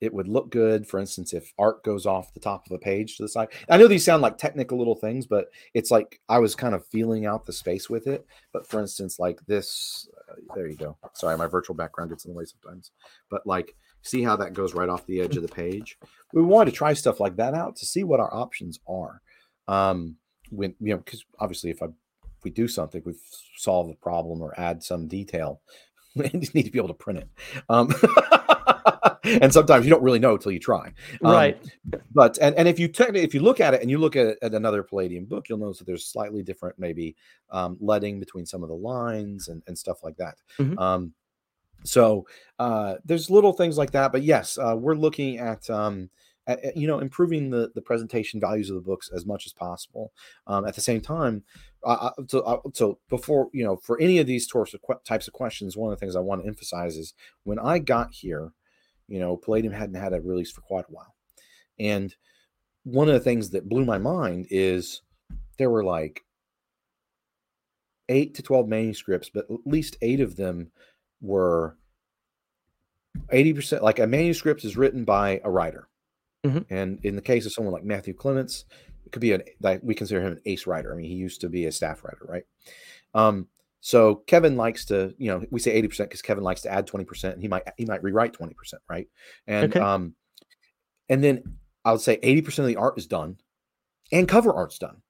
it 0.00 0.12
would 0.12 0.28
look 0.28 0.50
good. 0.50 0.86
For 0.86 0.98
instance, 0.98 1.32
if 1.32 1.52
art 1.58 1.82
goes 1.84 2.06
off 2.06 2.34
the 2.34 2.40
top 2.40 2.66
of 2.66 2.72
a 2.72 2.78
page 2.78 3.16
to 3.16 3.22
the 3.22 3.28
side. 3.28 3.48
I 3.70 3.76
know 3.76 3.88
these 3.88 4.04
sound 4.04 4.22
like 4.22 4.38
technical 4.38 4.76
little 4.76 4.96
things, 4.96 5.26
but 5.26 5.46
it's 5.72 5.90
like 5.90 6.20
I 6.28 6.38
was 6.38 6.54
kind 6.54 6.74
of 6.74 6.86
feeling 6.86 7.26
out 7.26 7.46
the 7.46 7.52
space 7.52 7.88
with 7.88 8.06
it. 8.06 8.26
But 8.52 8.66
for 8.66 8.80
instance, 8.80 9.18
like 9.18 9.40
this, 9.46 10.08
uh, 10.30 10.34
there 10.54 10.68
you 10.68 10.76
go. 10.76 10.96
Sorry, 11.14 11.36
my 11.38 11.46
virtual 11.46 11.76
background 11.76 12.10
gets 12.10 12.24
in 12.24 12.32
the 12.32 12.36
way 12.36 12.44
sometimes. 12.44 12.90
But 13.30 13.46
like 13.46 13.74
See 14.04 14.22
how 14.22 14.36
that 14.36 14.52
goes 14.52 14.74
right 14.74 14.90
off 14.90 15.06
the 15.06 15.22
edge 15.22 15.36
of 15.38 15.42
the 15.42 15.48
page. 15.48 15.98
We 16.34 16.42
wanted 16.42 16.70
to 16.70 16.76
try 16.76 16.92
stuff 16.92 17.20
like 17.20 17.36
that 17.36 17.54
out 17.54 17.74
to 17.76 17.86
see 17.86 18.04
what 18.04 18.20
our 18.20 18.32
options 18.32 18.78
are. 18.86 19.22
Um, 19.66 20.16
when 20.50 20.74
you 20.78 20.92
know, 20.92 20.98
because 20.98 21.24
obviously, 21.38 21.70
if 21.70 21.82
I 21.82 21.86
we 22.44 22.50
do 22.50 22.68
something, 22.68 23.02
we've 23.04 23.20
solved 23.56 23.90
the 23.90 23.96
problem 23.96 24.42
or 24.42 24.58
add 24.58 24.82
some 24.82 25.08
detail. 25.08 25.60
We 26.16 26.28
just 26.28 26.54
need 26.54 26.62
to 26.62 26.70
be 26.70 26.78
able 26.78 26.88
to 26.88 26.94
print 26.94 27.18
it. 27.18 27.28
Um, 27.68 27.92
and 29.24 29.52
sometimes 29.52 29.84
you 29.84 29.90
don't 29.90 30.04
really 30.04 30.20
know 30.20 30.34
until 30.34 30.52
you 30.52 30.60
try. 30.60 30.92
Um, 31.24 31.32
right. 31.32 31.72
But 32.12 32.38
and, 32.38 32.54
and 32.54 32.68
if 32.68 32.78
you 32.78 32.86
te- 32.86 33.18
if 33.18 33.34
you 33.34 33.40
look 33.40 33.58
at 33.58 33.74
it 33.74 33.82
and 33.82 33.90
you 33.90 33.98
look 33.98 34.14
at, 34.14 34.36
at 34.40 34.54
another 34.54 34.84
Palladium 34.84 35.24
book, 35.24 35.48
you'll 35.48 35.58
notice 35.58 35.78
that 35.78 35.86
there's 35.86 36.06
slightly 36.06 36.44
different 36.44 36.78
maybe 36.78 37.16
um, 37.50 37.76
leading 37.80 38.20
between 38.20 38.46
some 38.46 38.62
of 38.62 38.68
the 38.68 38.76
lines 38.76 39.48
and, 39.48 39.64
and 39.66 39.76
stuff 39.76 40.04
like 40.04 40.16
that. 40.18 40.36
Mm-hmm. 40.58 40.78
Um, 40.78 41.14
so 41.84 42.26
uh, 42.58 42.94
there's 43.04 43.30
little 43.30 43.52
things 43.52 43.76
like 43.76 43.90
that, 43.90 44.12
but 44.12 44.22
yes, 44.22 44.56
uh, 44.56 44.76
we're 44.78 44.94
looking 44.94 45.38
at, 45.38 45.68
um, 45.68 46.10
you 46.74 46.86
know 46.86 46.98
improving 46.98 47.50
the 47.50 47.70
the 47.74 47.80
presentation 47.80 48.40
values 48.40 48.68
of 48.68 48.76
the 48.76 48.82
books 48.82 49.10
as 49.14 49.24
much 49.26 49.46
as 49.46 49.52
possible. 49.52 50.12
Um, 50.46 50.66
at 50.66 50.74
the 50.74 50.80
same 50.80 51.00
time, 51.00 51.42
so 52.28 52.62
so 52.72 52.98
before 53.08 53.48
you 53.52 53.64
know 53.64 53.76
for 53.76 54.00
any 54.00 54.18
of 54.18 54.26
these 54.26 54.46
types 54.46 55.26
of 55.26 55.32
questions, 55.32 55.76
one 55.76 55.92
of 55.92 55.98
the 55.98 56.04
things 56.04 56.16
I 56.16 56.20
want 56.20 56.42
to 56.42 56.48
emphasize 56.48 56.96
is 56.96 57.14
when 57.44 57.58
I 57.58 57.78
got 57.78 58.12
here, 58.12 58.52
you 59.08 59.18
know, 59.18 59.36
Palladium 59.36 59.72
hadn't 59.72 59.94
had 59.96 60.12
a 60.12 60.20
release 60.20 60.50
for 60.50 60.60
quite 60.60 60.86
a 60.88 60.92
while, 60.92 61.14
and 61.78 62.14
one 62.84 63.08
of 63.08 63.14
the 63.14 63.20
things 63.20 63.50
that 63.50 63.68
blew 63.68 63.84
my 63.84 63.98
mind 63.98 64.46
is 64.50 65.02
there 65.58 65.70
were 65.70 65.84
like 65.84 66.22
eight 68.08 68.34
to 68.34 68.42
12 68.42 68.68
manuscripts, 68.68 69.30
but 69.32 69.46
at 69.50 69.66
least 69.66 69.96
eight 70.02 70.20
of 70.20 70.36
them 70.36 70.70
were 71.22 71.78
80% 73.32 73.80
like 73.80 73.98
a 73.98 74.06
manuscript 74.06 74.64
is 74.64 74.76
written 74.76 75.04
by 75.04 75.40
a 75.44 75.50
writer. 75.50 75.88
Mm-hmm. 76.44 76.74
And 76.74 77.00
in 77.04 77.16
the 77.16 77.22
case 77.22 77.46
of 77.46 77.52
someone 77.52 77.72
like 77.72 77.84
Matthew 77.84 78.14
Clements, 78.14 78.64
it 79.06 79.12
could 79.12 79.20
be 79.20 79.32
an 79.32 79.42
like 79.60 79.80
we 79.82 79.94
consider 79.94 80.20
him 80.20 80.32
an 80.32 80.40
ace 80.46 80.66
writer. 80.66 80.92
I 80.92 80.96
mean, 80.96 81.08
he 81.08 81.16
used 81.16 81.40
to 81.40 81.48
be 81.48 81.66
a 81.66 81.72
staff 81.72 82.04
writer, 82.04 82.26
right? 82.28 82.44
Um, 83.14 83.48
so 83.80 84.16
Kevin 84.26 84.56
likes 84.56 84.86
to, 84.86 85.14
you 85.18 85.30
know, 85.30 85.44
we 85.50 85.60
say 85.60 85.80
80% 85.82 85.98
because 85.98 86.22
Kevin 86.22 86.42
likes 86.42 86.62
to 86.62 86.72
add 86.72 86.86
20% 86.86 87.34
and 87.34 87.42
he 87.42 87.48
might 87.48 87.64
he 87.76 87.84
might 87.84 88.02
rewrite 88.02 88.32
20%, 88.32 88.54
right? 88.88 89.06
And 89.46 89.70
okay. 89.70 89.80
um 89.80 90.14
and 91.10 91.22
then 91.22 91.42
I 91.84 91.92
would 91.92 92.00
say 92.00 92.16
80% 92.16 92.60
of 92.60 92.66
the 92.66 92.76
art 92.76 92.96
is 92.96 93.06
done 93.06 93.36
and 94.10 94.26
cover 94.26 94.54
art's 94.54 94.78
done. 94.78 95.02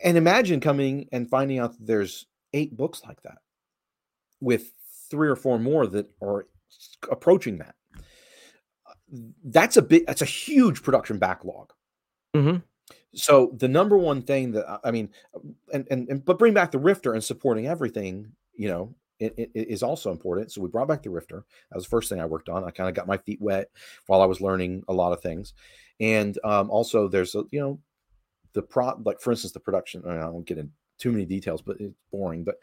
And 0.00 0.16
imagine 0.16 0.58
coming 0.58 1.08
and 1.12 1.30
finding 1.30 1.60
out 1.60 1.78
that 1.78 1.86
there's 1.86 2.26
eight 2.54 2.76
books 2.76 3.02
like 3.06 3.22
that 3.22 3.38
with 4.40 4.72
three 5.08 5.28
or 5.28 5.36
four 5.36 5.60
more 5.60 5.86
that 5.86 6.10
are 6.20 6.46
approaching 7.08 7.58
that. 7.58 7.76
That's 9.44 9.76
a 9.76 9.82
bit 9.82 10.06
that's 10.06 10.22
a 10.22 10.26
huge 10.26 10.82
production 10.82 11.18
backlog. 11.18 11.72
Mm-hmm. 12.34 12.58
So 13.14 13.52
the 13.58 13.68
number 13.68 13.98
one 13.98 14.22
thing 14.22 14.52
that 14.52 14.80
I 14.84 14.90
mean, 14.90 15.10
and, 15.72 15.86
and 15.90 16.08
and 16.08 16.24
but 16.24 16.38
bring 16.38 16.54
back 16.54 16.70
the 16.70 16.78
Rifter 16.78 17.12
and 17.12 17.22
supporting 17.22 17.66
everything, 17.66 18.32
you 18.54 18.68
know, 18.68 18.94
it, 19.18 19.34
it 19.36 19.50
is 19.54 19.82
also 19.82 20.10
important. 20.10 20.50
So 20.50 20.62
we 20.62 20.68
brought 20.68 20.88
back 20.88 21.02
the 21.02 21.10
Rifter. 21.10 21.44
That 21.70 21.76
was 21.76 21.84
the 21.84 21.90
first 21.90 22.08
thing 22.08 22.20
I 22.20 22.26
worked 22.26 22.48
on. 22.48 22.64
I 22.64 22.70
kind 22.70 22.88
of 22.88 22.94
got 22.94 23.06
my 23.06 23.18
feet 23.18 23.40
wet 23.40 23.68
while 24.06 24.22
I 24.22 24.26
was 24.26 24.40
learning 24.40 24.84
a 24.88 24.92
lot 24.92 25.12
of 25.12 25.20
things, 25.20 25.52
and 26.00 26.38
um, 26.44 26.70
also 26.70 27.06
there's 27.06 27.34
a 27.34 27.44
you 27.50 27.60
know 27.60 27.80
the 28.54 28.62
pro 28.62 28.94
like 29.04 29.20
for 29.20 29.30
instance 29.30 29.52
the 29.52 29.60
production. 29.60 30.02
I 30.06 30.16
don't 30.16 30.46
get 30.46 30.58
in 30.58 30.70
too 30.98 31.12
many 31.12 31.26
details, 31.26 31.60
but 31.60 31.80
it's 31.80 31.94
boring. 32.10 32.44
But 32.44 32.56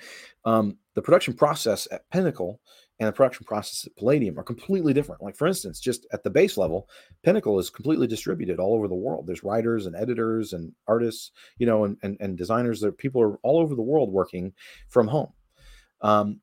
um, 0.45 0.77
the 0.95 1.01
production 1.01 1.33
process 1.33 1.87
at 1.91 2.09
Pinnacle 2.09 2.59
and 2.99 3.07
the 3.07 3.13
production 3.13 3.45
process 3.45 3.85
at 3.85 3.95
Palladium 3.95 4.37
are 4.37 4.43
completely 4.43 4.93
different. 4.93 5.21
Like 5.21 5.35
for 5.35 5.47
instance, 5.47 5.79
just 5.79 6.05
at 6.11 6.23
the 6.23 6.29
base 6.29 6.57
level, 6.57 6.89
Pinnacle 7.23 7.57
is 7.59 7.69
completely 7.69 8.07
distributed 8.07 8.59
all 8.59 8.75
over 8.75 8.87
the 8.87 8.95
world. 8.95 9.25
There's 9.25 9.43
writers 9.43 9.85
and 9.85 9.95
editors 9.95 10.53
and 10.53 10.73
artists, 10.87 11.31
you 11.57 11.65
know, 11.65 11.85
and 11.85 11.97
and, 12.03 12.17
and 12.19 12.37
designers. 12.37 12.81
There 12.81 12.91
people 12.91 13.21
are 13.21 13.37
all 13.37 13.59
over 13.59 13.75
the 13.75 13.81
world 13.81 14.11
working 14.11 14.53
from 14.89 15.07
home. 15.07 15.31
Um, 16.01 16.41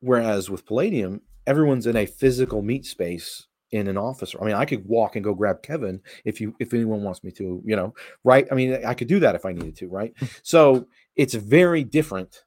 whereas 0.00 0.50
with 0.50 0.66
Palladium, 0.66 1.22
everyone's 1.46 1.86
in 1.86 1.96
a 1.96 2.06
physical 2.06 2.62
meet 2.62 2.86
space 2.86 3.46
in 3.70 3.88
an 3.88 3.96
office. 3.96 4.34
I 4.40 4.44
mean, 4.44 4.54
I 4.54 4.64
could 4.64 4.86
walk 4.86 5.16
and 5.16 5.24
go 5.24 5.34
grab 5.34 5.62
Kevin 5.62 6.00
if 6.24 6.40
you 6.40 6.54
if 6.60 6.72
anyone 6.72 7.02
wants 7.02 7.24
me 7.24 7.30
to, 7.32 7.62
you 7.64 7.76
know, 7.76 7.94
right? 8.22 8.46
I 8.50 8.54
mean, 8.54 8.84
I 8.84 8.94
could 8.94 9.08
do 9.08 9.20
that 9.20 9.34
if 9.34 9.44
I 9.44 9.52
needed 9.52 9.76
to, 9.76 9.88
right? 9.88 10.12
so 10.42 10.86
it's 11.16 11.34
very 11.34 11.84
different 11.84 12.44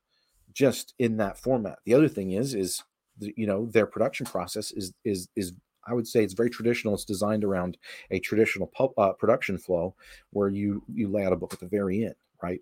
just 0.54 0.94
in 1.00 1.18
that 1.18 1.38
format. 1.38 1.80
The 1.86 1.94
other 1.94 2.08
thing 2.08 2.32
is 2.32 2.54
is 2.54 2.84
you 3.20 3.48
know 3.48 3.66
their 3.66 3.86
production 3.86 4.26
process 4.26 4.72
is 4.72 4.94
is 5.04 5.28
is 5.36 5.54
I 5.88 5.94
would 5.94 6.08
say 6.08 6.24
it's 6.24 6.34
very 6.34 6.50
traditional. 6.50 6.94
It's 6.94 7.06
designed 7.06 7.44
around 7.44 7.78
a 8.12 8.20
traditional 8.20 8.72
uh, 8.98 9.14
production 9.14 9.58
flow 9.58 9.96
where 10.32 10.50
you 10.50 10.84
you 10.94 11.08
lay 11.08 11.26
out 11.26 11.34
a 11.34 11.38
book 11.38 11.54
at 11.54 11.60
the 11.60 11.68
very 11.68 12.04
end, 12.04 12.16
right? 12.44 12.60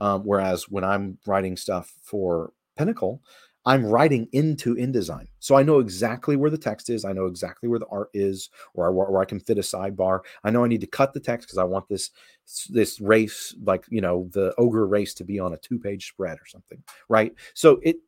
Um, 0.00 0.22
whereas 0.22 0.68
when 0.68 0.84
I'm 0.84 1.18
writing 1.26 1.56
stuff 1.56 1.92
for 2.02 2.52
Pinnacle, 2.76 3.20
I'm 3.64 3.86
writing 3.86 4.28
into 4.32 4.74
InDesign, 4.74 5.28
so 5.38 5.54
I 5.54 5.62
know 5.62 5.78
exactly 5.78 6.34
where 6.34 6.50
the 6.50 6.58
text 6.58 6.90
is. 6.90 7.04
I 7.04 7.12
know 7.12 7.26
exactly 7.26 7.68
where 7.68 7.78
the 7.78 7.86
art 7.86 8.08
is, 8.12 8.50
or 8.74 8.90
where 8.90 9.22
I 9.22 9.24
can 9.24 9.38
fit 9.38 9.58
a 9.58 9.60
sidebar. 9.60 10.20
I 10.42 10.50
know 10.50 10.64
I 10.64 10.68
need 10.68 10.80
to 10.80 10.86
cut 10.86 11.12
the 11.12 11.20
text 11.20 11.46
because 11.46 11.58
I 11.58 11.64
want 11.64 11.88
this 11.88 12.10
this 12.70 13.00
race, 13.00 13.54
like 13.62 13.84
you 13.88 14.00
know, 14.00 14.28
the 14.32 14.54
ogre 14.58 14.86
race, 14.86 15.14
to 15.14 15.24
be 15.24 15.38
on 15.38 15.52
a 15.52 15.58
two 15.58 15.78
page 15.78 16.08
spread 16.08 16.38
or 16.38 16.46
something, 16.46 16.82
right? 17.08 17.34
So 17.54 17.80
it 17.82 17.98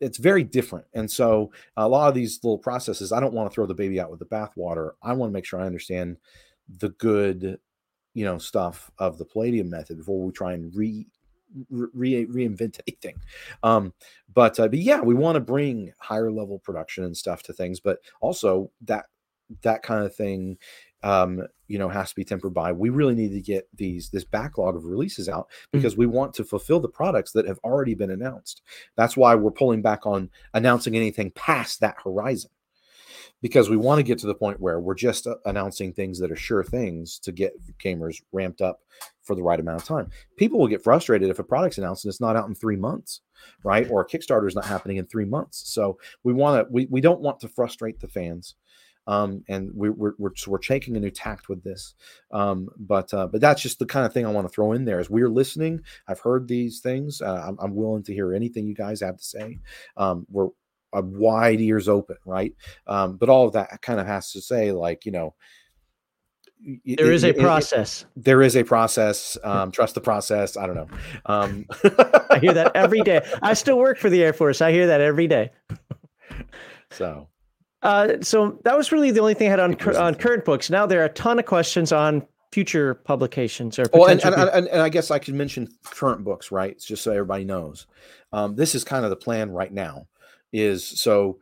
it's 0.00 0.18
very 0.18 0.44
different. 0.44 0.86
And 0.94 1.10
so 1.10 1.50
a 1.76 1.88
lot 1.88 2.08
of 2.08 2.14
these 2.14 2.38
little 2.42 2.58
processes, 2.58 3.12
I 3.12 3.20
don't 3.20 3.32
want 3.32 3.50
to 3.50 3.54
throw 3.54 3.66
the 3.66 3.74
baby 3.74 4.00
out 4.00 4.10
with 4.10 4.20
the 4.20 4.26
bathwater. 4.26 4.92
I 5.02 5.12
want 5.14 5.30
to 5.30 5.34
make 5.34 5.44
sure 5.44 5.60
I 5.60 5.66
understand 5.66 6.18
the 6.78 6.90
good, 6.90 7.58
you 8.14 8.24
know, 8.24 8.38
stuff 8.38 8.90
of 8.98 9.18
the 9.18 9.24
Palladium 9.24 9.70
method 9.70 9.98
before 9.98 10.22
we 10.22 10.32
try 10.32 10.52
and 10.52 10.74
re, 10.74 11.06
re 11.70 12.26
reinvent 12.26 12.80
anything. 12.86 13.16
Um, 13.62 13.92
but 14.32 14.58
uh, 14.60 14.68
but 14.68 14.78
yeah, 14.78 15.00
we 15.00 15.14
want 15.14 15.36
to 15.36 15.40
bring 15.40 15.92
higher 15.98 16.30
level 16.30 16.58
production 16.58 17.04
and 17.04 17.16
stuff 17.16 17.42
to 17.44 17.52
things, 17.52 17.80
but 17.80 17.98
also 18.20 18.70
that 18.82 19.06
that 19.62 19.82
kind 19.82 20.04
of 20.04 20.14
thing 20.14 20.58
um, 21.02 21.46
you 21.68 21.78
know 21.78 21.88
has 21.88 22.10
to 22.10 22.16
be 22.16 22.24
tempered 22.24 22.54
by 22.54 22.72
we 22.72 22.90
really 22.90 23.14
need 23.14 23.32
to 23.32 23.40
get 23.40 23.68
these 23.74 24.10
this 24.10 24.24
backlog 24.24 24.76
of 24.76 24.84
releases 24.84 25.28
out 25.28 25.48
mm. 25.48 25.72
because 25.72 25.94
mm-hmm. 25.94 26.00
we 26.00 26.06
want 26.06 26.34
to 26.34 26.44
fulfill 26.44 26.80
the 26.80 26.88
products 26.88 27.32
that 27.32 27.46
have 27.46 27.58
already 27.64 27.94
been 27.94 28.10
announced 28.10 28.62
that's 28.96 29.16
why 29.16 29.34
we're 29.34 29.50
pulling 29.50 29.82
back 29.82 30.06
on 30.06 30.30
announcing 30.54 30.96
anything 30.96 31.30
past 31.32 31.80
that 31.80 31.96
horizon 32.02 32.50
because 33.42 33.68
we 33.68 33.76
want 33.76 33.98
to 33.98 34.02
get 34.02 34.18
to 34.18 34.26
the 34.26 34.34
point 34.34 34.60
where 34.60 34.80
we're 34.80 34.94
just 34.94 35.26
uh, 35.26 35.34
announcing 35.44 35.92
things 35.92 36.18
that 36.18 36.32
are 36.32 36.36
sure 36.36 36.64
things 36.64 37.18
to 37.18 37.32
get 37.32 37.52
gamers 37.78 38.22
ramped 38.32 38.60
up 38.60 38.80
for 39.22 39.36
the 39.36 39.42
right 39.42 39.60
amount 39.60 39.80
of 39.80 39.86
time 39.86 40.08
people 40.36 40.58
will 40.58 40.68
get 40.68 40.82
frustrated 40.82 41.28
if 41.28 41.38
a 41.38 41.44
product's 41.44 41.78
announced 41.78 42.04
and 42.04 42.10
it's 42.10 42.20
not 42.20 42.36
out 42.36 42.48
in 42.48 42.54
three 42.54 42.76
months 42.76 43.20
right 43.64 43.90
or 43.90 44.00
a 44.00 44.06
kickstarter 44.06 44.48
is 44.48 44.54
not 44.54 44.64
happening 44.64 44.96
in 44.96 45.06
three 45.06 45.24
months 45.24 45.62
so 45.68 45.98
we 46.22 46.32
want 46.32 46.66
to 46.66 46.72
we, 46.72 46.86
we 46.90 47.00
don't 47.00 47.20
want 47.20 47.38
to 47.40 47.48
frustrate 47.48 48.00
the 48.00 48.08
fans 48.08 48.54
um, 49.06 49.44
and 49.48 49.70
we, 49.74 49.90
we're 49.90 50.14
we're 50.18 50.34
so 50.34 50.50
we're 50.50 50.58
taking 50.58 50.96
a 50.96 51.00
new 51.00 51.10
tact 51.10 51.48
with 51.48 51.62
this. 51.62 51.94
Um, 52.30 52.68
but 52.76 53.12
uh, 53.14 53.26
but 53.28 53.40
that's 53.40 53.62
just 53.62 53.78
the 53.78 53.86
kind 53.86 54.04
of 54.04 54.12
thing 54.12 54.26
I 54.26 54.30
want 54.30 54.46
to 54.46 54.52
throw 54.52 54.72
in 54.72 54.84
there. 54.84 54.98
As 54.98 55.10
we're 55.10 55.28
listening, 55.28 55.80
I've 56.08 56.20
heard 56.20 56.48
these 56.48 56.80
things. 56.80 57.20
Uh, 57.20 57.44
I'm, 57.46 57.56
I'm, 57.60 57.74
willing 57.74 58.02
to 58.04 58.14
hear 58.14 58.34
anything 58.34 58.66
you 58.66 58.74
guys 58.74 59.00
have 59.00 59.18
to 59.18 59.24
say. 59.24 59.60
Um, 59.96 60.26
we're 60.30 60.48
uh, 60.92 61.02
wide 61.02 61.60
ears 61.60 61.88
open, 61.88 62.16
right? 62.24 62.54
Um, 62.86 63.16
but 63.16 63.28
all 63.28 63.46
of 63.46 63.52
that 63.52 63.80
kind 63.82 64.00
of 64.00 64.06
has 64.06 64.32
to 64.32 64.40
say, 64.40 64.72
like 64.72 65.04
you 65.06 65.12
know. 65.12 65.34
There 66.84 67.12
is 67.12 67.22
a 67.22 67.34
process. 67.34 68.06
It, 68.16 68.24
there 68.24 68.42
is 68.42 68.56
a 68.56 68.64
process. 68.64 69.36
Um, 69.44 69.70
trust 69.70 69.94
the 69.94 70.00
process. 70.00 70.56
I 70.56 70.66
don't 70.66 70.74
know. 70.74 70.88
Um, 71.26 71.66
I 72.30 72.38
hear 72.40 72.54
that 72.54 72.72
every 72.74 73.02
day. 73.02 73.20
I 73.42 73.52
still 73.52 73.78
work 73.78 73.98
for 73.98 74.08
the 74.08 74.24
Air 74.24 74.32
Force. 74.32 74.62
I 74.62 74.72
hear 74.72 74.86
that 74.86 75.00
every 75.02 75.28
day. 75.28 75.50
So 76.90 77.28
uh, 77.82 78.20
so 78.20 78.60
that 78.64 78.76
was 78.76 78.92
really 78.92 79.10
the 79.10 79.20
only 79.20 79.34
thing 79.34 79.48
I 79.48 79.50
had 79.50 79.60
on 79.60 79.96
on 79.96 80.14
current 80.14 80.44
books. 80.44 80.70
Now 80.70 80.86
there 80.86 81.00
are 81.02 81.06
a 81.06 81.10
ton 81.10 81.38
of 81.38 81.46
questions 81.46 81.92
on 81.92 82.26
future 82.52 82.94
publications 82.94 83.78
or 83.78 83.84
well, 83.92 84.08
and, 84.08 84.24
and, 84.24 84.34
and, 84.34 84.68
and, 84.68 84.80
I 84.80 84.88
guess 84.88 85.10
I 85.10 85.18
could 85.18 85.34
mention 85.34 85.68
current 85.84 86.24
books, 86.24 86.50
right? 86.50 86.70
It's 86.70 86.86
just 86.86 87.02
so 87.02 87.12
everybody 87.12 87.44
knows. 87.44 87.86
Um, 88.32 88.54
this 88.54 88.74
is 88.74 88.82
kind 88.84 89.04
of 89.04 89.10
the 89.10 89.16
plan 89.16 89.50
right 89.50 89.72
now. 89.72 90.06
Is 90.52 90.84
so, 90.84 91.38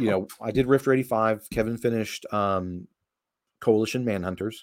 you 0.00 0.10
know, 0.10 0.28
I 0.40 0.50
did 0.50 0.66
Rifter 0.66 0.92
eighty 0.92 1.02
five. 1.02 1.46
Kevin 1.50 1.76
finished 1.76 2.24
um, 2.32 2.86
Coalition 3.60 4.04
Manhunters. 4.04 4.60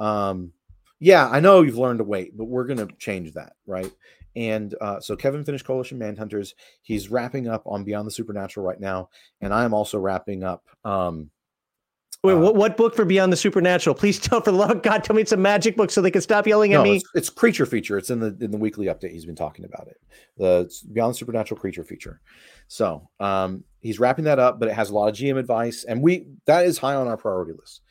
Um, 0.00 0.52
yeah, 0.98 1.28
I 1.28 1.40
know 1.40 1.62
you've 1.62 1.78
learned 1.78 1.98
to 1.98 2.04
wait, 2.04 2.36
but 2.36 2.44
we're 2.44 2.64
going 2.64 2.78
to 2.78 2.94
change 2.96 3.32
that, 3.32 3.54
right? 3.66 3.90
And 4.36 4.74
uh, 4.80 5.00
so 5.00 5.16
Kevin 5.16 5.44
finished 5.44 5.64
Coalition 5.64 5.98
Manhunters. 5.98 6.54
He's 6.82 7.10
wrapping 7.10 7.48
up 7.48 7.62
on 7.66 7.84
Beyond 7.84 8.06
the 8.06 8.10
Supernatural 8.10 8.66
right 8.66 8.80
now, 8.80 9.08
and 9.40 9.52
I 9.52 9.64
am 9.64 9.74
also 9.74 9.98
wrapping 9.98 10.42
up. 10.42 10.64
Um, 10.84 11.30
Wait, 12.24 12.34
uh, 12.34 12.38
what, 12.38 12.54
what 12.54 12.76
book 12.76 12.94
for 12.94 13.04
Beyond 13.04 13.32
the 13.32 13.36
Supernatural? 13.36 13.94
Please 13.94 14.18
tell, 14.20 14.40
for 14.40 14.52
the 14.52 14.56
love 14.56 14.70
of 14.70 14.82
God, 14.82 15.02
tell 15.02 15.16
me 15.16 15.22
it's 15.22 15.32
a 15.32 15.36
magic 15.36 15.76
book 15.76 15.90
so 15.90 16.00
they 16.00 16.10
can 16.10 16.22
stop 16.22 16.46
yelling 16.46 16.70
no, 16.70 16.80
at 16.80 16.84
me. 16.84 16.96
It's, 16.96 17.10
it's, 17.14 17.30
creature 17.30 17.66
feature. 17.66 17.98
It's 17.98 18.10
in 18.10 18.20
the 18.20 18.36
in 18.40 18.52
the 18.52 18.58
weekly 18.58 18.86
update. 18.86 19.10
He's 19.10 19.26
been 19.26 19.34
talking 19.34 19.64
about 19.64 19.88
it. 19.88 20.00
The 20.36 20.72
Beyond 20.92 21.14
the 21.14 21.18
Supernatural 21.18 21.60
creature 21.60 21.82
feature. 21.82 22.20
So 22.68 23.08
um, 23.18 23.64
he's 23.80 23.98
wrapping 23.98 24.24
that 24.26 24.38
up, 24.38 24.60
but 24.60 24.68
it 24.68 24.74
has 24.74 24.90
a 24.90 24.94
lot 24.94 25.08
of 25.08 25.14
GM 25.14 25.36
advice, 25.36 25.84
and 25.84 26.00
we 26.00 26.26
that 26.46 26.64
is 26.64 26.78
high 26.78 26.94
on 26.94 27.08
our 27.08 27.16
priority 27.16 27.52
list. 27.58 27.82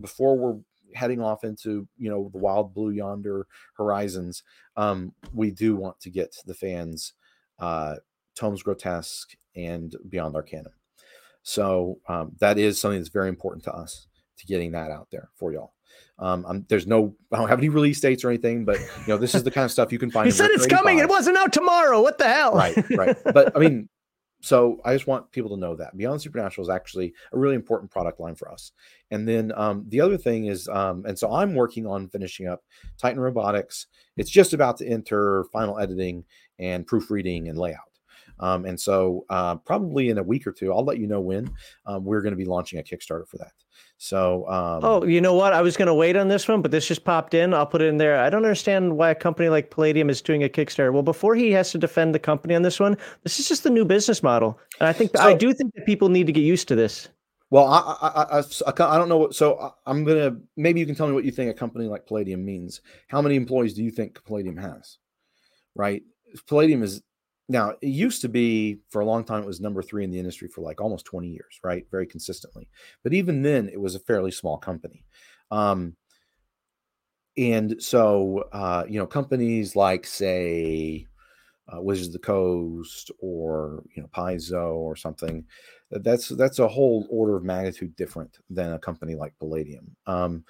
Before 0.00 0.36
we're 0.36 0.58
heading 0.96 1.20
off 1.20 1.44
into 1.44 1.86
you 1.98 2.10
know 2.10 2.30
the 2.32 2.38
wild 2.38 2.74
blue 2.74 2.90
yonder 2.90 3.46
horizons 3.74 4.42
um, 4.76 5.12
we 5.32 5.50
do 5.50 5.76
want 5.76 5.98
to 6.00 6.10
get 6.10 6.34
the 6.46 6.54
fans 6.54 7.12
uh, 7.58 7.96
tomes 8.34 8.62
grotesque 8.62 9.36
and 9.54 9.96
beyond 10.08 10.34
arcanum 10.34 10.72
so 11.42 11.98
um, 12.08 12.32
that 12.40 12.58
is 12.58 12.80
something 12.80 12.98
that's 12.98 13.08
very 13.08 13.28
important 13.28 13.64
to 13.64 13.72
us 13.72 14.08
to 14.36 14.46
getting 14.46 14.72
that 14.72 14.90
out 14.90 15.08
there 15.10 15.30
for 15.36 15.52
y'all 15.52 15.72
um, 16.18 16.64
there's 16.68 16.86
no, 16.86 17.14
I 17.30 17.36
don't 17.36 17.48
have 17.48 17.58
any 17.58 17.68
release 17.68 18.00
dates 18.00 18.24
or 18.24 18.30
anything, 18.30 18.64
but 18.64 18.78
you 18.80 19.08
know, 19.08 19.18
this 19.18 19.34
is 19.34 19.42
the 19.42 19.50
kind 19.50 19.66
of 19.66 19.70
stuff 19.70 19.92
you 19.92 19.98
can 19.98 20.10
find. 20.12 20.26
he 20.26 20.30
said 20.30 20.50
it's 20.50 20.66
coming. 20.66 20.98
It 20.98 21.08
wasn't 21.08 21.36
out 21.36 21.52
tomorrow. 21.52 22.00
What 22.00 22.16
the 22.16 22.24
hell? 22.24 22.54
Right, 22.54 22.90
right. 22.90 23.16
But 23.22 23.54
I 23.54 23.58
mean, 23.58 23.88
so 24.46 24.80
I 24.84 24.94
just 24.94 25.08
want 25.08 25.32
people 25.32 25.50
to 25.50 25.56
know 25.56 25.74
that 25.74 25.96
Beyond 25.96 26.22
Supernatural 26.22 26.64
is 26.64 26.70
actually 26.70 27.12
a 27.32 27.38
really 27.38 27.56
important 27.56 27.90
product 27.90 28.20
line 28.20 28.36
for 28.36 28.48
us. 28.48 28.70
And 29.10 29.26
then 29.26 29.50
um, 29.56 29.84
the 29.88 30.00
other 30.00 30.16
thing 30.16 30.46
is, 30.46 30.68
um, 30.68 31.04
and 31.04 31.18
so 31.18 31.32
I'm 31.32 31.56
working 31.56 31.84
on 31.84 32.08
finishing 32.08 32.46
up 32.46 32.62
Titan 32.96 33.18
Robotics. 33.18 33.88
It's 34.16 34.30
just 34.30 34.52
about 34.52 34.76
to 34.76 34.86
enter 34.86 35.46
final 35.52 35.80
editing 35.80 36.22
and 36.60 36.86
proofreading 36.86 37.48
and 37.48 37.58
layout. 37.58 37.80
Um, 38.38 38.66
and 38.66 38.80
so 38.80 39.24
uh, 39.30 39.56
probably 39.56 40.10
in 40.10 40.18
a 40.18 40.22
week 40.22 40.46
or 40.46 40.52
two, 40.52 40.72
I'll 40.72 40.84
let 40.84 40.98
you 40.98 41.08
know 41.08 41.20
when 41.20 41.50
um, 41.84 42.04
we're 42.04 42.22
going 42.22 42.30
to 42.30 42.36
be 42.36 42.44
launching 42.44 42.78
a 42.78 42.84
Kickstarter 42.84 43.26
for 43.26 43.38
that. 43.38 43.50
So, 43.98 44.46
um, 44.48 44.80
oh, 44.84 45.04
you 45.04 45.22
know 45.22 45.34
what? 45.34 45.54
I 45.54 45.62
was 45.62 45.76
going 45.76 45.86
to 45.86 45.94
wait 45.94 46.16
on 46.16 46.28
this 46.28 46.46
one, 46.46 46.60
but 46.60 46.70
this 46.70 46.86
just 46.86 47.04
popped 47.04 47.32
in. 47.32 47.54
I'll 47.54 47.66
put 47.66 47.80
it 47.80 47.86
in 47.86 47.96
there. 47.96 48.20
I 48.20 48.28
don't 48.28 48.44
understand 48.44 48.96
why 48.96 49.10
a 49.10 49.14
company 49.14 49.48
like 49.48 49.70
Palladium 49.70 50.10
is 50.10 50.20
doing 50.20 50.44
a 50.44 50.48
Kickstarter. 50.48 50.92
Well, 50.92 51.02
before 51.02 51.34
he 51.34 51.50
has 51.52 51.70
to 51.72 51.78
defend 51.78 52.14
the 52.14 52.18
company 52.18 52.54
on 52.54 52.62
this 52.62 52.78
one, 52.78 52.98
this 53.22 53.40
is 53.40 53.48
just 53.48 53.62
the 53.62 53.70
new 53.70 53.86
business 53.86 54.22
model, 54.22 54.58
and 54.80 54.88
I 54.88 54.92
think 54.92 55.16
so, 55.16 55.22
I 55.22 55.34
do 55.34 55.54
think 55.54 55.74
that 55.74 55.86
people 55.86 56.10
need 56.10 56.26
to 56.26 56.32
get 56.32 56.42
used 56.42 56.68
to 56.68 56.74
this. 56.74 57.08
Well, 57.50 57.66
I 57.66 57.78
I, 58.02 58.38
I, 58.38 58.94
I, 58.94 58.98
don't 58.98 59.08
know 59.08 59.18
what. 59.18 59.34
So 59.34 59.74
I'm 59.86 60.04
gonna 60.04 60.36
maybe 60.56 60.80
you 60.80 60.86
can 60.86 60.94
tell 60.94 61.06
me 61.06 61.14
what 61.14 61.24
you 61.24 61.30
think 61.30 61.50
a 61.50 61.54
company 61.54 61.86
like 61.86 62.06
Palladium 62.06 62.44
means. 62.44 62.82
How 63.08 63.22
many 63.22 63.36
employees 63.36 63.72
do 63.72 63.82
you 63.82 63.90
think 63.90 64.22
Palladium 64.24 64.56
has? 64.56 64.98
Right, 65.74 66.02
Palladium 66.48 66.82
is 66.82 67.02
now, 67.48 67.70
it 67.80 67.88
used 67.88 68.22
to 68.22 68.28
be 68.28 68.80
for 68.90 69.00
a 69.00 69.04
long 69.04 69.24
time, 69.24 69.42
it 69.42 69.46
was 69.46 69.60
number 69.60 69.82
three 69.82 70.04
in 70.04 70.10
the 70.10 70.18
industry 70.18 70.48
for 70.48 70.62
like 70.62 70.80
almost 70.80 71.04
20 71.04 71.28
years, 71.28 71.60
right? 71.62 71.86
Very 71.90 72.06
consistently. 72.06 72.68
But 73.02 73.14
even 73.14 73.42
then, 73.42 73.68
it 73.68 73.80
was 73.80 73.94
a 73.94 74.00
fairly 74.00 74.32
small 74.32 74.58
company. 74.58 75.04
Um, 75.50 75.96
and 77.38 77.80
so, 77.80 78.44
uh, 78.52 78.84
you 78.88 78.98
know, 78.98 79.06
companies 79.06 79.76
like, 79.76 80.06
say, 80.06 81.06
uh, 81.72 81.80
Wizards 81.80 82.08
of 82.08 82.14
the 82.14 82.18
Coast 82.20 83.10
or, 83.18 83.84
you 83.94 84.02
know, 84.02 84.08
Paizo 84.08 84.74
or 84.74 84.96
something, 84.96 85.44
that's 85.90 86.28
that's 86.28 86.58
a 86.58 86.66
whole 86.66 87.06
order 87.10 87.36
of 87.36 87.44
magnitude 87.44 87.94
different 87.94 88.38
than 88.50 88.72
a 88.72 88.78
company 88.78 89.14
like 89.14 89.38
Palladium. 89.38 89.94
Um, 90.06 90.44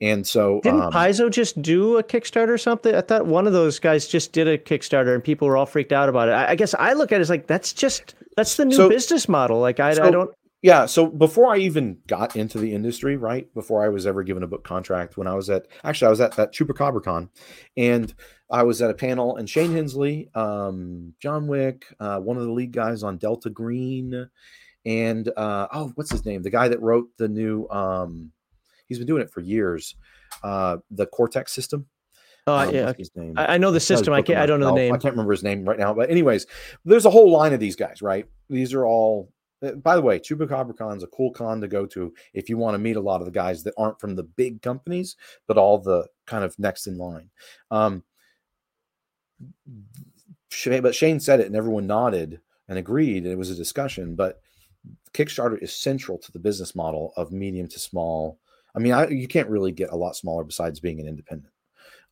and 0.00 0.26
so 0.26 0.60
didn't 0.62 0.82
um, 0.82 0.92
Paizo 0.92 1.30
just 1.30 1.60
do 1.62 1.98
a 1.98 2.02
Kickstarter 2.02 2.48
or 2.48 2.58
something? 2.58 2.94
I 2.94 3.00
thought 3.02 3.26
one 3.26 3.46
of 3.46 3.52
those 3.52 3.78
guys 3.78 4.08
just 4.08 4.32
did 4.32 4.48
a 4.48 4.58
Kickstarter 4.58 5.14
and 5.14 5.22
people 5.22 5.46
were 5.46 5.56
all 5.56 5.66
freaked 5.66 5.92
out 5.92 6.08
about 6.08 6.28
it. 6.28 6.32
I, 6.32 6.50
I 6.50 6.54
guess 6.56 6.74
I 6.74 6.92
look 6.94 7.12
at 7.12 7.18
it 7.18 7.22
as 7.22 7.30
like 7.30 7.46
that's 7.46 7.72
just 7.72 8.14
that's 8.36 8.56
the 8.56 8.64
new 8.64 8.76
so, 8.76 8.88
business 8.88 9.28
model. 9.28 9.60
Like 9.60 9.78
I, 9.78 9.94
so, 9.94 10.04
I 10.04 10.10
don't 10.10 10.30
yeah. 10.62 10.86
So 10.86 11.06
before 11.06 11.52
I 11.52 11.58
even 11.58 11.98
got 12.06 12.36
into 12.36 12.58
the 12.58 12.72
industry, 12.72 13.16
right 13.16 13.52
before 13.52 13.84
I 13.84 13.88
was 13.88 14.06
ever 14.06 14.22
given 14.22 14.44
a 14.44 14.46
book 14.46 14.62
contract, 14.62 15.16
when 15.16 15.26
I 15.26 15.34
was 15.34 15.50
at 15.50 15.66
actually 15.84 16.06
I 16.06 16.10
was 16.10 16.20
at 16.20 16.36
that 16.36 16.54
ChupacabraCon, 16.54 17.28
and 17.76 18.14
I 18.48 18.62
was 18.62 18.80
at 18.80 18.90
a 18.90 18.94
panel, 18.94 19.36
and 19.36 19.50
Shane 19.50 19.72
Hensley, 19.72 20.30
um, 20.34 21.14
John 21.20 21.48
Wick, 21.48 21.84
uh, 21.98 22.20
one 22.20 22.36
of 22.36 22.44
the 22.44 22.52
lead 22.52 22.72
guys 22.72 23.02
on 23.02 23.18
Delta 23.18 23.50
Green, 23.50 24.28
and 24.86 25.28
uh, 25.36 25.66
oh, 25.72 25.92
what's 25.96 26.12
his 26.12 26.24
name? 26.24 26.42
The 26.42 26.50
guy 26.50 26.68
that 26.68 26.80
wrote 26.80 27.08
the 27.18 27.28
new. 27.28 27.68
Um, 27.68 28.30
he's 28.88 28.98
been 28.98 29.06
doing 29.06 29.22
it 29.22 29.30
for 29.30 29.40
years. 29.40 29.96
Uh, 30.42 30.78
the 30.90 31.06
Cortex 31.06 31.52
system. 31.52 31.86
Oh 32.46 32.56
um, 32.56 32.74
yeah? 32.74 32.92
I, 33.36 33.54
I 33.54 33.58
know 33.58 33.70
the 33.70 33.80
system. 33.80 34.12
I 34.12 34.22
can't. 34.22 34.38
I 34.38 34.46
don't 34.46 34.58
know 34.58 34.66
the 34.66 34.72
name. 34.72 34.92
I 34.92 34.98
can't 34.98 35.12
remember 35.12 35.32
his 35.32 35.44
name 35.44 35.64
right 35.64 35.78
now. 35.78 35.94
But 35.94 36.10
anyways, 36.10 36.46
there's 36.84 37.06
a 37.06 37.10
whole 37.10 37.30
line 37.30 37.52
of 37.52 37.60
these 37.60 37.76
guys. 37.76 38.02
Right? 38.02 38.26
These 38.48 38.74
are 38.74 38.84
all. 38.84 39.30
Uh, 39.62 39.72
by 39.72 39.94
the 39.94 40.02
way, 40.02 40.18
Chupacabra 40.18 40.96
is 40.96 41.04
a 41.04 41.08
cool 41.08 41.30
con 41.30 41.60
to 41.60 41.68
go 41.68 41.86
to 41.86 42.12
if 42.34 42.48
you 42.48 42.56
want 42.56 42.74
to 42.74 42.78
meet 42.78 42.96
a 42.96 43.00
lot 43.00 43.20
of 43.20 43.26
the 43.26 43.32
guys 43.32 43.62
that 43.62 43.74
aren't 43.78 44.00
from 44.00 44.16
the 44.16 44.24
big 44.24 44.60
companies, 44.60 45.16
but 45.46 45.56
all 45.56 45.78
the 45.78 46.08
kind 46.26 46.42
of 46.42 46.58
next 46.58 46.88
in 46.88 46.98
line. 46.98 47.30
Um, 47.70 48.02
but 50.80 50.94
Shane 50.94 51.20
said 51.20 51.40
it, 51.40 51.46
and 51.46 51.56
everyone 51.56 51.86
nodded 51.86 52.40
and 52.68 52.78
agreed, 52.78 53.22
and 53.22 53.32
it 53.32 53.38
was 53.38 53.50
a 53.50 53.54
discussion. 53.54 54.16
But 54.16 54.40
Kickstarter 55.12 55.62
is 55.62 55.72
central 55.72 56.18
to 56.18 56.32
the 56.32 56.38
business 56.40 56.74
model 56.74 57.12
of 57.16 57.30
medium 57.30 57.68
to 57.68 57.78
small. 57.78 58.40
I 58.74 58.78
mean, 58.78 58.92
I, 58.92 59.08
you 59.08 59.28
can't 59.28 59.48
really 59.48 59.72
get 59.72 59.90
a 59.90 59.96
lot 59.96 60.16
smaller 60.16 60.44
besides 60.44 60.80
being 60.80 61.00
an 61.00 61.08
independent, 61.08 61.52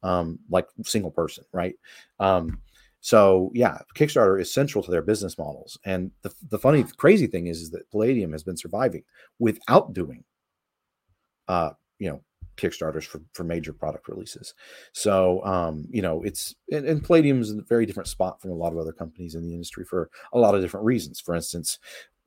um, 0.02 0.38
like 0.50 0.66
single 0.84 1.10
person, 1.10 1.44
right? 1.52 1.74
Um, 2.18 2.60
so 3.00 3.50
yeah, 3.54 3.78
Kickstarter 3.94 4.40
is 4.40 4.52
central 4.52 4.84
to 4.84 4.90
their 4.90 5.02
business 5.02 5.38
models. 5.38 5.78
And 5.84 6.10
the, 6.22 6.32
the 6.50 6.58
funny, 6.58 6.84
crazy 6.96 7.26
thing 7.26 7.46
is, 7.46 7.62
is 7.62 7.70
that 7.70 7.90
Palladium 7.90 8.32
has 8.32 8.42
been 8.42 8.56
surviving 8.56 9.04
without 9.38 9.94
doing, 9.94 10.24
uh, 11.48 11.70
you 11.98 12.10
know, 12.10 12.20
Kickstarters 12.56 13.04
for, 13.04 13.22
for 13.32 13.42
major 13.42 13.72
product 13.72 14.08
releases. 14.08 14.54
So, 14.92 15.42
um, 15.44 15.86
you 15.90 16.02
know, 16.02 16.22
it's 16.22 16.54
and, 16.70 16.84
and 16.84 17.02
Palladium 17.02 17.40
is 17.40 17.52
a 17.52 17.62
very 17.62 17.86
different 17.86 18.08
spot 18.08 18.40
from 18.40 18.50
a 18.50 18.54
lot 18.54 18.72
of 18.72 18.78
other 18.78 18.92
companies 18.92 19.34
in 19.34 19.46
the 19.46 19.54
industry 19.54 19.84
for 19.84 20.10
a 20.34 20.38
lot 20.38 20.54
of 20.54 20.60
different 20.60 20.84
reasons. 20.84 21.20
For 21.20 21.34
instance, 21.34 21.78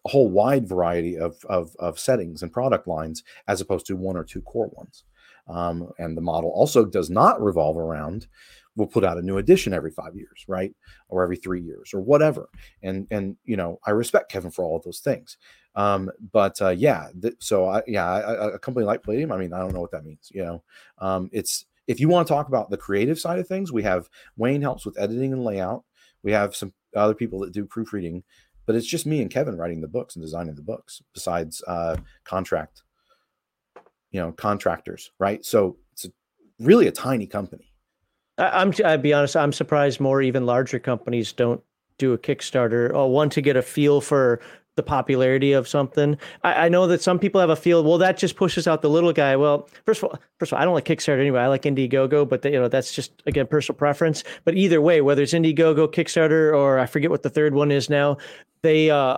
a 0.05 0.09
whole 0.09 0.29
wide 0.29 0.67
variety 0.67 1.17
of, 1.17 1.37
of, 1.49 1.75
of 1.79 1.99
settings 1.99 2.43
and 2.43 2.51
product 2.51 2.87
lines 2.87 3.23
as 3.47 3.61
opposed 3.61 3.85
to 3.87 3.95
one 3.95 4.17
or 4.17 4.23
two 4.23 4.41
core 4.41 4.69
ones. 4.73 5.03
Um, 5.47 5.89
and 5.97 6.15
the 6.15 6.21
model 6.21 6.49
also 6.51 6.85
does 6.85 7.09
not 7.09 7.41
revolve 7.41 7.77
around 7.77 8.27
we'll 8.75 8.87
put 8.87 9.03
out 9.03 9.17
a 9.17 9.21
new 9.21 9.37
edition 9.37 9.73
every 9.73 9.91
five 9.91 10.15
years 10.15 10.45
right? 10.47 10.73
Or 11.09 11.23
every 11.23 11.37
three 11.37 11.61
years 11.61 11.93
or 11.93 12.01
whatever. 12.01 12.49
And 12.81 13.07
and 13.11 13.37
you 13.45 13.57
know 13.57 13.79
i 13.85 13.91
respect 13.91 14.31
kevin 14.31 14.51
for 14.51 14.63
all 14.63 14.77
of 14.77 14.83
those 14.83 14.99
things. 14.99 15.37
Um, 15.75 16.11
but 16.31 16.61
uh, 16.61 16.69
yeah 16.69 17.07
th- 17.21 17.35
so 17.39 17.67
I, 17.67 17.81
yeah 17.87 18.53
a 18.53 18.59
company 18.59 18.85
like 18.85 19.01
palladium 19.01 19.31
i 19.31 19.37
mean 19.37 19.53
i 19.53 19.59
don't 19.59 19.73
know 19.73 19.81
what 19.81 19.91
that 19.91 20.05
means 20.05 20.31
you 20.33 20.43
know? 20.43 20.63
Um, 20.99 21.29
it's 21.33 21.65
if 21.87 21.99
you 21.99 22.07
want 22.07 22.27
to 22.27 22.33
talk 22.33 22.47
about 22.47 22.69
the 22.69 22.77
creative 22.77 23.19
side 23.19 23.39
of 23.39 23.47
things 23.47 23.71
we 23.71 23.83
have 23.83 24.09
wayne 24.37 24.61
helps 24.61 24.85
with 24.85 24.99
editing 24.99 25.33
and 25.33 25.43
layout. 25.43 25.83
We 26.23 26.31
have 26.31 26.55
some 26.55 26.73
other 26.95 27.15
people 27.15 27.39
that 27.39 27.51
do 27.51 27.65
proofreading 27.65 28.23
but 28.65 28.75
it's 28.75 28.87
just 28.87 29.05
me 29.05 29.21
and 29.21 29.29
Kevin 29.29 29.57
writing 29.57 29.81
the 29.81 29.87
books 29.87 30.15
and 30.15 30.23
designing 30.23 30.55
the 30.55 30.61
books 30.61 31.01
besides 31.13 31.61
uh, 31.67 31.97
contract, 32.23 32.83
you 34.11 34.19
know, 34.19 34.31
contractors, 34.31 35.11
right? 35.19 35.43
So 35.43 35.77
it's 35.91 36.05
a, 36.05 36.09
really 36.59 36.87
a 36.87 36.91
tiny 36.91 37.27
company. 37.27 37.71
I'm, 38.37 38.73
I'd 38.83 39.01
be 39.01 39.13
honest, 39.13 39.35
I'm 39.35 39.53
surprised 39.53 39.99
more 39.99 40.21
even 40.21 40.45
larger 40.45 40.79
companies 40.79 41.33
don't 41.33 41.61
do 41.97 42.13
a 42.13 42.17
Kickstarter. 42.17 42.91
Oh, 42.93 43.07
one 43.07 43.29
to 43.31 43.41
get 43.41 43.55
a 43.55 43.61
feel 43.61 44.01
for 44.01 44.39
the 44.75 44.83
popularity 44.83 45.53
of 45.53 45.67
something. 45.67 46.17
I, 46.43 46.65
I, 46.65 46.69
know 46.69 46.87
that 46.87 47.01
some 47.01 47.19
people 47.19 47.39
have 47.39 47.49
a 47.49 47.55
feel, 47.55 47.83
well, 47.83 47.97
that 47.99 48.17
just 48.17 48.35
pushes 48.35 48.67
out 48.67 48.81
the 48.81 48.89
little 48.89 49.13
guy. 49.13 49.35
Well, 49.35 49.69
first 49.85 50.01
of 50.01 50.09
all, 50.09 50.19
first 50.39 50.51
of 50.51 50.55
all, 50.55 50.61
I 50.61 50.65
don't 50.65 50.73
like 50.73 50.85
Kickstarter 50.85 51.19
anyway. 51.19 51.41
I 51.41 51.47
like 51.47 51.63
Indiegogo, 51.63 52.27
but 52.27 52.41
the, 52.41 52.51
you 52.51 52.59
know 52.59 52.67
that's 52.67 52.91
just 52.91 53.11
again 53.25 53.47
personal 53.47 53.77
preference. 53.77 54.23
But 54.45 54.55
either 54.55 54.81
way, 54.81 55.01
whether 55.01 55.21
it's 55.21 55.33
Indiegogo, 55.33 55.87
Kickstarter, 55.87 56.55
or 56.55 56.79
I 56.79 56.85
forget 56.85 57.11
what 57.11 57.23
the 57.23 57.29
third 57.29 57.53
one 57.53 57.71
is 57.71 57.89
now, 57.89 58.17
they 58.61 58.89
uh, 58.89 59.17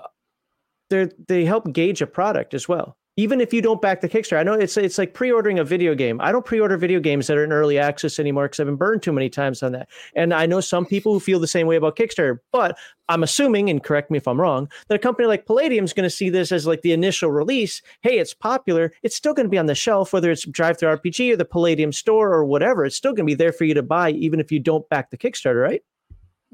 they 0.89 1.09
they 1.27 1.45
help 1.45 1.71
gauge 1.71 2.01
a 2.01 2.07
product 2.07 2.53
as 2.53 2.67
well 2.67 2.97
even 3.17 3.39
if 3.39 3.53
you 3.53 3.61
don't 3.61 3.81
back 3.81 4.01
the 4.01 4.09
Kickstarter. 4.09 4.39
I 4.39 4.43
know 4.43 4.53
it's 4.53 4.75
it's 4.77 4.97
like 4.97 5.13
pre-ordering 5.13 5.59
a 5.59 5.63
video 5.63 5.95
game. 5.95 6.19
I 6.21 6.31
don't 6.31 6.45
pre-order 6.45 6.77
video 6.77 6.99
games 6.99 7.27
that 7.27 7.37
are 7.37 7.43
in 7.43 7.53
early 7.53 7.79
access 7.79 8.19
anymore 8.19 8.45
because 8.45 8.59
I've 8.59 8.65
been 8.65 8.75
burned 8.75 9.03
too 9.03 9.13
many 9.13 9.29
times 9.29 9.63
on 9.63 9.71
that. 9.71 9.89
And 10.15 10.33
I 10.33 10.45
know 10.45 10.59
some 10.59 10.85
people 10.85 11.13
who 11.13 11.19
feel 11.19 11.39
the 11.39 11.47
same 11.47 11.67
way 11.67 11.75
about 11.77 11.95
Kickstarter, 11.95 12.39
but 12.51 12.77
I'm 13.07 13.23
assuming, 13.23 13.69
and 13.69 13.83
correct 13.83 14.11
me 14.11 14.17
if 14.17 14.27
I'm 14.27 14.41
wrong, 14.41 14.69
that 14.87 14.95
a 14.95 14.99
company 14.99 15.27
like 15.27 15.45
Palladium 15.45 15.85
is 15.85 15.93
going 15.93 16.05
to 16.05 16.09
see 16.09 16.29
this 16.29 16.51
as 16.51 16.67
like 16.67 16.81
the 16.81 16.91
initial 16.91 17.31
release. 17.31 17.81
Hey, 18.01 18.19
it's 18.19 18.33
popular. 18.33 18.91
It's 19.03 19.15
still 19.15 19.33
going 19.33 19.45
to 19.45 19.51
be 19.51 19.59
on 19.59 19.67
the 19.67 19.75
shelf, 19.75 20.11
whether 20.11 20.31
it's 20.31 20.45
DriveThruRPG 20.45 21.31
or 21.31 21.37
the 21.37 21.45
Palladium 21.45 21.91
store 21.91 22.33
or 22.33 22.45
whatever. 22.45 22.83
It's 22.85 22.95
still 22.95 23.11
going 23.11 23.27
to 23.27 23.31
be 23.31 23.35
there 23.35 23.53
for 23.53 23.63
you 23.63 23.75
to 23.75 23.83
buy, 23.83 24.11
even 24.11 24.39
if 24.39 24.51
you 24.51 24.59
don't 24.59 24.87
back 24.89 25.11
the 25.11 25.17
Kickstarter, 25.17 25.61
right? 25.61 25.83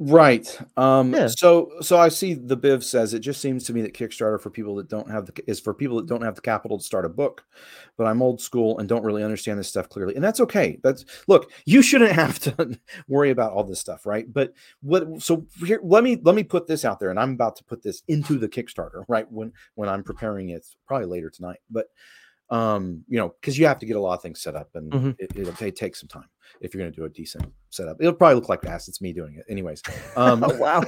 Right. 0.03 0.59
Um, 0.77 1.13
yeah. 1.13 1.27
So, 1.27 1.69
so 1.81 1.99
I 1.99 2.09
see 2.09 2.33
the 2.33 2.57
Biv 2.57 2.81
says 2.83 3.13
it 3.13 3.19
just 3.19 3.39
seems 3.39 3.65
to 3.65 3.73
me 3.73 3.83
that 3.83 3.93
Kickstarter 3.93 4.41
for 4.41 4.49
people 4.49 4.73
that 4.77 4.89
don't 4.89 5.07
have 5.11 5.27
the 5.27 5.43
is 5.45 5.59
for 5.59 5.75
people 5.75 5.97
that 5.97 6.07
don't 6.07 6.23
have 6.23 6.33
the 6.33 6.41
capital 6.41 6.79
to 6.79 6.83
start 6.83 7.05
a 7.05 7.09
book. 7.09 7.43
But 7.97 8.07
I'm 8.07 8.23
old 8.23 8.41
school 8.41 8.79
and 8.79 8.89
don't 8.89 9.03
really 9.03 9.23
understand 9.23 9.59
this 9.59 9.67
stuff 9.67 9.89
clearly, 9.89 10.15
and 10.15 10.23
that's 10.23 10.39
okay. 10.39 10.79
That's 10.81 11.05
look, 11.27 11.51
you 11.65 11.83
shouldn't 11.83 12.11
have 12.23 12.39
to 12.39 12.79
worry 13.07 13.29
about 13.29 13.51
all 13.51 13.63
this 13.63 13.79
stuff, 13.79 14.07
right? 14.07 14.25
But 14.31 14.53
what? 14.81 15.21
So 15.21 15.45
here, 15.63 15.79
let 15.83 16.03
me 16.03 16.19
let 16.23 16.33
me 16.33 16.43
put 16.43 16.65
this 16.65 16.83
out 16.83 16.99
there, 16.99 17.11
and 17.11 17.19
I'm 17.19 17.33
about 17.33 17.55
to 17.57 17.63
put 17.63 17.83
this 17.83 18.01
into 18.07 18.39
the 18.39 18.49
Kickstarter, 18.49 19.03
right? 19.07 19.31
When 19.31 19.53
when 19.75 19.87
I'm 19.87 20.03
preparing 20.03 20.49
it, 20.49 20.65
probably 20.87 21.05
later 21.05 21.29
tonight, 21.29 21.59
but 21.69 21.85
um, 22.51 23.03
you 23.07 23.17
know, 23.17 23.33
because 23.39 23.57
you 23.57 23.65
have 23.65 23.79
to 23.79 23.85
get 23.85 23.95
a 23.95 23.99
lot 23.99 24.13
of 24.13 24.21
things 24.21 24.41
set 24.41 24.55
up, 24.55 24.69
and 24.75 24.91
mm-hmm. 24.91 25.11
it, 25.17 25.33
will 25.35 25.53
take 25.53 25.95
some 25.95 26.09
time 26.09 26.27
if 26.59 26.73
you're 26.73 26.83
going 26.83 26.91
to 26.91 26.95
do 26.95 27.05
a 27.05 27.09
decent 27.09 27.51
setup. 27.69 27.97
It'll 27.99 28.13
probably 28.13 28.35
look 28.35 28.49
like 28.49 28.61
this. 28.61 28.89
It's 28.89 29.01
me 29.01 29.13
doing 29.13 29.35
it, 29.35 29.45
anyways. 29.49 29.81
Um, 30.17 30.43
oh, 30.45 30.55
wow. 30.57 30.83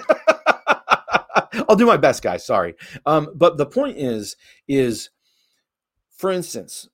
I'll 1.69 1.77
do 1.77 1.85
my 1.85 1.97
best, 1.97 2.21
guys. 2.21 2.45
Sorry, 2.45 2.75
um, 3.05 3.29
but 3.35 3.57
the 3.57 3.65
point 3.65 3.97
is, 3.97 4.35
is 4.67 5.09
for 6.11 6.29
instance, 6.29 6.89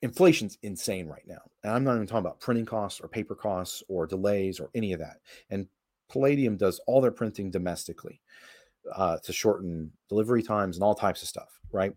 inflation's 0.00 0.56
insane 0.62 1.06
right 1.06 1.26
now, 1.26 1.42
and 1.62 1.72
I'm 1.72 1.84
not 1.84 1.96
even 1.96 2.06
talking 2.06 2.24
about 2.24 2.40
printing 2.40 2.64
costs 2.64 3.00
or 3.00 3.08
paper 3.08 3.34
costs 3.34 3.82
or 3.88 4.06
delays 4.06 4.60
or 4.60 4.70
any 4.74 4.94
of 4.94 5.00
that. 5.00 5.18
And 5.50 5.68
Palladium 6.08 6.56
does 6.56 6.80
all 6.86 7.02
their 7.02 7.10
printing 7.10 7.50
domestically 7.50 8.20
uh, 8.94 9.18
to 9.24 9.32
shorten 9.32 9.92
delivery 10.08 10.42
times 10.42 10.76
and 10.76 10.84
all 10.84 10.94
types 10.94 11.22
of 11.22 11.28
stuff, 11.28 11.60
right? 11.72 11.92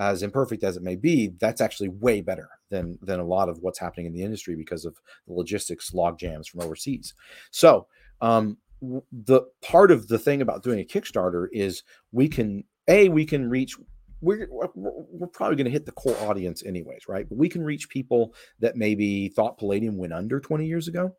As 0.00 0.22
imperfect 0.22 0.64
as 0.64 0.78
it 0.78 0.82
may 0.82 0.96
be, 0.96 1.34
that's 1.38 1.60
actually 1.60 1.90
way 1.90 2.22
better 2.22 2.48
than 2.70 2.98
than 3.02 3.20
a 3.20 3.24
lot 3.24 3.50
of 3.50 3.58
what's 3.58 3.78
happening 3.78 4.06
in 4.06 4.14
the 4.14 4.22
industry 4.22 4.56
because 4.56 4.86
of 4.86 4.98
the 5.26 5.34
logistics 5.34 5.92
log 5.92 6.18
jams 6.18 6.48
from 6.48 6.62
overseas. 6.62 7.12
So 7.50 7.86
um, 8.22 8.56
the 8.80 9.42
part 9.60 9.90
of 9.90 10.08
the 10.08 10.18
thing 10.18 10.40
about 10.40 10.62
doing 10.62 10.80
a 10.80 10.84
Kickstarter 10.84 11.48
is 11.52 11.82
we 12.12 12.28
can 12.28 12.64
a 12.88 13.10
we 13.10 13.26
can 13.26 13.48
reach 13.48 13.76
we're, 14.22 14.48
we're 14.74 15.26
probably 15.26 15.56
going 15.56 15.64
to 15.64 15.70
hit 15.70 15.86
the 15.86 15.92
core 15.92 16.16
audience 16.18 16.62
anyways, 16.64 17.08
right? 17.08 17.26
But 17.26 17.38
we 17.38 17.48
can 17.48 17.62
reach 17.62 17.88
people 17.88 18.34
that 18.58 18.76
maybe 18.76 19.28
thought 19.28 19.56
Palladium 19.56 19.96
went 19.96 20.12
under 20.12 20.40
20 20.40 20.66
years 20.66 20.88
ago, 20.88 21.16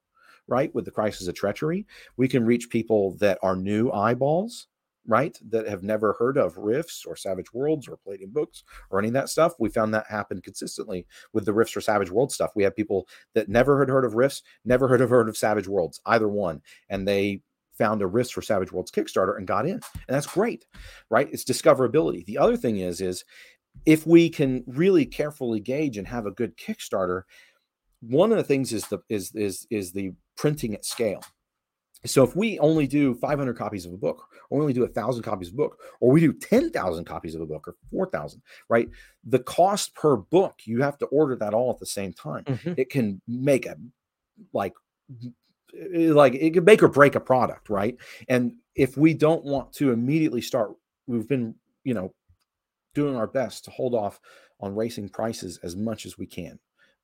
right? 0.48 0.74
With 0.76 0.86
the 0.86 0.91
crisis 0.91 1.28
of 1.28 1.34
treachery, 1.34 1.88
we 2.18 2.28
can 2.28 2.45
reach 2.45 2.70
people 2.70 3.16
that 3.18 3.40
are 3.41 3.56
new 3.56 3.91
eyeballs 3.91 4.68
right? 5.07 5.38
That 5.49 5.68
have 5.68 5.84
never 5.84 6.15
heard 6.19 6.38
of 6.38 6.57
Rifts 6.57 7.06
or 7.06 7.15
Savage 7.15 7.53
Worlds 7.53 7.88
or 7.88 7.98
Palladium 7.98 8.32
books 8.32 8.64
or 8.90 8.99
any 8.99 9.10
of 9.10 9.14
that 9.15 9.30
stuff. 9.30 9.53
We 9.60 9.69
found 9.69 9.94
that 9.94 10.07
happen 10.10 10.41
consistently 10.41 11.07
with 11.34 11.45
the 11.45 11.53
Rifts 11.53 11.76
or 11.76 11.82
Savage 11.82 12.11
World 12.11 12.32
stuff. 12.32 12.52
We 12.56 12.64
have 12.64 12.76
people 12.76 13.07
that 13.34 13.49
never 13.49 13.80
had 13.80 13.90
heard 13.90 14.06
of 14.06 14.15
Rifts, 14.15 14.41
never 14.64 14.88
heard 14.88 15.02
of 15.02 15.10
heard 15.10 15.30
of 15.30 15.38
Savage 15.38 15.68
Worlds, 15.68 15.99
either 16.06 16.28
one, 16.28 16.61
and 16.90 17.07
they 17.07 17.41
found 17.78 18.02
a 18.02 18.07
Rifts 18.07 18.32
for 18.32 18.41
Savage 18.41 18.72
Worlds 18.72 18.91
Kickstarter 18.91 19.38
and 19.38 19.48
got 19.48 19.65
in, 19.65 19.73
and 19.73 19.82
that's 20.07 20.28
great, 20.28 20.65
right? 21.10 21.30
It's 21.32 21.44
discoverability. 21.44 22.26
The 22.26 22.38
other 22.38 22.57
thing 22.57 22.78
is, 22.78 23.02
is 23.02 23.23
if 23.86 24.06
we 24.06 24.30
can 24.30 24.64
really 24.68 25.06
carefully 25.06 25.60
gauge 25.60 25.98
and 25.98 26.07
have 26.07 26.26
a 26.26 26.32
good 26.32 26.57
Kickstarter, 26.57 27.23
one 28.02 28.32
of 28.32 28.38
the 28.38 28.44
things 28.44 28.73
is 28.73 28.88
the 28.88 28.99
is 29.10 29.32
is 29.36 29.65
is 29.69 29.94
the 29.94 30.11
printing 30.36 30.73
at 30.73 30.86
scale 30.86 31.22
so 32.06 32.23
if 32.23 32.36
we 32.36 32.57
only 32.60 32.88
do 32.88 33.14
500 33.15 33.56
copies 33.56 33.86
of 33.86 33.94
a 33.94 33.98
book, 33.98 34.28
or 34.49 34.57
we 34.57 34.64
only 34.64 34.73
do 34.73 34.84
a 34.84 34.88
thousand 34.88 35.23
copies 35.23 35.49
of 35.49 35.53
a 35.53 35.57
book, 35.57 35.80
or 35.99 36.11
we 36.11 36.19
do 36.19 36.34
10,000 36.34 37.06
copies 37.06 37.36
of 37.36 37.41
a 37.41 37.45
book, 37.45 37.68
or 37.68 37.76
4,000, 37.91 38.41
right? 38.69 38.90
The 39.23 39.40
cost 39.40 39.94
per 39.95 40.18
book, 40.18 40.61
you 40.65 40.82
have 40.82 40.98
to 40.99 41.06
order 41.07 41.36
that 41.36 41.53
all 41.53 41.72
at 41.72 41.80
the 41.80 41.86
same 41.86 42.14
time. 42.14 42.44
Mm-hmm. 42.45 42.73
It 42.78 42.90
can 42.90 43.22
make 43.28 43.65
a 43.65 43.76
like 44.53 44.73
like 45.94 46.34
it 46.36 46.53
can 46.53 46.65
make 46.65 46.84
or 46.84 46.88
break 46.88 47.15
a 47.15 47.19
product, 47.19 47.69
right? 47.69 47.95
And 48.28 48.53
if 48.76 48.98
we 48.98 49.14
don't 49.14 49.45
want 49.45 49.73
to 49.73 49.91
immediately 49.91 50.41
start, 50.41 50.72
we've 51.07 51.28
been, 51.28 51.56
you 51.84 51.94
know, 51.94 52.14
doing 52.94 53.15
our 53.15 53.28
best 53.28 53.65
to 53.65 53.72
hold 53.72 53.94
off 53.94 54.19
on 54.60 54.76
racing 54.76 55.10
prices 55.10 55.60
as 55.64 55.76
much 55.76 56.06
as 56.06 56.18
we 56.18 56.26
can, 56.26 56.60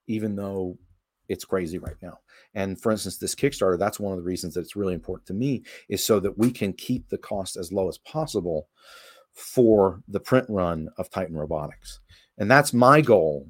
even 0.08 0.36
though 0.36 0.78
it's 1.30 1.46
crazy 1.46 1.78
right 1.78 1.96
now. 2.02 2.20
And 2.54 2.80
for 2.80 2.92
instance, 2.92 3.18
this 3.18 3.36
Kickstarter, 3.36 3.78
that's 3.78 4.00
one 4.00 4.14
of 4.14 4.18
the 4.18 4.24
reasons 4.24 4.54
that 4.54 4.62
it's 4.62 4.76
really 4.76 4.94
important 4.94 5.28
to 5.28 5.34
me 5.34 5.64
is 5.90 6.04
so 6.04 6.20
that 6.20 6.38
we 6.38 6.52
can 6.52 6.74
keep 6.74 7.10
the 7.10 7.18
cost 7.18 7.58
as 7.58 7.72
low 7.72 7.90
as 7.90 7.98
possible 8.00 8.70
for 9.34 10.02
the 10.08 10.20
print 10.20 10.46
run 10.50 10.90
of 10.98 11.10
Titan 11.10 11.36
Robotics. 11.36 12.00
And 12.38 12.50
that's 12.50 12.74
my 12.74 13.02
goal 13.02 13.48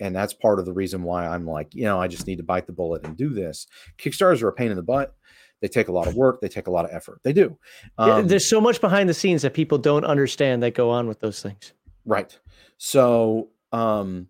and 0.00 0.14
that's 0.14 0.34
part 0.34 0.58
of 0.58 0.66
the 0.66 0.72
reason 0.72 1.02
why 1.02 1.26
I'm 1.26 1.46
like, 1.46 1.74
you 1.74 1.84
know, 1.84 2.00
I 2.00 2.08
just 2.08 2.26
need 2.26 2.36
to 2.36 2.42
bite 2.42 2.66
the 2.66 2.72
bullet 2.72 3.04
and 3.04 3.16
do 3.16 3.30
this. 3.30 3.66
Kickstarters 3.98 4.42
are 4.42 4.48
a 4.48 4.52
pain 4.52 4.70
in 4.70 4.76
the 4.76 4.82
butt. 4.82 5.14
They 5.60 5.68
take 5.68 5.88
a 5.88 5.92
lot 5.92 6.06
of 6.06 6.14
work. 6.14 6.40
They 6.40 6.48
take 6.48 6.66
a 6.66 6.70
lot 6.70 6.84
of 6.84 6.90
effort. 6.92 7.20
They 7.22 7.32
do. 7.32 7.56
Um, 7.96 8.08
yeah, 8.08 8.20
there's 8.22 8.48
so 8.48 8.60
much 8.60 8.80
behind 8.80 9.08
the 9.08 9.14
scenes 9.14 9.42
that 9.42 9.54
people 9.54 9.78
don't 9.78 10.04
understand 10.04 10.62
that 10.62 10.74
go 10.74 10.90
on 10.90 11.06
with 11.06 11.20
those 11.20 11.40
things. 11.40 11.72
Right. 12.04 12.36
So 12.76 13.48
um, 13.72 14.28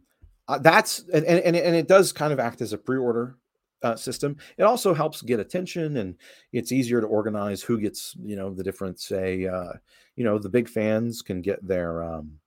uh, 0.48 0.58
that's 0.58 1.00
and, 1.12 1.24
and 1.24 1.56
and 1.56 1.76
it 1.76 1.88
does 1.88 2.12
kind 2.12 2.32
of 2.32 2.40
act 2.40 2.60
as 2.60 2.72
a 2.72 2.78
pre-order 2.78 3.36
uh, 3.82 3.96
system. 3.96 4.36
It 4.58 4.62
also 4.62 4.94
helps 4.94 5.22
get 5.22 5.40
attention, 5.40 5.96
and 5.98 6.16
it's 6.52 6.72
easier 6.72 7.00
to 7.00 7.06
organize 7.06 7.62
who 7.62 7.80
gets 7.80 8.16
you 8.22 8.36
know 8.36 8.52
the 8.52 8.64
different 8.64 9.00
say 9.00 9.46
uh, 9.46 9.72
you 10.16 10.24
know 10.24 10.38
the 10.38 10.48
big 10.48 10.68
fans 10.68 11.22
can 11.22 11.40
get 11.40 11.66
their 11.66 12.02
um, 12.02 12.38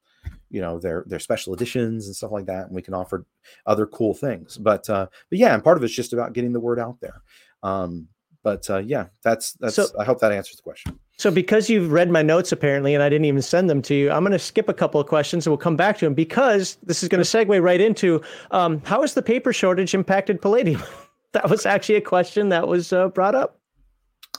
you 0.49 0.61
know 0.61 0.80
their 0.80 1.03
their 1.07 1.19
special 1.19 1.53
editions 1.53 2.07
and 2.07 2.15
stuff 2.15 2.32
like 2.32 2.45
that 2.45 2.68
and 2.68 2.76
we 2.76 2.82
can 2.82 2.94
offer 2.94 3.26
other 3.65 3.86
cool 3.86 4.14
things. 4.14 4.57
But 4.57 4.90
uh 4.90 5.07
but 5.30 5.40
yeah 5.40 5.53
and 5.53 5.64
part 5.64 5.78
of 5.78 5.84
it's 5.84 5.94
just 5.94 6.14
about 6.14 6.34
getting 6.34 6.53
the 6.53 6.60
word 6.60 6.80
out 6.80 6.99
there. 7.02 7.22
Um 7.64 8.07
but 8.44 8.69
uh 8.69 8.78
yeah 8.78 9.07
that's 9.24 9.53
that's 9.53 9.76
so, 9.76 9.88
i 9.99 10.06
hope 10.06 10.19
that 10.19 10.32
answers 10.32 10.56
the 10.56 10.61
question 10.61 10.98
so 11.18 11.31
because 11.31 11.69
you've 11.69 11.91
read 11.91 12.10
my 12.10 12.22
notes 12.22 12.52
apparently 12.52 12.94
and 12.94 13.03
i 13.03 13.10
didn't 13.10 13.26
even 13.26 13.41
send 13.41 13.69
them 13.69 13.81
to 13.81 13.95
you 13.95 14.11
i'm 14.11 14.23
going 14.23 14.31
to 14.31 14.39
skip 14.39 14.69
a 14.69 14.73
couple 14.73 14.99
of 14.99 15.07
questions 15.07 15.45
and 15.45 15.52
we'll 15.52 15.57
come 15.57 15.76
back 15.76 15.98
to 15.98 16.06
them 16.06 16.14
because 16.14 16.77
this 16.84 17.03
is 17.03 17.10
going 17.10 17.23
to 17.23 17.30
segue 17.30 17.61
right 17.61 17.81
into 17.81 18.22
um 18.52 18.81
how 18.85 19.02
has 19.02 19.14
the 19.14 19.22
paper 19.22 19.52
shortage 19.52 19.94
impacted 19.94 20.41
palladium 20.41 20.81
that 21.34 21.49
was 21.49 21.65
actually 21.65 21.95
a 21.95 22.02
question 22.02 22.49
that 22.49 22.68
was 22.68 22.94
uh, 22.94 23.07
brought 23.10 23.35
up 23.35 23.60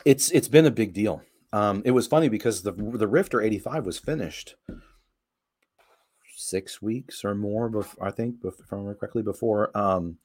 it's 0.04 0.30
it's 0.30 0.48
been 0.48 0.66
a 0.66 0.70
big 0.70 0.92
deal 0.92 1.22
um 1.52 1.82
it 1.84 1.90
was 1.92 2.06
funny 2.06 2.28
because 2.28 2.62
the 2.62 2.72
the 2.72 3.08
rifter 3.08 3.40
85 3.40 3.86
was 3.86 3.98
finished 3.98 4.54
six 6.38 6.80
weeks 6.80 7.24
or 7.24 7.34
more, 7.34 7.68
before, 7.68 8.06
I 8.06 8.10
think, 8.10 8.36
if 8.44 8.54
I 8.72 8.76
remember 8.76 8.94
correctly, 8.94 9.22
before 9.22 9.76
um, 9.76 10.18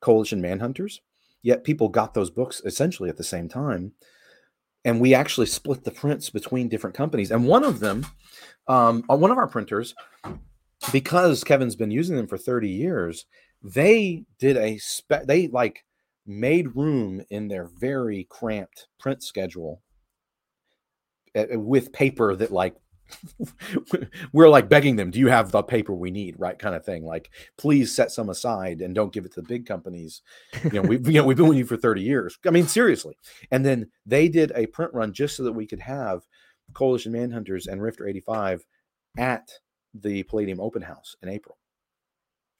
Coalition 0.00 0.42
Manhunters. 0.42 1.00
Yet 1.42 1.64
people 1.64 1.88
got 1.88 2.14
those 2.14 2.30
books 2.30 2.60
essentially 2.64 3.08
at 3.08 3.16
the 3.16 3.24
same 3.24 3.48
time. 3.48 3.92
And 4.86 5.00
we 5.00 5.14
actually 5.14 5.46
split 5.46 5.84
the 5.84 5.90
prints 5.90 6.30
between 6.30 6.68
different 6.68 6.96
companies. 6.96 7.32
And 7.32 7.44
one 7.44 7.64
of 7.64 7.80
them, 7.80 8.06
um, 8.68 9.04
uh, 9.10 9.16
one 9.16 9.32
of 9.32 9.36
our 9.36 9.48
printers, 9.48 9.94
because 10.92 11.42
Kevin's 11.42 11.74
been 11.74 11.90
using 11.90 12.16
them 12.16 12.28
for 12.28 12.38
30 12.38 12.70
years, 12.70 13.26
they 13.62 14.24
did 14.38 14.56
a 14.56 14.78
spec, 14.78 15.26
they 15.26 15.48
like 15.48 15.84
made 16.24 16.76
room 16.76 17.20
in 17.30 17.48
their 17.48 17.68
very 17.78 18.28
cramped 18.30 18.86
print 18.98 19.24
schedule 19.24 19.82
eh, 21.34 21.56
with 21.56 21.92
paper 21.92 22.36
that 22.36 22.52
like 22.52 22.76
we're 24.32 24.48
like 24.48 24.68
begging 24.68 24.96
them, 24.96 25.10
do 25.10 25.18
you 25.18 25.28
have 25.28 25.50
the 25.50 25.62
paper 25.62 25.94
we 25.94 26.10
need? 26.10 26.36
Right. 26.38 26.58
Kind 26.58 26.74
of 26.74 26.84
thing. 26.84 27.04
Like, 27.04 27.30
please 27.56 27.94
set 27.94 28.10
some 28.10 28.28
aside 28.28 28.80
and 28.80 28.94
don't 28.94 29.12
give 29.12 29.24
it 29.24 29.32
to 29.34 29.40
the 29.40 29.48
big 29.48 29.66
companies. 29.66 30.22
You 30.64 30.70
know, 30.70 30.82
we've, 30.82 31.06
you 31.06 31.20
know, 31.20 31.24
we've 31.24 31.36
been 31.36 31.48
with 31.48 31.58
you 31.58 31.66
for 31.66 31.76
30 31.76 32.02
years. 32.02 32.38
I 32.46 32.50
mean, 32.50 32.66
seriously. 32.66 33.16
And 33.50 33.64
then 33.64 33.90
they 34.04 34.28
did 34.28 34.52
a 34.54 34.66
print 34.66 34.92
run 34.94 35.12
just 35.12 35.36
so 35.36 35.44
that 35.44 35.52
we 35.52 35.66
could 35.66 35.80
have 35.80 36.26
Coalition 36.72 37.12
Manhunters 37.12 37.66
and 37.66 37.82
Rifter 37.82 38.06
85 38.06 38.64
at 39.18 39.50
the 39.94 40.22
Palladium 40.24 40.60
open 40.60 40.82
house 40.82 41.16
in 41.22 41.28
April. 41.28 41.58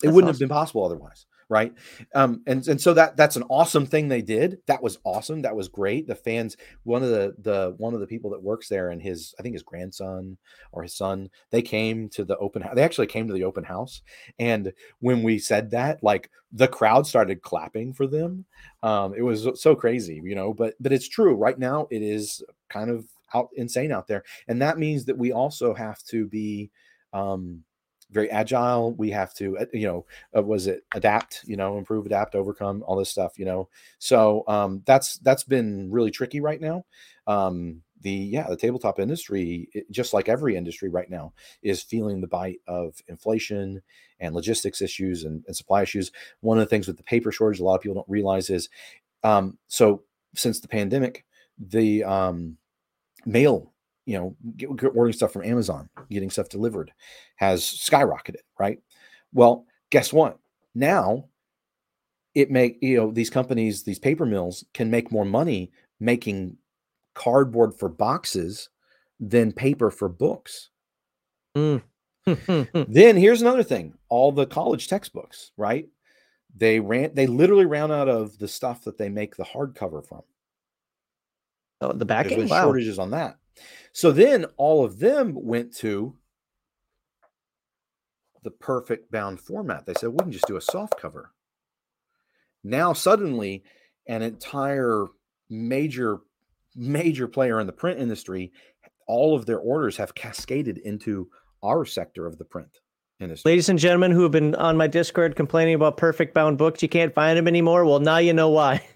It 0.03 0.07
That's 0.07 0.15
wouldn't 0.15 0.31
awesome. 0.31 0.35
have 0.35 0.49
been 0.49 0.55
possible 0.55 0.85
otherwise 0.85 1.27
right? 1.49 1.73
Um 2.15 2.43
and 2.47 2.67
and 2.67 2.81
so 2.81 2.95
that 2.95 3.17
that's 3.17 3.37
an 3.37 3.45
awesome 3.49 3.87
thing 3.87 4.09
they 4.09 4.23
did. 4.23 4.59
That 4.67 4.83
was 4.83 4.99
awesome. 5.05 5.43
That 5.43 5.57
was 5.57 5.69
great. 5.69 6.07
The 6.07 6.15
fans 6.15 6.57
one 6.83 7.03
of 7.03 7.11
the 7.11 7.35
the 7.39 7.75
one 7.79 7.95
of 7.95 8.01
the 8.01 8.07
people 8.07 8.31
that 8.31 8.43
works 8.43 8.69
there 8.69 8.91
and 8.91 9.01
his 9.01 9.35
i 9.39 9.43
think 9.43 9.55
his 9.55 9.63
grandson 9.63 10.37
or 10.73 10.83
his 10.83 10.95
son 10.95 11.29
they 11.51 11.63
came 11.63 12.09
to 12.11 12.25
the 12.25 12.37
open 12.39 12.63
house 12.63 12.75
they 12.75 12.83
actually 12.83 13.07
came 13.07 13.27
to 13.29 13.35
the 13.35 13.45
open 13.45 13.65
house. 13.65 14.03
And 14.39 14.73
when 15.01 15.23
we 15.23 15.39
said 15.39 15.71
that 15.71 16.03
like 16.03 16.31
the 16.53 16.69
crowd 16.69 17.07
started 17.07 17.43
clapping 17.43 17.93
for 17.93 18.07
them. 18.07 18.45
Um 18.83 19.15
it 19.15 19.23
was 19.23 19.49
so 19.61 19.75
crazy 19.75 20.21
you 20.25 20.35
know 20.35 20.53
but 20.53 20.75
but 20.81 20.93
it's 20.93 21.09
true. 21.09 21.35
Right 21.35 21.59
now 21.59 21.87
it 21.91 22.03
is 22.03 22.43
kind 22.69 22.91
of 22.91 23.07
out 23.35 23.49
insane 23.57 23.93
out 23.93 24.07
there. 24.07 24.25
And 24.49 24.63
that 24.63 24.79
means 24.79 25.05
that 25.05 25.19
we 25.19 25.33
also 25.33 25.75
have 25.75 26.03
to 26.05 26.27
be 26.27 26.71
um 27.13 27.65
very 28.11 28.31
agile. 28.31 28.95
We 28.95 29.11
have 29.11 29.35
to, 29.35 29.59
uh, 29.59 29.67
you 29.73 29.87
know, 29.87 30.07
uh, 30.37 30.43
was 30.43 30.67
it 30.67 30.85
adapt, 30.95 31.43
you 31.45 31.57
know, 31.57 31.79
improve, 31.79 32.07
adapt, 32.07 32.35
overcome, 32.35 32.83
all 32.87 32.97
this 32.97 33.11
stuff, 33.11 33.39
you 33.39 33.45
know. 33.45 33.69
So 33.99 34.45
um, 34.49 34.83
that's 34.87 35.19
that's 35.19 35.45
been 35.45 35.91
really 35.91 36.11
tricky 36.11 36.41
right 36.41 36.61
now. 36.61 36.85
Um, 37.27 37.83
the 38.03 38.13
yeah, 38.13 38.47
the 38.49 38.57
tabletop 38.57 39.01
industry, 39.01 39.69
it, 39.73 39.91
just 39.91 40.15
like 40.15 40.29
every 40.29 40.57
industry 40.57 40.89
right 40.89 41.11
now, 41.11 41.33
is 41.63 41.83
feeling 41.83 42.21
the 42.21 42.27
bite 42.27 42.61
of 42.69 42.95
inflation 43.09 43.83
and 44.21 44.35
logistics 44.35 44.81
issues 44.81 45.25
and, 45.25 45.45
and 45.47 45.57
supply 45.57 45.83
issues. 45.83 46.13
One 46.41 46.59
of 46.59 46.65
the 46.65 46.71
things 46.71 46.87
with 46.87 46.97
the 46.97 47.03
paper 47.03 47.33
shortage, 47.33 47.61
a 47.61 47.65
lot 47.65 47.75
of 47.75 47.81
people 47.81 47.97
don't 47.97 48.09
realize 48.09 48.51
is, 48.51 48.69
um, 49.25 49.59
so 49.67 50.03
since 50.35 50.61
the 50.61 50.69
pandemic, 50.69 51.25
the 51.59 52.05
um, 52.05 52.57
mail 53.25 53.73
you 54.07 54.17
know, 54.17 54.37
get, 54.57 54.69
ordering 54.69 55.13
stuff 55.13 55.33
from 55.33 55.45
Amazon, 55.45 55.89
getting 56.09 56.31
stuff 56.31 56.49
delivered 56.49 56.93
has 57.37 57.63
skyrocketed, 57.63 58.37
right? 58.59 58.79
Well, 59.33 59.67
guess 59.91 60.13
what? 60.13 60.39
Now 60.75 61.27
it 62.35 62.51
make 62.51 62.79
you 62.81 62.97
know 62.97 63.11
these 63.11 63.31
companies, 63.31 63.83
these 63.83 63.99
paper 63.99 64.25
mills 64.25 64.65
can 64.73 64.91
make 64.91 65.11
more 65.11 65.25
money 65.25 65.73
making 65.99 66.57
cardboard 67.15 67.75
for 67.75 67.89
boxes 67.89 68.69
than 69.19 69.53
paper 69.53 69.91
for 69.91 70.09
books. 70.09 70.71
Mm. 71.57 71.83
then 72.89 73.17
here's 73.17 73.43
another 73.43 73.65
thing: 73.65 73.95
all 74.09 74.31
the 74.31 74.47
college 74.47 74.89
textbooks, 74.89 75.51
right? 75.57 75.89
They 76.57 76.81
ran, 76.81 77.15
they 77.15 77.27
literally 77.27 77.67
ran 77.67 77.91
out 77.91 78.09
of 78.09 78.39
the 78.39 78.49
stuff 78.49 78.85
that 78.85 78.99
they 78.99 79.09
make 79.09 79.37
the 79.37 79.45
hardcover 79.45 80.07
from. 80.07 80.23
Oh, 81.81 81.93
the 81.93 82.07
backing 82.07 82.39
There's 82.39 82.51
wow. 82.51 82.63
shortages 82.65 82.99
on 82.99 83.11
that. 83.11 83.37
So 83.93 84.13
then 84.13 84.47
all 84.57 84.85
of 84.85 84.99
them 84.99 85.35
went 85.35 85.75
to 85.77 86.15
the 88.43 88.51
perfect 88.51 89.11
bound 89.11 89.41
format. 89.41 89.87
They 89.87 89.95
said, 89.95 90.11
we 90.11 90.19
can 90.19 90.33
just 90.33 90.47
do 90.47 90.57
a 90.57 90.61
soft 90.61 91.01
cover. 91.01 91.33
Now 92.63 92.93
suddenly 92.93 93.65
an 94.07 94.23
entire 94.23 95.07
major 95.49 96.19
major 96.77 97.27
player 97.27 97.59
in 97.59 97.67
the 97.67 97.73
print 97.73 97.99
industry, 97.99 98.53
all 99.07 99.35
of 99.35 99.47
their 99.47 99.59
orders 99.59 99.97
have 99.97 100.15
cascaded 100.15 100.79
into 100.79 101.29
our 101.63 101.85
sector 101.85 102.27
of 102.27 102.39
the 102.39 102.45
print 102.45 102.81
industry. 103.19 103.51
Ladies 103.51 103.69
and 103.69 103.79
gentlemen 103.79 104.11
who 104.13 104.23
have 104.23 104.33
been 104.33 104.55
on 104.57 104.77
my 104.77 104.87
Discord 104.87 105.37
complaining 105.37 105.75
about 105.75 105.97
perfect 105.97 106.35
bound 106.35 106.59
books, 106.59 106.83
you 106.83 106.89
can't 106.89 107.15
find 107.15 107.39
them 107.39 107.49
anymore. 107.49 107.85
Well, 107.85 108.01
now 108.01 108.19
you 108.19 108.33
know 108.33 108.51
why. 108.51 108.87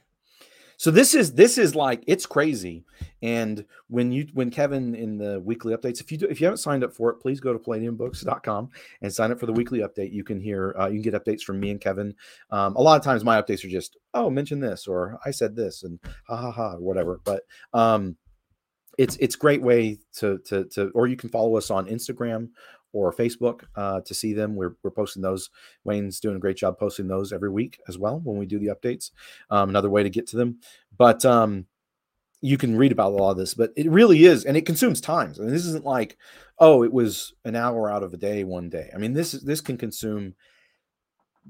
So 0.81 0.91
this 0.91 1.13
is 1.13 1.35
this 1.35 1.59
is 1.59 1.75
like 1.75 2.03
it's 2.07 2.25
crazy. 2.25 2.87
And 3.21 3.67
when 3.89 4.13
you 4.13 4.27
when 4.33 4.51
Kevin 4.51 4.95
in 4.95 5.19
the 5.19 5.39
weekly 5.39 5.77
updates, 5.77 6.01
if 6.01 6.11
you 6.11 6.17
do, 6.17 6.25
if 6.25 6.41
you 6.41 6.47
haven't 6.47 6.57
signed 6.57 6.83
up 6.83 6.95
for 6.95 7.11
it, 7.11 7.21
please 7.21 7.39
go 7.39 7.53
to 7.53 7.59
palladiumbooks.com 7.59 8.71
and 9.03 9.13
sign 9.13 9.31
up 9.31 9.39
for 9.39 9.45
the 9.45 9.53
weekly 9.53 9.81
update. 9.81 10.11
You 10.11 10.25
can 10.25 10.41
hear 10.41 10.75
uh, 10.81 10.87
you 10.87 11.03
can 11.03 11.11
get 11.11 11.23
updates 11.23 11.43
from 11.43 11.61
me 11.61 11.71
and 11.71 11.83
Kevin. 11.83 12.15
Um, 12.51 12.77
a 12.77 12.81
lot 12.81 12.97
of 12.97 13.05
times 13.05 13.25
my 13.25 13.43
updates 13.43 13.63
are 13.63 13.69
just 13.69 13.99
oh 14.15 14.31
mention 14.31 14.59
this 14.59 14.87
or 14.87 15.19
I 15.27 15.33
said 15.33 15.55
this 15.55 15.83
and 15.83 16.01
ha 16.27 16.35
ha 16.35 16.51
ha 16.51 16.73
or 16.77 16.81
whatever. 16.81 17.21
But 17.25 17.43
um, 17.75 18.17
it's 18.97 19.17
it's 19.17 19.37
great 19.37 19.61
way 19.61 19.99
to 20.15 20.39
to 20.47 20.65
to 20.65 20.89
or 20.95 21.09
you 21.09 21.17
can 21.17 21.29
follow 21.29 21.59
us 21.59 21.71
on 21.71 21.89
Instagram 21.89 22.49
or 22.93 23.13
Facebook 23.13 23.65
uh, 23.77 24.01
to 24.03 24.15
see 24.15 24.33
them. 24.33 24.57
We're, 24.57 24.77
we're 24.83 24.91
posting 24.91 25.23
those. 25.23 25.51
Wayne's 25.85 26.21
doing 26.21 26.37
a 26.37 26.41
great 26.41 26.57
job 26.57 26.79
posting 26.79 27.09
those 27.09 27.33
every 27.33 27.51
week 27.51 27.81
as 27.89 27.99
well 27.99 28.21
when 28.23 28.39
we 28.39 28.47
do 28.47 28.59
the 28.59 28.69
updates. 28.75 29.11
Um, 29.51 29.69
another 29.69 29.91
way 29.91 30.03
to 30.03 30.11
get 30.11 30.27
to 30.29 30.37
them. 30.37 30.59
But 30.97 31.25
um, 31.25 31.67
you 32.41 32.57
can 32.57 32.77
read 32.77 32.93
about 32.93 33.13
a 33.13 33.17
lot 33.17 33.31
of 33.33 33.37
this, 33.37 33.55
but 33.55 33.73
it 33.77 33.91
really 33.91 34.25
is, 34.25 34.45
and 34.45 34.57
it 34.57 34.67
consumes 34.67 35.01
times. 35.01 35.39
I 35.39 35.43
mean, 35.43 35.53
this 35.53 35.67
isn't 35.67 35.85
like, 35.85 36.17
oh, 36.59 36.83
it 36.83 36.93
was 36.93 37.35
an 37.45 37.57
hour 37.57 37.91
out 37.91 38.03
of 38.03 38.15
a 38.15 38.19
day 38.19 38.45
one 38.45 38.71
day. 38.71 38.91
I 38.95 38.99
mean, 38.99 39.13
this 39.13 39.35
is 39.35 39.43
this 39.43 39.61
can 39.61 39.77
consume 39.77 40.35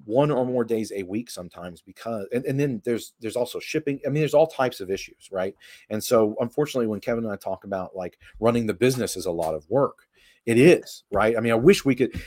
one 0.04 0.30
or 0.30 0.46
more 0.46 0.64
days 0.64 0.92
a 0.94 1.02
week 1.02 1.30
sometimes 1.30 1.82
because 1.82 2.26
and, 2.32 2.44
and 2.44 2.58
then 2.58 2.80
there's 2.84 3.12
there's 3.20 3.36
also 3.36 3.58
shipping 3.58 4.00
i 4.06 4.08
mean 4.08 4.20
there's 4.20 4.34
all 4.34 4.46
types 4.46 4.80
of 4.80 4.90
issues 4.90 5.28
right 5.32 5.54
and 5.90 6.02
so 6.02 6.36
unfortunately 6.40 6.86
when 6.86 7.00
kevin 7.00 7.24
and 7.24 7.32
i 7.32 7.36
talk 7.36 7.64
about 7.64 7.94
like 7.94 8.18
running 8.38 8.66
the 8.66 8.74
business 8.74 9.16
is 9.16 9.26
a 9.26 9.30
lot 9.30 9.54
of 9.54 9.68
work 9.68 10.06
it 10.46 10.58
is, 10.58 11.04
right? 11.12 11.36
I 11.36 11.40
mean, 11.40 11.52
I 11.52 11.56
wish 11.56 11.84
we 11.84 11.94
could. 11.94 12.20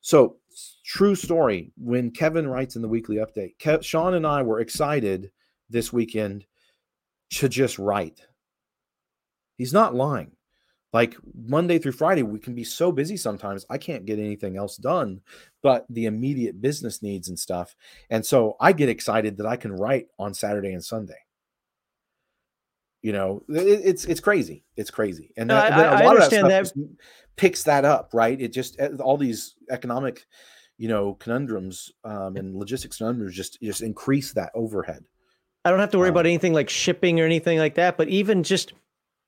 So, 0.00 0.36
true 0.84 1.14
story. 1.14 1.72
When 1.76 2.10
Kevin 2.10 2.48
writes 2.48 2.76
in 2.76 2.82
the 2.82 2.88
weekly 2.88 3.16
update, 3.16 3.82
Sean 3.84 4.14
and 4.14 4.26
I 4.26 4.42
were 4.42 4.60
excited 4.60 5.30
this 5.68 5.92
weekend 5.92 6.46
to 7.30 7.48
just 7.48 7.78
write. 7.78 8.20
He's 9.56 9.72
not 9.72 9.94
lying. 9.94 10.32
Like 10.92 11.16
Monday 11.34 11.78
through 11.78 11.92
Friday, 11.92 12.22
we 12.22 12.38
can 12.38 12.54
be 12.54 12.64
so 12.64 12.90
busy 12.90 13.18
sometimes. 13.18 13.66
I 13.68 13.76
can't 13.76 14.06
get 14.06 14.18
anything 14.18 14.56
else 14.56 14.78
done 14.78 15.20
but 15.62 15.84
the 15.90 16.06
immediate 16.06 16.62
business 16.62 17.02
needs 17.02 17.28
and 17.28 17.38
stuff. 17.38 17.76
And 18.08 18.24
so 18.24 18.56
I 18.58 18.72
get 18.72 18.88
excited 18.88 19.36
that 19.36 19.46
I 19.46 19.56
can 19.56 19.72
write 19.72 20.06
on 20.18 20.32
Saturday 20.32 20.72
and 20.72 20.82
Sunday 20.82 21.18
you 23.02 23.12
know 23.12 23.42
it, 23.48 23.80
it's 23.84 24.04
it's 24.04 24.20
crazy. 24.20 24.64
It's 24.76 24.90
crazy. 24.90 25.32
And 25.36 25.50
that, 25.50 25.72
I, 25.72 26.02
a 26.02 26.04
lot 26.04 26.22
of 26.22 26.30
that, 26.30 26.48
that. 26.48 26.96
picks 27.36 27.64
that 27.64 27.84
up 27.84 28.10
right? 28.12 28.40
It 28.40 28.52
just 28.52 28.78
eh, 28.80 28.90
all 29.00 29.16
these 29.16 29.54
economic 29.70 30.26
you 30.76 30.88
know 30.88 31.14
conundrums 31.14 31.90
um, 32.04 32.36
and 32.36 32.56
logistics 32.56 32.98
conundrums 32.98 33.34
just 33.34 33.60
just 33.60 33.82
increase 33.82 34.32
that 34.32 34.50
overhead. 34.54 35.04
I 35.64 35.70
don't 35.70 35.80
have 35.80 35.90
to 35.90 35.98
worry 35.98 36.08
um, 36.08 36.14
about 36.14 36.26
anything 36.26 36.52
like 36.52 36.70
shipping 36.70 37.20
or 37.20 37.24
anything 37.24 37.58
like 37.58 37.74
that, 37.74 37.96
but 37.96 38.08
even 38.08 38.42
just 38.42 38.72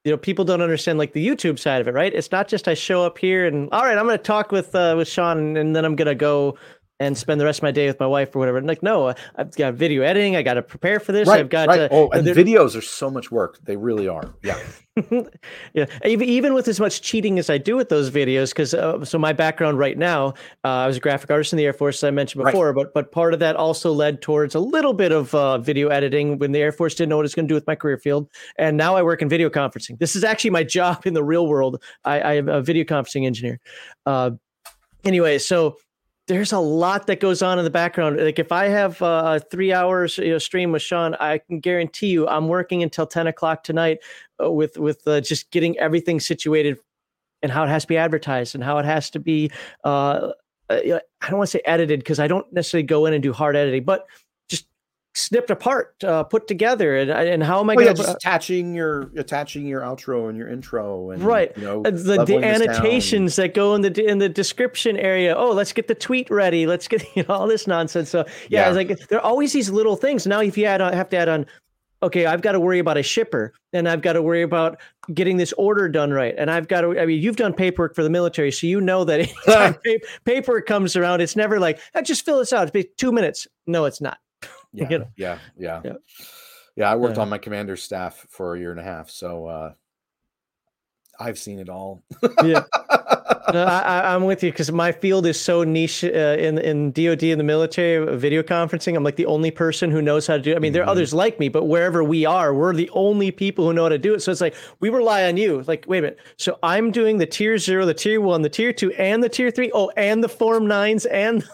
you 0.04 0.10
know 0.10 0.16
people 0.16 0.44
don't 0.44 0.62
understand 0.62 0.98
like 0.98 1.12
the 1.12 1.26
youtube 1.26 1.58
side 1.58 1.80
of 1.80 1.88
it 1.88 1.92
right? 1.92 2.14
It's 2.14 2.32
not 2.32 2.48
just 2.48 2.68
i 2.68 2.74
show 2.74 3.04
up 3.04 3.18
here 3.18 3.46
and 3.46 3.68
all 3.70 3.84
right 3.84 3.98
i'm 3.98 4.06
going 4.06 4.16
to 4.16 4.22
talk 4.22 4.50
with 4.50 4.74
uh, 4.74 4.94
with 4.96 5.08
sean 5.08 5.38
and, 5.38 5.58
and 5.58 5.76
then 5.76 5.84
i'm 5.84 5.94
going 5.94 6.06
to 6.06 6.14
go 6.14 6.56
and 7.00 7.16
spend 7.16 7.40
the 7.40 7.46
rest 7.46 7.60
of 7.60 7.62
my 7.62 7.70
day 7.70 7.86
with 7.86 7.98
my 7.98 8.06
wife 8.06 8.36
or 8.36 8.38
whatever. 8.38 8.58
And 8.58 8.66
like, 8.66 8.82
no, 8.82 9.14
I've 9.36 9.56
got 9.56 9.74
video 9.74 10.02
editing. 10.02 10.36
I 10.36 10.42
got 10.42 10.54
to 10.54 10.62
prepare 10.62 11.00
for 11.00 11.12
this. 11.12 11.26
Right, 11.26 11.40
I've 11.40 11.48
got 11.48 11.68
right. 11.68 11.76
to. 11.76 11.88
Oh, 11.90 12.10
and 12.10 12.26
videos 12.26 12.76
are 12.76 12.82
so 12.82 13.10
much 13.10 13.32
work. 13.32 13.58
They 13.64 13.76
really 13.76 14.06
are. 14.06 14.34
Yeah. 14.42 14.58
yeah. 15.72 15.86
Even, 16.04 16.28
even 16.28 16.52
with 16.52 16.68
as 16.68 16.78
much 16.78 17.00
cheating 17.00 17.38
as 17.38 17.48
I 17.48 17.56
do 17.56 17.74
with 17.74 17.88
those 17.88 18.10
videos, 18.10 18.50
because 18.50 18.74
uh, 18.74 19.02
so 19.02 19.18
my 19.18 19.32
background 19.32 19.78
right 19.78 19.96
now, 19.96 20.34
uh, 20.62 20.68
I 20.68 20.86
was 20.86 20.98
a 20.98 21.00
graphic 21.00 21.30
artist 21.30 21.54
in 21.54 21.56
the 21.56 21.64
Air 21.64 21.72
Force, 21.72 21.98
as 21.98 22.04
I 22.04 22.10
mentioned 22.10 22.44
before, 22.44 22.66
right. 22.68 22.74
but 22.74 22.92
but 22.92 23.12
part 23.12 23.32
of 23.32 23.40
that 23.40 23.56
also 23.56 23.92
led 23.92 24.20
towards 24.20 24.54
a 24.54 24.60
little 24.60 24.92
bit 24.92 25.10
of 25.10 25.34
uh, 25.34 25.56
video 25.56 25.88
editing 25.88 26.38
when 26.38 26.52
the 26.52 26.58
Air 26.58 26.72
Force 26.72 26.94
didn't 26.94 27.08
know 27.08 27.16
what 27.16 27.24
it's 27.24 27.34
going 27.34 27.46
to 27.46 27.50
do 27.50 27.54
with 27.54 27.66
my 27.66 27.74
career 27.74 27.96
field. 27.96 28.28
And 28.58 28.76
now 28.76 28.94
I 28.94 29.02
work 29.02 29.22
in 29.22 29.28
video 29.28 29.48
conferencing. 29.48 29.98
This 29.98 30.14
is 30.14 30.22
actually 30.22 30.50
my 30.50 30.64
job 30.70 31.06
in 31.06 31.14
the 31.14 31.24
real 31.24 31.46
world. 31.46 31.82
I, 32.04 32.20
I 32.20 32.32
am 32.34 32.48
a 32.48 32.60
video 32.60 32.84
conferencing 32.84 33.24
engineer. 33.24 33.58
Uh, 34.04 34.32
anyway, 35.04 35.38
so 35.38 35.76
there's 36.30 36.52
a 36.52 36.60
lot 36.60 37.08
that 37.08 37.18
goes 37.18 37.42
on 37.42 37.58
in 37.58 37.64
the 37.64 37.70
background. 37.70 38.16
Like 38.16 38.38
if 38.38 38.52
I 38.52 38.66
have 38.66 39.02
uh, 39.02 39.40
three 39.50 39.72
hours 39.72 40.16
you 40.16 40.30
know, 40.30 40.38
stream 40.38 40.70
with 40.70 40.80
Sean, 40.80 41.16
I 41.16 41.38
can 41.38 41.58
guarantee 41.58 42.06
you 42.06 42.28
I'm 42.28 42.46
working 42.46 42.84
until 42.84 43.04
10 43.04 43.26
o'clock 43.26 43.64
tonight 43.64 43.98
uh, 44.40 44.48
with 44.48 44.78
with 44.78 45.04
uh, 45.08 45.20
just 45.22 45.50
getting 45.50 45.76
everything 45.78 46.20
situated 46.20 46.78
and 47.42 47.50
how 47.50 47.64
it 47.64 47.68
has 47.68 47.82
to 47.82 47.88
be 47.88 47.96
advertised 47.96 48.54
and 48.54 48.62
how 48.62 48.78
it 48.78 48.84
has 48.84 49.10
to 49.10 49.18
be. 49.18 49.50
Uh, 49.82 50.30
uh 50.68 51.00
I 51.20 51.28
don't 51.28 51.38
want 51.38 51.50
to 51.50 51.58
say 51.58 51.62
edited 51.64 51.98
because 51.98 52.20
I 52.20 52.28
don't 52.28 52.50
necessarily 52.52 52.86
go 52.86 53.06
in 53.06 53.12
and 53.12 53.22
do 53.24 53.32
hard 53.32 53.56
editing, 53.56 53.82
but 53.82 54.06
snipped 55.14 55.50
apart, 55.50 56.02
uh, 56.04 56.22
put 56.24 56.46
together, 56.46 56.96
and 56.96 57.10
and 57.10 57.42
how 57.42 57.60
am 57.60 57.70
I 57.70 57.74
well, 57.74 57.86
going 57.86 57.96
to 57.96 58.02
yeah, 58.02 58.12
attaching 58.12 58.74
your 58.74 59.10
attaching 59.16 59.66
your 59.66 59.80
outro 59.80 60.28
and 60.28 60.38
your 60.38 60.48
intro 60.48 61.10
and 61.10 61.22
right, 61.22 61.52
you 61.56 61.64
know, 61.64 61.82
the, 61.82 62.24
the 62.24 62.38
annotations 62.38 63.36
that 63.36 63.54
go 63.54 63.74
in 63.74 63.82
the 63.82 64.06
in 64.06 64.18
the 64.18 64.28
description 64.28 64.96
area. 64.96 65.34
Oh, 65.36 65.52
let's 65.52 65.72
get 65.72 65.88
the 65.88 65.94
tweet 65.94 66.30
ready. 66.30 66.66
Let's 66.66 66.88
get 66.88 67.04
you 67.16 67.24
know 67.28 67.34
all 67.34 67.46
this 67.46 67.66
nonsense. 67.66 68.10
So 68.10 68.24
yeah, 68.48 68.68
yeah. 68.68 68.70
like 68.70 69.08
there 69.08 69.18
are 69.18 69.24
always 69.24 69.52
these 69.52 69.70
little 69.70 69.96
things. 69.96 70.26
Now, 70.26 70.40
if 70.40 70.56
you 70.56 70.66
add 70.66 70.80
on, 70.80 70.92
have 70.92 71.08
to 71.10 71.16
add 71.16 71.28
on. 71.28 71.46
Okay, 72.02 72.24
I've 72.24 72.40
got 72.40 72.52
to 72.52 72.60
worry 72.60 72.78
about 72.78 72.96
a 72.96 73.02
shipper, 73.02 73.52
and 73.74 73.86
I've 73.86 74.00
got 74.00 74.14
to 74.14 74.22
worry 74.22 74.40
about 74.40 74.80
getting 75.12 75.36
this 75.36 75.52
order 75.58 75.86
done 75.86 76.12
right, 76.12 76.34
and 76.38 76.50
I've 76.50 76.66
got 76.66 76.80
to. 76.80 76.98
I 76.98 77.04
mean, 77.04 77.20
you've 77.20 77.36
done 77.36 77.52
paperwork 77.52 77.94
for 77.94 78.02
the 78.02 78.08
military, 78.08 78.50
so 78.52 78.66
you 78.66 78.80
know 78.80 79.04
that 79.04 79.28
paper 80.24 80.62
comes 80.62 80.96
around, 80.96 81.20
it's 81.20 81.36
never 81.36 81.60
like, 81.60 81.78
oh, 81.94 82.00
just 82.00 82.24
fill 82.24 82.38
this 82.38 82.54
out. 82.54 82.74
It's 82.74 82.94
two 82.96 83.12
minutes. 83.12 83.46
No, 83.66 83.84
it's 83.84 84.00
not. 84.00 84.16
Yeah, 84.72 84.88
you 84.88 84.98
know? 84.98 85.08
yeah, 85.16 85.38
yeah, 85.58 85.80
yeah, 85.84 85.92
yeah. 86.76 86.92
I 86.92 86.96
worked 86.96 87.16
yeah. 87.16 87.22
on 87.22 87.28
my 87.28 87.38
commander's 87.38 87.82
staff 87.82 88.26
for 88.28 88.54
a 88.54 88.58
year 88.58 88.70
and 88.70 88.80
a 88.80 88.84
half, 88.84 89.10
so 89.10 89.46
uh, 89.46 89.72
I've 91.18 91.38
seen 91.38 91.58
it 91.58 91.68
all. 91.68 92.02
yeah, 92.44 92.64
no, 93.52 93.64
I, 93.66 94.14
am 94.14 94.24
with 94.24 94.42
you 94.42 94.50
because 94.50 94.70
my 94.70 94.92
field 94.92 95.26
is 95.26 95.40
so 95.40 95.64
niche 95.64 96.04
uh, 96.04 96.08
in 96.08 96.58
in 96.58 96.92
DoD 96.92 97.24
in 97.24 97.38
the 97.38 97.44
military 97.44 98.06
uh, 98.06 98.16
video 98.16 98.42
conferencing. 98.42 98.96
I'm 98.96 99.04
like 99.04 99.16
the 99.16 99.26
only 99.26 99.50
person 99.50 99.90
who 99.90 100.02
knows 100.02 100.26
how 100.26 100.36
to 100.36 100.42
do. 100.42 100.52
it. 100.52 100.56
I 100.56 100.58
mean, 100.58 100.68
mm-hmm. 100.68 100.74
there 100.74 100.82
are 100.82 100.86
mm-hmm. 100.86 100.90
others 100.90 101.14
like 101.14 101.38
me, 101.38 101.48
but 101.48 101.64
wherever 101.64 102.02
we 102.04 102.24
are, 102.24 102.54
we're 102.54 102.74
the 102.74 102.90
only 102.90 103.30
people 103.30 103.66
who 103.66 103.72
know 103.72 103.84
how 103.84 103.88
to 103.90 103.98
do 103.98 104.14
it. 104.14 104.20
So 104.20 104.32
it's 104.32 104.40
like 104.40 104.54
we 104.80 104.88
rely 104.88 105.24
on 105.24 105.36
you. 105.36 105.62
Like, 105.66 105.84
wait 105.88 105.98
a 105.98 106.02
minute. 106.02 106.18
So 106.36 106.58
I'm 106.62 106.90
doing 106.90 107.18
the 107.18 107.26
tier 107.26 107.58
zero, 107.58 107.84
the 107.86 107.94
tier 107.94 108.20
one, 108.20 108.42
the 108.42 108.48
tier 108.48 108.72
two, 108.72 108.92
and 108.92 109.22
the 109.22 109.28
tier 109.28 109.50
three. 109.50 109.70
Oh, 109.74 109.90
and 109.96 110.22
the 110.22 110.28
form 110.28 110.66
nines 110.66 111.06
and 111.06 111.44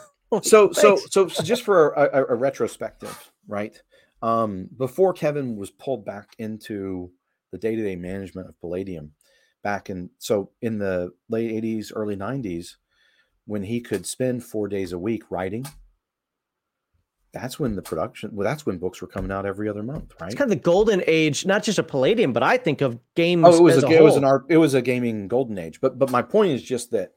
so, 0.42 0.72
so, 0.72 0.96
so, 0.96 1.28
so, 1.28 1.42
just 1.42 1.62
for 1.62 1.90
a, 1.92 2.20
a, 2.20 2.24
a 2.28 2.34
retrospective, 2.34 3.32
right? 3.46 3.80
Um, 4.22 4.68
before 4.76 5.12
Kevin 5.12 5.56
was 5.56 5.70
pulled 5.70 6.04
back 6.04 6.34
into 6.38 7.12
the 7.52 7.58
day-to-day 7.58 7.96
management 7.96 8.48
of 8.48 8.58
Palladium, 8.60 9.12
back 9.62 9.90
in 9.90 10.10
so 10.18 10.50
in 10.60 10.78
the 10.78 11.12
late 11.28 11.62
'80s, 11.62 11.92
early 11.94 12.16
'90s, 12.16 12.76
when 13.46 13.62
he 13.62 13.80
could 13.80 14.06
spend 14.06 14.44
four 14.44 14.68
days 14.68 14.92
a 14.92 14.98
week 14.98 15.22
writing, 15.30 15.64
that's 17.32 17.60
when 17.60 17.76
the 17.76 17.82
production 17.82 18.30
well 18.32 18.48
that's 18.48 18.64
when 18.64 18.78
books 18.78 19.02
were 19.02 19.06
coming 19.06 19.30
out 19.30 19.44
every 19.44 19.68
other 19.68 19.82
month 19.82 20.14
right? 20.20 20.28
it's 20.28 20.34
kind 20.34 20.50
of 20.50 20.56
the 20.56 20.62
golden 20.62 21.02
age 21.06 21.44
not 21.44 21.62
just 21.62 21.78
of 21.78 21.86
palladium 21.86 22.32
but 22.32 22.42
i 22.42 22.56
think 22.56 22.80
of 22.80 22.98
games 23.14 23.44
oh 23.46 23.56
it 23.58 23.62
was 23.62 23.82
a, 23.82 23.86
a 23.86 23.90
it 23.90 24.02
was 24.02 24.16
an 24.16 24.24
art 24.24 24.46
it 24.48 24.56
was 24.56 24.72
a 24.72 24.80
gaming 24.80 25.28
golden 25.28 25.58
age. 25.58 25.80
But 25.80 25.98
but 25.98 26.10
my 26.10 26.22
point 26.22 26.52
is 26.52 26.62
just 26.62 26.90
that 26.92 27.12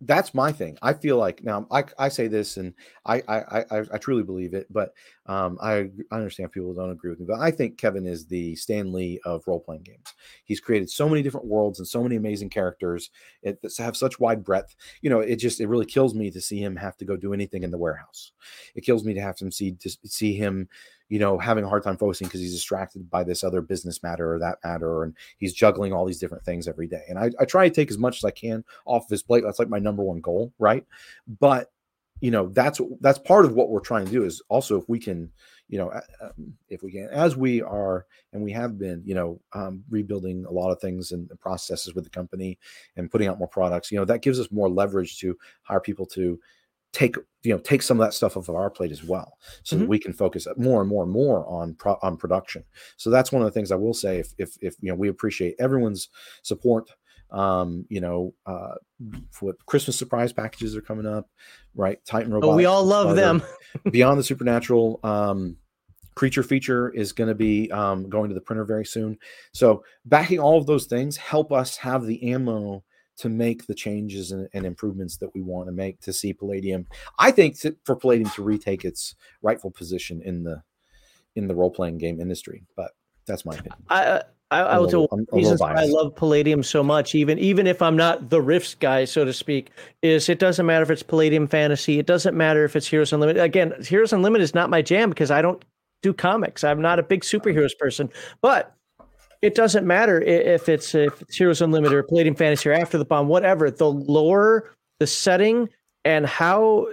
that's 0.00 0.34
my 0.34 0.52
thing. 0.52 0.76
I 0.82 0.92
feel 0.92 1.16
like 1.16 1.42
now 1.42 1.66
I, 1.70 1.84
I 1.98 2.08
say 2.08 2.28
this 2.28 2.56
and 2.56 2.74
I, 3.06 3.22
I, 3.28 3.64
I, 3.70 3.84
I 3.92 3.98
truly 3.98 4.22
believe 4.22 4.52
it, 4.52 4.66
but 4.70 4.92
um, 5.26 5.56
I, 5.62 5.90
I 6.10 6.16
understand 6.16 6.52
people 6.52 6.74
don't 6.74 6.90
agree 6.90 7.10
with 7.10 7.20
me, 7.20 7.26
but 7.28 7.40
I 7.40 7.50
think 7.50 7.78
Kevin 7.78 8.06
is 8.06 8.26
the 8.26 8.56
Stan 8.56 8.92
Lee 8.92 9.20
of 9.24 9.46
role 9.46 9.60
playing 9.60 9.84
games. 9.84 10.12
He's 10.44 10.60
created 10.60 10.90
so 10.90 11.08
many 11.08 11.22
different 11.22 11.46
worlds 11.46 11.78
and 11.78 11.88
so 11.88 12.02
many 12.02 12.16
amazing 12.16 12.50
characters 12.50 13.10
it, 13.42 13.62
that 13.62 13.76
have 13.78 13.96
such 13.96 14.20
wide 14.20 14.44
breadth. 14.44 14.74
You 15.00 15.10
know, 15.10 15.20
it 15.20 15.36
just, 15.36 15.60
it 15.60 15.68
really 15.68 15.86
kills 15.86 16.14
me 16.14 16.30
to 16.30 16.40
see 16.40 16.60
him 16.60 16.76
have 16.76 16.96
to 16.98 17.04
go 17.04 17.16
do 17.16 17.32
anything 17.32 17.62
in 17.62 17.70
the 17.70 17.78
warehouse. 17.78 18.32
It 18.74 18.84
kills 18.84 19.04
me 19.04 19.14
to 19.14 19.20
have 19.20 19.38
him 19.38 19.52
see, 19.52 19.72
to 19.72 19.90
see 20.04 20.34
him 20.34 20.68
you 21.08 21.18
know, 21.18 21.38
having 21.38 21.64
a 21.64 21.68
hard 21.68 21.82
time 21.82 21.96
focusing 21.96 22.26
because 22.26 22.40
he's 22.40 22.54
distracted 22.54 23.10
by 23.10 23.22
this 23.22 23.44
other 23.44 23.60
business 23.60 24.02
matter 24.02 24.34
or 24.34 24.38
that 24.38 24.58
matter, 24.64 25.04
and 25.04 25.14
he's 25.38 25.52
juggling 25.52 25.92
all 25.92 26.04
these 26.04 26.18
different 26.18 26.44
things 26.44 26.66
every 26.66 26.86
day. 26.86 27.02
And 27.08 27.18
I, 27.18 27.30
I 27.38 27.44
try 27.44 27.68
to 27.68 27.74
take 27.74 27.90
as 27.90 27.98
much 27.98 28.18
as 28.18 28.24
I 28.24 28.30
can 28.30 28.64
off 28.86 29.04
of 29.04 29.10
his 29.10 29.22
plate. 29.22 29.44
That's 29.44 29.58
like 29.58 29.68
my 29.68 29.78
number 29.78 30.02
one 30.02 30.20
goal, 30.20 30.52
right? 30.58 30.84
But 31.40 31.70
you 32.20 32.30
know, 32.30 32.48
that's 32.48 32.80
that's 33.00 33.18
part 33.18 33.44
of 33.44 33.54
what 33.54 33.68
we're 33.68 33.80
trying 33.80 34.06
to 34.06 34.12
do 34.12 34.24
is 34.24 34.40
also 34.48 34.80
if 34.80 34.88
we 34.88 34.98
can, 34.98 35.30
you 35.68 35.78
know, 35.78 35.90
um, 36.22 36.54
if 36.68 36.82
we 36.82 36.92
can, 36.92 37.08
as 37.10 37.36
we 37.36 37.60
are 37.60 38.06
and 38.32 38.42
we 38.42 38.52
have 38.52 38.78
been, 38.78 39.02
you 39.04 39.14
know, 39.14 39.40
um, 39.52 39.84
rebuilding 39.90 40.46
a 40.46 40.50
lot 40.50 40.70
of 40.70 40.80
things 40.80 41.12
and 41.12 41.28
processes 41.40 41.94
with 41.94 42.04
the 42.04 42.10
company 42.10 42.58
and 42.96 43.10
putting 43.10 43.28
out 43.28 43.38
more 43.38 43.48
products, 43.48 43.92
you 43.92 43.98
know, 43.98 44.04
that 44.06 44.22
gives 44.22 44.40
us 44.40 44.50
more 44.50 44.70
leverage 44.70 45.18
to 45.18 45.36
hire 45.64 45.80
people 45.80 46.06
to 46.06 46.40
take 46.94 47.16
you 47.42 47.52
know 47.52 47.58
take 47.58 47.82
some 47.82 48.00
of 48.00 48.06
that 48.06 48.14
stuff 48.14 48.36
off 48.36 48.48
of 48.48 48.54
our 48.54 48.70
plate 48.70 48.92
as 48.92 49.04
well 49.04 49.36
so 49.62 49.74
mm-hmm. 49.74 49.82
that 49.82 49.88
we 49.88 49.98
can 49.98 50.12
focus 50.12 50.46
more 50.56 50.80
and 50.80 50.88
more 50.88 51.02
and 51.02 51.12
more 51.12 51.46
on 51.46 51.74
pro- 51.74 51.98
on 52.02 52.16
production. 52.16 52.64
So 52.96 53.10
that's 53.10 53.32
one 53.32 53.42
of 53.42 53.46
the 53.46 53.52
things 53.52 53.70
i 53.70 53.76
will 53.76 53.94
say 53.94 54.18
if 54.18 54.32
if, 54.38 54.56
if 54.62 54.76
you 54.80 54.90
know 54.90 54.94
we 54.94 55.08
appreciate 55.08 55.56
everyone's 55.58 56.08
support 56.42 56.88
um 57.30 57.84
you 57.88 58.00
know 58.00 58.32
uh 58.46 58.74
what 59.40 59.56
christmas 59.66 59.98
surprise 59.98 60.32
packages 60.32 60.76
are 60.76 60.82
coming 60.82 61.06
up 61.06 61.28
right? 61.74 61.98
Titan 62.04 62.32
robot 62.32 62.50
oh, 62.50 62.56
we 62.56 62.66
all 62.66 62.84
love 62.84 63.16
them. 63.16 63.42
Beyond 63.90 64.18
the 64.18 64.24
supernatural 64.24 65.00
um 65.02 65.56
creature 66.14 66.44
feature 66.44 66.90
is 66.90 67.12
going 67.12 67.26
to 67.28 67.34
be 67.34 67.68
um, 67.72 68.08
going 68.08 68.28
to 68.28 68.34
the 68.34 68.40
printer 68.40 68.64
very 68.64 68.84
soon. 68.84 69.18
So 69.52 69.82
backing 70.04 70.38
all 70.38 70.58
of 70.58 70.66
those 70.66 70.86
things 70.86 71.16
help 71.16 71.50
us 71.50 71.76
have 71.78 72.06
the 72.06 72.32
ammo 72.32 72.84
to 73.16 73.28
make 73.28 73.66
the 73.66 73.74
changes 73.74 74.32
and, 74.32 74.48
and, 74.54 74.66
improvements 74.66 75.16
that 75.18 75.32
we 75.34 75.40
want 75.40 75.68
to 75.68 75.72
make 75.72 76.00
to 76.00 76.12
see 76.12 76.32
Palladium. 76.32 76.86
I 77.18 77.30
think 77.30 77.58
to, 77.60 77.76
for 77.84 77.94
Palladium 77.94 78.30
to 78.30 78.42
retake 78.42 78.84
its 78.84 79.14
rightful 79.42 79.70
position 79.70 80.20
in 80.22 80.42
the 80.42 80.62
in 81.36 81.46
the 81.46 81.54
role 81.54 81.70
playing 81.70 81.98
game 81.98 82.20
industry. 82.20 82.64
But 82.76 82.92
that's 83.26 83.44
my 83.44 83.54
opinion. 83.54 83.74
I, 83.88 84.04
uh, 84.04 84.22
I, 84.50 84.60
I 84.60 85.06
reasons 85.32 85.60
I 85.60 85.86
love 85.86 86.14
Palladium 86.14 86.62
so 86.62 86.82
much, 86.82 87.14
even 87.14 87.38
even 87.38 87.66
if 87.66 87.82
I'm 87.82 87.96
not 87.96 88.30
the 88.30 88.40
Rifts 88.40 88.74
guy, 88.74 89.04
so 89.04 89.24
to 89.24 89.32
speak, 89.32 89.70
is 90.02 90.28
it 90.28 90.38
doesn't 90.38 90.64
matter 90.64 90.82
if 90.82 90.90
it's 90.90 91.02
Palladium 91.02 91.48
Fantasy, 91.48 91.98
it 91.98 92.06
doesn't 92.06 92.36
matter 92.36 92.64
if 92.64 92.76
it's 92.76 92.86
Heroes 92.86 93.12
Unlimited. 93.12 93.42
Again, 93.42 93.72
Heroes 93.82 94.12
Unlimited 94.12 94.44
is 94.44 94.54
not 94.54 94.70
my 94.70 94.82
jam 94.82 95.08
because 95.08 95.30
I 95.30 95.42
don't 95.42 95.64
do 96.02 96.12
comics. 96.12 96.62
I'm 96.62 96.80
not 96.80 96.98
a 96.98 97.02
big 97.02 97.22
superheroes 97.22 97.76
person, 97.76 98.10
but 98.42 98.76
it 99.44 99.54
doesn't 99.54 99.86
matter 99.86 100.22
if 100.22 100.70
it's 100.70 100.94
if 100.94 101.20
it's 101.20 101.36
Heroes 101.36 101.60
Unlimited 101.60 101.94
or 101.94 102.02
Palladium 102.02 102.34
Fantasy 102.34 102.70
or 102.70 102.72
After 102.72 102.96
the 102.96 103.04
Bomb, 103.04 103.28
whatever. 103.28 103.70
The 103.70 103.90
lore, 103.90 104.74
the 105.00 105.06
setting, 105.06 105.68
and 106.04 106.24
how. 106.24 106.88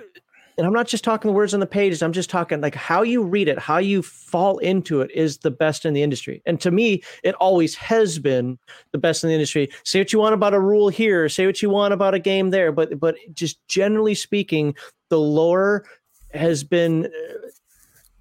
And 0.58 0.68
I'm 0.68 0.74
not 0.74 0.86
just 0.86 1.06
talking 1.06 1.30
the 1.30 1.34
words 1.34 1.54
on 1.54 1.62
the 1.62 1.66
pages. 1.66 2.04
I'm 2.04 2.12
just 2.12 2.30
talking 2.30 2.60
like 2.60 2.76
how 2.76 3.04
you 3.04 3.24
read 3.24 3.48
it, 3.48 3.58
how 3.58 3.78
you 3.78 4.02
fall 4.02 4.58
into 4.58 5.00
it 5.00 5.10
is 5.12 5.38
the 5.38 5.50
best 5.50 5.86
in 5.86 5.94
the 5.94 6.04
industry. 6.04 6.44
And 6.46 6.60
to 6.60 6.72
me, 6.72 7.02
it 7.24 7.36
always 7.36 7.74
has 7.76 8.20
been 8.20 8.60
the 8.92 8.98
best 8.98 9.24
in 9.24 9.30
the 9.30 9.34
industry. 9.34 9.70
Say 9.86 10.00
what 10.00 10.12
you 10.12 10.20
want 10.20 10.34
about 10.34 10.54
a 10.54 10.60
rule 10.60 10.90
here, 10.90 11.30
say 11.30 11.46
what 11.46 11.62
you 11.62 11.70
want 11.70 11.94
about 11.94 12.14
a 12.14 12.20
game 12.20 12.50
there, 12.50 12.74
but 12.74 13.00
but 13.00 13.16
just 13.34 13.66
generally 13.70 14.14
speaking, 14.14 14.76
the 15.10 15.20
lore 15.20 15.86
has 16.34 16.66
been 16.66 17.06
uh, 17.06 17.48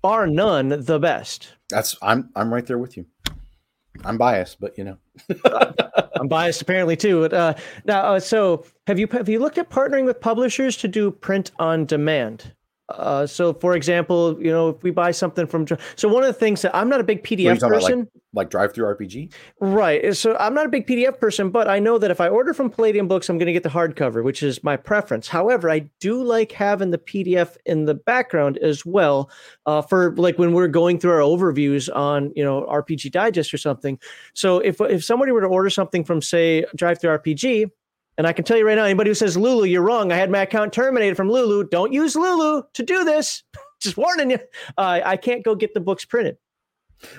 bar 0.00 0.28
none 0.28 0.68
the 0.68 1.00
best. 1.00 1.52
That's 1.68 1.96
I'm 2.00 2.30
I'm 2.36 2.54
right 2.54 2.64
there 2.64 2.78
with 2.78 2.96
you. 2.96 3.06
I'm 4.04 4.18
biased, 4.18 4.60
but 4.60 4.76
you 4.78 4.84
know, 4.84 4.96
I'm 6.14 6.28
biased 6.28 6.62
apparently 6.62 6.96
too. 6.96 7.24
Uh, 7.24 7.54
now, 7.84 8.14
uh, 8.14 8.20
so 8.20 8.64
have 8.86 8.98
you 8.98 9.06
have 9.12 9.28
you 9.28 9.38
looked 9.38 9.58
at 9.58 9.70
partnering 9.70 10.04
with 10.04 10.20
publishers 10.20 10.76
to 10.78 10.88
do 10.88 11.10
print 11.10 11.50
on 11.58 11.84
demand? 11.86 12.52
Uh, 12.90 13.26
so, 13.26 13.52
for 13.54 13.74
example, 13.74 14.36
you 14.40 14.50
know, 14.50 14.70
if 14.70 14.82
we 14.82 14.90
buy 14.90 15.10
something 15.10 15.46
from, 15.46 15.66
so 15.96 16.08
one 16.08 16.22
of 16.22 16.26
the 16.26 16.38
things 16.38 16.62
that 16.62 16.74
I'm 16.74 16.88
not 16.88 17.00
a 17.00 17.04
big 17.04 17.22
PDF 17.22 17.60
person, 17.60 18.08
like, 18.32 18.52
like 18.52 18.72
RPG, 18.76 19.32
right? 19.60 20.16
So 20.16 20.36
I'm 20.38 20.54
not 20.54 20.66
a 20.66 20.68
big 20.68 20.86
PDF 20.86 21.18
person, 21.18 21.50
but 21.50 21.68
I 21.68 21.78
know 21.78 21.98
that 21.98 22.10
if 22.10 22.20
I 22.20 22.28
order 22.28 22.54
from 22.54 22.70
Palladium 22.70 23.08
Books, 23.08 23.28
I'm 23.28 23.38
going 23.38 23.46
to 23.46 23.52
get 23.52 23.62
the 23.62 23.68
hardcover, 23.68 24.22
which 24.22 24.42
is 24.42 24.62
my 24.62 24.76
preference. 24.76 25.28
However, 25.28 25.70
I 25.70 25.90
do 26.00 26.22
like 26.22 26.52
having 26.52 26.90
the 26.90 26.98
PDF 26.98 27.56
in 27.66 27.84
the 27.86 27.94
background 27.94 28.58
as 28.58 28.84
well, 28.84 29.30
uh, 29.66 29.82
for 29.82 30.14
like 30.16 30.38
when 30.38 30.52
we're 30.52 30.68
going 30.68 30.98
through 30.98 31.12
our 31.12 31.20
overviews 31.20 31.94
on, 31.94 32.32
you 32.36 32.44
know, 32.44 32.66
RPG 32.70 33.12
Digest 33.12 33.54
or 33.54 33.58
something. 33.58 33.98
So 34.34 34.58
if 34.58 34.80
if 34.80 35.04
somebody 35.04 35.32
were 35.32 35.40
to 35.40 35.48
order 35.48 35.70
something 35.70 36.04
from, 36.04 36.22
say, 36.22 36.64
DriveThruRPG, 36.76 37.70
and 38.18 38.26
I 38.26 38.32
can 38.32 38.44
tell 38.44 38.56
you 38.56 38.66
right 38.66 38.74
now, 38.74 38.84
anybody 38.84 39.10
who 39.10 39.14
says 39.14 39.36
Lulu, 39.36 39.64
you're 39.64 39.82
wrong. 39.82 40.12
I 40.12 40.16
had 40.16 40.30
my 40.30 40.42
account 40.42 40.72
terminated 40.72 41.16
from 41.16 41.30
Lulu. 41.30 41.68
Don't 41.68 41.92
use 41.92 42.16
Lulu 42.16 42.62
to 42.74 42.82
do 42.82 43.04
this. 43.04 43.42
Just 43.80 43.96
warning 43.96 44.30
you. 44.30 44.38
Uh, 44.76 45.00
I 45.04 45.16
can't 45.16 45.42
go 45.42 45.54
get 45.54 45.72
the 45.72 45.80
books 45.80 46.04
printed. 46.04 46.36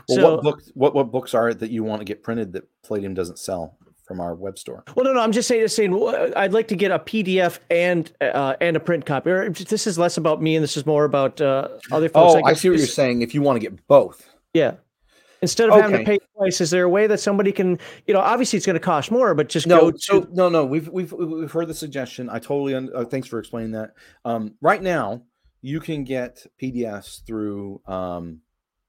Well, 0.07 0.17
so, 0.17 0.35
what 0.35 0.43
books? 0.43 0.71
What 0.75 0.93
what 0.93 1.11
books 1.11 1.33
are 1.33 1.49
it 1.49 1.59
that 1.59 1.71
you 1.71 1.83
want 1.83 2.01
to 2.01 2.05
get 2.05 2.21
printed 2.21 2.53
that 2.53 2.67
Palladium 2.85 3.15
doesn't 3.15 3.39
sell 3.39 3.79
from 4.05 4.19
our 4.19 4.35
web 4.35 4.59
store? 4.59 4.83
Well, 4.93 5.05
no, 5.05 5.13
no. 5.13 5.21
I'm 5.21 5.31
just 5.31 5.47
saying. 5.47 5.61
Just 5.61 5.75
saying. 5.75 5.91
I'd 6.35 6.53
like 6.53 6.67
to 6.67 6.75
get 6.75 6.91
a 6.91 6.99
PDF 6.99 7.57
and 7.71 8.11
uh, 8.21 8.57
and 8.61 8.77
a 8.77 8.79
print 8.79 9.07
copy. 9.07 9.31
Or 9.31 9.49
this 9.49 9.87
is 9.87 9.97
less 9.97 10.17
about 10.17 10.39
me, 10.39 10.55
and 10.55 10.63
this 10.63 10.77
is 10.77 10.85
more 10.85 11.05
about 11.05 11.41
uh, 11.41 11.69
other 11.91 12.09
folks. 12.09 12.35
Oh, 12.35 12.45
I, 12.45 12.51
I 12.51 12.53
see 12.53 12.69
what 12.69 12.77
you're 12.77 12.85
saying. 12.85 13.23
If 13.23 13.33
you 13.33 13.41
want 13.41 13.59
to 13.59 13.67
get 13.67 13.87
both. 13.87 14.29
Yeah 14.53 14.73
instead 15.41 15.69
of 15.69 15.73
okay. 15.73 15.81
having 15.81 15.99
to 15.99 16.05
pay 16.05 16.19
twice 16.35 16.61
is 16.61 16.69
there 16.69 16.83
a 16.83 16.89
way 16.89 17.07
that 17.07 17.19
somebody 17.19 17.51
can 17.51 17.79
you 18.05 18.13
know 18.13 18.19
obviously 18.19 18.57
it's 18.57 18.65
going 18.65 18.75
to 18.75 18.79
cost 18.79 19.11
more 19.11 19.33
but 19.33 19.49
just 19.49 19.67
no 19.67 19.91
go 19.91 19.97
so 19.97 20.27
no 20.31 20.49
no 20.49 20.65
we've 20.65 20.87
we've 20.89 21.11
we've 21.11 21.51
heard 21.51 21.67
the 21.67 21.73
suggestion. 21.73 22.29
I 22.29 22.39
totally 22.39 22.75
un- 22.75 22.89
uh, 22.93 23.05
thanks 23.05 23.27
for 23.27 23.39
explaining 23.39 23.71
that. 23.71 23.91
Um, 24.25 24.55
right 24.61 24.81
now 24.81 25.23
you 25.61 25.79
can 25.79 26.03
get 26.03 26.45
pdfs 26.61 27.25
through 27.25 27.81
um, 27.85 28.39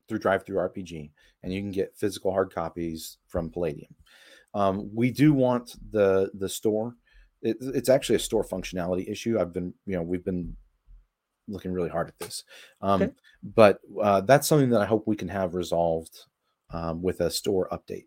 through 0.08 0.20
DriveThruRPG 0.20 1.10
and 1.42 1.52
you 1.52 1.60
can 1.60 1.70
get 1.70 1.96
physical 1.96 2.32
hard 2.32 2.54
copies 2.54 3.18
from 3.26 3.50
palladium. 3.50 3.94
Um, 4.54 4.90
we 4.94 5.10
do 5.10 5.32
want 5.32 5.76
the 5.90 6.30
the 6.34 6.48
store 6.48 6.96
it, 7.42 7.56
it's 7.60 7.88
actually 7.88 8.16
a 8.16 8.20
store 8.20 8.44
functionality 8.44 9.10
issue. 9.10 9.38
I've 9.38 9.52
been 9.52 9.74
you 9.86 9.96
know 9.96 10.02
we've 10.02 10.24
been 10.24 10.56
looking 11.48 11.72
really 11.72 11.90
hard 11.90 12.08
at 12.08 12.18
this. 12.18 12.44
Um, 12.80 13.02
okay. 13.02 13.12
but 13.42 13.80
uh, 14.00 14.20
that's 14.20 14.46
something 14.46 14.70
that 14.70 14.80
i 14.80 14.86
hope 14.86 15.06
we 15.06 15.16
can 15.16 15.28
have 15.28 15.54
resolved 15.54 16.26
um, 16.72 17.02
with 17.02 17.20
a 17.20 17.30
store 17.30 17.68
update. 17.70 18.06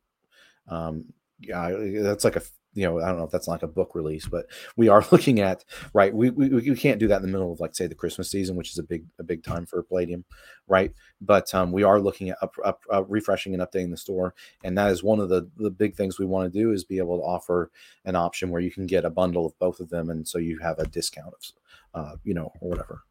Um, 0.68 1.06
yeah, 1.40 1.70
that's 2.02 2.24
like 2.24 2.36
a 2.36 2.42
you 2.74 2.86
know 2.86 3.00
I 3.00 3.08
don't 3.08 3.18
know 3.18 3.24
if 3.24 3.32
that's 3.32 3.48
like 3.48 3.64
a 3.64 3.68
book 3.68 3.96
release, 3.96 4.28
but 4.28 4.46
we 4.76 4.90
are 4.90 5.06
looking 5.12 5.40
at 5.40 5.64
right. 5.94 6.14
We, 6.14 6.30
we 6.30 6.50
we 6.50 6.76
can't 6.76 7.00
do 7.00 7.08
that 7.08 7.18
in 7.18 7.22
the 7.24 7.32
middle 7.32 7.52
of 7.52 7.60
like 7.60 7.76
say 7.76 7.88
the 7.88 7.96
Christmas 7.96 8.30
season, 8.30 8.56
which 8.56 8.72
is 8.72 8.78
a 8.78 8.84
big 8.84 9.06
a 9.20 9.24
big 9.24 9.44
time 9.44 9.66
for 9.66 9.84
Palladium, 9.84 10.26
right? 10.68 10.94
But 11.22 11.54
um, 11.54 11.72
we 11.72 11.84
are 11.84 12.00
looking 12.00 12.30
at 12.30 12.38
up, 12.42 12.54
up, 12.64 12.82
uh, 12.94 13.04
refreshing 13.06 13.54
and 13.54 13.64
updating 13.64 13.92
the 13.92 13.98
store, 13.98 14.34
and 14.64 14.78
that 14.78 14.92
is 14.92 15.04
one 15.04 15.20
of 15.20 15.30
the 15.30 15.50
the 15.58 15.72
big 15.72 15.96
things 15.96 16.20
we 16.20 16.26
want 16.26 16.52
to 16.52 16.60
do 16.60 16.72
is 16.72 16.84
be 16.84 16.98
able 16.98 17.18
to 17.18 17.24
offer 17.24 17.72
an 18.06 18.16
option 18.16 18.50
where 18.50 18.62
you 18.62 18.72
can 18.72 18.86
get 18.86 19.06
a 19.06 19.10
bundle 19.10 19.46
of 19.46 19.58
both 19.60 19.80
of 19.80 19.90
them, 19.90 20.10
and 20.10 20.28
so 20.28 20.38
you 20.38 20.60
have 20.60 20.80
a 20.80 20.88
discount 20.88 21.34
of, 21.34 22.02
uh, 22.02 22.16
you 22.24 22.34
know, 22.34 22.52
or 22.62 22.70
whatever. 22.70 23.04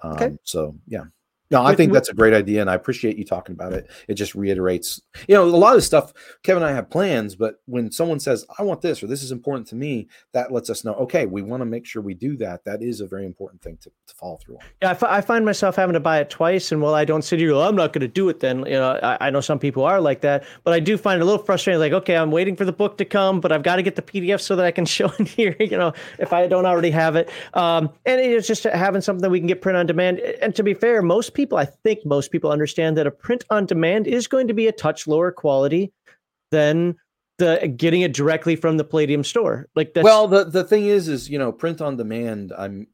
Um, 0.00 0.12
okay. 0.12 0.38
So 0.44 0.76
yeah. 0.86 1.04
No, 1.54 1.64
I 1.64 1.76
think 1.76 1.92
that's 1.92 2.08
a 2.08 2.14
great 2.14 2.34
idea, 2.34 2.60
and 2.60 2.68
I 2.68 2.74
appreciate 2.74 3.16
you 3.16 3.24
talking 3.24 3.54
about 3.54 3.72
it. 3.72 3.88
It 4.08 4.14
just 4.14 4.34
reiterates, 4.34 5.00
you 5.28 5.36
know, 5.36 5.44
a 5.44 5.46
lot 5.46 5.76
of 5.76 5.84
stuff. 5.84 6.12
Kevin 6.42 6.64
and 6.64 6.70
I 6.72 6.74
have 6.74 6.90
plans, 6.90 7.36
but 7.36 7.60
when 7.66 7.92
someone 7.92 8.18
says, 8.18 8.44
"I 8.58 8.64
want 8.64 8.80
this" 8.80 9.02
or 9.04 9.06
"This 9.06 9.22
is 9.22 9.30
important 9.30 9.68
to 9.68 9.76
me," 9.76 10.08
that 10.32 10.50
lets 10.50 10.68
us 10.68 10.84
know, 10.84 10.94
okay, 10.94 11.26
we 11.26 11.42
want 11.42 11.60
to 11.60 11.64
make 11.64 11.86
sure 11.86 12.02
we 12.02 12.14
do 12.14 12.36
that. 12.38 12.64
That 12.64 12.82
is 12.82 13.00
a 13.00 13.06
very 13.06 13.24
important 13.24 13.62
thing 13.62 13.78
to, 13.82 13.90
to 13.90 14.14
follow 14.14 14.36
through 14.38 14.56
on. 14.56 14.62
Yeah, 14.82 14.88
I, 14.88 14.92
f- 14.92 15.02
I 15.04 15.20
find 15.20 15.44
myself 15.44 15.76
having 15.76 15.94
to 15.94 16.00
buy 16.00 16.18
it 16.18 16.28
twice, 16.28 16.72
and 16.72 16.82
while 16.82 16.94
I 16.94 17.04
don't 17.04 17.22
sit 17.22 17.38
here, 17.38 17.52
well, 17.52 17.62
I'm 17.62 17.76
not 17.76 17.92
going 17.92 18.00
to 18.00 18.08
do 18.08 18.28
it. 18.28 18.40
Then, 18.40 18.66
you 18.66 18.72
know, 18.72 18.98
I, 19.00 19.28
I, 19.28 19.30
know 19.30 19.40
some 19.40 19.60
people 19.60 19.84
are 19.84 20.00
like 20.00 20.22
that, 20.22 20.44
but 20.64 20.74
I 20.74 20.80
do 20.80 20.96
find 20.96 21.20
it 21.20 21.22
a 21.22 21.24
little 21.24 21.44
frustrating. 21.44 21.78
Like, 21.78 21.92
okay, 21.92 22.16
I'm 22.16 22.32
waiting 22.32 22.56
for 22.56 22.64
the 22.64 22.72
book 22.72 22.98
to 22.98 23.04
come, 23.04 23.40
but 23.40 23.52
I've 23.52 23.62
got 23.62 23.76
to 23.76 23.82
get 23.82 23.94
the 23.94 24.02
PDF 24.02 24.40
so 24.40 24.56
that 24.56 24.66
I 24.66 24.72
can 24.72 24.86
show 24.96 25.12
it 25.20 25.28
here. 25.28 25.54
You 25.60 25.78
know, 25.78 25.92
if 26.18 26.32
I 26.32 26.48
don't 26.48 26.66
already 26.66 26.90
have 26.90 27.14
it, 27.14 27.30
um, 27.54 27.90
and 28.06 28.20
it's 28.20 28.48
just 28.48 28.64
having 28.64 29.00
something 29.00 29.22
that 29.22 29.30
we 29.30 29.38
can 29.38 29.46
get 29.46 29.62
print 29.62 29.78
on 29.78 29.86
demand. 29.86 30.18
And 30.18 30.52
to 30.56 30.64
be 30.64 30.74
fair, 30.74 31.00
most 31.00 31.34
people, 31.44 31.58
I 31.58 31.66
think 31.66 32.06
most 32.06 32.30
people 32.30 32.50
understand 32.50 32.96
that 32.96 33.06
a 33.06 33.10
print 33.10 33.44
on 33.50 33.66
demand 33.66 34.06
is 34.06 34.26
going 34.26 34.48
to 34.48 34.54
be 34.54 34.66
a 34.66 34.72
touch 34.72 35.06
lower 35.06 35.30
quality 35.30 35.92
than 36.50 36.96
the 37.38 37.74
getting 37.76 38.00
it 38.00 38.14
directly 38.14 38.56
from 38.56 38.78
the 38.78 38.84
Palladium 38.84 39.24
store. 39.24 39.68
Like 39.74 39.92
that's 39.92 40.04
well, 40.04 40.26
the 40.26 40.44
the 40.44 40.64
thing 40.64 40.86
is, 40.86 41.08
is 41.08 41.28
you 41.28 41.38
know, 41.38 41.52
print 41.52 41.80
on 41.82 41.96
demand. 41.96 42.52
I'm 42.56 42.86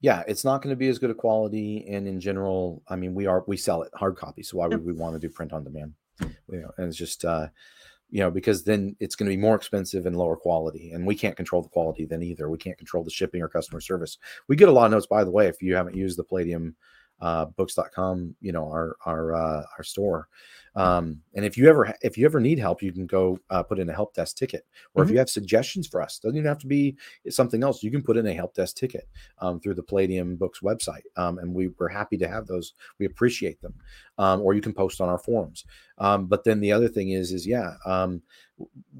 yeah, 0.00 0.22
it's 0.26 0.44
not 0.44 0.62
going 0.62 0.72
to 0.72 0.78
be 0.78 0.88
as 0.88 0.98
good 0.98 1.10
a 1.10 1.14
quality, 1.14 1.84
and 1.88 2.06
in 2.08 2.20
general, 2.20 2.82
I 2.88 2.96
mean, 2.96 3.14
we 3.14 3.26
are 3.26 3.44
we 3.46 3.56
sell 3.56 3.82
it 3.82 3.90
hard 3.94 4.16
copy, 4.16 4.42
so 4.42 4.58
why 4.58 4.66
would 4.66 4.84
we 4.84 4.92
want 4.92 5.14
to 5.14 5.18
do 5.18 5.28
print 5.28 5.52
on 5.52 5.64
demand? 5.64 5.94
You 6.20 6.62
know, 6.62 6.70
and 6.78 6.88
it's 6.88 6.96
just 6.96 7.24
uh, 7.24 7.48
you 8.08 8.20
know, 8.20 8.30
because 8.30 8.64
then 8.64 8.96
it's 9.00 9.16
going 9.16 9.28
to 9.28 9.36
be 9.36 9.40
more 9.40 9.56
expensive 9.56 10.06
and 10.06 10.16
lower 10.16 10.36
quality, 10.36 10.92
and 10.92 11.06
we 11.06 11.14
can't 11.14 11.36
control 11.36 11.60
the 11.60 11.68
quality 11.68 12.06
then 12.06 12.22
either. 12.22 12.48
We 12.48 12.58
can't 12.58 12.78
control 12.78 13.04
the 13.04 13.10
shipping 13.10 13.42
or 13.42 13.48
customer 13.48 13.80
service. 13.80 14.16
We 14.48 14.56
get 14.56 14.68
a 14.68 14.72
lot 14.72 14.86
of 14.86 14.92
notes, 14.92 15.06
by 15.06 15.24
the 15.24 15.30
way, 15.30 15.48
if 15.48 15.60
you 15.60 15.74
haven't 15.74 15.96
used 15.96 16.16
the 16.16 16.24
Palladium 16.24 16.76
uh, 17.20 17.46
books.com, 17.46 18.34
you 18.40 18.52
know, 18.52 18.64
our 18.64 18.96
our 19.04 19.34
uh, 19.34 19.62
our 19.76 19.84
store. 19.84 20.28
Um, 20.74 21.22
and 21.34 21.44
if 21.46 21.56
you 21.56 21.70
ever 21.70 21.94
if 22.02 22.18
you 22.18 22.26
ever 22.26 22.38
need 22.38 22.58
help, 22.58 22.82
you 22.82 22.92
can 22.92 23.06
go 23.06 23.38
uh, 23.48 23.62
put 23.62 23.78
in 23.78 23.88
a 23.88 23.94
help 23.94 24.14
desk 24.14 24.36
ticket. 24.36 24.66
Or 24.94 25.02
mm-hmm. 25.02 25.08
if 25.08 25.12
you 25.12 25.18
have 25.18 25.30
suggestions 25.30 25.86
for 25.86 26.02
us, 26.02 26.18
doesn't 26.18 26.36
even 26.36 26.48
have 26.48 26.58
to 26.58 26.66
be 26.66 26.96
something 27.30 27.62
else. 27.62 27.82
You 27.82 27.90
can 27.90 28.02
put 28.02 28.18
in 28.18 28.26
a 28.26 28.34
help 28.34 28.54
desk 28.54 28.76
ticket 28.76 29.08
um, 29.38 29.58
through 29.58 29.74
the 29.74 29.82
Palladium 29.82 30.36
Books 30.36 30.60
website, 30.60 31.04
um, 31.16 31.38
and 31.38 31.54
we 31.54 31.68
we're 31.78 31.88
happy 31.88 32.18
to 32.18 32.28
have 32.28 32.46
those. 32.46 32.74
We 32.98 33.06
appreciate 33.06 33.60
them. 33.62 33.74
Um, 34.18 34.40
or 34.40 34.54
you 34.54 34.62
can 34.62 34.72
post 34.72 35.00
on 35.00 35.10
our 35.10 35.18
forums. 35.18 35.64
Um, 35.98 36.26
but 36.26 36.44
then 36.44 36.60
the 36.60 36.72
other 36.72 36.88
thing 36.88 37.10
is, 37.10 37.32
is 37.32 37.46
yeah, 37.46 37.74
um, 37.84 38.22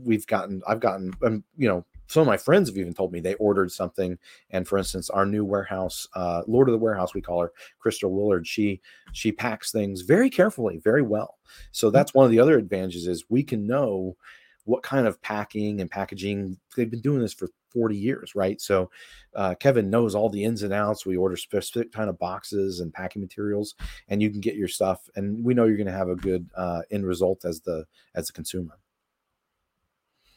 we've 0.02 0.26
gotten 0.26 0.62
I've 0.66 0.80
gotten 0.80 1.12
um, 1.24 1.44
you 1.56 1.68
know 1.68 1.84
some 2.06 2.20
of 2.20 2.26
my 2.26 2.36
friends 2.36 2.68
have 2.68 2.78
even 2.78 2.94
told 2.94 3.12
me 3.12 3.20
they 3.20 3.34
ordered 3.34 3.72
something. 3.72 4.18
And 4.50 4.66
for 4.66 4.78
instance 4.78 5.10
our 5.10 5.26
new 5.26 5.44
warehouse 5.44 6.06
uh, 6.14 6.42
lord 6.46 6.68
of 6.68 6.72
the 6.72 6.78
warehouse 6.78 7.14
we 7.14 7.20
call 7.20 7.40
her 7.40 7.52
crystal 7.78 8.12
willard 8.12 8.46
she 8.46 8.80
she 9.12 9.32
packs 9.32 9.72
things 9.72 10.02
very 10.02 10.30
carefully 10.30 10.78
very 10.78 11.02
well. 11.02 11.38
So 11.72 11.90
that's 11.90 12.14
one 12.14 12.24
of 12.24 12.30
the 12.30 12.40
other 12.40 12.58
advantages 12.58 13.06
is 13.06 13.24
we 13.28 13.42
can 13.42 13.66
know 13.66 14.16
what 14.64 14.82
kind 14.82 15.06
of 15.06 15.20
packing 15.22 15.80
and 15.80 15.90
packaging 15.90 16.58
they've 16.76 16.90
been 16.90 17.00
doing 17.00 17.20
this 17.20 17.34
for 17.34 17.48
40 17.72 17.96
years 17.96 18.34
right? 18.34 18.60
So 18.60 18.90
uh, 19.34 19.54
kevin 19.54 19.90
knows 19.90 20.14
all 20.14 20.28
the 20.28 20.44
ins 20.44 20.62
and 20.62 20.72
outs. 20.72 21.06
We 21.06 21.16
order 21.16 21.36
specific 21.36 21.92
kind 21.92 22.08
of 22.08 22.18
boxes 22.18 22.80
and 22.80 22.92
packing 22.92 23.22
materials 23.22 23.74
and 24.08 24.22
you 24.22 24.30
can 24.30 24.40
get 24.40 24.56
your 24.56 24.68
stuff 24.68 25.08
and 25.16 25.44
we 25.44 25.54
know 25.54 25.64
you're 25.64 25.76
going 25.76 25.86
to 25.86 25.92
have 25.92 26.08
a 26.08 26.16
good 26.16 26.48
uh, 26.56 26.82
end 26.90 27.06
result 27.06 27.44
as 27.44 27.60
the 27.60 27.84
as 28.14 28.26
the 28.26 28.32
consumer 28.32 28.78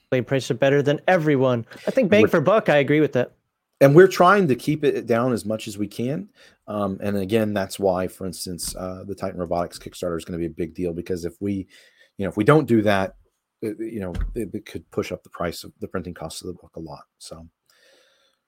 prices 0.10 0.52
are 0.52 0.56
better 0.56 0.82
than 0.82 1.00
everyone. 1.08 1.66
I 1.88 1.92
think 1.92 2.10
bang 2.10 2.28
for 2.28 2.42
buck. 2.42 2.68
I 2.68 2.78
agree 2.78 3.00
with 3.00 3.14
that. 3.14 3.34
And 3.82 3.96
we're 3.96 4.08
trying 4.08 4.48
to 4.48 4.56
keep 4.56 4.84
it 4.84 5.06
down 5.06 5.32
as 5.32 5.46
much 5.46 5.68
as 5.68 5.78
we 5.78 5.88
can. 5.88 6.30
Um, 6.68 6.98
and 7.02 7.16
again, 7.16 7.54
that's 7.54 7.80
why, 7.80 8.08
for 8.08 8.26
instance, 8.26 8.76
uh, 8.76 9.04
the 9.08 9.16
Titan 9.16 9.40
Robotics 9.40 9.80
Kickstarter 9.80 10.18
is 10.18 10.26
going 10.26 10.38
to 10.38 10.40
be 10.40 10.52
a 10.52 10.56
big 10.56 10.74
deal 10.74 10.94
because 10.94 11.24
if 11.26 11.36
we, 11.40 11.68
you 12.18 12.26
know, 12.26 12.30
if 12.30 12.36
we 12.36 12.44
don't 12.44 12.68
do 12.68 12.82
that, 12.82 13.16
it, 13.62 13.78
you 13.80 14.00
know, 14.00 14.14
it, 14.36 14.50
it, 14.54 14.66
could 14.66 14.90
push 14.92 15.12
up 15.12 15.24
the 15.24 15.30
price 15.30 15.64
of 15.64 15.72
the 15.80 15.88
printing 15.88 16.14
cost 16.14 16.42
of 16.42 16.48
the 16.48 16.54
book 16.54 16.72
a 16.76 16.80
lot. 16.80 17.04
So 17.20 17.48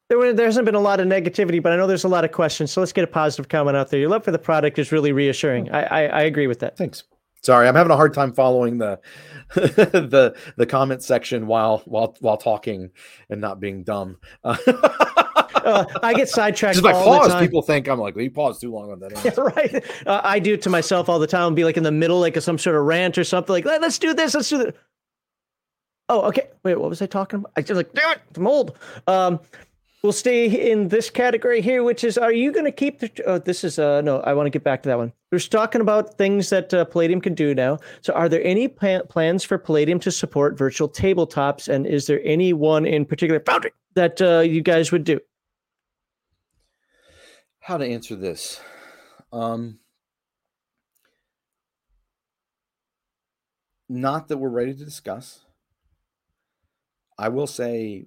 there, 0.09 0.33
there 0.33 0.45
hasn't 0.45 0.65
been 0.65 0.75
a 0.75 0.81
lot 0.81 0.99
of 0.99 1.07
negativity, 1.07 1.61
but 1.61 1.71
I 1.71 1.77
know 1.77 1.87
there's 1.87 2.03
a 2.03 2.09
lot 2.09 2.25
of 2.25 2.31
questions. 2.31 2.71
So 2.71 2.81
let's 2.81 2.93
get 2.93 3.03
a 3.03 3.07
positive 3.07 3.47
comment 3.47 3.77
out 3.77 3.89
there. 3.89 3.99
Your 3.99 4.09
love 4.09 4.25
for 4.25 4.31
the 4.31 4.39
product 4.39 4.79
is 4.79 4.91
really 4.91 5.11
reassuring. 5.11 5.71
I, 5.71 5.83
I, 5.83 6.01
I 6.03 6.21
agree 6.23 6.47
with 6.47 6.59
that. 6.59 6.77
Thanks. 6.77 7.03
Sorry, 7.43 7.67
I'm 7.67 7.75
having 7.75 7.91
a 7.91 7.95
hard 7.95 8.13
time 8.13 8.33
following 8.33 8.77
the 8.77 8.99
the 9.55 10.35
the 10.57 10.65
comment 10.65 11.03
section 11.03 11.47
while 11.47 11.79
while 11.85 12.15
while 12.19 12.37
talking 12.37 12.91
and 13.29 13.41
not 13.41 13.59
being 13.59 13.83
dumb. 13.83 14.17
uh, 14.43 15.85
I 16.03 16.13
get 16.15 16.29
sidetracked. 16.29 16.75
Just 16.75 16.83
by 16.83 16.93
pause, 16.93 17.35
people 17.41 17.63
think 17.63 17.87
I'm 17.87 17.99
like, 17.99 18.15
well, 18.15 18.23
you 18.23 18.31
paused 18.31 18.61
too 18.61 18.71
long 18.71 18.91
on 18.91 18.99
that. 18.99 19.25
Yeah, 19.25 19.31
right. 19.37 20.07
Uh, 20.07 20.21
I 20.23 20.37
do 20.39 20.53
it 20.53 20.61
to 20.63 20.69
myself 20.69 21.09
all 21.09 21.17
the 21.17 21.27
time. 21.27 21.55
Be 21.55 21.63
like 21.63 21.77
in 21.77 21.83
the 21.83 21.91
middle, 21.91 22.19
like 22.19 22.39
some 22.41 22.59
sort 22.59 22.75
of 22.75 22.83
rant 22.83 23.17
or 23.17 23.23
something. 23.23 23.53
Like, 23.53 23.65
let's 23.65 23.97
do 23.97 24.13
this. 24.13 24.35
Let's 24.35 24.49
do 24.49 24.59
that. 24.59 24.75
Oh, 26.09 26.21
okay. 26.27 26.49
Wait, 26.63 26.75
what 26.75 26.89
was 26.89 27.01
I 27.01 27.07
talking 27.07 27.39
about? 27.39 27.53
I 27.55 27.61
just 27.61 27.75
like, 27.77 27.93
damn 27.93 28.11
it, 28.11 28.21
I'm 28.35 28.45
old. 28.45 28.77
Um, 29.07 29.39
we'll 30.03 30.13
stay 30.13 30.71
in 30.71 30.87
this 30.87 31.09
category 31.09 31.61
here, 31.61 31.83
which 31.83 32.03
is, 32.03 32.17
are 32.17 32.33
you 32.33 32.51
going 32.51 32.65
to 32.65 32.71
keep 32.71 32.99
the? 32.99 33.11
Oh, 33.25 33.37
this 33.37 33.63
is 33.63 33.79
uh 33.79 34.01
no. 34.01 34.19
I 34.21 34.33
want 34.33 34.47
to 34.47 34.49
get 34.49 34.63
back 34.63 34.83
to 34.83 34.89
that 34.89 34.97
one. 34.97 35.13
We're 35.31 35.39
talking 35.39 35.81
about 35.81 36.17
things 36.17 36.49
that 36.49 36.73
uh, 36.73 36.85
Palladium 36.85 37.21
can 37.21 37.33
do 37.33 37.53
now. 37.55 37.79
So, 38.01 38.13
are 38.13 38.29
there 38.29 38.43
any 38.43 38.67
plans 38.67 39.43
for 39.43 39.57
Palladium 39.57 39.99
to 40.01 40.11
support 40.11 40.57
virtual 40.57 40.89
tabletops, 40.89 41.67
and 41.67 41.85
is 41.85 42.07
there 42.07 42.21
any 42.23 42.53
one 42.53 42.85
in 42.85 43.05
particular 43.05 43.39
Foundry 43.45 43.71
that 43.95 44.21
uh, 44.21 44.39
you 44.39 44.61
guys 44.61 44.91
would 44.91 45.03
do? 45.03 45.19
How 47.59 47.77
to 47.77 47.85
answer 47.85 48.15
this? 48.15 48.59
Um, 49.31 49.79
not 53.87 54.27
that 54.29 54.37
we're 54.37 54.49
ready 54.49 54.73
to 54.73 54.83
discuss. 54.83 55.45
I 57.17 57.29
will 57.29 57.45
say 57.45 58.05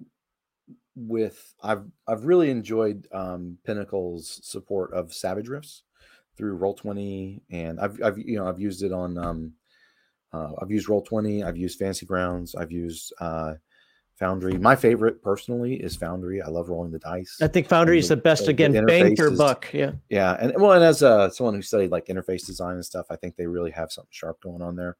with 0.95 1.53
I've 1.61 1.83
I've 2.07 2.25
really 2.25 2.49
enjoyed 2.49 3.07
um, 3.11 3.57
Pinnacle's 3.63 4.39
support 4.43 4.93
of 4.93 5.13
Savage 5.13 5.47
Rifts 5.47 5.83
through 6.37 6.55
Roll 6.55 6.73
Twenty, 6.73 7.41
and 7.49 7.79
I've 7.79 8.01
I've 8.01 8.17
you 8.17 8.37
know 8.37 8.47
I've 8.47 8.59
used 8.59 8.83
it 8.83 8.91
on 8.91 9.17
um, 9.17 9.53
uh, 10.33 10.51
I've 10.61 10.71
used 10.71 10.89
Roll 10.89 11.01
Twenty, 11.01 11.43
I've 11.43 11.57
used 11.57 11.79
Fantasy 11.79 12.05
Grounds, 12.05 12.55
I've 12.55 12.71
used 12.71 13.13
uh, 13.19 13.53
Foundry. 14.17 14.57
My 14.57 14.75
favorite 14.75 15.21
personally 15.21 15.75
is 15.75 15.95
Foundry. 15.97 16.41
I 16.41 16.47
love 16.47 16.69
rolling 16.69 16.91
the 16.91 16.99
dice. 16.99 17.37
I 17.41 17.47
think 17.47 17.67
Foundry 17.67 17.99
is 17.99 18.07
the, 18.07 18.15
the 18.15 18.21
best. 18.21 18.45
The, 18.45 18.51
again, 18.51 18.71
the 18.71 18.83
bang 18.83 19.15
for 19.15 19.29
buck. 19.31 19.69
Yeah, 19.73 19.91
yeah, 20.09 20.37
and 20.39 20.53
well, 20.55 20.71
and 20.71 20.83
as 20.83 21.03
uh, 21.03 21.29
someone 21.29 21.53
who 21.55 21.61
studied 21.61 21.91
like 21.91 22.05
interface 22.05 22.45
design 22.45 22.75
and 22.75 22.85
stuff, 22.85 23.07
I 23.09 23.17
think 23.17 23.35
they 23.35 23.47
really 23.47 23.71
have 23.71 23.91
something 23.91 24.11
sharp 24.11 24.41
going 24.41 24.61
on 24.61 24.75
there. 24.75 24.95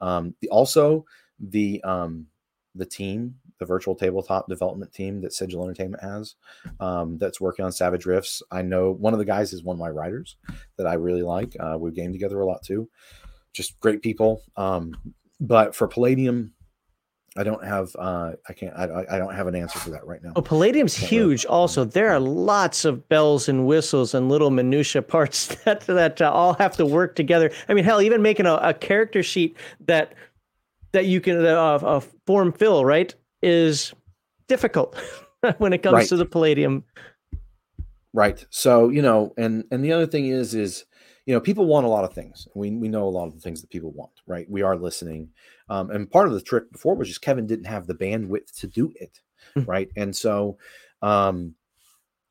Um, 0.00 0.34
the, 0.40 0.48
also 0.50 1.04
the 1.40 1.82
um, 1.82 2.26
the 2.76 2.86
team, 2.86 3.34
the 3.60 3.66
virtual 3.66 3.94
tabletop 3.94 4.48
development 4.48 4.92
team 4.92 5.20
that 5.20 5.32
Sigil 5.32 5.62
Entertainment 5.62 6.02
has, 6.02 6.34
um, 6.80 7.18
that's 7.18 7.40
working 7.40 7.64
on 7.64 7.70
Savage 7.70 8.06
Rifts. 8.06 8.42
I 8.50 8.62
know 8.62 8.90
one 8.90 9.12
of 9.12 9.18
the 9.18 9.24
guys 9.24 9.52
is 9.52 9.62
one 9.62 9.74
of 9.74 9.80
my 9.80 9.90
writers 9.90 10.36
that 10.78 10.86
I 10.86 10.94
really 10.94 11.22
like. 11.22 11.54
Uh, 11.60 11.76
we 11.78 11.92
game 11.92 12.12
together 12.12 12.40
a 12.40 12.46
lot 12.46 12.62
too. 12.62 12.88
Just 13.52 13.78
great 13.78 14.02
people. 14.02 14.42
Um, 14.56 14.94
but 15.40 15.74
for 15.74 15.86
Palladium, 15.86 16.54
I 17.36 17.44
don't 17.44 17.64
have 17.64 17.94
uh, 17.96 18.32
I 18.48 18.52
can't 18.52 18.74
I, 18.76 19.04
I 19.08 19.18
don't 19.18 19.34
have 19.34 19.46
an 19.46 19.54
answer 19.54 19.78
for 19.78 19.90
that 19.90 20.04
right 20.04 20.22
now. 20.22 20.32
Oh, 20.34 20.42
Palladium's 20.42 20.96
huge. 20.96 21.44
Really. 21.44 21.54
Also, 21.54 21.84
there 21.84 22.10
are 22.10 22.18
lots 22.18 22.84
of 22.84 23.08
bells 23.08 23.48
and 23.48 23.66
whistles 23.66 24.14
and 24.14 24.28
little 24.28 24.50
minutia 24.50 25.02
parts 25.02 25.46
that 25.64 25.82
that 25.82 26.20
uh, 26.20 26.30
all 26.30 26.54
have 26.54 26.76
to 26.78 26.86
work 26.86 27.14
together. 27.14 27.52
I 27.68 27.74
mean, 27.74 27.84
hell, 27.84 28.02
even 28.02 28.20
making 28.20 28.46
a, 28.46 28.54
a 28.56 28.74
character 28.74 29.22
sheet 29.22 29.56
that 29.86 30.14
that 30.92 31.06
you 31.06 31.20
can 31.20 31.44
uh, 31.44 31.78
uh, 31.82 32.00
form 32.26 32.52
fill 32.52 32.84
right 32.84 33.14
is 33.42 33.92
difficult 34.48 34.96
when 35.58 35.72
it 35.72 35.82
comes 35.82 35.94
right. 35.94 36.08
to 36.08 36.16
the 36.16 36.26
Palladium. 36.26 36.84
Right. 38.12 38.44
So 38.50 38.88
you 38.88 39.02
know, 39.02 39.32
and 39.36 39.64
and 39.70 39.84
the 39.84 39.92
other 39.92 40.06
thing 40.06 40.26
is 40.26 40.54
is 40.54 40.84
you 41.26 41.34
know 41.34 41.40
people 41.40 41.66
want 41.66 41.86
a 41.86 41.90
lot 41.90 42.04
of 42.04 42.12
things. 42.12 42.48
We 42.54 42.70
we 42.70 42.88
know 42.88 43.06
a 43.06 43.10
lot 43.10 43.26
of 43.26 43.34
the 43.34 43.40
things 43.40 43.60
that 43.60 43.70
people 43.70 43.92
want. 43.92 44.12
Right. 44.26 44.50
We 44.50 44.62
are 44.62 44.76
listening 44.76 45.30
um, 45.70 45.90
and 45.90 46.10
part 46.10 46.26
of 46.26 46.34
the 46.34 46.40
trick 46.42 46.70
before 46.72 46.96
was 46.96 47.08
just 47.08 47.22
Kevin 47.22 47.46
didn't 47.46 47.66
have 47.66 47.86
the 47.86 47.94
bandwidth 47.94 48.58
to 48.58 48.66
do 48.66 48.92
it, 48.96 49.20
hmm. 49.54 49.62
right? 49.62 49.88
And 49.96 50.14
so 50.14 50.58
um, 51.00 51.54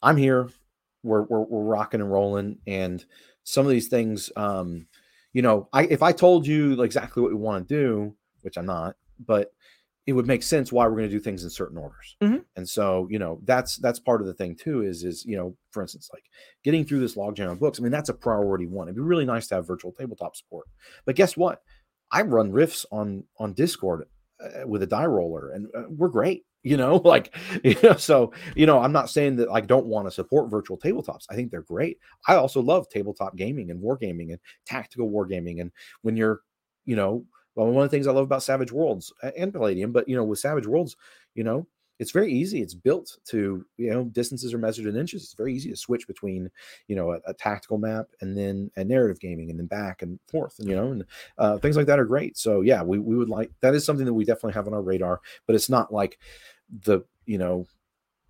I'm 0.03 0.17
here. 0.17 0.49
We're, 1.01 1.23
we're 1.23 1.43
we're 1.43 1.63
rocking 1.63 2.01
and 2.01 2.11
rolling, 2.11 2.57
and 2.67 3.03
some 3.45 3.65
of 3.65 3.71
these 3.71 3.87
things, 3.87 4.29
um, 4.35 4.87
you 5.31 5.41
know, 5.41 5.69
I 5.71 5.83
if 5.83 6.03
I 6.03 6.11
told 6.11 6.45
you 6.45 6.81
exactly 6.83 7.23
what 7.23 7.31
we 7.31 7.37
want 7.37 7.69
to 7.69 7.73
do, 7.73 8.15
which 8.41 8.57
I'm 8.57 8.65
not, 8.65 8.97
but 9.25 9.53
it 10.05 10.13
would 10.13 10.27
make 10.27 10.41
sense 10.41 10.71
why 10.71 10.85
we're 10.85 10.97
going 10.97 11.09
to 11.09 11.15
do 11.15 11.19
things 11.19 11.43
in 11.43 11.49
certain 11.49 11.77
orders. 11.77 12.15
Mm-hmm. 12.23 12.37
And 12.55 12.67
so, 12.67 13.07
you 13.11 13.19
know, 13.19 13.39
that's 13.43 13.77
that's 13.77 13.99
part 13.99 14.21
of 14.21 14.27
the 14.27 14.33
thing 14.33 14.55
too. 14.55 14.81
Is 14.81 15.03
is 15.03 15.23
you 15.25 15.37
know, 15.37 15.55
for 15.71 15.81
instance, 15.81 16.09
like 16.11 16.23
getting 16.63 16.85
through 16.85 16.99
this 16.99 17.15
log 17.15 17.35
jam 17.35 17.49
of 17.49 17.59
books. 17.59 17.79
I 17.79 17.83
mean, 17.83 17.91
that's 17.91 18.09
a 18.09 18.13
priority 18.13 18.65
one. 18.65 18.87
It'd 18.87 18.95
be 18.95 19.01
really 19.01 19.25
nice 19.25 19.47
to 19.47 19.55
have 19.55 19.67
virtual 19.67 19.91
tabletop 19.91 20.35
support. 20.35 20.67
But 21.05 21.15
guess 21.15 21.37
what? 21.37 21.61
I 22.11 22.23
run 22.23 22.51
Rifts 22.51 22.85
on 22.91 23.23
on 23.37 23.53
Discord 23.53 24.05
uh, 24.43 24.67
with 24.67 24.81
a 24.81 24.87
die 24.87 25.05
roller, 25.05 25.51
and 25.51 25.67
uh, 25.75 25.83
we're 25.89 26.09
great. 26.09 26.43
You 26.61 26.75
know, 26.75 26.97
like 26.97 27.33
you 27.63 27.77
know, 27.81 27.95
so 27.95 28.33
you 28.53 28.65
know, 28.65 28.79
I'm 28.79 28.91
not 28.91 29.09
saying 29.09 29.37
that 29.37 29.47
I 29.49 29.61
don't 29.61 29.85
want 29.85 30.07
to 30.07 30.11
support 30.11 30.51
virtual 30.51 30.77
tabletops. 30.77 31.23
I 31.29 31.35
think 31.35 31.51
they're 31.51 31.61
great. 31.61 31.99
I 32.27 32.35
also 32.35 32.61
love 32.61 32.89
tabletop 32.89 33.37
gaming 33.37 33.71
and 33.71 33.81
wargaming 33.81 34.31
and 34.31 34.39
tactical 34.65 35.09
wargaming. 35.09 35.61
And 35.61 35.71
when 36.01 36.17
you're, 36.17 36.41
you 36.83 36.97
know, 36.97 37.23
well, 37.59 37.73
one 37.73 37.83
of 37.83 37.91
the 37.91 37.95
things 37.95 38.07
I 38.07 38.11
love 38.11 38.23
about 38.23 38.43
Savage 38.43 38.71
Worlds 38.71 39.11
and 39.35 39.51
Palladium, 39.51 39.91
but 39.91 40.07
you 40.07 40.15
know, 40.15 40.23
with 40.23 40.39
Savage 40.39 40.65
Worlds, 40.65 40.95
you 41.35 41.43
know, 41.43 41.67
it's 41.99 42.11
very 42.11 42.31
easy. 42.31 42.61
It's 42.61 42.73
built 42.73 43.17
to, 43.25 43.65
you 43.75 43.89
know, 43.89 44.05
distances 44.05 44.53
are 44.53 44.57
measured 44.57 44.85
in 44.85 44.95
inches. 44.95 45.23
It's 45.23 45.33
very 45.33 45.53
easy 45.53 45.69
to 45.69 45.75
switch 45.75 46.07
between, 46.07 46.49
you 46.87 46.95
know, 46.95 47.11
a, 47.11 47.19
a 47.27 47.33
tactical 47.33 47.77
map 47.77 48.05
and 48.21 48.37
then 48.37 48.71
a 48.77 48.85
narrative 48.85 49.19
gaming 49.19 49.49
and 49.49 49.59
then 49.59 49.65
back 49.65 50.01
and 50.01 50.17
forth, 50.31 50.57
and, 50.59 50.69
you 50.69 50.75
know, 50.77 50.91
and 50.93 51.05
uh, 51.37 51.57
things 51.57 51.75
like 51.75 51.87
that 51.87 51.99
are 51.99 52.05
great. 52.05 52.37
So 52.37 52.61
yeah, 52.61 52.81
we, 52.81 52.97
we 52.97 53.17
would 53.17 53.27
like, 53.27 53.51
that 53.59 53.75
is 53.75 53.83
something 53.83 54.05
that 54.05 54.13
we 54.13 54.23
definitely 54.23 54.53
have 54.53 54.67
on 54.67 54.73
our 54.73 54.81
radar, 54.81 55.19
but 55.45 55.55
it's 55.55 55.69
not 55.69 55.93
like 55.93 56.17
the, 56.85 57.01
you 57.25 57.37
know, 57.37 57.67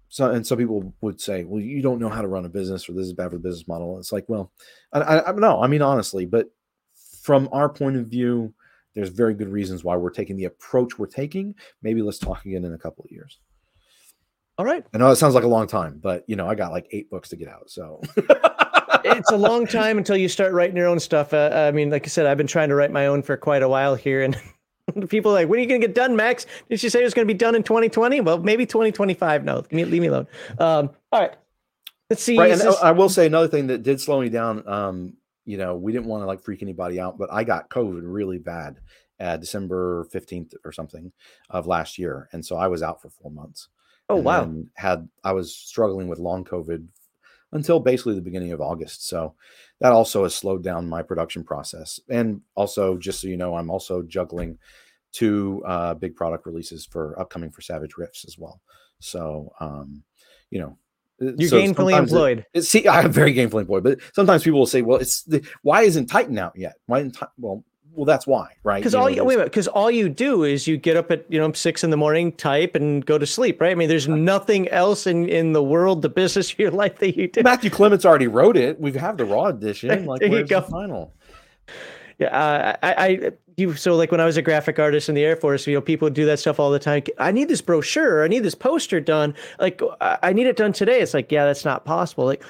so 0.08 0.32
and 0.32 0.48
some 0.48 0.58
people 0.58 0.92
would 1.02 1.22
say, 1.22 1.44
well, 1.44 1.62
you 1.62 1.84
don't 1.84 2.00
know 2.00 2.10
how 2.10 2.24
to 2.24 2.28
run 2.28 2.46
a 2.46 2.50
business 2.50 2.90
or 2.90 2.94
this 2.94 3.06
is 3.06 3.14
bad 3.14 3.30
for 3.30 3.38
the 3.38 3.44
business 3.44 3.68
model. 3.68 4.00
It's 4.00 4.12
like, 4.12 4.26
well, 4.28 4.52
I, 4.92 5.02
I, 5.02 5.30
I 5.30 5.32
no, 5.34 5.62
I 5.62 5.68
mean, 5.68 5.84
honestly, 5.84 6.26
but 6.26 6.48
from 7.22 7.48
our 7.52 7.70
point 7.70 7.96
of 7.96 8.08
view, 8.08 8.52
there's 8.96 9.10
very 9.10 9.34
good 9.34 9.50
reasons 9.50 9.84
why 9.84 9.96
we're 9.96 10.10
taking 10.10 10.38
the 10.38 10.46
approach 10.46 10.98
we're 10.98 11.08
taking. 11.08 11.56
Maybe 11.82 12.02
let's 12.02 12.20
talk 12.20 12.46
again 12.46 12.66
in 12.66 12.74
a 12.74 12.78
couple 12.78 13.06
of 13.06 13.12
years. 13.12 13.40
All 14.58 14.66
right. 14.66 14.86
I 14.94 14.98
know 14.98 15.10
it 15.10 15.16
sounds 15.16 15.36
like 15.36 15.46
a 15.46 15.48
long 15.48 15.68
time, 15.68 16.00
but 16.04 16.26
you 16.28 16.36
know, 16.36 16.48
I 16.48 16.56
got 16.56 16.72
like 16.72 16.88
eight 16.92 17.10
books 17.10 17.30
to 17.30 17.38
get 17.38 17.48
out. 17.48 17.70
So 17.70 18.02
it's 19.06 19.32
a 19.32 19.38
long 19.38 19.66
time 19.66 19.98
until 19.98 20.18
you 20.18 20.28
start 20.28 20.54
writing 20.54 20.76
your 20.76 20.88
own 20.88 21.00
stuff. 21.00 21.34
Uh, 21.34 21.50
I 21.54 21.72
mean, 21.72 21.90
like 21.90 22.06
I 22.06 22.10
said, 22.10 22.26
I've 22.26 22.38
been 22.38 22.48
trying 22.48 22.70
to 22.70 22.76
write 22.76 22.92
my 22.92 23.08
own 23.08 23.22
for 23.22 23.38
quite 23.38 23.64
a 23.64 23.70
while 23.70 23.96
here. 23.96 24.22
And 24.22 24.38
people 25.10 25.32
are 25.32 25.36
like, 25.36 25.48
when 25.48 25.60
are 25.60 25.62
you 25.62 25.70
going 25.70 25.80
to 25.80 25.88
get 25.88 25.96
done, 25.96 26.16
Max? 26.16 26.46
Did 26.70 26.84
you 26.84 26.90
say 26.90 27.02
it 27.02 27.06
was 27.06 27.14
going 27.14 27.28
to 27.28 27.34
be 27.34 27.38
done 27.38 27.56
in 27.56 27.64
2020? 27.64 28.22
Well, 28.22 28.40
maybe 28.40 28.66
2025. 28.66 29.46
No, 29.46 29.58
leave 29.58 29.72
me, 29.72 29.86
leave 29.86 30.02
me 30.02 30.08
alone. 30.08 30.28
Um, 30.60 30.90
all 31.12 31.22
right. 31.22 31.36
Let's 32.10 32.24
see. 32.24 32.38
Right, 32.38 32.52
and 32.52 32.60
this... 32.60 32.76
I 32.82 32.92
will 32.92 33.10
say 33.10 33.28
another 33.28 33.48
thing 33.48 33.68
that 33.68 33.84
did 33.84 34.02
slow 34.02 34.20
me 34.20 34.30
down. 34.30 34.68
Um, 34.68 35.14
you 35.50 35.58
know, 35.58 35.76
we 35.76 35.92
didn't 35.92 36.06
want 36.06 36.22
to 36.22 36.28
like 36.28 36.44
freak 36.44 36.62
anybody 36.62 37.00
out, 37.00 37.18
but 37.18 37.34
I 37.34 37.44
got 37.44 37.72
COVID 37.72 38.02
really 38.04 38.38
bad 38.38 38.80
at 39.20 39.42
December 39.42 40.06
15th 40.14 40.54
or 40.64 40.72
something 40.72 41.12
of 41.50 41.66
last 41.66 41.98
year. 41.98 42.30
And 42.34 42.46
so 42.46 42.56
I 42.56 42.68
was 42.68 42.84
out 42.84 43.02
for 43.02 43.10
four 43.10 43.32
months. 43.32 43.68
Oh 44.10 44.18
wow! 44.18 44.52
Had 44.76 45.10
I 45.24 45.32
was 45.32 45.56
struggling 45.56 46.08
with 46.08 46.20
long 46.20 46.46
COVID 46.46 46.86
until 47.52 47.80
basically 47.80 48.14
the 48.14 48.22
beginning 48.22 48.52
of 48.52 48.62
August. 48.62 49.08
So 49.08 49.34
that 49.82 49.92
also 49.92 50.22
has 50.22 50.36
slowed 50.36 50.64
down 50.64 50.88
my 50.88 51.02
production 51.02 51.44
process. 51.44 52.00
And 52.10 52.42
also, 52.54 52.96
just 52.96 53.20
so 53.20 53.28
you 53.28 53.38
know, 53.38 53.56
I'm 53.56 53.72
also 53.72 54.04
juggling 54.04 54.60
two 55.12 55.64
uh, 55.66 55.96
big 55.96 56.16
product 56.16 56.46
releases 56.46 56.86
for 56.86 57.20
upcoming 57.20 57.50
for 57.50 57.62
Savage 57.62 57.98
Rifts 57.98 58.24
as 58.28 58.38
well. 58.38 58.62
So 59.00 59.52
um, 59.60 60.04
you 60.52 60.60
know, 60.60 60.70
uh, 60.70 60.89
you're 61.20 61.50
so 61.50 61.62
gainfully 61.62 61.98
employed. 61.98 62.46
It, 62.54 62.60
it, 62.60 62.62
see, 62.64 62.88
I'm 62.88 63.12
very 63.12 63.34
gainfully 63.34 63.62
employed, 63.62 63.84
but 63.84 64.00
sometimes 64.14 64.44
people 64.44 64.60
will 64.60 64.68
say, 64.68 64.82
"Well, 64.82 65.00
it's 65.00 65.24
the, 65.24 65.46
why 65.62 65.82
isn't 65.84 66.08
Titan 66.08 66.38
out 66.38 66.54
yet? 66.56 66.76
Why 66.86 67.00
isn't 67.00 67.18
well?" 67.38 67.64
well, 68.00 68.06
that's 68.06 68.26
why, 68.26 68.56
right? 68.64 68.78
Because 68.78 68.96
all 68.96 69.10
know, 69.10 69.16
you, 69.16 69.24
wait 69.26 69.34
a 69.34 69.38
minute, 69.40 69.52
because 69.52 69.68
all 69.68 69.92
you 69.92 70.08
do 70.08 70.44
is 70.44 70.68
you 70.68 70.78
get 70.78 70.96
up 70.96 71.12
at 71.12 71.26
you 71.28 71.38
know 71.38 71.52
six 71.52 71.84
in 71.84 71.90
the 71.90 71.98
morning, 71.98 72.32
type, 72.32 72.76
and 72.76 73.06
go 73.06 73.18
to 73.18 73.26
sleep, 73.26 73.60
right? 73.60 73.72
I 73.72 73.76
mean, 73.76 73.90
there's 73.90 74.08
nothing 74.08 74.70
else 74.70 75.06
in 75.06 75.28
in 75.28 75.52
the 75.52 75.62
world, 75.62 76.02
the 76.02 76.08
business 76.08 76.54
of 76.54 76.60
your 76.60 76.72
life 76.72 77.00
that 77.00 77.18
you 77.18 77.28
do. 77.28 77.44
Matthew 77.44 77.70
Clements 77.70 78.06
already 78.06 78.28
wrote 78.28 78.56
it. 78.56 78.80
We 78.80 78.94
have 78.94 79.18
the 79.18 79.26
raw 79.26 79.48
edition. 79.48 79.90
Like, 80.10 80.22
there 80.22 80.30
where's 80.30 80.50
the 80.50 80.62
final? 80.62 81.14
Yeah, 82.20 82.28
uh, 82.28 82.76
I, 82.84 82.94
I, 82.94 83.32
you. 83.56 83.76
So, 83.76 83.96
like 83.96 84.12
when 84.12 84.20
I 84.20 84.26
was 84.26 84.36
a 84.36 84.42
graphic 84.42 84.78
artist 84.78 85.08
in 85.08 85.16
the 85.16 85.24
Air 85.24 85.38
Force, 85.38 85.66
you 85.66 85.74
know, 85.74 85.82
people 85.82 86.10
do 86.10 86.26
that 86.26 86.40
stuff 86.40 86.60
all 86.60 86.70
the 86.70 86.80
time. 86.80 87.04
I 87.18 87.32
need 87.32 87.48
this 87.48 87.62
brochure. 87.62 88.26
I 88.26 88.28
need 88.28 88.44
this 88.44 88.56
poster 88.56 89.00
done. 89.00 89.34
Like, 89.60 89.82
I 90.02 90.34
need 90.34 90.46
it 90.46 90.58
done 90.58 90.74
today. 90.74 91.00
It's 91.00 91.14
like, 91.14 91.32
yeah, 91.32 91.46
that's 91.46 91.64
not 91.64 91.86
possible. 91.86 92.26
Like, 92.26 92.44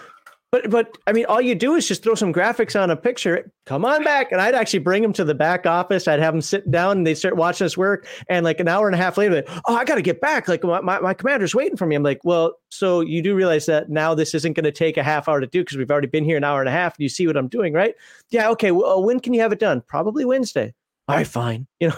but 0.51 0.69
but 0.71 0.97
I 1.05 1.11
mean, 1.11 1.25
all 1.25 1.39
you 1.39 1.53
do 1.53 1.75
is 1.75 1.87
just 1.87 2.01
throw 2.01 2.15
some 2.15 2.33
graphics 2.33 2.79
on 2.79 2.89
a 2.89 2.95
picture. 2.95 3.51
Come 3.67 3.85
on 3.85 4.03
back, 4.03 4.31
and 4.31 4.41
I'd 4.41 4.55
actually 4.55 4.79
bring 4.79 5.03
them 5.03 5.13
to 5.13 5.23
the 5.23 5.35
back 5.35 5.67
office. 5.67 6.07
I'd 6.07 6.19
have 6.19 6.33
them 6.33 6.41
sit 6.41 6.69
down, 6.71 6.97
and 6.97 7.07
they 7.07 7.13
start 7.13 7.35
watching 7.35 7.65
us 7.65 7.77
work. 7.77 8.07
And 8.29 8.43
like 8.43 8.59
an 8.59 8.67
hour 8.67 8.87
and 8.87 8.95
a 8.95 8.97
half 8.97 9.17
later, 9.17 9.35
like, 9.35 9.49
oh, 9.67 9.75
I 9.75 9.85
got 9.85 9.95
to 9.95 10.01
get 10.01 10.21
back. 10.21 10.47
Like 10.47 10.63
my, 10.63 10.81
my, 10.81 10.99
my 10.99 11.13
commander's 11.13 11.53
waiting 11.53 11.77
for 11.77 11.85
me. 11.85 11.95
I'm 11.95 12.01
like, 12.01 12.21
well, 12.23 12.55
so 12.69 13.01
you 13.01 13.21
do 13.21 13.35
realize 13.35 13.67
that 13.67 13.89
now 13.89 14.15
this 14.15 14.33
isn't 14.33 14.53
going 14.53 14.63
to 14.63 14.71
take 14.71 14.97
a 14.97 15.03
half 15.03 15.27
hour 15.27 15.39
to 15.39 15.47
do 15.47 15.61
because 15.61 15.77
we've 15.77 15.91
already 15.91 16.07
been 16.07 16.23
here 16.23 16.37
an 16.37 16.43
hour 16.43 16.61
and 16.61 16.69
a 16.69 16.71
half. 16.71 16.95
And 16.97 17.03
you 17.03 17.09
see 17.09 17.27
what 17.27 17.37
I'm 17.37 17.47
doing, 17.47 17.73
right? 17.73 17.93
Yeah, 18.31 18.49
okay. 18.49 18.71
Well, 18.71 18.91
uh, 18.91 18.99
when 18.99 19.19
can 19.19 19.35
you 19.35 19.41
have 19.41 19.51
it 19.51 19.59
done? 19.59 19.81
Probably 19.81 20.25
Wednesday. 20.25 20.73
All 21.07 21.15
right, 21.15 21.27
fine. 21.27 21.67
You 21.79 21.89
know. 21.89 21.95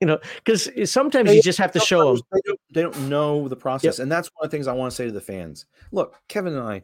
You 0.00 0.08
know, 0.08 0.18
because 0.44 0.68
sometimes 0.90 1.28
they, 1.28 1.36
you 1.36 1.40
just 1.40 1.56
have 1.56 1.72
to 1.72 1.80
show 1.80 2.16
them. 2.16 2.22
They 2.30 2.40
don't, 2.44 2.60
they 2.74 2.82
don't 2.82 3.08
know 3.08 3.48
the 3.48 3.56
process, 3.56 3.96
yep. 3.96 4.02
and 4.02 4.12
that's 4.12 4.28
one 4.34 4.44
of 4.44 4.50
the 4.50 4.54
things 4.54 4.66
I 4.66 4.74
want 4.74 4.90
to 4.90 4.96
say 4.96 5.06
to 5.06 5.12
the 5.12 5.20
fans. 5.20 5.64
Look, 5.92 6.20
Kevin 6.28 6.52
and 6.52 6.62
I, 6.62 6.82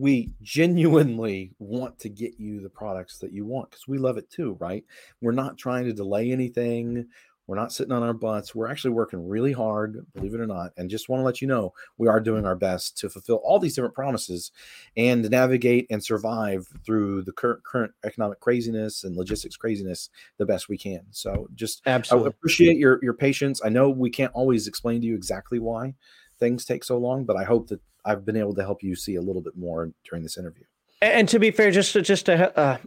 we 0.00 0.32
genuinely 0.40 1.52
want 1.58 1.98
to 1.98 2.08
get 2.08 2.40
you 2.40 2.60
the 2.60 2.70
products 2.70 3.18
that 3.18 3.34
you 3.34 3.44
want 3.44 3.70
because 3.70 3.86
we 3.86 3.98
love 3.98 4.16
it 4.16 4.30
too, 4.30 4.56
right? 4.58 4.82
We're 5.20 5.32
not 5.32 5.58
trying 5.58 5.84
to 5.84 5.92
delay 5.92 6.32
anything. 6.32 7.06
We're 7.46 7.56
not 7.56 7.72
sitting 7.72 7.92
on 7.92 8.02
our 8.02 8.14
butts. 8.14 8.54
We're 8.54 8.70
actually 8.70 8.92
working 8.92 9.28
really 9.28 9.52
hard, 9.52 10.06
believe 10.14 10.32
it 10.32 10.40
or 10.40 10.46
not. 10.46 10.72
And 10.78 10.88
just 10.88 11.10
want 11.10 11.20
to 11.20 11.24
let 11.24 11.42
you 11.42 11.48
know 11.48 11.74
we 11.98 12.08
are 12.08 12.18
doing 12.18 12.46
our 12.46 12.56
best 12.56 12.96
to 12.98 13.10
fulfill 13.10 13.42
all 13.44 13.58
these 13.58 13.74
different 13.74 13.94
promises 13.94 14.52
and 14.96 15.28
navigate 15.28 15.86
and 15.90 16.02
survive 16.02 16.66
through 16.86 17.22
the 17.22 17.32
current 17.32 17.62
current 17.64 17.92
economic 18.02 18.40
craziness 18.40 19.04
and 19.04 19.16
logistics 19.16 19.56
craziness 19.56 20.08
the 20.38 20.46
best 20.46 20.70
we 20.70 20.78
can. 20.78 21.02
So 21.10 21.46
just 21.54 21.82
absolutely 21.84 22.28
I 22.28 22.30
appreciate 22.30 22.78
your 22.78 23.00
your 23.02 23.14
patience. 23.14 23.60
I 23.62 23.68
know 23.68 23.90
we 23.90 24.08
can't 24.08 24.32
always 24.32 24.66
explain 24.66 25.02
to 25.02 25.06
you 25.06 25.14
exactly 25.14 25.58
why 25.58 25.94
things 26.38 26.64
take 26.64 26.84
so 26.84 26.96
long, 26.96 27.24
but 27.24 27.36
I 27.36 27.44
hope 27.44 27.68
that 27.68 27.80
I've 28.04 28.24
been 28.24 28.36
able 28.36 28.54
to 28.54 28.62
help 28.62 28.82
you 28.82 28.94
see 28.94 29.16
a 29.16 29.22
little 29.22 29.42
bit 29.42 29.56
more 29.56 29.90
during 30.08 30.22
this 30.22 30.36
interview. 30.38 30.64
And 31.02 31.28
to 31.28 31.38
be 31.38 31.50
fair, 31.50 31.70
just 31.70 31.92
to, 31.94 32.02
just 32.02 32.26
to 32.26 32.58
uh, 32.58 32.78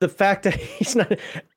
the 0.00 0.08
fact 0.08 0.42
that 0.44 0.54
he's 0.56 0.96
not 0.96 1.12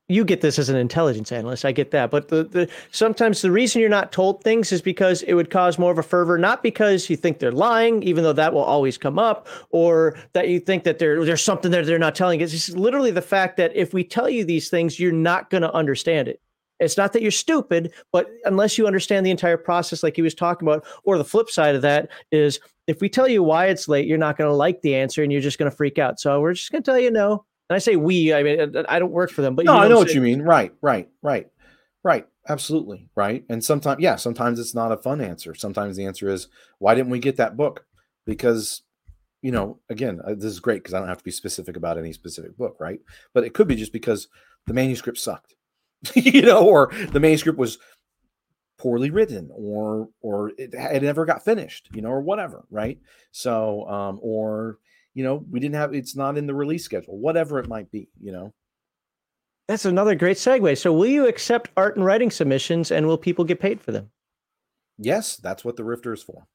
you 0.09 0.25
get 0.25 0.41
this 0.41 0.59
as 0.59 0.67
an 0.67 0.75
intelligence 0.75 1.31
analyst. 1.31 1.63
I 1.63 1.71
get 1.71 1.91
that. 1.91 2.11
But 2.11 2.27
the, 2.27 2.43
the 2.43 2.69
sometimes 2.91 3.41
the 3.41 3.51
reason 3.51 3.79
you're 3.79 3.89
not 3.89 4.11
told 4.11 4.43
things 4.43 4.71
is 4.71 4.81
because 4.81 5.21
it 5.23 5.33
would 5.33 5.49
cause 5.49 5.79
more 5.79 5.91
of 5.91 5.97
a 5.97 6.03
fervor, 6.03 6.37
not 6.37 6.61
because 6.61 7.09
you 7.09 7.15
think 7.15 7.39
they're 7.39 7.51
lying, 7.51 8.03
even 8.03 8.23
though 8.23 8.33
that 8.33 8.53
will 8.53 8.63
always 8.63 8.97
come 8.97 9.17
up, 9.17 9.47
or 9.69 10.17
that 10.33 10.49
you 10.49 10.59
think 10.59 10.83
that 10.83 10.99
there, 10.99 11.23
there's 11.23 11.43
something 11.43 11.71
that 11.71 11.85
they're 11.85 11.97
not 11.97 12.15
telling. 12.15 12.41
It's 12.41 12.69
literally 12.71 13.11
the 13.11 13.21
fact 13.21 13.55
that 13.57 13.73
if 13.75 13.93
we 13.93 14.03
tell 14.03 14.29
you 14.29 14.43
these 14.43 14.69
things, 14.69 14.99
you're 14.99 15.11
not 15.13 15.49
going 15.49 15.63
to 15.63 15.73
understand 15.73 16.27
it. 16.27 16.41
It's 16.79 16.97
not 16.97 17.13
that 17.13 17.21
you're 17.21 17.31
stupid, 17.31 17.93
but 18.11 18.29
unless 18.43 18.77
you 18.77 18.87
understand 18.87 19.25
the 19.25 19.31
entire 19.31 19.57
process, 19.57 20.03
like 20.03 20.17
he 20.17 20.21
was 20.21 20.35
talking 20.35 20.67
about, 20.67 20.85
or 21.05 21.17
the 21.17 21.23
flip 21.23 21.49
side 21.49 21.75
of 21.75 21.81
that 21.83 22.09
is 22.31 22.59
if 22.87 23.01
we 23.01 23.09
tell 23.09 23.27
you 23.27 23.43
why 23.43 23.67
it's 23.67 23.87
late, 23.87 24.07
you're 24.07 24.17
not 24.17 24.37
going 24.37 24.49
to 24.49 24.55
like 24.55 24.81
the 24.81 24.95
answer 24.95 25.23
and 25.23 25.31
you're 25.31 25.41
just 25.41 25.57
going 25.57 25.69
to 25.69 25.75
freak 25.75 25.97
out. 25.97 26.19
So 26.19 26.39
we're 26.41 26.53
just 26.53 26.71
going 26.71 26.83
to 26.83 26.91
tell 26.91 26.99
you 26.99 27.11
no 27.11 27.45
and 27.69 27.75
I 27.75 27.79
say 27.79 27.95
we, 27.95 28.33
I 28.33 28.43
mean, 28.43 28.85
I 28.89 28.99
don't 28.99 29.11
work 29.11 29.31
for 29.31 29.41
them, 29.41 29.55
but 29.55 29.65
no, 29.65 29.73
you 29.73 29.79
know 29.79 29.85
I 29.85 29.87
know 29.87 29.97
what, 29.97 30.07
what 30.07 30.15
you 30.15 30.21
mean. 30.21 30.41
Right, 30.41 30.73
right, 30.81 31.09
right, 31.21 31.49
right. 32.03 32.27
Absolutely. 32.49 33.09
Right. 33.15 33.45
And 33.49 33.63
sometimes, 33.63 34.01
yeah, 34.01 34.17
sometimes 34.17 34.59
it's 34.59 34.75
not 34.75 34.91
a 34.91 34.97
fun 34.97 35.21
answer. 35.21 35.55
Sometimes 35.55 35.95
the 35.95 36.05
answer 36.05 36.29
is, 36.29 36.49
why 36.79 36.93
didn't 36.93 37.11
we 37.11 37.19
get 37.19 37.37
that 37.37 37.55
book? 37.55 37.85
Because, 38.25 38.81
you 39.41 39.51
know, 39.51 39.79
again, 39.89 40.19
uh, 40.25 40.33
this 40.33 40.45
is 40.45 40.59
great 40.59 40.83
because 40.83 40.93
I 40.93 40.99
don't 40.99 41.07
have 41.07 41.19
to 41.19 41.23
be 41.23 41.31
specific 41.31 41.77
about 41.77 41.97
any 41.97 42.11
specific 42.11 42.57
book. 42.57 42.75
Right. 42.81 42.99
But 43.33 43.45
it 43.45 43.53
could 43.53 43.67
be 43.67 43.75
just 43.75 43.93
because 43.93 44.27
the 44.67 44.73
manuscript 44.73 45.17
sucked, 45.17 45.55
you 46.15 46.41
know, 46.41 46.67
or 46.67 46.91
the 47.11 47.19
manuscript 47.21 47.57
was 47.57 47.77
poorly 48.83 49.09
written 49.09 49.49
or 49.53 50.09
or 50.21 50.49
it, 50.57 50.73
it 50.73 51.01
never 51.01 51.25
got 51.25 51.43
finished 51.43 51.89
you 51.93 52.01
know 52.01 52.09
or 52.09 52.21
whatever 52.21 52.65
right 52.69 52.99
so 53.31 53.87
um 53.87 54.19
or 54.21 54.77
you 55.13 55.23
know, 55.23 55.45
we 55.49 55.59
didn't 55.59 55.75
have 55.75 55.93
it's 55.93 56.15
not 56.15 56.37
in 56.37 56.47
the 56.47 56.55
release 56.55 56.83
schedule, 56.83 57.17
whatever 57.17 57.59
it 57.59 57.67
might 57.67 57.91
be, 57.91 58.09
you 58.21 58.31
know. 58.31 58.53
That's 59.67 59.85
another 59.85 60.15
great 60.15 60.37
segue. 60.37 60.77
So, 60.77 60.91
will 60.91 61.05
you 61.05 61.27
accept 61.27 61.69
art 61.77 61.95
and 61.95 62.05
writing 62.05 62.31
submissions 62.31 62.91
and 62.91 63.07
will 63.07 63.17
people 63.17 63.45
get 63.45 63.59
paid 63.59 63.79
for 63.79 63.91
them? 63.91 64.09
Yes, 64.97 65.37
that's 65.37 65.63
what 65.63 65.77
the 65.77 65.83
Rifter 65.83 66.13
is 66.13 66.23
for. 66.23 66.47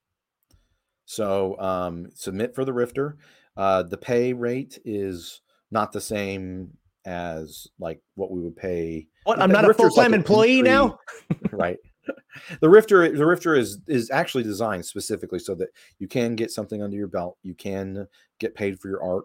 So, 1.06 1.58
um, 1.58 2.08
submit 2.14 2.54
for 2.54 2.64
the 2.64 2.72
Rifter. 2.72 3.16
Uh, 3.56 3.82
the 3.82 3.96
pay 3.96 4.32
rate 4.32 4.78
is 4.84 5.40
not 5.70 5.92
the 5.92 6.00
same 6.00 6.76
as 7.06 7.66
like 7.78 8.00
what 8.14 8.30
we 8.30 8.40
would 8.40 8.56
pay. 8.56 9.06
What? 9.24 9.40
I'm 9.40 9.50
not 9.50 9.68
a 9.68 9.72
full 9.72 9.90
time 9.90 10.12
like 10.12 10.18
employee 10.18 10.62
now. 10.62 10.98
right 11.50 11.78
the 12.60 12.68
Rifter, 12.68 13.10
the 13.10 13.26
Rifter 13.26 13.54
is 13.54 13.78
is 13.86 14.10
actually 14.10 14.44
designed 14.44 14.84
specifically 14.84 15.38
so 15.38 15.54
that 15.56 15.68
you 15.98 16.08
can 16.08 16.36
get 16.36 16.50
something 16.50 16.82
under 16.82 16.96
your 16.96 17.08
belt. 17.08 17.36
You 17.42 17.54
can 17.54 18.06
get 18.38 18.54
paid 18.54 18.78
for 18.80 18.88
your 18.88 19.02
art, 19.02 19.24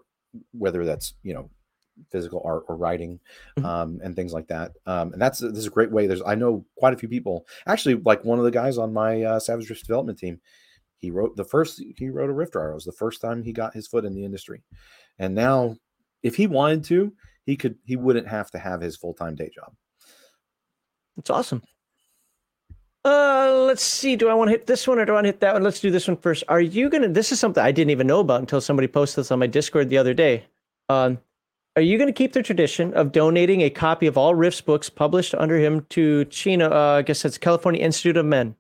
whether 0.52 0.86
that's 0.86 1.14
you 1.24 1.34
know 1.34 1.50
physical 2.12 2.42
art 2.44 2.64
or 2.68 2.76
writing 2.76 3.20
mm-hmm. 3.58 3.66
um, 3.66 4.00
and 4.04 4.16
things 4.16 4.34
like 4.34 4.48
that. 4.48 4.72
Um, 4.86 5.14
and 5.14 5.22
that's 5.22 5.40
this 5.40 5.58
is 5.58 5.68
a 5.68 5.72
great 5.72 5.92
way. 5.92 6.08
There's 6.08 6.24
I 6.26 6.36
know 6.36 6.66
quite 6.78 6.94
a 6.94 6.98
few 6.98 7.10
people. 7.10 7.46
Actually, 7.68 7.96
like 7.96 8.24
one 8.24 8.40
of 8.40 8.46
the 8.46 8.52
guys 8.52 8.78
on 8.78 8.94
my 8.94 9.24
uh, 9.24 9.40
Savage 9.40 9.70
Rift 9.70 9.86
development 9.86 10.18
team, 10.18 10.40
he 10.98 11.12
wrote 11.12 11.36
the 11.36 11.46
first 11.46 11.82
he 11.98 12.10
wrote 12.10 12.30
a 12.30 12.34
Rifter 12.34 12.74
was 12.74 12.86
the 12.86 12.92
first 12.92 13.22
time 13.22 13.44
he 13.44 13.54
got 13.54 13.74
his 13.74 13.88
foot 13.88 14.06
in 14.06 14.14
the 14.14 14.26
industry, 14.26 14.64
and 15.20 15.36
now 15.36 15.76
if 16.24 16.36
he 16.36 16.48
wanted 16.48 16.84
to, 16.86 17.14
he 17.46 17.56
could 17.56 17.76
he 17.86 17.96
wouldn't 17.96 18.28
have 18.28 18.50
to 18.52 18.58
have 18.58 18.82
his 18.82 18.96
full 18.96 19.14
time 19.14 19.36
day 19.36 19.50
job. 19.54 19.74
It's 21.18 21.30
awesome. 21.30 21.62
Uh, 23.06 23.64
let's 23.68 23.84
see. 23.84 24.16
Do 24.16 24.30
I 24.30 24.34
want 24.34 24.48
to 24.48 24.52
hit 24.52 24.66
this 24.66 24.88
one 24.88 24.98
or 24.98 25.06
do 25.06 25.12
I 25.12 25.16
want 25.16 25.26
to 25.26 25.30
hit 25.30 25.42
that 25.42 25.54
one? 25.54 25.64
Let's 25.64 25.82
do 25.82 25.92
this 25.92 26.08
one 26.08 26.18
first. 26.18 26.44
Are 26.48 26.62
you 26.62 26.90
gonna? 26.90 27.10
This 27.10 27.32
is 27.32 27.40
something 27.40 27.62
I 27.62 27.72
didn't 27.72 27.92
even 27.92 28.08
know 28.08 28.22
about 28.22 28.40
until 28.40 28.62
somebody 28.62 28.88
posted 28.88 29.24
this 29.24 29.32
on 29.32 29.40
my 29.40 29.48
Discord 29.48 29.90
the 29.90 29.98
other 29.98 30.14
day. 30.14 30.46
Um, 30.90 31.20
are 31.76 31.82
you 31.82 31.98
going 31.98 32.08
to 32.08 32.14
keep 32.14 32.34
the 32.34 32.44
tradition 32.44 32.94
of 32.94 33.12
donating 33.12 33.62
a 33.62 33.70
copy 33.70 34.06
of 34.06 34.16
all 34.16 34.36
Rifts 34.36 34.62
books 34.62 34.92
published 34.92 35.34
under 35.34 35.58
him 35.58 35.88
to 35.90 36.26
Chino? 36.26 36.70
Uh, 36.70 36.98
I 36.98 37.02
guess 37.02 37.24
that's 37.24 37.40
California 37.40 37.82
Institute 37.82 38.16
of 38.16 38.28
Men. 38.28 38.56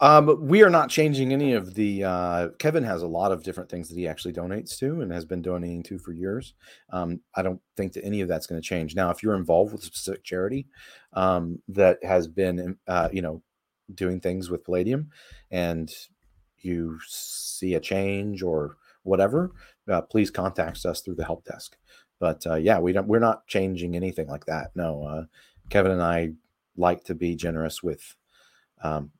Um, 0.00 0.46
we 0.46 0.62
are 0.62 0.70
not 0.70 0.90
changing 0.90 1.32
any 1.32 1.54
of 1.54 1.74
the. 1.74 2.04
Uh, 2.04 2.48
Kevin 2.58 2.84
has 2.84 3.02
a 3.02 3.06
lot 3.06 3.32
of 3.32 3.42
different 3.42 3.68
things 3.68 3.88
that 3.88 3.96
he 3.96 4.06
actually 4.06 4.32
donates 4.32 4.78
to 4.78 5.00
and 5.00 5.12
has 5.12 5.24
been 5.24 5.42
donating 5.42 5.82
to 5.84 5.98
for 5.98 6.12
years. 6.12 6.54
Um, 6.90 7.20
I 7.34 7.42
don't 7.42 7.60
think 7.76 7.92
that 7.94 8.04
any 8.04 8.20
of 8.20 8.28
that's 8.28 8.46
going 8.46 8.60
to 8.60 8.66
change. 8.66 8.94
Now, 8.94 9.10
if 9.10 9.22
you're 9.22 9.34
involved 9.34 9.72
with 9.72 9.82
a 9.82 9.86
specific 9.86 10.22
charity 10.22 10.66
um, 11.14 11.60
that 11.68 12.02
has 12.04 12.28
been, 12.28 12.76
uh, 12.86 13.08
you 13.12 13.22
know, 13.22 13.42
doing 13.94 14.20
things 14.20 14.50
with 14.50 14.64
Palladium, 14.64 15.10
and 15.50 15.92
you 16.58 16.98
see 17.06 17.74
a 17.74 17.80
change 17.80 18.42
or 18.42 18.76
whatever, 19.02 19.52
uh, 19.88 20.02
please 20.02 20.30
contact 20.30 20.84
us 20.86 21.00
through 21.00 21.14
the 21.16 21.24
help 21.24 21.44
desk. 21.44 21.76
But 22.20 22.46
uh, 22.46 22.56
yeah, 22.56 22.78
we 22.78 22.92
don't. 22.92 23.08
We're 23.08 23.18
not 23.18 23.46
changing 23.48 23.96
anything 23.96 24.28
like 24.28 24.46
that. 24.46 24.70
No, 24.76 25.02
uh, 25.04 25.24
Kevin 25.70 25.92
and 25.92 26.02
I 26.02 26.34
like 26.76 27.02
to 27.04 27.14
be 27.14 27.34
generous 27.34 27.82
with 27.82 28.14
um, 28.82 29.10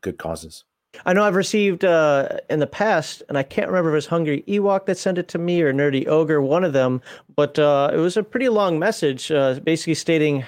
good 0.00 0.18
causes. 0.18 0.64
I 1.06 1.12
know 1.12 1.22
I've 1.22 1.36
received 1.36 1.84
uh, 1.84 2.28
in 2.48 2.58
the 2.58 2.66
past, 2.66 3.22
and 3.28 3.38
I 3.38 3.42
can't 3.42 3.68
remember 3.68 3.90
if 3.90 3.92
it 3.92 3.96
was 3.96 4.06
Hungry 4.06 4.42
Ewok 4.48 4.86
that 4.86 4.98
sent 4.98 5.18
it 5.18 5.28
to 5.28 5.38
me 5.38 5.62
or 5.62 5.72
Nerdy 5.72 6.06
Ogre, 6.08 6.42
one 6.42 6.64
of 6.64 6.72
them, 6.72 7.00
but 7.36 7.58
uh, 7.58 7.90
it 7.92 7.98
was 7.98 8.16
a 8.16 8.22
pretty 8.22 8.48
long 8.48 8.78
message, 8.78 9.30
uh, 9.30 9.60
basically 9.60 9.94
stating 9.94 10.44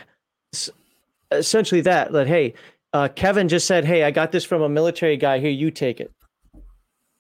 essentially 1.31 1.81
that 1.81 2.13
that 2.13 2.27
hey, 2.27 2.55
uh, 2.93 3.09
Kevin 3.15 3.49
just 3.49 3.67
said, 3.67 3.85
"Hey, 3.85 4.05
I 4.05 4.11
got 4.11 4.33
this 4.33 4.45
from 4.45 4.63
a 4.63 4.69
military 4.69 5.17
guy. 5.17 5.39
Here, 5.39 5.51
you 5.51 5.71
take 5.71 6.01
it." 6.01 6.13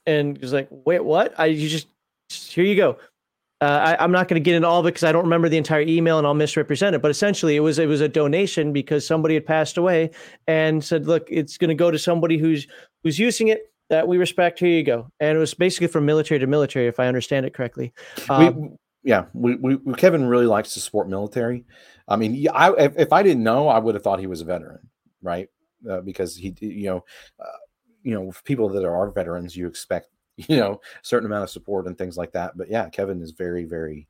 And 0.04 0.36
he's 0.36 0.52
like, 0.52 0.68
"Wait, 0.70 1.04
what? 1.04 1.32
I 1.38 1.46
you 1.46 1.68
just 1.68 1.86
here 2.28 2.64
you 2.64 2.76
go." 2.76 2.98
Uh, 3.62 3.96
I, 3.96 4.04
am 4.04 4.10
not 4.10 4.26
going 4.26 4.42
to 4.42 4.44
get 4.44 4.56
into 4.56 4.66
all 4.66 4.80
of 4.80 4.86
it 4.86 4.88
because 4.88 5.04
I 5.04 5.12
don't 5.12 5.22
remember 5.22 5.48
the 5.48 5.56
entire 5.56 5.82
email 5.82 6.18
and 6.18 6.26
I'll 6.26 6.34
misrepresent 6.34 6.96
it. 6.96 6.98
But 7.00 7.12
essentially, 7.12 7.54
it 7.54 7.60
was 7.60 7.78
it 7.78 7.86
was 7.86 8.00
a 8.00 8.08
donation 8.08 8.72
because 8.72 9.06
somebody 9.06 9.34
had 9.34 9.46
passed 9.46 9.76
away 9.76 10.10
and 10.48 10.82
said, 10.82 11.06
"Look, 11.06 11.28
it's 11.30 11.58
going 11.58 11.68
to 11.68 11.76
go 11.76 11.88
to 11.88 11.98
somebody 11.98 12.38
who's 12.38 12.66
who's 13.04 13.20
using 13.20 13.48
it 13.48 13.72
that 13.88 14.08
we 14.08 14.18
respect. 14.18 14.58
Here 14.58 14.68
you 14.68 14.82
go." 14.82 15.06
And 15.20 15.36
it 15.36 15.38
was 15.38 15.54
basically 15.54 15.86
from 15.86 16.04
military 16.04 16.40
to 16.40 16.46
military, 16.48 16.88
if 16.88 16.98
I 16.98 17.06
understand 17.06 17.46
it 17.46 17.54
correctly. 17.54 17.92
Um, 18.28 18.60
we, 18.60 18.68
yeah, 19.04 19.26
we, 19.32 19.54
we, 19.54 19.94
Kevin 19.94 20.26
really 20.26 20.46
likes 20.46 20.74
to 20.74 20.80
support 20.80 21.08
military. 21.08 21.64
I 22.08 22.16
mean, 22.16 22.48
I, 22.52 22.72
if, 22.72 22.98
if 22.98 23.12
I 23.12 23.22
didn't 23.22 23.44
know, 23.44 23.68
I 23.68 23.78
would 23.78 23.94
have 23.94 24.02
thought 24.02 24.18
he 24.18 24.26
was 24.26 24.40
a 24.40 24.44
veteran, 24.44 24.80
right? 25.22 25.48
Uh, 25.88 26.00
because 26.00 26.34
he, 26.36 26.52
you 26.58 26.86
know, 26.86 27.04
uh, 27.38 27.58
you 28.02 28.12
know, 28.12 28.32
people 28.44 28.68
that 28.70 28.84
are 28.84 29.10
veterans, 29.12 29.56
you 29.56 29.68
expect 29.68 30.08
you 30.48 30.56
know, 30.56 30.74
a 30.74 31.04
certain 31.04 31.26
amount 31.26 31.44
of 31.44 31.50
support 31.50 31.86
and 31.86 31.96
things 31.96 32.16
like 32.16 32.32
that. 32.32 32.56
But 32.56 32.70
yeah, 32.70 32.88
Kevin 32.88 33.20
is 33.22 33.32
very, 33.32 33.64
very, 33.64 34.08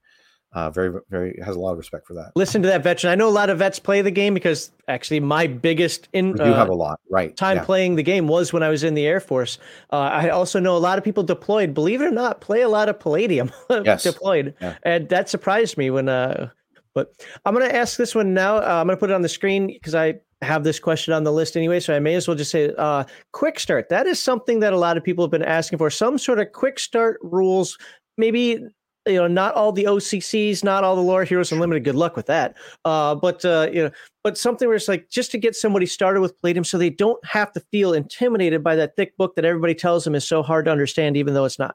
uh, 0.53 0.71
very, 0.71 1.01
very 1.09 1.39
has 1.43 1.57
a 1.57 1.59
lot 1.59 1.73
of 1.73 1.79
respect 1.79 2.07
for 2.07 2.15
that. 2.15 2.33
Listen 2.37 2.63
to 2.63 2.69
that 2.69 2.83
veteran. 2.83 3.11
I 3.11 3.15
know 3.15 3.29
a 3.29 3.31
lot 3.31 3.51
of 3.51 3.59
vets 3.59 3.79
play 3.79 4.03
the 4.03 4.11
game 4.11 4.35
because 4.35 4.71
actually 4.87 5.21
my 5.21 5.47
biggest 5.47 6.09
in 6.13 6.29
you 6.37 6.43
uh, 6.43 6.55
have 6.55 6.69
a 6.69 6.75
lot 6.75 7.01
right 7.11 7.35
time 7.37 7.57
yeah. 7.57 7.65
playing 7.65 7.97
the 7.97 8.03
game 8.03 8.29
was 8.29 8.53
when 8.53 8.63
I 8.63 8.69
was 8.69 8.85
in 8.85 8.95
the 8.95 9.07
Air 9.07 9.21
Force. 9.21 9.59
Uh, 9.91 9.97
I 9.97 10.29
also 10.29 10.61
know 10.61 10.77
a 10.77 10.79
lot 10.79 10.99
of 10.99 11.05
people 11.05 11.23
deployed. 11.23 11.75
Believe 11.75 12.03
it 12.03 12.05
or 12.05 12.11
not, 12.11 12.41
play 12.41 12.61
a 12.63 12.69
lot 12.69 12.89
of 12.89 13.01
Palladium 13.01 13.51
yes. 13.71 14.03
deployed, 14.03 14.55
yeah. 14.61 14.77
and 14.83 15.09
that 15.09 15.29
surprised 15.29 15.77
me 15.77 15.91
when. 15.91 16.09
Uh, 16.09 16.51
but 16.95 17.13
I'm 17.45 17.55
gonna 17.55 17.67
ask 17.67 17.97
this 17.97 18.15
one 18.15 18.35
now. 18.35 18.57
Uh, 18.57 18.81
I'm 18.81 18.87
gonna 18.87 18.97
put 18.97 19.11
it 19.11 19.15
on 19.15 19.23
the 19.23 19.29
screen 19.29 19.67
because 19.67 19.95
I 19.95 20.15
have 20.43 20.65
this 20.65 20.79
question 20.79 21.15
on 21.15 21.25
the 21.25 21.33
list 21.33 21.57
anyway, 21.57 21.81
so 21.81 21.95
I 21.95 22.01
may 22.01 22.15
as 22.15 22.27
well 22.27 22.37
just 22.37 22.51
say 22.51 22.73
uh, 22.77 23.05
quick 23.33 23.61
start. 23.61 23.89
That 23.89 24.07
is 24.07 24.21
something 24.21 24.61
that 24.61 24.73
a 24.73 24.79
lot 24.79 24.97
of 24.97 25.05
people 25.05 25.25
have 25.25 25.31
been 25.31 25.43
asking 25.43 25.79
for. 25.79 25.91
Some 25.91 26.19
sort 26.19 26.39
of 26.39 26.53
quick 26.53 26.79
start 26.79 27.19
rules, 27.23 27.79
maybe 28.19 28.63
you 29.07 29.15
know, 29.15 29.27
not 29.27 29.55
all 29.55 29.73
the 29.73 29.85
OCCs, 29.85 30.63
not 30.63 30.85
all 30.85 30.95
the 30.95 31.03
lore 31.03 31.25
heroes 31.25 31.51
unlimited. 31.51 31.85
Good 31.85 31.97
luck 31.97 32.17
with 32.17 32.27
that. 32.27 32.57
Uh, 32.85 33.15
but 33.15 33.45
uh, 33.45 33.69
you 33.73 33.85
know, 33.85 33.91
but 34.23 34.39
something 34.39 34.69
where 34.69 34.77
it's 34.77 34.89
like 34.89 35.09
just 35.11 35.31
to 35.33 35.39
get 35.39 35.57
somebody 35.57 35.87
started 35.87 36.21
with 36.21 36.41
Palladium, 36.41 36.65
so 36.65 36.79
they 36.79 36.91
don't 36.91 37.25
have 37.25 37.53
to 37.53 37.61
feel 37.73 37.95
intimidated 37.95 38.63
by 38.63 38.77
that 38.77 38.95
thick 38.97 39.17
book 39.17 39.35
that 39.35 39.45
everybody 39.45 39.75
tells 39.75 40.05
them 40.05 40.15
is 40.15 40.27
so 40.27 40.43
hard 40.43 40.67
to 40.67 40.71
understand, 40.71 41.17
even 41.17 41.35
though 41.35 41.45
it's 41.45 41.59
not. 41.59 41.75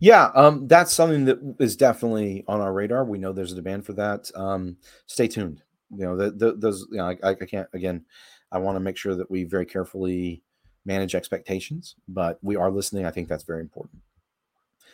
Yeah, 0.00 0.30
um, 0.34 0.66
that's 0.66 0.92
something 0.92 1.26
that 1.26 1.56
is 1.60 1.76
definitely 1.76 2.44
on 2.48 2.60
our 2.60 2.72
radar. 2.72 3.04
We 3.04 3.18
know 3.18 3.32
there's 3.32 3.52
a 3.52 3.56
demand 3.56 3.84
for 3.86 3.92
that. 3.92 4.30
Um, 4.34 4.78
stay 5.06 5.28
tuned 5.28 5.62
you 5.90 6.04
know, 6.04 6.16
the, 6.16 6.30
the, 6.30 6.52
those, 6.56 6.86
you 6.90 6.98
know, 6.98 7.06
I, 7.22 7.30
I 7.30 7.34
can't, 7.34 7.68
again, 7.72 8.04
I 8.52 8.58
want 8.58 8.76
to 8.76 8.80
make 8.80 8.96
sure 8.96 9.14
that 9.14 9.30
we 9.30 9.44
very 9.44 9.66
carefully 9.66 10.42
manage 10.84 11.14
expectations, 11.14 11.96
but 12.08 12.38
we 12.42 12.56
are 12.56 12.70
listening. 12.70 13.06
I 13.06 13.10
think 13.10 13.28
that's 13.28 13.44
very 13.44 13.60
important. 13.60 14.00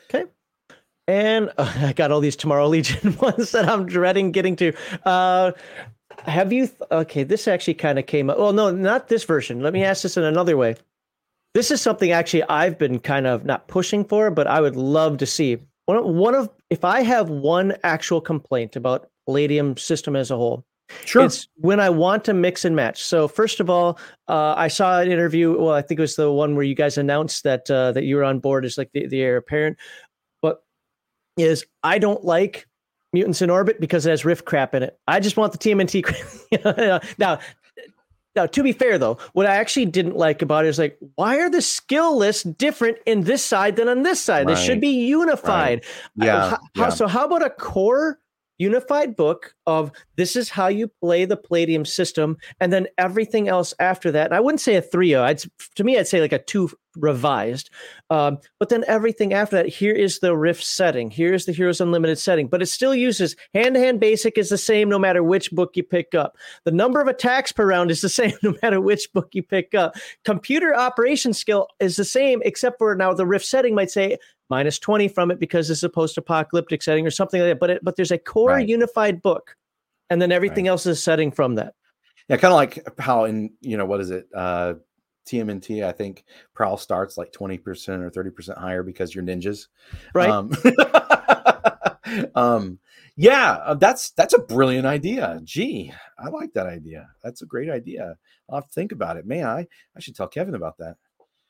Okay. 0.09 0.25
And 1.07 1.51
uh, 1.59 1.73
I 1.77 1.93
got 1.93 2.11
all 2.11 2.21
these 2.21 2.37
Tomorrow 2.37 2.69
Legion 2.69 3.17
ones 3.21 3.53
that 3.53 3.69
I'm 3.69 3.87
dreading 3.87 4.33
getting 4.33 4.57
to. 4.57 4.73
Uh, 5.05 5.53
have 6.25 6.53
you, 6.53 6.67
th- 6.67 6.81
okay, 6.91 7.25
this 7.25 7.47
actually 7.47 7.75
kind 7.75 7.99
of 7.99 8.07
came 8.07 8.31
up. 8.31 8.39
Well, 8.39 8.53
no, 8.53 8.71
not 8.71 9.09
this 9.09 9.25
version. 9.25 9.61
Let 9.61 9.73
me 9.73 9.85
ask 9.85 10.03
this 10.03 10.17
in 10.17 10.25
another 10.25 10.57
way. 10.57 10.77
This 11.57 11.71
is 11.71 11.81
something 11.81 12.11
actually 12.13 12.43
I've 12.51 12.77
been 12.77 12.99
kind 12.99 13.27
of 13.27 13.47
not 13.47 13.67
pushing 13.67 14.05
for, 14.05 14.31
but 14.31 14.47
I 14.47 14.61
would 14.61 14.77
love 14.77 15.17
to 15.17 15.25
see. 15.25 15.57
One, 15.87 16.15
one 16.15 16.35
of, 16.35 16.51
if 16.69 16.85
I 16.85 17.01
have 17.01 17.31
one 17.31 17.75
actual 17.83 18.21
complaint 18.21 18.77
about 18.77 19.09
Palladium 19.25 19.79
system 19.79 20.17
as 20.17 20.31
a 20.31 20.37
whole, 20.37 20.67
Sure. 21.07 21.25
It's 21.25 21.49
when 21.57 21.81
I 21.81 21.89
want 21.89 22.27
to 22.27 22.35
mix 22.35 22.67
and 22.67 22.77
match. 22.77 23.03
So 23.03 23.27
first 23.27 23.59
of 23.59 23.71
all, 23.71 23.99
uh, 24.29 24.55
I 24.57 24.69
saw 24.69 25.01
an 25.01 25.11
interview. 25.11 25.59
Well, 25.59 25.73
I 25.73 25.81
think 25.81 25.99
it 25.99 26.03
was 26.03 26.15
the 26.15 26.31
one 26.31 26.55
where 26.55 26.63
you 26.63 26.75
guys 26.75 26.99
announced 26.99 27.43
that 27.45 27.69
uh, 27.71 27.91
that 27.93 28.05
you 28.05 28.17
were 28.17 28.23
on 28.23 28.39
board 28.39 28.65
as 28.65 28.79
like 28.79 28.91
the, 28.93 29.07
the 29.09 29.21
heir 29.21 29.39
apparent. 29.39 29.79
But 30.43 30.63
is 31.37 31.67
I 31.83 31.99
don't 31.99 32.23
like 32.23 32.69
Mutants 33.13 33.43
in 33.43 33.51
Orbit 33.51 33.81
because 33.81 34.07
it 34.07 34.11
has 34.11 34.25
Rift 34.25 34.45
crap 34.45 34.77
in 34.77 34.85
it. 34.85 34.97
I 35.09 35.19
just 35.19 35.37
want 35.37 35.53
the 35.53 35.59
TMNT. 35.59 37.19
now, 37.19 37.41
now, 38.37 38.47
to 38.47 38.63
be 38.63 38.73
fair 38.73 38.99
though, 38.99 39.19
what 39.33 39.47
I 39.47 39.57
actually 39.57 39.87
didn't 39.87 40.17
like 40.17 40.43
about 40.43 40.65
it 40.65 40.69
is 40.69 40.79
like, 40.79 40.99
why 41.17 41.39
are 41.39 41.51
the 41.51 41.63
skill 41.63 42.17
lists 42.17 42.43
different 42.43 42.99
in 43.07 43.23
this 43.23 43.45
side 43.45 43.77
than 43.77 43.89
on 43.89 44.03
this 44.03 44.21
side? 44.21 44.47
Right. 44.47 44.55
They 44.55 44.63
should 44.63 44.81
be 44.81 44.89
unified. 44.89 45.85
Right. 46.17 46.27
Yeah, 46.27 46.51
how, 46.51 46.59
yeah. 46.77 46.89
So 46.91 47.09
how 47.09 47.25
about 47.25 47.45
a 47.45 47.51
core 47.51 48.21
unified 48.59 49.17
book 49.17 49.55
of 49.67 49.93
this 50.17 50.37
is 50.37 50.49
how 50.49 50.69
you 50.69 50.91
play 51.01 51.25
the 51.25 51.37
Palladium 51.37 51.85
system, 51.85 52.37
and 52.61 52.73
then 52.73 52.87
everything 52.99 53.49
else 53.49 53.75
after 53.79 54.11
that. 54.13 54.27
And 54.27 54.35
I 54.35 54.41
wouldn't 54.41 54.61
say 54.61 54.77
a 54.77 54.83
3 54.83 55.15
I'd 55.15 55.43
to 55.77 55.85
me, 55.85 55.99
I'd 55.99 56.09
say 56.09 56.21
like 56.21 56.33
a 56.33 56.39
two 56.39 56.71
revised. 56.97 57.71
Um, 58.11 58.39
but 58.59 58.69
then 58.69 58.85
everything 58.87 59.33
after 59.33 59.57
that, 59.57 59.69
here 59.69 59.95
is 59.95 60.19
the 60.19 60.37
Rift 60.37 60.65
setting. 60.65 61.11
Here's 61.11 61.45
the 61.45 61.53
Heroes 61.53 61.81
Unlimited 61.81 62.19
setting. 62.19 62.49
But 62.49 62.63
it 62.63 62.67
still 62.67 62.95
uses 62.95 63.37
hand-to-hand 63.55 64.01
basic 64.01 64.39
is 64.39 64.49
the 64.49 64.59
same 64.59 64.89
no 64.89 64.99
matter 64.99 65.23
which 65.23 65.51
book 65.51 65.77
you 65.77 65.83
pick 65.83 66.15
up. 66.15 66.37
The 66.65 66.71
number 66.71 67.01
of 67.01 67.09
attacks 67.09 67.53
per 67.53 67.67
round 67.67 67.91
is 67.91 68.01
the 68.01 68.09
same 68.17 68.33
no 68.43 68.55
matter 68.63 68.81
which 68.81 69.13
book 69.13 69.29
you 69.33 69.43
pick 69.43 69.75
up. 69.75 69.97
Computer 70.25 70.75
operation 70.75 71.33
skill 71.33 71.69
is 71.81 71.97
the 71.97 72.05
same, 72.05 72.41
except 72.45 72.79
for 72.79 72.95
now 72.95 73.13
the 73.13 73.27
Rift 73.27 73.47
setting 73.47 73.75
might 73.75 73.91
say 73.91 74.17
minus 74.49 74.79
20 74.79 75.09
from 75.09 75.31
it 75.31 75.41
because 75.41 75.71
it's 75.71 75.83
a 75.83 75.89
post-apocalyptic 75.89 76.83
setting 76.83 77.07
or 77.07 77.11
something 77.11 77.41
like 77.41 77.51
that. 77.51 77.61
But 77.61 77.71
it, 77.71 77.85
but 77.85 77.97
there's 77.97 78.11
a 78.11 78.19
core 78.19 78.51
right. 78.51 78.69
unified 78.69 79.23
book, 79.23 79.57
and 80.11 80.21
then 80.21 80.33
everything 80.33 80.65
right. 80.65 80.71
else 80.71 80.87
is 80.87 81.03
setting 81.03 81.31
from 81.31 81.57
that. 81.57 81.75
Yeah, 82.29 82.37
kind 82.37 82.53
of 82.53 82.57
like 82.57 82.99
how 82.99 83.25
in 83.25 83.51
you 83.61 83.77
know 83.77 83.87
what 83.87 84.01
is 84.01 84.11
it? 84.11 84.27
Uh 84.35 84.75
TMNT, 85.27 85.85
I 85.85 85.93
think 85.93 86.25
Prowl 86.55 86.77
starts 86.77 87.19
like 87.19 87.33
20% 87.33 87.59
or 88.01 88.11
30% 88.11 88.57
higher 88.57 88.85
because 88.85 89.13
you're 89.13 89.25
ninjas. 89.25 89.67
Right. 90.15 90.31
Um, 90.31 90.53
um 92.37 92.79
yeah, 93.17 93.53
uh, 93.65 93.75
that's 93.75 94.11
that's 94.11 94.35
a 94.35 94.39
brilliant 94.39 94.87
idea. 94.87 95.41
Gee, 95.43 95.93
I 96.19 96.29
like 96.29 96.53
that 96.53 96.67
idea. 96.67 97.09
That's 97.25 97.41
a 97.41 97.47
great 97.47 97.71
idea. 97.71 98.17
I'll 98.49 98.59
have 98.59 98.67
to 98.67 98.73
think 98.73 98.93
about 98.93 99.17
it. 99.17 99.27
Man, 99.27 99.47
I, 99.47 99.67
I 99.97 100.01
should 100.01 100.15
tell 100.15 100.29
Kevin 100.29 100.55
about 100.55 100.77
that. 100.79 100.97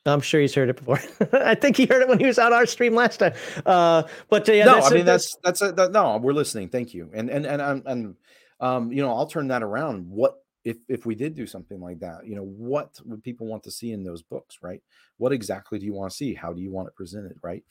I'm 0.07 0.21
sure 0.21 0.41
he's 0.41 0.53
heard 0.53 0.69
it 0.69 0.77
before. 0.77 0.99
I 1.33 1.55
think 1.55 1.77
he 1.77 1.85
heard 1.85 2.01
it 2.01 2.07
when 2.07 2.19
he 2.19 2.25
was 2.25 2.39
on 2.39 2.53
our 2.53 2.65
stream 2.65 2.95
last 2.95 3.17
time. 3.17 3.33
Uh, 3.65 4.03
but 4.29 4.47
uh, 4.47 4.53
yeah, 4.53 4.65
no, 4.65 4.79
I 4.79 4.89
mean 4.91 5.05
that's 5.05 5.35
that's 5.43 5.61
a, 5.61 5.71
that, 5.73 5.91
no, 5.91 6.17
we're 6.17 6.33
listening. 6.33 6.69
Thank 6.69 6.93
you. 6.93 7.09
And 7.13 7.29
and 7.29 7.45
and 7.45 7.61
and, 7.61 7.83
and 7.85 8.15
um, 8.59 8.91
you 8.91 9.01
know, 9.01 9.13
I'll 9.13 9.27
turn 9.27 9.47
that 9.49 9.63
around. 9.63 10.09
What 10.09 10.35
if 10.63 10.77
if 10.87 11.05
we 11.05 11.15
did 11.15 11.35
do 11.35 11.45
something 11.47 11.79
like 11.79 11.99
that? 11.99 12.25
You 12.25 12.35
know, 12.35 12.43
what 12.43 12.99
would 13.05 13.23
people 13.23 13.47
want 13.47 13.63
to 13.63 13.71
see 13.71 13.91
in 13.91 14.03
those 14.03 14.21
books, 14.21 14.59
right? 14.61 14.81
What 15.17 15.31
exactly 15.31 15.79
do 15.79 15.85
you 15.85 15.93
want 15.93 16.11
to 16.11 16.17
see? 16.17 16.33
How 16.33 16.53
do 16.53 16.61
you 16.61 16.71
want 16.71 16.87
it 16.87 16.95
presented, 16.95 17.37
right? 17.41 17.63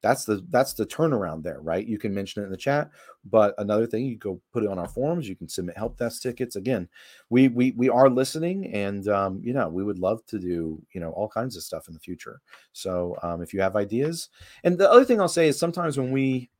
That's 0.00 0.24
the 0.24 0.44
that's 0.50 0.74
the 0.74 0.86
turnaround 0.86 1.42
there 1.42 1.60
right? 1.60 1.86
You 1.86 1.98
can 1.98 2.14
mention 2.14 2.42
it 2.42 2.46
in 2.46 2.52
the 2.52 2.56
chat 2.56 2.90
but 3.24 3.54
another 3.58 3.86
thing 3.86 4.04
you 4.04 4.16
go 4.16 4.40
put 4.52 4.62
it 4.62 4.68
on 4.68 4.78
our 4.78 4.88
forums 4.88 5.28
you 5.28 5.36
can 5.36 5.48
submit 5.48 5.76
help 5.76 5.98
desk 5.98 6.22
tickets. 6.22 6.56
Again 6.56 6.88
we 7.30 7.48
we 7.48 7.72
we 7.72 7.88
are 7.88 8.08
listening 8.08 8.72
and 8.72 9.08
um, 9.08 9.40
you 9.42 9.52
know 9.52 9.68
we 9.68 9.84
would 9.84 9.98
love 9.98 10.24
to 10.26 10.38
do 10.38 10.80
you 10.92 11.00
know 11.00 11.10
all 11.10 11.28
kinds 11.28 11.56
of 11.56 11.62
stuff 11.62 11.88
in 11.88 11.94
the 11.94 12.00
future. 12.00 12.40
So 12.72 13.16
um, 13.22 13.42
if 13.42 13.52
you 13.52 13.60
have 13.60 13.76
ideas 13.76 14.28
and 14.64 14.78
the 14.78 14.90
other 14.90 15.04
thing 15.04 15.20
i'll 15.20 15.28
say 15.28 15.48
is 15.48 15.58
sometimes 15.58 15.98
when 15.98 16.12
we 16.12 16.50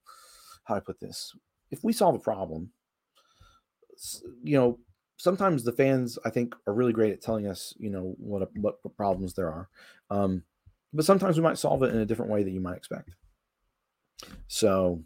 how 0.65 0.75
do 0.75 0.78
i 0.78 0.81
put 0.81 1.00
this? 1.00 1.34
If 1.70 1.84
we 1.84 1.92
solve 1.92 2.15
a 2.15 2.18
problem 2.18 2.70
you 4.42 4.57
know 4.57 4.78
sometimes 5.17 5.65
the 5.65 5.73
fans 5.73 6.18
i 6.25 6.31
think 6.31 6.55
are 6.68 6.73
really 6.73 6.92
great 6.92 7.12
at 7.12 7.20
telling 7.20 7.49
us 7.49 7.75
you 7.78 7.91
know 7.91 8.15
what 8.18 8.49
what 8.57 8.76
problems 8.97 9.34
there 9.34 9.49
are. 9.49 9.68
Um, 10.10 10.42
but 10.92 11.05
sometimes 11.05 11.36
we 11.36 11.42
might 11.42 11.58
solve 11.58 11.83
it 11.83 11.94
in 11.94 12.00
a 12.00 12.07
different 12.07 12.31
way 12.31 12.42
that 12.42 12.50
you 12.50 12.60
might 12.60 12.76
expect 12.76 13.10
so, 14.47 15.02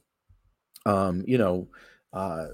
um, 0.86 1.24
you 1.26 1.38
know, 1.38 1.68
uh, 2.12 2.48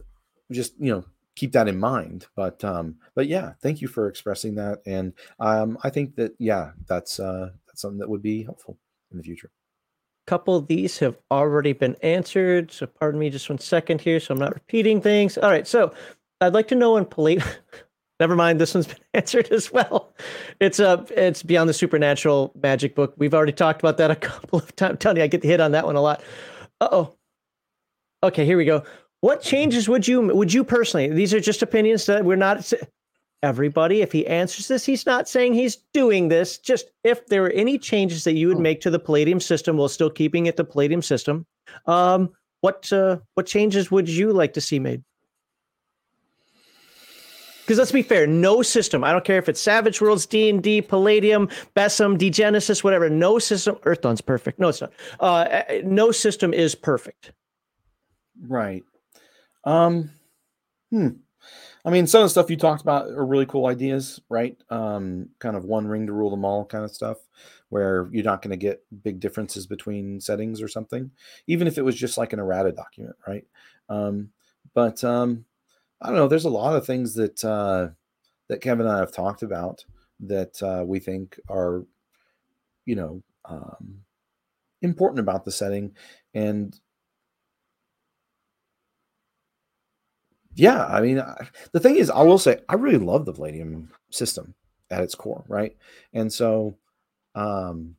just 0.52 0.74
you 0.78 0.92
know, 0.92 1.04
keep 1.36 1.52
that 1.52 1.68
in 1.68 1.78
mind. 1.78 2.26
But 2.36 2.62
um, 2.64 2.96
but 3.14 3.26
yeah, 3.26 3.52
thank 3.62 3.80
you 3.80 3.88
for 3.88 4.08
expressing 4.08 4.54
that, 4.56 4.80
and 4.86 5.12
um, 5.40 5.78
I 5.82 5.90
think 5.90 6.16
that 6.16 6.34
yeah, 6.38 6.72
that's 6.86 7.20
uh, 7.20 7.50
that's 7.66 7.82
something 7.82 7.98
that 7.98 8.08
would 8.08 8.22
be 8.22 8.42
helpful 8.42 8.78
in 9.10 9.18
the 9.18 9.24
future. 9.24 9.50
A 10.26 10.30
couple 10.30 10.56
of 10.56 10.66
these 10.66 10.98
have 10.98 11.16
already 11.30 11.72
been 11.72 11.96
answered, 12.02 12.70
so 12.70 12.86
pardon 12.86 13.20
me 13.20 13.30
just 13.30 13.48
one 13.48 13.58
second 13.58 14.00
here, 14.00 14.20
so 14.20 14.34
I'm 14.34 14.40
not 14.40 14.54
repeating 14.54 15.00
things. 15.00 15.38
All 15.38 15.50
right, 15.50 15.66
so 15.66 15.92
I'd 16.40 16.54
like 16.54 16.68
to 16.68 16.74
know 16.74 16.96
in 16.96 17.04
Polite. 17.04 17.42
Never 18.20 18.34
mind, 18.34 18.60
this 18.60 18.74
one's 18.74 18.86
been 18.88 18.98
answered 19.14 19.50
as 19.50 19.72
well. 19.72 20.14
It's 20.60 20.78
a 20.78 20.88
uh, 20.88 21.04
it's 21.10 21.42
beyond 21.42 21.68
the 21.68 21.74
supernatural 21.74 22.52
magic 22.60 22.94
book. 22.94 23.14
We've 23.16 23.34
already 23.34 23.52
talked 23.52 23.80
about 23.80 23.96
that 23.98 24.10
a 24.10 24.16
couple 24.30 24.58
of 24.58 24.74
times. 24.76 24.98
Tony, 25.00 25.22
I 25.22 25.26
get 25.26 25.42
the 25.42 25.48
hit 25.48 25.60
on 25.60 25.72
that 25.72 25.86
one 25.86 25.96
a 25.96 26.00
lot. 26.00 26.22
Uh 26.80 26.88
oh. 26.90 27.14
Okay, 28.22 28.44
here 28.44 28.56
we 28.56 28.64
go. 28.64 28.82
What 29.20 29.42
changes 29.42 29.88
would 29.88 30.06
you 30.06 30.20
would 30.20 30.52
you 30.52 30.64
personally? 30.64 31.08
These 31.08 31.34
are 31.34 31.40
just 31.40 31.62
opinions 31.62 32.06
that 32.06 32.24
we're 32.24 32.36
not 32.36 32.72
everybody. 33.42 34.02
If 34.02 34.12
he 34.12 34.26
answers 34.26 34.68
this, 34.68 34.84
he's 34.84 35.06
not 35.06 35.28
saying 35.28 35.54
he's 35.54 35.76
doing 35.92 36.28
this. 36.28 36.58
Just 36.58 36.90
if 37.04 37.26
there 37.26 37.42
were 37.42 37.50
any 37.50 37.78
changes 37.78 38.24
that 38.24 38.34
you 38.34 38.48
would 38.48 38.58
oh. 38.58 38.60
make 38.60 38.80
to 38.82 38.90
the 38.90 38.98
Palladium 38.98 39.40
system 39.40 39.76
while 39.76 39.88
still 39.88 40.10
keeping 40.10 40.46
it 40.46 40.56
the 40.56 40.64
Palladium 40.64 41.02
system, 41.02 41.46
um, 41.86 42.30
what 42.60 42.92
uh, 42.92 43.18
what 43.34 43.46
changes 43.46 43.90
would 43.90 44.08
you 44.08 44.32
like 44.32 44.52
to 44.54 44.60
see 44.60 44.78
made? 44.78 45.02
Because 47.68 47.76
let's 47.76 47.92
be 47.92 48.00
fair, 48.00 48.26
no 48.26 48.62
system. 48.62 49.04
I 49.04 49.12
don't 49.12 49.26
care 49.26 49.36
if 49.36 49.46
it's 49.46 49.60
Savage 49.60 50.00
Worlds, 50.00 50.24
D 50.24 50.48
and 50.48 50.62
D, 50.62 50.80
Palladium, 50.80 51.48
BESM, 51.76 52.16
Degenesis, 52.16 52.82
whatever. 52.82 53.10
No 53.10 53.38
system. 53.38 53.76
Earthdawn's 53.84 54.22
perfect. 54.22 54.58
No, 54.58 54.68
it's 54.68 54.80
not. 54.80 54.90
Uh, 55.20 55.62
no 55.84 56.10
system 56.10 56.54
is 56.54 56.74
perfect. 56.74 57.32
Right. 58.40 58.84
Um. 59.64 60.12
Hmm. 60.88 61.08
I 61.84 61.90
mean, 61.90 62.06
some 62.06 62.22
of 62.22 62.24
the 62.24 62.30
stuff 62.30 62.48
you 62.48 62.56
talked 62.56 62.80
about 62.80 63.08
are 63.08 63.26
really 63.26 63.44
cool 63.44 63.66
ideas, 63.66 64.18
right? 64.30 64.56
Um, 64.70 65.28
kind 65.38 65.54
of 65.54 65.66
one 65.66 65.86
ring 65.86 66.06
to 66.06 66.14
rule 66.14 66.30
them 66.30 66.46
all 66.46 66.64
kind 66.64 66.84
of 66.84 66.90
stuff, 66.90 67.18
where 67.68 68.08
you're 68.12 68.24
not 68.24 68.40
going 68.40 68.52
to 68.52 68.56
get 68.56 68.82
big 69.02 69.20
differences 69.20 69.66
between 69.66 70.22
settings 70.22 70.62
or 70.62 70.68
something, 70.68 71.10
even 71.46 71.66
if 71.66 71.76
it 71.76 71.82
was 71.82 71.96
just 71.96 72.16
like 72.16 72.32
an 72.32 72.40
errata 72.40 72.72
document, 72.72 73.16
right? 73.26 73.44
Um, 73.90 74.30
but 74.72 75.04
um, 75.04 75.44
I 76.00 76.08
don't 76.08 76.16
know. 76.16 76.28
There's 76.28 76.44
a 76.44 76.50
lot 76.50 76.76
of 76.76 76.86
things 76.86 77.14
that 77.14 77.44
uh, 77.44 77.88
that 78.48 78.60
Kevin 78.60 78.86
and 78.86 78.94
I 78.94 78.98
have 78.98 79.12
talked 79.12 79.42
about 79.42 79.84
that 80.20 80.62
uh, 80.62 80.84
we 80.84 80.98
think 80.98 81.38
are, 81.48 81.84
you 82.86 82.94
know, 82.96 83.22
um, 83.44 84.00
important 84.82 85.20
about 85.20 85.44
the 85.44 85.52
setting, 85.52 85.94
and 86.34 86.78
yeah, 90.54 90.86
I 90.86 91.00
mean, 91.00 91.20
I, 91.20 91.48
the 91.72 91.80
thing 91.80 91.96
is, 91.96 92.10
I 92.10 92.22
will 92.22 92.38
say, 92.38 92.58
I 92.68 92.74
really 92.74 92.98
love 92.98 93.24
the 93.24 93.32
Palladium 93.32 93.90
system 94.10 94.54
at 94.90 95.02
its 95.02 95.14
core, 95.14 95.44
right? 95.48 95.76
And 96.12 96.32
so, 96.32 96.76
um, 97.34 97.94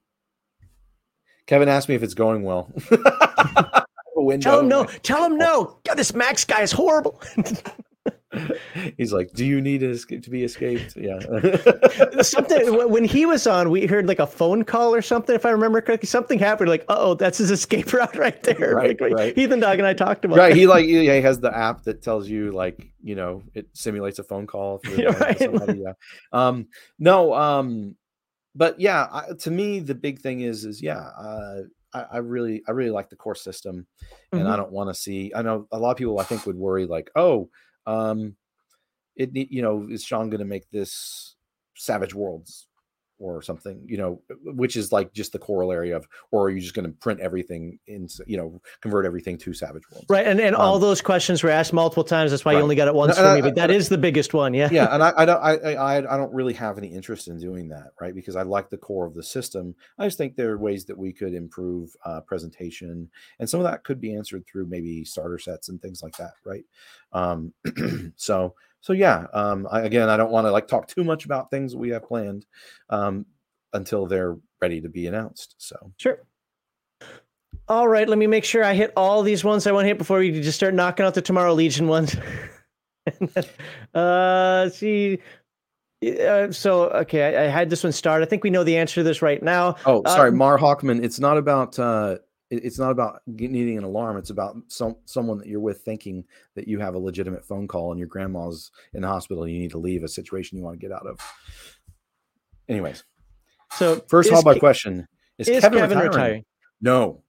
Kevin 1.47 1.69
asked 1.69 1.89
me 1.89 1.95
if 1.95 2.03
it's 2.03 2.13
going 2.13 2.43
well. 2.43 2.71
Tell 4.41 4.59
him 4.59 4.67
no. 4.67 4.83
Tell 5.01 5.25
him 5.25 5.37
no. 5.37 5.79
God, 5.85 5.95
this 5.95 6.13
Max 6.13 6.43
guy 6.43 6.61
is 6.61 6.71
horrible. 6.71 7.21
He's 8.97 9.11
like, 9.11 9.31
"Do 9.33 9.45
you 9.45 9.59
need 9.59 9.79
to, 9.79 9.97
to 9.97 10.29
be 10.29 10.43
escaped?" 10.43 10.95
Yeah. 10.95 11.19
something 12.21 12.89
when 12.89 13.03
he 13.03 13.25
was 13.25 13.47
on, 13.47 13.71
we 13.71 13.87
heard 13.87 14.07
like 14.07 14.19
a 14.19 14.27
phone 14.27 14.63
call 14.63 14.93
or 14.93 15.01
something, 15.01 15.35
if 15.35 15.45
I 15.45 15.49
remember 15.49 15.81
correctly. 15.81 16.07
Something 16.07 16.37
happened. 16.37 16.69
Like, 16.69 16.85
oh, 16.89 17.15
that's 17.15 17.39
his 17.39 17.49
escape 17.49 17.91
route 17.93 18.15
right 18.15 18.41
there. 18.43 18.75
Right, 18.75 18.99
like, 19.01 19.13
right. 19.13 19.35
Heathen 19.35 19.59
Dog 19.59 19.79
and 19.79 19.87
I 19.87 19.93
talked 19.93 20.25
about. 20.25 20.37
Right. 20.37 20.49
That. 20.49 20.57
He 20.57 20.67
like 20.67 20.85
yeah, 20.85 21.15
he 21.15 21.21
has 21.21 21.39
the 21.39 21.55
app 21.55 21.83
that 21.83 22.03
tells 22.03 22.29
you 22.29 22.51
like 22.51 22.87
you 23.01 23.15
know 23.15 23.43
it 23.55 23.67
simulates 23.73 24.19
a 24.19 24.23
phone 24.23 24.45
call. 24.45 24.79
Right. 24.97 25.41
yeah. 25.75 25.93
Um. 26.31 26.67
No. 26.99 27.33
Um. 27.33 27.95
But 28.55 28.79
yeah, 28.79 29.07
I, 29.11 29.33
to 29.39 29.51
me, 29.51 29.79
the 29.79 29.95
big 29.95 30.19
thing 30.19 30.41
is 30.41 30.65
is 30.65 30.81
yeah. 30.81 30.99
Uh, 30.99 31.61
I, 31.95 32.05
I 32.11 32.17
really 32.17 32.61
I 32.67 32.71
really 32.71 32.91
like 32.91 33.09
the 33.09 33.15
core 33.15 33.33
system, 33.33 33.87
and 34.31 34.41
mm-hmm. 34.41 34.51
I 34.51 34.55
don't 34.55 34.71
want 34.71 34.91
to 34.91 34.93
see. 34.93 35.31
I 35.35 35.41
know 35.41 35.67
a 35.71 35.79
lot 35.79 35.91
of 35.91 35.97
people 35.97 36.19
I 36.19 36.23
think 36.23 36.45
would 36.45 36.57
worry 36.57 36.85
like, 36.85 37.09
oh 37.15 37.49
um, 37.89 38.35
it 39.15 39.31
you 39.33 39.61
know 39.61 39.87
is 39.89 40.03
Sean 40.03 40.29
going 40.29 40.39
to 40.39 40.45
make 40.45 40.69
this 40.69 41.35
Savage 41.75 42.13
Worlds 42.13 42.68
or 43.19 43.41
something, 43.41 43.81
you 43.85 43.97
know, 43.97 44.21
which 44.43 44.75
is 44.75 44.91
like 44.91 45.13
just 45.13 45.33
the 45.33 45.39
corollary 45.39 45.91
of, 45.91 46.07
or 46.31 46.45
are 46.45 46.49
you 46.49 46.61
just 46.61 46.73
going 46.73 46.85
to 46.85 46.91
print 46.93 47.19
everything 47.19 47.77
in, 47.85 48.07
you 48.25 48.37
know, 48.37 48.61
convert 48.81 49.05
everything 49.05 49.37
to 49.37 49.53
Savage 49.53 49.83
Worlds? 49.91 50.07
Right, 50.09 50.25
and 50.25 50.39
and 50.39 50.55
um, 50.55 50.61
all 50.61 50.79
those 50.79 51.01
questions 51.01 51.43
were 51.43 51.49
asked 51.49 51.73
multiple 51.73 52.03
times. 52.03 52.31
That's 52.31 52.45
why 52.45 52.53
right. 52.53 52.59
you 52.59 52.63
only 52.63 52.75
got 52.75 52.87
it 52.87 52.95
once 52.95 53.17
and, 53.17 53.27
for 53.27 53.35
me, 53.35 53.41
but 53.41 53.55
that 53.55 53.69
is 53.69 53.89
the 53.89 53.97
biggest 53.97 54.33
one. 54.33 54.53
Yeah, 54.53 54.69
yeah, 54.71 54.93
and 54.93 55.03
I, 55.03 55.13
I 55.17 55.25
don't 55.25 55.39
I, 55.43 55.75
I 55.75 55.97
I 55.97 56.17
don't 56.17 56.33
really 56.33 56.53
have 56.53 56.77
any 56.77 56.87
interest 56.87 57.27
in 57.27 57.37
doing 57.37 57.67
that, 57.69 57.91
right? 57.99 58.15
Because 58.15 58.35
I 58.35 58.43
like 58.43 58.69
the 58.69 58.77
core 58.77 59.05
of 59.05 59.13
the 59.13 59.23
system. 59.23 59.75
I 59.97 60.05
just 60.05 60.17
think 60.17 60.35
there 60.35 60.51
are 60.51 60.57
ways 60.57 60.85
that 60.85 60.97
we 60.97 61.11
could 61.11 61.33
improve 61.33 61.95
uh, 62.05 62.21
presentation, 62.21 63.09
and 63.39 63.49
some 63.49 63.59
of 63.59 63.65
that 63.65 63.83
could 63.83 63.99
be 63.99 64.15
answered 64.15 64.45
through 64.47 64.67
maybe 64.67 65.03
starter 65.03 65.37
sets 65.37 65.69
and 65.69 65.81
things 65.81 66.01
like 66.01 66.15
that, 66.17 66.33
right? 66.45 66.63
Um, 67.11 67.53
so 68.15 68.55
so 68.81 68.93
yeah 68.93 69.25
um 69.33 69.67
I, 69.71 69.81
again 69.81 70.09
i 70.09 70.17
don't 70.17 70.31
want 70.31 70.47
to 70.47 70.51
like 70.51 70.67
talk 70.67 70.87
too 70.87 71.03
much 71.03 71.25
about 71.25 71.51
things 71.51 71.75
we 71.75 71.89
have 71.89 72.03
planned 72.03 72.45
um 72.89 73.25
until 73.73 74.07
they're 74.07 74.37
ready 74.61 74.81
to 74.81 74.89
be 74.89 75.07
announced 75.07 75.55
so 75.57 75.93
sure 75.97 76.19
All 77.67 77.87
right, 77.87 78.09
let 78.09 78.17
me 78.17 78.25
make 78.25 78.45
sure 78.45 78.63
I 78.63 78.73
hit 78.73 78.91
all 78.95 79.21
these 79.21 79.43
ones 79.43 79.67
I 79.67 79.71
want 79.71 79.83
to 79.83 79.89
hit 79.89 79.99
before 79.99 80.19
we 80.19 80.31
just 80.41 80.57
start 80.57 80.73
knocking 80.73 81.05
out 81.05 81.13
the 81.13 81.21
Tomorrow 81.21 81.53
Legion 81.53 81.87
ones. 81.87 82.15
uh, 83.93 84.69
see. 84.69 85.19
Uh, 86.03 86.51
so 86.51 86.89
okay, 86.89 87.35
I, 87.35 87.45
I, 87.45 87.47
had 87.47 87.69
this 87.69 87.83
one 87.83 87.91
start. 87.91 88.21
I 88.21 88.25
think 88.25 88.43
we 88.43 88.49
know 88.49 88.63
the 88.63 88.77
answer 88.77 88.95
to 88.95 89.03
this 89.03 89.21
right 89.21 89.43
now. 89.43 89.75
Oh, 89.85 90.01
sorry, 90.07 90.29
um, 90.29 90.37
Mar 90.37 90.57
Hawkman. 90.57 91.03
It's 91.03 91.19
not 91.19 91.37
about 91.37 91.77
uh, 91.77 92.19
it's 92.49 92.79
not 92.79 92.91
about 92.91 93.21
needing 93.27 93.77
an 93.77 93.83
alarm. 93.83 94.17
It's 94.17 94.31
about 94.31 94.57
some 94.67 94.95
someone 95.05 95.37
that 95.37 95.47
you're 95.47 95.59
with 95.59 95.81
thinking 95.81 96.25
that 96.55 96.67
you 96.67 96.79
have 96.79 96.95
a 96.95 96.99
legitimate 96.99 97.45
phone 97.45 97.67
call 97.67 97.91
and 97.91 97.99
your 97.99 98.07
grandma's 98.07 98.71
in 98.93 99.01
the 99.01 99.07
hospital. 99.07 99.43
And 99.43 99.53
you 99.53 99.59
need 99.59 99.71
to 99.71 99.77
leave 99.77 100.03
a 100.03 100.07
situation 100.07 100.57
you 100.57 100.63
want 100.63 100.79
to 100.79 100.85
get 100.85 100.95
out 100.95 101.05
of. 101.05 101.19
Anyways, 102.67 103.03
so 103.71 104.03
first 104.07 104.29
of 104.29 104.35
all, 104.35 104.43
my 104.43 104.57
question 104.57 105.07
is, 105.37 105.47
is 105.47 105.61
Kevin, 105.61 105.79
Kevin 105.79 105.97
retiring? 105.97 106.11
retiring? 106.11 106.45
No. 106.81 107.23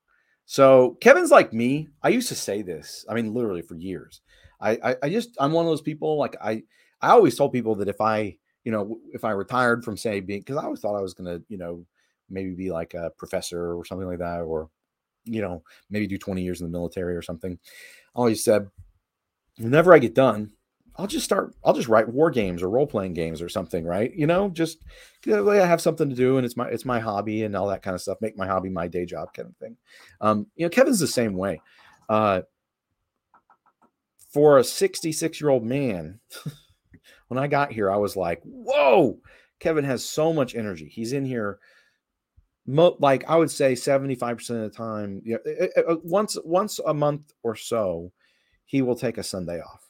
So 0.47 0.97
Kevin's 1.01 1.31
like 1.31 1.53
me. 1.53 1.89
I 2.03 2.09
used 2.09 2.29
to 2.29 2.35
say 2.35 2.63
this. 2.63 3.05
I 3.09 3.15
mean, 3.15 3.33
literally 3.33 3.63
for 3.63 3.77
years. 3.77 4.21
I, 4.61 4.79
I, 4.83 4.97
I 5.05 5.11
just 5.11 5.37
I'm 5.39 5.53
one 5.53 5.65
of 5.65 5.71
those 5.71 5.83
people. 5.83 6.19
Like 6.19 6.37
I 6.43 6.63
I 7.01 7.11
always 7.11 7.37
told 7.37 7.53
people 7.53 7.75
that 7.77 7.89
if 7.89 8.01
I 8.01 8.37
you 8.65 8.73
know 8.73 8.99
if 9.13 9.25
I 9.25 9.31
retired 9.31 9.85
from 9.85 9.97
say 9.97 10.21
being 10.21 10.41
because 10.41 10.57
I 10.57 10.65
always 10.65 10.81
thought 10.81 10.99
I 10.99 11.03
was 11.03 11.15
gonna 11.15 11.41
you 11.49 11.59
know 11.59 11.85
maybe 12.29 12.55
be 12.55 12.71
like 12.71 12.95
a 12.95 13.11
professor 13.17 13.75
or 13.75 13.85
something 13.85 14.07
like 14.07 14.19
that 14.19 14.41
or 14.41 14.71
you 15.25 15.41
know, 15.41 15.63
maybe 15.91 16.07
do 16.07 16.19
20 16.19 16.43
years 16.43 16.61
in 16.61 16.67
the 16.67 16.73
military 16.73 17.15
or 17.17 17.23
something. 17.23 17.59
Always 18.15 18.43
said, 18.43 18.69
whenever 19.59 19.95
I 19.95 19.99
get 19.99 20.15
done, 20.15 20.53
I'll 20.97 21.07
just 21.07 21.25
start, 21.25 21.55
I'll 21.65 21.73
just 21.73 21.89
write 21.89 22.09
war 22.09 22.31
games 22.31 22.63
or 22.63 22.69
role 22.69 22.87
playing 22.87 23.15
games 23.15 23.41
or 23.41 23.49
something, 23.49 23.85
right? 23.85 24.13
You 24.15 24.27
know, 24.27 24.51
just 24.51 24.79
I 25.27 25.55
have 25.55 25.81
something 25.81 26.11
to 26.11 26.17
do 26.17 26.37
and 26.37 26.45
it's 26.45 26.57
my, 26.57 26.69
it's 26.69 26.85
my 26.85 27.01
hobby 27.01 27.45
and 27.45 27.57
all 27.57 27.69
that 27.69 27.83
kind 27.83 27.95
of 27.95 28.03
stuff. 28.03 28.19
Make 28.21 28.37
my 28.37 28.47
hobby 28.47 28.69
my 28.69 28.89
day 28.89 29.07
job 29.07 29.33
kind 29.33 29.49
of 29.49 29.57
thing. 29.57 29.77
Um, 30.21 30.47
you 30.57 30.67
know, 30.67 30.71
Kevin's 30.71 30.99
the 30.99 31.07
same 31.07 31.35
way. 31.35 31.63
Uh, 32.09 32.43
for 34.33 34.59
a 34.59 34.65
66 34.65 35.41
year 35.41 35.51
old 35.51 35.65
man, 35.65 36.21
when 37.29 37.39
I 37.39 37.47
got 37.47 37.73
here, 37.73 37.91
I 37.91 37.97
was 37.97 38.17
like, 38.17 38.41
whoa, 38.45 39.19
Kevin 39.59 39.85
has 39.85 40.05
so 40.05 40.33
much 40.33 40.55
energy. 40.55 40.89
He's 40.89 41.13
in 41.13 41.25
here 41.25 41.59
mo- 42.71 42.97
like 43.01 43.25
I 43.29 43.37
would 43.37 43.51
say 43.51 43.73
75% 43.73 44.51
of 44.51 44.57
the 44.63 44.71
time, 44.71 45.21
you 45.25 45.35
know, 45.35 45.41
it, 45.45 45.73
it, 45.77 46.05
once 46.05 46.39
once 46.45 46.79
a 46.87 46.95
month 46.95 47.33
or 47.43 47.57
so, 47.57 48.13
he 48.65 48.83
will 48.83 48.97
take 48.97 49.19
a 49.19 49.23
Sunday 49.23 49.61
off. 49.61 49.89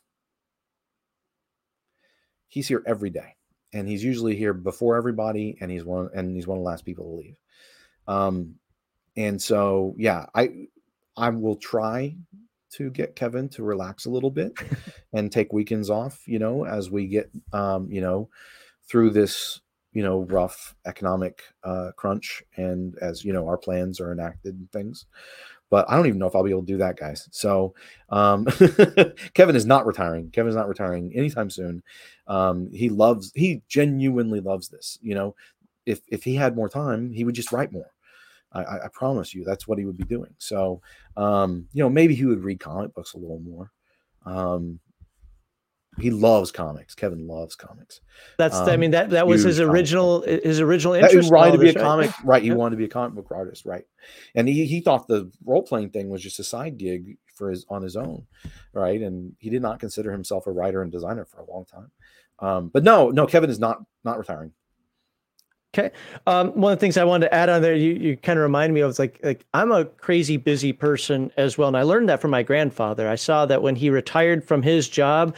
He's 2.48 2.68
here 2.68 2.82
every 2.86 3.10
day, 3.10 3.36
and 3.72 3.88
he's 3.88 4.02
usually 4.02 4.34
here 4.34 4.54
before 4.54 4.96
everybody, 4.96 5.56
and 5.60 5.70
he's 5.70 5.84
one 5.84 6.10
and 6.14 6.34
he's 6.34 6.46
one 6.46 6.58
of 6.58 6.64
the 6.64 6.68
last 6.68 6.84
people 6.84 7.04
to 7.04 7.16
leave. 7.16 7.36
Um, 8.08 8.56
and 9.16 9.40
so 9.40 9.94
yeah, 9.98 10.26
I 10.34 10.66
I 11.16 11.30
will 11.30 11.56
try 11.56 12.16
to 12.72 12.90
get 12.90 13.16
Kevin 13.16 13.48
to 13.50 13.64
relax 13.64 14.06
a 14.06 14.10
little 14.10 14.30
bit 14.30 14.52
and 15.12 15.30
take 15.30 15.52
weekends 15.52 15.90
off, 15.90 16.22
you 16.26 16.38
know, 16.38 16.64
as 16.64 16.90
we 16.90 17.06
get 17.06 17.30
um, 17.52 17.90
you 17.90 18.00
know, 18.00 18.28
through 18.88 19.10
this 19.10 19.60
you 19.92 20.02
know 20.02 20.20
rough 20.20 20.74
economic 20.86 21.42
uh, 21.64 21.90
crunch 21.96 22.42
and 22.56 22.96
as 23.00 23.24
you 23.24 23.32
know 23.32 23.46
our 23.46 23.58
plans 23.58 24.00
are 24.00 24.12
enacted 24.12 24.54
and 24.54 24.70
things. 24.72 25.06
But 25.70 25.88
i 25.88 25.96
don't 25.96 26.06
even 26.06 26.18
know 26.18 26.26
if 26.26 26.34
i'll 26.34 26.42
be 26.44 26.50
able 26.50 26.62
to 26.62 26.66
do 26.66 26.78
that 26.78 26.98
guys. 26.98 27.28
So 27.32 27.74
um, 28.10 28.44
kevin 29.34 29.56
is 29.56 29.66
not 29.66 29.86
retiring. 29.86 30.30
Kevin 30.30 30.50
is 30.50 30.56
not 30.56 30.68
retiring 30.68 31.12
anytime 31.14 31.50
soon. 31.50 31.82
Um, 32.26 32.70
he 32.72 32.88
loves 32.88 33.32
he 33.34 33.62
genuinely 33.68 34.40
loves 34.40 34.68
this. 34.68 34.98
You 35.02 35.14
know 35.14 35.36
if 35.86 36.00
if 36.08 36.24
he 36.24 36.34
had 36.34 36.56
more 36.56 36.68
time 36.68 37.10
he 37.12 37.24
would 37.24 37.34
just 37.34 37.52
write 37.52 37.72
more. 37.72 37.90
I, 38.52 38.62
I 38.62 38.88
promise 38.92 39.32
you 39.32 39.44
that's 39.44 39.68
what 39.68 39.78
he 39.78 39.84
would 39.84 39.96
be 39.96 40.04
doing. 40.04 40.34
So 40.38 40.80
um, 41.16 41.68
you 41.72 41.82
know 41.82 41.88
maybe 41.88 42.14
he 42.14 42.24
would 42.24 42.42
read 42.44 42.60
comic 42.60 42.94
books 42.94 43.14
a 43.14 43.18
little 43.18 43.40
more. 43.40 43.70
Um, 44.26 44.80
he 45.98 46.10
loves 46.10 46.52
comics. 46.52 46.94
Kevin 46.94 47.26
loves 47.26 47.56
comics. 47.56 48.00
That's 48.38 48.56
um, 48.56 48.68
I 48.68 48.76
mean 48.76 48.92
that 48.92 49.10
that 49.10 49.26
was 49.26 49.42
his 49.42 49.60
original 49.60 50.22
his 50.22 50.60
original 50.60 50.94
interest. 50.94 51.28
He 51.28 51.34
wanted 51.34 51.52
to 51.52 51.58
be 51.58 51.70
a 51.70 51.74
comic, 51.74 52.10
right? 52.18 52.24
right 52.24 52.42
he 52.42 52.52
wanted 52.52 52.72
to 52.72 52.76
be 52.76 52.84
a 52.84 52.88
comic 52.88 53.14
book 53.14 53.28
artist, 53.30 53.64
right? 53.64 53.84
And 54.34 54.48
he 54.48 54.66
he 54.66 54.80
thought 54.80 55.08
the 55.08 55.30
role 55.44 55.62
playing 55.62 55.90
thing 55.90 56.08
was 56.08 56.22
just 56.22 56.38
a 56.38 56.44
side 56.44 56.78
gig 56.78 57.16
for 57.34 57.50
his 57.50 57.66
on 57.68 57.82
his 57.82 57.96
own, 57.96 58.26
right? 58.72 59.00
And 59.00 59.34
he 59.38 59.50
did 59.50 59.62
not 59.62 59.80
consider 59.80 60.12
himself 60.12 60.46
a 60.46 60.52
writer 60.52 60.82
and 60.82 60.92
designer 60.92 61.24
for 61.24 61.40
a 61.40 61.50
long 61.50 61.64
time. 61.64 61.90
Um, 62.38 62.68
but 62.68 62.84
no, 62.84 63.10
no, 63.10 63.26
Kevin 63.26 63.50
is 63.50 63.58
not 63.58 63.82
not 64.04 64.18
retiring. 64.18 64.52
Okay. 65.72 65.92
Um, 66.26 66.48
one 66.48 66.72
of 66.72 66.78
the 66.78 66.80
things 66.80 66.96
I 66.96 67.04
wanted 67.04 67.26
to 67.26 67.34
add 67.34 67.48
on 67.48 67.62
there, 67.62 67.76
you, 67.76 67.92
you 67.92 68.16
kind 68.16 68.38
of 68.38 68.42
remind 68.42 68.74
me 68.74 68.80
of 68.80 68.98
like 68.98 69.20
like 69.22 69.44
I'm 69.54 69.70
a 69.70 69.84
crazy 69.84 70.36
busy 70.36 70.72
person 70.72 71.30
as 71.36 71.56
well, 71.56 71.68
and 71.68 71.76
I 71.76 71.82
learned 71.82 72.08
that 72.08 72.20
from 72.20 72.32
my 72.32 72.42
grandfather. 72.42 73.08
I 73.08 73.14
saw 73.14 73.46
that 73.46 73.62
when 73.62 73.76
he 73.76 73.88
retired 73.88 74.44
from 74.44 74.62
his 74.62 74.88
job, 74.88 75.36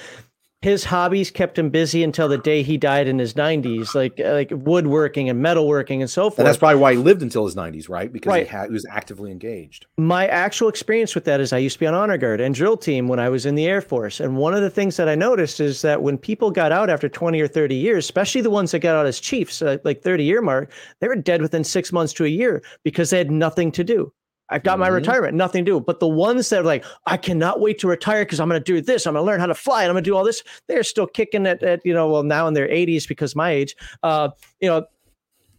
his 0.62 0.84
hobbies 0.84 1.30
kept 1.30 1.58
him 1.58 1.70
busy 1.70 2.04
until 2.04 2.28
the 2.28 2.38
day 2.38 2.62
he 2.62 2.78
died 2.78 3.08
in 3.08 3.18
his 3.18 3.34
90s 3.34 3.94
like 3.94 4.18
like 4.18 4.50
woodworking 4.52 5.28
and 5.28 5.44
metalworking 5.44 6.00
and 6.00 6.08
so 6.08 6.30
forth 6.30 6.38
and 6.38 6.46
that's 6.46 6.56
probably 6.56 6.80
why 6.80 6.92
he 6.92 6.98
lived 6.98 7.20
until 7.20 7.44
his 7.44 7.54
90s 7.54 7.88
right? 7.88 8.12
Because 8.12 8.30
right. 8.30 8.46
He, 8.46 8.52
had, 8.52 8.66
he 8.66 8.72
was 8.72 8.86
actively 8.88 9.30
engaged. 9.30 9.86
My 9.98 10.26
actual 10.28 10.68
experience 10.68 11.14
with 11.14 11.24
that 11.24 11.40
is 11.40 11.52
i 11.52 11.58
used 11.58 11.74
to 11.74 11.80
be 11.80 11.86
on 11.86 11.94
honor 11.94 12.16
guard 12.16 12.40
and 12.40 12.54
drill 12.54 12.76
team 12.76 13.08
when 13.08 13.18
i 13.18 13.28
was 13.28 13.44
in 13.44 13.56
the 13.56 13.66
air 13.66 13.82
force 13.82 14.20
and 14.20 14.36
one 14.36 14.54
of 14.54 14.62
the 14.62 14.70
things 14.70 14.96
that 14.96 15.08
i 15.08 15.14
noticed 15.14 15.60
is 15.60 15.82
that 15.82 16.02
when 16.02 16.16
people 16.16 16.50
got 16.50 16.72
out 16.72 16.88
after 16.88 17.08
20 17.08 17.40
or 17.40 17.48
30 17.48 17.74
years 17.74 18.04
especially 18.04 18.40
the 18.40 18.50
ones 18.50 18.70
that 18.70 18.78
got 18.78 18.96
out 18.96 19.06
as 19.06 19.20
chiefs 19.20 19.60
uh, 19.60 19.76
like 19.84 20.00
30 20.02 20.24
year 20.24 20.40
mark 20.40 20.70
they 21.00 21.08
were 21.08 21.16
dead 21.16 21.42
within 21.42 21.64
six 21.64 21.92
months 21.92 22.12
to 22.12 22.24
a 22.24 22.28
year 22.28 22.62
because 22.84 23.10
they 23.10 23.18
had 23.18 23.30
nothing 23.30 23.72
to 23.72 23.84
do 23.84 24.12
I've 24.52 24.62
got 24.62 24.72
mm-hmm. 24.72 24.80
my 24.80 24.88
retirement, 24.88 25.34
nothing 25.34 25.64
to 25.64 25.70
do. 25.72 25.80
But 25.80 26.00
the 26.00 26.08
ones 26.08 26.48
that 26.50 26.60
are 26.60 26.64
like, 26.64 26.84
I 27.06 27.16
cannot 27.16 27.60
wait 27.60 27.78
to 27.80 27.88
retire 27.88 28.24
because 28.24 28.40
I'm 28.40 28.48
going 28.48 28.60
to 28.60 28.64
do 28.64 28.80
this. 28.80 29.06
I'm 29.06 29.14
going 29.14 29.24
to 29.24 29.26
learn 29.26 29.40
how 29.40 29.46
to 29.46 29.54
fly 29.54 29.82
and 29.82 29.90
I'm 29.90 29.94
going 29.94 30.04
to 30.04 30.10
do 30.10 30.16
all 30.16 30.24
this. 30.24 30.42
They're 30.68 30.82
still 30.82 31.06
kicking 31.06 31.46
at, 31.46 31.62
at, 31.62 31.80
you 31.84 31.94
know, 31.94 32.08
well, 32.08 32.22
now 32.22 32.46
in 32.46 32.54
their 32.54 32.68
80s 32.68 33.08
because 33.08 33.34
my 33.34 33.50
age, 33.50 33.76
uh, 34.02 34.30
you 34.60 34.68
know, 34.68 34.84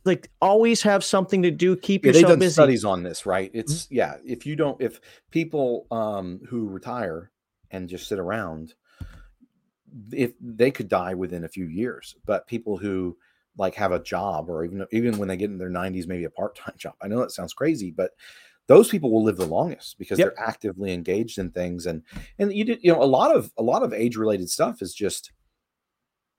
like 0.05 0.29
always 0.41 0.81
have 0.81 1.03
something 1.03 1.41
to 1.43 1.51
do. 1.51 1.75
Keep 1.75 2.05
yeah, 2.05 2.09
yourself 2.09 2.21
they've 2.21 2.29
done 2.29 2.39
busy. 2.39 2.53
studies 2.53 2.85
on 2.85 3.03
this, 3.03 3.25
right? 3.25 3.49
It's 3.53 3.85
mm-hmm. 3.85 3.95
yeah. 3.95 4.15
If 4.25 4.45
you 4.45 4.55
don't, 4.55 4.79
if 4.81 4.99
people 5.31 5.87
um, 5.91 6.41
who 6.49 6.67
retire 6.67 7.31
and 7.71 7.87
just 7.87 8.07
sit 8.07 8.19
around, 8.19 8.73
if 10.11 10.33
they 10.41 10.71
could 10.71 10.89
die 10.89 11.13
within 11.13 11.45
a 11.45 11.49
few 11.49 11.65
years, 11.65 12.15
but 12.25 12.47
people 12.47 12.77
who 12.77 13.17
like 13.57 13.75
have 13.75 13.91
a 13.91 14.03
job 14.03 14.49
or 14.49 14.65
even 14.65 14.85
even 14.91 15.17
when 15.17 15.27
they 15.27 15.37
get 15.37 15.49
in 15.49 15.57
their 15.57 15.69
90s, 15.69 16.07
maybe 16.07 16.25
a 16.25 16.29
part 16.29 16.55
time 16.55 16.75
job. 16.77 16.95
I 17.01 17.07
know 17.07 17.19
that 17.19 17.31
sounds 17.31 17.53
crazy, 17.53 17.91
but 17.91 18.11
those 18.67 18.89
people 18.89 19.11
will 19.11 19.23
live 19.23 19.37
the 19.37 19.45
longest 19.45 19.97
because 19.97 20.17
yep. 20.17 20.29
they're 20.35 20.47
actively 20.47 20.93
engaged 20.93 21.37
in 21.37 21.51
things. 21.51 21.85
And 21.85 22.03
and 22.39 22.53
you 22.53 22.63
did 22.63 22.79
you 22.81 22.91
know 22.91 23.01
a 23.01 23.05
lot 23.05 23.35
of 23.35 23.51
a 23.57 23.63
lot 23.63 23.83
of 23.83 23.93
age 23.93 24.15
related 24.15 24.49
stuff 24.49 24.81
is 24.81 24.93
just 24.93 25.31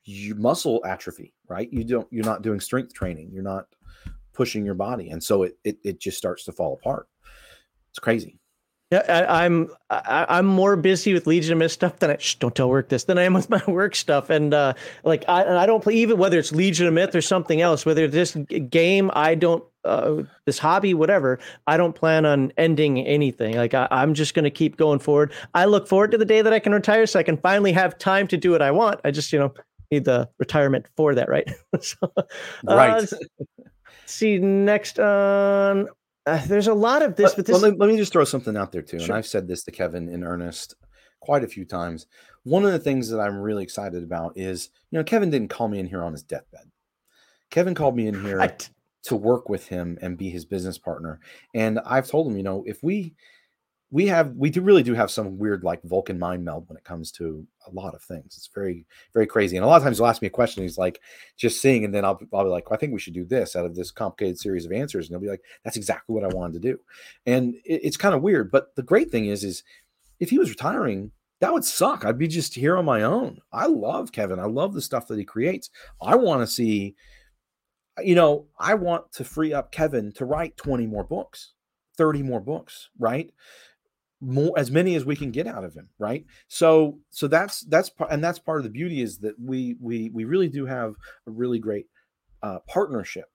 you 0.04 0.34
muscle 0.34 0.82
atrophy 0.86 1.32
right? 1.48 1.68
You 1.72 1.84
don't 1.84 2.08
you're 2.10 2.24
not 2.24 2.42
doing 2.42 2.60
strength 2.60 2.94
training. 2.94 3.30
You're 3.32 3.42
not 3.42 3.66
pushing 4.32 4.64
your 4.64 4.74
body. 4.74 5.10
And 5.10 5.22
so 5.22 5.42
it 5.44 5.58
it, 5.64 5.78
it 5.84 6.00
just 6.00 6.18
starts 6.18 6.44
to 6.44 6.52
fall 6.52 6.74
apart. 6.74 7.08
It's 7.90 7.98
crazy 7.98 8.38
I, 8.94 9.44
I'm 9.44 9.68
I, 9.90 10.38
am 10.38 10.46
more 10.46 10.76
busy 10.76 11.12
with 11.12 11.26
Legion 11.26 11.52
of 11.52 11.58
Myth 11.58 11.72
stuff 11.72 11.98
than 11.98 12.10
I 12.10 12.16
shh, 12.18 12.36
don't 12.36 12.54
tell 12.54 12.68
work 12.68 12.88
this 12.88 13.04
than 13.04 13.18
I 13.18 13.22
am 13.22 13.34
with 13.34 13.50
my 13.50 13.62
work 13.68 13.94
stuff. 13.94 14.30
And 14.30 14.54
uh, 14.54 14.74
like 15.04 15.24
I 15.28 15.42
and 15.42 15.58
I 15.58 15.66
don't 15.66 15.82
play 15.82 15.94
even 15.94 16.18
whether 16.18 16.38
it's 16.38 16.52
Legion 16.52 16.86
of 16.86 16.94
Myth 16.94 17.14
or 17.14 17.22
something 17.22 17.60
else, 17.60 17.86
whether 17.86 18.08
this 18.08 18.36
game 18.68 19.10
I 19.14 19.34
don't 19.34 19.64
uh, 19.84 20.22
this 20.46 20.58
hobby, 20.58 20.94
whatever. 20.94 21.38
I 21.66 21.76
don't 21.76 21.94
plan 21.94 22.24
on 22.24 22.52
ending 22.56 23.04
anything. 23.06 23.56
Like 23.56 23.74
I, 23.74 23.86
am 23.90 24.14
just 24.14 24.34
going 24.34 24.44
to 24.44 24.50
keep 24.50 24.76
going 24.76 24.98
forward. 24.98 25.32
I 25.54 25.66
look 25.66 25.86
forward 25.86 26.10
to 26.12 26.18
the 26.18 26.24
day 26.24 26.42
that 26.42 26.52
I 26.52 26.58
can 26.58 26.72
retire, 26.72 27.06
so 27.06 27.18
I 27.18 27.22
can 27.22 27.36
finally 27.36 27.72
have 27.72 27.98
time 27.98 28.26
to 28.28 28.36
do 28.36 28.50
what 28.50 28.62
I 28.62 28.70
want. 28.70 29.00
I 29.04 29.10
just 29.10 29.32
you 29.32 29.38
know 29.38 29.54
need 29.90 30.04
the 30.04 30.28
retirement 30.38 30.86
for 30.96 31.14
that, 31.14 31.28
right? 31.28 31.48
so, 31.80 31.96
uh, 32.16 32.22
right. 32.66 33.08
see 34.06 34.38
next 34.38 34.98
on 34.98 35.88
uh, 36.26 36.44
there's 36.46 36.68
a 36.68 36.74
lot 36.74 37.02
of 37.02 37.16
this, 37.16 37.34
but, 37.34 37.44
but 37.44 37.46
this... 37.46 37.62
let, 37.62 37.72
me, 37.72 37.78
let 37.78 37.88
me 37.88 37.96
just 37.96 38.12
throw 38.12 38.24
something 38.24 38.56
out 38.56 38.72
there 38.72 38.82
too. 38.82 38.98
Sure. 38.98 39.06
And 39.06 39.14
I've 39.16 39.26
said 39.26 39.46
this 39.46 39.62
to 39.64 39.70
Kevin 39.70 40.08
in 40.08 40.24
earnest 40.24 40.74
quite 41.20 41.44
a 41.44 41.48
few 41.48 41.64
times. 41.64 42.06
One 42.44 42.64
of 42.64 42.72
the 42.72 42.78
things 42.78 43.08
that 43.08 43.20
I'm 43.20 43.38
really 43.38 43.62
excited 43.62 44.02
about 44.02 44.36
is, 44.36 44.70
you 44.90 44.98
know, 44.98 45.04
Kevin 45.04 45.30
didn't 45.30 45.48
call 45.48 45.68
me 45.68 45.78
in 45.78 45.86
here 45.86 46.02
on 46.02 46.12
his 46.12 46.22
deathbed. 46.22 46.70
Kevin 47.50 47.74
called 47.74 47.96
me 47.96 48.06
in 48.06 48.20
here 48.20 48.38
right. 48.38 48.68
to 49.04 49.16
work 49.16 49.48
with 49.48 49.66
him 49.66 49.98
and 50.02 50.18
be 50.18 50.28
his 50.28 50.44
business 50.44 50.76
partner. 50.76 51.20
And 51.54 51.78
I've 51.86 52.08
told 52.08 52.26
him, 52.26 52.36
you 52.36 52.42
know, 52.42 52.64
if 52.66 52.82
we 52.82 53.14
we 53.94 54.08
have 54.08 54.34
we 54.34 54.50
do 54.50 54.60
really 54.60 54.82
do 54.82 54.92
have 54.92 55.08
some 55.08 55.38
weird 55.38 55.62
like 55.62 55.80
Vulcan 55.84 56.18
mind 56.18 56.44
meld 56.44 56.68
when 56.68 56.76
it 56.76 56.82
comes 56.82 57.12
to 57.12 57.46
a 57.68 57.70
lot 57.70 57.94
of 57.94 58.02
things. 58.02 58.34
It's 58.36 58.50
very 58.52 58.84
very 59.12 59.24
crazy. 59.24 59.56
And 59.56 59.62
a 59.62 59.68
lot 59.68 59.76
of 59.76 59.84
times 59.84 59.98
he'll 59.98 60.08
ask 60.08 60.20
me 60.20 60.26
a 60.26 60.32
question. 60.32 60.64
He's 60.64 60.76
like 60.76 61.00
just 61.36 61.62
seeing, 61.62 61.84
and 61.84 61.94
then 61.94 62.04
I'll, 62.04 62.18
I'll 62.32 62.42
be 62.42 62.50
like, 62.50 62.68
well, 62.68 62.76
I 62.76 62.80
think 62.80 62.92
we 62.92 62.98
should 62.98 63.14
do 63.14 63.24
this 63.24 63.54
out 63.54 63.64
of 63.64 63.76
this 63.76 63.92
complicated 63.92 64.40
series 64.40 64.66
of 64.66 64.72
answers. 64.72 65.06
And 65.06 65.12
he'll 65.12 65.22
be 65.22 65.30
like, 65.30 65.44
that's 65.62 65.76
exactly 65.76 66.12
what 66.12 66.24
I 66.24 66.34
wanted 66.34 66.54
to 66.54 66.72
do. 66.72 66.80
And 67.24 67.54
it, 67.64 67.82
it's 67.84 67.96
kind 67.96 68.16
of 68.16 68.22
weird. 68.22 68.50
But 68.50 68.74
the 68.74 68.82
great 68.82 69.12
thing 69.12 69.26
is, 69.26 69.44
is 69.44 69.62
if 70.18 70.28
he 70.28 70.40
was 70.40 70.50
retiring, 70.50 71.12
that 71.38 71.52
would 71.52 71.64
suck. 71.64 72.04
I'd 72.04 72.18
be 72.18 72.26
just 72.26 72.52
here 72.52 72.76
on 72.76 72.84
my 72.84 73.02
own. 73.02 73.38
I 73.52 73.66
love 73.66 74.10
Kevin. 74.10 74.40
I 74.40 74.46
love 74.46 74.74
the 74.74 74.82
stuff 74.82 75.06
that 75.06 75.20
he 75.20 75.24
creates. 75.24 75.70
I 76.02 76.16
want 76.16 76.40
to 76.40 76.48
see, 76.48 76.96
you 78.02 78.16
know, 78.16 78.48
I 78.58 78.74
want 78.74 79.12
to 79.12 79.24
free 79.24 79.52
up 79.52 79.70
Kevin 79.70 80.10
to 80.14 80.24
write 80.24 80.56
20 80.56 80.84
more 80.88 81.04
books 81.04 81.52
30 81.96 82.22
more 82.22 82.40
books, 82.40 82.90
right? 82.98 83.30
More 84.24 84.58
as 84.58 84.70
many 84.70 84.94
as 84.94 85.04
we 85.04 85.16
can 85.16 85.30
get 85.30 85.46
out 85.46 85.64
of 85.64 85.74
him, 85.74 85.88
right? 85.98 86.24
So 86.48 86.98
so 87.10 87.28
that's 87.28 87.60
that's 87.62 87.90
and 88.10 88.24
that's 88.24 88.38
part 88.38 88.58
of 88.58 88.64
the 88.64 88.70
beauty 88.70 89.02
is 89.02 89.18
that 89.18 89.34
we 89.38 89.76
we 89.80 90.10
we 90.10 90.24
really 90.24 90.48
do 90.48 90.64
have 90.66 90.94
a 91.26 91.30
really 91.30 91.58
great 91.58 91.86
uh, 92.42 92.60
partnership 92.66 93.26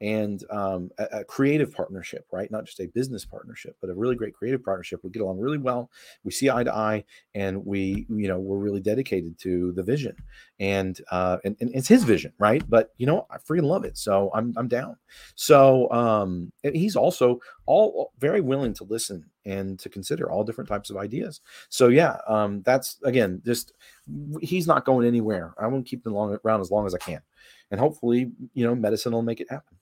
and 0.00 0.44
um, 0.50 0.90
a, 0.98 1.04
a, 1.18 1.24
creative 1.24 1.72
partnership, 1.72 2.24
right? 2.30 2.50
Not 2.50 2.66
just 2.66 2.78
a 2.80 2.86
business 2.86 3.24
partnership, 3.24 3.76
but 3.80 3.90
a 3.90 3.94
really 3.94 4.14
great 4.14 4.34
creative 4.34 4.64
partnership. 4.64 5.00
We 5.02 5.10
get 5.10 5.22
along 5.22 5.38
really 5.38 5.58
well. 5.58 5.90
We 6.22 6.30
see 6.30 6.48
eye 6.50 6.62
to 6.62 6.74
eye, 6.74 7.04
and 7.34 7.64
we, 7.66 8.06
you 8.08 8.28
know, 8.28 8.38
we're 8.38 8.58
really 8.58 8.80
dedicated 8.80 9.38
to 9.40 9.72
the 9.72 9.82
vision, 9.82 10.14
and 10.60 11.00
uh, 11.10 11.38
and, 11.44 11.56
and 11.60 11.70
it's 11.74 11.88
his 11.88 12.04
vision, 12.04 12.32
right? 12.38 12.62
But 12.68 12.92
you 12.98 13.06
know, 13.06 13.26
I 13.30 13.38
freaking 13.38 13.64
love 13.64 13.84
it, 13.84 13.98
so 13.98 14.30
I'm 14.34 14.54
I'm 14.56 14.68
down. 14.68 14.96
So 15.34 15.90
um, 15.90 16.52
he's 16.62 16.94
also 16.94 17.40
all 17.66 18.12
very 18.18 18.40
willing 18.40 18.74
to 18.74 18.84
listen 18.84 19.24
and 19.44 19.78
to 19.80 19.88
consider 19.88 20.30
all 20.30 20.44
different 20.44 20.68
types 20.68 20.90
of 20.90 20.96
ideas. 20.96 21.40
So 21.70 21.88
yeah, 21.88 22.18
um, 22.28 22.62
that's 22.62 22.98
again, 23.02 23.42
just 23.44 23.72
he's 24.40 24.66
not 24.66 24.84
going 24.84 25.06
anywhere. 25.06 25.54
I 25.58 25.66
won't 25.66 25.86
keep 25.86 26.06
him 26.06 26.12
long 26.12 26.38
around 26.44 26.60
as 26.60 26.70
long 26.70 26.86
as 26.86 26.94
I 26.94 26.98
can, 26.98 27.20
and 27.72 27.80
hopefully, 27.80 28.30
you 28.54 28.64
know, 28.64 28.76
medicine 28.76 29.12
will 29.12 29.22
make 29.22 29.40
it 29.40 29.50
happen. 29.50 29.77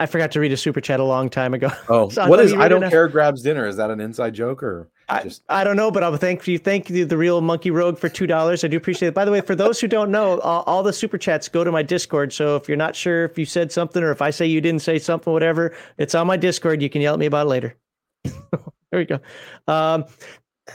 I 0.00 0.06
forgot 0.06 0.30
to 0.32 0.40
read 0.40 0.52
a 0.52 0.56
super 0.56 0.80
chat 0.80 1.00
a 1.00 1.04
long 1.04 1.28
time 1.28 1.54
ago. 1.54 1.70
Oh, 1.88 2.08
so 2.08 2.28
what 2.28 2.38
is 2.40 2.52
I 2.52 2.68
don't 2.68 2.88
care 2.90 3.08
grabs 3.08 3.42
dinner? 3.42 3.66
Is 3.66 3.76
that 3.76 3.90
an 3.90 4.00
inside 4.00 4.34
joke 4.34 4.62
or 4.62 4.90
I, 5.08 5.22
just 5.22 5.42
I, 5.48 5.64
don't 5.64 5.76
know, 5.76 5.90
but 5.90 6.02
I'll 6.02 6.16
thank 6.16 6.46
you. 6.46 6.58
Thank 6.58 6.90
you, 6.90 7.06
the 7.06 7.16
real 7.16 7.40
monkey 7.40 7.70
rogue 7.70 7.98
for 7.98 8.10
two 8.10 8.26
dollars. 8.26 8.62
I 8.62 8.68
do 8.68 8.76
appreciate 8.76 9.08
it. 9.08 9.14
By 9.14 9.24
the 9.24 9.32
way, 9.32 9.40
for 9.40 9.54
those 9.54 9.80
who 9.80 9.88
don't 9.88 10.10
know, 10.10 10.38
all, 10.40 10.62
all, 10.64 10.82
the 10.82 10.92
super 10.92 11.16
chats 11.16 11.48
go 11.48 11.64
to 11.64 11.72
my 11.72 11.82
Discord. 11.82 12.32
So 12.32 12.56
if 12.56 12.68
you're 12.68 12.76
not 12.76 12.94
sure 12.94 13.24
if 13.24 13.38
you 13.38 13.46
said 13.46 13.72
something 13.72 14.02
or 14.02 14.10
if 14.10 14.20
I 14.20 14.30
say 14.30 14.46
you 14.46 14.60
didn't 14.60 14.82
say 14.82 14.98
something, 14.98 15.32
whatever, 15.32 15.74
it's 15.96 16.14
on 16.14 16.26
my 16.26 16.36
Discord. 16.36 16.82
You 16.82 16.90
can 16.90 17.00
yell 17.00 17.14
at 17.14 17.20
me 17.20 17.26
about 17.26 17.46
it 17.46 17.50
later. 17.50 17.76
there 18.24 18.50
we 18.92 19.06
go. 19.06 19.18
Um, 19.66 20.04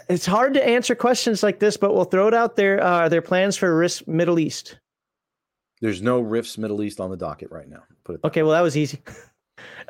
it's 0.10 0.26
hard 0.26 0.56
to 0.56 0.68
answer 0.68 0.96
questions 0.96 1.44
like 1.44 1.60
this, 1.60 1.78
but 1.78 1.94
we'll 1.94 2.06
throw 2.06 2.28
it 2.28 2.34
out 2.34 2.56
there. 2.56 2.84
Uh, 2.84 3.02
are 3.02 3.10
there 3.10 3.22
plans 3.22 3.56
for 3.56 3.76
Rifts 3.76 4.08
Middle 4.08 4.40
East? 4.40 4.80
There's 5.84 6.02
no 6.02 6.22
Rifts 6.22 6.58
Middle 6.58 6.82
East 6.82 7.02
on 7.02 7.10
the 7.10 7.18
docket 7.18 7.52
right 7.52 7.68
now. 7.68 7.84
Put 8.06 8.16
it. 8.16 8.22
Okay, 8.24 8.42
way. 8.42 8.48
well 8.48 8.54
that 8.54 8.62
was 8.62 8.78
easy. 8.78 9.00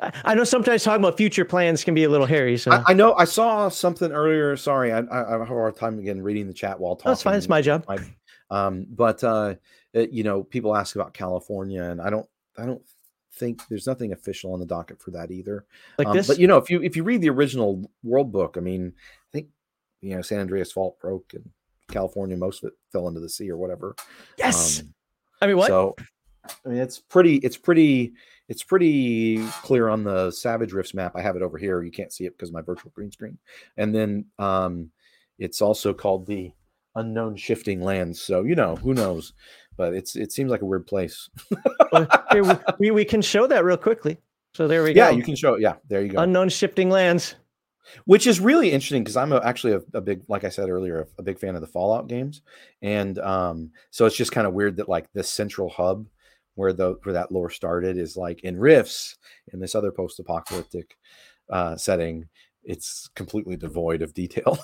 I 0.24 0.34
know 0.34 0.42
sometimes 0.42 0.82
talking 0.82 1.04
about 1.04 1.16
future 1.16 1.44
plans 1.44 1.84
can 1.84 1.94
be 1.94 2.02
a 2.02 2.08
little 2.08 2.26
hairy. 2.26 2.58
So 2.58 2.72
I, 2.72 2.82
I 2.88 2.94
know 2.94 3.14
I 3.14 3.24
saw 3.24 3.68
something 3.68 4.10
earlier. 4.10 4.56
Sorry, 4.56 4.92
I, 4.92 4.98
I, 4.98 5.30
have 5.30 5.40
a 5.40 5.44
hard 5.44 5.76
time 5.76 6.00
again 6.00 6.20
reading 6.20 6.48
the 6.48 6.52
chat 6.52 6.80
while 6.80 6.96
talking. 6.96 7.10
That's 7.10 7.22
fine. 7.22 7.36
It's 7.36 7.48
my 7.48 7.62
job. 7.62 7.84
I, 7.88 7.98
um, 8.50 8.88
but 8.90 9.22
uh, 9.22 9.54
it, 9.92 10.10
you 10.10 10.24
know, 10.24 10.42
people 10.42 10.76
ask 10.76 10.96
about 10.96 11.14
California, 11.14 11.84
and 11.84 12.00
I 12.00 12.10
don't, 12.10 12.26
I 12.58 12.66
don't 12.66 12.82
think 13.32 13.62
there's 13.68 13.86
nothing 13.86 14.12
official 14.12 14.52
on 14.52 14.58
the 14.58 14.66
docket 14.66 15.00
for 15.00 15.12
that 15.12 15.30
either. 15.30 15.64
Like 15.96 16.08
um, 16.08 16.16
this, 16.16 16.26
but 16.26 16.40
you 16.40 16.48
know, 16.48 16.56
if 16.56 16.70
you 16.70 16.82
if 16.82 16.96
you 16.96 17.04
read 17.04 17.20
the 17.20 17.30
original 17.30 17.88
World 18.02 18.32
Book, 18.32 18.56
I 18.58 18.60
mean, 18.60 18.92
I 18.96 19.30
think 19.32 19.46
you 20.00 20.16
know 20.16 20.22
San 20.22 20.40
Andreas 20.40 20.72
Fault 20.72 20.98
broke 20.98 21.34
and 21.34 21.48
California, 21.88 22.36
most 22.36 22.64
of 22.64 22.68
it 22.68 22.74
fell 22.90 23.06
into 23.06 23.20
the 23.20 23.28
sea 23.28 23.48
or 23.48 23.56
whatever. 23.56 23.94
Yes. 24.36 24.80
Um, 24.80 24.92
I 25.40 25.46
mean, 25.46 25.56
what? 25.56 25.68
So, 25.68 25.96
I 26.64 26.68
mean, 26.68 26.78
it's 26.78 26.98
pretty, 26.98 27.36
it's 27.36 27.56
pretty, 27.56 28.12
it's 28.48 28.62
pretty 28.62 29.44
clear 29.62 29.88
on 29.88 30.04
the 30.04 30.30
Savage 30.30 30.72
Rifts 30.72 30.94
map. 30.94 31.12
I 31.16 31.22
have 31.22 31.36
it 31.36 31.42
over 31.42 31.58
here. 31.58 31.82
You 31.82 31.90
can't 31.90 32.12
see 32.12 32.26
it 32.26 32.36
because 32.36 32.52
my 32.52 32.60
virtual 32.60 32.92
green 32.94 33.10
screen. 33.10 33.38
And 33.76 33.94
then 33.94 34.26
um, 34.38 34.90
it's 35.38 35.62
also 35.62 35.94
called 35.94 36.26
the 36.26 36.52
Unknown 36.94 37.36
Shifting 37.36 37.82
Lands. 37.82 38.20
So 38.20 38.42
you 38.42 38.54
know, 38.54 38.76
who 38.76 38.94
knows? 38.94 39.32
But 39.76 39.94
it's 39.94 40.14
it 40.14 40.30
seems 40.32 40.50
like 40.50 40.62
a 40.62 40.66
weird 40.66 40.86
place. 40.86 41.28
here, 42.32 42.60
we, 42.78 42.90
we 42.90 43.04
can 43.04 43.22
show 43.22 43.46
that 43.46 43.64
real 43.64 43.76
quickly. 43.76 44.18
So 44.54 44.68
there 44.68 44.84
we 44.84 44.92
go. 44.92 45.04
Yeah, 45.04 45.10
you 45.10 45.24
can 45.24 45.34
show 45.34 45.54
it. 45.54 45.60
Yeah, 45.60 45.74
there 45.88 46.02
you 46.02 46.12
go. 46.12 46.20
Unknown 46.20 46.48
Shifting 46.48 46.90
Lands 46.90 47.34
which 48.04 48.26
is 48.26 48.40
really 48.40 48.70
interesting 48.70 49.02
because 49.02 49.16
I'm 49.16 49.32
a, 49.32 49.38
actually 49.38 49.74
a, 49.74 49.80
a, 49.94 50.00
big, 50.00 50.22
like 50.28 50.44
I 50.44 50.48
said 50.48 50.68
earlier, 50.68 51.06
a, 51.18 51.22
big 51.22 51.38
fan 51.38 51.54
of 51.54 51.60
the 51.60 51.66
Fallout 51.66 52.08
games, 52.08 52.42
and 52.82 53.18
um, 53.18 53.70
so 53.90 54.06
it's 54.06 54.16
just 54.16 54.32
kind 54.32 54.46
of 54.46 54.54
weird 54.54 54.76
that 54.76 54.88
like 54.88 55.12
this 55.12 55.28
central 55.28 55.68
hub 55.68 56.06
where 56.54 56.72
the 56.72 56.96
where 57.02 57.12
that 57.12 57.32
lore 57.32 57.50
started 57.50 57.98
is 57.98 58.16
like 58.16 58.44
in 58.44 58.58
Rifts 58.58 59.16
in 59.52 59.60
this 59.60 59.74
other 59.74 59.90
post-apocalyptic 59.90 60.96
uh, 61.50 61.76
setting. 61.76 62.28
It's 62.62 63.08
completely 63.14 63.56
devoid 63.56 64.00
of 64.00 64.14
detail. 64.14 64.58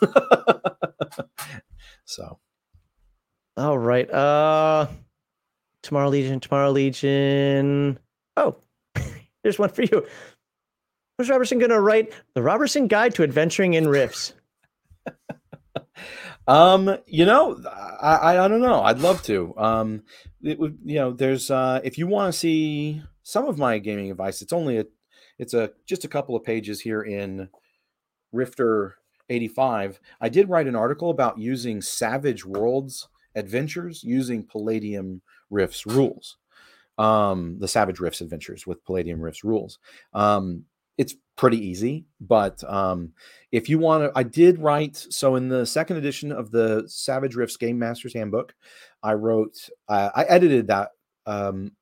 so, 2.05 2.39
all 3.57 3.79
right. 3.79 4.11
Uh, 4.11 4.87
tomorrow 5.83 6.09
Legion, 6.09 6.41
tomorrow 6.41 6.71
Legion. 6.71 7.99
Oh, 8.37 8.57
there's 9.43 9.59
one 9.59 9.69
for 9.69 9.83
you. 9.83 10.07
Was 11.21 11.29
Roberson 11.29 11.59
going 11.59 11.69
to 11.69 11.81
write 11.81 12.15
the 12.33 12.43
Roberson 12.43 12.89
Guide 12.89 13.15
to 13.17 13.23
Adventuring 13.23 13.75
in 13.75 13.87
Rifts? 13.87 14.33
um, 16.49 16.97
you 17.05 17.27
know, 17.27 17.63
I, 18.01 18.39
I 18.39 18.49
don't 18.49 18.63
know. 18.63 18.81
I'd 18.81 19.01
love 19.01 19.23
to. 19.25 19.53
Um, 19.59 20.05
it 20.43 20.59
would, 20.59 20.79
you 20.83 20.95
know, 20.95 21.13
there's 21.13 21.51
uh, 21.51 21.83
if 21.85 21.99
you 21.99 22.07
want 22.07 22.33
to 22.33 22.39
see 22.39 23.03
some 23.23 23.47
of 23.47 23.59
my 23.59 23.77
gaming 23.77 24.11
advice, 24.11 24.41
it's 24.41 24.55
only 24.55 24.79
a, 24.79 24.87
it's 25.39 25.53
a 25.53 25.73
just 25.85 26.07
a 26.07 26.09
couple 26.09 26.35
of 26.35 26.43
pages 26.43 26.81
here 26.81 27.03
in 27.03 27.51
Rifter 28.33 28.97
85. 29.29 30.01
I 30.23 30.31
did 30.31 30.49
write 30.49 30.69
an 30.69 30.75
article 30.75 31.11
about 31.11 31.37
using 31.37 31.83
Savage 31.83 32.47
Worlds 32.47 33.09
adventures 33.35 34.03
using 34.03 34.43
Palladium 34.43 35.21
Rifts 35.51 35.85
rules. 35.85 36.39
Um, 36.97 37.59
the 37.59 37.69
Savage 37.69 38.01
Rifts 38.01 38.23
adventures 38.23 38.67
with 38.67 38.83
Palladium 38.87 39.21
Rifts 39.21 39.45
rules. 39.45 39.79
Um, 40.15 40.65
it's 41.01 41.15
pretty 41.35 41.57
easy. 41.57 42.05
But 42.21 42.63
um, 42.71 43.15
if 43.53 43.71
you 43.71 43.79
want 43.79 44.05
to, 44.05 44.13
I 44.15 44.23
did 44.23 44.59
write. 44.59 44.99
So 45.09 45.37
in 45.37 45.49
the 45.49 45.65
second 45.65 45.97
edition 45.97 46.31
of 46.31 46.51
the 46.51 46.85
Savage 46.87 47.35
Rifts 47.35 47.57
Game 47.57 47.79
Master's 47.79 48.13
Handbook, 48.13 48.55
I 49.03 49.15
wrote, 49.15 49.57
uh, 49.89 50.11
I 50.15 50.25
edited 50.25 50.67
that. 50.67 50.91
Um, 51.25 51.73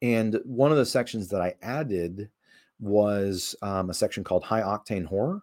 and 0.00 0.40
one 0.46 0.70
of 0.70 0.78
the 0.78 0.86
sections 0.86 1.28
that 1.28 1.42
I 1.42 1.54
added 1.60 2.30
was 2.80 3.54
um, 3.60 3.90
a 3.90 3.94
section 3.94 4.24
called 4.24 4.44
High 4.44 4.62
Octane 4.62 5.04
Horror. 5.04 5.42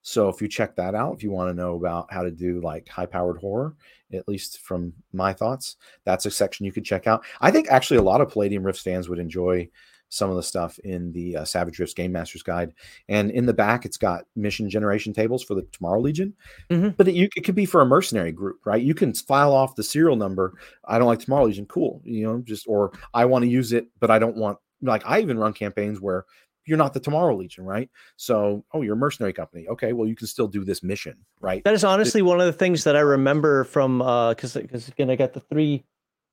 So 0.00 0.30
if 0.30 0.40
you 0.40 0.48
check 0.48 0.74
that 0.76 0.94
out, 0.94 1.14
if 1.14 1.22
you 1.22 1.30
want 1.30 1.50
to 1.50 1.54
know 1.54 1.76
about 1.76 2.10
how 2.10 2.22
to 2.22 2.30
do 2.30 2.62
like 2.62 2.88
high 2.88 3.04
powered 3.04 3.36
horror, 3.36 3.76
at 4.14 4.26
least 4.26 4.60
from 4.60 4.94
my 5.12 5.34
thoughts, 5.34 5.76
that's 6.06 6.24
a 6.24 6.30
section 6.30 6.64
you 6.64 6.72
could 6.72 6.86
check 6.86 7.06
out. 7.06 7.22
I 7.42 7.50
think 7.50 7.68
actually 7.68 7.98
a 7.98 8.02
lot 8.02 8.22
of 8.22 8.30
Palladium 8.30 8.64
Rifts 8.64 8.82
fans 8.82 9.10
would 9.10 9.18
enjoy 9.18 9.68
some 10.12 10.28
of 10.28 10.36
the 10.36 10.42
stuff 10.42 10.78
in 10.80 11.10
the 11.12 11.38
uh, 11.38 11.44
Savage 11.44 11.78
Rifts 11.78 11.94
Game 11.94 12.12
Master's 12.12 12.42
Guide. 12.42 12.74
And 13.08 13.30
in 13.30 13.46
the 13.46 13.54
back, 13.54 13.86
it's 13.86 13.96
got 13.96 14.26
mission 14.36 14.68
generation 14.68 15.14
tables 15.14 15.42
for 15.42 15.54
the 15.54 15.62
Tomorrow 15.72 16.00
Legion. 16.00 16.34
Mm-hmm. 16.70 16.90
But 16.98 17.08
it, 17.08 17.14
you, 17.14 17.30
it 17.34 17.44
could 17.44 17.54
be 17.54 17.64
for 17.64 17.80
a 17.80 17.86
mercenary 17.86 18.30
group, 18.30 18.60
right? 18.66 18.82
You 18.82 18.94
can 18.94 19.14
file 19.14 19.54
off 19.54 19.74
the 19.74 19.82
serial 19.82 20.16
number. 20.16 20.52
I 20.84 20.98
don't 20.98 21.06
like 21.06 21.20
Tomorrow 21.20 21.46
Legion. 21.46 21.64
Cool. 21.64 22.02
You 22.04 22.24
know, 22.26 22.42
just, 22.44 22.66
or 22.68 22.92
I 23.14 23.24
want 23.24 23.44
to 23.44 23.50
use 23.50 23.72
it, 23.72 23.86
but 24.00 24.10
I 24.10 24.18
don't 24.18 24.36
want, 24.36 24.58
like, 24.82 25.02
I 25.06 25.20
even 25.20 25.38
run 25.38 25.54
campaigns 25.54 25.98
where 25.98 26.26
you're 26.66 26.76
not 26.76 26.92
the 26.92 27.00
Tomorrow 27.00 27.34
Legion, 27.34 27.64
right? 27.64 27.88
So, 28.16 28.66
oh, 28.74 28.82
you're 28.82 28.94
a 28.94 28.98
mercenary 28.98 29.32
company. 29.32 29.66
Okay, 29.66 29.94
well, 29.94 30.06
you 30.06 30.14
can 30.14 30.26
still 30.26 30.46
do 30.46 30.62
this 30.62 30.82
mission, 30.82 31.16
right? 31.40 31.64
That 31.64 31.72
is 31.72 31.84
honestly 31.84 32.20
it, 32.20 32.24
one 32.24 32.38
of 32.38 32.46
the 32.46 32.52
things 32.52 32.84
that 32.84 32.96
I 32.96 33.00
remember 33.00 33.64
from 33.64 34.02
uh 34.02 34.34
because 34.34 34.52
because 34.52 34.88
again 34.88 35.08
I 35.08 35.16
got 35.16 35.32
the 35.32 35.40
three 35.40 35.84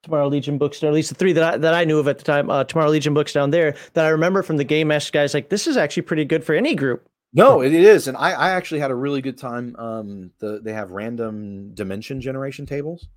Tomorrow 0.03 0.29
Legion 0.29 0.57
books, 0.57 0.81
or 0.81 0.87
at 0.87 0.93
least 0.93 1.09
the 1.09 1.15
three 1.15 1.33
that 1.33 1.43
I, 1.43 1.57
that 1.57 1.73
I 1.73 1.83
knew 1.83 1.99
of 1.99 2.07
at 2.07 2.17
the 2.17 2.23
time, 2.23 2.49
uh, 2.49 2.63
Tomorrow 2.63 2.89
Legion 2.89 3.13
books 3.13 3.33
down 3.33 3.51
there 3.51 3.75
that 3.93 4.05
I 4.05 4.09
remember 4.09 4.41
from 4.43 4.57
the 4.57 4.63
Game 4.63 4.87
Master 4.87 5.11
guys. 5.11 5.33
Like 5.33 5.49
this 5.49 5.67
is 5.67 5.75
actually 5.75 6.03
pretty 6.03 6.25
good 6.25 6.43
for 6.43 6.55
any 6.55 6.73
group. 6.73 7.05
No, 7.33 7.61
it 7.61 7.73
is, 7.73 8.07
and 8.07 8.17
I, 8.17 8.31
I 8.31 8.49
actually 8.51 8.79
had 8.79 8.91
a 8.91 8.95
really 8.95 9.21
good 9.21 9.37
time. 9.37 9.75
Um, 9.75 10.31
the 10.39 10.61
they 10.63 10.73
have 10.73 10.91
random 10.91 11.75
dimension 11.75 12.21
generation 12.21 12.65
tables, 12.65 13.07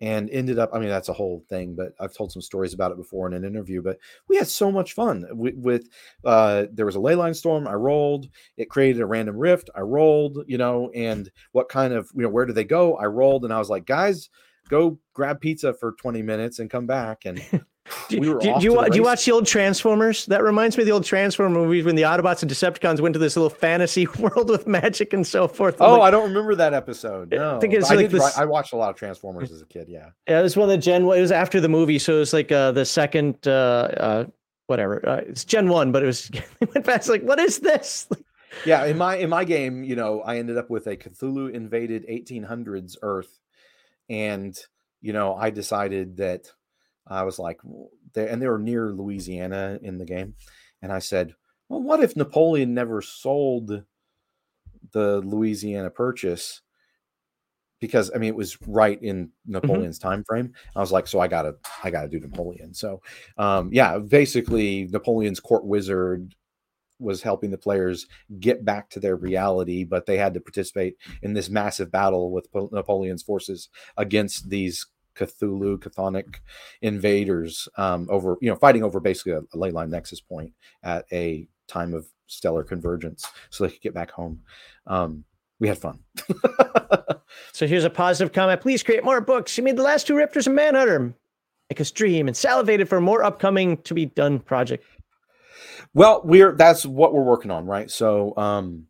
and 0.00 0.28
ended 0.30 0.58
up. 0.58 0.70
I 0.72 0.80
mean, 0.80 0.88
that's 0.88 1.10
a 1.10 1.12
whole 1.12 1.44
thing, 1.48 1.76
but 1.76 1.92
I've 2.00 2.14
told 2.14 2.32
some 2.32 2.42
stories 2.42 2.74
about 2.74 2.90
it 2.90 2.96
before 2.96 3.28
in 3.28 3.34
an 3.34 3.44
interview. 3.44 3.82
But 3.82 3.98
we 4.26 4.36
had 4.36 4.48
so 4.48 4.72
much 4.72 4.94
fun 4.94 5.26
with. 5.30 5.54
with 5.54 5.88
uh, 6.24 6.64
there 6.72 6.86
was 6.86 6.96
a 6.96 7.00
ley 7.00 7.14
line 7.14 7.34
storm. 7.34 7.68
I 7.68 7.74
rolled. 7.74 8.26
It 8.56 8.70
created 8.70 9.00
a 9.02 9.06
random 9.06 9.36
rift. 9.36 9.70
I 9.76 9.80
rolled. 9.82 10.38
You 10.48 10.58
know, 10.58 10.90
and 10.92 11.30
what 11.52 11.68
kind 11.68 11.92
of 11.92 12.10
you 12.16 12.22
know 12.22 12.30
where 12.30 12.46
do 12.46 12.52
they 12.52 12.64
go? 12.64 12.96
I 12.96 13.04
rolled, 13.04 13.44
and 13.44 13.52
I 13.52 13.58
was 13.58 13.70
like, 13.70 13.84
guys 13.84 14.30
go 14.70 14.98
grab 15.12 15.40
pizza 15.40 15.74
for 15.74 15.92
20 15.92 16.22
minutes 16.22 16.60
and 16.60 16.70
come 16.70 16.86
back 16.86 17.24
and 17.26 17.42
we 18.10 18.28
were 18.28 18.38
do, 18.38 18.54
do, 18.58 18.64
you, 18.64 18.88
do 18.88 18.96
you 18.96 19.02
watch 19.02 19.24
the 19.24 19.32
old 19.32 19.46
Transformers? 19.46 20.26
That 20.26 20.42
reminds 20.42 20.76
me 20.76 20.82
of 20.82 20.86
the 20.86 20.92
old 20.92 21.04
Transformer 21.04 21.54
movies 21.54 21.84
when 21.84 21.96
the 21.96 22.02
Autobots 22.02 22.42
and 22.42 22.50
Decepticons 22.50 23.00
went 23.00 23.14
to 23.14 23.18
this 23.18 23.36
little 23.36 23.50
fantasy 23.50 24.06
world 24.18 24.48
with 24.48 24.66
magic 24.66 25.12
and 25.12 25.26
so 25.26 25.48
forth. 25.48 25.76
Oh, 25.80 25.98
like, 25.98 26.02
I 26.02 26.10
don't 26.10 26.28
remember 26.28 26.54
that 26.54 26.72
episode. 26.72 27.32
No, 27.32 27.56
I 27.56 27.60
think 27.60 27.74
it's 27.74 27.90
I 27.90 27.96
like 27.96 28.10
this, 28.10 28.38
I 28.38 28.44
watched 28.44 28.72
a 28.72 28.76
lot 28.76 28.90
of 28.90 28.96
Transformers 28.96 29.50
as 29.50 29.60
a 29.60 29.66
kid. 29.66 29.88
Yeah, 29.88 30.10
yeah, 30.28 30.40
it 30.40 30.42
was 30.42 30.56
one 30.56 30.68
of 30.68 30.70
the 30.70 30.78
Gen. 30.78 31.02
It 31.02 31.20
was 31.20 31.32
after 31.32 31.60
the 31.60 31.68
movie, 31.68 31.98
so 31.98 32.16
it 32.16 32.20
was 32.20 32.32
like 32.32 32.52
uh, 32.52 32.72
the 32.72 32.84
second, 32.84 33.36
uh, 33.46 33.50
uh, 33.50 34.24
whatever. 34.68 35.06
Uh, 35.06 35.22
it's 35.26 35.44
Gen 35.44 35.68
One, 35.68 35.90
but 35.92 36.02
it 36.02 36.06
was 36.06 36.30
it 36.60 36.74
went 36.74 36.86
fast. 36.86 37.08
Like, 37.08 37.22
what 37.22 37.40
is 37.40 37.58
this? 37.58 38.08
yeah, 38.64 38.84
in 38.84 38.96
my 38.98 39.16
in 39.16 39.28
my 39.28 39.44
game, 39.44 39.82
you 39.82 39.96
know, 39.96 40.20
I 40.22 40.38
ended 40.38 40.56
up 40.56 40.70
with 40.70 40.86
a 40.86 40.96
Cthulhu 40.96 41.52
invaded 41.52 42.06
1800s 42.08 42.96
Earth 43.02 43.40
and 44.10 44.58
you 45.00 45.14
know 45.14 45.34
i 45.36 45.48
decided 45.48 46.18
that 46.18 46.50
i 47.06 47.22
was 47.22 47.38
like 47.38 47.58
and 48.16 48.42
they 48.42 48.48
were 48.48 48.58
near 48.58 48.92
louisiana 48.92 49.78
in 49.82 49.96
the 49.96 50.04
game 50.04 50.34
and 50.82 50.92
i 50.92 50.98
said 50.98 51.34
well, 51.70 51.80
what 51.80 52.02
if 52.02 52.16
Napoleon 52.16 52.74
never 52.74 53.00
sold 53.00 53.84
the 54.90 55.20
Louisiana 55.20 55.88
Purchase? 55.88 56.62
Because 57.80 58.10
I 58.12 58.18
mean, 58.18 58.28
it 58.28 58.36
was 58.36 58.58
right 58.66 59.00
in 59.00 59.26
Mm-hmm. 59.26 59.52
Napoleon's 59.52 59.98
time 59.98 60.24
frame. 60.24 60.52
I 60.74 60.80
was 60.80 60.90
like, 60.92 61.06
so 61.06 61.20
I 61.20 61.28
gotta, 61.28 61.54
I 61.84 61.90
gotta 61.90 62.08
do 62.08 62.18
Napoleon. 62.18 62.74
So, 62.74 63.00
um, 63.38 63.70
yeah, 63.72 63.98
basically, 63.98 64.88
Napoleon's 64.90 65.40
court 65.40 65.64
wizard 65.64 66.34
was 67.00 67.22
helping 67.22 67.50
the 67.50 67.58
players 67.58 68.06
get 68.38 68.64
back 68.64 68.90
to 68.90 69.00
their 69.00 69.16
reality, 69.16 69.84
but 69.84 70.06
they 70.06 70.16
had 70.16 70.34
to 70.34 70.40
participate 70.40 70.96
in 71.22 71.32
this 71.32 71.48
massive 71.48 71.90
battle 71.90 72.30
with 72.30 72.48
Napoleon's 72.72 73.22
forces 73.22 73.68
against 73.96 74.50
these 74.50 74.86
Cthulhu, 75.16 75.78
Chthonic 75.78 76.36
invaders 76.82 77.68
um, 77.76 78.06
over, 78.10 78.36
you 78.40 78.48
know, 78.48 78.56
fighting 78.56 78.84
over 78.84 79.00
basically 79.00 79.32
a, 79.32 79.40
a 79.40 79.56
ley 79.56 79.70
line 79.70 79.90
nexus 79.90 80.20
point 80.20 80.52
at 80.82 81.04
a 81.12 81.48
time 81.66 81.94
of 81.94 82.06
stellar 82.26 82.62
convergence 82.62 83.26
so 83.50 83.64
they 83.64 83.70
could 83.70 83.82
get 83.82 83.94
back 83.94 84.10
home. 84.10 84.40
Um, 84.86 85.24
we 85.58 85.68
had 85.68 85.78
fun. 85.78 86.00
So 87.52 87.66
here's 87.66 87.84
a 87.84 87.90
positive 87.90 88.32
comment. 88.32 88.60
Please 88.60 88.82
create 88.82 89.04
more 89.04 89.20
books. 89.20 89.56
You 89.56 89.64
made 89.64 89.76
the 89.76 89.82
last 89.82 90.06
two 90.06 90.14
Rifters 90.14 90.46
and 90.46 90.56
Manhunter. 90.56 91.14
Make 91.70 91.80
us 91.80 91.90
dream 91.90 92.26
and 92.26 92.36
salivated 92.36 92.88
for 92.88 93.00
more 93.00 93.22
upcoming 93.22 93.76
to 93.82 93.94
be 93.94 94.06
done 94.06 94.40
project. 94.40 94.84
Well, 95.94 96.22
we're 96.24 96.52
that's 96.52 96.86
what 96.86 97.12
we're 97.12 97.22
working 97.22 97.50
on, 97.50 97.66
right? 97.66 97.90
So, 97.90 98.36
um, 98.36 98.86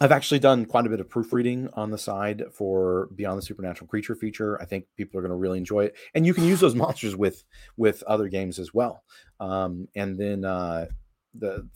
I've 0.00 0.10
actually 0.10 0.40
done 0.40 0.66
quite 0.66 0.86
a 0.86 0.88
bit 0.88 0.98
of 0.98 1.08
proofreading 1.08 1.68
on 1.74 1.92
the 1.92 1.98
side 1.98 2.42
for 2.52 3.08
Beyond 3.14 3.38
the 3.38 3.42
Supernatural 3.42 3.86
Creature 3.86 4.16
feature. 4.16 4.60
I 4.60 4.64
think 4.64 4.86
people 4.96 5.18
are 5.18 5.22
going 5.22 5.30
to 5.30 5.36
really 5.36 5.58
enjoy 5.58 5.84
it, 5.84 5.94
and 6.14 6.26
you 6.26 6.34
can 6.34 6.44
use 6.44 6.58
those 6.58 6.74
monsters 6.74 7.14
with 7.14 7.44
with 7.76 8.02
other 8.04 8.28
games 8.28 8.58
as 8.58 8.74
well. 8.74 9.04
Um, 9.38 9.86
and 9.94 10.18
then 10.18 10.44
uh, 10.44 10.86
the 11.34 11.68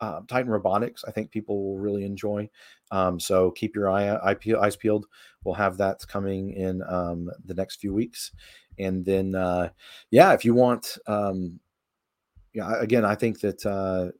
uh, 0.00 0.20
Titan 0.28 0.50
Robotics, 0.50 1.04
I 1.08 1.10
think 1.10 1.30
people 1.30 1.62
will 1.62 1.78
really 1.78 2.04
enjoy. 2.04 2.50
Um, 2.90 3.18
so 3.18 3.50
keep 3.50 3.74
your 3.74 3.90
eye, 3.90 4.08
eye 4.08 4.36
eyes 4.60 4.76
peeled. 4.76 5.06
We'll 5.42 5.54
have 5.54 5.78
that 5.78 6.06
coming 6.06 6.52
in 6.52 6.82
um, 6.82 7.30
the 7.46 7.54
next 7.54 7.76
few 7.76 7.94
weeks, 7.94 8.30
and 8.78 9.06
then 9.06 9.34
uh, 9.34 9.70
yeah, 10.10 10.34
if 10.34 10.44
you 10.44 10.52
want. 10.52 10.98
Um, 11.06 11.60
yeah, 12.58 12.80
again, 12.80 13.04
I 13.04 13.14
think 13.14 13.40
that 13.40 13.64
uh, 13.64 14.10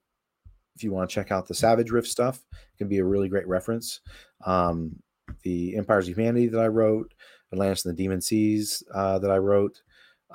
if 0.77 0.85
you 0.85 0.93
want 0.93 1.11
to 1.11 1.15
check 1.15 1.33
out 1.33 1.49
the 1.49 1.55
Savage 1.55 1.91
Rift 1.91 2.07
stuff, 2.07 2.41
it 2.53 2.79
can 2.79 2.89
be 2.89 2.99
a 2.99 3.05
really 3.05 3.29
great 3.29 3.49
reference. 3.49 4.01
Um, 4.47 5.03
the 5.43 5.77
Empires 5.77 6.09
of 6.09 6.17
Humanity 6.17 6.47
that 6.47 6.61
I 6.61 6.69
wrote, 6.69 7.13
Atlantis 7.53 7.85
and 7.85 7.97
the 7.97 8.03
Demon 8.03 8.21
Seas 8.21 8.83
uh, 8.95 9.19
that 9.19 9.31
I 9.31 9.39
wrote. 9.39 9.83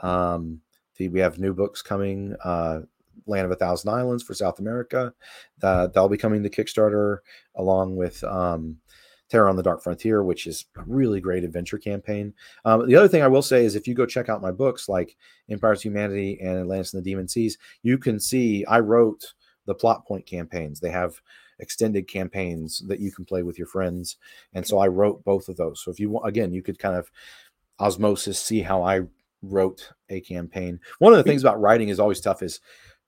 Um, 0.02 0.60
the, 0.98 1.08
we 1.08 1.22
have 1.22 1.40
new 1.40 1.54
books 1.54 1.82
coming. 1.82 2.36
Uh, 2.44 2.82
Land 3.26 3.46
of 3.46 3.52
a 3.52 3.56
Thousand 3.56 3.90
Islands 3.90 4.22
for 4.22 4.34
South 4.34 4.60
America. 4.60 5.14
That 5.60 5.94
that'll 5.94 6.10
be 6.10 6.18
coming 6.18 6.44
to 6.44 6.50
Kickstarter 6.50 7.20
along 7.56 7.96
with 7.96 8.22
um, 8.26 8.80
Terror 9.30 9.50
on 9.50 9.56
the 9.56 9.64
Dark 9.64 9.82
Frontier, 9.82 10.24
which 10.24 10.48
is 10.48 10.66
a 10.78 10.84
really 10.86 11.20
great 11.20 11.44
adventure 11.44 11.78
campaign. 11.78 12.34
Um, 12.66 12.88
the 12.88 12.96
other 12.96 13.08
thing 13.08 13.24
I 13.24 13.28
will 13.28 13.42
say 13.42 13.66
is 13.66 13.76
if 13.76 13.88
you 13.88 13.96
go 13.96 14.06
check 14.06 14.30
out 14.30 14.42
my 14.42 14.52
books 14.52 14.88
like 14.88 15.18
Empires 15.50 15.80
of 15.80 15.84
Humanity 15.84 16.40
and 16.42 16.60
Atlantis 16.60 16.94
and 16.94 17.04
the 17.04 17.10
Demon 17.10 17.28
Seas, 17.28 17.58
you 17.82 17.98
can 17.98 18.20
see 18.20 18.66
I 18.66 18.80
wrote 18.80 19.34
the 19.66 19.76
plot 19.76 20.06
point 20.06 20.26
campaigns. 20.26 20.80
They 20.80 20.92
have 20.92 21.20
extended 21.60 22.08
campaigns 22.08 22.84
that 22.88 23.00
you 23.00 23.12
can 23.12 23.26
play 23.26 23.44
with 23.44 23.58
your 23.58 23.68
friends, 23.68 24.18
and 24.54 24.66
so 24.66 24.78
I 24.78 24.88
wrote 24.88 25.24
both 25.24 25.50
of 25.50 25.58
those. 25.58 25.82
So 25.84 25.92
if 25.92 26.00
you 26.00 26.10
want, 26.10 26.28
again, 26.28 26.54
you 26.54 26.62
could 26.62 26.80
kind 26.80 26.96
of 26.96 27.10
osmosis 27.80 28.40
see 28.40 28.62
how 28.62 28.84
I 28.84 29.02
wrote 29.42 29.90
a 30.10 30.22
campaign. 30.22 30.80
One 31.00 31.14
of 31.14 31.18
the 31.18 31.24
things 31.24 31.44
about 31.44 31.60
writing 31.60 31.90
is 31.90 32.00
always 32.00 32.22
tough 32.22 32.42
is 32.42 32.60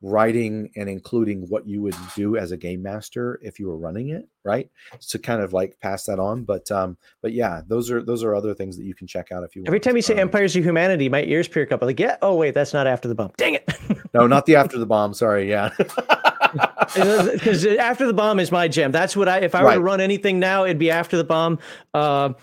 writing 0.08 0.70
and 0.76 0.88
including 0.88 1.42
what 1.50 1.68
you 1.68 1.82
would 1.82 1.96
do 2.16 2.38
as 2.38 2.52
a 2.52 2.58
game 2.58 2.80
master 2.84 3.40
if 3.42 3.60
you 3.60 3.68
were 3.68 3.76
running 3.78 4.10
it 4.10 4.28
right 4.44 4.70
to 5.02 5.18
kind 5.18 5.42
of 5.42 5.52
like 5.52 5.76
pass 5.80 6.04
that 6.06 6.20
on 6.20 6.44
but 6.44 6.70
um 6.70 6.96
but 7.24 7.34
yeah 7.34 7.62
those 7.68 7.90
are 7.90 8.04
those 8.04 8.24
are 8.24 8.36
other 8.36 8.54
things 8.54 8.78
that 8.78 8.84
you 8.84 8.94
can 8.94 9.08
check 9.08 9.32
out 9.32 9.44
if 9.44 9.56
you 9.56 9.64
Every 9.66 9.78
want. 9.78 9.84
time 9.84 9.96
you 9.96 10.04
say 10.04 10.14
Um, 10.14 10.20
Empires 10.20 10.56
of 10.56 10.64
Humanity, 10.64 11.10
my 11.10 11.24
ears 11.24 11.48
perk 11.48 11.72
up. 11.72 11.82
I'm 11.82 11.88
like, 11.88 12.00
yeah, 12.00 12.18
oh 12.22 12.36
wait, 12.36 12.54
that's 12.54 12.72
not 12.72 12.86
after 12.86 13.08
the 13.08 13.16
bomb. 13.16 13.32
Dang 13.38 13.56
it. 13.56 13.68
no 14.14 14.28
not 14.28 14.46
the 14.46 14.56
after 14.56 14.78
the 14.78 14.86
bomb 14.86 15.14
sorry 15.16 15.50
yeah 15.50 15.72
Because 16.94 17.66
after 17.66 18.06
the 18.06 18.14
bomb 18.14 18.40
is 18.40 18.52
my 18.52 18.68
jam. 18.68 18.92
That's 18.92 19.16
what 19.18 19.28
I 19.28 19.40
if 19.40 19.56
I 19.56 19.64
were 19.64 19.74
to 19.74 19.80
run 19.82 20.00
anything 20.00 20.40
now, 20.40 20.64
it'd 20.66 20.78
be 20.80 20.92
after 20.92 21.18
the 21.18 21.24
bomb. 21.24 21.60
Uh, 21.94 22.34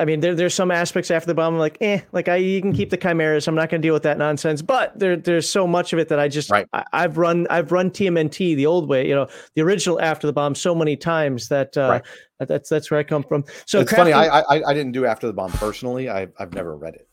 I 0.00 0.06
mean, 0.06 0.20
there, 0.20 0.34
there's 0.34 0.54
some 0.54 0.70
aspects 0.70 1.10
after 1.10 1.26
the 1.26 1.34
bomb, 1.34 1.54
I'm 1.54 1.60
like, 1.60 1.76
eh, 1.82 2.00
like 2.12 2.26
I 2.28 2.36
you 2.36 2.62
can 2.62 2.72
keep 2.72 2.88
the 2.88 2.96
chimeras. 2.96 3.46
I'm 3.46 3.54
not 3.54 3.68
going 3.68 3.82
to 3.82 3.86
deal 3.86 3.92
with 3.92 4.02
that 4.04 4.16
nonsense. 4.16 4.62
But 4.62 4.98
there, 4.98 5.14
there's 5.14 5.48
so 5.48 5.66
much 5.66 5.92
of 5.92 5.98
it 5.98 6.08
that 6.08 6.18
I 6.18 6.26
just, 6.26 6.50
Right. 6.50 6.66
I, 6.72 6.84
I've 6.94 7.18
run, 7.18 7.46
I've 7.50 7.70
run 7.70 7.90
TMNT 7.90 8.56
the 8.56 8.64
old 8.64 8.88
way, 8.88 9.06
you 9.06 9.14
know, 9.14 9.28
the 9.54 9.60
original 9.60 10.00
after 10.00 10.26
the 10.26 10.32
bomb 10.32 10.54
so 10.54 10.74
many 10.74 10.96
times 10.96 11.48
that 11.48 11.76
uh, 11.76 12.00
Right. 12.00 12.48
that's 12.48 12.70
that's 12.70 12.90
where 12.90 12.98
I 12.98 13.02
come 13.02 13.22
from. 13.22 13.44
So 13.66 13.80
it's 13.80 13.92
funny. 13.92 14.14
I, 14.14 14.40
I 14.40 14.70
I 14.70 14.72
didn't 14.72 14.92
do 14.92 15.04
after 15.04 15.26
the 15.26 15.34
bomb 15.34 15.52
personally. 15.52 16.08
I 16.08 16.28
I've 16.38 16.54
never 16.54 16.74
read 16.74 16.94
it, 16.94 17.06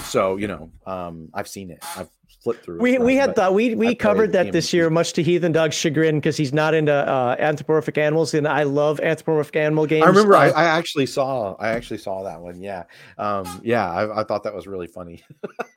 so 0.00 0.36
you 0.36 0.48
know, 0.48 0.70
um, 0.86 1.28
I've 1.34 1.48
seen 1.48 1.70
it. 1.70 1.84
I've 1.96 2.08
flipped 2.40 2.64
through. 2.64 2.80
We, 2.80 2.98
we 2.98 3.16
had 3.16 3.28
but- 3.28 3.36
thought 3.36 3.54
we 3.54 3.74
we 3.74 3.94
covered 3.94 4.32
that 4.32 4.52
this 4.52 4.72
year, 4.72 4.90
much 4.90 5.12
to 5.14 5.22
Heathen 5.22 5.52
Dog's 5.52 5.76
chagrin, 5.76 6.16
because 6.16 6.36
he's 6.36 6.52
not 6.52 6.74
into 6.74 6.92
uh, 6.92 7.36
anthropomorphic 7.38 7.98
animals, 7.98 8.34
and 8.34 8.48
I 8.48 8.62
love 8.64 9.00
anthropomorphic 9.00 9.56
animal 9.56 9.86
games. 9.86 10.04
I 10.04 10.08
remember 10.08 10.36
I, 10.36 10.48
I 10.50 10.64
actually 10.64 11.06
saw 11.06 11.54
I 11.58 11.68
actually 11.68 11.98
saw 11.98 12.22
that 12.24 12.40
one. 12.40 12.60
Yeah, 12.60 12.84
um, 13.18 13.60
yeah. 13.62 13.90
I, 13.90 14.20
I 14.20 14.24
thought 14.24 14.44
that 14.44 14.54
was 14.54 14.66
really 14.66 14.86
funny. 14.86 15.22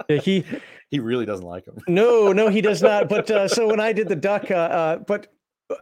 he 0.08 0.46
he 0.90 1.00
really 1.00 1.26
doesn't 1.26 1.46
like 1.46 1.66
him. 1.66 1.78
no 1.88 2.32
no 2.34 2.50
he 2.50 2.62
does 2.62 2.82
not. 2.82 3.10
But 3.10 3.30
uh, 3.30 3.48
so 3.48 3.68
when 3.68 3.80
I 3.80 3.94
did 3.94 4.08
the 4.08 4.16
duck, 4.16 4.50
uh, 4.50 4.56
uh, 4.56 4.98
but 4.98 5.28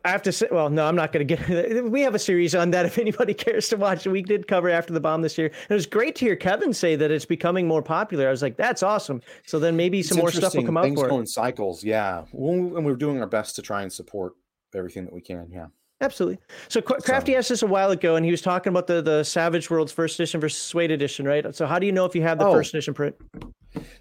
I 0.05 0.09
have 0.09 0.21
to 0.23 0.31
say, 0.31 0.47
well, 0.51 0.69
no, 0.69 0.85
I'm 0.85 0.95
not 0.95 1.11
going 1.11 1.27
to 1.27 1.35
get. 1.35 1.83
We 1.91 2.01
have 2.01 2.15
a 2.15 2.19
series 2.19 2.53
on 2.55 2.71
that 2.71 2.85
if 2.85 2.97
anybody 2.97 3.33
cares 3.45 3.69
to 3.69 3.77
watch. 3.77 4.05
We 4.05 4.21
did 4.21 4.47
cover 4.47 4.69
after 4.69 4.93
the 4.93 4.99
bomb 4.99 5.21
this 5.21 5.37
year. 5.37 5.47
And 5.47 5.71
it 5.71 5.73
was 5.73 5.85
great 5.85 6.15
to 6.17 6.25
hear 6.25 6.35
Kevin 6.35 6.73
say 6.73 6.95
that 6.95 7.11
it's 7.11 7.25
becoming 7.25 7.67
more 7.67 7.81
popular. 7.81 8.27
I 8.27 8.31
was 8.31 8.41
like, 8.41 8.57
that's 8.57 8.83
awesome. 8.83 9.21
So 9.45 9.59
then 9.59 9.75
maybe 9.75 10.01
some 10.03 10.17
more 10.17 10.31
stuff 10.31 10.55
will 10.55 10.63
come 10.63 10.77
out 10.77 10.83
Things 10.83 10.99
for 10.99 11.07
go 11.09 11.17
it. 11.17 11.21
in 11.21 11.27
cycles. 11.27 11.83
Yeah, 11.83 12.23
and 12.33 12.85
we're 12.85 12.95
doing 12.95 13.19
our 13.21 13.27
best 13.27 13.55
to 13.57 13.61
try 13.61 13.81
and 13.83 13.91
support 13.91 14.33
everything 14.75 15.05
that 15.05 15.13
we 15.13 15.21
can. 15.21 15.47
Yeah. 15.51 15.67
Absolutely. 16.01 16.39
So 16.67 16.81
Crafty 16.81 17.35
asked 17.35 17.49
this 17.49 17.61
a 17.61 17.67
while 17.67 17.91
ago, 17.91 18.15
and 18.15 18.25
he 18.25 18.31
was 18.31 18.41
talking 18.41 18.71
about 18.71 18.87
the 18.87 19.01
the 19.03 19.23
Savage 19.23 19.69
Worlds 19.69 19.91
first 19.91 20.15
edition 20.19 20.41
versus 20.41 20.59
SWADE 20.61 20.89
edition, 20.91 21.27
right? 21.27 21.53
So 21.55 21.67
how 21.67 21.77
do 21.77 21.85
you 21.85 21.91
know 21.91 22.05
if 22.05 22.15
you 22.15 22.23
have 22.23 22.39
the 22.39 22.47
Oh. 22.47 22.53
first 22.53 22.73
edition 22.73 22.93
print? 22.95 23.15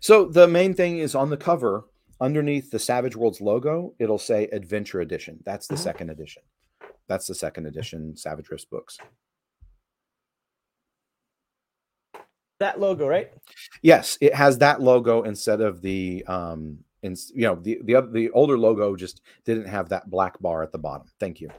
So 0.00 0.24
the 0.24 0.48
main 0.48 0.72
thing 0.74 0.98
is 0.98 1.14
on 1.14 1.28
the 1.30 1.36
cover, 1.36 1.84
underneath 2.20 2.70
the 2.70 2.78
Savage 2.78 3.16
Worlds 3.16 3.40
logo, 3.40 3.94
it'll 3.98 4.18
say 4.18 4.44
Adventure 4.52 5.00
Edition. 5.00 5.40
That's 5.44 5.66
the 5.66 5.74
Oh. 5.74 5.78
second 5.78 6.10
edition. 6.10 6.42
That's 7.08 7.26
the 7.26 7.34
second 7.34 7.66
edition 7.66 8.16
Savage 8.16 8.48
Rifts 8.50 8.64
books. 8.66 8.98
That 12.60 12.78
logo, 12.78 13.06
right? 13.08 13.32
Yes, 13.82 14.18
it 14.20 14.34
has 14.34 14.58
that 14.58 14.82
logo 14.82 15.22
instead 15.22 15.60
of 15.62 15.80
the 15.80 16.24
um 16.26 16.78
in, 17.02 17.16
you 17.34 17.42
know 17.46 17.54
the 17.54 17.80
the 17.84 18.02
the 18.12 18.30
older 18.32 18.58
logo 18.58 18.94
just 18.94 19.22
didn't 19.46 19.66
have 19.66 19.88
that 19.88 20.10
black 20.10 20.38
bar 20.40 20.62
at 20.62 20.70
the 20.70 20.78
bottom. 20.78 21.06
Thank 21.18 21.40
you. 21.40 21.50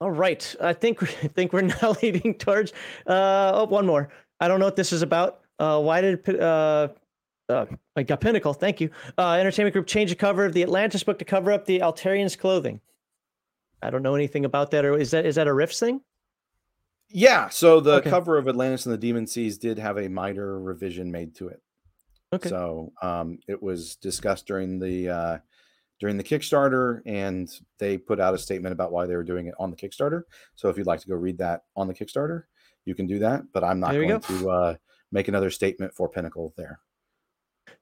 All 0.00 0.12
right. 0.12 0.54
I 0.60 0.72
think 0.74 1.02
I 1.24 1.28
think 1.28 1.52
we're 1.52 1.62
now 1.62 1.96
leading 2.02 2.34
towards 2.34 2.72
uh 3.06 3.50
oh 3.54 3.64
one 3.64 3.84
more. 3.86 4.10
I 4.40 4.46
don't 4.46 4.60
know 4.60 4.66
what 4.66 4.76
this 4.76 4.92
is 4.92 5.02
about. 5.02 5.40
Uh 5.58 5.80
why 5.82 6.00
did 6.00 6.40
uh 6.40 6.88
uh, 7.48 7.66
I 7.96 8.02
got 8.02 8.20
Pinnacle. 8.20 8.54
Thank 8.54 8.80
you. 8.80 8.90
Uh, 9.18 9.32
entertainment 9.32 9.72
group 9.74 9.86
changed 9.86 10.12
the 10.12 10.16
cover 10.16 10.44
of 10.44 10.52
the 10.54 10.62
Atlantis 10.62 11.02
book 11.02 11.18
to 11.18 11.24
cover 11.24 11.52
up 11.52 11.66
the 11.66 11.80
Altarian's 11.80 12.36
clothing. 12.36 12.80
I 13.82 13.90
don't 13.90 14.02
know 14.02 14.14
anything 14.14 14.44
about 14.44 14.70
that. 14.70 14.84
Or 14.84 14.96
is 14.96 15.10
that 15.10 15.26
is 15.26 15.34
that 15.34 15.46
a 15.46 15.52
Rifts 15.52 15.78
thing? 15.80 16.00
Yeah, 17.10 17.48
so 17.50 17.80
the 17.80 17.96
Okay. 17.96 18.10
cover 18.10 18.38
of 18.38 18.48
Atlantis 18.48 18.86
and 18.86 18.92
the 18.92 18.98
Demon 18.98 19.26
Seas 19.26 19.58
did 19.58 19.78
have 19.78 19.98
a 19.98 20.08
minor 20.08 20.58
revision 20.58 21.12
made 21.12 21.34
to 21.36 21.48
it. 21.48 21.60
Okay. 22.32 22.48
So 22.48 22.92
um, 23.02 23.38
it 23.46 23.62
was 23.62 23.96
discussed 23.96 24.46
during 24.46 24.78
the 24.78 25.08
uh, 25.10 25.38
during 26.00 26.16
the 26.16 26.24
Kickstarter, 26.24 27.02
and 27.06 27.48
they 27.78 27.98
put 27.98 28.18
out 28.20 28.34
a 28.34 28.38
statement 28.38 28.72
about 28.72 28.90
why 28.90 29.06
they 29.06 29.14
were 29.16 29.22
doing 29.22 29.46
it 29.46 29.54
on 29.60 29.70
the 29.70 29.76
Kickstarter. 29.76 30.22
So 30.56 30.68
if 30.70 30.76
you'd 30.78 30.86
like 30.86 31.00
to 31.00 31.08
go 31.08 31.14
read 31.14 31.38
that 31.38 31.64
on 31.76 31.86
the 31.86 31.94
Kickstarter, 31.94 32.44
you 32.86 32.94
can 32.94 33.06
do 33.06 33.18
that. 33.20 33.42
But 33.52 33.62
I'm 33.64 33.78
not 33.80 33.92
There 33.92 34.00
going 34.04 34.18
go. 34.18 34.38
to 34.38 34.50
uh, 34.50 34.74
make 35.12 35.28
another 35.28 35.50
statement 35.50 35.94
for 35.94 36.08
Pinnacle 36.08 36.52
there. 36.56 36.80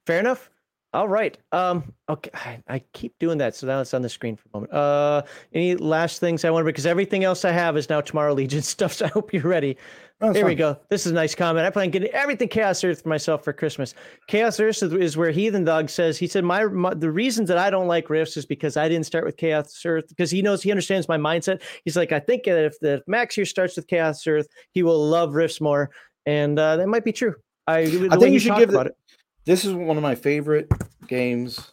Fair 0.07 0.21
enough. 0.21 0.51
All 0.95 1.09
right. 1.09 1.39
Um, 1.53 1.91
okay. 2.11 2.31
I, 2.35 2.63
I 2.69 2.83
keep 2.93 3.19
doing 3.19 3.39
that, 3.39 3.55
so 3.57 3.67
now 3.67 3.81
it's 3.81 3.95
on 3.95 4.03
the 4.03 4.11
screen 4.11 4.37
for 4.37 4.45
a 4.53 4.57
moment. 4.57 4.73
Uh, 4.75 5.23
any 5.55 5.75
last 5.75 6.21
things 6.21 6.45
I 6.45 6.51
want 6.51 6.63
to 6.63 6.67
because 6.67 6.85
everything 6.85 7.25
else 7.25 7.47
I 7.47 7.51
have 7.53 7.79
is 7.79 7.89
now 7.89 8.03
Tomorrow 8.03 8.35
Legion 8.35 8.61
stuff. 8.63 8.93
So 8.93 9.07
I 9.07 9.09
hope 9.09 9.33
you're 9.33 9.43
ready. 9.43 9.79
Oh, 10.21 10.29
it's 10.29 10.37
Here 10.37 10.47
we 10.47 10.55
go. 10.55 10.79
This 10.91 11.07
is 11.07 11.13
a 11.13 11.15
nice 11.15 11.35
comment. 11.35 11.67
I 11.67 11.71
plan 11.71 11.87
on 11.87 11.91
getting 11.91 12.11
everything 12.11 12.47
Chaos 12.47 12.85
Earth 12.85 13.03
for 13.03 13.09
myself 13.09 13.43
for 13.43 13.53
Christmas. 13.53 13.95
Chaos 14.29 14.61
Earth 14.61 14.81
is, 14.83 15.17
where 15.17 15.31
Heathen 15.31 15.65
Dog 15.65 15.89
says 15.89 16.19
he 16.19 16.27
said 16.27 16.45
my, 16.45 16.65
my 16.67 16.93
the 16.95 17.11
reasons 17.11 17.49
that 17.49 17.59
I 17.59 17.71
don't 17.71 17.89
like 17.89 18.11
rifts 18.11 18.37
is 18.37 18.45
because 18.47 18.77
I 18.77 18.87
didn't 18.89 19.07
start 19.07 19.25
with 19.25 19.39
Chaos 19.39 19.83
Earth 19.85 20.05
because 20.09 20.31
he 20.31 20.43
knows 20.43 20.63
he 20.63 20.71
understands 20.71 21.09
my 21.09 21.17
mindset. 21.17 21.63
He's 21.85 21.97
like 21.97 22.13
I 22.13 22.21
think 22.21 22.45
that 22.45 22.65
if 22.67 22.79
the 22.81 23.03
Max 23.07 23.35
here 23.35 23.47
starts 23.47 23.77
with 23.77 23.87
Chaos 23.89 24.25
Earth, 24.27 24.47
he 24.73 24.83
will 24.83 25.09
love 25.09 25.35
rifts 25.35 25.61
more, 25.61 25.91
and 26.27 26.59
uh, 26.59 26.77
that 26.77 26.87
might 26.87 27.05
be 27.05 27.13
true. 27.13 27.35
I, 27.67 27.79
I 27.79 28.17
think 28.17 28.33
you 28.33 28.39
should 28.39 28.57
give 28.57 28.71
the- 28.71 28.81
it. 28.81 28.97
This 29.45 29.65
is 29.65 29.75
one 29.75 29.97
of 29.97 30.03
my 30.03 30.15
favorite 30.15 30.71
games, 31.09 31.73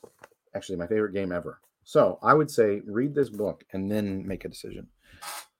actually 0.56 0.77
my 0.77 0.88
favorite 0.88 1.14
game 1.14 1.31
ever. 1.31 1.59
So 1.83 2.19
I 2.22 2.33
would 2.33 2.49
say 2.49 2.81
read 2.85 3.14
this 3.14 3.30
book 3.30 3.64
and 3.73 3.91
then 3.91 4.27
make 4.27 4.45
a 4.45 4.49
decision. 4.49 4.88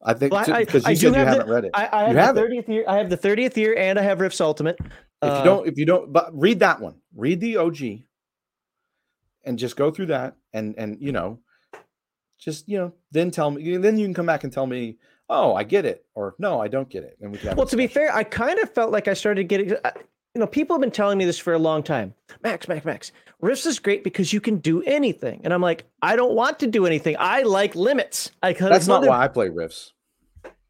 I 0.02 0.14
think 0.14 0.32
because 0.32 0.48
well, 0.84 0.92
you 0.92 0.96
said 0.96 1.08
you 1.08 1.14
haven't 1.14 1.48
the, 1.48 1.54
read 1.54 1.66
it. 1.66 1.72
I, 1.74 1.90
I 1.92 2.04
have, 2.08 2.16
have 2.16 2.36
the 2.36 2.42
thirtieth 2.42 2.70
year. 2.70 2.86
I 2.88 2.98
have 2.98 3.10
the 3.10 3.18
thirtieth 3.18 3.58
year, 3.58 3.76
and 3.78 4.00
I 4.00 4.04
have 4.04 4.22
Rifts 4.22 4.40
Ultimate. 4.40 4.78
If 4.80 4.88
uh, 5.22 5.38
you 5.40 5.44
don't, 5.44 5.68
if 5.68 5.78
you 5.78 5.86
don't, 5.86 6.14
but 6.14 6.30
read 6.34 6.60
that 6.60 6.80
one. 6.80 6.96
Read 7.16 7.42
the 7.42 7.58
OG, 7.58 7.82
and 9.44 9.60
just 9.60 9.76
go 9.76 9.92
through 9.92 10.08
that, 10.08 10.38
and 10.54 10.76
and 10.78 10.98
you 11.02 11.12
know, 11.12 11.40
just 12.38 12.70
you 12.70 12.78
know, 12.78 12.94
then 13.12 13.30
tell 13.30 13.52
me. 13.52 13.76
Then 13.76 13.98
you 13.98 14.06
can 14.06 14.14
come 14.14 14.26
back 14.26 14.46
and 14.46 14.54
tell 14.54 14.66
me, 14.66 15.00
oh, 15.30 15.54
I 15.54 15.64
get 15.64 15.86
it, 15.86 16.06
or 16.16 16.36
no, 16.40 16.62
I 16.62 16.70
don't 16.70 16.90
get 16.90 17.04
it, 17.04 17.18
and 17.20 17.32
we 17.32 17.38
can. 17.38 17.58
well, 17.58 17.68
to 17.68 17.76
be 17.76 17.88
fair, 17.88 18.16
I 18.16 18.24
kind 18.24 18.60
of 18.60 18.74
felt 18.74 18.92
like 18.92 19.10
I 19.10 19.14
started 19.14 19.50
getting. 19.50 19.76
You 20.36 20.42
know, 20.42 20.48
people 20.48 20.76
have 20.76 20.82
been 20.82 20.92
telling 20.92 21.18
me 21.18 21.26
this 21.26 21.40
for 21.40 21.54
a 21.54 21.60
long 21.60 21.82
time. 21.82 22.14
Max, 22.44 22.68
Max, 22.68 22.86
Max. 22.86 23.12
Rifts 23.42 23.66
is 23.66 23.80
great 23.80 24.04
because 24.04 24.32
you 24.32 24.40
can 24.40 24.58
do 24.58 24.84
anything, 24.84 25.42
and 25.44 25.54
I'm 25.54 25.62
like, 25.62 25.86
I 26.02 26.16
don't 26.16 26.36
want 26.36 26.60
to 26.60 26.68
do 26.68 26.86
anything. 26.86 27.16
I 27.18 27.44
like 27.44 27.74
limits. 27.74 28.32
I 28.44 28.54
that's 28.54 28.88
not 28.88 29.06
why 29.06 29.24
I 29.24 29.28
play 29.28 29.50
Rifts. 29.50 29.94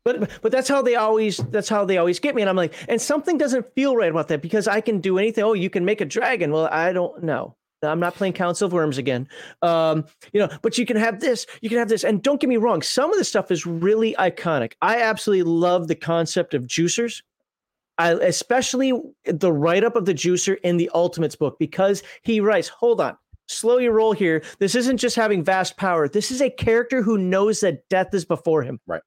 But 0.06 0.30
but 0.42 0.52
that's 0.52 0.70
how 0.70 0.82
they 0.82 0.96
always 0.96 1.38
that's 1.38 1.68
how 1.68 1.84
they 1.84 1.98
always 1.98 2.20
get 2.20 2.36
me, 2.36 2.42
and 2.42 2.50
I'm 2.50 2.56
like, 2.56 2.74
and 2.88 3.02
something 3.02 3.38
doesn't 3.38 3.74
feel 3.74 3.96
right 3.96 4.10
about 4.10 4.28
that 4.30 4.42
because 4.42 4.68
I 4.68 4.82
can 4.82 5.02
do 5.02 5.18
anything. 5.18 5.44
Oh, 5.44 5.54
you 5.54 5.70
can 5.70 5.84
make 5.84 6.00
a 6.00 6.06
dragon. 6.06 6.52
Well, 6.52 6.70
I 6.72 6.94
don't 6.94 7.24
know. 7.24 7.56
I'm 7.82 8.00
not 8.00 8.16
playing 8.16 8.34
Council 8.34 8.68
of 8.68 8.74
Wyrms 8.74 8.98
again. 8.98 9.28
Um, 9.62 10.06
you 10.34 10.40
know, 10.40 10.50
but 10.62 10.78
you 10.78 10.86
can 10.86 10.98
have 10.98 11.20
this, 11.22 11.46
you 11.62 11.70
can 11.70 11.78
have 11.78 11.88
this. 11.88 12.04
And 12.04 12.22
don't 12.22 12.40
get 12.42 12.50
me 12.50 12.58
wrong, 12.58 12.82
some 12.82 13.12
of 13.12 13.18
the 13.18 13.24
stuff 13.24 13.52
is 13.52 13.66
really 13.66 14.16
iconic. 14.16 14.74
I 14.82 15.02
absolutely 15.02 15.44
love 15.44 15.88
the 15.88 15.96
concept 15.96 16.54
of 16.54 16.64
juicers. 16.64 17.22
I, 18.00 18.14
especially 18.14 18.94
the 19.26 19.52
write 19.52 19.84
up 19.84 19.96
of 19.96 20.06
the 20.06 20.16
juicer 20.16 20.58
in 20.64 20.78
the 20.78 20.90
Ultimates 20.96 21.36
book, 21.36 21.58
because 21.60 22.02
he 22.24 22.40
writes, 22.40 22.70
hold 22.70 23.02
on, 23.02 23.18
slow 23.48 23.78
your 23.78 23.94
roll 23.94 24.14
here. 24.14 24.42
This 24.58 24.74
isn't 24.74 24.98
just 24.98 25.16
having 25.16 25.44
vast 25.44 25.78
power. 25.78 26.08
This 26.08 26.32
is 26.32 26.42
a 26.42 26.50
character 26.50 27.02
who 27.02 27.18
knows 27.18 27.60
that 27.60 27.88
death 27.90 28.14
is 28.14 28.26
before 28.26 28.64
him. 28.64 28.80
Right. 28.88 29.02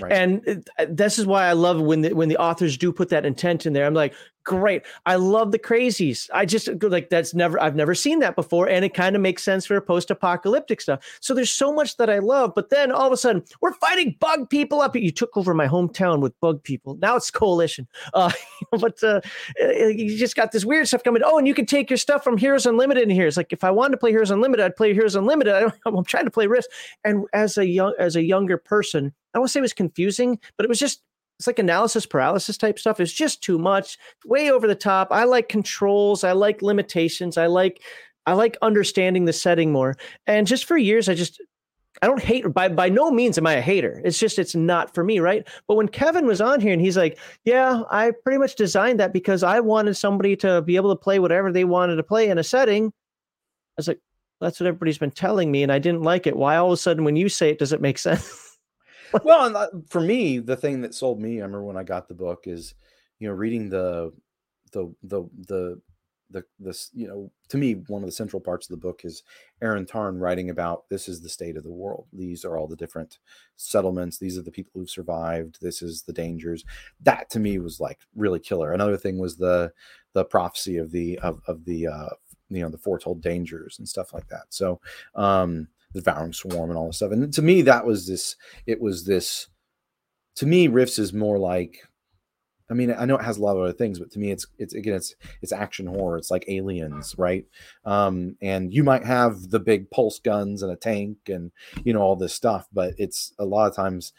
Right. 0.00 0.12
And 0.12 0.68
uh, 0.78 0.86
this 0.88 1.18
is 1.18 1.26
why 1.26 1.46
I 1.46 1.52
love 1.52 1.80
when 1.80 2.02
the, 2.02 2.12
when 2.12 2.28
the 2.28 2.36
authors 2.36 2.76
do 2.76 2.92
put 2.92 3.08
that 3.10 3.26
intent 3.26 3.66
in 3.66 3.72
there. 3.72 3.86
I'm 3.86 3.94
like, 3.94 4.14
great. 4.46 4.82
I 5.04 5.16
love 5.16 5.52
the 5.52 5.58
crazies. 5.58 6.30
I 6.32 6.46
just 6.46 6.68
like 6.82 7.10
that's 7.10 7.34
never 7.34 7.60
I've 7.60 7.74
never 7.74 7.94
seen 7.94 8.20
that 8.20 8.34
before, 8.34 8.68
and 8.68 8.84
it 8.84 8.94
kind 8.94 9.14
of 9.14 9.20
makes 9.20 9.42
sense 9.42 9.66
for 9.66 9.78
post-apocalyptic 9.80 10.80
stuff. 10.80 11.04
So 11.20 11.34
there's 11.34 11.50
so 11.50 11.72
much 11.72 11.98
that 11.98 12.08
I 12.08 12.20
love, 12.20 12.52
but 12.54 12.70
then 12.70 12.90
all 12.90 13.06
of 13.06 13.12
a 13.12 13.16
sudden 13.16 13.42
we're 13.60 13.74
fighting 13.74 14.16
bug 14.18 14.48
people 14.48 14.80
up. 14.80 14.96
You 14.96 15.10
took 15.10 15.36
over 15.36 15.52
my 15.52 15.66
hometown 15.66 16.20
with 16.20 16.38
bug 16.40 16.62
people. 16.62 16.96
Now 17.02 17.16
it's 17.16 17.30
coalition. 17.30 17.86
Uh, 18.14 18.30
but 18.70 19.02
uh, 19.02 19.20
you 19.58 20.16
just 20.16 20.36
got 20.36 20.52
this 20.52 20.64
weird 20.64 20.88
stuff 20.88 21.02
coming. 21.02 21.22
Oh, 21.24 21.36
and 21.36 21.46
you 21.46 21.54
can 21.54 21.66
take 21.66 21.90
your 21.90 21.98
stuff 21.98 22.24
from 22.24 22.38
Heroes 22.38 22.64
Unlimited 22.64 23.02
in 23.02 23.10
here. 23.10 23.26
It's 23.26 23.36
like 23.36 23.52
if 23.52 23.64
I 23.64 23.70
wanted 23.70 23.92
to 23.92 23.98
play 23.98 24.12
Heroes 24.12 24.30
Unlimited, 24.30 24.64
I'd 24.64 24.76
play 24.76 24.94
Heroes 24.94 25.16
Unlimited. 25.16 25.52
I 25.52 25.72
am 25.86 26.04
trying 26.04 26.24
to 26.24 26.30
play 26.30 26.46
Rifts, 26.46 26.68
and 27.04 27.24
as 27.32 27.58
a 27.58 27.66
young 27.66 27.94
as 27.98 28.16
a 28.16 28.22
younger 28.22 28.56
person, 28.56 29.12
I 29.36 29.38
don't 29.38 29.48
say 29.48 29.60
it 29.60 29.62
was 29.62 29.74
confusing, 29.74 30.40
but 30.56 30.64
it 30.64 30.68
was 30.70 30.78
just 30.78 31.02
it's 31.38 31.46
like 31.46 31.58
analysis 31.58 32.06
paralysis 32.06 32.56
type 32.56 32.78
stuff. 32.78 32.98
It's 33.00 33.12
just 33.12 33.42
too 33.42 33.58
much, 33.58 33.98
way 34.24 34.50
over 34.50 34.66
the 34.66 34.74
top. 34.74 35.08
I 35.10 35.24
like 35.24 35.50
controls. 35.50 36.24
I 36.24 36.32
like 36.32 36.62
limitations. 36.62 37.36
I 37.36 37.44
like 37.46 37.82
I 38.24 38.32
like 38.32 38.56
understanding 38.62 39.26
the 39.26 39.34
setting 39.34 39.72
more. 39.72 39.96
And 40.26 40.46
just 40.46 40.64
for 40.64 40.78
years, 40.78 41.10
I 41.10 41.14
just 41.14 41.38
I 42.00 42.06
don't 42.06 42.22
hate 42.22 42.50
by 42.54 42.68
by 42.68 42.88
no 42.88 43.10
means 43.10 43.36
am 43.36 43.46
I 43.46 43.54
a 43.54 43.60
hater. 43.60 44.00
It's 44.06 44.18
just 44.18 44.38
it's 44.38 44.54
not 44.54 44.94
for 44.94 45.04
me, 45.04 45.20
right? 45.20 45.46
But 45.68 45.76
when 45.76 45.88
Kevin 45.88 46.24
was 46.26 46.40
on 46.40 46.62
here 46.62 46.72
and 46.72 46.80
he's 46.80 46.96
like, 46.96 47.18
"Yeah, 47.44 47.82
I 47.90 48.12
pretty 48.24 48.38
much 48.38 48.56
designed 48.56 49.00
that 49.00 49.12
because 49.12 49.42
I 49.42 49.60
wanted 49.60 49.96
somebody 49.96 50.34
to 50.36 50.62
be 50.62 50.76
able 50.76 50.96
to 50.96 51.02
play 51.02 51.18
whatever 51.18 51.52
they 51.52 51.64
wanted 51.64 51.96
to 51.96 52.02
play 52.02 52.30
in 52.30 52.38
a 52.38 52.44
setting." 52.44 52.86
I 52.86 52.90
was 53.78 53.88
like, 53.88 54.00
"That's 54.40 54.60
what 54.60 54.66
everybody's 54.68 54.98
been 54.98 55.10
telling 55.10 55.50
me, 55.50 55.62
and 55.62 55.72
I 55.72 55.78
didn't 55.78 56.02
like 56.02 56.26
it. 56.26 56.36
Why 56.36 56.56
all 56.56 56.68
of 56.68 56.72
a 56.72 56.76
sudden, 56.78 57.04
when 57.04 57.16
you 57.16 57.28
say 57.28 57.50
it, 57.50 57.58
does 57.58 57.74
it 57.74 57.80
make 57.82 57.98
sense?" 57.98 58.42
well, 59.24 59.56
and 59.72 59.88
for 59.90 60.00
me, 60.00 60.38
the 60.38 60.56
thing 60.56 60.80
that 60.82 60.94
sold 60.94 61.20
me, 61.20 61.38
I 61.38 61.44
remember 61.44 61.64
when 61.64 61.76
I 61.76 61.82
got 61.82 62.08
the 62.08 62.14
book, 62.14 62.44
is 62.46 62.74
you 63.18 63.28
know 63.28 63.34
reading 63.34 63.68
the 63.68 64.12
the 64.72 64.92
the 65.02 65.28
the 65.46 65.80
the 66.30 66.44
this 66.58 66.90
you 66.92 67.06
know 67.06 67.30
to 67.48 67.56
me 67.56 67.74
one 67.86 68.02
of 68.02 68.08
the 68.08 68.12
central 68.12 68.40
parts 68.40 68.66
of 68.66 68.70
the 68.70 68.80
book 68.84 69.02
is 69.04 69.22
Erin 69.62 69.86
Tarn 69.86 70.18
writing 70.18 70.50
about 70.50 70.88
this 70.88 71.08
is 71.08 71.20
the 71.20 71.28
state 71.28 71.56
of 71.56 71.62
the 71.62 71.72
world. 71.72 72.06
These 72.12 72.44
are 72.44 72.56
all 72.56 72.66
the 72.66 72.76
different 72.76 73.18
settlements. 73.56 74.18
These 74.18 74.36
are 74.36 74.42
the 74.42 74.50
people 74.50 74.72
who've 74.74 74.90
survived. 74.90 75.58
This 75.60 75.82
is 75.82 76.02
the 76.02 76.12
dangers. 76.12 76.64
That 77.00 77.30
to 77.30 77.38
me 77.38 77.58
was 77.58 77.78
like 77.78 78.00
really 78.14 78.40
killer. 78.40 78.72
Another 78.72 78.96
thing 78.96 79.18
was 79.18 79.36
the 79.36 79.72
the 80.14 80.24
prophecy 80.24 80.78
of 80.78 80.90
the 80.90 81.18
of 81.20 81.40
of 81.46 81.64
the 81.64 81.86
uh 81.86 82.08
you 82.48 82.62
know 82.62 82.70
the 82.70 82.78
foretold 82.78 83.22
dangers 83.22 83.78
and 83.78 83.88
stuff 83.88 84.12
like 84.12 84.26
that. 84.28 84.46
So 84.50 84.80
um 85.14 85.68
the 85.96 86.02
devouring 86.02 86.32
swarm 86.32 86.70
and 86.70 86.78
all 86.78 86.88
this 86.88 86.96
stuff. 86.96 87.12
And 87.12 87.32
to 87.32 87.42
me, 87.42 87.62
that 87.62 87.86
was 87.86 88.06
this. 88.06 88.36
It 88.66 88.80
was 88.80 89.04
this. 89.04 89.48
To 90.36 90.46
me, 90.46 90.68
Rifts 90.68 90.98
is 90.98 91.12
more 91.12 91.38
like. 91.38 91.80
I 92.68 92.74
mean, 92.74 92.92
I 92.92 93.04
know 93.04 93.16
it 93.16 93.24
has 93.24 93.38
a 93.38 93.42
lot 93.42 93.56
of 93.56 93.62
other 93.62 93.72
things, 93.72 94.00
but 94.00 94.10
to 94.10 94.18
me, 94.18 94.32
it's 94.32 94.44
it's 94.58 94.74
again, 94.74 94.94
it's 94.94 95.14
it's 95.40 95.52
action 95.52 95.86
horror. 95.86 96.18
It's 96.18 96.32
like 96.32 96.44
aliens, 96.48 97.14
right? 97.16 97.44
Um, 97.84 98.36
and 98.42 98.74
you 98.74 98.82
might 98.82 99.04
have 99.04 99.50
the 99.50 99.60
big 99.60 99.88
pulse 99.90 100.18
guns 100.18 100.62
and 100.62 100.72
a 100.72 100.76
tank 100.76 101.16
and 101.28 101.52
you 101.84 101.92
know 101.92 102.00
all 102.00 102.16
this 102.16 102.34
stuff, 102.34 102.66
but 102.72 102.94
it's 102.98 103.32
a 103.38 103.44
lot 103.44 103.68
of 103.68 103.76
times 103.76 104.12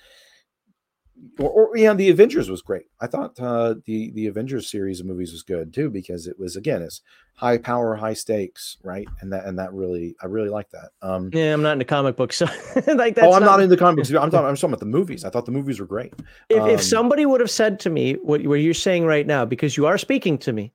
or, 1.39 1.49
or 1.49 1.77
yeah, 1.77 1.93
the 1.93 2.09
Avengers 2.09 2.49
was 2.49 2.61
great. 2.61 2.85
I 2.99 3.07
thought 3.07 3.39
uh, 3.39 3.75
the 3.85 4.11
the 4.11 4.27
Avengers 4.27 4.69
series 4.69 4.99
of 4.99 5.05
movies 5.05 5.31
was 5.31 5.43
good 5.43 5.73
too 5.73 5.89
because 5.89 6.27
it 6.27 6.37
was 6.39 6.55
again 6.55 6.81
it's 6.81 7.01
high 7.35 7.57
power, 7.57 7.95
high 7.95 8.13
stakes, 8.13 8.77
right? 8.83 9.07
And 9.21 9.31
that 9.31 9.45
and 9.45 9.57
that 9.59 9.73
really 9.73 10.15
I 10.21 10.25
really 10.25 10.49
like 10.49 10.69
that. 10.71 10.89
Um, 11.01 11.29
yeah, 11.33 11.53
I'm 11.53 11.61
not 11.61 11.73
into 11.73 11.85
comic 11.85 12.15
books, 12.15 12.37
so 12.37 12.45
like 12.95 13.15
that. 13.15 13.23
Oh, 13.23 13.33
I'm 13.33 13.41
not, 13.41 13.57
not 13.57 13.61
into 13.61 13.77
comic 13.77 13.97
books. 13.97 14.09
I'm 14.09 14.15
talking. 14.31 14.47
I'm 14.47 14.55
talking 14.55 14.69
about 14.69 14.79
the 14.79 14.85
movies. 14.85 15.25
I 15.25 15.29
thought 15.29 15.45
the 15.45 15.51
movies 15.51 15.79
were 15.79 15.85
great. 15.85 16.13
If, 16.49 16.61
um, 16.61 16.69
if 16.69 16.81
somebody 16.81 17.25
would 17.25 17.39
have 17.39 17.51
said 17.51 17.79
to 17.81 17.89
me 17.89 18.13
what, 18.15 18.45
what 18.45 18.55
you're 18.55 18.73
saying 18.73 19.05
right 19.05 19.25
now, 19.25 19.45
because 19.45 19.77
you 19.77 19.85
are 19.85 19.97
speaking 19.97 20.37
to 20.39 20.53
me, 20.53 20.73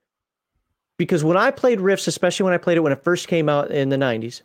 because 0.96 1.24
when 1.24 1.36
I 1.36 1.50
played 1.50 1.80
Rifts, 1.80 2.06
especially 2.06 2.44
when 2.44 2.54
I 2.54 2.58
played 2.58 2.76
it 2.76 2.80
when 2.80 2.92
it 2.92 3.02
first 3.02 3.28
came 3.28 3.48
out 3.48 3.70
in 3.70 3.88
the 3.88 3.96
'90s, 3.96 4.42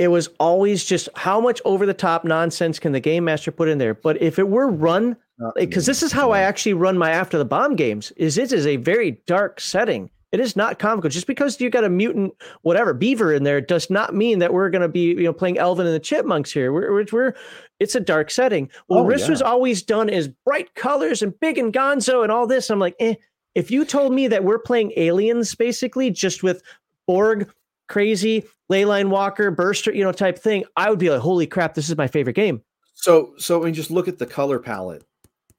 it 0.00 0.08
was 0.08 0.30
always 0.40 0.82
just 0.82 1.10
how 1.14 1.42
much 1.42 1.60
over 1.66 1.84
the 1.84 1.92
top 1.92 2.24
nonsense 2.24 2.78
can 2.78 2.92
the 2.92 3.00
game 3.00 3.22
master 3.24 3.52
put 3.52 3.68
in 3.68 3.76
there. 3.76 3.92
But 3.92 4.22
if 4.22 4.38
it 4.38 4.48
were 4.48 4.66
run, 4.66 5.14
because 5.56 5.84
this 5.84 6.02
is 6.02 6.10
how 6.10 6.30
I 6.30 6.40
actually 6.40 6.72
run 6.72 6.96
my 6.96 7.10
after 7.10 7.36
the 7.36 7.44
bomb 7.44 7.76
games, 7.76 8.10
is 8.12 8.38
it 8.38 8.50
is 8.50 8.66
a 8.66 8.76
very 8.76 9.20
dark 9.26 9.60
setting. 9.60 10.08
It 10.32 10.40
is 10.40 10.56
not 10.56 10.78
comical. 10.78 11.10
Just 11.10 11.26
because 11.26 11.60
you 11.60 11.68
got 11.68 11.84
a 11.84 11.90
mutant, 11.90 12.32
whatever 12.62 12.94
beaver 12.94 13.34
in 13.34 13.44
there, 13.44 13.60
does 13.60 13.90
not 13.90 14.14
mean 14.14 14.38
that 14.38 14.54
we're 14.54 14.70
going 14.70 14.80
to 14.80 14.88
be, 14.88 15.08
you 15.08 15.24
know, 15.24 15.34
playing 15.34 15.58
Alvin 15.58 15.84
and 15.84 15.94
the 15.94 16.00
Chipmunks 16.00 16.50
here. 16.50 16.72
We're, 16.72 16.90
we're, 16.94 17.06
we're 17.12 17.34
it's 17.78 17.94
a 17.94 18.00
dark 18.00 18.30
setting. 18.30 18.70
Well, 18.88 19.00
oh, 19.00 19.04
Rifts 19.04 19.26
yeah. 19.26 19.32
was 19.32 19.42
always 19.42 19.82
done 19.82 20.08
as 20.08 20.28
bright 20.46 20.74
colors 20.74 21.20
and 21.20 21.38
big 21.40 21.58
and 21.58 21.74
gonzo 21.74 22.22
and 22.22 22.32
all 22.32 22.46
this. 22.46 22.70
I'm 22.70 22.78
like, 22.78 22.96
eh. 23.00 23.16
If 23.54 23.70
you 23.70 23.84
told 23.84 24.14
me 24.14 24.28
that 24.28 24.44
we're 24.44 24.60
playing 24.60 24.92
aliens 24.96 25.54
basically 25.54 26.10
just 26.10 26.42
with 26.42 26.62
Borg 27.06 27.52
crazy 27.90 28.44
leyline 28.72 29.08
walker 29.08 29.50
burster 29.50 29.92
you 29.92 30.04
know 30.04 30.12
type 30.12 30.38
thing 30.38 30.64
i 30.76 30.88
would 30.88 30.98
be 30.98 31.10
like 31.10 31.20
holy 31.20 31.46
crap 31.46 31.74
this 31.74 31.90
is 31.90 31.96
my 31.96 32.06
favorite 32.06 32.36
game. 32.36 32.62
So 32.94 33.32
so 33.38 33.64
you 33.64 33.72
just 33.72 33.90
look 33.90 34.08
at 34.08 34.18
the 34.18 34.26
color 34.26 34.58
palette 34.58 35.04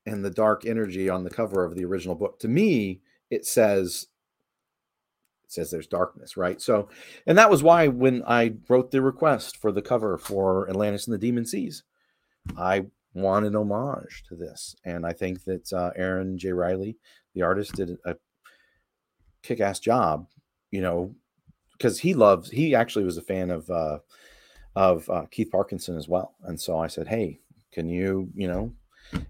and 0.06 0.24
the 0.24 0.30
dark 0.30 0.66
energy 0.66 1.10
on 1.10 1.24
the 1.24 1.30
cover 1.30 1.64
of 1.64 1.76
the 1.76 1.86
original 1.86 2.16
book. 2.16 2.40
To 2.40 2.48
me 2.48 3.02
it 3.30 3.46
says 3.46 4.08
it 5.44 5.52
says 5.52 5.72
there's 5.72 5.88
darkness 5.88 6.38
right? 6.38 6.62
So 6.62 6.90
and 7.28 7.38
that 7.38 7.50
was 7.50 7.64
why 7.64 7.88
when 7.88 8.24
i 8.28 8.54
wrote 8.70 8.92
the 8.92 9.02
request 9.02 9.58
for 9.58 9.72
the 9.72 9.82
cover 9.82 10.18
for 10.18 10.70
atlantis 10.70 11.08
and 11.08 11.14
the 11.14 11.18
demon 11.20 11.46
seas 11.46 11.84
i 12.58 12.86
wanted 13.14 13.56
homage 13.56 14.24
to 14.30 14.36
this. 14.36 14.76
And 14.86 15.06
i 15.06 15.14
think 15.14 15.44
that 15.46 15.72
uh, 15.74 15.92
aaron 15.96 16.38
j. 16.38 16.54
Riley 16.54 16.98
the 17.34 17.42
artist 17.42 17.74
did 17.74 17.98
a 18.06 18.16
kick-ass 19.44 19.80
job 19.80 20.28
you 20.70 20.82
know 20.82 21.16
because 21.82 22.00
he 22.00 22.14
loves 22.14 22.50
he 22.50 22.76
actually 22.76 23.06
was 23.06 23.18
a 23.18 23.24
fan 23.24 23.50
of 23.50 23.70
uh, 23.70 23.98
of 24.76 25.10
uh, 25.10 25.26
Keith 25.32 25.50
Parkinson 25.52 25.98
as 25.98 26.08
well, 26.08 26.36
and 26.44 26.60
so 26.60 26.78
I 26.78 26.88
said, 26.88 27.08
hey, 27.08 27.40
can 27.72 27.90
you 27.90 28.30
you 28.36 28.48
know, 28.48 28.72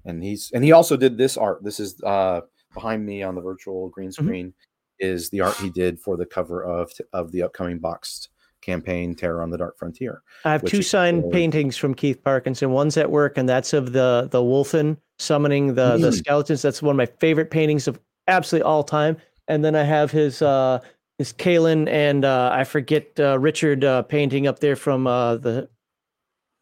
and 0.06 0.22
he's 0.22 0.52
and 0.52 0.64
he 0.64 0.74
also 0.74 0.98
did 0.98 1.18
this 1.18 1.38
art. 1.38 1.64
This 1.64 1.80
is 1.80 2.02
uh, 2.04 2.42
behind 2.74 3.06
me 3.06 3.24
on 3.24 3.36
the 3.36 3.42
virtual 3.42 3.90
green 3.90 4.10
mm-hmm. 4.10 4.26
screen 4.26 4.48
mm-hmm. 4.48 5.08
is 5.08 5.30
the 5.30 5.40
art 5.40 5.56
he 5.58 5.70
did 5.70 6.00
for 6.00 6.18
the 6.18 6.26
cover 6.26 6.64
of 6.64 6.92
of 7.14 7.32
the 7.32 7.42
upcoming 7.42 7.80
boxed 7.80 8.30
campaign 8.62 9.16
terror 9.16 9.42
on 9.42 9.50
the 9.50 9.58
dark 9.58 9.76
frontier 9.76 10.22
i 10.46 10.52
have 10.52 10.64
two 10.64 10.84
signed 10.84 11.24
paintings 11.32 11.76
from 11.76 11.96
keith 11.96 12.24
parkinson 12.24 12.70
one's 12.70 12.96
at 12.96 13.10
work 13.10 13.36
and 13.40 13.50
that's 13.50 13.74
of 13.74 13.92
the 13.92 14.28
the 14.30 14.38
wolfen 14.38 14.96
summoning 15.18 15.74
the 15.74 15.94
mm-hmm. 15.94 16.04
the 16.04 16.12
skeletons 16.12 16.62
that's 16.62 16.80
one 16.80 16.94
of 16.94 16.98
my 16.98 17.08
favorite 17.20 17.50
paintings 17.50 17.88
of 17.88 18.00
absolutely 18.28 18.64
all 18.64 18.84
time 18.84 19.18
and 19.48 19.66
then 19.66 19.76
i 19.76 19.82
have 19.82 20.12
his 20.12 20.44
uh 20.44 20.80
is 21.22 21.34
Kahlan 21.34 21.88
and 21.88 22.26
uh, 22.26 22.50
I 22.54 22.64
forget 22.64 23.18
uh, 23.20 23.40
Richard 23.40 23.84
uh, 23.84 24.02
painting 24.04 24.48
up 24.48 24.60
there 24.60 24.76
from 24.76 25.08
uh, 25.08 25.38
the 25.38 25.70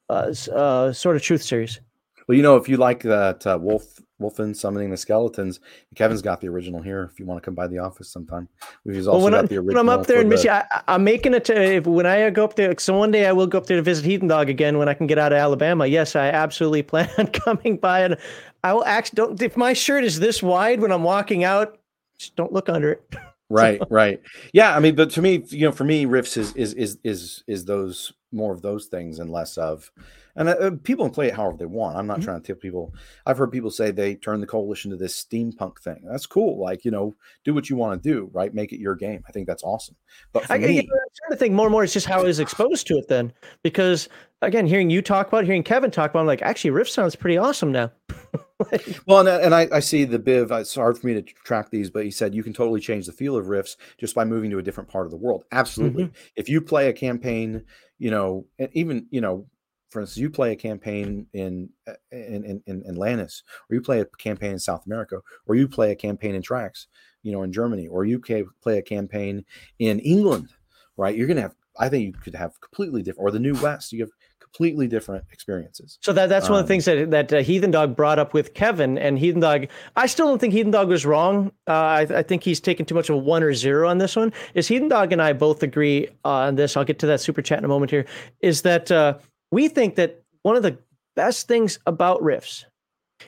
uh, 0.09 0.33
uh, 0.53 0.93
Sword 0.93 1.15
of 1.15 1.21
Truth 1.21 1.43
series. 1.43 1.79
Well, 2.27 2.35
you 2.35 2.43
know, 2.43 2.55
if 2.55 2.69
you 2.69 2.77
like 2.77 3.01
that 3.03 3.43
Wolf 3.61 3.99
Wolfen 4.19 4.55
summoning 4.55 4.89
the 4.89 4.97
skeletons. 4.97 5.59
Kevin's 5.95 6.21
got 6.21 6.41
the 6.41 6.47
original 6.47 6.81
here. 6.81 7.09
If 7.11 7.19
you 7.19 7.25
want 7.25 7.41
to 7.41 7.45
come 7.45 7.55
by 7.55 7.67
the 7.67 7.79
office 7.79 8.09
sometime, 8.09 8.47
we've 8.83 9.07
also 9.07 9.23
well, 9.23 9.31
got 9.31 9.45
I, 9.45 9.47
the 9.47 9.57
original. 9.57 9.67
When 9.67 9.77
I'm 9.77 9.89
up 9.89 10.07
there 10.07 10.21
in 10.21 10.29
Michigan, 10.29 10.61
I, 10.71 10.95
am 10.95 11.03
making 11.03 11.33
it 11.33 11.45
to 11.45 11.61
if, 11.61 11.87
when 11.87 12.05
I 12.05 12.29
go 12.29 12.43
up 12.43 12.55
there. 12.55 12.77
So 12.79 12.97
one 12.97 13.11
day 13.11 13.27
I 13.27 13.31
will 13.31 13.47
go 13.47 13.57
up 13.57 13.67
there 13.67 13.77
to 13.77 13.83
visit 13.83 14.05
Heathen 14.05 14.27
Dog 14.27 14.49
again 14.49 14.77
when 14.77 14.89
I 14.89 14.93
can 14.93 15.07
get 15.07 15.17
out 15.17 15.31
of 15.31 15.37
Alabama. 15.37 15.85
Yes, 15.85 16.15
I 16.15 16.27
absolutely 16.27 16.83
plan 16.83 17.09
on 17.17 17.27
coming 17.27 17.77
by, 17.77 18.01
and 18.01 18.17
I 18.63 18.73
will 18.73 18.85
actually 18.85 19.15
don't. 19.15 19.41
If 19.41 19.55
my 19.55 19.73
shirt 19.73 20.03
is 20.03 20.19
this 20.19 20.43
wide 20.43 20.81
when 20.81 20.91
I'm 20.91 21.03
walking 21.03 21.43
out, 21.43 21.77
just 22.17 22.35
don't 22.35 22.51
look 22.51 22.69
under 22.69 22.91
it. 22.93 23.15
right, 23.49 23.81
right. 23.89 24.21
Yeah, 24.53 24.75
I 24.75 24.79
mean, 24.79 24.95
but 24.95 25.09
to 25.11 25.21
me, 25.21 25.43
you 25.47 25.65
know, 25.65 25.71
for 25.71 25.83
me, 25.83 26.05
Rifts 26.05 26.37
is 26.37 26.53
is 26.55 26.73
is 26.73 26.99
is 27.03 27.43
is 27.47 27.65
those 27.65 28.13
more 28.31 28.53
of 28.53 28.61
those 28.61 28.85
things 28.85 29.19
and 29.19 29.31
less 29.31 29.57
of 29.57 29.91
and 30.35 30.49
uh, 30.49 30.53
uh, 30.53 30.71
people 30.83 31.05
can 31.05 31.13
play 31.13 31.27
it 31.27 31.35
however 31.35 31.57
they 31.57 31.65
want. 31.65 31.97
I'm 31.97 32.07
not 32.07 32.17
mm-hmm. 32.17 32.25
trying 32.25 32.41
to 32.41 32.47
tell 32.47 32.55
people. 32.55 32.93
I've 33.25 33.37
heard 33.37 33.51
people 33.51 33.71
say 33.71 33.91
they 33.91 34.15
turn 34.15 34.39
the 34.39 34.47
coalition 34.47 34.91
to 34.91 34.97
this 34.97 35.21
steampunk 35.21 35.79
thing. 35.79 36.01
That's 36.09 36.25
cool. 36.25 36.59
Like 36.59 36.85
you 36.85 36.91
know, 36.91 37.15
do 37.43 37.53
what 37.53 37.69
you 37.69 37.75
want 37.75 38.01
to 38.01 38.09
do, 38.09 38.29
right? 38.33 38.53
Make 38.53 38.71
it 38.71 38.79
your 38.79 38.95
game. 38.95 39.23
I 39.27 39.31
think 39.31 39.47
that's 39.47 39.63
awesome. 39.63 39.95
But 40.31 40.45
for 40.45 40.53
I, 40.53 40.57
me, 40.57 40.79
I'm 40.79 40.85
starting 40.85 41.31
to 41.31 41.35
think 41.35 41.53
more 41.53 41.65
and 41.65 41.71
more. 41.71 41.83
It's 41.83 41.93
just 41.93 42.07
how 42.07 42.19
I 42.19 42.23
was 42.23 42.39
exposed 42.39 42.87
to 42.87 42.97
it 42.97 43.07
then, 43.09 43.33
because 43.63 44.07
again, 44.41 44.65
hearing 44.65 44.89
you 44.89 45.01
talk 45.01 45.27
about, 45.27 45.43
it, 45.43 45.47
hearing 45.47 45.63
Kevin 45.63 45.91
talk 45.91 46.11
about, 46.11 46.19
it, 46.19 46.21
I'm 46.21 46.27
like, 46.27 46.41
actually, 46.41 46.71
Rift 46.71 46.91
sounds 46.91 47.15
pretty 47.15 47.37
awesome 47.37 47.71
now. 47.71 47.91
well, 49.05 49.19
and, 49.19 49.29
and 49.29 49.55
I, 49.55 49.67
I, 49.71 49.79
see 49.79 50.03
the 50.03 50.19
Biv. 50.19 50.51
It's 50.59 50.75
hard 50.75 50.97
for 50.97 51.07
me 51.07 51.13
to 51.13 51.21
track 51.21 51.69
these, 51.69 51.89
but 51.89 52.03
he 52.03 52.11
said 52.11 52.35
you 52.35 52.43
can 52.43 52.53
totally 52.53 52.79
change 52.79 53.05
the 53.05 53.11
feel 53.11 53.35
of 53.35 53.47
Rifts 53.47 53.77
just 53.97 54.15
by 54.15 54.25
moving 54.25 54.51
to 54.51 54.57
a 54.57 54.63
different 54.63 54.89
part 54.89 55.05
of 55.05 55.11
the 55.11 55.17
world. 55.17 55.45
Absolutely. 55.51 56.05
Mm-hmm. 56.05 56.13
If 56.35 56.49
you 56.49 56.61
play 56.61 56.89
a 56.89 56.93
campaign, 56.93 57.63
you 57.97 58.11
know, 58.11 58.45
and 58.57 58.69
even 58.73 59.07
you 59.11 59.21
know, 59.21 59.47
for 59.89 60.01
instance, 60.01 60.17
you 60.17 60.29
play 60.29 60.51
a 60.51 60.55
campaign 60.55 61.27
in 61.33 61.69
uh, 61.87 61.93
in 62.11 62.43
in, 62.45 62.61
in 62.67 62.83
Atlantis, 62.87 63.43
or 63.69 63.75
you 63.75 63.81
play 63.81 64.01
a 64.01 64.05
campaign 64.05 64.51
in 64.51 64.59
South 64.59 64.85
America, 64.85 65.19
or 65.47 65.55
you 65.55 65.67
play 65.67 65.91
a 65.91 65.95
campaign 65.95 66.35
in 66.35 66.41
Triax, 66.41 66.87
you 67.23 67.31
know, 67.31 67.43
in 67.43 67.51
Germany, 67.51 67.87
or 67.87 68.05
you 68.05 68.19
play 68.19 68.77
a 68.77 68.81
campaign 68.81 69.45
in 69.79 69.99
England, 69.99 70.49
right? 70.97 71.15
You're 71.15 71.27
gonna 71.27 71.41
have. 71.41 71.55
I 71.77 71.87
think 71.87 72.03
you 72.03 72.11
could 72.11 72.35
have 72.35 72.59
completely 72.59 73.01
different, 73.01 73.27
or 73.27 73.31
the 73.31 73.39
New 73.39 73.55
West. 73.61 73.93
You 73.93 74.01
have 74.01 74.11
completely 74.51 74.87
different 74.87 75.25
experiences. 75.31 75.97
So 76.01 76.13
that 76.13 76.27
that's 76.27 76.47
um, 76.47 76.53
one 76.53 76.59
of 76.61 76.67
the 76.67 76.73
um, 76.73 76.75
things 76.75 76.85
that 76.85 77.11
that 77.11 77.33
uh, 77.33 77.41
Heathen 77.41 77.71
Dog 77.71 77.95
brought 77.95 78.19
up 78.19 78.33
with 78.33 78.53
Kevin 78.53 78.97
and 78.97 79.17
Heathen 79.17 79.39
Dog. 79.39 79.67
I 79.95 80.07
still 80.07 80.27
don't 80.27 80.39
think 80.39 80.53
Heathen 80.53 80.71
Dog 80.71 80.89
was 80.89 81.05
wrong. 81.05 81.51
Uh, 81.67 81.71
I, 81.71 82.01
I, 82.01 82.23
think 82.23 82.43
he's 82.43 82.59
taken 82.59 82.85
too 82.85 82.95
much 82.95 83.09
of 83.09 83.15
a 83.15 83.17
one 83.17 83.43
or 83.43 83.53
zero 83.53 83.89
on 83.89 83.97
this 83.97 84.15
one. 84.15 84.33
Is 84.53 84.67
Heathen 84.67 84.89
Dog 84.89 85.11
and 85.13 85.21
I 85.21 85.33
both 85.33 85.63
agree 85.63 86.07
on 86.23 86.55
this? 86.55 86.75
I'll 86.75 86.85
get 86.85 86.99
to 86.99 87.07
that 87.07 87.21
super 87.21 87.41
chat 87.41 87.59
in 87.59 87.65
a 87.65 87.67
moment. 87.67 87.91
Here 87.91 88.05
is 88.41 88.63
that 88.63 88.91
uh, 88.91 89.17
we 89.51 89.67
think 89.67 89.95
that 89.95 90.23
one 90.43 90.55
of 90.55 90.63
the 90.63 90.77
best 91.15 91.47
things 91.47 91.79
about 91.85 92.21
Rifts 92.21 92.65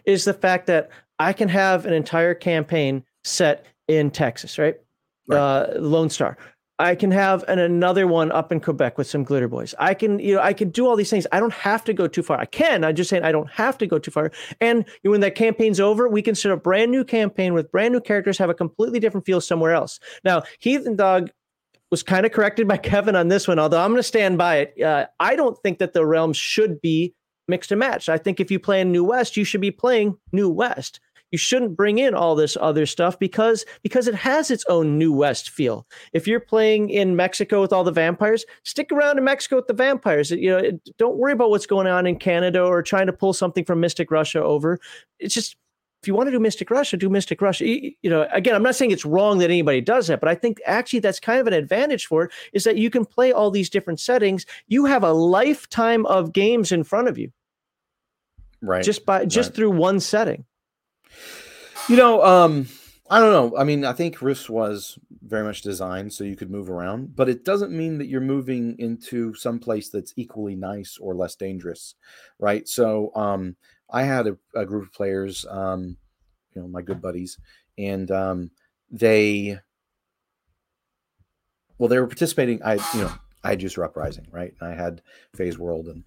is 0.06 0.26
the 0.26 0.34
fact 0.34 0.68
that 0.68 0.90
I 1.20 1.34
can 1.34 1.50
have 1.50 1.86
an 1.86 1.94
entire 1.94 2.34
campaign 2.34 3.04
set 3.24 3.66
in 3.88 4.10
Texas, 4.10 4.58
right? 4.58 4.80
right. 5.28 5.38
Uh, 5.38 5.68
Lone 5.80 6.10
Star. 6.10 6.38
I 6.82 6.96
can 6.96 7.12
have 7.12 7.44
an, 7.48 7.60
another 7.60 8.08
one 8.08 8.32
up 8.32 8.52
in 8.52 8.60
Quebec 8.60 8.98
with 8.98 9.08
some 9.08 9.24
glitter 9.24 9.48
boys. 9.48 9.76
I 9.78 9.94
can, 9.94 10.20
you 10.20 10.36
know, 10.36 10.42
I 10.42 10.54
can 10.54 10.70
do 10.70 10.88
all 10.88 10.96
these 10.96 11.10
things. 11.10 11.28
I 11.32 11.40
don't 11.40 11.54
have 11.54 11.84
to 11.86 11.94
go 11.94 12.08
too 12.08 12.24
far. 12.24 12.40
I 12.40 12.46
can. 12.46 12.84
I'm 12.84 12.96
just 12.96 13.10
saying 13.10 13.24
I 13.24 13.32
don't 13.32 13.50
have 13.52 13.78
to 13.80 13.88
go 13.88 14.00
too 14.00 14.12
far. 14.12 14.32
And 14.60 14.86
when 15.04 15.22
that 15.22 15.36
campaign's 15.36 15.80
over, 15.80 16.08
we 16.08 16.22
can 16.22 16.34
start 16.34 16.54
a 16.54 16.58
brand 16.58 16.92
new 16.92 17.04
campaign 17.04 17.54
with 17.54 17.72
brand 17.72 17.94
new 17.94 18.02
characters, 18.02 18.38
have 18.40 18.50
a 18.50 18.56
completely 18.56 19.00
different 19.00 19.26
feel 19.26 19.42
somewhere 19.42 19.74
else. 19.74 20.00
Now, 20.24 20.44
Heathen 20.60 20.96
Dog 20.96 21.30
was 21.92 22.02
kind 22.02 22.26
of 22.26 22.32
corrected 22.32 22.68
by 22.68 22.78
Kevin 22.92 23.16
on 23.16 23.28
this 23.28 23.48
one, 23.48 23.60
although 23.60 23.82
I'm 23.82 23.92
going 23.92 24.00
to 24.00 24.04
stand 24.04 24.38
by 24.38 24.58
it. 24.58 24.82
Uh, 24.82 25.06
I 25.20 25.36
don't 25.36 25.58
think 25.62 25.78
that 25.80 25.94
the 25.94 26.06
realms 26.06 26.38
should 26.38 26.82
be 26.82 27.14
mixed 27.48 27.72
and 27.72 27.80
matched. 27.80 28.10
I 28.10 28.18
think 28.18 28.40
if 28.40 28.50
you 28.50 28.60
play 28.60 28.82
in 28.82 28.92
New 28.92 29.04
West, 29.04 29.38
you 29.38 29.44
should 29.44 29.62
be 29.62 29.72
playing 29.72 30.18
New 30.32 30.50
West. 30.50 31.00
You 31.32 31.38
shouldn't 31.38 31.76
bring 31.76 31.98
in 31.98 32.14
all 32.14 32.36
this 32.36 32.58
other 32.60 32.86
stuff 32.86 33.18
because 33.18 33.66
because 33.84 34.08
it 34.08 34.16
has 34.16 34.52
its 34.52 34.66
own 34.70 34.98
New 34.98 35.14
West 35.14 35.50
feel. 35.50 35.88
If 36.14 36.28
you're 36.28 36.40
playing 36.40 36.90
in 36.90 37.16
Mexico 37.16 37.62
with 37.62 37.74
all 37.74 37.84
the 37.84 37.92
vampires, 37.92 38.46
stick 38.64 38.92
around 38.92 39.18
in 39.18 39.24
Mexico 39.24 39.58
with 39.58 39.68
the 39.68 39.74
vampires. 39.74 40.32
You 40.32 40.50
know, 40.50 40.80
don't 40.98 41.18
worry 41.18 41.34
about 41.34 41.50
what's 41.50 41.66
going 41.66 41.88
on 41.88 42.06
in 42.06 42.18
Canada 42.18 42.64
or 42.64 42.84
trying 42.84 43.08
to 43.08 43.14
pull 43.14 43.34
something 43.34 43.66
from 43.66 43.80
Mystic 43.80 44.12
Russia 44.12 44.44
over. 44.44 44.80
It's 45.20 45.34
just 45.34 45.56
if 46.02 46.08
you 46.08 46.16
want 46.16 46.28
to 46.28 46.32
do 46.32 46.40
Mystic 46.40 46.72
Russia, 46.72 46.98
do 46.98 47.10
Mystic 47.10 47.42
Russia. 47.42 47.68
You, 47.68 47.92
you, 48.02 48.10
know, 48.10 48.28
again, 48.32 48.56
I'm 48.56 48.64
not 48.64 48.76
saying 48.76 48.90
it's 48.90 49.06
wrong 49.06 49.38
that 49.38 49.52
anybody 49.52 49.82
does 49.82 50.08
that, 50.08 50.20
but 50.20 50.30
I 50.30 50.36
think 50.36 50.60
actually 50.66 51.00
that's 51.00 51.20
kind 51.20 51.40
of 51.40 51.46
an 51.46 51.54
advantage 51.54 52.08
for 52.08 52.24
it 52.24 52.32
is 52.54 52.64
that 52.64 52.78
you 52.78 52.90
can 52.90 53.06
play 53.06 53.32
all 53.32 53.52
these 53.52 53.70
different 53.70 54.00
settings. 54.00 54.48
You 54.68 54.86
have 54.86 55.04
a 55.04 55.14
lifetime 55.14 56.08
of 56.08 56.34
games 56.34 56.72
in 56.72 56.84
front 56.84 57.08
of 57.08 57.20
you. 57.20 57.32
Right. 58.64 58.84
Just 58.84 59.06
by 59.06 59.26
just 59.26 59.50
right. 59.50 59.56
through 59.56 59.72
one 59.72 60.00
setting. 60.00 60.46
You 61.90 61.96
know, 61.96 62.24
um, 62.24 62.68
I 63.10 63.20
don't 63.20 63.34
know. 63.34 63.58
I 63.58 63.64
mean, 63.64 63.84
I 63.84 63.94
think 63.94 64.22
Rifts 64.22 64.50
was 64.50 64.98
very 65.22 65.44
much 65.44 65.62
designed 65.62 66.14
so 66.14 66.24
you 66.24 66.36
could 66.36 66.52
move 66.52 66.70
around, 66.70 67.16
but 67.16 67.28
it 67.28 67.44
doesn't 67.44 67.72
mean 67.72 67.98
that 67.98 68.08
you're 68.08 68.22
moving 68.22 68.78
into 68.80 69.34
some 69.34 69.60
place 69.60 69.90
that's 69.90 70.14
equally 70.16 70.56
nice 70.56 70.98
or 71.00 71.16
less 71.16 71.36
dangerous, 71.36 71.96
right? 72.40 72.68
So, 72.68 73.12
um, 73.16 73.56
I 73.92 74.04
had 74.04 74.28
a, 74.28 74.38
a 74.56 74.66
group 74.66 74.86
of 74.86 74.94
players, 74.94 75.46
um, 75.50 75.98
you 76.56 76.62
know, 76.62 76.68
my 76.68 76.82
good 76.82 77.02
buddies, 77.02 77.38
and 77.78 78.10
um, 78.12 78.52
they, 78.90 79.60
well, 81.78 81.90
they 81.90 82.00
were 82.00 82.08
participating. 82.08 82.64
I, 82.64 82.76
you 82.94 83.02
know, 83.02 83.14
I 83.44 83.50
had 83.50 83.60
Juicer 83.60 83.84
Uprising, 83.84 84.28
right? 84.32 84.54
And 84.60 84.70
I 84.72 84.76
had 84.76 85.02
Phase 85.36 85.58
World, 85.58 85.88
and 85.88 86.04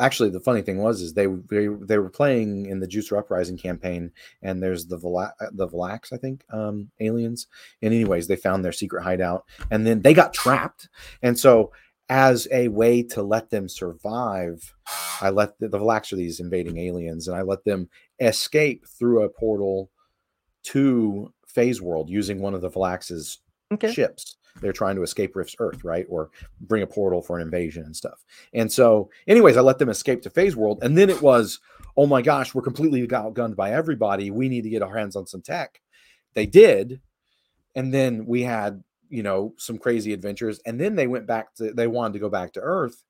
actually, 0.00 0.30
the 0.30 0.40
funny 0.40 0.62
thing 0.62 0.78
was, 0.78 1.00
is 1.00 1.14
they 1.14 1.26
they 1.26 1.66
they 1.66 1.98
were 1.98 2.10
playing 2.10 2.66
in 2.66 2.80
the 2.80 2.88
Juicer 2.88 3.18
Uprising 3.18 3.58
campaign, 3.58 4.10
and 4.42 4.62
there's 4.62 4.86
the 4.86 4.96
Vala- 4.96 5.34
the 5.52 5.68
Vallax, 5.68 6.12
I 6.12 6.16
think, 6.16 6.44
um, 6.50 6.90
aliens. 6.98 7.46
And 7.82 7.92
anyways, 7.94 8.26
they 8.26 8.36
found 8.36 8.64
their 8.64 8.72
secret 8.72 9.02
hideout, 9.02 9.44
and 9.70 9.86
then 9.86 10.02
they 10.02 10.14
got 10.14 10.34
trapped, 10.34 10.88
and 11.22 11.38
so 11.38 11.72
as 12.08 12.48
a 12.50 12.66
way 12.66 13.04
to 13.04 13.22
let 13.22 13.50
them 13.50 13.68
survive, 13.68 14.74
I 15.20 15.30
let 15.30 15.58
the, 15.60 15.68
the 15.68 15.78
Vallax 15.78 16.12
are 16.12 16.16
these 16.16 16.40
invading 16.40 16.76
aliens, 16.78 17.28
and 17.28 17.36
I 17.36 17.42
let 17.42 17.64
them 17.64 17.88
escape 18.18 18.84
through 18.88 19.22
a 19.22 19.28
portal 19.28 19.90
to 20.64 21.32
Phase 21.46 21.80
World 21.80 22.10
using 22.10 22.40
one 22.40 22.54
of 22.54 22.62
the 22.62 22.70
Vallax's 22.70 23.38
okay. 23.72 23.92
ships. 23.92 24.36
They're 24.60 24.72
trying 24.72 24.96
to 24.96 25.02
escape 25.02 25.36
Rift's 25.36 25.56
Earth, 25.58 25.84
right? 25.84 26.06
Or 26.08 26.30
bring 26.60 26.82
a 26.82 26.86
portal 26.86 27.22
for 27.22 27.38
an 27.38 27.42
invasion 27.42 27.84
and 27.84 27.96
stuff. 27.96 28.24
And 28.52 28.70
so, 28.70 29.10
anyways, 29.26 29.56
I 29.56 29.60
let 29.60 29.78
them 29.78 29.88
escape 29.88 30.22
to 30.22 30.30
Phase 30.30 30.56
World. 30.56 30.80
And 30.82 30.96
then 30.96 31.10
it 31.10 31.22
was, 31.22 31.60
oh 31.96 32.06
my 32.06 32.22
gosh, 32.22 32.54
we're 32.54 32.62
completely 32.62 33.06
outgunned 33.06 33.56
by 33.56 33.72
everybody. 33.72 34.30
We 34.30 34.48
need 34.48 34.62
to 34.62 34.70
get 34.70 34.82
our 34.82 34.96
hands 34.96 35.16
on 35.16 35.26
some 35.26 35.42
tech. 35.42 35.80
They 36.34 36.46
did. 36.46 37.00
And 37.74 37.94
then 37.94 38.26
we 38.26 38.42
had 38.42 38.82
you 39.10 39.22
know 39.22 39.52
some 39.58 39.76
crazy 39.76 40.12
adventures 40.12 40.60
and 40.64 40.80
then 40.80 40.94
they 40.94 41.06
went 41.06 41.26
back 41.26 41.54
to 41.56 41.72
they 41.72 41.86
wanted 41.86 42.14
to 42.14 42.18
go 42.20 42.30
back 42.30 42.52
to 42.52 42.60
earth 42.60 43.04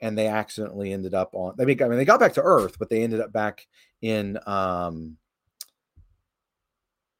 and 0.00 0.16
they 0.18 0.26
accidentally 0.26 0.92
ended 0.92 1.14
up 1.14 1.30
on 1.34 1.54
they 1.56 1.64
mean, 1.64 1.80
I 1.80 1.88
mean 1.88 1.98
they 1.98 2.04
got 2.04 2.20
back 2.20 2.34
to 2.34 2.42
earth 2.42 2.78
but 2.78 2.88
they 2.88 3.04
ended 3.04 3.20
up 3.20 3.32
back 3.32 3.66
in 4.00 4.38
um 4.46 5.16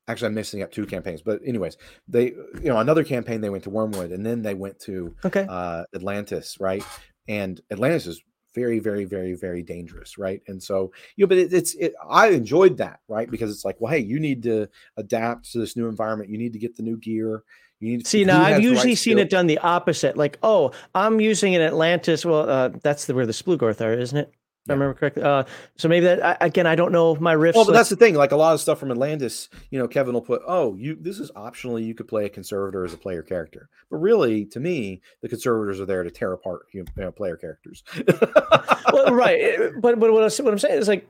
actually 0.08 0.28
I'm 0.28 0.34
missing 0.34 0.62
up 0.62 0.72
two 0.72 0.86
campaigns 0.86 1.22
but 1.22 1.40
anyways 1.44 1.76
they 2.08 2.26
you 2.26 2.64
know 2.64 2.78
another 2.78 3.04
campaign 3.04 3.40
they 3.40 3.50
went 3.50 3.64
to 3.64 3.70
Wormwood 3.70 4.12
and 4.12 4.24
then 4.24 4.42
they 4.42 4.54
went 4.54 4.78
to 4.80 5.14
okay 5.24 5.46
uh 5.48 5.84
Atlantis 5.94 6.56
right 6.60 6.84
and 7.28 7.60
Atlantis 7.70 8.06
is 8.06 8.20
very 8.54 8.78
very 8.78 9.04
very 9.04 9.34
very 9.34 9.62
dangerous 9.62 10.16
right 10.16 10.40
and 10.46 10.62
so 10.62 10.90
you 11.16 11.24
know 11.24 11.28
but 11.28 11.36
it, 11.36 11.52
it's 11.52 11.74
it, 11.74 11.92
i 12.08 12.28
enjoyed 12.28 12.78
that 12.78 13.00
right 13.06 13.30
because 13.30 13.50
it's 13.50 13.66
like 13.66 13.76
well 13.80 13.92
hey 13.92 13.98
you 13.98 14.18
need 14.18 14.42
to 14.42 14.66
adapt 14.96 15.52
to 15.52 15.58
this 15.58 15.76
new 15.76 15.88
environment 15.88 16.30
you 16.30 16.38
need 16.38 16.54
to 16.54 16.58
get 16.58 16.74
the 16.74 16.82
new 16.82 16.96
gear 16.96 17.44
you 17.80 17.90
need 17.90 18.04
to 18.04 18.10
See, 18.10 18.24
now 18.24 18.42
I've 18.42 18.62
usually 18.62 18.90
right 18.90 18.98
seen 18.98 19.14
skill. 19.14 19.18
it 19.18 19.30
done 19.30 19.46
the 19.46 19.58
opposite. 19.58 20.16
Like, 20.16 20.38
oh, 20.42 20.72
I'm 20.94 21.20
using 21.20 21.54
an 21.54 21.60
Atlantis. 21.60 22.24
Well, 22.24 22.48
uh, 22.48 22.70
that's 22.82 23.04
the, 23.04 23.14
where 23.14 23.26
the 23.26 23.32
Splugorth 23.32 23.80
are, 23.80 23.92
isn't 23.92 24.16
it? 24.16 24.32
I 24.68 24.72
remember 24.72 24.94
correctly. 24.94 25.22
Uh, 25.22 25.44
so 25.76 25.88
maybe 25.88 26.06
that 26.06 26.24
I, 26.24 26.36
again, 26.46 26.66
I 26.66 26.74
don't 26.74 26.92
know 26.92 27.14
my 27.16 27.32
Rifts. 27.32 27.56
Well, 27.56 27.64
but 27.64 27.72
like, 27.72 27.80
that's 27.80 27.90
the 27.90 27.96
thing. 27.96 28.14
Like 28.14 28.32
a 28.32 28.36
lot 28.36 28.54
of 28.54 28.60
stuff 28.60 28.78
from 28.78 28.90
Atlantis, 28.90 29.48
you 29.70 29.78
know, 29.78 29.86
Kevin 29.88 30.14
will 30.14 30.22
put, 30.22 30.42
"Oh, 30.46 30.74
you 30.76 30.96
this 31.00 31.18
is 31.18 31.30
optionally. 31.32 31.84
You 31.84 31.94
could 31.94 32.08
play 32.08 32.26
a 32.26 32.28
conservator 32.28 32.84
as 32.84 32.92
a 32.92 32.98
player 32.98 33.22
character." 33.22 33.68
But 33.90 33.98
really, 33.98 34.44
to 34.46 34.60
me, 34.60 35.02
the 35.22 35.28
conservators 35.28 35.80
are 35.80 35.86
there 35.86 36.02
to 36.02 36.10
tear 36.10 36.32
apart 36.32 36.66
you 36.72 36.84
know, 36.96 37.12
player 37.12 37.36
characters. 37.36 37.84
well, 38.92 39.14
right. 39.14 39.40
Eh, 39.40 39.70
but 39.80 39.98
but 39.98 40.12
what, 40.12 40.22
I, 40.22 40.42
what 40.42 40.52
I'm 40.52 40.58
saying 40.58 40.78
is 40.78 40.88
like 40.88 41.08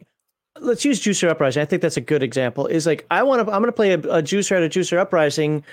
let's 0.61 0.85
use 0.85 1.03
Juicer 1.03 1.29
Uprising. 1.29 1.63
I 1.63 1.67
think 1.67 1.83
that's 1.83 1.97
a 1.97 2.03
good 2.03 2.23
example. 2.23 2.67
Is 2.67 2.87
like 2.87 3.07
I 3.11 3.23
want 3.23 3.47
to 3.47 3.53
I'm 3.53 3.61
going 3.61 3.67
to 3.67 3.73
play 3.73 3.93
a, 3.93 3.99
a 3.99 4.23
Juicer 4.23 4.57
at 4.57 4.63
a 4.63 4.69
Juicer 4.69 4.99
Uprising 4.99 5.65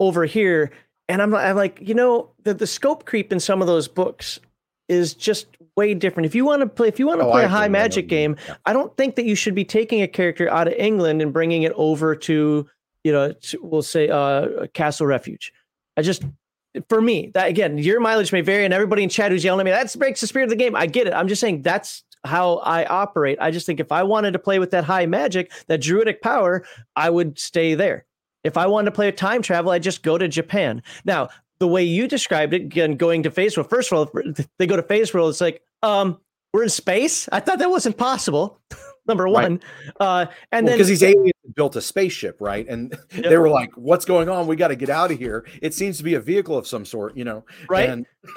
over 0.00 0.24
here. 0.24 0.70
And 1.08 1.20
I'm, 1.20 1.34
I'm 1.34 1.56
like, 1.56 1.78
you 1.80 1.94
know, 1.94 2.30
the, 2.44 2.54
the 2.54 2.66
scope 2.66 3.04
creep 3.04 3.32
in 3.32 3.40
some 3.40 3.60
of 3.60 3.66
those 3.66 3.88
books 3.88 4.40
is 4.90 5.14
just 5.14 5.46
way 5.76 5.94
different. 5.94 6.26
If 6.26 6.34
you 6.34 6.44
want 6.44 6.60
to 6.60 6.66
play, 6.66 6.88
if 6.88 6.98
you 6.98 7.06
want 7.06 7.20
to 7.20 7.26
oh, 7.26 7.30
play 7.30 7.42
I 7.42 7.44
a 7.44 7.48
high 7.48 7.68
magic 7.68 8.08
game, 8.08 8.36
yeah. 8.46 8.56
I 8.66 8.72
don't 8.72 8.94
think 8.96 9.14
that 9.14 9.24
you 9.24 9.34
should 9.34 9.54
be 9.54 9.64
taking 9.64 10.02
a 10.02 10.08
character 10.08 10.50
out 10.50 10.66
of 10.66 10.74
England 10.74 11.22
and 11.22 11.32
bringing 11.32 11.62
it 11.62 11.72
over 11.76 12.16
to, 12.16 12.68
you 13.04 13.12
know, 13.12 13.32
to, 13.32 13.58
we'll 13.62 13.82
say 13.82 14.08
uh, 14.08 14.66
Castle 14.74 15.06
Refuge. 15.06 15.52
I 15.96 16.02
just, 16.02 16.24
for 16.88 17.00
me, 17.00 17.30
that 17.34 17.48
again, 17.48 17.78
your 17.78 18.00
mileage 18.00 18.32
may 18.32 18.40
vary, 18.40 18.64
and 18.64 18.74
everybody 18.74 19.02
in 19.02 19.08
chat 19.08 19.30
who's 19.30 19.44
yelling 19.44 19.60
at 19.60 19.64
me, 19.64 19.70
that 19.70 19.98
breaks 19.98 20.20
the 20.20 20.26
spirit 20.26 20.44
of 20.44 20.50
the 20.50 20.56
game. 20.56 20.74
I 20.74 20.86
get 20.86 21.06
it. 21.06 21.14
I'm 21.14 21.28
just 21.28 21.40
saying 21.40 21.62
that's 21.62 22.02
how 22.24 22.56
I 22.56 22.84
operate. 22.84 23.38
I 23.40 23.50
just 23.50 23.64
think 23.64 23.80
if 23.80 23.92
I 23.92 24.02
wanted 24.02 24.32
to 24.32 24.38
play 24.38 24.58
with 24.58 24.72
that 24.72 24.84
high 24.84 25.06
magic, 25.06 25.52
that 25.68 25.80
druidic 25.80 26.20
power, 26.20 26.64
I 26.96 27.10
would 27.10 27.38
stay 27.38 27.74
there. 27.74 28.04
If 28.44 28.56
I 28.56 28.66
wanted 28.66 28.86
to 28.86 28.94
play 28.94 29.08
a 29.08 29.12
time 29.12 29.42
travel, 29.42 29.70
I'd 29.70 29.82
just 29.82 30.02
go 30.02 30.18
to 30.18 30.28
Japan. 30.28 30.82
Now, 31.04 31.28
the 31.60 31.68
way 31.68 31.84
you 31.84 32.08
described 32.08 32.54
it, 32.54 32.62
again, 32.62 32.96
going 32.96 33.22
to 33.22 33.30
phase 33.30 33.56
world, 33.56 33.70
first 33.70 33.92
of 33.92 33.98
all, 33.98 34.34
they 34.58 34.66
go 34.66 34.76
to 34.76 34.82
phase 34.82 35.14
world, 35.14 35.30
it's 35.30 35.40
like, 35.40 35.62
um, 35.82 36.18
we're 36.52 36.64
in 36.64 36.68
space. 36.68 37.28
I 37.30 37.40
thought 37.40 37.58
that 37.60 37.70
wasn't 37.70 37.96
possible. 37.96 38.60
Number 39.06 39.28
one, 39.28 39.60
right. 39.98 40.24
uh, 40.26 40.26
and 40.52 40.66
well, 40.66 40.70
then 40.70 40.76
because 40.76 40.88
these 40.88 41.02
aliens 41.02 41.32
built 41.56 41.74
a 41.74 41.80
spaceship, 41.80 42.36
right? 42.38 42.68
And 42.68 42.96
yep. 43.12 43.24
they 43.24 43.38
were 43.38 43.48
like, 43.48 43.70
"What's 43.74 44.04
going 44.04 44.28
on? 44.28 44.46
We 44.46 44.56
got 44.56 44.68
to 44.68 44.76
get 44.76 44.90
out 44.90 45.10
of 45.10 45.18
here." 45.18 45.46
It 45.62 45.74
seems 45.74 45.96
to 45.98 46.04
be 46.04 46.14
a 46.14 46.20
vehicle 46.20 46.56
of 46.56 46.66
some 46.66 46.84
sort, 46.84 47.16
you 47.16 47.24
know, 47.24 47.44
right? 47.68 47.88
And 47.88 48.06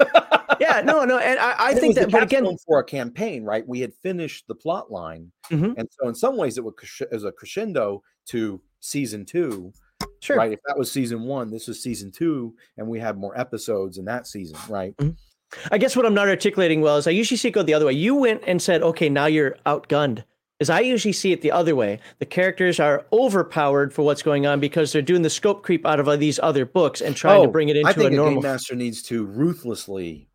yeah, 0.60 0.80
no, 0.80 1.04
no, 1.04 1.18
and 1.18 1.38
I, 1.38 1.54
I 1.58 1.74
think 1.74 1.94
that, 1.96 2.10
but 2.10 2.22
again, 2.22 2.44
for 2.66 2.80
a 2.80 2.84
campaign, 2.84 3.44
right? 3.44 3.64
We 3.68 3.80
had 3.80 3.94
finished 3.94 4.48
the 4.48 4.54
plot 4.54 4.90
line, 4.90 5.30
mm-hmm. 5.50 5.78
and 5.78 5.86
so 5.90 6.08
in 6.08 6.14
some 6.14 6.36
ways, 6.36 6.56
it 6.58 6.64
was 6.64 6.74
as 7.12 7.24
a 7.24 7.30
crescendo 7.30 8.02
to 8.28 8.60
season 8.80 9.26
two. 9.26 9.72
Sure. 10.20 10.36
Right. 10.36 10.52
If 10.52 10.60
that 10.66 10.78
was 10.78 10.90
season 10.90 11.22
one, 11.22 11.50
this 11.50 11.68
was 11.68 11.82
season 11.82 12.10
two, 12.10 12.54
and 12.76 12.88
we 12.88 12.98
have 13.00 13.16
more 13.16 13.38
episodes 13.38 13.98
in 13.98 14.04
that 14.06 14.26
season, 14.26 14.58
right? 14.68 14.96
Mm-hmm. 14.96 15.10
I 15.70 15.78
guess 15.78 15.96
what 15.96 16.06
I'm 16.06 16.14
not 16.14 16.28
articulating 16.28 16.80
well 16.80 16.96
is 16.96 17.06
I 17.06 17.10
usually 17.10 17.36
see 17.36 17.48
it 17.48 17.52
go 17.52 17.62
the 17.62 17.74
other 17.74 17.86
way. 17.86 17.92
You 17.92 18.14
went 18.16 18.42
and 18.46 18.60
said, 18.60 18.82
okay, 18.82 19.08
now 19.08 19.26
you're 19.26 19.56
outgunned. 19.66 20.24
As 20.60 20.70
I 20.70 20.80
usually 20.80 21.12
see 21.12 21.32
it 21.32 21.42
the 21.42 21.50
other 21.50 21.74
way. 21.74 21.98
The 22.20 22.26
characters 22.26 22.78
are 22.78 23.04
overpowered 23.12 23.92
for 23.92 24.02
what's 24.02 24.22
going 24.22 24.46
on 24.46 24.60
because 24.60 24.92
they're 24.92 25.02
doing 25.02 25.22
the 25.22 25.30
scope 25.30 25.62
creep 25.64 25.84
out 25.84 26.00
of 26.00 26.20
these 26.20 26.38
other 26.42 26.64
books 26.64 27.00
and 27.00 27.14
trying 27.14 27.40
oh, 27.40 27.46
to 27.46 27.50
bring 27.50 27.68
it 27.68 27.76
into 27.76 27.88
I 27.88 27.92
think 27.92 28.12
a 28.12 28.14
normal. 28.14 28.40
Game 28.40 28.50
master 28.50 28.74
needs 28.74 29.02
to 29.04 29.26
ruthlessly 29.26 30.28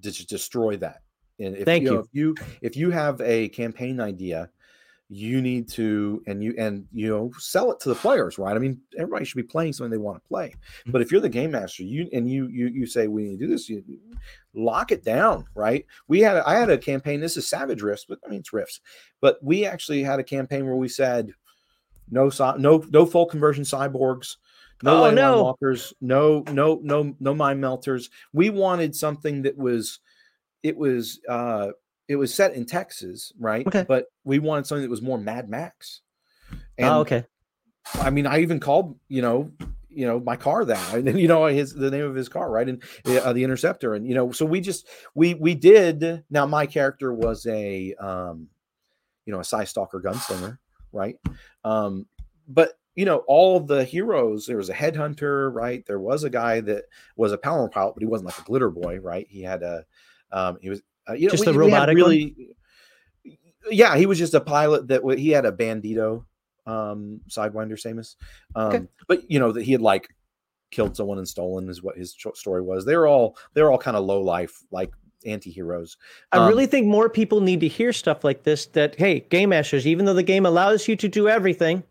destroy 0.00 0.76
that. 0.78 1.02
And 1.38 1.56
if 1.56 1.64
Thank 1.64 1.84
you, 1.84 1.88
you. 1.88 1.94
Know, 1.94 2.00
if 2.00 2.08
you 2.12 2.34
if 2.60 2.76
you 2.76 2.90
have 2.90 3.20
a 3.20 3.48
campaign 3.48 4.00
idea 4.00 4.50
you 5.12 5.42
need 5.42 5.68
to 5.68 6.22
and 6.28 6.42
you 6.42 6.54
and 6.56 6.86
you 6.92 7.08
know 7.08 7.32
sell 7.36 7.72
it 7.72 7.80
to 7.80 7.88
the 7.88 7.94
players 7.96 8.38
right 8.38 8.54
i 8.54 8.60
mean 8.60 8.80
everybody 8.96 9.24
should 9.24 9.36
be 9.36 9.42
playing 9.42 9.72
something 9.72 9.90
they 9.90 9.98
want 9.98 10.16
to 10.16 10.28
play 10.28 10.50
mm-hmm. 10.50 10.92
but 10.92 11.02
if 11.02 11.10
you're 11.10 11.20
the 11.20 11.28
game 11.28 11.50
master 11.50 11.82
you 11.82 12.08
and 12.12 12.30
you 12.30 12.46
you 12.46 12.68
you 12.68 12.86
say 12.86 13.08
we 13.08 13.24
need 13.24 13.40
to 13.40 13.46
do 13.46 13.50
this 13.50 13.68
you 13.68 13.82
lock 14.54 14.92
it 14.92 15.02
down 15.04 15.44
right 15.56 15.84
we 16.06 16.20
had 16.20 16.36
i 16.38 16.54
had 16.54 16.70
a 16.70 16.78
campaign 16.78 17.18
this 17.18 17.36
is 17.36 17.48
savage 17.48 17.82
rifts 17.82 18.06
but 18.08 18.20
i 18.24 18.28
mean 18.28 18.38
it's 18.38 18.52
rifts 18.52 18.80
but 19.20 19.36
we 19.42 19.66
actually 19.66 20.00
had 20.00 20.20
a 20.20 20.24
campaign 20.24 20.64
where 20.64 20.76
we 20.76 20.88
said 20.88 21.32
no 22.08 22.30
no 22.56 22.84
no 22.90 23.04
full 23.04 23.26
conversion 23.26 23.64
cyborgs 23.64 24.36
no 24.84 25.06
oh, 25.06 25.10
no. 25.10 25.42
walkers 25.42 25.92
no 26.00 26.44
no 26.52 26.78
no 26.84 27.16
no 27.18 27.34
mind 27.34 27.60
melters 27.60 28.10
we 28.32 28.48
wanted 28.48 28.94
something 28.94 29.42
that 29.42 29.58
was 29.58 29.98
it 30.62 30.76
was 30.76 31.20
uh 31.28 31.68
it 32.10 32.16
was 32.16 32.34
set 32.34 32.54
in 32.54 32.66
Texas, 32.66 33.32
right? 33.38 33.64
Okay. 33.64 33.84
But 33.86 34.06
we 34.24 34.40
wanted 34.40 34.66
something 34.66 34.82
that 34.82 34.90
was 34.90 35.00
more 35.00 35.16
Mad 35.16 35.48
Max. 35.48 36.00
And, 36.76 36.88
oh, 36.88 37.00
okay. 37.02 37.24
I 37.94 38.10
mean, 38.10 38.26
I 38.26 38.40
even 38.40 38.58
called, 38.58 38.98
you 39.06 39.22
know, 39.22 39.52
you 39.88 40.08
know, 40.08 40.18
my 40.18 40.34
car 40.34 40.64
that, 40.64 40.94
and 40.94 41.06
you 41.20 41.28
know, 41.28 41.46
his 41.46 41.72
the 41.72 41.88
name 41.88 42.04
of 42.04 42.16
his 42.16 42.28
car, 42.28 42.50
right? 42.50 42.68
And 42.68 42.82
uh, 43.06 43.32
the 43.32 43.44
Interceptor, 43.44 43.94
and 43.94 44.08
you 44.08 44.16
know, 44.16 44.32
so 44.32 44.44
we 44.44 44.60
just 44.60 44.88
we 45.14 45.34
we 45.34 45.54
did. 45.54 46.24
Now, 46.30 46.46
my 46.46 46.66
character 46.66 47.14
was 47.14 47.46
a, 47.46 47.94
um, 47.94 48.48
you 49.24 49.32
know, 49.32 49.38
a 49.38 49.44
Psy 49.44 49.62
Stalker 49.62 50.00
gunslinger, 50.00 50.58
right? 50.92 51.14
Um, 51.62 52.06
but 52.48 52.72
you 52.96 53.04
know, 53.04 53.18
all 53.28 53.60
the 53.60 53.84
heroes. 53.84 54.46
There 54.46 54.56
was 54.56 54.68
a 54.68 54.74
headhunter, 54.74 55.54
right? 55.54 55.86
There 55.86 56.00
was 56.00 56.24
a 56.24 56.30
guy 56.30 56.60
that 56.62 56.86
was 57.14 57.30
a 57.30 57.38
power 57.38 57.68
pilot, 57.68 57.94
but 57.94 58.02
he 58.02 58.08
wasn't 58.08 58.30
like 58.30 58.38
a 58.40 58.42
glitter 58.42 58.70
boy, 58.70 58.98
right? 58.98 59.28
He 59.30 59.42
had 59.42 59.62
a, 59.62 59.84
um, 60.32 60.58
he 60.60 60.70
was 60.70 60.82
uh, 61.08 61.12
you 61.14 61.26
know, 61.26 61.30
just 61.30 61.46
we, 61.46 61.52
the 61.52 61.58
robotic 61.58 61.96
really. 61.96 62.34
One? 63.24 63.36
Yeah, 63.70 63.96
he 63.96 64.06
was 64.06 64.18
just 64.18 64.34
a 64.34 64.40
pilot 64.40 64.88
that 64.88 65.02
he 65.18 65.30
had 65.30 65.44
a 65.44 65.52
bandito 65.52 66.24
um 66.66 67.20
sidewinder 67.28 67.72
Samus. 67.72 68.16
Um 68.54 68.66
okay. 68.66 68.86
but 69.08 69.30
you 69.30 69.38
know 69.38 69.52
that 69.52 69.62
he 69.62 69.72
had 69.72 69.80
like 69.80 70.08
killed 70.70 70.96
someone 70.96 71.18
and 71.18 71.28
stolen 71.28 71.68
is 71.68 71.82
what 71.82 71.96
his 71.96 72.16
story 72.34 72.62
was. 72.62 72.84
They're 72.84 73.06
all 73.06 73.36
they're 73.54 73.70
all 73.70 73.78
kind 73.78 73.96
of 73.96 74.04
low 74.04 74.20
life 74.20 74.62
like 74.70 74.90
anti-heroes. 75.26 75.96
Um, 76.32 76.42
I 76.42 76.48
really 76.48 76.66
think 76.66 76.86
more 76.86 77.08
people 77.08 77.40
need 77.40 77.60
to 77.60 77.68
hear 77.68 77.92
stuff 77.92 78.24
like 78.24 78.44
this 78.44 78.66
that 78.66 78.96
hey, 78.96 79.20
game 79.20 79.50
masters, 79.50 79.86
even 79.86 80.04
though 80.04 80.14
the 80.14 80.22
game 80.22 80.46
allows 80.46 80.88
you 80.88 80.96
to 80.96 81.08
do 81.08 81.28
everything, 81.28 81.82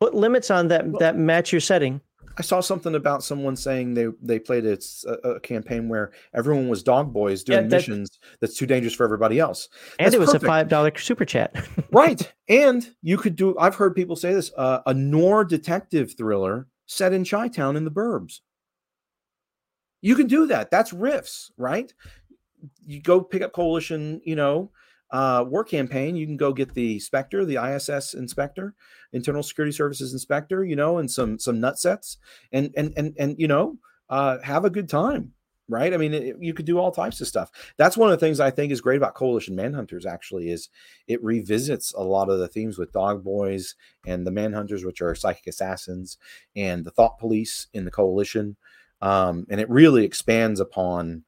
put 0.00 0.14
limits 0.14 0.50
on 0.50 0.68
that 0.68 0.86
well, 0.86 0.98
that 0.98 1.16
match 1.16 1.52
your 1.52 1.60
setting. 1.60 2.00
I 2.38 2.42
saw 2.42 2.60
something 2.60 2.94
about 2.94 3.22
someone 3.24 3.56
saying 3.56 3.94
they 3.94 4.06
they 4.22 4.38
played 4.38 4.64
a, 4.64 4.78
a 5.24 5.40
campaign 5.40 5.88
where 5.88 6.12
everyone 6.34 6.68
was 6.68 6.82
dog 6.82 7.12
boys 7.12 7.42
doing 7.42 7.64
yeah, 7.64 7.68
that, 7.68 7.76
missions 7.76 8.18
that's 8.40 8.56
too 8.56 8.66
dangerous 8.66 8.94
for 8.94 9.04
everybody 9.04 9.38
else. 9.38 9.68
And 9.98 10.06
that's 10.06 10.14
it 10.14 10.20
was 10.20 10.28
perfect. 10.28 10.44
a 10.44 10.46
five 10.46 10.68
dollar 10.68 10.96
super 10.96 11.24
chat. 11.24 11.54
right, 11.92 12.32
and 12.48 12.88
you 13.02 13.16
could 13.16 13.36
do. 13.36 13.58
I've 13.58 13.74
heard 13.74 13.94
people 13.94 14.16
say 14.16 14.32
this: 14.32 14.52
uh, 14.56 14.80
a 14.86 14.94
noir 14.94 15.44
detective 15.44 16.14
thriller 16.16 16.68
set 16.86 17.12
in 17.12 17.24
Chi 17.24 17.48
Town 17.48 17.76
in 17.76 17.84
the 17.84 17.90
Burbs. 17.90 18.40
You 20.00 20.14
can 20.14 20.26
do 20.26 20.46
that. 20.46 20.70
That's 20.70 20.92
Rifts, 20.92 21.52
right? 21.56 21.92
You 22.86 23.00
go 23.02 23.20
pick 23.20 23.42
up 23.42 23.52
Coalition, 23.52 24.20
you 24.24 24.36
know, 24.36 24.70
uh, 25.10 25.44
war 25.46 25.64
campaign. 25.64 26.16
You 26.16 26.26
can 26.26 26.36
go 26.36 26.52
get 26.52 26.74
the 26.74 26.98
Spectre, 27.00 27.44
the 27.44 27.56
ISS 27.56 28.14
inspector, 28.14 28.74
internal 29.12 29.42
security 29.42 29.72
services 29.72 30.12
inspector, 30.12 30.64
you 30.64 30.76
know, 30.76 30.98
and 30.98 31.10
some 31.10 31.38
some 31.38 31.60
nut 31.60 31.78
sets, 31.78 32.18
and 32.52 32.72
and 32.76 32.92
and 32.96 33.14
and 33.18 33.36
you 33.38 33.48
know, 33.48 33.76
uh, 34.08 34.38
have 34.42 34.64
a 34.64 34.70
good 34.70 34.88
time, 34.88 35.32
right? 35.68 35.92
I 35.92 35.96
mean, 35.96 36.14
it, 36.14 36.36
you 36.40 36.54
could 36.54 36.66
do 36.66 36.78
all 36.78 36.92
types 36.92 37.20
of 37.20 37.26
stuff. 37.26 37.50
That's 37.76 37.96
one 37.96 38.12
of 38.12 38.18
the 38.18 38.24
things 38.24 38.38
I 38.40 38.50
think 38.50 38.72
is 38.72 38.80
great 38.80 38.98
about 38.98 39.14
Coalition 39.14 39.56
Manhunters. 39.56 40.06
Actually, 40.06 40.50
is 40.50 40.68
it 41.08 41.22
revisits 41.24 41.92
a 41.92 42.02
lot 42.02 42.28
of 42.28 42.38
the 42.38 42.48
themes 42.48 42.78
with 42.78 42.92
Dog 42.92 43.24
Boys 43.24 43.74
and 44.06 44.26
the 44.26 44.32
Manhunters, 44.32 44.84
which 44.84 45.02
are 45.02 45.14
psychic 45.14 45.48
assassins, 45.48 46.18
and 46.54 46.84
the 46.84 46.90
Thought 46.90 47.18
Police 47.18 47.66
in 47.72 47.84
the 47.84 47.90
Coalition, 47.90 48.56
um, 49.02 49.46
and 49.50 49.60
it 49.60 49.68
really 49.68 50.04
expands 50.04 50.60
upon 50.60 51.24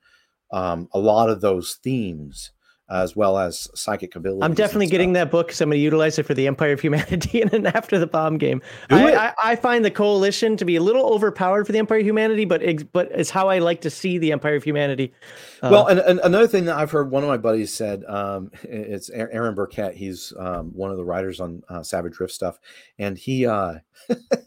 um, 0.53 0.89
a 0.93 0.99
lot 0.99 1.31
of 1.31 1.41
those 1.41 1.75
themes 1.83 2.53
as 2.93 3.17
well 3.17 3.39
as 3.39 3.69
psychic 3.75 4.15
ability. 4.15 4.43
I'm 4.43 4.53
definitely 4.53 4.87
getting 4.87 5.15
that 5.15 5.31
book 5.31 5.47
because 5.47 5.61
I'm 5.63 5.71
going 5.71 5.79
to 5.79 5.83
utilize 5.83 6.19
it 6.19 6.25
for 6.25 6.35
the 6.35 6.47
Empire 6.47 6.73
of 6.73 6.81
Humanity 6.81 7.41
and 7.43 7.51
then 7.51 7.67
after 7.67 7.99
the 7.99 8.07
bomb 8.07 8.37
game. 8.37 8.61
I, 8.91 9.15
I, 9.15 9.35
I, 9.43 9.57
find 9.57 9.85
the 9.85 9.91
coalition 9.91 10.59
to 10.59 10.65
be 10.67 10.77
a 10.77 10.83
little 10.83 11.07
overpowered 11.07 11.65
for 11.65 11.73
the 11.73 11.79
Empire 11.79 11.99
of 11.99 12.05
Humanity, 12.05 12.45
but 12.45 12.63
it, 12.63 12.93
but 12.93 13.11
it's 13.13 13.31
how 13.31 13.49
I 13.49 13.61
like 13.61 13.81
to 13.83 13.91
see 13.91 14.19
the 14.19 14.31
Empire 14.31 14.57
of 14.57 14.65
Humanity. 14.65 15.15
Uh, 15.63 15.71
well, 15.73 15.87
and, 15.87 16.01
and, 16.01 16.21
another 16.23 16.47
thing 16.47 16.67
that 16.67 16.77
I've 16.77 16.91
heard 16.91 17.11
one 17.11 17.23
of 17.23 17.31
my 17.31 17.39
buddies 17.39 17.73
said, 17.73 18.05
um, 18.05 18.51
it's 18.63 19.09
Aaron 19.09 19.55
Burkett. 19.55 19.97
He's 19.97 20.35
um, 20.39 20.73
one 20.75 20.91
of 20.91 20.99
the 20.99 21.05
writers 21.05 21.41
on 21.41 21.63
uh, 21.71 21.83
Savage 21.83 22.21
Rift 22.21 22.35
stuff, 22.35 22.59
and 22.99 23.17
he 23.17 23.47
uh, 23.47 23.77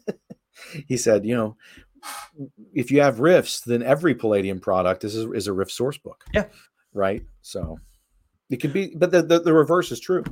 he 0.86 0.96
said, 0.96 1.26
you 1.26 1.36
know, 1.36 1.56
if 2.72 2.92
you 2.92 3.00
have 3.00 3.18
rifts, 3.18 3.60
then 3.60 3.82
every 3.82 4.14
Palladium 4.14 4.60
product 4.60 5.02
is 5.02 5.16
a, 5.16 5.32
is 5.32 5.48
a 5.48 5.52
rift 5.52 5.72
source 5.72 5.98
book. 5.98 6.24
Yeah. 6.32 6.46
Right. 6.92 7.24
So 7.42 7.78
it 8.50 8.56
could 8.56 8.72
be, 8.72 8.94
but 8.94 9.10
the, 9.10 9.22
the, 9.22 9.40
the 9.40 9.52
reverse 9.52 9.90
is 9.92 10.00
true. 10.00 10.24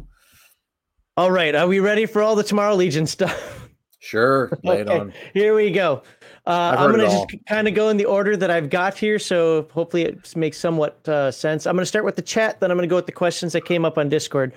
All 1.17 1.31
right. 1.31 1.55
Are 1.55 1.67
we 1.67 1.81
ready 1.81 2.07
for 2.07 2.23
all 2.23 2.35
the 2.35 2.43
Tomorrow 2.43 2.75
Legion 2.75 3.07
stuff? 3.07 3.69
Sure. 4.01 4.51
Lay 4.65 4.83
okay, 4.83 4.95
it 4.95 5.01
on. 5.01 5.13
Here 5.33 5.55
we 5.55 5.71
go. 5.71 6.03
Uh, 6.47 6.77
I'm 6.77 6.93
going 6.93 7.09
to 7.09 7.11
just 7.11 7.47
kind 7.49 7.69
of 7.69 7.75
go 7.75 7.89
in 7.89 7.97
the 7.97 8.05
order 8.05 8.37
that 8.37 8.51
I've 8.51 8.69
got 8.69 8.99
here. 8.99 9.19
So 9.19 9.69
hopefully 9.73 10.03
it 10.03 10.37
makes 10.37 10.59
somewhat 10.59 11.09
uh, 11.09 11.31
sense. 11.31 11.67
I'm 11.67 11.75
going 11.75 11.83
to 11.83 11.87
start 11.87 12.05
with 12.05 12.17
the 12.17 12.23
chat, 12.23 12.61
then 12.61 12.71
I'm 12.71 12.77
going 12.77 12.89
to 12.89 12.93
go 12.93 12.97
with 12.97 13.07
the 13.07 13.13
questions 13.13 13.53
that 13.53 13.65
came 13.65 13.85
up 13.85 13.97
on 13.97 14.09
Discord. 14.09 14.53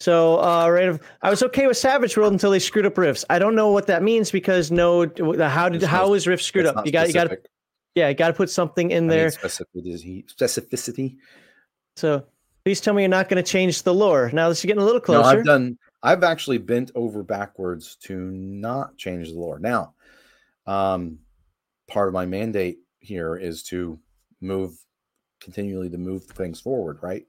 So, 0.00 0.42
uh, 0.42 0.68
right, 0.68 1.00
I 1.22 1.30
was 1.30 1.42
okay 1.42 1.66
with 1.66 1.76
Savage 1.76 2.16
World 2.16 2.32
until 2.32 2.50
they 2.50 2.58
screwed 2.58 2.84
up 2.84 2.98
Rifts. 2.98 3.24
I 3.30 3.38
don't 3.38 3.54
know 3.54 3.70
what 3.70 3.86
that 3.86 4.02
means 4.02 4.30
because 4.30 4.70
no, 4.70 5.10
how 5.48 5.70
did 5.70 5.82
how 5.82 6.12
is 6.12 6.26
Rift 6.26 6.42
screwed 6.42 6.66
up? 6.66 6.84
You 6.84 6.92
got, 6.92 7.06
you 7.08 7.14
got, 7.14 7.30
yeah, 7.94 8.08
you 8.08 8.14
got 8.14 8.28
to 8.28 8.34
put 8.34 8.50
something 8.50 8.90
in 8.90 9.06
there. 9.06 9.28
Specificity, 9.28 10.24
specificity. 10.26 11.16
So 11.96 12.24
please 12.64 12.80
tell 12.80 12.94
me 12.94 13.02
you're 13.02 13.08
not 13.08 13.28
going 13.28 13.42
to 13.42 13.50
change 13.50 13.82
the 13.82 13.94
lore. 13.94 14.30
Now 14.32 14.48
this 14.48 14.58
is 14.58 14.64
getting 14.64 14.82
a 14.82 14.84
little 14.84 15.00
closer. 15.00 15.22
No, 15.22 15.38
I've 15.38 15.44
done. 15.44 15.78
I've 16.02 16.22
actually 16.22 16.58
bent 16.58 16.90
over 16.94 17.22
backwards 17.22 17.96
to 18.02 18.30
not 18.30 18.96
change 18.96 19.28
the 19.28 19.38
lore. 19.38 19.58
Now, 19.58 19.94
um, 20.66 21.18
part 21.88 22.08
of 22.08 22.14
my 22.14 22.26
mandate 22.26 22.78
here 23.00 23.36
is 23.36 23.62
to 23.64 23.98
move 24.40 24.76
continually 25.40 25.88
to 25.90 25.98
move 25.98 26.24
things 26.24 26.60
forward. 26.60 26.98
Right. 27.02 27.26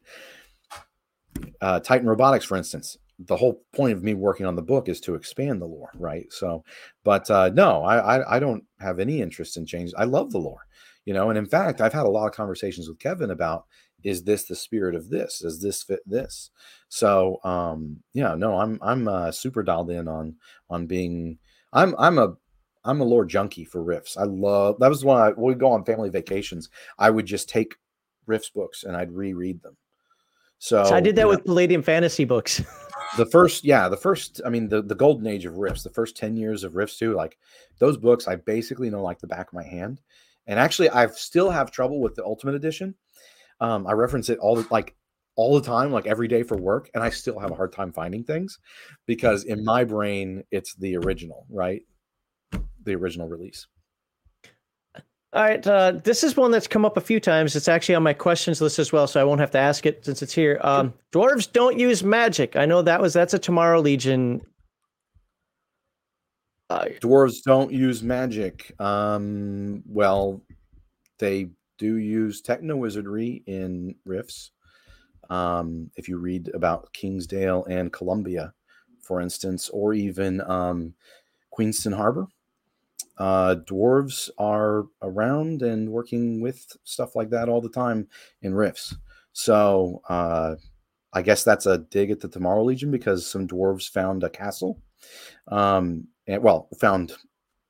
Uh, 1.62 1.80
Titan 1.80 2.08
Robotics, 2.08 2.46
for 2.46 2.58
instance, 2.58 2.98
the 3.20 3.38
whole 3.38 3.64
point 3.74 3.94
of 3.94 4.04
me 4.04 4.14
working 4.14 4.46
on 4.46 4.56
the 4.56 4.62
book 4.62 4.90
is 4.90 5.00
to 5.02 5.16
expand 5.16 5.62
the 5.62 5.66
lore, 5.66 5.92
right? 5.96 6.32
So, 6.32 6.64
but 7.04 7.30
uh, 7.32 7.50
no, 7.54 7.84
I, 7.84 8.18
I, 8.18 8.36
I 8.36 8.40
don't 8.40 8.64
have 8.80 9.00
any 9.00 9.22
interest 9.22 9.58
in 9.58 9.66
change. 9.66 9.92
I 9.98 10.04
love 10.04 10.32
the 10.32 10.40
lore, 10.40 10.68
you 11.06 11.14
know, 11.14 11.30
and 11.30 11.38
in 11.38 11.46
fact, 11.46 11.82
I've 11.82 11.94
had 11.94 12.06
a 12.06 12.10
lot 12.10 12.28
of 12.28 12.34
conversations 12.34 12.88
with 12.88 13.00
Kevin 13.00 13.32
about 13.32 13.66
is 14.03 14.24
this 14.24 14.43
the 14.45 14.56
spirit 14.56 14.95
of 14.95 15.09
this 15.09 15.40
does 15.40 15.61
this 15.61 15.84
fit 15.84 16.01
this 16.06 16.51
so 16.90 17.40
um 17.43 17.98
yeah 18.14 18.35
no 18.35 18.59
i'm 18.59 18.77
i'm 18.82 19.08
uh, 19.08 19.32
super 19.32 19.64
dialed 19.64 19.90
in 19.90 20.08
on 20.08 20.35
on 20.69 20.85
being 20.85 21.38
i'm 21.74 21.95
i'm 21.98 22.17
a 22.17 22.34
i'm 22.85 23.01
a 23.01 23.03
lore 23.03 23.26
junkie 23.26 23.66
for 23.66 23.84
rifts 23.84 24.17
i 24.17 24.24
love 24.24 24.77
that 24.80 24.90
was 24.90 25.03
when 25.03 25.17
i 25.17 25.30
would 25.32 25.59
go 25.59 25.72
on 25.72 25.84
family 25.84 26.09
vacations 26.09 26.69
i 27.00 27.09
would 27.09 27.26
just 27.26 27.50
take 27.50 27.76
rifts 28.27 28.50
books 28.50 28.84
and 28.84 28.95
i'd 28.95 29.11
reread 29.11 29.61
them 29.64 29.76
So, 30.59 30.84
so 30.85 30.95
I 30.95 31.01
did 31.01 31.16
that 31.17 31.27
with 31.27 31.45
Palladium 31.45 31.84
fantasy 31.84 32.26
books. 32.26 32.64
the 33.17 33.26
first, 33.27 33.64
yeah, 33.64 33.88
the 33.88 33.98
first, 33.98 34.42
I 34.45 34.50
mean, 34.50 34.67
the, 34.69 34.82
the 34.82 34.95
golden 34.95 35.27
age 35.27 35.45
of 35.45 35.58
Rifts, 35.58 35.84
the 35.84 35.92
first 35.92 36.17
10 36.17 36.35
years 36.35 36.64
of 36.64 36.76
Rifts 36.76 36.98
too, 36.98 37.14
like 37.14 37.38
those 37.80 37.98
books, 37.98 38.27
I 38.27 38.38
basically 38.38 38.90
know 38.90 39.03
like 39.03 39.19
the 39.19 39.27
back 39.27 39.48
of 39.48 39.53
my 39.53 39.64
hand. 39.64 40.01
And 40.48 40.59
actually, 40.59 40.90
I 40.90 41.08
still 41.08 41.50
have 41.50 41.72
trouble 41.72 42.00
with 42.00 42.16
the 42.16 42.24
Ultimate 42.24 42.56
Edition. 42.56 42.95
Um, 43.60 43.88
I 43.88 43.94
reference 43.94 44.30
it 44.30 44.40
all 44.40 44.56
the, 44.56 44.68
like 44.72 44.95
all 45.36 45.60
the 45.60 45.66
time, 45.66 45.92
like 45.92 46.08
every 46.08 46.27
day 46.27 46.44
for 46.44 46.58
work, 46.58 46.90
and 46.94 47.03
I 47.03 47.10
still 47.10 47.40
have 47.40 47.52
a 47.52 47.56
hard 47.56 47.72
time 47.72 47.92
finding 47.92 48.24
things 48.24 48.60
because 49.06 49.45
in 49.45 49.64
my 49.64 49.84
brain, 49.84 50.44
it's 50.52 50.76
the 50.76 50.98
original, 50.98 51.45
right? 51.50 51.82
The 52.84 52.95
original 52.95 53.27
release. 53.27 53.68
All 55.34 55.44
right, 55.44 55.66
uh, 55.68 55.94
this 56.03 56.24
is 56.24 56.38
one 56.38 56.52
that's 56.52 56.68
come 56.68 56.86
up 56.86 56.98
a 56.98 57.02
few 57.02 57.19
times. 57.19 57.56
It's 57.56 57.68
actually 57.68 57.95
on 57.95 58.03
my 58.03 58.14
questions 58.14 58.61
list 58.61 58.80
as 58.80 58.92
well, 58.94 59.08
so 59.08 59.19
I 59.19 59.24
won't 59.24 59.42
have 59.42 59.52
to 59.52 59.60
ask 59.60 59.86
it 59.86 60.03
since 60.06 60.22
it's 60.22 60.34
here. 60.34 60.60
Um, 60.61 60.94
dwarves 61.11 61.52
don't 61.52 61.77
use 61.77 62.03
magic. 62.03 62.56
I 62.56 62.66
know 62.66 62.82
that 62.82 63.02
was 63.02 63.14
that's 63.14 63.34
a 63.34 63.40
Tomorrow 63.40 63.82
Legion. 63.82 64.42
Uh, 66.69 66.86
dwarves 67.02 67.44
don't 67.44 67.72
use 67.72 68.02
magic. 68.02 68.74
Um, 68.80 69.84
well, 69.86 70.42
they 71.19 71.50
do 71.77 71.97
use 71.97 72.41
techno 72.41 72.75
wizardry 72.75 73.43
in 73.47 73.95
Rifts. 74.06 74.51
Um, 75.30 75.91
if 75.95 76.07
you 76.07 76.17
read 76.17 76.49
about 76.53 76.91
Kingsdale 76.93 77.65
and 77.65 77.91
Columbia, 77.91 78.53
for 79.01 79.22
instance, 79.22 79.69
or 79.69 79.93
even 79.93 80.41
um, 80.49 80.93
Queenston 81.51 81.93
Harbor, 81.93 82.27
uh, 83.17 83.56
dwarves 83.65 84.30
are 84.38 84.85
around 85.01 85.64
and 85.64 85.89
working 85.89 86.39
with 86.39 86.65
stuff 86.83 87.15
like 87.15 87.30
that 87.31 87.49
all 87.49 87.61
the 87.61 87.69
time 87.69 88.07
in 88.41 88.53
Rifts. 88.53 88.95
So 89.33 90.01
uh, 90.07 90.56
I 91.14 91.22
guess 91.22 91.43
that's 91.43 91.65
a 91.65 91.80
dig 91.80 92.11
at 92.11 92.19
the 92.19 92.27
Tomorrow 92.27 92.64
Legion 92.64 92.91
because 92.91 93.25
some 93.25 93.47
dwarves 93.47 93.89
found 93.89 94.23
a 94.23 94.30
castle. 94.30 94.80
Um, 95.47 96.07
and 96.27 96.43
well, 96.43 96.67
found 96.80 97.14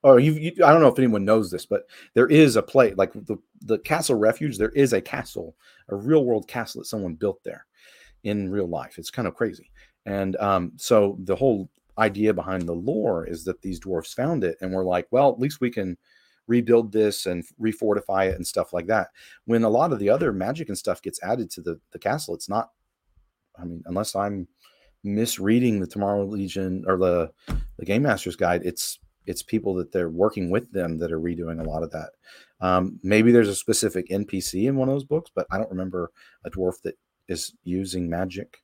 oh 0.07 0.17
you, 0.17 0.33
you, 0.33 0.51
i 0.63 0.71
don't 0.71 0.81
know 0.81 0.87
if 0.87 0.99
anyone 0.99 1.25
knows 1.25 1.51
this 1.51 1.65
but 1.65 1.83
there 2.13 2.27
is 2.27 2.55
a 2.55 2.61
place 2.63 2.93
like 2.97 3.13
the, 3.13 3.37
the 3.61 3.79
castle 3.79 4.15
refuge 4.15 4.57
there 4.57 4.69
is 4.69 4.93
a 4.93 5.01
castle 5.01 5.55
a 5.89 5.95
real 5.95 6.25
world 6.25 6.47
castle 6.47 6.81
that 6.81 6.87
someone 6.87 7.15
built 7.15 7.39
there 7.43 7.65
in 8.23 8.49
real 8.51 8.67
life. 8.67 8.97
It's 8.97 9.11
kind 9.11 9.27
of 9.27 9.35
crazy. 9.35 9.71
And 10.05 10.35
um, 10.37 10.73
so 10.75 11.17
the 11.23 11.35
whole 11.35 11.69
idea 11.97 12.33
behind 12.33 12.63
the 12.63 12.73
lore 12.73 13.25
is 13.25 13.43
that 13.45 13.61
these 13.61 13.79
dwarfs 13.79 14.13
found 14.13 14.43
it 14.43 14.55
and 14.61 14.71
we're 14.71 14.85
like 14.85 15.07
well 15.09 15.31
at 15.31 15.39
least 15.39 15.59
we 15.59 15.71
can 15.71 15.97
rebuild 16.45 16.91
this 16.91 17.25
and 17.25 17.43
refortify 17.59 18.29
it 18.29 18.35
and 18.35 18.45
stuff 18.45 18.71
like 18.71 18.85
that. 18.85 19.07
When 19.45 19.63
a 19.63 19.69
lot 19.69 19.91
of 19.91 19.99
the 19.99 20.09
other 20.09 20.31
magic 20.31 20.69
and 20.69 20.77
stuff 20.77 21.01
gets 21.01 21.21
added 21.23 21.49
to 21.51 21.61
the, 21.61 21.79
the 21.91 21.99
castle 21.99 22.35
it's 22.35 22.49
not 22.49 22.69
i 23.59 23.65
mean 23.65 23.81
unless 23.87 24.15
i'm 24.15 24.47
misreading 25.03 25.79
the 25.79 25.87
tomorrow 25.87 26.23
legion 26.23 26.83
or 26.87 26.97
the 26.97 27.31
the 27.77 27.85
game 27.85 28.03
master's 28.03 28.35
guide 28.35 28.61
it's 28.63 28.99
it's 29.27 29.43
people 29.43 29.75
that 29.75 29.91
they're 29.91 30.09
working 30.09 30.49
with 30.49 30.71
them 30.71 30.97
that 30.99 31.11
are 31.11 31.19
redoing 31.19 31.59
a 31.59 31.69
lot 31.69 31.83
of 31.83 31.91
that. 31.91 32.11
Um, 32.61 32.99
maybe 33.03 33.31
there's 33.31 33.49
a 33.49 33.55
specific 33.55 34.09
NPC 34.09 34.67
in 34.67 34.77
one 34.77 34.89
of 34.89 34.95
those 34.95 35.03
books, 35.03 35.29
but 35.35 35.45
I 35.51 35.57
don't 35.57 35.69
remember 35.69 36.11
a 36.43 36.49
dwarf 36.49 36.81
that 36.83 36.97
is 37.27 37.53
using 37.63 38.09
magic. 38.09 38.59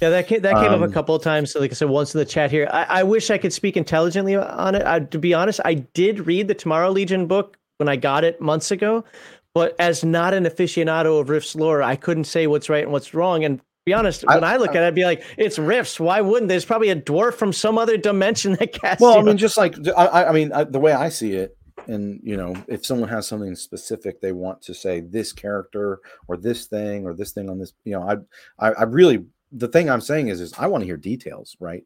Yeah, 0.00 0.08
that 0.08 0.28
came, 0.28 0.40
that 0.40 0.54
came 0.54 0.72
um, 0.72 0.74
up 0.74 0.80
a 0.80 0.84
um, 0.84 0.92
couple 0.92 1.14
of 1.14 1.22
times. 1.22 1.52
So, 1.52 1.60
like 1.60 1.70
I 1.70 1.74
said, 1.74 1.90
once 1.90 2.14
in 2.14 2.18
the 2.18 2.24
chat 2.24 2.50
here, 2.50 2.68
I, 2.72 2.84
I 2.84 3.02
wish 3.02 3.30
I 3.30 3.36
could 3.36 3.52
speak 3.52 3.76
intelligently 3.76 4.34
on 4.34 4.74
it. 4.74 4.86
I, 4.86 5.00
to 5.00 5.18
be 5.18 5.34
honest, 5.34 5.60
I 5.64 5.74
did 5.74 6.26
read 6.26 6.48
the 6.48 6.54
Tomorrow 6.54 6.90
Legion 6.90 7.26
book 7.26 7.58
when 7.76 7.88
I 7.88 7.96
got 7.96 8.24
it 8.24 8.40
months 8.40 8.70
ago, 8.70 9.04
but 9.52 9.76
as 9.78 10.02
not 10.02 10.32
an 10.32 10.44
aficionado 10.44 11.20
of 11.20 11.28
Rift's 11.28 11.54
lore, 11.54 11.82
I 11.82 11.96
couldn't 11.96 12.24
say 12.24 12.46
what's 12.46 12.70
right 12.70 12.82
and 12.82 12.92
what's 12.92 13.12
wrong. 13.12 13.44
And 13.44 13.60
be 13.90 13.94
honest, 13.94 14.24
when 14.26 14.44
I, 14.44 14.54
I 14.54 14.56
look 14.56 14.70
I, 14.70 14.76
at 14.76 14.82
it, 14.84 14.86
I'd 14.86 14.94
be 14.94 15.04
like, 15.04 15.22
it's 15.36 15.58
Rifts. 15.58 15.98
Why 15.98 16.20
wouldn't 16.20 16.48
there's 16.48 16.64
probably 16.64 16.90
a 16.90 16.96
dwarf 16.96 17.34
from 17.34 17.52
some 17.52 17.76
other 17.76 17.96
dimension 17.96 18.52
that 18.54 18.72
casts? 18.72 19.02
Well, 19.02 19.18
I 19.18 19.22
mean, 19.22 19.36
just 19.36 19.56
like 19.56 19.74
I, 19.96 20.26
I 20.26 20.32
mean, 20.32 20.52
the 20.70 20.78
way 20.78 20.92
I 20.92 21.08
see 21.08 21.32
it, 21.32 21.56
and 21.86 22.20
you 22.22 22.36
know, 22.36 22.54
if 22.68 22.86
someone 22.86 23.08
has 23.08 23.26
something 23.26 23.54
specific 23.56 24.20
they 24.20 24.32
want 24.32 24.62
to 24.62 24.74
say, 24.74 25.00
this 25.00 25.32
character 25.32 26.00
or 26.28 26.36
this 26.36 26.66
thing 26.66 27.04
or 27.04 27.14
this 27.14 27.32
thing 27.32 27.50
on 27.50 27.58
this, 27.58 27.72
you 27.84 27.92
know, 27.92 28.02
I, 28.02 28.68
I, 28.68 28.72
I 28.72 28.82
really, 28.84 29.26
the 29.50 29.68
thing 29.68 29.90
I'm 29.90 30.00
saying 30.00 30.28
is, 30.28 30.40
is 30.40 30.52
I 30.58 30.68
want 30.68 30.82
to 30.82 30.86
hear 30.86 30.96
details, 30.96 31.56
right? 31.58 31.84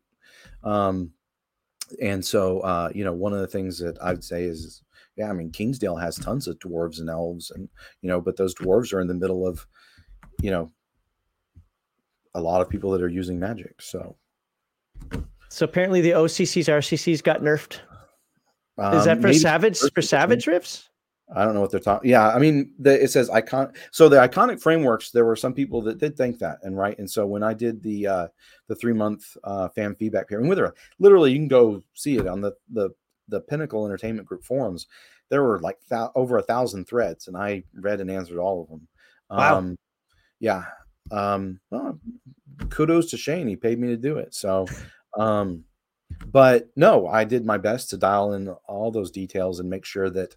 Um, 0.62 1.12
and 2.02 2.24
so, 2.24 2.60
uh, 2.60 2.90
you 2.94 3.04
know, 3.04 3.12
one 3.12 3.32
of 3.32 3.40
the 3.40 3.46
things 3.46 3.78
that 3.78 3.96
I'd 4.02 4.24
say 4.24 4.44
is, 4.44 4.82
yeah, 5.16 5.30
I 5.30 5.32
mean, 5.32 5.50
Kingsdale 5.50 5.96
has 5.96 6.16
tons 6.16 6.48
of 6.48 6.58
dwarves 6.58 6.98
and 6.98 7.08
elves, 7.08 7.50
and 7.50 7.68
you 8.02 8.08
know, 8.08 8.20
but 8.20 8.36
those 8.36 8.54
dwarves 8.54 8.92
are 8.92 9.00
in 9.00 9.08
the 9.08 9.14
middle 9.14 9.46
of, 9.46 9.66
you 10.42 10.50
know, 10.50 10.72
a 12.34 12.40
lot 12.40 12.60
of 12.60 12.68
people 12.68 12.90
that 12.92 13.02
are 13.02 13.08
using 13.08 13.38
magic. 13.38 13.80
So, 13.80 14.16
so 15.48 15.64
apparently 15.64 16.00
the 16.00 16.12
OCCs, 16.12 16.66
RCCs 16.66 17.22
got 17.22 17.40
nerfed. 17.40 17.80
Um, 18.76 18.96
Is 18.96 19.04
that 19.04 19.20
for 19.20 19.32
Savage 19.32 19.78
for 19.94 20.02
Savage 20.02 20.46
Rifts? 20.46 20.88
I 21.34 21.44
don't 21.44 21.54
know 21.54 21.60
what 21.60 21.70
they're 21.70 21.80
talking. 21.80 22.10
Yeah, 22.10 22.28
I 22.28 22.38
mean, 22.38 22.72
the, 22.78 23.02
it 23.02 23.10
says 23.10 23.30
icon. 23.30 23.72
So 23.92 24.08
the 24.08 24.16
iconic 24.16 24.60
frameworks. 24.60 25.10
There 25.10 25.24
were 25.24 25.36
some 25.36 25.54
people 25.54 25.80
that 25.82 25.98
did 25.98 26.16
think 26.16 26.38
that, 26.40 26.58
and 26.62 26.76
right. 26.76 26.98
And 26.98 27.10
so 27.10 27.26
when 27.26 27.42
I 27.42 27.54
did 27.54 27.82
the 27.82 28.06
uh, 28.06 28.28
the 28.68 28.74
three 28.74 28.92
month 28.92 29.36
uh, 29.42 29.68
fan 29.70 29.94
feedback 29.94 30.28
period, 30.28 30.48
with 30.48 30.58
her, 30.58 30.74
literally, 30.98 31.32
you 31.32 31.38
can 31.38 31.48
go 31.48 31.82
see 31.94 32.18
it 32.18 32.26
on 32.26 32.40
the 32.40 32.52
the 32.72 32.90
the 33.28 33.40
Pinnacle 33.40 33.86
Entertainment 33.86 34.28
Group 34.28 34.44
forums. 34.44 34.86
There 35.30 35.42
were 35.42 35.60
like 35.60 35.78
th- 35.88 36.10
over 36.14 36.36
a 36.36 36.42
thousand 36.42 36.86
threads, 36.86 37.26
and 37.28 37.36
I 37.36 37.64
read 37.74 38.00
and 38.00 38.10
answered 38.10 38.38
all 38.38 38.62
of 38.62 38.68
them. 38.68 38.86
Wow. 39.30 39.58
Um, 39.58 39.78
yeah, 40.40 40.64
um, 41.14 41.60
well, 41.70 41.98
kudos 42.70 43.10
to 43.10 43.16
Shane. 43.16 43.48
He 43.48 43.56
paid 43.56 43.78
me 43.78 43.88
to 43.88 43.96
do 43.96 44.18
it. 44.18 44.34
So, 44.34 44.66
um, 45.16 45.64
but 46.26 46.68
no, 46.76 47.06
I 47.06 47.24
did 47.24 47.44
my 47.44 47.58
best 47.58 47.90
to 47.90 47.96
dial 47.96 48.34
in 48.34 48.48
all 48.66 48.90
those 48.90 49.10
details 49.10 49.60
and 49.60 49.70
make 49.70 49.84
sure 49.84 50.10
that 50.10 50.36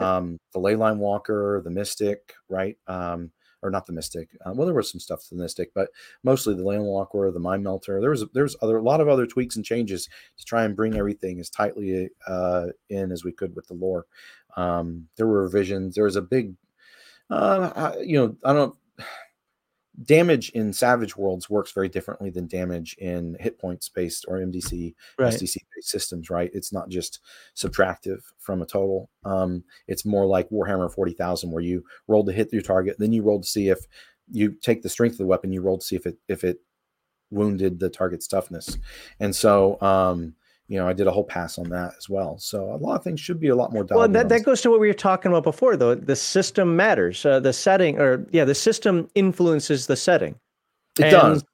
um, 0.00 0.38
the 0.52 0.60
leyline 0.60 0.98
walker, 0.98 1.60
the 1.64 1.70
mystic, 1.70 2.34
right? 2.48 2.76
Um, 2.86 3.30
or 3.62 3.70
not 3.70 3.86
the 3.86 3.92
mystic. 3.92 4.28
Uh, 4.44 4.52
well, 4.54 4.66
there 4.66 4.74
was 4.74 4.90
some 4.90 5.00
stuff 5.00 5.22
to 5.22 5.34
the 5.34 5.42
mystic, 5.42 5.72
but 5.74 5.88
mostly 6.22 6.54
the 6.54 6.62
leyline 6.62 6.84
walker, 6.84 7.30
the 7.30 7.40
mind 7.40 7.64
melter. 7.64 8.00
There 8.00 8.10
was 8.10 8.24
there's 8.32 8.56
other 8.62 8.76
a 8.76 8.82
lot 8.82 9.00
of 9.00 9.08
other 9.08 9.26
tweaks 9.26 9.56
and 9.56 9.64
changes 9.64 10.08
to 10.38 10.44
try 10.44 10.64
and 10.64 10.76
bring 10.76 10.96
everything 10.96 11.40
as 11.40 11.50
tightly 11.50 12.10
uh, 12.26 12.66
in 12.90 13.10
as 13.12 13.24
we 13.24 13.32
could 13.32 13.56
with 13.56 13.66
the 13.66 13.74
lore. 13.74 14.06
Um, 14.56 15.08
there 15.16 15.26
were 15.26 15.42
revisions. 15.42 15.94
There 15.94 16.04
was 16.04 16.16
a 16.16 16.22
big, 16.22 16.54
uh, 17.30 17.92
you 18.02 18.18
know, 18.18 18.36
I 18.44 18.52
don't 18.52 18.76
damage 20.04 20.50
in 20.50 20.72
Savage 20.72 21.16
Worlds 21.16 21.48
works 21.48 21.72
very 21.72 21.88
differently 21.88 22.30
than 22.30 22.46
damage 22.46 22.96
in 22.98 23.36
hit 23.40 23.58
points 23.58 23.88
based 23.88 24.24
or 24.28 24.38
MDC, 24.38 24.94
right. 25.18 25.32
SDC 25.32 25.56
based 25.74 25.88
systems, 25.88 26.30
right? 26.30 26.50
It's 26.52 26.72
not 26.72 26.88
just 26.88 27.20
subtractive 27.54 28.20
from 28.38 28.62
a 28.62 28.66
total. 28.66 29.10
Um, 29.24 29.64
it's 29.88 30.04
more 30.04 30.26
like 30.26 30.50
Warhammer 30.50 30.92
40,000, 30.92 31.50
where 31.50 31.62
you 31.62 31.84
roll 32.08 32.24
to 32.24 32.32
hit 32.32 32.52
your 32.52 32.62
target, 32.62 32.96
then 32.98 33.12
you 33.12 33.22
roll 33.22 33.40
to 33.40 33.46
see 33.46 33.68
if 33.68 33.78
you 34.30 34.52
take 34.52 34.82
the 34.82 34.88
strength 34.88 35.14
of 35.14 35.18
the 35.18 35.26
weapon, 35.26 35.52
you 35.52 35.62
roll 35.62 35.78
to 35.78 35.86
see 35.86 35.96
if 35.96 36.06
it 36.06 36.18
if 36.28 36.44
it 36.44 36.60
wounded 37.30 37.78
the 37.78 37.90
target's 37.90 38.26
toughness. 38.26 38.78
And 39.20 39.34
so 39.34 39.80
um, 39.80 40.34
you 40.68 40.78
know, 40.78 40.88
I 40.88 40.92
did 40.92 41.06
a 41.06 41.12
whole 41.12 41.24
pass 41.24 41.58
on 41.58 41.68
that 41.68 41.94
as 41.96 42.08
well. 42.08 42.38
So 42.38 42.72
a 42.72 42.76
lot 42.76 42.96
of 42.96 43.04
things 43.04 43.20
should 43.20 43.38
be 43.38 43.48
a 43.48 43.56
lot 43.56 43.72
more. 43.72 43.84
Well, 43.84 44.08
that, 44.08 44.28
that 44.28 44.42
goes 44.42 44.60
to 44.62 44.70
what 44.70 44.80
we 44.80 44.88
were 44.88 44.94
talking 44.94 45.30
about 45.30 45.44
before, 45.44 45.76
though. 45.76 45.94
The 45.94 46.16
system 46.16 46.74
matters. 46.74 47.24
Uh, 47.24 47.38
the 47.38 47.52
setting, 47.52 47.98
or 47.98 48.26
yeah, 48.32 48.44
the 48.44 48.54
system 48.54 49.08
influences 49.14 49.86
the 49.86 49.96
setting. 49.96 50.34
It 50.98 51.04
and, 51.04 51.12
does. 51.12 51.44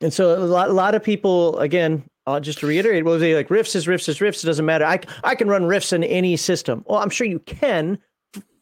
And 0.00 0.12
so 0.12 0.36
a 0.36 0.44
lot, 0.44 0.68
a 0.68 0.72
lot 0.72 0.94
of 0.94 1.02
people, 1.02 1.58
again, 1.58 2.02
uh, 2.26 2.40
just 2.40 2.58
to 2.58 2.66
reiterate, 2.66 3.04
will 3.04 3.18
say 3.18 3.34
like 3.34 3.50
Rifts 3.50 3.74
is 3.74 3.86
Rifts 3.86 4.08
is 4.08 4.20
Rifts. 4.20 4.42
It 4.42 4.46
doesn't 4.46 4.66
matter. 4.66 4.84
I 4.84 5.00
I 5.24 5.34
can 5.34 5.48
run 5.48 5.64
Rifts 5.64 5.92
in 5.92 6.04
any 6.04 6.36
system. 6.36 6.84
Well, 6.86 6.98
I'm 6.98 7.10
sure 7.10 7.26
you 7.26 7.38
can, 7.40 7.98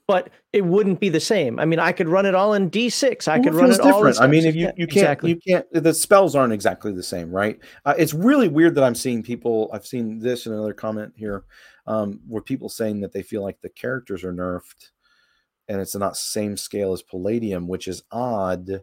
but 0.06 0.30
it 0.52 0.64
wouldn't 0.64 1.00
be 1.00 1.08
the 1.08 1.20
same. 1.20 1.58
I 1.58 1.64
mean, 1.64 1.80
I 1.80 1.92
could 1.92 2.08
run 2.08 2.26
it 2.26 2.34
all 2.34 2.54
in 2.54 2.70
D6. 2.70 3.26
I 3.26 3.40
could 3.40 3.54
run 3.54 3.70
it 3.70 3.82
different. 3.82 4.18
all. 4.18 4.22
I 4.22 4.26
mean, 4.28 4.44
if 4.44 4.54
you, 4.54 4.70
you 4.76 4.86
can't, 4.86 4.98
exactly. 4.98 5.30
you 5.30 5.36
can't, 5.36 5.66
the 5.72 5.92
spells 5.92 6.36
aren't 6.36 6.52
exactly 6.52 6.92
the 6.92 7.02
same, 7.02 7.30
right? 7.30 7.58
Uh, 7.84 7.94
it's 7.98 8.14
really 8.14 8.48
weird 8.48 8.76
that 8.76 8.84
I'm 8.84 8.94
seeing 8.94 9.22
people, 9.22 9.68
I've 9.72 9.86
seen 9.86 10.18
this 10.20 10.46
in 10.46 10.52
another 10.52 10.74
comment 10.74 11.12
here, 11.16 11.44
um, 11.86 12.20
where 12.28 12.42
people 12.42 12.68
saying 12.68 13.00
that 13.00 13.12
they 13.12 13.22
feel 13.22 13.42
like 13.42 13.60
the 13.60 13.68
characters 13.68 14.22
are 14.22 14.32
nerfed 14.32 14.90
and 15.68 15.80
it's 15.80 15.96
not 15.96 16.16
same 16.16 16.56
scale 16.56 16.92
as 16.92 17.02
Palladium, 17.02 17.66
which 17.66 17.88
is 17.88 18.02
odd 18.12 18.82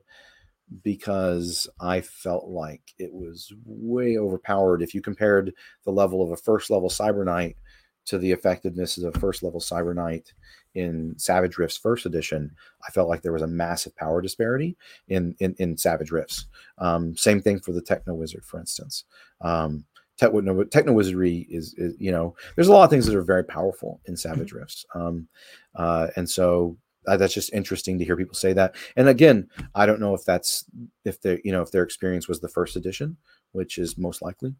because 0.81 1.69
I 1.79 2.01
felt 2.01 2.47
like 2.47 2.81
it 2.97 3.13
was 3.13 3.53
way 3.65 4.17
overpowered. 4.17 4.81
If 4.81 4.93
you 4.93 5.01
compared 5.01 5.53
the 5.85 5.91
level 5.91 6.21
of 6.21 6.31
a 6.31 6.37
first 6.37 6.69
level 6.69 6.89
Cyber 6.89 7.23
Knight 7.23 7.57
to 8.05 8.17
the 8.17 8.31
effectiveness 8.31 8.97
of 8.97 9.15
a 9.15 9.19
first 9.19 9.43
level 9.43 9.59
Cyber 9.59 9.95
Knight 9.95 10.33
in 10.75 11.13
Savage 11.17 11.57
Rifts 11.57 11.77
first 11.77 12.05
edition, 12.05 12.55
I 12.87 12.91
felt 12.91 13.09
like 13.09 13.21
there 13.21 13.33
was 13.33 13.41
a 13.41 13.47
massive 13.47 13.95
power 13.95 14.21
disparity 14.21 14.77
in 15.07 15.35
in, 15.39 15.55
in 15.59 15.77
Savage 15.77 16.11
Rifts. 16.11 16.47
Um, 16.77 17.15
same 17.15 17.41
thing 17.41 17.59
for 17.59 17.71
the 17.71 17.81
Techno 17.81 18.13
Wizard, 18.15 18.45
for 18.45 18.59
instance. 18.59 19.05
Um, 19.41 19.85
Techno, 20.17 20.63
Techno 20.65 20.93
Wizardry 20.93 21.47
is, 21.49 21.73
is, 21.75 21.95
you 21.97 22.11
know, 22.11 22.35
there's 22.55 22.67
a 22.67 22.71
lot 22.71 22.83
of 22.83 22.89
things 22.89 23.05
that 23.07 23.15
are 23.15 23.23
very 23.23 23.43
powerful 23.43 23.99
in 24.05 24.15
Savage 24.15 24.49
mm-hmm. 24.49 24.59
Rifts. 24.59 24.85
Um, 24.93 25.27
uh, 25.75 26.09
and 26.15 26.29
so, 26.29 26.77
uh, 27.07 27.17
that's 27.17 27.33
just 27.33 27.53
interesting 27.53 27.99
to 27.99 28.05
hear 28.05 28.15
people 28.15 28.35
say 28.35 28.53
that. 28.53 28.75
And 28.95 29.09
again, 29.09 29.49
I 29.75 29.85
don't 29.85 29.99
know 29.99 30.13
if 30.13 30.23
that's 30.23 30.65
if 31.03 31.21
they 31.21 31.41
you 31.43 31.51
know 31.51 31.61
if 31.61 31.71
their 31.71 31.83
experience 31.83 32.27
was 32.27 32.39
the 32.39 32.47
first 32.47 32.75
edition, 32.75 33.17
which 33.51 33.77
is 33.77 33.97
most 33.97 34.21
likely, 34.21 34.55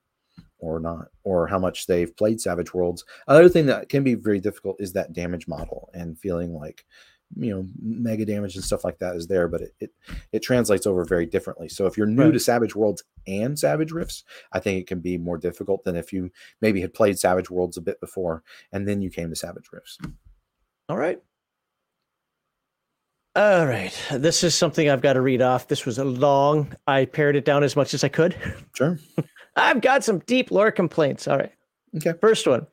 or 0.64 0.80
not, 0.80 1.08
or 1.24 1.48
how 1.48 1.60
much 1.60 1.88
they've 1.88 2.16
played 2.16 2.40
Savage 2.40 2.74
Worlds. 2.74 3.04
Another 3.28 3.50
thing 3.50 3.66
that 3.68 3.90
can 3.90 4.04
be 4.04 4.16
very 4.16 4.40
difficult 4.40 4.78
is 4.80 4.94
that 4.94 5.14
damage 5.14 5.48
model 5.48 5.90
and 5.94 6.18
feeling 6.18 6.54
like 6.54 6.86
you 7.36 7.54
know 7.54 7.68
mega 7.82 8.26
damage 8.26 8.56
and 8.56 8.64
stuff 8.64 8.84
like 8.84 9.00
that 9.00 9.16
is 9.16 9.28
there 9.28 9.48
but 9.48 9.62
it 9.62 9.74
it, 9.80 9.92
it 10.32 10.40
translates 10.44 10.86
over 10.86 11.04
very 11.04 11.26
differently. 11.26 11.70
So 11.70 11.86
if 11.86 11.98
you're 11.98 12.08
new 12.08 12.26
right. 12.26 12.34
to 12.34 12.40
savage 12.40 12.76
worlds 12.76 13.04
and 13.26 13.58
savage 13.58 13.92
rifts 13.92 14.26
i 14.52 14.60
think 14.60 14.82
it 14.82 14.88
can 14.88 15.00
be 15.00 15.18
more 15.18 15.38
difficult 15.38 15.84
than 15.86 15.96
if 15.96 16.12
you 16.12 16.30
maybe 16.62 16.82
had 16.82 16.94
played 16.94 17.18
savage 17.18 17.50
worlds 17.50 17.78
a 17.78 17.82
bit 17.82 18.00
before 18.02 18.44
and 18.72 18.88
then 18.88 19.02
you 19.02 19.10
came 19.10 19.30
to 19.30 19.36
savage 19.36 19.70
rifts. 19.72 19.98
All 20.90 20.98
right. 20.98 21.20
All 23.36 23.66
right. 23.66 23.98
This 24.12 24.44
is 24.44 24.54
something 24.54 24.90
i've 24.90 25.02
got 25.02 25.14
to 25.14 25.22
read 25.22 25.42
off. 25.42 25.68
This 25.68 25.86
was 25.86 25.98
a 25.98 26.06
long 26.06 26.76
i 26.86 27.06
pared 27.06 27.36
it 27.36 27.46
down 27.46 27.64
as 27.64 27.76
much 27.76 27.94
as 27.94 28.04
i 28.04 28.10
could. 28.10 28.36
Sure 28.76 29.00
i've 29.56 29.82
got 29.82 30.04
some 30.04 30.20
deep 30.20 30.52
lore 30.52 30.72
complaints 30.72 31.28
all 31.28 31.38
right 31.38 31.54
okay 31.96 32.14
first 32.20 32.48
one 32.48 32.66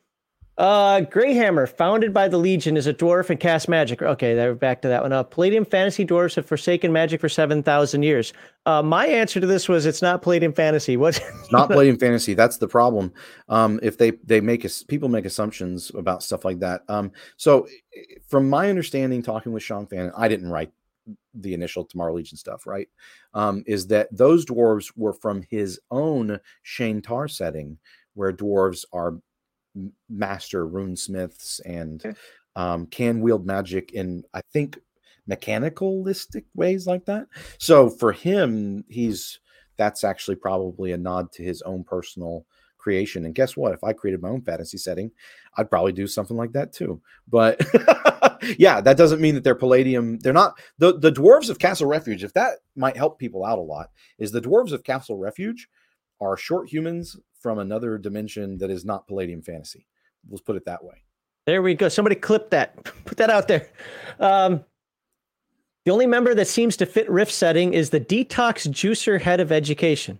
uh, 0.57 1.01
Greyhammer, 1.01 1.67
founded 1.67 2.13
by 2.13 2.27
the 2.27 2.37
Legion, 2.37 2.77
is 2.77 2.85
a 2.85 2.93
dwarf 2.93 3.31
and 3.31 3.39
cast 3.39 3.67
magic. 3.67 4.01
Okay, 4.01 4.35
they're 4.35 4.53
back 4.53 4.81
to 4.81 4.87
that 4.89 5.01
one. 5.01 5.11
Uh, 5.11 5.23
Palladium 5.23 5.65
fantasy 5.65 6.05
dwarves 6.05 6.35
have 6.35 6.45
forsaken 6.45 6.91
magic 6.91 7.19
for 7.19 7.29
7,000 7.29 8.03
years. 8.03 8.31
Uh, 8.67 8.83
my 8.83 9.07
answer 9.07 9.39
to 9.39 9.47
this 9.47 9.67
was 9.67 9.87
it's 9.87 10.03
not 10.03 10.21
Palladium 10.21 10.53
fantasy. 10.53 10.97
What? 10.97 11.17
it's 11.17 11.51
not 11.51 11.67
Palladium 11.71 11.97
fantasy. 11.97 12.35
That's 12.35 12.57
the 12.57 12.67
problem. 12.67 13.11
Um, 13.49 13.79
if 13.81 13.97
they, 13.97 14.11
they 14.23 14.39
make, 14.39 14.63
us, 14.63 14.83
people 14.83 15.09
make 15.09 15.25
assumptions 15.25 15.89
about 15.95 16.21
stuff 16.21 16.45
like 16.45 16.59
that. 16.59 16.83
Um, 16.89 17.11
so 17.37 17.67
from 18.27 18.47
my 18.47 18.69
understanding, 18.69 19.23
talking 19.23 19.53
with 19.53 19.63
Sean 19.63 19.87
Fannon, 19.87 20.11
I 20.15 20.27
didn't 20.27 20.49
write 20.49 20.71
the 21.33 21.53
initial 21.53 21.85
Tomorrow 21.85 22.13
Legion 22.13 22.37
stuff, 22.37 22.65
right? 22.65 22.87
Um, 23.33 23.63
is 23.65 23.87
that 23.87 24.07
those 24.11 24.45
dwarves 24.45 24.91
were 24.95 25.13
from 25.13 25.43
his 25.49 25.79
own 25.89 26.39
Shaintar 26.65 27.29
setting, 27.29 27.77
where 28.13 28.33
dwarves 28.33 28.85
are 28.93 29.17
master 30.09 30.67
runesmiths 30.67 31.61
and 31.65 32.05
okay. 32.05 32.17
um, 32.55 32.85
can 32.87 33.21
wield 33.21 33.45
magic 33.45 33.93
in 33.93 34.23
I 34.33 34.41
think 34.51 34.77
mechanicalistic 35.29 36.45
ways 36.55 36.87
like 36.87 37.05
that. 37.05 37.27
So 37.57 37.89
for 37.89 38.11
him, 38.11 38.83
he's 38.89 39.39
that's 39.77 40.03
actually 40.03 40.35
probably 40.35 40.91
a 40.91 40.97
nod 40.97 41.31
to 41.33 41.43
his 41.43 41.61
own 41.63 41.83
personal 41.83 42.45
creation. 42.81 43.25
And 43.25 43.35
guess 43.35 43.55
what? 43.55 43.73
If 43.73 43.83
I 43.83 43.93
created 43.93 44.21
my 44.21 44.29
own 44.29 44.41
fantasy 44.41 44.77
setting, 44.77 45.11
I'd 45.57 45.69
probably 45.69 45.91
do 45.91 46.07
something 46.07 46.35
like 46.35 46.51
that 46.53 46.73
too. 46.73 47.01
But 47.27 47.61
yeah, 48.57 48.81
that 48.81 48.97
doesn't 48.97 49.21
mean 49.21 49.35
that 49.35 49.43
they're 49.43 49.55
palladium. 49.55 50.19
They're 50.19 50.33
not 50.33 50.59
the, 50.77 50.97
the 50.97 51.11
dwarves 51.11 51.49
of 51.49 51.59
Castle 51.59 51.87
Refuge. 51.87 52.23
If 52.23 52.33
that 52.33 52.59
might 52.75 52.97
help 52.97 53.19
people 53.19 53.45
out 53.45 53.59
a 53.59 53.61
lot, 53.61 53.89
is 54.17 54.31
the 54.31 54.41
dwarves 54.41 54.71
of 54.71 54.83
Castle 54.83 55.17
Refuge 55.17 55.67
are 56.19 56.37
short 56.37 56.69
humans 56.69 57.17
from 57.39 57.59
another 57.59 57.97
dimension 57.97 58.57
that 58.57 58.69
is 58.69 58.85
not 58.85 59.07
Palladium 59.07 59.41
fantasy. 59.41 59.87
Let's 60.29 60.41
put 60.41 60.55
it 60.55 60.65
that 60.65 60.83
way. 60.83 61.03
There 61.45 61.61
we 61.61 61.73
go. 61.73 61.89
Somebody 61.89 62.15
clip 62.15 62.51
that. 62.51 62.83
Put 63.05 63.17
that 63.17 63.31
out 63.31 63.47
there. 63.47 63.67
Um, 64.19 64.63
the 65.85 65.91
only 65.91 66.05
member 66.05 66.35
that 66.35 66.47
seems 66.47 66.77
to 66.77 66.85
fit 66.85 67.09
Rift 67.09 67.31
setting 67.31 67.73
is 67.73 67.89
the 67.89 67.99
detox 67.99 68.67
juicer 68.69 69.19
head 69.19 69.39
of 69.39 69.51
education. 69.51 70.19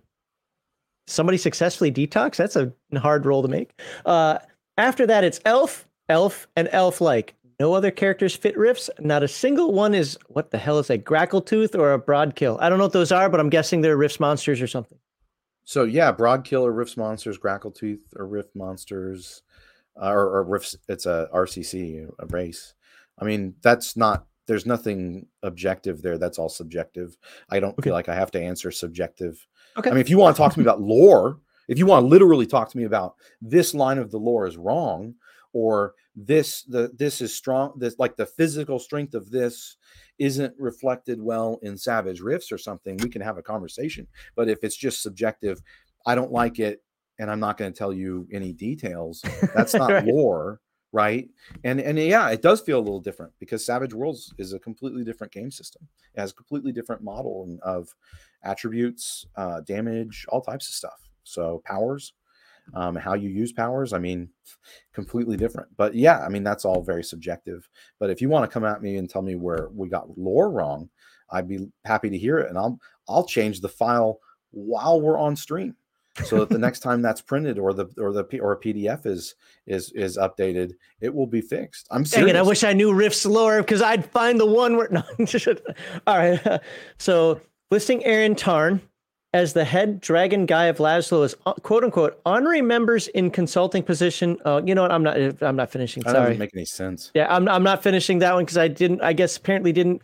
Somebody 1.06 1.38
successfully 1.38 1.90
detox? 1.90 2.36
That's 2.36 2.56
a 2.56 2.72
hard 2.96 3.26
role 3.26 3.42
to 3.42 3.48
make. 3.48 3.80
Uh, 4.06 4.38
after 4.78 5.06
that, 5.06 5.24
it's 5.24 5.40
elf, 5.44 5.86
elf, 6.08 6.46
and 6.56 6.68
elf 6.72 7.00
like. 7.00 7.34
No 7.60 7.74
other 7.74 7.90
characters 7.90 8.34
fit 8.34 8.56
rifts. 8.56 8.90
Not 8.98 9.22
a 9.22 9.28
single 9.28 9.72
one 9.72 9.94
is 9.94 10.18
what 10.28 10.50
the 10.50 10.58
hell 10.58 10.78
is 10.78 10.90
a 10.90 10.98
Grackletooth 10.98 11.78
or 11.78 11.92
a 11.92 12.00
Brodkil? 12.00 12.58
I 12.60 12.68
don't 12.68 12.78
know 12.78 12.84
what 12.84 12.92
those 12.92 13.12
are, 13.12 13.28
but 13.28 13.40
I'm 13.40 13.50
guessing 13.50 13.80
they're 13.80 13.96
rifts 13.96 14.18
monsters 14.18 14.60
or 14.60 14.66
something. 14.66 14.98
So 15.64 15.84
yeah, 15.84 16.12
Brodkil 16.12 16.62
or 16.62 16.72
Rifts 16.72 16.96
Monsters, 16.96 17.38
Grackletooth 17.38 18.00
or 18.16 18.26
Rift 18.26 18.54
Monsters, 18.54 19.42
uh, 20.00 20.10
or, 20.10 20.38
or 20.38 20.44
Rifts. 20.44 20.76
It's 20.88 21.06
a 21.06 21.28
RCC, 21.32 22.08
a 22.18 22.26
race. 22.26 22.74
I 23.18 23.24
mean, 23.24 23.54
that's 23.62 23.96
not. 23.96 24.26
There's 24.46 24.66
nothing 24.66 25.28
objective 25.44 26.02
there. 26.02 26.18
That's 26.18 26.38
all 26.38 26.48
subjective. 26.48 27.16
I 27.48 27.60
don't 27.60 27.78
okay. 27.78 27.82
feel 27.82 27.92
like 27.92 28.08
I 28.08 28.14
have 28.16 28.32
to 28.32 28.42
answer 28.42 28.72
subjective. 28.72 29.46
Okay. 29.76 29.90
I 29.90 29.92
mean, 29.92 30.00
if 30.00 30.10
you 30.10 30.18
want 30.18 30.36
to 30.36 30.42
talk 30.42 30.52
to 30.52 30.58
me 30.58 30.64
about 30.64 30.80
lore, 30.80 31.38
if 31.68 31.78
you 31.78 31.86
want 31.86 32.04
to 32.04 32.08
literally 32.08 32.46
talk 32.46 32.70
to 32.70 32.76
me 32.78 32.84
about 32.84 33.14
this 33.40 33.74
line 33.74 33.98
of 33.98 34.10
the 34.10 34.18
lore 34.18 34.46
is 34.46 34.56
wrong, 34.56 35.14
or 35.52 35.94
this 36.14 36.62
the 36.64 36.90
this 36.96 37.20
is 37.20 37.34
strong, 37.34 37.72
this 37.76 37.96
like 37.98 38.16
the 38.16 38.26
physical 38.26 38.78
strength 38.78 39.14
of 39.14 39.30
this 39.30 39.76
isn't 40.18 40.54
reflected 40.58 41.20
well 41.20 41.58
in 41.62 41.76
Savage 41.76 42.20
Rifts 42.20 42.52
or 42.52 42.58
something, 42.58 42.96
we 42.98 43.08
can 43.08 43.22
have 43.22 43.38
a 43.38 43.42
conversation. 43.42 44.06
But 44.36 44.48
if 44.48 44.62
it's 44.62 44.76
just 44.76 45.02
subjective, 45.02 45.62
I 46.06 46.14
don't 46.14 46.32
like 46.32 46.58
it, 46.58 46.82
and 47.18 47.30
I'm 47.30 47.40
not 47.40 47.56
going 47.56 47.72
to 47.72 47.78
tell 47.78 47.92
you 47.92 48.28
any 48.32 48.52
details. 48.52 49.24
That's 49.54 49.74
not 49.74 49.90
right. 49.92 50.04
lore, 50.04 50.60
right? 50.92 51.28
And 51.64 51.80
and 51.80 51.98
yeah, 51.98 52.28
it 52.30 52.42
does 52.42 52.60
feel 52.60 52.78
a 52.78 52.80
little 52.80 53.00
different 53.00 53.32
because 53.38 53.64
Savage 53.64 53.94
Worlds 53.94 54.34
is 54.38 54.52
a 54.52 54.58
completely 54.58 55.04
different 55.04 55.32
game 55.32 55.50
system. 55.50 55.86
It 56.14 56.20
has 56.20 56.32
a 56.32 56.34
completely 56.34 56.72
different 56.72 57.02
model 57.02 57.58
of 57.62 57.94
attributes, 58.44 59.26
uh, 59.36 59.60
damage, 59.60 60.26
all 60.28 60.40
types 60.40 60.68
of 60.68 60.74
stuff. 60.74 61.08
So 61.24 61.62
powers, 61.64 62.14
um, 62.74 62.96
how 62.96 63.14
you 63.14 63.28
use 63.28 63.52
powers. 63.52 63.92
I 63.92 63.98
mean, 63.98 64.28
completely 64.92 65.36
different. 65.36 65.68
But 65.76 65.94
yeah, 65.94 66.20
I 66.24 66.28
mean 66.28 66.42
that's 66.42 66.64
all 66.64 66.82
very 66.82 67.04
subjective. 67.04 67.68
But 67.98 68.10
if 68.10 68.20
you 68.20 68.28
want 68.28 68.48
to 68.48 68.52
come 68.52 68.64
at 68.64 68.82
me 68.82 68.96
and 68.96 69.08
tell 69.08 69.22
me 69.22 69.34
where 69.34 69.68
we 69.74 69.88
got 69.88 70.18
lore 70.18 70.50
wrong, 70.50 70.88
I'd 71.30 71.48
be 71.48 71.68
happy 71.84 72.10
to 72.10 72.18
hear 72.18 72.38
it, 72.38 72.48
and 72.48 72.58
I'll 72.58 72.78
I'll 73.08 73.26
change 73.26 73.60
the 73.60 73.68
file 73.68 74.18
while 74.50 75.00
we're 75.00 75.18
on 75.18 75.34
stream, 75.34 75.74
so 76.24 76.38
that 76.40 76.50
the 76.50 76.58
next 76.58 76.80
time 76.80 77.02
that's 77.02 77.20
printed 77.20 77.58
or 77.58 77.72
the 77.72 77.86
or 77.98 78.12
the 78.12 78.24
or 78.40 78.52
a 78.52 78.60
PDF 78.60 79.06
is 79.06 79.34
is 79.66 79.90
is 79.92 80.18
updated, 80.18 80.72
it 81.00 81.14
will 81.14 81.26
be 81.26 81.40
fixed. 81.40 81.88
I'm 81.90 82.04
serious. 82.04 82.26
Dang 82.26 82.36
it, 82.36 82.38
I 82.38 82.42
wish 82.42 82.64
I 82.64 82.72
knew 82.72 82.92
Rift's 82.92 83.26
lore 83.26 83.62
because 83.62 83.82
I'd 83.82 84.10
find 84.10 84.38
the 84.38 84.46
one 84.46 84.76
where. 84.76 84.88
No, 84.92 85.02
all 86.06 86.18
right. 86.18 86.60
So 86.98 87.40
listing 87.72 88.04
Erin 88.04 88.34
Tarn 88.34 88.82
as 89.32 89.54
the 89.54 89.64
head 89.64 89.98
dragon 89.98 90.44
guy 90.44 90.66
of 90.66 90.76
Lazlo 90.76 91.24
is 91.24 91.34
uh, 91.46 91.54
quote 91.54 91.82
unquote 91.82 92.20
honorary 92.26 92.60
members 92.60 93.08
in 93.08 93.30
consulting 93.30 93.82
position. 93.82 94.36
Uh, 94.44 94.60
you 94.64 94.74
know 94.74 94.82
what? 94.82 94.92
I'm 94.92 95.02
not. 95.02 95.16
I'm 95.42 95.56
not 95.56 95.72
finishing. 95.72 96.02
Sorry. 96.02 96.12
That 96.12 96.20
doesn't 96.20 96.38
make 96.38 96.54
any 96.54 96.66
sense. 96.66 97.10
Yeah, 97.14 97.34
I'm. 97.34 97.48
I'm 97.48 97.62
not 97.62 97.82
finishing 97.82 98.18
that 98.20 98.34
one 98.34 98.44
because 98.44 98.58
I 98.58 98.68
didn't. 98.68 99.00
I 99.00 99.14
guess 99.14 99.36
apparently 99.36 99.72
didn't 99.72 100.02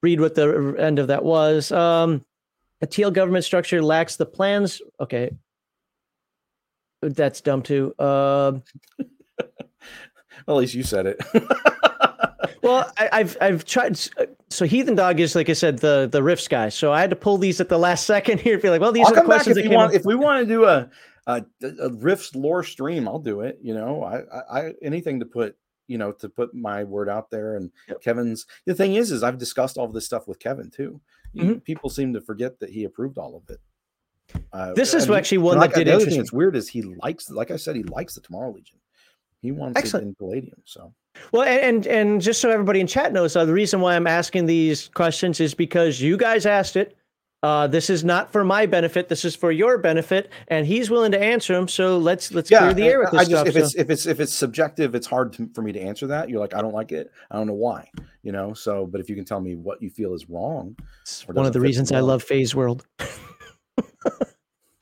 read 0.00 0.20
what 0.20 0.36
the 0.36 0.76
end 0.78 1.00
of 1.00 1.08
that 1.08 1.24
was. 1.24 1.72
Um, 1.72 2.24
a 2.80 2.86
teal 2.86 3.10
government 3.10 3.44
structure 3.44 3.82
lacks 3.82 4.14
the 4.14 4.26
plans. 4.26 4.80
Okay, 5.00 5.32
that's 7.02 7.40
dumb 7.40 7.62
too. 7.62 7.92
Um, 7.98 8.62
well, 10.46 10.56
at 10.56 10.56
least 10.56 10.74
you 10.74 10.84
said 10.84 11.06
it. 11.06 11.20
well, 12.62 12.90
I, 12.96 13.18
have 13.18 13.36
I've 13.40 13.64
tried. 13.64 13.98
So 14.50 14.64
Heathen 14.64 14.94
Dog 14.94 15.20
is 15.20 15.34
like 15.34 15.48
I 15.48 15.52
said 15.52 15.78
the 15.78 16.08
the 16.10 16.22
Rifts 16.22 16.48
guy. 16.48 16.68
So 16.68 16.92
I 16.92 17.00
had 17.00 17.10
to 17.10 17.16
pull 17.16 17.38
these 17.38 17.60
at 17.60 17.68
the 17.68 17.78
last 17.78 18.06
second 18.06 18.40
here. 18.40 18.58
Feel 18.58 18.72
like 18.72 18.80
well 18.80 18.92
these 18.92 19.06
I'll 19.06 19.12
are 19.12 19.16
the 19.16 19.22
questions 19.22 19.56
if, 19.56 19.70
want, 19.70 19.94
if 19.94 20.04
we 20.04 20.14
want 20.14 20.46
to 20.46 20.46
do 20.46 20.64
a, 20.64 20.88
a 21.26 21.44
a 21.80 21.90
Rifts 21.90 22.34
lore 22.34 22.62
stream, 22.62 23.06
I'll 23.06 23.18
do 23.18 23.40
it. 23.40 23.58
You 23.62 23.74
know, 23.74 24.02
I, 24.02 24.60
I 24.60 24.72
anything 24.82 25.20
to 25.20 25.26
put 25.26 25.56
you 25.86 25.98
know 25.98 26.12
to 26.12 26.28
put 26.28 26.54
my 26.54 26.84
word 26.84 27.08
out 27.08 27.30
there 27.30 27.56
and 27.56 27.70
yep. 27.88 28.00
Kevin's. 28.00 28.46
The 28.66 28.74
thing 28.74 28.94
is, 28.94 29.10
is 29.10 29.22
I've 29.22 29.38
discussed 29.38 29.76
all 29.76 29.84
of 29.84 29.92
this 29.92 30.06
stuff 30.06 30.26
with 30.26 30.38
Kevin 30.38 30.70
too. 30.70 31.00
Mm-hmm. 31.36 31.58
People 31.58 31.90
seem 31.90 32.12
to 32.14 32.20
forget 32.20 32.58
that 32.60 32.70
he 32.70 32.84
approved 32.84 33.18
all 33.18 33.36
of 33.36 33.50
it. 33.50 33.60
Uh, 34.52 34.72
this 34.74 34.94
is 34.94 35.08
actually 35.10 35.38
one 35.38 35.58
that 35.58 35.74
did 35.74 35.86
the 35.86 35.94
other 35.94 36.04
thing 36.04 36.18
that's 36.18 36.32
weird 36.32 36.56
is 36.56 36.68
he 36.68 36.82
likes, 36.82 37.30
like 37.30 37.50
I 37.50 37.56
said, 37.56 37.76
he 37.76 37.82
likes 37.84 38.14
the 38.14 38.20
Tomorrow 38.20 38.52
Legion. 38.52 38.78
He 39.40 39.52
wants 39.52 39.78
Excellent. 39.78 40.04
it 40.04 40.08
in 40.08 40.14
Palladium. 40.14 40.62
So 40.64 40.92
well, 41.32 41.42
and 41.42 41.86
and 41.86 42.20
just 42.20 42.40
so 42.40 42.50
everybody 42.50 42.80
in 42.80 42.86
chat 42.86 43.12
knows, 43.12 43.36
uh, 43.36 43.44
the 43.44 43.52
reason 43.52 43.80
why 43.80 43.96
I'm 43.96 44.06
asking 44.06 44.46
these 44.46 44.88
questions 44.94 45.40
is 45.40 45.54
because 45.54 46.00
you 46.00 46.16
guys 46.16 46.46
asked 46.46 46.76
it. 46.76 46.94
Uh, 47.44 47.68
this 47.68 47.88
is 47.88 48.02
not 48.02 48.32
for 48.32 48.42
my 48.42 48.66
benefit. 48.66 49.08
This 49.08 49.24
is 49.24 49.36
for 49.36 49.52
your 49.52 49.78
benefit, 49.78 50.32
and 50.48 50.66
he's 50.66 50.90
willing 50.90 51.12
to 51.12 51.22
answer 51.22 51.54
them. 51.54 51.68
So 51.68 51.96
let's 51.96 52.32
let's 52.32 52.50
yeah, 52.50 52.58
clear 52.58 52.74
the 52.74 52.82
air 52.82 52.98
with 52.98 53.12
this 53.12 53.20
I 53.20 53.24
just, 53.24 53.30
stuff. 53.30 53.46
If 53.46 53.54
so. 53.54 53.60
it's 53.60 53.74
if 53.76 53.90
it's 53.90 54.06
if 54.06 54.18
it's 54.20 54.32
subjective, 54.32 54.96
it's 54.96 55.06
hard 55.06 55.32
to, 55.34 55.48
for 55.54 55.62
me 55.62 55.70
to 55.72 55.80
answer 55.80 56.08
that. 56.08 56.28
You're 56.28 56.40
like, 56.40 56.54
I 56.54 56.60
don't 56.60 56.74
like 56.74 56.90
it. 56.90 57.12
I 57.30 57.36
don't 57.36 57.46
know 57.46 57.52
why. 57.52 57.88
You 58.24 58.32
know. 58.32 58.54
So, 58.54 58.86
but 58.86 59.00
if 59.00 59.08
you 59.08 59.14
can 59.14 59.24
tell 59.24 59.40
me 59.40 59.54
what 59.54 59.80
you 59.80 59.88
feel 59.88 60.14
is 60.14 60.28
wrong, 60.28 60.74
one 61.26 61.46
of 61.46 61.52
the 61.52 61.60
reasons 61.60 61.92
I 61.92 62.00
love 62.00 62.24
Phase 62.24 62.56
World. 62.56 62.86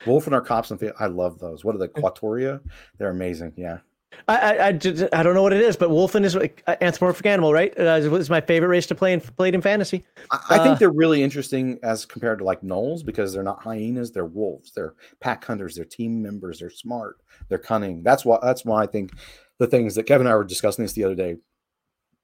Wolf 0.07 0.25
and 0.25 0.33
our 0.33 0.41
cops 0.41 0.71
and 0.71 0.93
I 0.99 1.07
love 1.07 1.37
those. 1.37 1.65
What 1.65 1.75
are 1.75 1.79
the 1.79 1.89
Quatoria? 1.89 2.61
They're 2.97 3.11
amazing. 3.11 3.53
Yeah. 3.57 3.79
I, 4.27 4.37
I, 4.37 4.67
I, 4.67 4.69
I, 4.69 5.23
don't 5.23 5.33
know 5.33 5.41
what 5.41 5.53
it 5.53 5.61
is, 5.61 5.77
but 5.77 5.89
Wolfen 5.89 6.23
is 6.23 6.35
an 6.35 6.49
anthropomorphic 6.81 7.25
animal, 7.25 7.53
right? 7.53 7.73
Uh, 7.77 7.99
it's 8.01 8.29
my 8.29 8.41
favorite 8.41 8.69
race 8.69 8.85
to 8.87 8.95
play 8.95 9.13
in 9.13 9.21
played 9.21 9.55
in 9.55 9.61
fantasy. 9.61 10.05
I, 10.31 10.39
I 10.49 10.57
think 10.57 10.75
uh, 10.75 10.75
they're 10.75 10.91
really 10.91 11.23
interesting 11.23 11.79
as 11.83 12.05
compared 12.05 12.39
to 12.39 12.45
like 12.45 12.61
gnolls 12.61 13.05
because 13.05 13.33
they're 13.33 13.43
not 13.43 13.61
hyenas, 13.61 14.11
they're 14.11 14.25
wolves, 14.25 14.71
they're 14.71 14.95
pack 15.19 15.43
hunters, 15.45 15.75
they're 15.75 15.85
team 15.85 16.21
members, 16.21 16.59
they're 16.59 16.69
smart, 16.69 17.17
they're 17.49 17.57
cunning. 17.57 18.03
That's 18.03 18.25
why 18.25 18.39
that's 18.41 18.65
why 18.65 18.83
I 18.83 18.87
think 18.87 19.11
the 19.59 19.67
things 19.67 19.95
that 19.95 20.03
Kevin 20.03 20.27
and 20.27 20.33
I 20.33 20.37
were 20.37 20.43
discussing 20.43 20.83
this 20.83 20.93
the 20.93 21.03
other 21.03 21.15
day. 21.15 21.37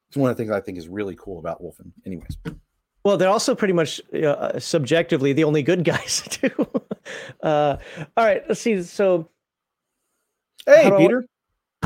It's 0.09 0.17
one 0.17 0.29
of 0.29 0.37
the 0.37 0.43
things 0.43 0.51
I 0.51 0.61
think 0.61 0.77
is 0.77 0.87
really 0.87 1.15
cool 1.17 1.39
about 1.39 1.61
Wolfen. 1.61 1.91
Anyways. 2.05 2.37
Well, 3.03 3.17
they're 3.17 3.29
also 3.29 3.53
pretty 3.53 3.73
much 3.73 3.99
uh, 4.13 4.59
subjectively 4.59 5.33
the 5.33 5.43
only 5.43 5.63
good 5.63 5.83
guys 5.83 6.21
too. 6.29 6.67
uh, 7.41 7.77
all 8.15 8.25
right, 8.25 8.43
let's 8.47 8.61
see. 8.61 8.81
So, 8.83 9.29
hey, 10.65 10.91
Peter, 10.97 11.25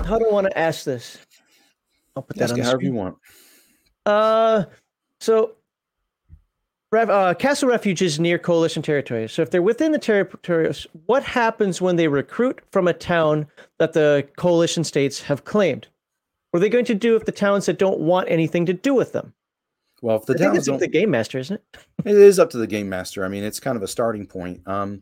how 0.06 0.18
do 0.18 0.28
I 0.28 0.32
want 0.32 0.48
to 0.48 0.58
ask 0.58 0.84
this? 0.84 1.18
I'll 2.16 2.24
put 2.24 2.38
that 2.38 2.46
ask 2.46 2.54
on 2.54 2.60
however 2.62 2.84
you 2.84 2.94
want. 2.94 3.16
Uh, 4.06 4.66
so 5.20 5.56
uh, 6.94 7.34
Castle 7.34 7.70
Refuge 7.70 8.02
is 8.02 8.20
near 8.20 8.40
coalition 8.40 8.82
territory. 8.82 9.28
So 9.28 9.42
if 9.42 9.52
they're 9.52 9.62
within 9.62 9.92
the 9.92 10.00
territory, 10.00 10.74
what 11.06 11.24
happens 11.24 11.82
when 11.82 11.96
they 11.96 12.08
recruit 12.08 12.62
from 12.72 12.88
a 12.88 12.94
town 12.94 13.48
that 13.80 13.94
the 13.94 14.28
coalition 14.38 14.84
states 14.84 15.22
have 15.22 15.46
claimed? 15.46 15.88
What 16.52 16.60
are 16.60 16.62
they 16.62 16.70
going 16.70 16.86
to 16.86 16.96
do 16.96 17.16
if 17.16 17.26
the 17.26 17.32
towns 17.32 17.66
that 17.66 17.78
don't 17.78 18.00
want 18.00 18.30
anything 18.30 18.66
to 18.68 18.74
do 18.74 18.94
with 18.94 19.12
them? 19.12 19.34
Well, 20.02 20.18
if 20.18 20.26
the 20.26 20.36
I 20.36 20.38
think 20.38 20.56
it's 20.56 20.68
up 20.68 20.76
to 20.76 20.80
the 20.80 20.88
game 20.88 21.10
master, 21.10 21.40
isn't 21.40 21.56
it? 21.56 21.78
it 22.06 22.16
is 22.16 22.40
up 22.40 22.52
to 22.52 22.58
the 22.58 22.68
game 22.68 22.88
master. 22.88 23.26
I 23.26 23.28
mean, 23.28 23.44
it's 23.44 23.60
kind 23.60 23.76
of 23.76 23.84
a 23.84 23.88
starting 23.88 24.28
point. 24.28 24.62
Um, 24.68 25.02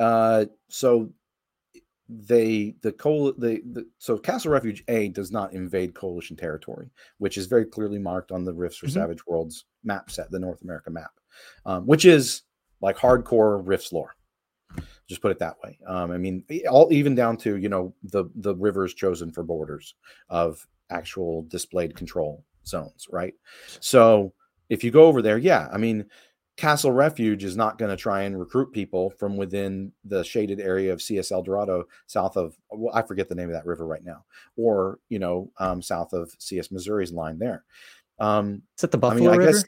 uh, 0.00 0.46
so 0.68 1.10
they 2.08 2.74
the 2.82 2.92
coal 2.92 3.32
the, 3.38 3.62
the 3.72 3.86
so 3.98 4.18
Castle 4.18 4.52
Refuge 4.52 4.84
A 4.88 5.08
does 5.08 5.30
not 5.30 5.52
invade 5.52 5.94
coalition 5.94 6.36
territory, 6.36 6.90
which 7.18 7.38
is 7.38 7.46
very 7.46 7.64
clearly 7.64 7.98
marked 7.98 8.32
on 8.32 8.44
the 8.44 8.52
Rifts 8.52 8.78
for 8.78 8.86
mm-hmm. 8.86 9.00
Savage 9.00 9.26
Worlds 9.26 9.64
map 9.84 10.10
set, 10.10 10.30
the 10.30 10.38
North 10.38 10.62
America 10.62 10.90
map, 10.90 11.12
um, 11.64 11.86
which 11.86 12.04
is 12.04 12.42
like 12.80 12.96
hardcore 12.96 13.62
Rifts 13.64 13.92
lore. 13.92 14.14
Just 15.08 15.22
put 15.22 15.30
it 15.30 15.38
that 15.38 15.56
way. 15.62 15.78
Um, 15.86 16.10
I 16.10 16.18
mean, 16.18 16.44
all 16.70 16.92
even 16.92 17.14
down 17.14 17.36
to 17.38 17.56
you 17.56 17.68
know 17.68 17.94
the 18.02 18.24
the 18.36 18.54
rivers 18.54 18.94
chosen 18.94 19.30
for 19.30 19.42
borders 19.42 19.94
of 20.28 20.66
actual 20.90 21.42
displayed 21.44 21.96
control 21.96 22.44
zones, 22.66 23.06
right? 23.10 23.34
So 23.80 24.32
if 24.68 24.82
you 24.82 24.90
go 24.90 25.04
over 25.04 25.22
there, 25.22 25.38
yeah, 25.38 25.68
I 25.72 25.78
mean, 25.78 26.06
Castle 26.56 26.92
Refuge 26.92 27.44
is 27.44 27.56
not 27.56 27.78
going 27.78 27.90
to 27.90 27.96
try 27.96 28.22
and 28.22 28.38
recruit 28.38 28.72
people 28.72 29.10
from 29.10 29.36
within 29.36 29.92
the 30.04 30.22
shaded 30.22 30.60
area 30.60 30.92
of 30.92 31.00
CS 31.00 31.32
El 31.32 31.42
Dorado, 31.42 31.84
south 32.06 32.36
of 32.36 32.56
well, 32.70 32.94
I 32.94 33.02
forget 33.02 33.28
the 33.28 33.34
name 33.34 33.48
of 33.48 33.54
that 33.54 33.66
river 33.66 33.86
right 33.86 34.04
now, 34.04 34.24
or 34.56 34.98
you 35.08 35.18
know, 35.18 35.50
um, 35.58 35.80
south 35.80 36.12
of 36.12 36.34
CS 36.38 36.70
Missouri's 36.70 37.12
line 37.12 37.38
there. 37.38 37.64
Um, 38.18 38.62
is 38.76 38.82
that 38.82 38.90
the 38.90 38.98
Buffalo 38.98 39.30
I 39.30 39.32
mean, 39.32 39.34
I 39.34 39.44
River? 39.44 39.52
Guess, 39.52 39.64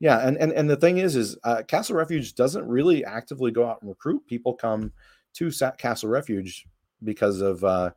yeah, 0.00 0.26
and 0.26 0.36
and 0.38 0.52
and 0.52 0.70
the 0.70 0.76
thing 0.76 0.98
is, 0.98 1.16
is 1.16 1.36
uh, 1.44 1.62
Castle 1.66 1.96
Refuge 1.96 2.34
doesn't 2.34 2.66
really 2.66 3.04
actively 3.04 3.50
go 3.50 3.66
out 3.68 3.78
and 3.82 3.88
recruit. 3.88 4.26
People 4.26 4.54
come 4.54 4.92
to 5.34 5.50
Castle 5.76 6.08
Refuge 6.08 6.66
because 7.02 7.40
of 7.40 7.64
uh, 7.64 7.90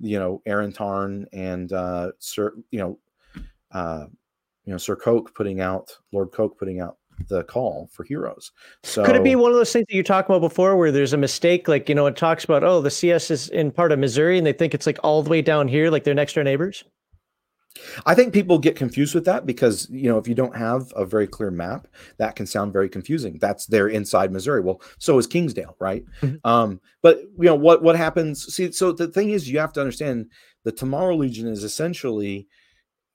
you 0.00 0.18
know 0.18 0.40
Erin 0.46 0.72
Tarn 0.72 1.26
and 1.32 1.72
uh, 1.72 2.12
Sir, 2.20 2.54
you 2.70 2.78
know 2.78 2.98
uh, 3.72 4.06
you 4.64 4.72
know, 4.72 4.78
Sir 4.78 4.96
Coake 4.96 5.34
putting 5.34 5.60
out, 5.60 5.96
Lord 6.12 6.30
Coake 6.30 6.58
putting 6.58 6.80
out 6.80 6.98
the 7.28 7.44
call 7.44 7.88
for 7.92 8.04
heroes. 8.04 8.52
So 8.82 9.04
could 9.04 9.16
it 9.16 9.24
be 9.24 9.36
one 9.36 9.50
of 9.50 9.56
those 9.56 9.72
things 9.72 9.86
that 9.88 9.94
you 9.94 10.02
talked 10.02 10.28
about 10.28 10.40
before 10.40 10.76
where 10.76 10.92
there's 10.92 11.12
a 11.12 11.18
mistake? 11.18 11.68
Like, 11.68 11.88
you 11.88 11.94
know, 11.94 12.06
it 12.06 12.16
talks 12.16 12.44
about, 12.44 12.64
oh, 12.64 12.80
the 12.80 12.90
CS 12.90 13.30
is 13.30 13.48
in 13.48 13.70
part 13.70 13.92
of 13.92 13.98
Missouri 13.98 14.38
and 14.38 14.46
they 14.46 14.52
think 14.52 14.74
it's 14.74 14.86
like 14.86 14.98
all 15.02 15.22
the 15.22 15.30
way 15.30 15.42
down 15.42 15.68
here, 15.68 15.90
like 15.90 16.04
their 16.04 16.14
next 16.14 16.34
door 16.34 16.44
neighbors. 16.44 16.84
I 18.06 18.14
think 18.14 18.32
people 18.32 18.58
get 18.58 18.76
confused 18.76 19.14
with 19.14 19.24
that 19.26 19.46
because 19.46 19.88
you 19.90 20.08
know 20.08 20.18
if 20.18 20.26
you 20.26 20.34
don't 20.34 20.56
have 20.56 20.92
a 20.96 21.04
very 21.04 21.26
clear 21.26 21.50
map, 21.50 21.86
that 22.16 22.36
can 22.36 22.46
sound 22.46 22.72
very 22.72 22.88
confusing. 22.88 23.38
That's 23.38 23.66
there 23.66 23.88
inside 23.88 24.32
Missouri. 24.32 24.60
Well, 24.60 24.80
so 24.98 25.18
is 25.18 25.26
Kingsdale, 25.26 25.76
right? 25.78 26.04
Mm-hmm. 26.20 26.46
Um, 26.48 26.80
but 27.02 27.20
you 27.20 27.44
know 27.44 27.54
what 27.54 27.82
what 27.82 27.96
happens? 27.96 28.52
See, 28.52 28.72
so 28.72 28.92
the 28.92 29.08
thing 29.08 29.30
is, 29.30 29.48
you 29.48 29.58
have 29.58 29.72
to 29.74 29.80
understand 29.80 30.30
the 30.64 30.72
Tomorrow 30.72 31.16
Legion 31.16 31.46
is 31.46 31.64
essentially 31.64 32.48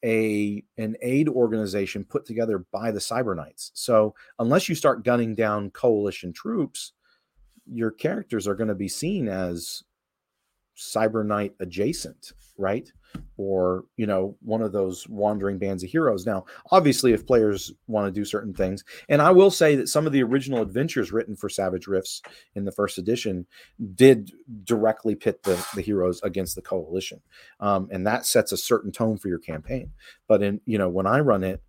a 0.03 0.64
an 0.77 0.95
aid 1.01 1.30
organization 1.30 2.03
put 2.03 2.25
together 2.25 2.65
by 2.72 2.91
the 2.91 2.99
Cyber 2.99 3.35
Knights. 3.35 3.72
So 3.73 4.14
unless 4.40 4.67
you 4.67 4.75
start 4.75 5.06
gunning 5.06 5.35
down 5.35 5.72
coalition 5.72 6.33
troops, 6.33 6.93
your 7.65 7.91
characters 7.91 8.48
are 8.48 8.56
going 8.56 8.67
to 8.67 8.75
be 8.75 8.90
seen 8.90 9.27
as 9.30 9.83
Cyber 10.77 11.25
Knight 11.25 11.53
adjacent, 11.59 12.33
right? 12.57 12.91
Or, 13.38 13.85
you 13.98 14.06
know, 14.06 14.38
one 14.42 14.61
of 14.61 14.72
those 14.72 15.08
wandering 15.09 15.58
bands 15.58 15.83
of 15.83 15.90
heroes. 15.90 16.25
Now, 16.25 16.45
obviously, 16.72 17.14
if 17.14 17.25
players 17.25 17.74
want 17.88 18.08
to 18.08 18.11
do 18.11 18.24
certain 18.25 18.53
things, 18.53 18.83
and 19.09 19.22
I 19.22 19.32
will 19.32 19.50
say 19.50 19.75
that 19.75 19.90
some 19.90 20.06
of 20.06 20.14
the 20.14 20.24
original 20.24 20.61
adventures 20.61 21.11
written 21.11 21.35
for 21.35 21.50
Savage 21.50 21.88
Rifts 21.88 22.22
in 22.56 22.64
the 22.64 22.72
first 22.72 22.98
edition 22.98 23.48
did 23.95 24.32
directly 24.64 25.16
pit 25.16 25.42
the, 25.43 25.66
the 25.75 25.82
heroes 25.82 26.22
against 26.22 26.56
the 26.56 26.61
coalition. 26.61 27.22
Um, 27.59 27.90
and 27.92 28.06
that 28.06 28.25
sets 28.25 28.51
a 28.51 28.58
certain 28.58 28.92
tone 28.92 29.17
for 29.17 29.30
your 29.30 29.40
campaign. 29.40 29.92
But 30.27 30.43
in, 30.43 30.61
you 30.66 30.77
know, 30.77 30.90
when 30.90 31.08
I 31.08 31.19
run 31.19 31.43
it, 31.43 31.61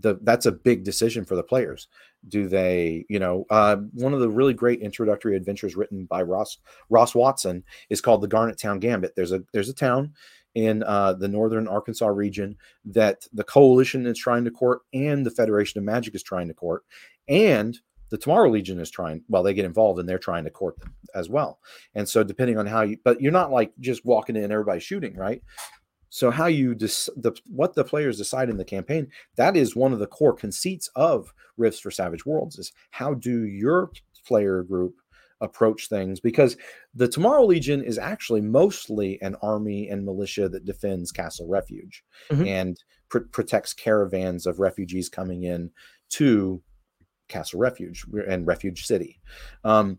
the 0.00 0.18
that's 0.22 0.46
a 0.46 0.52
big 0.52 0.84
decision 0.84 1.24
for 1.24 1.36
the 1.36 1.42
players 1.42 1.88
do 2.28 2.48
they 2.48 3.04
you 3.08 3.18
know 3.18 3.44
uh, 3.50 3.76
one 3.92 4.12
of 4.12 4.20
the 4.20 4.28
really 4.28 4.54
great 4.54 4.80
introductory 4.80 5.36
adventures 5.36 5.76
written 5.76 6.04
by 6.06 6.22
ross 6.22 6.58
ross 6.90 7.14
watson 7.14 7.62
is 7.90 8.00
called 8.00 8.20
the 8.20 8.28
garnet 8.28 8.58
town 8.58 8.78
gambit 8.78 9.14
there's 9.14 9.32
a 9.32 9.42
there's 9.52 9.68
a 9.68 9.74
town 9.74 10.12
in 10.54 10.82
uh, 10.84 11.12
the 11.12 11.28
northern 11.28 11.66
arkansas 11.66 12.06
region 12.06 12.56
that 12.84 13.26
the 13.32 13.44
coalition 13.44 14.06
is 14.06 14.18
trying 14.18 14.44
to 14.44 14.50
court 14.50 14.82
and 14.92 15.26
the 15.26 15.30
federation 15.30 15.78
of 15.78 15.84
magic 15.84 16.14
is 16.14 16.22
trying 16.22 16.48
to 16.48 16.54
court 16.54 16.84
and 17.28 17.78
the 18.10 18.18
tomorrow 18.18 18.48
legion 18.48 18.78
is 18.78 18.90
trying 18.90 19.22
well 19.28 19.42
they 19.42 19.54
get 19.54 19.64
involved 19.64 19.98
and 19.98 20.08
they're 20.08 20.18
trying 20.18 20.44
to 20.44 20.50
court 20.50 20.78
them 20.78 20.94
as 21.14 21.28
well. 21.28 21.58
And 21.94 22.08
so 22.08 22.22
depending 22.22 22.58
on 22.58 22.66
how 22.66 22.82
you 22.82 22.96
but 23.04 23.20
you're 23.20 23.32
not 23.32 23.50
like 23.50 23.72
just 23.80 24.04
walking 24.04 24.36
in 24.36 24.52
everybody 24.52 24.80
shooting 24.80 25.16
right? 25.16 25.42
So 26.10 26.30
how 26.30 26.46
you 26.46 26.76
dis- 26.76 27.10
the 27.16 27.32
what 27.48 27.74
the 27.74 27.82
players 27.82 28.18
decide 28.18 28.50
in 28.50 28.56
the 28.56 28.64
campaign 28.64 29.08
that 29.36 29.56
is 29.56 29.74
one 29.74 29.92
of 29.92 29.98
the 29.98 30.06
core 30.06 30.34
conceits 30.34 30.88
of 30.94 31.32
Rifts 31.56 31.80
for 31.80 31.90
Savage 31.90 32.24
Worlds 32.24 32.58
is 32.58 32.72
how 32.90 33.14
do 33.14 33.44
your 33.44 33.90
player 34.24 34.62
group 34.62 34.94
approach 35.44 35.88
things 35.88 36.20
because 36.20 36.56
the 36.94 37.08
Tomorrow 37.08 37.44
Legion 37.44 37.82
is 37.82 37.98
actually 37.98 38.40
mostly 38.40 39.20
an 39.22 39.36
army 39.42 39.88
and 39.88 40.04
militia 40.04 40.48
that 40.48 40.64
defends 40.64 41.12
Castle 41.12 41.46
Refuge 41.48 42.04
mm-hmm. 42.30 42.46
and 42.46 42.82
pr- 43.08 43.20
protects 43.30 43.72
caravans 43.72 44.46
of 44.46 44.60
refugees 44.60 45.08
coming 45.08 45.44
in 45.44 45.70
to 46.10 46.62
Castle 47.28 47.60
Refuge 47.60 48.04
and 48.28 48.46
Refuge 48.46 48.86
City. 48.86 49.20
Um, 49.64 49.98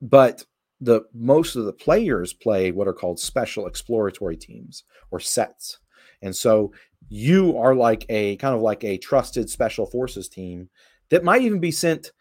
but 0.00 0.44
the 0.80 1.02
most 1.14 1.56
of 1.56 1.64
the 1.64 1.72
players 1.72 2.32
play 2.32 2.72
what 2.72 2.88
are 2.88 2.92
called 2.92 3.20
special 3.20 3.66
exploratory 3.66 4.36
teams 4.36 4.84
or 5.10 5.20
sets 5.20 5.78
and 6.22 6.34
so 6.34 6.72
you 7.08 7.58
are 7.58 7.74
like 7.74 8.06
a 8.08 8.36
kind 8.36 8.54
of 8.54 8.62
like 8.62 8.84
a 8.84 8.98
trusted 8.98 9.50
special 9.50 9.86
forces 9.86 10.28
team 10.28 10.68
that 11.10 11.24
might 11.24 11.42
even 11.42 11.60
be 11.60 11.70
sent 11.70 12.12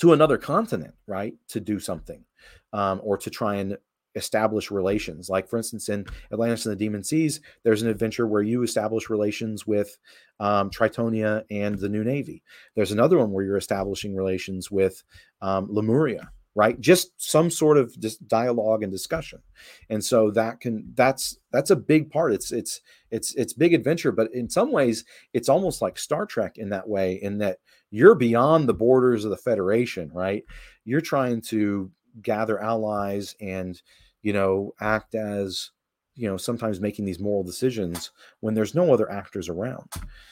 to 0.00 0.12
another 0.12 0.38
continent 0.38 0.94
right 1.06 1.34
to 1.48 1.60
do 1.60 1.78
something 1.78 2.24
um, 2.72 3.00
or 3.02 3.16
to 3.18 3.30
try 3.30 3.56
and 3.56 3.76
establish 4.16 4.70
relations. 4.70 5.28
Like 5.28 5.48
for 5.48 5.56
instance 5.56 5.88
in 5.88 6.04
atlantis 6.32 6.66
and 6.66 6.72
the 6.72 6.84
demon 6.84 7.04
seas 7.04 7.40
there's 7.62 7.82
an 7.82 7.88
adventure 7.88 8.26
where 8.26 8.42
you 8.42 8.62
establish 8.62 9.08
relations 9.08 9.66
with 9.66 9.96
um, 10.40 10.68
tritonia 10.70 11.44
and 11.50 11.78
the 11.78 11.88
new 11.88 12.02
navy. 12.02 12.42
There's 12.74 12.92
another 12.92 13.18
one 13.18 13.30
where 13.30 13.44
you're 13.44 13.56
establishing 13.56 14.16
relations 14.16 14.70
with 14.70 15.02
um, 15.42 15.68
lemuria 15.70 16.32
right? 16.54 16.80
Just 16.80 17.12
some 17.16 17.50
sort 17.50 17.78
of 17.78 17.96
dialogue 18.26 18.82
and 18.82 18.90
discussion. 18.90 19.40
And 19.88 20.04
so 20.04 20.30
that 20.32 20.60
can 20.60 20.92
that's 20.94 21.38
that's 21.52 21.70
a 21.70 21.76
big 21.76 22.10
part. 22.10 22.32
It's 22.32 22.52
it's 22.52 22.80
it's 23.10 23.34
it's 23.34 23.52
big 23.52 23.74
adventure 23.74 24.12
but 24.12 24.32
in 24.32 24.48
some 24.48 24.70
ways 24.72 25.04
it's 25.32 25.48
almost 25.48 25.82
like 25.82 25.98
star 25.98 26.26
trek 26.26 26.58
in 26.58 26.70
that 26.70 26.88
way 26.88 27.14
in 27.14 27.38
that 27.38 27.58
you're 27.90 28.14
beyond 28.14 28.68
the 28.68 28.74
borders 28.74 29.24
of 29.24 29.30
the 29.30 29.36
federation 29.36 30.10
right? 30.12 30.44
You're 30.84 31.00
trying 31.00 31.40
to 31.42 31.90
gather 32.22 32.60
allies 32.60 33.36
and 33.40 33.80
you 34.22 34.32
know 34.32 34.74
act 34.80 35.14
as 35.14 35.70
you 36.16 36.28
know 36.28 36.36
sometimes 36.36 36.80
making 36.80 37.04
these 37.04 37.20
moral 37.20 37.44
decisions 37.44 38.10
when 38.40 38.54
there's 38.54 38.74
no 38.74 38.92
other 38.92 39.10
actors 39.10 39.48
around. 39.48 39.88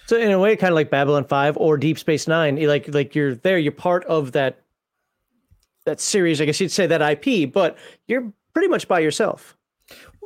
So 0.06 0.16
in 0.16 0.32
a 0.32 0.38
way 0.38 0.56
kind 0.56 0.72
of 0.72 0.76
like 0.76 0.90
babylon 0.90 1.24
5 1.24 1.56
or 1.56 1.76
deep 1.76 1.98
space 1.98 2.26
9 2.26 2.56
like 2.66 2.92
like 2.92 3.14
you're 3.14 3.36
there 3.36 3.58
you're 3.58 3.72
part 3.72 4.04
of 4.04 4.32
that 4.32 4.60
that 5.88 6.00
series, 6.00 6.40
I 6.40 6.44
guess 6.44 6.60
you'd 6.60 6.70
say 6.70 6.86
that 6.86 7.02
IP, 7.02 7.52
but 7.52 7.76
you're 8.06 8.32
pretty 8.52 8.68
much 8.68 8.86
by 8.86 9.00
yourself. 9.00 9.56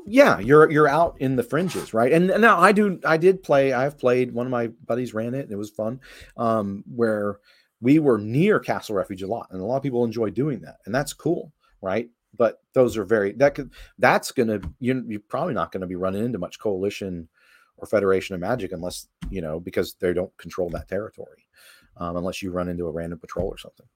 Yeah, 0.04 0.40
you're 0.40 0.70
you're 0.70 0.88
out 0.88 1.16
in 1.20 1.36
the 1.36 1.44
fringes, 1.44 1.94
right? 1.94 2.12
And, 2.12 2.30
and 2.30 2.42
now 2.42 2.58
I 2.58 2.72
do 2.72 2.98
I 3.04 3.16
did 3.16 3.42
play. 3.42 3.72
I've 3.72 3.96
played. 3.96 4.32
One 4.32 4.46
of 4.46 4.50
my 4.50 4.68
buddies 4.84 5.14
ran 5.14 5.34
it, 5.34 5.44
and 5.44 5.52
it 5.52 5.56
was 5.56 5.70
fun. 5.70 6.00
Um, 6.36 6.82
where 6.92 7.38
we 7.80 8.00
were 8.00 8.18
near 8.18 8.58
Castle 8.58 8.96
Refuge 8.96 9.22
a 9.22 9.28
lot, 9.28 9.48
and 9.50 9.60
a 9.60 9.64
lot 9.64 9.76
of 9.76 9.82
people 9.82 10.04
enjoy 10.04 10.30
doing 10.30 10.60
that, 10.62 10.78
and 10.86 10.94
that's 10.94 11.12
cool, 11.12 11.52
right? 11.80 12.08
But 12.36 12.60
those 12.72 12.96
are 12.96 13.04
very 13.04 13.32
that 13.34 13.54
could 13.54 13.70
that's 13.98 14.32
gonna 14.32 14.60
you 14.80 15.04
you're 15.06 15.20
probably 15.20 15.54
not 15.54 15.70
going 15.70 15.82
to 15.82 15.86
be 15.86 15.94
running 15.94 16.24
into 16.24 16.38
much 16.38 16.58
coalition 16.58 17.28
or 17.76 17.86
Federation 17.86 18.34
of 18.34 18.40
Magic 18.40 18.72
unless 18.72 19.06
you 19.30 19.40
know 19.40 19.60
because 19.60 19.94
they 19.94 20.12
don't 20.12 20.36
control 20.36 20.68
that 20.70 20.88
territory, 20.88 21.46
um, 21.98 22.16
unless 22.16 22.42
you 22.42 22.50
run 22.50 22.68
into 22.68 22.86
a 22.86 22.92
random 22.92 23.20
patrol 23.20 23.46
or 23.46 23.58
something. 23.58 23.86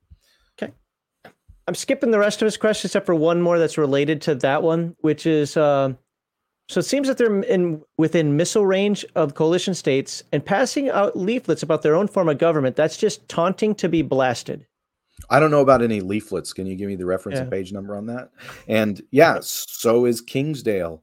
I'm 1.69 1.75
skipping 1.75 2.13
the 2.13 2.19
rest 2.19 2.43
of 2.43 2.47
his 2.47 2.57
questions 2.57 2.91
except 2.91 3.07
for 3.07 3.15
one 3.15 3.43
more 3.43 3.59
that's 3.59 3.77
related 3.77 4.23
to 4.23 4.35
that 4.37 4.63
one, 4.63 4.95
which 5.01 5.27
is 5.27 5.57
uh, 5.57 5.95
So 6.69 6.81
it 6.81 6.85
seems 6.85 7.07
that 7.07 7.17
they're 7.17 7.43
in 7.43 7.83
within 7.97 8.37
missile 8.37 8.67
range 8.67 9.05
of 9.15 9.35
coalition 9.35 9.75
states 9.75 10.25
and 10.33 10.45
passing 10.45 10.91
out 10.91 11.17
leaflets 11.17 11.63
about 11.63 11.83
their 11.83 11.95
own 11.95 12.09
form 12.09 12.29
of 12.29 12.39
government. 12.39 12.75
That's 12.75 12.97
just 12.97 13.29
taunting 13.29 13.75
to 13.77 13.89
be 13.89 14.03
blasted. 14.03 14.67
I 15.31 15.39
don't 15.39 15.53
know 15.53 15.61
about 15.61 15.83
any 15.83 16.01
leaflets. 16.01 16.53
Can 16.53 16.67
you 16.67 16.75
give 16.75 16.89
me 16.89 16.97
the 16.97 17.07
reference 17.07 17.37
yeah. 17.37 17.43
and 17.43 17.51
page 17.53 17.73
number 17.73 17.97
on 17.97 18.07
that? 18.07 18.31
And 18.67 19.01
yeah, 19.13 19.39
so 19.43 20.07
is 20.07 20.21
Kingsdale. 20.21 21.03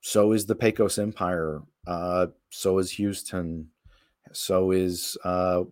So 0.00 0.32
is 0.32 0.46
the 0.46 0.54
Pecos 0.54 0.98
Empire. 0.98 1.60
Uh, 1.86 2.28
so 2.50 2.78
is 2.78 2.90
Houston. 2.92 3.68
So 4.32 4.70
is 4.70 5.16
uh, 5.24 5.64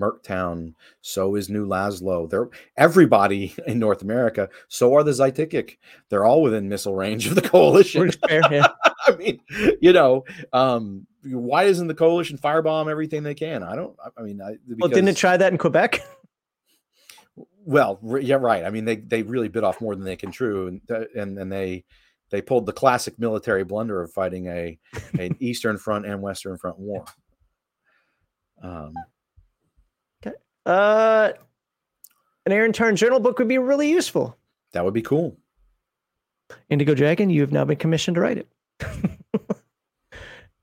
Merktown, 0.00 0.74
so 1.00 1.34
is 1.34 1.48
New 1.48 1.66
Lazlo. 1.66 2.28
They're 2.28 2.48
everybody 2.76 3.54
in 3.66 3.78
North 3.78 4.02
America. 4.02 4.48
So 4.68 4.94
are 4.94 5.02
the 5.02 5.12
Xiticix. 5.12 5.76
They're 6.08 6.24
all 6.24 6.42
within 6.42 6.68
missile 6.68 6.94
range 6.94 7.26
of 7.26 7.34
the 7.34 7.42
coalition. 7.48 8.10
Fair, 8.28 8.42
yeah. 8.50 8.68
I 9.06 9.16
mean, 9.16 9.40
you 9.80 9.92
know, 9.92 10.24
um, 10.52 11.06
why 11.22 11.64
doesn't 11.64 11.86
the 11.86 11.94
coalition 11.94 12.38
firebomb 12.38 12.90
everything 12.90 13.22
they 13.22 13.34
can? 13.34 13.62
I 13.62 13.76
don't. 13.76 13.96
I 14.16 14.22
mean, 14.22 14.40
I, 14.40 14.56
because, 14.68 14.80
well, 14.80 14.88
didn't 14.88 15.08
it 15.08 15.16
try 15.16 15.36
that 15.36 15.52
in 15.52 15.58
Quebec? 15.58 16.00
Well, 17.64 17.98
yeah, 18.20 18.36
right. 18.36 18.64
I 18.64 18.70
mean, 18.70 18.84
they 18.84 18.96
they 18.96 19.22
really 19.22 19.48
bit 19.48 19.64
off 19.64 19.80
more 19.80 19.94
than 19.94 20.04
they 20.04 20.16
can 20.16 20.32
chew, 20.32 20.68
and 20.68 21.08
and 21.16 21.38
and 21.38 21.50
they 21.50 21.84
they 22.30 22.42
pulled 22.42 22.66
the 22.66 22.72
classic 22.72 23.18
military 23.18 23.64
blunder 23.64 24.02
of 24.02 24.12
fighting 24.12 24.46
a 24.46 24.78
an 25.18 25.36
Eastern 25.40 25.78
Front 25.78 26.06
and 26.06 26.22
Western 26.22 26.58
Front 26.58 26.78
war. 26.78 27.04
Um, 28.62 28.94
uh, 30.66 31.32
an 32.44 32.52
Erin 32.52 32.72
Tarn 32.72 32.96
journal 32.96 33.20
book 33.20 33.38
would 33.38 33.48
be 33.48 33.58
really 33.58 33.88
useful. 33.88 34.36
That 34.72 34.84
would 34.84 34.94
be 34.94 35.02
cool. 35.02 35.36
Indigo 36.68 36.94
Dragon, 36.94 37.30
you 37.30 37.40
have 37.40 37.52
now 37.52 37.64
been 37.64 37.76
commissioned 37.76 38.16
to 38.16 38.20
write 38.20 38.38
it. 38.38 38.48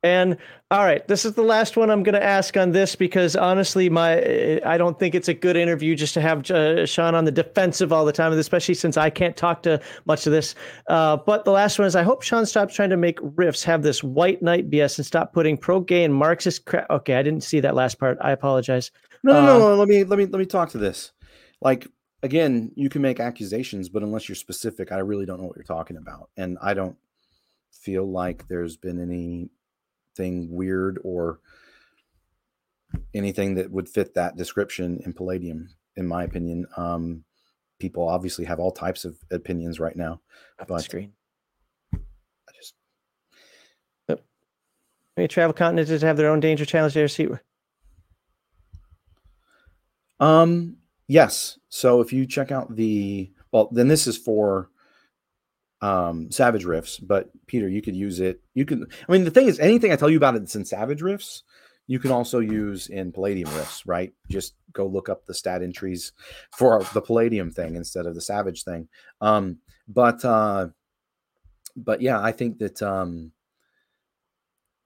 and 0.04 0.38
all 0.70 0.84
right, 0.84 1.08
this 1.08 1.24
is 1.24 1.34
the 1.34 1.44
last 1.44 1.78
one 1.78 1.90
I'm 1.90 2.04
going 2.04 2.14
to 2.14 2.24
ask 2.24 2.58
on 2.58 2.72
this 2.72 2.96
because 2.96 3.38
honestly, 3.38 3.90
my 3.90 4.60
I 4.66 4.78
don't 4.78 5.00
think 5.00 5.16
it's 5.16 5.30
a 5.30 5.34
good 5.34 5.56
interview 5.56 5.96
just 5.96 6.14
to 6.16 6.22
have 6.22 6.50
uh, 6.52 6.86
Sean 6.86 7.16
on 7.16 7.24
the 7.24 7.32
defensive 7.32 7.94
all 7.94 8.04
the 8.04 8.12
time, 8.12 8.34
especially 8.34 8.76
since 8.76 8.98
I 8.98 9.10
can't 9.10 9.38
talk 9.38 9.64
to 9.64 9.80
much 10.06 10.28
of 10.28 10.34
this. 10.34 10.56
Uh, 10.88 11.16
but 11.18 11.46
the 11.46 11.52
last 11.52 11.80
one 11.80 11.88
is 11.88 11.96
I 11.96 12.04
hope 12.04 12.22
Sean 12.22 12.46
stops 12.46 12.76
trying 12.76 12.90
to 12.90 12.98
make 12.98 13.18
Rifts 13.22 13.64
have 13.64 13.82
this 13.82 14.04
white 14.04 14.42
knight 14.42 14.70
BS 14.70 14.98
and 14.98 15.06
stop 15.06 15.32
putting 15.32 15.58
pro 15.58 15.80
gay 15.80 16.04
and 16.04 16.14
Marxist 16.14 16.66
crap. 16.66 16.90
Okay, 16.90 17.16
I 17.16 17.24
didn't 17.24 17.44
see 17.44 17.62
that 17.62 17.76
last 17.76 17.98
part. 17.98 18.18
I 18.20 18.32
apologize. 18.32 18.92
No, 19.24 19.34
no, 19.34 19.60
no, 19.60 19.74
uh, 19.74 19.76
Let 19.78 19.88
me 19.88 20.04
let 20.04 20.20
me 20.20 20.26
let 20.26 20.40
me 20.40 20.46
talk 20.46 20.70
to 20.72 20.78
this. 20.78 21.14
Like 21.62 21.88
again, 22.24 22.72
you 22.76 22.90
can 22.90 23.02
make 23.02 23.22
accusations, 23.22 23.88
but 23.88 24.04
unless 24.04 24.28
you're 24.28 24.36
specific, 24.36 24.92
I 24.92 24.98
really 24.98 25.26
don't 25.26 25.40
know 25.40 25.48
what 25.48 25.56
you're 25.56 25.64
talking 25.64 25.96
about, 25.96 26.30
and 26.36 26.58
I 26.62 26.74
don't 26.74 26.98
feel 27.72 28.10
like 28.10 28.48
there's 28.48 28.76
been 28.76 29.00
anything 30.18 30.52
weird 30.52 31.00
or 31.04 31.40
anything 33.14 33.56
that 33.56 33.72
would 33.72 33.90
fit 33.90 34.14
that 34.14 34.36
description 34.36 35.02
in 35.06 35.14
Palladium, 35.14 35.70
in 35.96 36.08
my 36.08 36.24
opinion. 36.24 36.66
Um, 36.78 37.24
people 37.80 38.08
obviously 38.08 38.46
have 38.46 38.60
all 38.60 38.72
types 38.72 39.06
of 39.06 39.18
opinions 39.32 39.80
right 39.80 39.96
now, 39.96 40.22
but 40.68 40.82
screen. 40.82 41.14
I 41.94 42.52
just. 42.56 42.76
Maybe 45.16 45.28
travel 45.28 45.54
continents 45.54 46.02
have 46.02 46.18
their 46.18 46.32
own 46.32 46.40
danger 46.40 46.66
challenge 46.66 46.96
there. 46.96 47.08
See 47.08 47.28
um, 50.20 50.78
yes. 51.08 51.60
So 51.70 52.02
if 52.02 52.14
you 52.14 52.26
check 52.26 52.52
out 52.52 52.76
the 52.76 53.32
well, 53.52 53.70
then 53.72 53.88
this 53.88 54.08
is 54.08 54.18
for 54.18 54.70
um 55.84 56.32
Savage 56.32 56.64
Rifts, 56.64 56.98
but 56.98 57.30
Peter, 57.46 57.68
you 57.68 57.82
could 57.82 57.96
use 57.96 58.22
it. 58.22 58.42
You 58.54 58.66
can 58.66 58.88
I 59.08 59.12
mean 59.12 59.26
the 59.26 59.32
thing 59.32 59.48
is 59.48 59.60
anything 59.60 59.92
I 59.92 59.98
tell 59.98 60.10
you 60.10 60.18
about 60.18 60.36
it 60.36 60.40
that's 60.40 60.56
in 60.56 60.64
Savage 60.64 61.02
Rifts, 61.02 61.44
you 61.88 62.00
can 62.00 62.12
also 62.12 62.40
use 62.40 62.88
in 62.88 63.12
Palladium 63.12 63.54
Rifts, 63.54 63.86
right? 63.86 64.14
Just 64.32 64.56
go 64.72 64.88
look 64.88 65.10
up 65.10 65.26
the 65.26 65.34
stat 65.34 65.62
entries 65.62 66.14
for 66.58 66.82
the 66.94 67.02
Palladium 67.02 67.52
thing 67.52 67.76
instead 67.76 68.06
of 68.06 68.16
the 68.16 68.22
Savage 68.22 68.64
thing. 68.64 68.88
Um, 69.20 69.58
but 69.88 70.24
uh 70.24 70.70
but 71.76 72.02
yeah, 72.02 72.22
I 72.22 72.32
think 72.32 72.60
that 72.60 72.82
um 72.82 73.34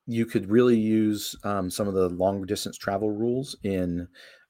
you 0.08 0.26
could 0.26 0.50
really 0.50 0.78
use 0.78 1.36
um, 1.44 1.70
some 1.70 1.86
of 1.88 1.94
the 1.94 2.08
long 2.10 2.46
distance 2.46 2.78
travel 2.78 3.12
rules 3.12 3.58
in 3.64 4.08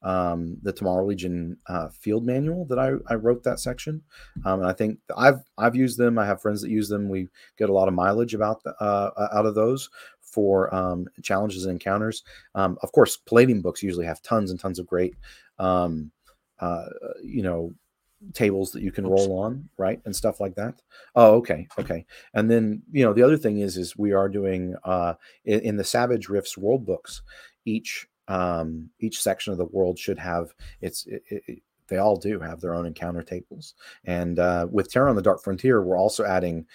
um, 0.07 0.57
the 0.61 0.71
Tomorrow 0.71 1.05
Legion 1.05 1.57
uh, 1.67 1.89
field 1.89 2.25
manual 2.25 2.63
that 2.67 2.79
I, 2.79 2.93
I 3.11 3.15
wrote 3.15 3.43
that 3.43 3.59
section. 3.59 4.01
Um, 4.45 4.61
and 4.61 4.69
I 4.69 4.71
think 4.71 4.99
I've 5.17 5.41
I've 5.57 5.75
used 5.75 5.97
them. 5.97 6.17
I 6.17 6.25
have 6.25 6.41
friends 6.41 6.61
that 6.61 6.69
use 6.69 6.87
them. 6.87 7.09
We 7.09 7.27
get 7.57 7.69
a 7.69 7.73
lot 7.73 7.89
of 7.89 7.93
mileage 7.93 8.33
about 8.33 8.63
the, 8.63 8.73
uh, 8.81 9.27
out 9.33 9.45
of 9.45 9.53
those 9.53 9.89
for 10.21 10.73
um, 10.73 11.07
challenges 11.23 11.65
and 11.65 11.73
encounters. 11.73 12.23
Um, 12.55 12.77
of 12.83 12.93
course, 12.93 13.17
Palladium 13.17 13.61
books 13.61 13.83
usually 13.83 14.05
have 14.05 14.21
tons 14.21 14.49
and 14.49 14.57
tons 14.57 14.79
of 14.79 14.87
great, 14.87 15.13
um, 15.59 16.09
uh, 16.61 16.85
you 17.21 17.43
know, 17.43 17.73
tables 18.31 18.71
that 18.71 18.83
you 18.83 18.93
can 18.93 19.05
roll 19.05 19.37
on, 19.37 19.67
right, 19.77 19.99
and 20.05 20.15
stuff 20.15 20.39
like 20.39 20.55
that. 20.55 20.81
Oh, 21.15 21.35
okay, 21.35 21.67
okay. 21.77 22.05
And 22.33 22.49
then 22.49 22.81
you 22.93 23.03
know 23.03 23.11
the 23.11 23.23
other 23.23 23.37
thing 23.37 23.59
is 23.59 23.75
is 23.75 23.97
we 23.97 24.13
are 24.13 24.29
doing 24.29 24.73
uh, 24.85 25.15
in, 25.43 25.59
in 25.59 25.75
the 25.75 25.83
Savage 25.83 26.29
Rifts 26.29 26.57
world 26.57 26.85
books. 26.85 27.23
Each 27.65 28.07
um, 28.27 28.89
each 28.99 29.21
section 29.21 29.51
of 29.51 29.57
the 29.57 29.65
world 29.65 29.97
should 29.97 30.19
have 30.19 30.53
its 30.81 31.05
it, 31.07 31.23
it, 31.29 31.61
they 31.87 31.97
all 31.97 32.17
do 32.17 32.39
have 32.39 32.59
their 32.59 32.75
own 32.75 32.85
encounter 32.85 33.23
tables. 33.23 33.75
And 34.03 34.39
uh, 34.39 34.67
with 34.69 34.91
terror 34.91 35.07
on 35.07 35.15
the 35.15 35.21
dark 35.21 35.43
frontier 35.43 35.81
we're 35.81 35.97
also 35.97 36.25
adding 36.25 36.65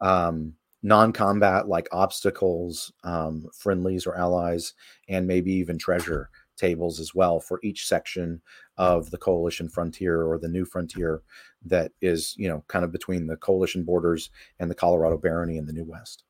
um, 0.00 0.54
non-combat 0.82 1.68
like 1.68 1.88
obstacles 1.92 2.92
um, 3.04 3.46
friendlies 3.52 4.06
or 4.06 4.16
allies 4.16 4.74
and 5.08 5.26
maybe 5.26 5.52
even 5.52 5.78
treasure 5.78 6.30
tables 6.56 7.00
as 7.00 7.14
well 7.14 7.40
for 7.40 7.60
each 7.62 7.86
section 7.86 8.40
of 8.76 9.10
the 9.10 9.18
coalition 9.18 9.68
frontier 9.68 10.22
or 10.22 10.38
the 10.38 10.48
new 10.48 10.64
frontier 10.64 11.22
that 11.64 11.92
is 12.00 12.34
you 12.36 12.48
know 12.48 12.64
kind 12.68 12.84
of 12.84 12.92
between 12.92 13.26
the 13.26 13.36
coalition 13.36 13.84
borders 13.84 14.30
and 14.58 14.70
the 14.70 14.74
colorado 14.74 15.16
barony 15.16 15.56
in 15.56 15.66
the 15.66 15.72
new 15.72 15.84
west 15.84 16.24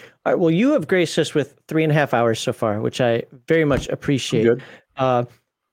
all 0.00 0.32
right. 0.32 0.38
Well, 0.38 0.50
you 0.50 0.72
have 0.72 0.86
graced 0.88 1.18
us 1.18 1.34
with 1.34 1.58
three 1.68 1.82
and 1.82 1.90
a 1.90 1.94
half 1.94 2.14
hours 2.14 2.38
so 2.38 2.52
far, 2.52 2.80
which 2.80 3.00
I 3.00 3.24
very 3.48 3.64
much 3.64 3.88
appreciate. 3.88 4.60
Uh, 4.96 5.24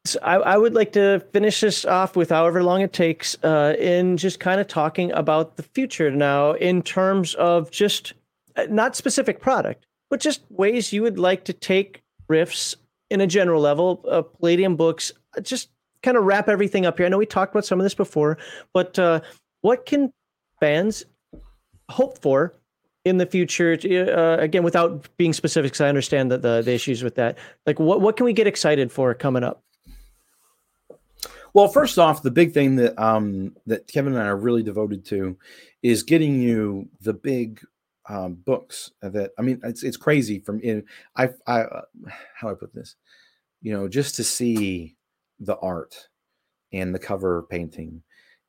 so 0.06 0.19
I, 0.23 0.35
I, 0.35 0.57
would 0.57 0.73
like 0.73 0.93
to 0.93 1.19
finish 1.33 1.59
this 1.59 1.85
off 1.85 2.15
with 2.15 2.30
however 2.30 2.64
long 2.64 2.81
it 2.81 2.93
takes 2.93 3.35
uh, 3.43 3.75
in 3.77 4.17
just 4.17 4.39
kind 4.39 4.61
of 4.61 4.67
talking 4.67 5.11
about 5.11 5.57
the 5.57 5.64
future 5.64 6.09
now 6.09 6.53
in 6.53 6.81
terms 6.81 7.35
of 7.35 7.69
just 7.69 8.14
uh, 8.56 8.65
not 8.69 8.95
specific 8.95 9.41
product, 9.41 9.85
but 10.09 10.22
just 10.22 10.41
ways 10.49 10.93
you 10.93 11.01
would 11.01 11.19
like 11.19 11.43
to 11.45 11.53
take 11.53 12.01
riffs 12.30 12.75
in 13.09 13.22
a 13.22 13.27
general 13.27 13.61
level, 13.61 14.03
uh, 14.09 14.22
Palladium 14.22 14.75
books, 14.75 15.11
uh, 15.38 15.41
just 15.41 15.69
kind 16.01 16.15
of 16.15 16.23
wrap 16.23 16.48
everything 16.48 16.85
up 16.85 16.98
here. 16.98 17.06
I 17.06 17.09
know 17.09 17.17
we 17.17 17.25
talked 17.25 17.53
about 17.53 17.65
some 17.65 17.80
of 17.80 17.83
this 17.83 17.95
before, 17.95 18.38
but 18.73 18.98
uh, 18.98 19.19
what 19.61 19.85
can 19.85 20.14
fans 20.59 21.03
hope 21.89 22.22
for 22.22 22.53
in 23.05 23.17
the 23.17 23.25
future 23.25 23.77
uh, 23.83 24.41
again 24.41 24.63
without 24.63 25.07
being 25.17 25.33
specific 25.33 25.71
because 25.71 25.81
i 25.81 25.89
understand 25.89 26.31
that 26.31 26.41
the, 26.41 26.61
the 26.61 26.73
issues 26.73 27.03
with 27.03 27.15
that. 27.15 27.37
Like 27.65 27.79
what, 27.79 28.01
what 28.01 28.17
can 28.17 28.25
we 28.25 28.33
get 28.33 28.47
excited 28.47 28.91
for 28.91 29.13
coming 29.13 29.43
up? 29.43 29.63
Well 31.53 31.67
first 31.67 31.97
off 31.97 32.21
the 32.21 32.31
big 32.31 32.53
thing 32.53 32.75
that 32.77 32.99
um 33.01 33.55
that 33.65 33.87
kevin 33.87 34.13
and 34.13 34.21
i 34.21 34.25
are 34.25 34.37
really 34.37 34.63
devoted 34.63 35.05
to 35.05 35.37
is 35.81 36.03
getting 36.03 36.41
you 36.41 36.89
the 37.01 37.13
big 37.13 37.61
um, 38.07 38.33
books 38.33 38.91
that 39.01 39.31
i 39.37 39.41
mean 39.41 39.59
it's 39.63 39.83
it's 39.83 39.97
crazy 39.97 40.39
from 40.39 40.59
in 40.61 40.83
i 41.15 41.29
i 41.47 41.61
uh, 41.61 41.81
how 42.35 42.49
i 42.49 42.53
put 42.53 42.73
this? 42.73 42.95
You 43.61 43.73
know 43.73 43.87
just 43.87 44.15
to 44.15 44.23
see 44.23 44.95
the 45.39 45.57
art 45.57 46.09
and 46.73 46.93
the 46.93 46.99
cover 46.99 47.43
painting 47.49 48.03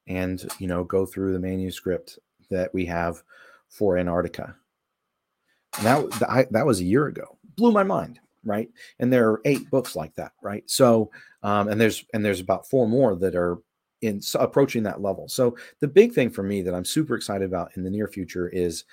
and 0.07 0.45
you 0.59 0.67
know 0.67 0.85
go 0.85 1.07
through 1.07 1.33
the 1.33 1.39
manuscript 1.39 2.19
that 2.51 2.73
we 2.75 2.85
have 2.87 3.23
for 3.71 3.97
Antarctica. 3.97 4.55
That 5.83 6.07
I, 6.29 6.47
that 6.51 6.67
was 6.67 6.81
a 6.81 6.85
year 6.85 7.07
ago. 7.07 7.39
Blew 7.57 7.73
my 7.73 7.85
mind, 7.85 8.21
right? 8.45 8.69
And 8.99 9.13
there 9.13 9.31
are 9.31 9.41
eight 9.45 9.71
books 9.71 9.97
like 9.97 10.15
that, 10.17 10.33
right? 10.43 10.69
So, 10.69 11.11
um, 11.43 11.69
and 11.69 11.81
there's 11.81 12.05
and 12.13 12.25
there's 12.25 12.41
about 12.41 12.69
four 12.69 12.87
more 12.87 13.15
that 13.17 13.35
are 13.35 13.59
in 14.03 14.21
approaching 14.35 14.83
that 14.83 15.01
level. 15.01 15.29
So 15.29 15.57
the 15.81 15.89
big 15.89 16.13
thing 16.13 16.31
for 16.31 16.43
me 16.43 16.63
that 16.63 16.75
I'm 16.75 16.85
super 16.85 17.15
excited 17.15 17.45
about 17.45 17.77
in 17.77 17.85
the 17.85 17.91
near 17.91 18.09
future 18.09 18.49
is 18.49 18.85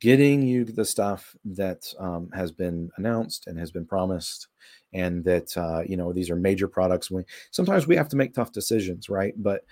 getting 0.00 0.42
you 0.42 0.64
the 0.64 0.84
stuff 0.84 1.34
that 1.44 1.92
um, 1.98 2.30
has 2.32 2.52
been 2.52 2.90
announced 2.96 3.46
and 3.46 3.58
has 3.58 3.70
been 3.70 3.86
promised 3.86 4.48
and 4.92 5.24
that 5.24 5.56
uh, 5.56 5.82
you 5.86 5.96
know 5.96 6.12
these 6.12 6.30
are 6.30 6.36
major 6.36 6.68
products 6.68 7.10
we 7.10 7.22
sometimes 7.50 7.86
we 7.86 7.96
have 7.96 8.08
to 8.08 8.16
make 8.16 8.34
tough 8.34 8.52
decisions 8.52 9.08
right? 9.08 9.34
But 9.36 9.64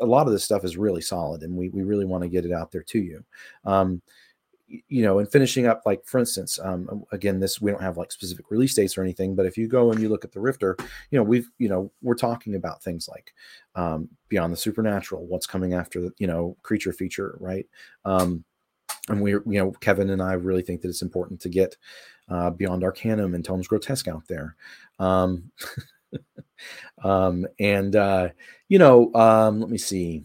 a 0.00 0.06
lot 0.06 0.26
of 0.26 0.32
this 0.32 0.44
stuff 0.44 0.64
is 0.64 0.76
really 0.76 1.02
solid 1.02 1.42
and 1.42 1.54
we, 1.54 1.68
we 1.68 1.82
really 1.82 2.04
want 2.04 2.22
to 2.22 2.28
get 2.28 2.44
it 2.44 2.52
out 2.52 2.70
there 2.70 2.82
to 2.82 2.98
you. 2.98 3.24
Um, 3.64 4.02
you 4.88 5.02
know 5.02 5.18
and 5.18 5.30
finishing 5.30 5.66
up 5.66 5.82
like 5.84 6.04
for 6.06 6.18
instance 6.18 6.58
um, 6.62 7.04
again 7.12 7.38
this 7.38 7.60
we 7.60 7.70
don't 7.70 7.82
have 7.82 7.98
like 7.98 8.10
specific 8.10 8.50
release 8.50 8.74
dates 8.74 8.96
or 8.96 9.02
anything 9.02 9.34
but 9.34 9.46
if 9.46 9.58
you 9.58 9.68
go 9.68 9.92
and 9.92 10.00
you 10.00 10.08
look 10.08 10.24
at 10.24 10.32
the 10.32 10.40
rifter 10.40 10.74
you 11.10 11.18
know 11.18 11.22
we've 11.22 11.50
you 11.58 11.68
know 11.68 11.92
we're 12.02 12.14
talking 12.14 12.54
about 12.54 12.82
things 12.82 13.06
like 13.06 13.34
um, 13.76 14.08
beyond 14.28 14.52
the 14.52 14.56
supernatural 14.56 15.26
what's 15.26 15.46
coming 15.46 15.74
after 15.74 16.00
the 16.00 16.12
you 16.18 16.26
know 16.26 16.56
creature 16.62 16.92
feature 16.92 17.36
right? 17.40 17.66
Um, 18.04 18.44
and 19.08 19.20
we, 19.20 19.32
you 19.32 19.42
know, 19.46 19.72
Kevin 19.80 20.10
and 20.10 20.22
I 20.22 20.32
really 20.34 20.62
think 20.62 20.80
that 20.82 20.88
it's 20.88 21.02
important 21.02 21.40
to 21.42 21.48
get 21.48 21.76
uh, 22.28 22.50
Beyond 22.50 22.84
Arcanum 22.84 23.34
and 23.34 23.44
Tomes 23.44 23.68
Grotesque 23.68 24.08
out 24.08 24.26
there. 24.28 24.56
Um, 24.98 25.50
um, 27.04 27.46
and 27.58 27.96
uh, 27.96 28.28
you 28.68 28.78
know, 28.78 29.12
um, 29.14 29.60
let 29.60 29.70
me 29.70 29.78
see. 29.78 30.24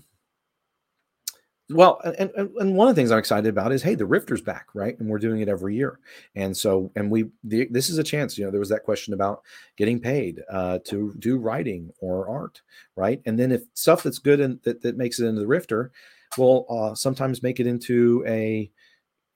Well, 1.72 2.02
and, 2.04 2.32
and, 2.36 2.50
and 2.56 2.76
one 2.76 2.88
of 2.88 2.96
the 2.96 3.00
things 3.00 3.12
I'm 3.12 3.20
excited 3.20 3.48
about 3.48 3.72
is, 3.72 3.84
hey, 3.84 3.94
the 3.94 4.06
Rifter's 4.06 4.42
back, 4.42 4.70
right? 4.74 5.00
And 5.00 5.08
we're 5.08 5.20
doing 5.20 5.42
it 5.42 5.50
every 5.50 5.76
year. 5.76 6.00
And 6.34 6.58
so, 6.58 6.92
and 6.96 7.12
we, 7.12 7.26
the, 7.44 7.68
this 7.70 7.92
is 7.92 8.00
a 8.00 8.04
chance, 8.04 8.40
you 8.40 8.46
know, 8.46 8.50
there 8.50 8.60
was 8.60 8.70
that 8.70 8.86
question 8.86 9.14
about 9.14 9.44
getting 9.78 10.00
paid 10.00 10.42
uh, 10.50 10.80
to 10.86 11.14
do 11.20 11.38
writing 11.38 11.92
or 12.00 12.28
art, 12.28 12.64
right? 12.96 13.22
And 13.28 13.38
then 13.38 13.52
if 13.52 13.62
stuff 13.76 14.02
that's 14.02 14.18
good 14.18 14.40
and 14.40 14.60
that, 14.64 14.82
that 14.82 14.98
makes 14.98 15.20
it 15.20 15.28
into 15.28 15.42
the 15.42 15.48
Rifter, 15.48 15.92
will 16.38 16.66
uh, 16.70 16.96
sometimes 16.96 17.44
make 17.44 17.60
it 17.60 17.68
into 17.68 18.24
a, 18.28 18.70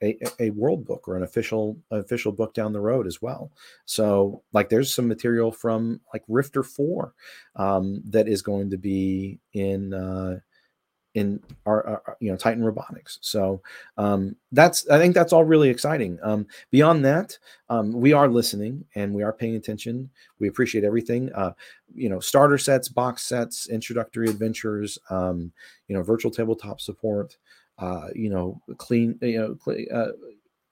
a, 0.02 0.18
a 0.40 0.50
world 0.52 0.86
book 0.86 1.08
or 1.08 1.16
an 1.16 1.24
official 1.24 1.78
official 1.92 2.32
book 2.32 2.54
down 2.54 2.74
the 2.74 2.82
road 2.82 3.08
as 3.08 3.22
well. 3.22 3.52
So 3.86 4.44
like 4.52 4.70
there's 4.70 4.94
some 4.94 5.08
material 5.08 5.52
from 5.52 6.02
like 6.14 6.24
Rifter 6.28 6.64
4 6.64 7.14
um, 7.56 8.02
that 8.06 8.28
is 8.28 8.42
going 8.42 8.70
to 8.72 8.78
be 8.78 9.40
in 9.54 9.94
uh, 9.94 10.40
in 11.14 11.40
our, 11.66 11.86
our, 11.88 12.18
you 12.20 12.32
know 12.32 12.38
Titan 12.38 12.64
Robotics. 12.64 13.20
So 13.22 13.62
um, 13.98 14.36
that's 14.52 14.88
I 14.90 14.98
think 14.98 15.14
that's 15.14 15.34
all 15.34 15.44
really 15.44 15.70
exciting. 15.70 16.18
Um, 16.24 16.48
beyond 16.72 17.06
that, 17.06 17.38
um, 17.70 17.94
we 17.94 18.14
are 18.14 18.28
listening 18.28 18.86
and 18.96 19.14
we 19.14 19.24
are 19.24 19.34
paying 19.34 19.56
attention. 19.56 20.10
We 20.40 20.48
appreciate 20.48 20.84
everything. 20.84 21.32
Uh, 21.34 21.54
you 21.94 22.10
know, 22.10 22.20
starter 22.20 22.58
sets, 22.58 22.90
box 22.90 23.24
sets, 23.24 23.70
introductory 23.70 24.30
adventures. 24.30 24.98
Um, 25.10 25.52
you 25.88 25.96
know, 25.96 26.04
virtual 26.04 26.32
tabletop 26.32 26.82
support. 26.82 27.38
Uh, 27.78 28.08
you 28.16 28.30
know, 28.30 28.62
clean. 28.78 29.18
You 29.22 29.40
know, 29.40 29.56
clean, 29.56 29.88
uh, 29.94 30.10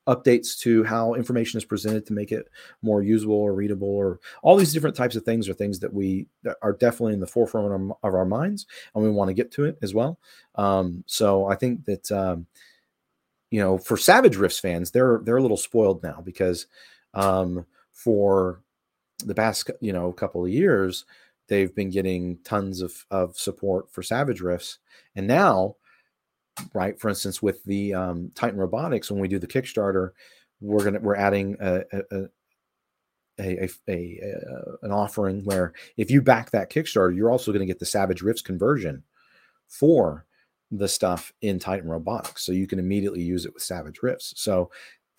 updates 0.07 0.57
to 0.59 0.83
how 0.83 1.13
information 1.13 1.57
is 1.57 1.65
presented 1.65 2.05
to 2.05 2.13
make 2.13 2.31
it 2.31 2.47
more 2.81 3.03
usable 3.03 3.35
or 3.35 3.53
readable 3.53 3.87
or 3.87 4.19
all 4.41 4.55
these 4.55 4.73
different 4.73 4.95
types 4.95 5.15
of 5.15 5.23
things 5.23 5.47
are 5.47 5.53
things 5.53 5.79
that 5.79 5.93
we 5.93 6.27
that 6.43 6.57
are 6.61 6.73
definitely 6.73 7.13
in 7.13 7.19
the 7.19 7.27
forefront 7.27 7.71
of 7.71 7.95
our, 8.03 8.25
minds 8.25 8.65
and 8.93 9.03
we 9.03 9.09
want 9.09 9.29
to 9.29 9.33
get 9.33 9.51
to 9.51 9.65
it 9.65 9.77
as 9.81 9.93
well. 9.93 10.19
Um, 10.55 11.03
so 11.07 11.45
i 11.45 11.55
think 11.55 11.85
that 11.85 12.11
um, 12.11 12.45
you 13.51 13.59
know 13.59 13.77
for 13.77 13.97
savage 13.97 14.37
rifts 14.37 14.59
fans 14.59 14.91
they're 14.91 15.21
they're 15.23 15.37
a 15.37 15.41
little 15.41 15.57
spoiled 15.57 16.01
now 16.01 16.21
because 16.23 16.67
um, 17.13 17.65
for 17.93 18.61
the 19.25 19.35
past 19.35 19.69
you 19.81 19.93
know 19.93 20.11
couple 20.11 20.43
of 20.43 20.51
years 20.51 21.05
they've 21.47 21.75
been 21.75 21.89
getting 21.89 22.37
tons 22.43 22.81
of, 22.81 23.05
of 23.11 23.37
support 23.37 23.91
for 23.91 24.01
savage 24.01 24.41
rifts 24.41 24.79
and 25.15 25.27
now 25.27 25.75
right? 26.73 26.99
For 26.99 27.09
instance, 27.09 27.41
with 27.41 27.63
the 27.63 27.93
um, 27.93 28.31
Titan 28.35 28.59
Robotics, 28.59 29.11
when 29.11 29.19
we 29.19 29.27
do 29.27 29.39
the 29.39 29.47
Kickstarter, 29.47 30.11
we're 30.59 30.83
gonna 30.83 30.99
we're 30.99 31.15
adding 31.15 31.55
a, 31.59 31.81
a, 31.91 32.01
a 32.11 32.27
a, 33.39 33.69
a, 33.89 34.19
an 34.83 34.91
offering 34.91 35.43
where 35.45 35.73
if 35.97 36.11
you 36.11 36.21
back 36.21 36.51
that 36.51 36.71
Kickstarter, 36.71 37.15
you're 37.15 37.31
also 37.31 37.51
going 37.51 37.61
to 37.61 37.65
get 37.65 37.79
the 37.79 37.85
Savage 37.85 38.21
Rifts 38.21 38.41
conversion 38.41 39.03
for 39.67 40.25
the 40.69 40.87
stuff 40.87 41.33
in 41.41 41.59
Titan 41.59 41.89
Robotics, 41.89 42.43
so 42.43 42.51
you 42.51 42.67
can 42.67 42.79
immediately 42.79 43.21
use 43.21 43.45
it 43.45 43.53
with 43.53 43.63
Savage 43.63 44.01
Rifts. 44.01 44.33
So 44.37 44.69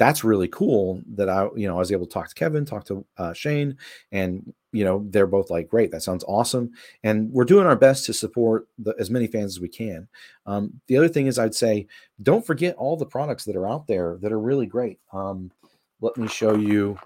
that's 0.02 0.24
really 0.24 0.48
cool 0.48 1.00
that 1.14 1.28
I, 1.28 1.48
you 1.54 1.68
know, 1.68 1.76
I 1.76 1.78
was 1.78 1.92
able 1.92 2.06
to 2.06 2.12
talk 2.12 2.28
to 2.28 2.34
Kevin, 2.34 2.64
talk 2.64 2.84
to 2.86 3.04
uh, 3.18 3.32
Shane, 3.32 3.76
and 4.10 4.52
you 4.72 4.84
know, 4.84 5.06
they're 5.10 5.28
both 5.28 5.48
like, 5.48 5.68
great, 5.68 5.92
that 5.92 6.02
sounds 6.02 6.24
awesome. 6.26 6.72
And 7.04 7.30
we're 7.30 7.44
doing 7.44 7.66
our 7.66 7.76
best 7.76 8.04
to 8.06 8.12
support 8.12 8.66
the, 8.78 8.96
as 8.98 9.10
many 9.10 9.28
fans 9.28 9.52
as 9.52 9.60
we 9.60 9.68
can. 9.68 10.08
Um, 10.44 10.80
the 10.88 10.96
other 10.96 11.08
thing 11.08 11.28
is, 11.28 11.38
I'd 11.38 11.54
say, 11.54 11.86
don't 12.20 12.44
forget 12.44 12.74
all 12.74 12.96
the 12.96 13.06
products 13.06 13.44
that 13.44 13.54
are 13.54 13.68
out 13.68 13.86
there 13.86 14.18
that 14.22 14.32
are 14.32 14.40
really 14.40 14.66
great. 14.66 14.98
Um, 15.12 15.52
let 16.00 16.16
me 16.16 16.26
show 16.26 16.56
you, 16.56 16.98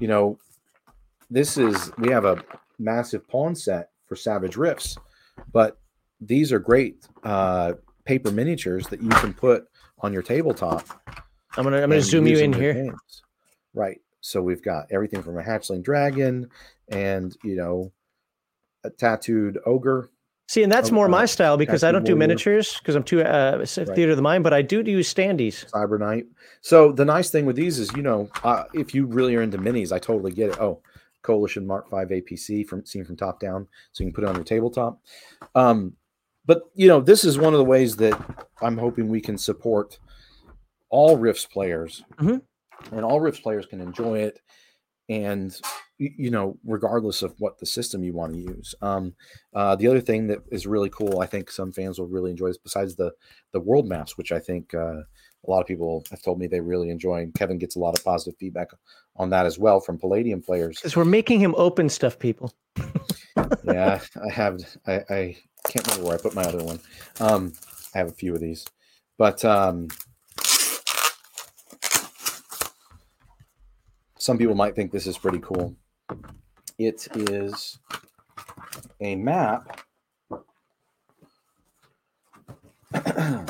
you 0.00 0.08
know, 0.08 0.36
this 1.30 1.56
is, 1.56 1.92
we 1.98 2.10
have 2.10 2.24
a 2.24 2.42
massive 2.80 3.28
pawn 3.28 3.54
set 3.54 3.90
for 4.06 4.16
Savage 4.16 4.56
Rifts, 4.56 4.98
but 5.52 5.78
these 6.20 6.52
are 6.52 6.58
great 6.58 7.06
uh, 7.22 7.74
paper 8.04 8.32
miniatures 8.32 8.88
that 8.88 9.00
you 9.00 9.10
can 9.10 9.34
put 9.34 9.68
on 10.00 10.12
your 10.12 10.22
tabletop 10.22 11.23
I'm 11.56 11.64
gonna 11.64 11.82
I'm 11.82 11.90
gonna 11.90 12.00
zoom 12.00 12.26
you 12.26 12.38
in 12.38 12.52
here. 12.52 12.74
Games. 12.74 13.22
Right. 13.74 14.00
So 14.20 14.40
we've 14.40 14.62
got 14.62 14.86
everything 14.90 15.22
from 15.22 15.38
a 15.38 15.42
hatchling 15.42 15.82
dragon 15.82 16.48
and 16.88 17.36
you 17.42 17.56
know 17.56 17.92
a 18.84 18.90
tattooed 18.90 19.58
ogre. 19.66 20.10
See, 20.46 20.62
and 20.62 20.70
that's 20.70 20.90
more 20.90 21.06
uh, 21.06 21.10
my 21.10 21.24
style 21.24 21.56
because 21.56 21.82
I 21.82 21.90
don't 21.90 22.02
warrior. 22.02 22.14
do 22.14 22.18
miniatures 22.18 22.78
because 22.78 22.94
I'm 22.94 23.02
too 23.02 23.22
uh, 23.22 23.64
theater 23.64 23.92
right. 23.92 24.08
of 24.10 24.16
the 24.16 24.22
mind, 24.22 24.44
but 24.44 24.52
I 24.52 24.60
do 24.60 24.82
do 24.82 25.00
standees. 25.00 25.70
Cyber 25.70 25.98
Knight. 25.98 26.26
So 26.60 26.92
the 26.92 27.04
nice 27.04 27.30
thing 27.30 27.46
with 27.46 27.56
these 27.56 27.78
is, 27.78 27.90
you 27.96 28.02
know, 28.02 28.28
uh, 28.42 28.64
if 28.74 28.94
you 28.94 29.06
really 29.06 29.34
are 29.36 29.42
into 29.42 29.56
minis, 29.56 29.90
I 29.90 29.98
totally 29.98 30.32
get 30.32 30.50
it. 30.50 30.60
Oh, 30.60 30.82
Coalition 31.22 31.66
Mark 31.66 31.88
Five 31.88 32.08
APC 32.08 32.66
from 32.66 32.84
seen 32.84 33.04
from 33.04 33.16
top 33.16 33.40
down, 33.40 33.66
so 33.92 34.04
you 34.04 34.10
can 34.10 34.14
put 34.14 34.24
it 34.24 34.28
on 34.28 34.34
your 34.34 34.44
tabletop. 34.44 35.00
Um, 35.54 35.94
but 36.46 36.64
you 36.74 36.88
know, 36.88 37.00
this 37.00 37.24
is 37.24 37.38
one 37.38 37.54
of 37.54 37.58
the 37.58 37.64
ways 37.64 37.96
that 37.96 38.18
I'm 38.60 38.76
hoping 38.76 39.08
we 39.08 39.22
can 39.22 39.38
support 39.38 39.98
all 40.90 41.16
Rifts 41.16 41.46
players, 41.46 42.02
mm-hmm. 42.18 42.96
and 42.96 43.04
all 43.04 43.20
Rifts 43.20 43.40
players 43.40 43.66
can 43.66 43.80
enjoy 43.80 44.18
it. 44.20 44.40
And 45.08 45.54
you 45.98 46.30
know, 46.30 46.58
regardless 46.64 47.22
of 47.22 47.34
what 47.38 47.58
the 47.58 47.66
system 47.66 48.02
you 48.02 48.12
want 48.12 48.32
to 48.32 48.38
use. 48.40 48.74
Um, 48.82 49.14
uh, 49.54 49.76
the 49.76 49.86
other 49.86 50.00
thing 50.00 50.26
that 50.26 50.40
is 50.50 50.66
really 50.66 50.90
cool, 50.90 51.20
I 51.20 51.26
think 51.26 51.50
some 51.50 51.72
fans 51.72 51.98
will 51.98 52.08
really 52.08 52.32
enjoy, 52.32 52.48
is 52.48 52.58
besides 52.58 52.96
the 52.96 53.12
the 53.52 53.60
world 53.60 53.86
maps, 53.86 54.18
which 54.18 54.32
I 54.32 54.40
think 54.40 54.74
uh, 54.74 55.02
a 55.46 55.50
lot 55.50 55.60
of 55.60 55.66
people 55.66 56.04
have 56.10 56.22
told 56.22 56.38
me 56.38 56.46
they 56.46 56.60
really 56.60 56.90
enjoy. 56.90 57.22
And 57.22 57.34
Kevin 57.34 57.58
gets 57.58 57.76
a 57.76 57.78
lot 57.78 57.96
of 57.96 58.04
positive 58.04 58.38
feedback 58.38 58.70
on 59.16 59.30
that 59.30 59.46
as 59.46 59.58
well 59.58 59.80
from 59.80 59.98
Palladium 59.98 60.42
players. 60.42 60.78
Because 60.78 60.96
we're 60.96 61.04
making 61.04 61.40
him 61.40 61.54
open 61.56 61.88
stuff, 61.88 62.18
people. 62.18 62.52
yeah, 63.64 64.00
I 64.24 64.32
have. 64.32 64.60
I, 64.86 65.04
I, 65.10 65.36
can't 65.66 65.86
remember 65.86 66.08
where 66.08 66.18
I 66.18 66.20
put 66.20 66.34
my 66.34 66.42
other 66.42 66.62
one. 66.62 66.78
Um, 67.20 67.54
I 67.94 67.98
have 67.98 68.08
a 68.08 68.12
few 68.12 68.34
of 68.34 68.40
these, 68.42 68.66
but 69.16 69.42
um, 69.46 69.88
some 74.24 74.38
people 74.38 74.54
might 74.54 74.74
think 74.74 74.90
this 74.90 75.06
is 75.06 75.18
pretty 75.18 75.38
cool. 75.40 75.76
It 76.78 77.06
is 77.14 77.78
a 79.02 79.16
map. 79.16 79.82
Can 82.94 83.46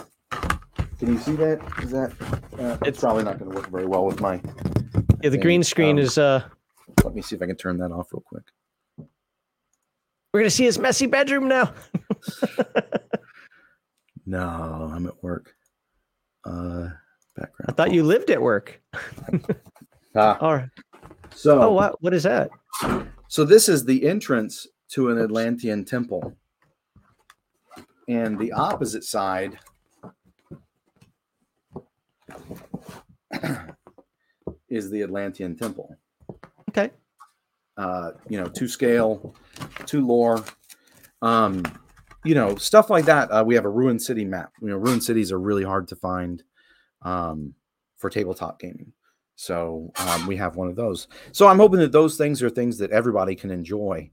you 1.00 1.18
see 1.18 1.36
that? 1.36 1.60
Is 1.80 1.92
that? 1.92 2.12
Uh, 2.58 2.76
it's, 2.84 2.98
probably 2.98 3.22
not 3.22 3.38
going 3.38 3.52
to 3.52 3.56
work 3.56 3.70
very 3.70 3.86
well 3.86 4.04
with 4.04 4.20
my. 4.20 4.40
Yeah, 5.22 5.22
the 5.22 5.30
thing. 5.30 5.40
green 5.40 5.62
screen 5.62 5.96
um, 5.96 6.04
is. 6.04 6.18
uh 6.18 6.42
Let 7.04 7.14
me 7.14 7.22
see 7.22 7.36
if 7.36 7.42
I 7.42 7.46
can 7.46 7.54
turn 7.54 7.78
that 7.78 7.92
off 7.92 8.12
real 8.12 8.24
quick. 8.26 8.42
We're 10.32 10.40
going 10.40 10.46
to 10.46 10.50
see 10.50 10.64
his 10.64 10.80
messy 10.80 11.06
bedroom 11.06 11.46
now. 11.46 11.72
no, 14.26 14.90
I'm 14.92 15.06
at 15.06 15.22
work. 15.22 15.54
Uh, 16.44 16.88
background. 17.36 17.68
I 17.68 17.72
thought 17.74 17.92
you 17.92 18.02
lived 18.02 18.30
at 18.30 18.42
work. 18.42 18.82
Ah. 20.14 20.38
All 20.40 20.54
right. 20.54 20.68
So, 21.34 21.60
oh, 21.60 21.72
what, 21.72 22.00
what 22.02 22.14
is 22.14 22.22
that? 22.22 22.50
So, 23.28 23.44
this 23.44 23.68
is 23.68 23.84
the 23.84 24.06
entrance 24.06 24.66
to 24.90 25.10
an 25.10 25.18
Atlantean 25.18 25.84
temple. 25.84 26.36
And 28.08 28.38
the 28.38 28.52
opposite 28.52 29.02
side 29.02 29.58
is 34.68 34.90
the 34.90 35.02
Atlantean 35.02 35.56
temple. 35.56 35.96
Okay. 36.70 36.90
Uh, 37.76 38.12
you 38.28 38.40
know, 38.40 38.46
to 38.46 38.68
scale, 38.68 39.34
to 39.86 40.06
lore. 40.06 40.44
Um, 41.22 41.64
you 42.24 42.34
know, 42.34 42.56
stuff 42.56 42.90
like 42.90 43.06
that. 43.06 43.28
Uh, 43.30 43.42
we 43.44 43.54
have 43.54 43.64
a 43.64 43.70
ruined 43.70 44.02
city 44.02 44.24
map. 44.24 44.52
You 44.60 44.68
know, 44.68 44.76
ruined 44.76 45.02
cities 45.02 45.32
are 45.32 45.40
really 45.40 45.64
hard 45.64 45.88
to 45.88 45.96
find 45.96 46.42
um, 47.02 47.54
for 47.96 48.10
tabletop 48.10 48.60
gaming. 48.60 48.92
So 49.36 49.92
um, 49.96 50.26
we 50.26 50.36
have 50.36 50.56
one 50.56 50.68
of 50.68 50.76
those. 50.76 51.08
So 51.32 51.48
I'm 51.48 51.58
hoping 51.58 51.80
that 51.80 51.92
those 51.92 52.16
things 52.16 52.42
are 52.42 52.50
things 52.50 52.78
that 52.78 52.92
everybody 52.92 53.34
can 53.34 53.50
enjoy. 53.50 54.10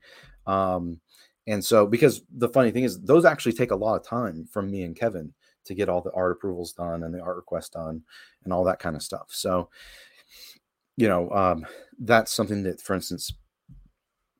Um, 0.47 0.99
and 1.47 1.63
so, 1.63 1.85
because 1.85 2.21
the 2.37 2.49
funny 2.49 2.71
thing 2.71 2.83
is, 2.83 2.99
those 3.01 3.25
actually 3.25 3.53
take 3.53 3.71
a 3.71 3.75
lot 3.75 3.95
of 3.95 4.05
time 4.05 4.45
from 4.45 4.69
me 4.69 4.83
and 4.83 4.95
Kevin 4.95 5.33
to 5.65 5.75
get 5.75 5.89
all 5.89 6.01
the 6.01 6.11
art 6.13 6.31
approvals 6.31 6.73
done 6.73 7.03
and 7.03 7.13
the 7.13 7.21
art 7.21 7.35
requests 7.35 7.69
done 7.69 8.03
and 8.43 8.53
all 8.53 8.63
that 8.63 8.79
kind 8.79 8.95
of 8.95 9.03
stuff. 9.03 9.27
So, 9.29 9.69
you 10.97 11.07
know, 11.07 11.29
um, 11.31 11.65
that's 11.99 12.31
something 12.31 12.63
that, 12.63 12.81
for 12.81 12.95
instance, 12.95 13.33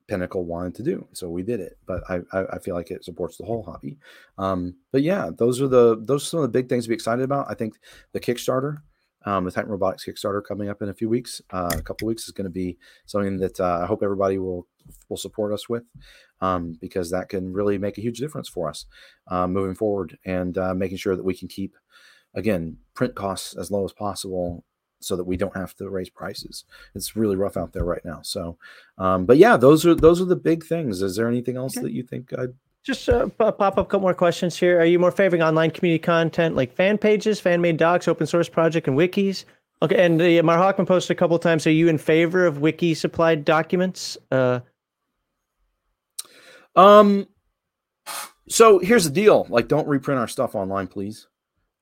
Pinnacle 0.08 0.43
wanted 0.43 0.76
to 0.76 0.84
do, 0.84 1.08
so 1.14 1.30
we 1.30 1.42
did 1.42 1.61
it. 1.61 1.77
But 1.85 2.03
I, 2.10 2.19
I, 2.34 2.60
feel 2.60 2.76
like 2.76 2.92
it 2.92 3.06
supports 3.06 3.38
the 3.38 3.45
whole 3.45 3.64
hobby. 3.64 3.98
Um, 4.38 4.76
but 4.92 5.03
yeah, 5.03 5.30
those 5.38 5.61
are 5.61 5.69
the 5.69 6.01
those 6.01 6.24
are 6.24 6.26
some 6.26 6.40
of 6.42 6.43
the 6.43 6.60
big 6.60 6.68
things 6.68 6.84
to 6.84 6.90
be 6.90 6.95
excited 6.95 7.24
about. 7.24 7.50
I 7.50 7.53
think 7.53 7.76
the 8.11 8.19
Kickstarter 8.19 8.82
um, 9.25 9.45
the 9.45 9.51
Titan 9.51 9.72
Robotics 9.72 10.06
Kickstarter 10.06 10.43
coming 10.43 10.69
up 10.69 10.82
in 10.82 10.90
a 10.90 10.93
few 10.93 11.09
weeks, 11.09 11.41
uh, 11.51 11.69
a 11.74 11.82
couple 11.82 12.08
weeks 12.08 12.25
is 12.25 12.32
going 12.32 12.45
to 12.45 12.51
be 12.51 12.77
something 13.06 13.38
that 13.38 13.59
uh, 13.59 13.80
I 13.83 13.85
hope 13.85 14.03
everybody 14.03 14.38
will 14.38 14.67
will 15.09 15.17
support 15.17 15.53
us 15.53 15.69
with, 15.69 15.83
um, 16.41 16.77
because 16.82 17.11
that 17.11 17.30
can 17.30 17.53
really 17.53 17.77
make 17.77 17.98
a 17.98 18.01
huge 18.01 18.19
difference 18.19 18.50
for 18.50 18.67
us 18.67 18.85
uh, 19.27 19.48
moving 19.48 19.75
forward 19.75 20.17
and 20.25 20.58
uh, 20.58 20.74
making 20.74 20.98
sure 20.98 21.16
that 21.16 21.25
we 21.25 21.35
can 21.35 21.48
keep 21.48 21.75
again 22.33 22.77
print 22.93 23.14
costs 23.16 23.56
as 23.56 23.72
low 23.72 23.85
as 23.85 23.93
possible 23.93 24.64
so 25.01 25.16
that 25.16 25.24
we 25.24 25.35
don't 25.35 25.56
have 25.56 25.75
to 25.75 25.90
raise 25.90 26.09
prices. 26.09 26.64
It's 26.95 27.16
really 27.16 27.35
rough 27.35 27.58
out 27.58 27.74
there 27.74 27.83
right 27.83 28.06
now. 28.06 28.22
So, 28.24 28.58
um, 28.98 29.25
but 29.25 29.38
yeah, 29.38 29.58
those 29.58 29.85
are 29.85 29.95
those 29.95 30.22
are 30.22 30.25
the 30.25 30.35
big 30.35 30.64
things. 30.64 31.01
Is 31.01 31.16
there 31.16 31.27
anything 31.27 31.58
else 31.58 31.77
okay. 31.77 31.83
that 31.83 31.93
you 31.93 32.03
think 32.03 32.33
I'd 32.38 32.53
just 32.84 33.08
uh, 33.10 33.27
pop 33.27 33.61
up 33.61 33.77
a 33.77 33.84
couple 33.84 34.01
more 34.01 34.14
questions 34.14 34.58
here. 34.58 34.80
Are 34.80 34.85
you 34.85 34.98
more 34.98 35.11
favoring 35.11 35.42
online 35.42 35.72
community 35.72 36.00
content 36.00 36.56
like 36.56 36.74
fan 36.74 36.98
pages, 36.98 37.40
fan 37.40 37.61
made 37.61 37.77
docs, 37.77 38.08
open 38.08 38.26
source 38.26 38.50
project, 38.50 38.88
and 38.88 38.98
wikis? 38.98 39.45
Okay, 39.84 40.03
and 40.03 40.22
uh, 40.22 40.43
Mar 40.43 40.58
Hawkman 40.58 40.88
posted 40.88 41.16
a 41.16 41.19
couple 41.19 41.38
times. 41.40 41.66
Are 41.66 41.72
you 41.72 41.88
in 41.88 41.98
favor 41.98 42.45
of 42.45 42.60
wiki 42.60 42.93
supplied 42.93 43.45
documents? 43.45 44.18
Uh, 44.32 44.60
um, 46.76 47.27
so 48.48 48.80
here's 48.80 49.06
the 49.06 49.11
deal: 49.11 49.45
like, 49.50 49.68
don't 49.68 49.88
reprint 49.88 50.19
our 50.19 50.27
stuff 50.27 50.56
online, 50.56 50.88
please. 50.88 51.27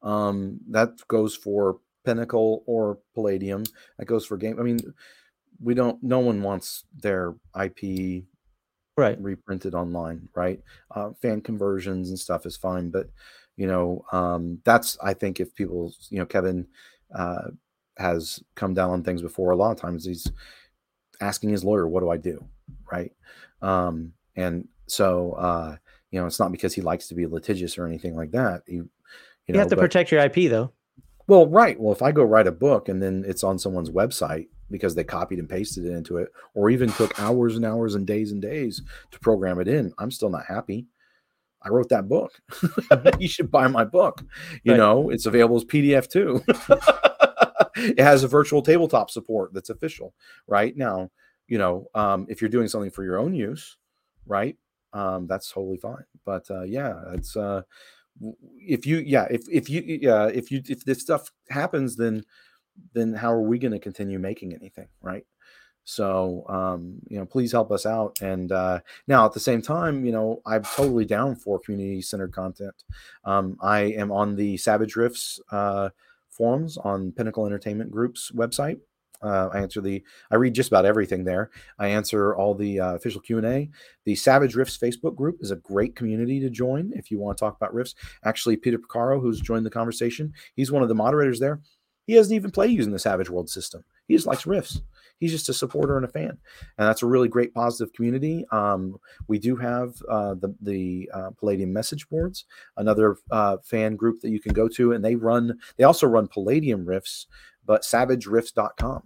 Um, 0.01 0.59
that 0.69 1.07
goes 1.07 1.35
for 1.35 1.79
Pinnacle 2.05 2.63
or 2.65 2.99
Palladium. 3.13 3.63
That 3.97 4.05
goes 4.05 4.25
for 4.25 4.37
game. 4.37 4.59
I 4.59 4.63
mean, 4.63 4.79
we 5.61 5.73
don't. 5.73 6.01
No 6.01 6.19
one 6.19 6.41
wants 6.41 6.85
their 6.97 7.35
IP 7.59 8.23
right. 8.99 9.21
reprinted 9.21 9.73
online 9.73 10.27
right? 10.35 10.61
Uh, 10.91 11.11
fan 11.21 11.41
conversions 11.41 12.09
and 12.09 12.19
stuff 12.19 12.45
is 12.45 12.57
fine 12.57 12.89
but 12.89 13.09
you 13.57 13.67
know 13.67 14.03
um, 14.11 14.59
that's 14.63 14.97
i 15.01 15.13
think 15.13 15.39
if 15.39 15.53
people 15.55 15.93
you 16.09 16.19
know 16.19 16.25
kevin 16.25 16.67
uh, 17.15 17.49
has 17.97 18.41
come 18.55 18.73
down 18.73 18.91
on 18.91 19.03
things 19.03 19.21
before 19.21 19.51
a 19.51 19.55
lot 19.55 19.71
of 19.71 19.77
times 19.77 20.05
he's 20.05 20.31
asking 21.21 21.49
his 21.49 21.63
lawyer 21.63 21.87
what 21.87 22.01
do 22.01 22.09
i 22.09 22.17
do? 22.17 22.43
Right? 22.91 23.11
Um, 23.61 24.13
and 24.35 24.67
so 24.87 25.33
uh, 25.33 25.75
you 26.11 26.19
know 26.19 26.25
it's 26.25 26.39
not 26.39 26.51
because 26.51 26.73
he 26.73 26.81
likes 26.81 27.07
to 27.09 27.15
be 27.15 27.27
litigious 27.27 27.77
or 27.77 27.85
anything 27.85 28.15
like 28.15 28.31
that 28.31 28.63
you, 28.67 28.75
you, 28.75 28.89
you 29.47 29.53
know, 29.53 29.59
have 29.59 29.69
to 29.69 29.75
but, 29.75 29.81
protect 29.81 30.11
your 30.11 30.21
ip 30.21 30.35
though. 30.49 30.71
Well 31.27 31.47
right. 31.47 31.79
Well 31.79 31.93
if 31.93 32.01
i 32.01 32.11
go 32.11 32.23
write 32.23 32.47
a 32.47 32.51
book 32.51 32.89
and 32.89 33.03
then 33.03 33.25
it's 33.27 33.43
on 33.43 33.59
someone's 33.59 33.89
website 33.89 34.47
because 34.71 34.95
they 34.95 35.03
copied 35.03 35.39
and 35.39 35.49
pasted 35.49 35.85
it 35.85 35.91
into 35.91 36.17
it, 36.17 36.29
or 36.53 36.69
even 36.69 36.91
took 36.91 37.19
hours 37.19 37.55
and 37.55 37.65
hours 37.65 37.95
and 37.95 38.05
days 38.05 38.31
and 38.31 38.41
days 38.41 38.81
to 39.11 39.19
program 39.19 39.59
it 39.59 39.67
in. 39.67 39.93
I'm 39.97 40.11
still 40.11 40.29
not 40.29 40.45
happy. 40.45 40.87
I 41.61 41.69
wrote 41.69 41.89
that 41.89 42.07
book. 42.07 42.39
you 43.19 43.27
should 43.27 43.51
buy 43.51 43.67
my 43.67 43.83
book. 43.83 44.23
You 44.63 44.73
right. 44.73 44.77
know, 44.77 45.09
it's 45.09 45.25
available 45.25 45.57
as 45.57 45.65
PDF 45.65 46.07
too. 46.07 46.41
it 47.75 47.99
has 47.99 48.23
a 48.23 48.27
virtual 48.27 48.61
tabletop 48.61 49.09
support 49.11 49.53
that's 49.53 49.69
official. 49.69 50.13
Right 50.47 50.75
now, 50.75 51.09
you 51.47 51.57
know, 51.57 51.87
um, 51.95 52.25
if 52.29 52.41
you're 52.41 52.49
doing 52.49 52.67
something 52.67 52.91
for 52.91 53.03
your 53.03 53.17
own 53.17 53.33
use, 53.33 53.77
right, 54.25 54.57
um, 54.93 55.27
that's 55.27 55.51
totally 55.51 55.77
fine. 55.77 56.03
But 56.25 56.49
uh, 56.49 56.63
yeah, 56.63 56.95
it's 57.13 57.35
uh, 57.35 57.63
if 58.57 58.85
you 58.85 58.97
yeah 58.97 59.27
if 59.29 59.43
if 59.49 59.69
you 59.69 59.81
yeah 59.85 60.27
if 60.27 60.51
you 60.51 60.61
if 60.67 60.85
this 60.85 60.99
stuff 60.99 61.31
happens, 61.49 61.95
then 61.95 62.23
then 62.93 63.13
how 63.13 63.31
are 63.31 63.41
we 63.41 63.59
going 63.59 63.71
to 63.71 63.79
continue 63.79 64.19
making 64.19 64.53
anything 64.53 64.87
right 65.01 65.25
so 65.83 66.45
um, 66.49 66.99
you 67.07 67.17
know 67.17 67.25
please 67.25 67.51
help 67.51 67.71
us 67.71 67.85
out 67.85 68.17
and 68.21 68.51
uh, 68.51 68.79
now 69.07 69.25
at 69.25 69.33
the 69.33 69.39
same 69.39 69.61
time 69.61 70.05
you 70.05 70.11
know 70.11 70.41
i'm 70.45 70.63
totally 70.63 71.05
down 71.05 71.35
for 71.35 71.59
community 71.59 72.01
centered 72.01 72.31
content 72.31 72.83
um, 73.25 73.57
i 73.61 73.79
am 73.79 74.11
on 74.11 74.35
the 74.35 74.57
savage 74.57 74.95
rifts 74.95 75.39
uh, 75.51 75.89
forums 76.29 76.77
on 76.77 77.11
pinnacle 77.11 77.45
entertainment 77.45 77.91
group's 77.91 78.31
website 78.31 78.79
uh, 79.21 79.49
I 79.53 79.59
answer 79.59 79.81
the. 79.81 80.03
I 80.31 80.35
read 80.35 80.53
just 80.53 80.69
about 80.69 80.85
everything 80.85 81.23
there. 81.23 81.49
I 81.77 81.89
answer 81.89 82.35
all 82.35 82.55
the 82.55 82.79
uh, 82.79 82.95
official 82.95 83.21
Q 83.21 83.37
and 83.37 83.47
A. 83.47 83.69
The 84.05 84.15
Savage 84.15 84.55
Rifts 84.55 84.77
Facebook 84.77 85.15
group 85.15 85.37
is 85.41 85.51
a 85.51 85.57
great 85.57 85.95
community 85.95 86.39
to 86.39 86.49
join 86.49 86.91
if 86.95 87.11
you 87.11 87.19
want 87.19 87.37
to 87.37 87.39
talk 87.41 87.55
about 87.57 87.73
Rifts. 87.73 87.95
Actually, 88.23 88.55
Peter 88.57 88.77
Picaro, 88.77 89.19
who's 89.19 89.41
joined 89.41 89.65
the 89.65 89.69
conversation, 89.69 90.33
he's 90.55 90.71
one 90.71 90.83
of 90.83 90.89
the 90.89 90.95
moderators 90.95 91.39
there. 91.39 91.59
He 92.09 92.15
doesn't 92.15 92.35
even 92.35 92.49
play 92.49 92.65
using 92.65 92.91
the 92.91 92.97
Savage 92.97 93.29
World 93.29 93.51
system. 93.51 93.83
He 94.07 94.15
just 94.15 94.25
likes 94.25 94.47
Rifts. 94.47 94.81
He's 95.19 95.31
just 95.31 95.47
a 95.47 95.53
supporter 95.53 95.95
and 95.95 96.03
a 96.03 96.07
fan, 96.07 96.31
and 96.31 96.87
that's 96.87 97.03
a 97.03 97.05
really 97.05 97.27
great 97.27 97.53
positive 97.53 97.93
community. 97.93 98.47
Um, 98.51 98.99
we 99.27 99.37
do 99.37 99.55
have 99.57 99.93
uh, 100.09 100.33
the 100.33 100.55
the 100.59 101.07
uh, 101.13 101.29
Palladium 101.37 101.71
message 101.71 102.09
boards, 102.09 102.45
another 102.77 103.17
uh, 103.29 103.57
fan 103.63 103.95
group 103.95 104.21
that 104.21 104.31
you 104.31 104.39
can 104.39 104.53
go 104.53 104.67
to, 104.69 104.93
and 104.93 105.05
they 105.05 105.13
run. 105.13 105.59
They 105.77 105.83
also 105.83 106.07
run 106.07 106.27
Palladium 106.27 106.83
Rifts, 106.83 107.27
but 107.63 107.83
SavageRifts.com. 107.83 109.03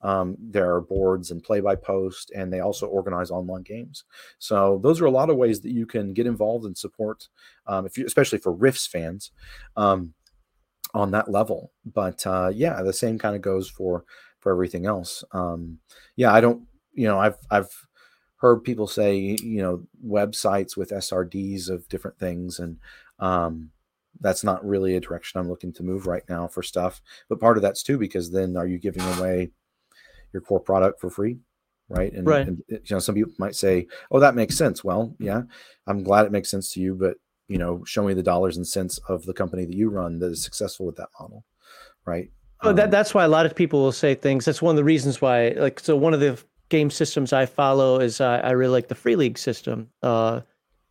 Um, 0.00 0.36
there 0.40 0.74
are 0.74 0.80
boards 0.80 1.32
and 1.32 1.44
play 1.44 1.60
by 1.60 1.76
post, 1.76 2.32
and 2.34 2.50
they 2.50 2.60
also 2.60 2.86
organize 2.86 3.30
online 3.30 3.64
games. 3.64 4.04
So 4.38 4.80
those 4.82 5.02
are 5.02 5.06
a 5.06 5.10
lot 5.10 5.28
of 5.28 5.36
ways 5.36 5.60
that 5.60 5.72
you 5.72 5.84
can 5.84 6.14
get 6.14 6.26
involved 6.26 6.64
and 6.64 6.78
support, 6.78 7.28
um, 7.66 7.84
if 7.84 7.98
you, 7.98 8.06
especially 8.06 8.38
for 8.38 8.52
Rifts 8.52 8.86
fans. 8.86 9.30
Um, 9.76 10.14
on 10.96 11.10
that 11.10 11.30
level. 11.30 11.72
But 11.84 12.26
uh, 12.26 12.50
yeah, 12.52 12.82
the 12.82 12.92
same 12.92 13.18
kind 13.18 13.36
of 13.36 13.42
goes 13.42 13.68
for 13.68 14.04
for 14.40 14.50
everything 14.50 14.86
else. 14.86 15.22
Um, 15.32 15.78
yeah, 16.16 16.32
I 16.32 16.40
don't, 16.40 16.62
you 16.94 17.06
know, 17.06 17.18
I've 17.18 17.36
I've 17.50 17.70
heard 18.38 18.64
people 18.64 18.86
say, 18.86 19.36
you 19.42 19.62
know, 19.62 19.82
websites 20.04 20.76
with 20.76 20.90
SRDs 20.90 21.68
of 21.68 21.88
different 21.88 22.18
things, 22.18 22.58
and 22.58 22.78
um, 23.18 23.70
that's 24.20 24.42
not 24.42 24.66
really 24.66 24.96
a 24.96 25.00
direction 25.00 25.38
I'm 25.38 25.50
looking 25.50 25.72
to 25.74 25.82
move 25.82 26.06
right 26.06 26.24
now 26.30 26.48
for 26.48 26.62
stuff. 26.62 27.02
But 27.28 27.40
part 27.40 27.58
of 27.58 27.62
that's 27.62 27.82
too 27.82 27.98
because 27.98 28.32
then 28.32 28.56
are 28.56 28.66
you 28.66 28.78
giving 28.78 29.02
away 29.02 29.50
your 30.32 30.40
core 30.40 30.60
product 30.60 30.98
for 30.98 31.10
free? 31.10 31.38
Right. 31.88 32.12
And, 32.12 32.26
right. 32.26 32.48
and 32.48 32.62
you 32.68 32.80
know, 32.90 32.98
some 32.98 33.14
people 33.14 33.32
might 33.38 33.54
say, 33.54 33.86
Oh, 34.10 34.18
that 34.18 34.34
makes 34.34 34.56
sense. 34.56 34.82
Well, 34.82 35.14
yeah, 35.20 35.42
I'm 35.86 36.02
glad 36.02 36.26
it 36.26 36.32
makes 36.32 36.50
sense 36.50 36.72
to 36.72 36.80
you, 36.80 36.94
but 36.94 37.16
you 37.48 37.58
know 37.58 37.84
show 37.84 38.04
me 38.04 38.14
the 38.14 38.22
dollars 38.22 38.56
and 38.56 38.66
cents 38.66 38.98
of 39.08 39.24
the 39.24 39.34
company 39.34 39.64
that 39.64 39.76
you 39.76 39.88
run 39.88 40.18
that 40.18 40.32
is 40.32 40.42
successful 40.42 40.86
with 40.86 40.96
that 40.96 41.08
model 41.18 41.44
right? 42.06 42.30
Um, 42.62 42.76
that, 42.76 42.90
that's 42.90 43.12
why 43.12 43.24
a 43.24 43.28
lot 43.28 43.44
of 43.44 43.54
people 43.54 43.82
will 43.82 43.92
say 43.92 44.14
things. 44.14 44.46
That's 44.46 44.62
one 44.62 44.70
of 44.70 44.76
the 44.76 44.84
reasons 44.84 45.20
why 45.20 45.48
like 45.50 45.78
so 45.78 45.94
one 45.94 46.14
of 46.14 46.20
the 46.20 46.42
game 46.68 46.90
systems 46.90 47.32
i 47.32 47.46
follow 47.46 48.00
is 48.00 48.20
uh, 48.20 48.40
i 48.42 48.50
really 48.50 48.72
like 48.72 48.88
the 48.88 48.94
free 48.96 49.14
league 49.14 49.38
system 49.38 49.88
uh 50.02 50.40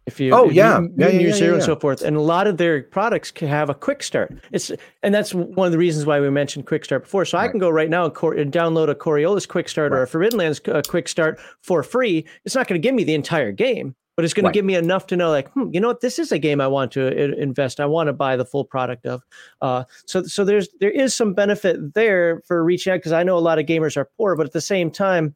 if 0.06 0.22
you 0.22 0.32
oh 0.34 0.50
yeah 0.50 0.80
you, 0.80 0.94
yeah, 0.96 1.08
yeah, 1.10 1.20
yeah, 1.20 1.34
zero 1.34 1.50
yeah, 1.50 1.56
and 1.56 1.64
so 1.64 1.76
forth. 1.76 2.04
And 2.04 2.16
a 2.16 2.22
lot 2.22 2.46
of 2.46 2.58
their 2.58 2.84
products 2.84 3.32
can 3.32 3.48
have 3.48 3.72
a 3.72 3.74
quick 3.74 4.04
start. 4.04 4.32
It's 4.52 4.72
and 5.02 5.14
that's 5.14 5.34
one 5.34 5.66
of 5.66 5.72
the 5.72 5.80
reasons 5.80 6.06
why 6.06 6.20
we 6.20 6.30
mentioned 6.30 6.68
quick 6.68 6.86
start 6.86 7.04
before. 7.04 7.26
So 7.26 7.40
right. 7.40 7.46
i 7.46 7.48
can 7.48 7.60
go 7.60 7.72
right 7.72 7.90
now 7.90 8.06
and, 8.06 8.14
cor- 8.14 8.36
and 8.36 8.54
download 8.54 8.88
a 8.88 8.94
coriolis 8.94 9.48
quick 9.48 9.68
start 9.68 9.92
right. 9.92 9.98
or 9.98 10.04
a 10.04 10.08
forbidden 10.08 10.38
lands 10.38 10.62
uh, 10.68 10.84
quick 10.88 11.08
start 11.08 11.40
for 11.62 11.82
free. 11.82 12.26
It's 12.46 12.54
not 12.54 12.68
going 12.68 12.80
to 12.80 12.88
give 12.88 12.94
me 12.94 13.04
the 13.04 13.16
entire 13.16 13.52
game 13.52 13.96
but 14.16 14.24
it's 14.24 14.34
going 14.34 14.46
right. 14.46 14.54
to 14.54 14.58
give 14.58 14.66
me 14.66 14.76
enough 14.76 15.08
to 15.08 15.18
know 15.18 15.30
like 15.30 15.50
hmm, 15.52 15.70
you 15.72 15.80
know 15.80 15.90
what? 15.90 16.02
This 16.02 16.20
is 16.20 16.32
a 16.32 16.40
game 16.40 16.62
i 16.62 16.68
want 16.68 16.92
to 16.94 17.40
invest 17.40 17.80
i 17.80 17.86
want 17.86 18.08
to 18.08 18.14
buy 18.14 18.36
the 18.36 18.46
full 18.46 18.66
product 18.66 19.06
of. 19.06 19.22
Uh, 19.62 19.84
so 20.06 20.24
so 20.24 20.46
there's 20.46 20.70
there 20.80 20.92
is 20.92 21.16
some 21.16 21.34
benefit 21.34 21.94
there 21.94 22.42
for 22.48 22.64
reaching 22.64 22.94
out 22.94 22.98
because 22.98 23.12
i 23.12 23.24
know 23.24 23.38
a 23.38 23.40
lot 23.40 23.60
of 23.60 23.66
gamers 23.66 23.98
are 23.98 24.10
poor 24.18 24.36
but 24.36 24.46
at 24.46 24.54
the 24.54 24.62
same 24.62 24.90
time 24.90 25.36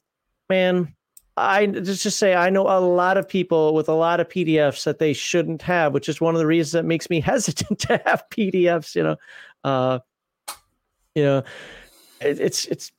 man 0.50 0.94
i 1.38 1.66
just 1.66 2.04
just 2.04 2.18
say 2.18 2.36
i 2.36 2.50
know 2.50 2.64
a 2.64 2.80
lot 2.80 3.18
of 3.18 3.28
people 3.28 3.74
with 3.74 3.90
a 3.90 3.94
lot 3.94 4.20
of 4.20 4.28
pdfs 4.30 4.84
that 4.84 5.00
they 5.00 5.14
shouldn't 5.14 5.62
have 5.62 5.94
which 5.94 6.10
is 6.10 6.22
one 6.22 6.36
of 6.36 6.40
the 6.40 6.48
reasons 6.48 6.72
that 6.72 6.86
makes 6.86 7.10
me 7.10 7.20
hesitant 7.22 7.80
to 7.80 8.02
have 8.06 8.24
pdfs 8.32 8.96
you 8.96 9.04
know? 9.04 9.16
Uh 9.64 10.00
you 11.16 11.24
know 11.24 11.38
it, 12.22 12.40
it's 12.40 12.66
it's 12.66 12.92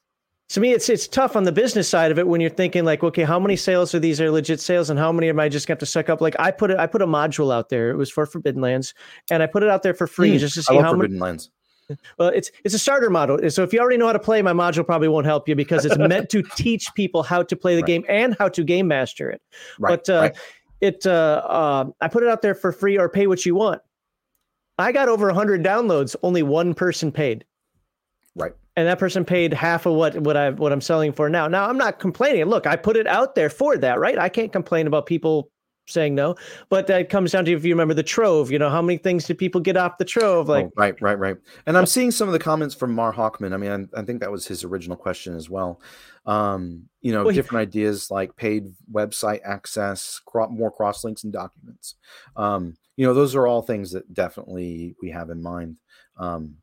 to 0.51 0.61
me, 0.61 0.73
it's 0.73 0.89
it's 0.89 1.07
tough 1.07 1.37
on 1.37 1.45
the 1.45 1.53
business 1.53 1.89
side 1.89 2.11
of 2.11 2.19
it 2.19 2.27
when 2.27 2.41
you're 2.41 2.51
thinking 2.51 2.85
like, 2.85 3.05
okay, 3.05 3.23
how 3.23 3.39
many 3.39 3.55
sales 3.55 3.95
are 3.95 4.01
these 4.01 4.21
are 4.21 4.31
legit 4.33 4.61
sales, 4.61 4.91
and 4.91 4.99
how 4.99 5.13
many 5.13 5.29
am 5.29 5.39
I 5.39 5.49
just 5.49 5.69
got 5.69 5.79
to 5.79 5.87
suck 5.87 6.09
up? 6.09 6.21
Like 6.21 6.35
I 6.41 6.51
put 6.51 6.73
it, 6.73 6.79
I 6.79 6.89
put 6.89 7.03
a 7.03 7.07
module 7.07 7.55
out 7.55 7.69
there. 7.69 7.91
It 7.91 7.97
was 7.97 8.11
for 8.11 8.27
Forbidden 8.27 8.61
Lands, 8.61 8.93
and 9.31 9.45
I 9.45 9.47
put 9.47 9.63
it 9.63 9.69
out 9.69 9.85
there 9.85 9.95
for 9.95 10.09
free 10.09 10.35
mm, 10.35 10.39
just 10.41 10.55
to 10.55 10.63
see 10.65 10.77
how 10.77 10.91
Forbidden 10.91 11.19
many. 11.19 11.31
Lands. 11.31 11.51
Well, 12.19 12.29
it's 12.29 12.53
it's 12.65 12.73
a 12.73 12.79
starter 12.79 13.11
model. 13.11 13.51
So 13.51 13.65
if 13.65 13.73
you 13.73 13.81
already 13.81 13.97
know 13.97 14.07
how 14.07 14.13
to 14.13 14.21
play, 14.21 14.43
my 14.43 14.53
module 14.53 14.87
probably 14.87 15.09
won't 15.09 15.27
help 15.27 15.49
you 15.49 15.57
because 15.57 15.85
it's 15.85 15.99
meant 15.99 16.31
to 16.31 16.43
teach 16.57 16.87
people 16.95 17.25
how 17.25 17.43
to 17.43 17.57
play 17.57 17.75
the 17.75 17.83
right. 17.83 17.87
game 17.87 18.05
and 18.09 18.37
how 18.39 18.49
to 18.49 18.63
game 18.63 18.87
master 18.87 19.29
it. 19.29 19.43
Right, 19.77 19.99
but 19.99 20.09
uh, 20.09 20.21
right. 20.21 20.39
it 20.81 21.05
uh, 21.05 21.43
uh, 21.49 21.85
I 22.01 22.07
put 22.07 22.23
it 22.23 22.29
out 22.29 22.43
there 22.43 22.55
for 22.55 22.71
free 22.71 22.97
or 22.97 23.09
pay 23.09 23.27
what 23.27 23.45
you 23.45 23.57
want. 23.57 23.83
I 24.79 24.93
got 24.93 25.09
over 25.09 25.27
100 25.27 25.65
downloads. 25.65 26.15
Only 26.23 26.45
one 26.45 26.75
person 26.75 27.11
paid. 27.11 27.45
Right 28.37 28.55
and 28.77 28.87
that 28.87 28.99
person 28.99 29.25
paid 29.25 29.53
half 29.53 29.87
of 29.87 29.95
what 29.95 30.19
what 30.21 30.37
I 30.37 30.51
what 30.51 30.73
I'm 30.73 30.81
selling 30.81 31.13
for 31.13 31.29
now. 31.29 31.49
Now 31.49 31.69
I'm 31.69 31.79
not 31.79 31.99
complaining. 31.99 32.45
Look, 32.47 32.67
I 32.67 32.77
put 32.77 32.97
it 32.97 33.07
out 33.07 33.35
there 33.35 33.51
for 33.51 33.77
that, 33.79 33.99
right? 33.99 34.19
I 34.19 34.29
can't 34.29 34.53
complain 34.53 34.87
about 34.87 35.07
people 35.07 35.51
saying 35.87 36.15
no, 36.15 36.37
but 36.69 36.87
that 36.87 37.09
comes 37.09 37.33
down 37.33 37.45
to 37.45 37.53
if 37.53 37.65
you 37.65 37.75
remember 37.75 37.95
the 37.95 38.03
trove. 38.03 38.51
You 38.51 38.59
know, 38.59 38.71
how 38.71 38.81
many 38.81 38.97
things 38.97 39.27
did 39.27 39.39
people 39.39 39.61
get 39.61 39.77
off 39.77 39.99
the 39.99 40.05
trove? 40.05 40.49
Like 40.49 40.67
oh, 40.67 40.73
right, 40.77 41.01
right, 41.01 41.19
right. 41.19 41.37
And 41.67 41.77
I'm 41.77 41.87
seeing 41.87 42.11
some 42.11 42.29
of 42.29 42.33
the 42.33 42.39
comments 42.39 42.75
from 42.75 42.95
Mar 42.95 43.13
Hockman. 43.13 43.53
I 43.53 43.57
mean, 43.57 43.89
I, 43.95 44.01
I 44.01 44.05
think 44.05 44.21
that 44.21 44.31
was 44.31 44.47
his 44.47 44.65
original 44.65 44.97
question 44.97 45.35
as 45.37 45.51
well. 45.51 45.81
Um, 46.27 46.89
you 47.01 47.13
know, 47.13 47.25
well, 47.25 47.35
different 47.35 47.61
he, 47.61 47.81
ideas 47.81 48.11
like 48.11 48.37
paid 48.37 48.73
website 48.93 49.41
access, 49.45 50.21
more 50.51 50.71
cross 50.71 51.03
links 51.03 51.25
and 51.25 51.33
documents. 51.33 51.97
Um, 52.37 52.77
you 52.97 53.07
know, 53.07 53.15
those 53.15 53.35
are 53.35 53.47
all 53.47 53.63
things 53.63 53.93
that 53.93 54.13
definitely 54.13 54.95
we 55.03 55.11
have 55.11 55.31
in 55.31 55.43
mind. 55.43 55.77
Um, 56.19 56.57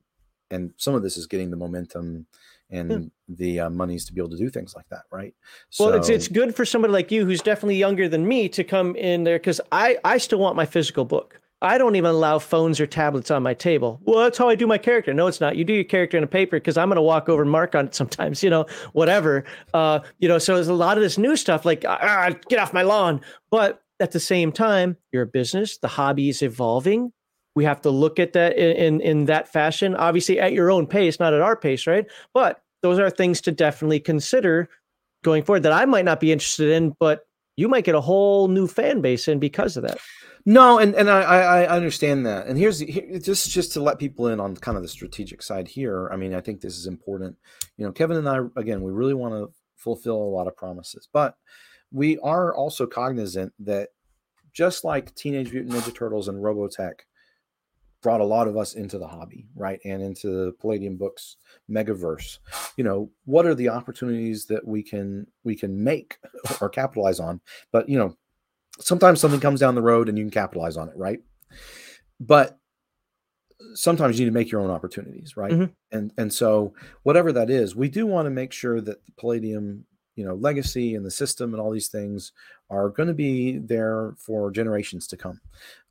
and 0.52 0.74
some 0.78 0.96
of 0.96 1.04
this 1.04 1.18
is 1.18 1.28
getting 1.28 1.52
the 1.52 1.58
momentum 1.58 2.28
and 2.70 2.92
yeah. 2.92 3.00
the 3.30 3.60
uh, 3.62 3.70
monies 3.70 4.06
to 4.06 4.14
be 4.14 4.20
able 4.20 4.30
to 4.30 4.38
do 4.38 4.50
things 4.50 4.76
like 4.76 4.88
that, 4.90 5.04
right? 5.12 5.34
Well, 5.80 5.94
it's 5.94 6.10
it's 6.10 6.28
good 6.28 6.56
for 6.56 6.66
somebody 6.66 6.94
like 6.94 7.12
you 7.12 7.26
who's 7.26 7.42
definitely 7.42 7.78
younger 7.78 8.10
than 8.10 8.28
me 8.28 8.50
to 8.50 8.64
come 8.64 8.96
in 8.96 9.24
there 9.24 9.40
because 9.40 9.62
I 9.72 9.98
I 10.04 10.18
still 10.18 10.40
want 10.40 10.56
my 10.56 10.66
physical 10.66 11.06
book. 11.06 11.40
I 11.62 11.80
don't 11.80 11.96
even 11.96 12.12
allow 12.12 12.38
phones 12.38 12.80
or 12.80 12.86
tablets 12.86 13.32
on 13.32 13.42
my 13.42 13.56
table. 13.56 14.00
Well, 14.04 14.20
that's 14.20 14.38
how 14.38 14.48
I 14.48 14.54
do 14.54 14.68
my 14.68 14.78
character. 14.78 15.12
No, 15.12 15.26
it's 15.26 15.42
not. 15.42 15.56
You 15.56 15.64
do 15.64 15.74
your 15.74 15.84
character 15.86 16.16
in 16.16 16.24
a 16.24 16.28
paper 16.28 16.58
because 16.58 16.78
I'm 16.78 16.88
going 16.88 16.98
to 16.98 17.02
walk 17.02 17.30
over 17.30 17.42
and 17.42 17.50
mark 17.50 17.74
on 17.74 17.88
it 17.88 17.96
sometimes, 17.96 18.44
you 18.44 18.50
know, 18.52 18.68
whatever. 18.94 19.44
Uh, 19.74 20.02
you 20.20 20.28
know, 20.28 20.38
so 20.38 20.54
there's 20.54 20.68
a 20.68 20.74
lot 20.74 20.98
of 20.98 21.04
this 21.04 21.18
new 21.18 21.36
stuff 21.36 21.66
like, 21.66 21.84
ah, 21.88 22.30
get 22.48 22.60
off 22.60 22.74
my 22.74 22.84
lawn. 22.84 23.22
But 23.50 23.82
at 24.00 24.12
the 24.12 24.20
same 24.20 24.52
time, 24.52 24.98
you're 25.12 25.24
a 25.24 25.28
business, 25.28 25.80
the 25.80 25.88
hobby 25.88 26.30
is 26.30 26.44
evolving. 26.44 27.12
We 27.58 27.64
have 27.64 27.82
to 27.82 27.90
look 27.90 28.20
at 28.20 28.34
that 28.34 28.56
in, 28.56 28.78
in, 28.78 29.02
in 29.02 29.26
that 29.26 29.52
fashion, 29.52 29.96
obviously 29.96 30.40
at 30.40 30.54
your 30.54 30.70
own 30.70 30.86
pace, 30.86 31.20
not 31.20 31.34
at 31.34 31.42
our 31.42 31.56
pace, 31.56 31.88
right? 31.88 32.06
But 32.32 32.62
those 32.84 33.00
are 33.00 33.10
things 33.10 33.42
to 33.42 33.52
definitely 33.52 34.00
consider 34.00 34.70
going 35.24 35.42
forward 35.42 35.64
that 35.64 35.72
I 35.74 35.86
might 35.86 36.06
not 36.06 36.20
be 36.20 36.32
interested 36.32 36.70
in, 36.70 36.96
but 37.00 37.22
you 37.56 37.68
might 37.68 37.84
get 37.84 37.96
a 37.96 38.02
whole 38.02 38.48
new 38.48 38.68
fan 38.68 39.02
base 39.02 39.28
in 39.28 39.40
because 39.40 39.76
of 39.76 39.82
that. 39.82 39.98
No, 40.46 40.78
and 40.78 40.94
and 40.94 41.10
I 41.10 41.22
I 41.22 41.68
understand 41.68 42.26
that. 42.28 42.46
And 42.46 42.58
here's 42.58 42.80
here, 42.80 43.20
just 43.20 43.50
just 43.50 43.74
to 43.74 43.82
let 43.82 43.98
people 43.98 44.28
in 44.28 44.40
on 44.40 44.56
kind 44.56 44.78
of 44.78 44.84
the 44.84 44.90
strategic 44.90 45.42
side 45.42 45.68
here. 45.68 46.10
I 46.14 46.16
mean, 46.16 46.34
I 46.36 46.42
think 46.42 46.62
this 46.62 46.78
is 46.78 46.86
important. 46.86 47.36
You 47.76 47.86
know, 47.86 47.92
Kevin 47.92 48.18
and 48.18 48.30
I 48.30 48.40
again, 48.56 48.84
we 48.84 48.92
really 48.92 49.16
want 49.16 49.34
to 49.34 49.52
fulfill 49.76 50.16
a 50.16 50.36
lot 50.38 50.48
of 50.48 50.56
promises, 50.56 51.10
but 51.12 51.36
we 51.92 52.20
are 52.20 52.56
also 52.56 52.86
cognizant 52.86 53.52
that 53.60 53.90
just 54.54 54.84
like 54.84 55.14
Teenage 55.16 55.52
Mutant 55.52 55.76
Ninja 55.76 55.94
Turtles 55.94 56.28
and 56.28 56.44
Robotech 56.44 57.00
brought 58.02 58.22
a 58.22 58.26
lot 58.26 58.48
of 58.48 58.58
us 58.58 58.74
into 58.74 58.98
the 58.98 59.08
hobby, 59.08 59.48
right? 59.56 59.80
And 59.84 60.02
into 60.02 60.30
the 60.30 60.52
Palladium 60.54 60.98
Books 60.98 61.38
megaverse. 61.70 62.40
You 62.78 62.84
know, 62.84 63.10
what 63.26 63.46
are 63.46 63.56
the 63.56 63.70
opportunities 63.70 64.46
that 64.46 64.66
we 64.66 64.84
can 64.84 65.28
we 65.44 65.56
can 65.56 65.84
make 65.84 66.18
or 66.62 66.70
capitalize 66.70 67.20
on? 67.20 67.42
But 67.72 67.90
you 67.90 67.98
know, 67.98 68.16
sometimes 68.80 69.20
something 69.20 69.40
comes 69.40 69.60
down 69.60 69.76
the 69.76 69.82
road 69.82 70.10
and 70.10 70.18
you 70.18 70.24
can 70.24 70.32
capitalize 70.32 70.78
on 70.78 70.90
it, 70.90 70.98
right? 70.98 71.20
But 72.20 72.60
sometimes 73.74 74.20
you 74.20 74.26
need 74.26 74.32
to 74.32 74.38
make 74.38 74.52
your 74.52 74.62
own 74.62 74.70
opportunities, 74.70 75.38
right? 75.38 75.52
Mm-hmm. 75.52 75.72
And 75.92 76.14
and 76.18 76.32
so 76.32 76.74
whatever 77.04 77.32
that 77.34 77.50
is, 77.50 77.76
we 77.76 77.90
do 77.90 78.06
want 78.06 78.26
to 78.26 78.32
make 78.32 78.52
sure 78.52 78.82
that 78.82 79.06
the 79.06 79.12
Palladium, 79.14 79.86
you 80.16 80.26
know, 80.26 80.36
legacy 80.36 80.96
and 80.96 81.06
the 81.06 81.12
system 81.12 81.54
and 81.54 81.62
all 81.62 81.72
these 81.72 81.90
things 81.90 82.32
are 82.70 82.90
going 82.90 83.08
to 83.08 83.14
be 83.14 83.58
there 83.58 84.14
for 84.18 84.52
generations 84.52 85.08
to 85.08 85.18
come. 85.18 85.40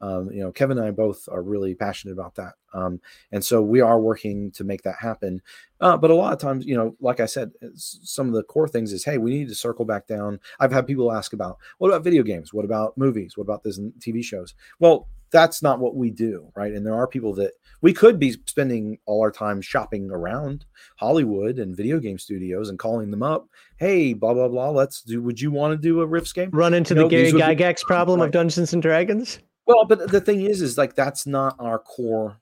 Um, 0.01 0.31
you 0.31 0.41
know, 0.41 0.53
Kevin 0.53 0.79
and 0.79 0.87
I 0.87 0.91
both 0.91 1.29
are 1.31 1.43
really 1.43 1.75
passionate 1.75 2.13
about 2.13 2.35
that, 2.35 2.55
um, 2.75 3.01
and 3.33 3.45
so 3.45 3.63
we 3.63 3.81
are 3.81 4.01
working 4.01 4.51
to 4.53 4.65
make 4.65 4.83
that 4.83 4.97
happen. 5.01 5.41
Uh, 5.81 5.97
but 5.97 6.11
a 6.11 6.15
lot 6.15 6.33
of 6.33 6.39
times, 6.39 6.67
you 6.67 6.77
know, 6.77 6.97
like 7.01 7.21
I 7.21 7.27
said, 7.27 7.53
some 7.75 8.29
of 8.29 8.35
the 8.35 8.43
core 8.43 8.69
things 8.69 8.93
is, 8.93 9.05
hey, 9.05 9.19
we 9.19 9.31
need 9.31 9.49
to 9.49 9.55
circle 9.55 9.85
back 9.85 10.07
down. 10.07 10.41
I've 10.61 10.73
had 10.73 10.87
people 10.87 11.13
ask 11.13 11.33
about, 11.33 11.59
what 11.79 11.89
about 11.89 12.05
video 12.05 12.23
games? 12.23 12.53
What 12.53 12.65
about 12.65 12.97
movies? 12.97 13.37
What 13.37 13.45
about 13.45 13.63
this 13.63 13.79
TV 13.79 14.23
shows? 14.25 14.55
Well, 14.79 15.09
that's 15.31 15.63
not 15.63 15.79
what 15.79 15.97
we 15.97 16.11
do, 16.11 16.51
right? 16.55 16.73
And 16.73 16.87
there 16.87 16.95
are 16.95 17.07
people 17.07 17.35
that 17.35 17.53
we 17.83 17.93
could 17.93 18.19
be 18.19 18.33
spending 18.47 18.99
all 19.07 19.21
our 19.21 19.31
time 19.31 19.61
shopping 19.61 20.11
around 20.11 20.65
Hollywood 20.97 21.59
and 21.59 21.77
video 21.77 21.99
game 21.99 22.19
studios 22.19 22.69
and 22.69 22.79
calling 22.79 23.11
them 23.11 23.23
up. 23.23 23.49
Hey, 23.77 24.13
blah 24.13 24.35
blah 24.35 24.49
blah. 24.49 24.71
Let's 24.71 25.03
do. 25.03 25.21
Would 25.23 25.41
you 25.41 25.51
want 25.51 25.73
to 25.73 25.77
do 25.77 26.01
a 26.01 26.07
Rifts 26.07 26.33
game? 26.33 26.51
Run 26.53 26.75
into 26.75 26.95
you 26.95 26.99
the 26.99 27.03
know, 27.03 27.09
Gary 27.09 27.33
Gygax 27.33 27.81
be, 27.81 27.85
problem 27.87 28.21
right. 28.21 28.27
of 28.27 28.33
Dungeons 28.33 28.73
and 28.73 28.83
Dragons. 28.83 29.39
Well, 29.67 29.85
but 29.85 30.11
the 30.11 30.21
thing 30.21 30.43
is, 30.43 30.63
is 30.63 30.79
like 30.79 30.95
that's 30.95 31.27
not 31.27 31.57
our 31.59 31.79
core 31.79 32.39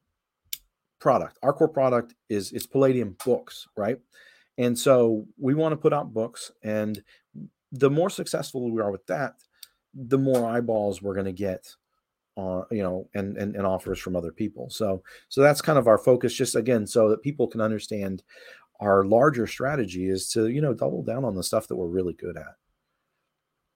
product. 1.01 1.39
Our 1.43 1.53
core 1.53 1.69
product 1.69 2.15
is 2.29 2.53
is 2.53 2.67
Palladium 2.67 3.17
books, 3.25 3.67
right? 3.77 3.99
And 4.57 4.79
so 4.79 5.27
we 5.39 5.55
want 5.55 5.73
to 5.73 5.77
put 5.77 5.93
out 5.93 6.13
books, 6.13 6.53
and 6.63 7.03
the 7.73 7.91
more 7.91 8.11
successful 8.11 8.71
we 8.71 8.81
are 8.81 8.91
with 8.91 9.07
that, 9.07 9.35
the 9.95 10.19
more 10.19 10.49
eyeballs 10.49 11.03
we're 11.03 11.15
going 11.15 11.27
to 11.27 11.33
get 11.33 11.75
uh, 12.37 12.63
you 12.71 12.83
know, 12.83 13.09
and, 13.15 13.37
and 13.37 13.55
and 13.55 13.67
offers 13.67 13.99
from 13.99 14.17
other 14.17 14.33
people. 14.33 14.69
So 14.71 15.03
so 15.29 15.41
that's 15.41 15.63
kind 15.63 15.79
of 15.79 15.87
our 15.87 15.99
focus, 15.99 16.35
just 16.35 16.57
again, 16.57 16.87
so 16.87 17.09
that 17.09 17.23
people 17.23 17.47
can 17.47 17.61
understand 17.61 18.23
our 18.81 19.05
larger 19.05 19.47
strategy 19.47 20.09
is 20.09 20.29
to 20.31 20.49
you 20.49 20.61
know 20.61 20.75
double 20.75 21.03
down 21.03 21.25
on 21.25 21.35
the 21.35 21.43
stuff 21.43 21.69
that 21.69 21.77
we're 21.77 21.87
really 21.87 22.15
good 22.15 22.37
at. 22.37 22.57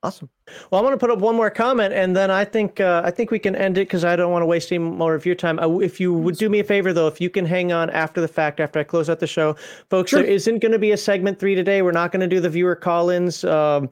Awesome. 0.05 0.31
Well, 0.71 0.81
I 0.81 0.85
want 0.85 0.95
to 0.95 0.97
put 0.97 1.11
up 1.11 1.19
one 1.19 1.35
more 1.35 1.51
comment, 1.51 1.93
and 1.93 2.17
then 2.17 2.31
I 2.31 2.45
think 2.45 2.79
uh, 2.79 3.03
I 3.05 3.11
think 3.11 3.33
we 3.33 3.41
can 3.41 3.57
end 3.57 3.79
it 3.79 3.89
because 3.89 4.05
I 4.05 4.15
don't 4.15 4.31
want 4.31 4.43
to 4.43 4.47
waste 4.47 4.71
any 4.71 4.79
more 4.79 5.17
of 5.17 5.27
your 5.27 5.35
time. 5.35 5.59
If 5.83 5.99
you 5.99 6.13
would 6.13 6.37
do 6.37 6.49
me 6.49 6.61
a 6.61 6.65
favor, 6.65 6.93
though, 6.93 7.09
if 7.09 7.21
you 7.21 7.29
can 7.29 7.45
hang 7.45 7.73
on 7.73 7.91
after 7.91 8.21
the 8.21 8.29
fact, 8.29 8.61
after 8.61 8.79
I 8.79 8.85
close 8.85 9.11
out 9.11 9.19
the 9.19 9.27
show, 9.27 9.57
folks, 9.91 10.11
sure. 10.11 10.23
there 10.23 10.31
isn't 10.31 10.61
going 10.61 10.71
to 10.71 10.79
be 10.79 10.93
a 10.93 10.97
segment 10.97 11.41
three 11.41 11.57
today. 11.57 11.83
We're 11.83 11.91
not 11.91 12.13
going 12.13 12.21
to 12.21 12.29
do 12.29 12.39
the 12.39 12.49
viewer 12.49 12.77
call-ins. 12.77 13.43
Um, 13.43 13.91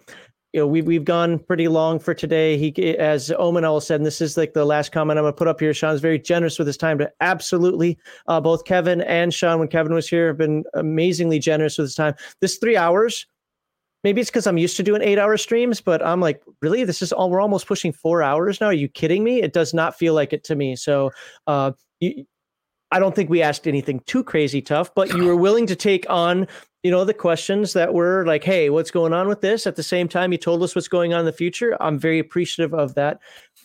you 0.56 0.62
know, 0.62 0.66
we've 0.66 0.86
we've 0.86 1.04
gone 1.04 1.38
pretty 1.38 1.68
long 1.68 1.98
for 1.98 2.14
today. 2.14 2.56
He, 2.56 2.96
as 2.96 3.28
Omenel 3.28 3.82
said, 3.82 3.96
and 3.96 4.06
this 4.06 4.22
is 4.22 4.38
like 4.38 4.54
the 4.54 4.64
last 4.64 4.90
comment 4.90 5.18
I'm 5.18 5.24
gonna 5.24 5.34
put 5.34 5.48
up 5.48 5.60
here. 5.60 5.74
Sean's 5.74 6.00
very 6.00 6.18
generous 6.18 6.58
with 6.58 6.66
his 6.66 6.78
time 6.78 6.96
to 6.96 7.12
absolutely 7.20 7.98
uh, 8.26 8.40
both 8.40 8.64
Kevin 8.64 9.02
and 9.02 9.34
Sean, 9.34 9.58
when 9.58 9.68
Kevin 9.68 9.92
was 9.92 10.08
here, 10.08 10.28
have 10.28 10.38
been 10.38 10.64
amazingly 10.72 11.38
generous 11.38 11.76
with 11.76 11.88
his 11.88 11.94
time. 11.94 12.14
This 12.40 12.56
three 12.56 12.74
hours, 12.74 13.26
maybe 14.02 14.22
it's 14.22 14.30
because 14.30 14.46
I'm 14.46 14.56
used 14.56 14.78
to 14.78 14.82
doing 14.82 15.02
eight 15.02 15.18
hour 15.18 15.36
streams, 15.36 15.82
but 15.82 16.02
I'm 16.02 16.22
like, 16.22 16.42
really, 16.62 16.84
this 16.84 17.02
is 17.02 17.12
all 17.12 17.28
we're 17.28 17.42
almost 17.42 17.66
pushing 17.66 17.92
four 17.92 18.22
hours 18.22 18.58
now. 18.58 18.68
Are 18.68 18.72
you 18.72 18.88
kidding 18.88 19.22
me? 19.22 19.42
It 19.42 19.52
does 19.52 19.74
not 19.74 19.98
feel 19.98 20.14
like 20.14 20.32
it 20.32 20.42
to 20.44 20.56
me. 20.56 20.74
So, 20.74 21.10
uh, 21.46 21.72
you, 22.00 22.24
I 22.92 22.98
don't 22.98 23.14
think 23.14 23.28
we 23.28 23.42
asked 23.42 23.66
anything 23.66 24.00
too 24.06 24.24
crazy 24.24 24.62
tough, 24.62 24.94
but 24.94 25.12
you 25.12 25.24
were 25.24 25.36
willing 25.36 25.66
to 25.66 25.76
take 25.76 26.08
on 26.08 26.46
you 26.86 26.92
know, 26.92 27.04
the 27.04 27.12
questions 27.12 27.72
that 27.72 27.94
were 27.94 28.24
like, 28.26 28.44
hey, 28.44 28.70
what's 28.70 28.92
going 28.92 29.12
on 29.12 29.26
with 29.26 29.40
this? 29.40 29.66
At 29.66 29.74
the 29.74 29.82
same 29.82 30.06
time, 30.06 30.30
you 30.30 30.38
told 30.38 30.62
us 30.62 30.76
what's 30.76 30.86
going 30.86 31.12
on 31.12 31.18
in 31.18 31.26
the 31.26 31.32
future. 31.32 31.76
I'm 31.80 31.98
very 31.98 32.20
appreciative 32.20 32.72
of 32.72 32.94
that. 32.94 33.18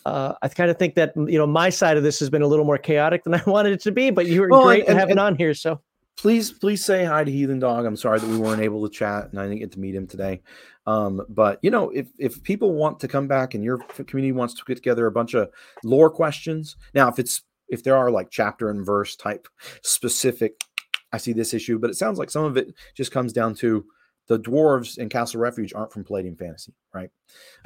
Uh, 0.04 0.32
I 0.42 0.48
kind 0.48 0.72
of 0.72 0.76
think 0.76 0.96
that, 0.96 1.12
you 1.16 1.38
know, 1.38 1.46
my 1.46 1.70
side 1.70 1.96
of 1.96 2.02
this 2.02 2.18
has 2.18 2.30
been 2.30 2.42
a 2.42 2.48
little 2.48 2.64
more 2.64 2.78
chaotic 2.78 3.22
than 3.22 3.34
I 3.34 3.42
wanted 3.46 3.74
it 3.74 3.80
to 3.82 3.92
be, 3.92 4.10
but 4.10 4.26
you 4.26 4.40
were 4.40 4.48
well, 4.48 4.64
great 4.64 4.88
and, 4.88 4.98
having 4.98 5.12
and, 5.12 5.20
on 5.20 5.36
here. 5.36 5.54
So 5.54 5.80
please, 6.16 6.50
please 6.50 6.84
say 6.84 7.04
hi 7.04 7.22
to 7.22 7.30
Heathen 7.30 7.60
Dog. 7.60 7.86
I'm 7.86 7.94
sorry 7.94 8.18
that 8.18 8.28
we 8.28 8.38
weren't 8.38 8.60
able 8.60 8.82
to 8.88 8.92
chat 8.92 9.30
and 9.30 9.38
I 9.38 9.44
didn't 9.44 9.60
get 9.60 9.70
to 9.70 9.78
meet 9.78 9.94
him 9.94 10.08
today. 10.08 10.42
Um, 10.88 11.24
but 11.28 11.60
you 11.62 11.70
know, 11.70 11.90
if 11.90 12.08
if 12.18 12.42
people 12.42 12.74
want 12.74 12.98
to 12.98 13.06
come 13.06 13.28
back 13.28 13.54
and 13.54 13.62
your 13.62 13.78
community 13.78 14.32
wants 14.32 14.54
to 14.54 14.64
get 14.66 14.74
together 14.74 15.06
a 15.06 15.12
bunch 15.12 15.34
of 15.34 15.48
lore 15.84 16.10
questions, 16.10 16.74
now 16.92 17.08
if 17.08 17.20
it's 17.20 17.42
if 17.68 17.84
there 17.84 17.96
are 17.96 18.10
like 18.10 18.30
chapter 18.30 18.68
and 18.68 18.84
verse 18.84 19.14
type 19.14 19.46
specific 19.82 20.64
I 21.12 21.18
see 21.18 21.32
this 21.32 21.54
issue, 21.54 21.78
but 21.78 21.90
it 21.90 21.96
sounds 21.96 22.18
like 22.18 22.30
some 22.30 22.44
of 22.44 22.56
it 22.56 22.74
just 22.94 23.12
comes 23.12 23.32
down 23.32 23.54
to 23.56 23.84
the 24.28 24.38
dwarves 24.38 24.98
in 24.98 25.08
Castle 25.08 25.40
Refuge 25.40 25.74
aren't 25.74 25.92
from 25.92 26.04
Palladium 26.04 26.36
Fantasy, 26.36 26.74
right? 26.94 27.10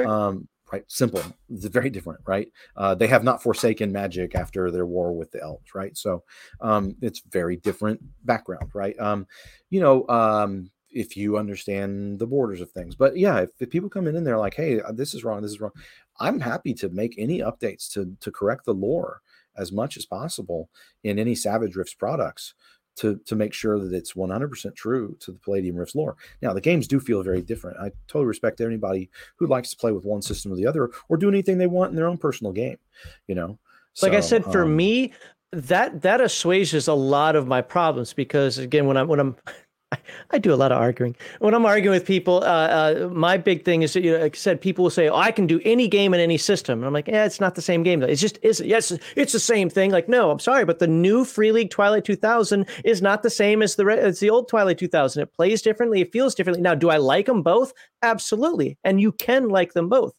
Sure. 0.00 0.08
Um, 0.08 0.48
right, 0.72 0.84
simple. 0.88 1.22
It's 1.50 1.66
very 1.66 1.90
different, 1.90 2.20
right? 2.26 2.48
Uh, 2.76 2.94
they 2.94 3.06
have 3.06 3.24
not 3.24 3.42
forsaken 3.42 3.92
magic 3.92 4.34
after 4.34 4.70
their 4.70 4.86
war 4.86 5.12
with 5.12 5.30
the 5.30 5.42
elves, 5.42 5.74
right? 5.74 5.96
So 5.96 6.24
um, 6.60 6.96
it's 7.00 7.20
very 7.30 7.56
different 7.56 8.00
background, 8.24 8.70
right? 8.74 8.98
Um, 8.98 9.26
you 9.70 9.80
know, 9.80 10.08
um, 10.08 10.70
if 10.90 11.16
you 11.16 11.36
understand 11.36 12.18
the 12.18 12.26
borders 12.26 12.60
of 12.60 12.70
things, 12.70 12.94
but 12.94 13.16
yeah, 13.16 13.40
if, 13.40 13.50
if 13.60 13.70
people 13.70 13.90
come 13.90 14.06
in 14.06 14.16
and 14.16 14.26
they're 14.26 14.38
like, 14.38 14.54
"Hey, 14.54 14.80
uh, 14.80 14.92
this 14.92 15.14
is 15.14 15.24
wrong, 15.24 15.42
this 15.42 15.50
is 15.50 15.60
wrong," 15.60 15.72
I'm 16.20 16.40
happy 16.40 16.72
to 16.74 16.88
make 16.88 17.14
any 17.18 17.40
updates 17.40 17.90
to 17.92 18.16
to 18.20 18.30
correct 18.32 18.64
the 18.64 18.72
lore 18.72 19.20
as 19.58 19.72
much 19.72 19.96
as 19.96 20.06
possible 20.06 20.70
in 21.04 21.18
any 21.18 21.34
Savage 21.34 21.76
Rifts 21.76 21.94
products 21.94 22.54
to 22.96 23.20
to 23.24 23.36
make 23.36 23.52
sure 23.52 23.78
that 23.78 23.92
it's 23.94 24.14
100% 24.14 24.74
true 24.74 25.16
to 25.20 25.32
the 25.32 25.38
Palladium 25.38 25.76
Rifts 25.76 25.94
lore. 25.94 26.16
Now, 26.42 26.52
the 26.52 26.60
games 26.60 26.88
do 26.88 26.98
feel 26.98 27.22
very 27.22 27.42
different. 27.42 27.78
I 27.78 27.92
totally 28.08 28.26
respect 28.26 28.60
anybody 28.60 29.10
who 29.36 29.46
likes 29.46 29.70
to 29.70 29.76
play 29.76 29.92
with 29.92 30.04
one 30.04 30.22
system 30.22 30.52
or 30.52 30.56
the 30.56 30.66
other 30.66 30.90
or 31.08 31.16
do 31.16 31.28
anything 31.28 31.58
they 31.58 31.66
want 31.66 31.90
in 31.90 31.96
their 31.96 32.08
own 32.08 32.18
personal 32.18 32.52
game, 32.52 32.78
you 33.28 33.34
know. 33.34 33.58
Like 34.02 34.12
I 34.12 34.20
said 34.20 34.44
for 34.44 34.64
um, 34.64 34.76
me, 34.76 35.12
that 35.52 36.02
that 36.02 36.20
assuages 36.20 36.88
a 36.88 36.94
lot 36.94 37.36
of 37.36 37.46
my 37.46 37.62
problems 37.62 38.12
because 38.12 38.58
again 38.58 38.86
when 38.86 38.96
I'm 38.96 39.08
when 39.08 39.20
I'm 39.20 39.36
I 40.30 40.38
do 40.38 40.52
a 40.52 40.56
lot 40.56 40.72
of 40.72 40.78
arguing. 40.78 41.14
When 41.38 41.54
I'm 41.54 41.64
arguing 41.64 41.96
with 41.96 42.06
people, 42.06 42.38
uh, 42.42 42.46
uh, 42.46 43.08
my 43.12 43.36
big 43.36 43.64
thing 43.64 43.82
is, 43.82 43.94
you 43.94 44.12
know, 44.12 44.18
like 44.18 44.34
I 44.34 44.38
said, 44.38 44.60
people 44.60 44.82
will 44.84 44.90
say, 44.90 45.08
"Oh, 45.08 45.16
I 45.16 45.30
can 45.30 45.46
do 45.46 45.60
any 45.64 45.86
game 45.88 46.12
in 46.12 46.20
any 46.20 46.38
system," 46.38 46.80
and 46.80 46.86
I'm 46.86 46.92
like, 46.92 47.06
"Yeah, 47.08 47.24
it's 47.24 47.40
not 47.40 47.54
the 47.54 47.62
same 47.62 47.82
game. 47.82 48.02
It's 48.02 48.20
just 48.20 48.38
is 48.42 48.60
yes, 48.60 48.92
it's 49.14 49.32
the 49.32 49.40
same 49.40 49.70
thing." 49.70 49.92
Like, 49.92 50.08
no, 50.08 50.30
I'm 50.30 50.40
sorry, 50.40 50.64
but 50.64 50.80
the 50.80 50.86
new 50.88 51.24
Free 51.24 51.52
League 51.52 51.70
Twilight 51.70 52.04
2000 52.04 52.66
is 52.84 53.00
not 53.00 53.22
the 53.22 53.30
same 53.30 53.62
as 53.62 53.76
the 53.76 53.84
as 53.86 54.18
the 54.20 54.30
old 54.30 54.48
Twilight 54.48 54.78
2000. 54.78 55.22
It 55.22 55.32
plays 55.34 55.62
differently, 55.62 56.00
it 56.00 56.12
feels 56.12 56.34
differently. 56.34 56.62
Now, 56.62 56.74
do 56.74 56.90
I 56.90 56.96
like 56.96 57.26
them 57.26 57.42
both? 57.42 57.72
Absolutely, 58.02 58.78
and 58.84 59.00
you 59.00 59.12
can 59.12 59.48
like 59.48 59.72
them 59.74 59.88
both. 59.88 60.14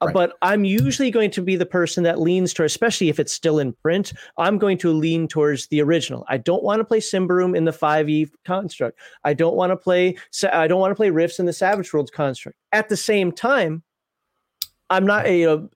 Uh, 0.00 0.06
right. 0.06 0.14
But 0.14 0.32
I'm 0.42 0.64
usually 0.64 1.10
going 1.10 1.30
to 1.32 1.42
be 1.42 1.56
the 1.56 1.66
person 1.66 2.04
that 2.04 2.20
leans 2.20 2.54
towards, 2.54 2.72
especially 2.72 3.08
if 3.08 3.18
it's 3.18 3.32
still 3.32 3.58
in 3.58 3.72
print, 3.72 4.12
I'm 4.36 4.58
going 4.58 4.78
to 4.78 4.92
lean 4.92 5.28
towards 5.28 5.66
the 5.68 5.80
original. 5.80 6.24
I 6.28 6.36
don't 6.36 6.62
want 6.62 6.80
to 6.80 6.84
play 6.84 7.00
Symbaroum 7.00 7.56
in 7.56 7.64
the 7.64 7.72
5e 7.72 8.30
construct. 8.44 8.98
I 9.24 9.34
don't 9.34 9.56
want 9.56 9.70
to 9.70 9.76
play 9.76 10.16
I 10.52 10.68
don't 10.68 10.80
want 10.80 10.92
to 10.92 10.96
play 10.96 11.10
Rifts 11.10 11.38
in 11.38 11.46
the 11.46 11.52
Savage 11.52 11.92
Worlds 11.92 12.10
construct. 12.10 12.56
At 12.72 12.88
the 12.88 12.96
same 12.96 13.32
time, 13.32 13.82
I'm 14.90 15.06
not, 15.06 15.30
you 15.30 15.46
know, 15.46 15.68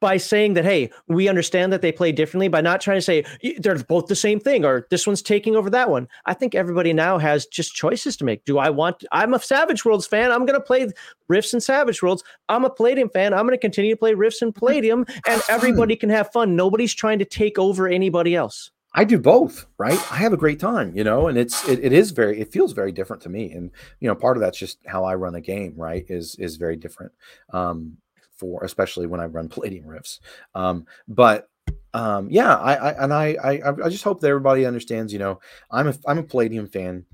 by 0.00 0.16
saying 0.16 0.54
that, 0.54 0.64
hey, 0.64 0.90
we 1.08 1.28
understand 1.28 1.72
that 1.72 1.82
they 1.82 1.92
play 1.92 2.12
differently, 2.12 2.48
by 2.48 2.60
not 2.60 2.80
trying 2.80 2.98
to 2.98 3.02
say 3.02 3.24
they're 3.58 3.78
both 3.78 4.06
the 4.06 4.16
same 4.16 4.38
thing 4.38 4.64
or 4.64 4.86
this 4.90 5.06
one's 5.06 5.22
taking 5.22 5.56
over 5.56 5.70
that 5.70 5.90
one. 5.90 6.08
I 6.26 6.34
think 6.34 6.54
everybody 6.54 6.92
now 6.92 7.18
has 7.18 7.46
just 7.46 7.74
choices 7.74 8.16
to 8.18 8.24
make. 8.24 8.44
Do 8.44 8.58
I 8.58 8.70
want, 8.70 9.04
I'm 9.12 9.34
a 9.34 9.40
Savage 9.40 9.84
Worlds 9.84 10.06
fan. 10.06 10.30
I'm 10.30 10.44
going 10.46 10.58
to 10.58 10.64
play 10.64 10.88
Rifts 11.28 11.52
and 11.52 11.62
Savage 11.62 12.02
Worlds. 12.02 12.22
I'm 12.48 12.64
a 12.64 12.70
Palladium 12.70 13.08
fan. 13.08 13.32
I'm 13.32 13.46
going 13.46 13.56
to 13.56 13.58
continue 13.58 13.92
to 13.92 13.98
play 13.98 14.14
Rifts 14.14 14.42
and 14.42 14.54
Palladium, 14.54 15.06
and 15.26 15.42
everybody 15.48 15.96
can 15.96 16.10
have 16.10 16.30
fun. 16.32 16.56
Nobody's 16.56 16.94
trying 16.94 17.18
to 17.20 17.24
take 17.24 17.58
over 17.58 17.88
anybody 17.88 18.34
else. 18.34 18.70
I 18.92 19.04
do 19.04 19.18
both, 19.18 19.66
right? 19.78 19.98
I 20.12 20.16
have 20.16 20.32
a 20.32 20.36
great 20.36 20.58
time, 20.58 20.96
you 20.96 21.04
know, 21.04 21.28
and 21.28 21.38
it's 21.38 21.66
it, 21.68 21.78
it 21.78 21.92
is 21.92 22.10
very 22.10 22.40
it 22.40 22.52
feels 22.52 22.72
very 22.72 22.90
different 22.90 23.22
to 23.22 23.28
me, 23.28 23.52
and 23.52 23.70
you 24.00 24.08
know, 24.08 24.16
part 24.16 24.36
of 24.36 24.40
that's 24.40 24.58
just 24.58 24.78
how 24.84 25.04
I 25.04 25.14
run 25.14 25.36
a 25.36 25.40
game, 25.40 25.74
right? 25.76 26.04
Is 26.08 26.34
is 26.40 26.56
very 26.56 26.76
different. 26.76 27.12
Um, 27.52 27.98
for 28.40 28.64
especially 28.64 29.06
when 29.06 29.20
I 29.20 29.26
run 29.26 29.48
Palladium 29.50 29.86
Rifts. 29.86 30.20
Um, 30.54 30.86
but 31.06 31.48
um, 31.94 32.28
yeah, 32.30 32.56
I, 32.56 32.74
I 32.74 33.04
and 33.04 33.12
I, 33.12 33.36
I 33.42 33.70
I 33.84 33.88
just 33.88 34.04
hope 34.04 34.20
that 34.20 34.28
everybody 34.28 34.64
understands. 34.64 35.12
You 35.12 35.18
know, 35.18 35.40
I'm 35.70 35.88
a 35.88 35.94
I'm 36.06 36.18
a 36.18 36.24
Palladium 36.24 36.66
fan. 36.66 37.04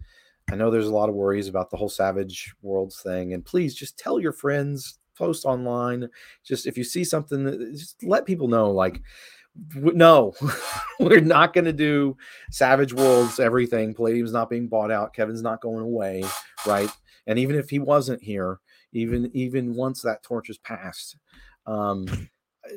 I 0.50 0.54
know 0.54 0.70
there's 0.70 0.86
a 0.86 0.94
lot 0.94 1.08
of 1.08 1.14
worries 1.16 1.48
about 1.48 1.70
the 1.70 1.76
whole 1.76 1.88
Savage 1.88 2.54
Worlds 2.62 3.02
thing, 3.02 3.34
and 3.34 3.44
please 3.44 3.74
just 3.74 3.98
tell 3.98 4.20
your 4.20 4.32
friends, 4.32 5.00
post 5.16 5.44
online. 5.44 6.08
Just 6.44 6.66
if 6.66 6.78
you 6.78 6.84
see 6.84 7.04
something, 7.04 7.72
just 7.72 8.02
let 8.04 8.26
people 8.26 8.46
know. 8.46 8.70
Like, 8.70 9.02
no, 9.74 10.34
we're 11.00 11.20
not 11.20 11.52
going 11.52 11.64
to 11.64 11.72
do 11.72 12.16
Savage 12.50 12.92
Worlds 12.92 13.40
everything. 13.40 13.94
Palladium's 13.94 14.32
not 14.32 14.50
being 14.50 14.68
bought 14.68 14.92
out. 14.92 15.14
Kevin's 15.14 15.42
not 15.42 15.60
going 15.60 15.82
away, 15.82 16.24
right? 16.66 16.90
And 17.26 17.38
even 17.38 17.56
if 17.56 17.68
he 17.68 17.80
wasn't 17.80 18.22
here, 18.22 18.60
even 18.96 19.30
even 19.34 19.74
once 19.74 20.02
that 20.02 20.22
torch 20.22 20.50
is 20.50 20.58
passed 20.58 21.16
um, 21.66 22.06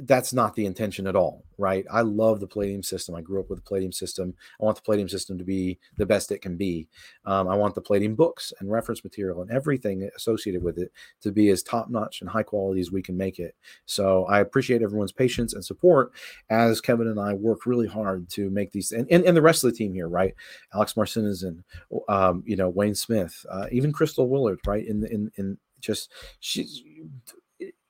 that's 0.01 0.33
not 0.33 0.55
the 0.55 0.65
intention 0.65 1.07
at 1.07 1.15
all 1.15 1.43
right? 1.59 1.85
I 1.91 2.01
love 2.01 2.39
the 2.39 2.47
palladium 2.47 2.81
system. 2.81 3.13
I 3.15 3.21
grew 3.21 3.41
up 3.41 3.49
with 3.49 3.59
the 3.59 3.63
palladium 3.63 3.91
system. 3.91 4.33
I 4.59 4.63
want 4.63 4.77
the 4.77 4.81
palladium 4.81 5.09
system 5.09 5.37
to 5.37 5.43
be 5.43 5.77
the 5.97 6.05
best 6.05 6.31
it 6.31 6.41
can 6.41 6.55
be. 6.55 6.87
Um, 7.25 7.49
i 7.49 7.55
want 7.55 7.75
the 7.75 7.81
palladium 7.81 8.15
books 8.15 8.53
and 8.59 8.71
reference 8.71 9.03
material 9.03 9.41
and 9.41 9.51
everything 9.51 10.09
associated 10.15 10.63
with 10.63 10.77
it 10.77 10.91
to 11.21 11.31
be 11.31 11.49
as 11.49 11.61
top 11.61 11.89
notch 11.89 12.21
and 12.21 12.29
high 12.29 12.43
quality 12.43 12.79
as 12.79 12.91
we 12.91 13.01
can 13.01 13.17
make 13.17 13.39
it. 13.39 13.55
So 13.85 14.25
i 14.25 14.39
appreciate 14.39 14.81
everyone's 14.81 15.11
patience 15.11 15.53
and 15.53 15.63
support 15.63 16.13
as 16.49 16.79
kevin 16.79 17.07
and 17.07 17.19
i 17.19 17.33
work 17.33 17.65
really 17.65 17.87
hard 17.87 18.29
to 18.29 18.49
make 18.49 18.71
these 18.71 18.91
and, 18.91 19.07
and, 19.11 19.25
and 19.25 19.35
the 19.35 19.41
rest 19.41 19.63
of 19.63 19.71
the 19.71 19.77
team 19.77 19.93
here 19.93 20.07
right? 20.07 20.33
Alex 20.73 20.93
Marciniszyn 20.93 21.43
and 21.43 21.63
um, 22.07 22.43
you 22.45 22.55
know 22.55 22.69
wayne 22.69 22.95
smith 22.95 23.45
uh, 23.49 23.65
even 23.71 23.91
crystal 23.91 24.29
willard 24.29 24.59
right 24.65 24.87
in 24.87 25.05
in 25.07 25.31
in 25.35 25.57
just 25.79 26.11
she's 26.39 26.81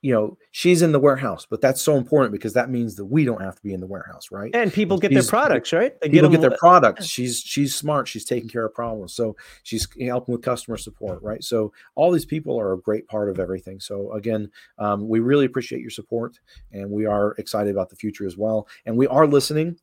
you 0.02 0.14
know 0.14 0.38
she's 0.52 0.82
in 0.82 0.92
the 0.92 1.00
warehouse 1.00 1.46
but 1.50 1.60
that's 1.60 1.82
so 1.82 1.98
important 1.98 2.32
because 2.32 2.54
that 2.54 2.70
means 2.70 2.96
that 2.96 3.06
we 3.06 3.26
don't 3.26 3.42
have 3.42 3.56
to 3.56 3.62
be 3.62 3.74
in 3.74 3.82
the 3.82 3.88
warehouse 3.88 4.30
right? 4.32 4.52
And 4.54 4.72
people 4.72 4.98
get 4.98 5.14
their 5.14 5.24
products 5.24 5.74
right? 5.74 6.00
They 6.02 6.10
people 6.10 6.30
get, 6.30 6.42
get 6.42 6.50
their 6.50 6.58
products. 6.58 7.06
she's 7.06 7.40
she's 7.40 7.76
smart. 7.76 8.08
She's 8.08 8.26
taking 8.26 8.50
care 8.50 8.66
of 8.66 8.74
problems. 8.74 9.14
So 9.14 9.36
she's 9.64 9.88
helping 10.02 10.34
with 10.34 10.42
customer 10.42 10.78
support 10.78 11.22
right? 11.22 11.44
So 11.44 11.74
all 11.96 12.12
these 12.12 12.26
people 12.26 12.60
are 12.60 12.74
a 12.74 12.80
great 12.80 13.08
part 13.08 13.30
of 13.30 13.40
everything. 13.40 13.80
So 13.80 14.14
again 14.14 14.50
um, 14.78 15.08
we 15.08 15.20
really 15.20 15.46
appreciate 15.46 15.82
your 15.82 15.90
support 15.90 16.40
and 16.72 16.90
we 16.90 17.06
are 17.06 17.34
excited 17.34 17.72
about 17.72 17.90
the 17.90 17.96
future 17.96 18.26
as 18.26 18.38
well. 18.38 18.68
And 18.86 18.96
we 18.96 19.08
are 19.08 19.28
listening. 19.28 19.78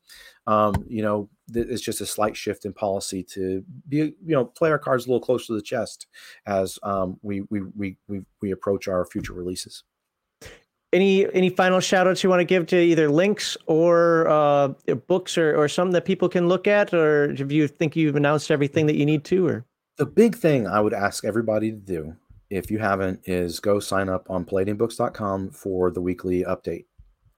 Um, 0.48 0.84
you 0.86 1.02
know, 1.02 1.28
th- 1.52 1.66
it's 1.68 1.82
just 1.82 2.00
a 2.00 2.06
slight 2.06 2.36
shift 2.36 2.66
in 2.66 2.72
policy 2.72 3.24
to 3.34 3.64
be, 3.88 3.96
you 3.96 4.14
know, 4.24 4.44
play 4.44 4.70
our 4.70 4.78
cards 4.78 5.04
a 5.04 5.08
little 5.08 5.20
closer 5.20 5.46
to 5.46 5.54
the 5.54 5.62
chest 5.62 6.06
as 6.46 6.78
um, 6.84 7.18
we, 7.22 7.40
we 7.50 7.62
we 7.74 7.96
we 8.06 8.20
we 8.40 8.52
approach 8.52 8.86
our 8.86 9.04
future 9.04 9.32
releases. 9.32 9.82
Any 10.92 11.26
any 11.34 11.50
final 11.50 11.80
shout 11.80 12.06
outs 12.06 12.22
you 12.22 12.30
want 12.30 12.40
to 12.40 12.44
give 12.44 12.66
to 12.68 12.76
either 12.76 13.10
links 13.10 13.56
or 13.66 14.28
uh, 14.28 14.68
books 15.08 15.36
or, 15.36 15.56
or 15.56 15.68
something 15.68 15.92
that 15.92 16.04
people 16.04 16.28
can 16.28 16.48
look 16.48 16.66
at, 16.66 16.94
or 16.94 17.32
do 17.32 17.54
you 17.54 17.68
think 17.68 17.96
you've 17.96 18.16
announced 18.16 18.50
everything 18.50 18.86
that 18.86 18.96
you 18.96 19.04
need 19.04 19.24
to? 19.24 19.46
Or 19.46 19.64
the 19.96 20.06
big 20.06 20.36
thing 20.36 20.66
I 20.66 20.80
would 20.80 20.94
ask 20.94 21.24
everybody 21.24 21.70
to 21.70 21.76
do, 21.76 22.14
if 22.50 22.70
you 22.70 22.78
haven't, 22.78 23.20
is 23.24 23.60
go 23.60 23.80
sign 23.80 24.08
up 24.08 24.30
on 24.30 24.44
PalladiumBooks.com 24.44 25.50
for 25.50 25.90
the 25.90 26.00
weekly 26.00 26.44
update. 26.44 26.86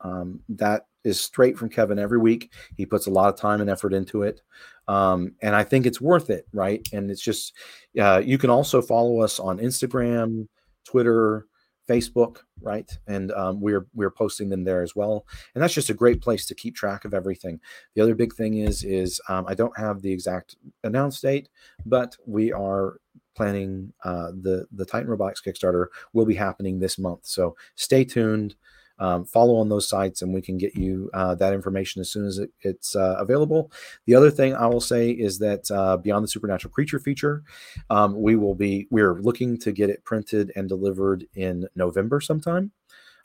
Um, 0.00 0.40
that 0.50 0.86
is 1.04 1.20
straight 1.20 1.56
from 1.56 1.70
Kevin 1.70 1.98
every 1.98 2.18
week. 2.18 2.52
He 2.76 2.86
puts 2.86 3.06
a 3.06 3.10
lot 3.10 3.32
of 3.32 3.40
time 3.40 3.60
and 3.60 3.70
effort 3.70 3.92
into 3.92 4.22
it. 4.22 4.42
Um, 4.86 5.34
and 5.42 5.54
I 5.54 5.64
think 5.64 5.86
it's 5.86 6.00
worth 6.00 6.30
it, 6.30 6.46
right? 6.52 6.86
And 6.92 7.10
it's 7.10 7.22
just, 7.22 7.54
uh, 7.98 8.22
you 8.24 8.38
can 8.38 8.50
also 8.50 8.80
follow 8.80 9.20
us 9.20 9.40
on 9.40 9.58
Instagram, 9.58 10.48
Twitter, 10.84 11.46
Facebook, 11.88 12.38
right? 12.60 12.90
And 13.06 13.32
um, 13.32 13.60
we're 13.60 13.86
we're 13.94 14.10
posting 14.10 14.50
them 14.50 14.64
there 14.64 14.82
as 14.82 14.94
well. 14.94 15.26
And 15.54 15.62
that's 15.62 15.74
just 15.74 15.90
a 15.90 15.94
great 15.94 16.20
place 16.20 16.46
to 16.46 16.54
keep 16.54 16.76
track 16.76 17.04
of 17.04 17.14
everything. 17.14 17.60
The 17.94 18.02
other 18.02 18.14
big 18.14 18.34
thing 18.34 18.58
is 18.58 18.84
is 18.84 19.20
um, 19.28 19.46
I 19.48 19.54
don't 19.54 19.76
have 19.78 20.02
the 20.02 20.12
exact 20.12 20.56
announced 20.84 21.22
date, 21.22 21.48
but 21.86 22.16
we 22.26 22.52
are 22.52 23.00
planning 23.34 23.92
uh, 24.04 24.32
the 24.40 24.66
the 24.72 24.84
Titan 24.84 25.08
Robotics 25.08 25.40
Kickstarter 25.40 25.86
will 26.12 26.26
be 26.26 26.34
happening 26.34 26.78
this 26.78 26.98
month. 26.98 27.20
So 27.24 27.56
stay 27.74 28.04
tuned 28.04 28.54
um, 28.98 29.24
follow 29.24 29.56
on 29.56 29.68
those 29.68 29.88
sites 29.88 30.22
and 30.22 30.32
we 30.32 30.42
can 30.42 30.58
get 30.58 30.74
you 30.74 31.10
uh, 31.14 31.34
that 31.36 31.52
information 31.52 32.00
as 32.00 32.10
soon 32.10 32.26
as 32.26 32.38
it, 32.38 32.50
it's 32.60 32.96
uh, 32.96 33.16
available. 33.18 33.70
The 34.06 34.14
other 34.14 34.30
thing 34.30 34.54
I 34.54 34.66
will 34.66 34.80
say 34.80 35.10
is 35.10 35.38
that 35.38 35.70
uh, 35.70 35.96
Beyond 35.96 36.24
the 36.24 36.28
Supernatural 36.28 36.72
Creature 36.72 37.00
feature, 37.00 37.42
um, 37.90 38.20
we 38.20 38.36
will 38.36 38.54
be, 38.54 38.86
we're 38.90 39.20
looking 39.20 39.58
to 39.58 39.72
get 39.72 39.90
it 39.90 40.04
printed 40.04 40.52
and 40.56 40.68
delivered 40.68 41.26
in 41.34 41.66
November 41.74 42.20
sometime. 42.20 42.72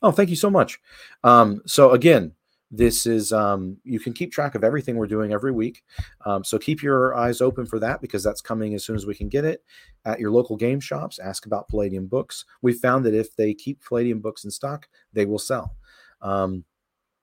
Oh, 0.01 0.11
thank 0.11 0.29
you 0.29 0.35
so 0.35 0.49
much. 0.49 0.79
Um, 1.23 1.61
so 1.65 1.91
again, 1.91 2.33
this 2.75 3.05
is 3.05 3.31
um, 3.31 3.77
you 3.83 3.99
can 3.99 4.13
keep 4.13 4.31
track 4.31 4.55
of 4.55 4.63
everything 4.63 4.95
we're 4.95 5.05
doing 5.05 5.31
every 5.31 5.51
week 5.51 5.83
um, 6.25 6.43
so 6.43 6.57
keep 6.57 6.81
your 6.81 7.15
eyes 7.15 7.39
open 7.39 7.67
for 7.67 7.77
that 7.79 8.01
because 8.01 8.23
that's 8.23 8.41
coming 8.41 8.73
as 8.73 8.83
soon 8.83 8.95
as 8.95 9.05
we 9.05 9.13
can 9.13 9.29
get 9.29 9.45
it 9.45 9.63
at 10.05 10.19
your 10.19 10.31
local 10.31 10.57
game 10.57 10.79
shops. 10.79 11.19
Ask 11.19 11.45
about 11.45 11.69
palladium 11.69 12.07
books. 12.07 12.45
We 12.61 12.73
found 12.73 13.05
that 13.05 13.13
if 13.13 13.35
they 13.35 13.53
keep 13.53 13.83
palladium 13.83 14.19
books 14.19 14.43
in 14.43 14.51
stock 14.51 14.87
they 15.13 15.25
will 15.25 15.39
sell. 15.39 15.75
Um, 16.21 16.65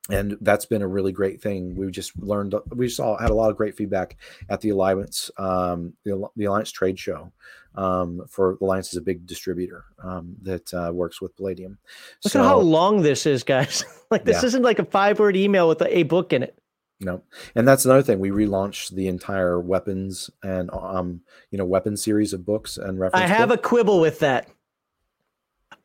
and 0.09 0.37
that's 0.41 0.67
been 0.67 0.83
a 0.83 0.89
really 0.89 1.13
great 1.13 1.43
thing. 1.43 1.75
We 1.77 1.91
just 1.91 2.17
learned, 2.19 2.55
we 2.71 2.89
saw 2.89 3.19
had 3.19 3.31
a 3.31 3.35
lot 3.35 3.51
of 3.51 3.57
great 3.57 3.77
feedback 3.77 4.17
at 4.49 4.61
the 4.61 4.71
Alliance, 4.71 5.31
um, 5.37 5.93
the, 6.05 6.27
the, 6.37 6.47
Alliance 6.47 6.73
trade 6.73 6.99
show. 6.99 7.33
Um, 7.75 8.23
for 8.29 8.57
Alliance 8.61 8.89
is 8.89 8.97
a 8.97 9.03
big 9.03 9.27
distributor 9.27 9.85
um, 10.03 10.35
that 10.43 10.73
uh, 10.75 10.91
works 10.93 11.21
with 11.21 11.37
Palladium. 11.37 11.79
Look 12.25 12.33
so, 12.33 12.41
at 12.41 12.47
how 12.47 12.59
long 12.59 13.03
this 13.03 13.27
is, 13.27 13.45
guys. 13.45 13.85
like 14.11 14.25
this 14.25 14.43
yeah. 14.43 14.47
isn't 14.47 14.63
like 14.63 14.79
a 14.79 14.85
five 14.85 15.21
word 15.21 15.37
email 15.37 15.69
with 15.69 15.81
a, 15.83 15.99
a, 15.99 16.03
book 16.03 16.33
in 16.33 16.43
it. 16.43 16.59
No, 17.01 17.23
and 17.55 17.67
that's 17.69 17.85
another 17.85 18.03
thing. 18.03 18.19
We 18.19 18.31
relaunched 18.31 18.91
the 18.91 19.07
entire 19.07 19.61
weapons 19.61 20.31
and 20.43 20.71
um, 20.73 21.21
you 21.51 21.59
know, 21.59 21.65
weapon 21.65 21.97
series 21.97 22.33
of 22.33 22.45
books 22.45 22.77
and 22.77 22.99
reference. 22.99 23.25
I 23.25 23.27
have 23.27 23.51
a 23.51 23.57
quibble 23.57 24.01
with 24.01 24.19
that. 24.19 24.49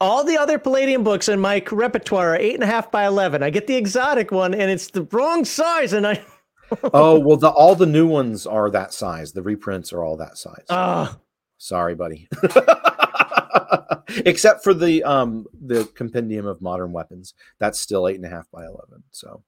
All 0.02 0.24
the 0.24 0.38
other 0.38 0.60
Palladium 0.60 1.04
books 1.04 1.30
in 1.30 1.40
my 1.40 1.64
repertoire 1.72 2.34
are 2.34 2.38
eight 2.38 2.56
and 2.56 2.64
a 2.64 2.68
half 2.68 2.92
by 2.92 3.06
eleven. 3.06 3.44
I 3.44 3.50
get 3.50 3.68
the 3.68 3.76
exotic 3.76 4.32
one, 4.32 4.54
and 4.54 4.70
it's 4.70 4.88
the 4.88 5.04
wrong 5.04 5.46
size, 5.46 5.94
and 5.94 6.06
I. 6.06 6.24
oh 6.94 7.20
well, 7.20 7.38
the 7.38 7.50
all 7.50 7.76
the 7.76 7.86
new 7.86 8.08
ones 8.08 8.46
are 8.46 8.70
that 8.72 8.94
size. 8.94 9.32
The 9.34 9.44
reprints 9.44 9.94
are 9.94 10.04
all 10.04 10.18
that 10.18 10.38
size. 10.38 10.66
Ah, 10.70 11.18
sorry, 11.58 11.96
buddy. 11.96 12.28
Except 14.26 14.64
for 14.64 14.74
the 14.74 15.04
um 15.04 15.46
the 15.54 15.86
compendium 15.96 16.46
of 16.46 16.62
modern 16.62 16.92
weapons, 16.92 17.34
that's 17.60 17.80
still 17.80 18.08
eight 18.08 18.16
and 18.16 18.26
a 18.26 18.30
half 18.30 18.50
by 18.52 18.66
eleven. 18.66 19.04
So, 19.12 19.44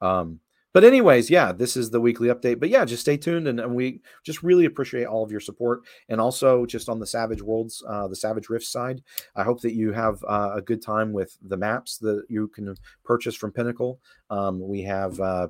um, 0.00 0.40
but 0.76 0.84
anyways 0.84 1.30
yeah 1.30 1.52
this 1.52 1.74
is 1.74 1.88
the 1.88 2.02
weekly 2.02 2.28
update. 2.28 2.60
But 2.60 2.68
yeah 2.68 2.84
just 2.84 3.00
stay 3.00 3.16
tuned 3.16 3.48
and, 3.48 3.58
and 3.58 3.74
we 3.74 4.02
just 4.24 4.42
really 4.42 4.66
appreciate 4.66 5.06
all 5.06 5.24
of 5.24 5.30
your 5.30 5.40
support 5.40 5.80
and 6.10 6.20
also 6.20 6.66
just 6.66 6.90
on 6.90 7.00
the 7.00 7.06
savage 7.06 7.40
worlds 7.40 7.82
uh, 7.88 8.08
the 8.08 8.14
savage 8.14 8.50
rift 8.50 8.66
side. 8.66 9.02
I 9.34 9.42
hope 9.42 9.62
that 9.62 9.72
you 9.72 9.92
have 9.92 10.22
uh, 10.28 10.50
a 10.56 10.60
good 10.60 10.82
time 10.82 11.14
with 11.14 11.38
the 11.40 11.56
maps 11.56 11.96
that 12.00 12.24
you 12.28 12.48
can 12.48 12.74
purchase 13.06 13.34
from 13.34 13.52
pinnacle 13.52 14.00
um, 14.30 14.66
we 14.66 14.82
have 14.82 15.18
uh, 15.20 15.48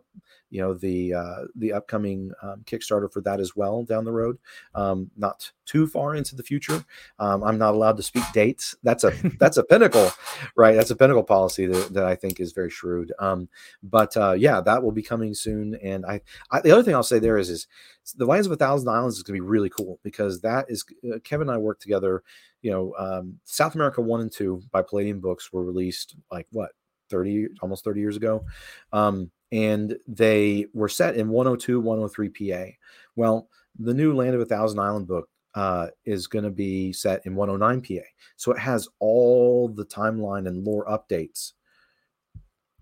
you 0.51 0.61
know 0.61 0.75
the 0.75 1.15
uh, 1.15 1.45
the 1.55 1.73
upcoming 1.73 2.33
um, 2.43 2.63
Kickstarter 2.65 3.13
for 3.13 3.21
that 3.23 3.41
as 3.41 3.57
well 3.57 3.83
down 3.83 4.05
the 4.05 4.13
road. 4.13 4.39
Um, 4.75 5.11
not 5.17 5.51
too 5.65 5.87
far 5.87 6.15
into 6.15 6.37
the 6.37 6.43
future. 6.43 6.85
Um, 7.19 7.43
I'm 7.43 7.59
not 7.59 7.75
allowed 7.75 7.97
to 7.97 8.03
speak 8.03 8.25
dates. 8.33 8.77
That's 8.83 9.05
a 9.05 9.11
that's 9.39 9.57
a 9.57 9.65
pinnacle, 9.65 10.11
right? 10.57 10.77
That's 10.77 10.91
a 10.91 10.97
pinnacle 10.97 11.25
policy 11.25 11.67
that, 11.67 11.93
that 11.95 12.05
I 12.05 12.15
think 12.15 12.41
is 12.41 12.53
very 12.53 12.71
shrewd. 12.71 13.13
Um, 13.19 13.49
but 13.83 14.17
uh, 14.17 14.33
yeah, 14.33 14.61
that 14.61 14.83
will 14.83 14.93
be 14.93 15.03
coming 15.03 15.35
soon. 15.35 15.75
And 15.77 16.07
I, 16.07 16.21
I, 16.51 16.61
the 16.61 16.71
other 16.71 16.83
thing 16.83 16.95
I'll 16.95 17.03
say 17.03 17.19
there 17.19 17.39
is 17.39 17.51
is 17.51 17.67
the 18.15 18.27
Lands 18.27 18.47
of 18.47 18.53
a 18.53 18.57
Thousand 18.57 18.89
Islands 18.89 19.17
is 19.17 19.23
going 19.23 19.37
to 19.37 19.43
be 19.43 19.49
really 19.49 19.71
cool 19.71 19.99
because 20.03 20.41
that 20.43 20.67
is 20.69 20.85
uh, 21.13 21.19
Kevin 21.25 21.49
and 21.49 21.57
I 21.57 21.59
work 21.59 21.81
together. 21.81 22.23
You 22.63 22.71
know, 22.71 22.95
um, 22.99 23.39
South 23.45 23.75
America 23.75 24.01
one 24.01 24.21
and 24.21 24.33
two 24.33 24.63
by 24.71 24.83
Palladium 24.83 25.21
Books 25.21 25.53
were 25.53 25.65
released 25.65 26.17
like 26.31 26.47
what 26.51 26.73
30 27.11 27.49
almost 27.61 27.85
30 27.85 28.01
years 28.01 28.17
ago 28.17 28.45
um, 28.93 29.31
and 29.53 29.97
they 30.07 30.67
were 30.73 30.89
set 30.89 31.17
in 31.17 31.29
102 31.29 31.81
103 31.81 32.29
pa 32.29 32.73
well 33.17 33.49
the 33.79 33.95
new 33.95 34.15
land 34.15 34.35
of 34.35 34.41
a 34.41 34.47
thousand 34.47 34.79
island 34.79 35.07
book 35.07 35.29
uh, 35.55 35.89
is 36.05 36.27
going 36.27 36.45
to 36.45 36.51
be 36.51 36.93
set 36.93 37.25
in 37.25 37.35
109 37.35 37.81
pa 37.81 38.07
so 38.37 38.53
it 38.53 38.59
has 38.59 38.89
all 38.99 39.69
the 39.69 39.87
timeline 39.87 40.47
and 40.47 40.65
lore 40.65 40.85
updates 40.87 41.53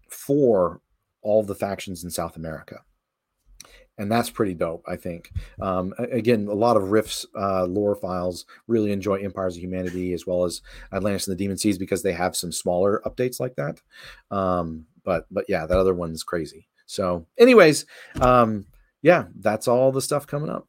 for 0.08 0.80
all 1.24 1.42
the 1.42 1.54
factions 1.54 2.04
in 2.04 2.10
South 2.10 2.36
America. 2.36 2.80
And 3.96 4.10
that's 4.10 4.30
pretty 4.30 4.54
dope, 4.54 4.82
I 4.88 4.96
think. 4.96 5.30
Um, 5.60 5.94
again, 5.98 6.48
a 6.48 6.54
lot 6.54 6.76
of 6.76 6.90
Rifts 6.90 7.24
uh, 7.38 7.64
lore 7.64 7.94
files 7.94 8.44
really 8.66 8.90
enjoy 8.90 9.16
Empires 9.16 9.56
of 9.56 9.62
Humanity 9.62 10.12
as 10.12 10.26
well 10.26 10.44
as 10.44 10.62
Atlantis 10.92 11.28
and 11.28 11.32
the 11.32 11.42
Demon 11.42 11.56
Seas 11.58 11.78
because 11.78 12.02
they 12.02 12.12
have 12.12 12.34
some 12.34 12.50
smaller 12.50 13.00
updates 13.06 13.38
like 13.38 13.54
that. 13.54 13.80
Um, 14.30 14.86
but 15.04 15.26
but 15.30 15.44
yeah, 15.48 15.66
that 15.66 15.78
other 15.78 15.94
one's 15.94 16.24
crazy. 16.24 16.66
So, 16.86 17.26
anyways, 17.38 17.86
um, 18.20 18.66
yeah, 19.02 19.26
that's 19.38 19.68
all 19.68 19.92
the 19.92 20.02
stuff 20.02 20.26
coming 20.26 20.50
up. 20.50 20.66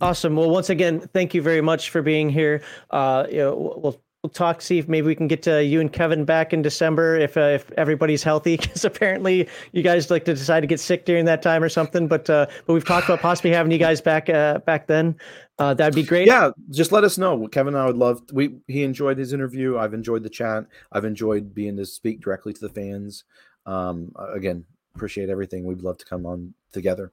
Awesome. 0.00 0.36
Well, 0.36 0.50
once 0.50 0.68
again, 0.68 1.00
thank 1.00 1.32
you 1.32 1.40
very 1.40 1.62
much 1.62 1.88
for 1.88 2.02
being 2.02 2.28
here. 2.28 2.62
Uh, 2.90 3.26
you 3.30 3.38
know, 3.38 3.78
we'll 3.82 4.02
we'll 4.26 4.30
talk. 4.30 4.60
See 4.60 4.78
if 4.78 4.88
maybe 4.88 5.06
we 5.06 5.14
can 5.14 5.28
get 5.28 5.44
to 5.44 5.62
you 5.62 5.80
and 5.80 5.92
Kevin 5.92 6.24
back 6.24 6.52
in 6.52 6.60
December 6.60 7.16
if 7.16 7.36
uh, 7.36 7.40
if 7.40 7.70
everybody's 7.72 8.24
healthy. 8.24 8.56
Because 8.66 8.84
apparently 8.84 9.48
you 9.72 9.82
guys 9.82 10.10
like 10.10 10.24
to 10.24 10.34
decide 10.34 10.60
to 10.60 10.66
get 10.66 10.80
sick 10.80 11.04
during 11.04 11.24
that 11.26 11.40
time 11.42 11.62
or 11.62 11.68
something. 11.68 12.08
But 12.08 12.28
uh, 12.28 12.46
but 12.66 12.72
we've 12.72 12.84
talked 12.84 13.06
about 13.06 13.20
possibly 13.20 13.52
having 13.52 13.70
you 13.70 13.78
guys 13.78 14.00
back 14.00 14.28
uh, 14.28 14.58
back 14.58 14.88
then. 14.88 15.14
Uh, 15.58 15.72
that'd 15.72 15.94
be 15.94 16.02
great. 16.02 16.26
Yeah, 16.26 16.50
just 16.70 16.90
let 16.90 17.04
us 17.04 17.16
know. 17.16 17.46
Kevin 17.46 17.74
and 17.74 17.82
I 17.82 17.86
would 17.86 17.96
love. 17.96 18.22
We 18.32 18.56
he 18.66 18.82
enjoyed 18.82 19.18
his 19.18 19.32
interview. 19.32 19.78
I've 19.78 19.94
enjoyed 19.94 20.24
the 20.24 20.30
chat. 20.30 20.66
I've 20.90 21.04
enjoyed 21.04 21.54
being 21.54 21.76
to 21.76 21.86
speak 21.86 22.20
directly 22.20 22.52
to 22.52 22.60
the 22.60 22.70
fans. 22.70 23.22
Um, 23.64 24.12
again, 24.32 24.64
appreciate 24.96 25.28
everything. 25.28 25.64
We'd 25.64 25.82
love 25.82 25.98
to 25.98 26.04
come 26.04 26.26
on 26.26 26.52
together. 26.72 27.12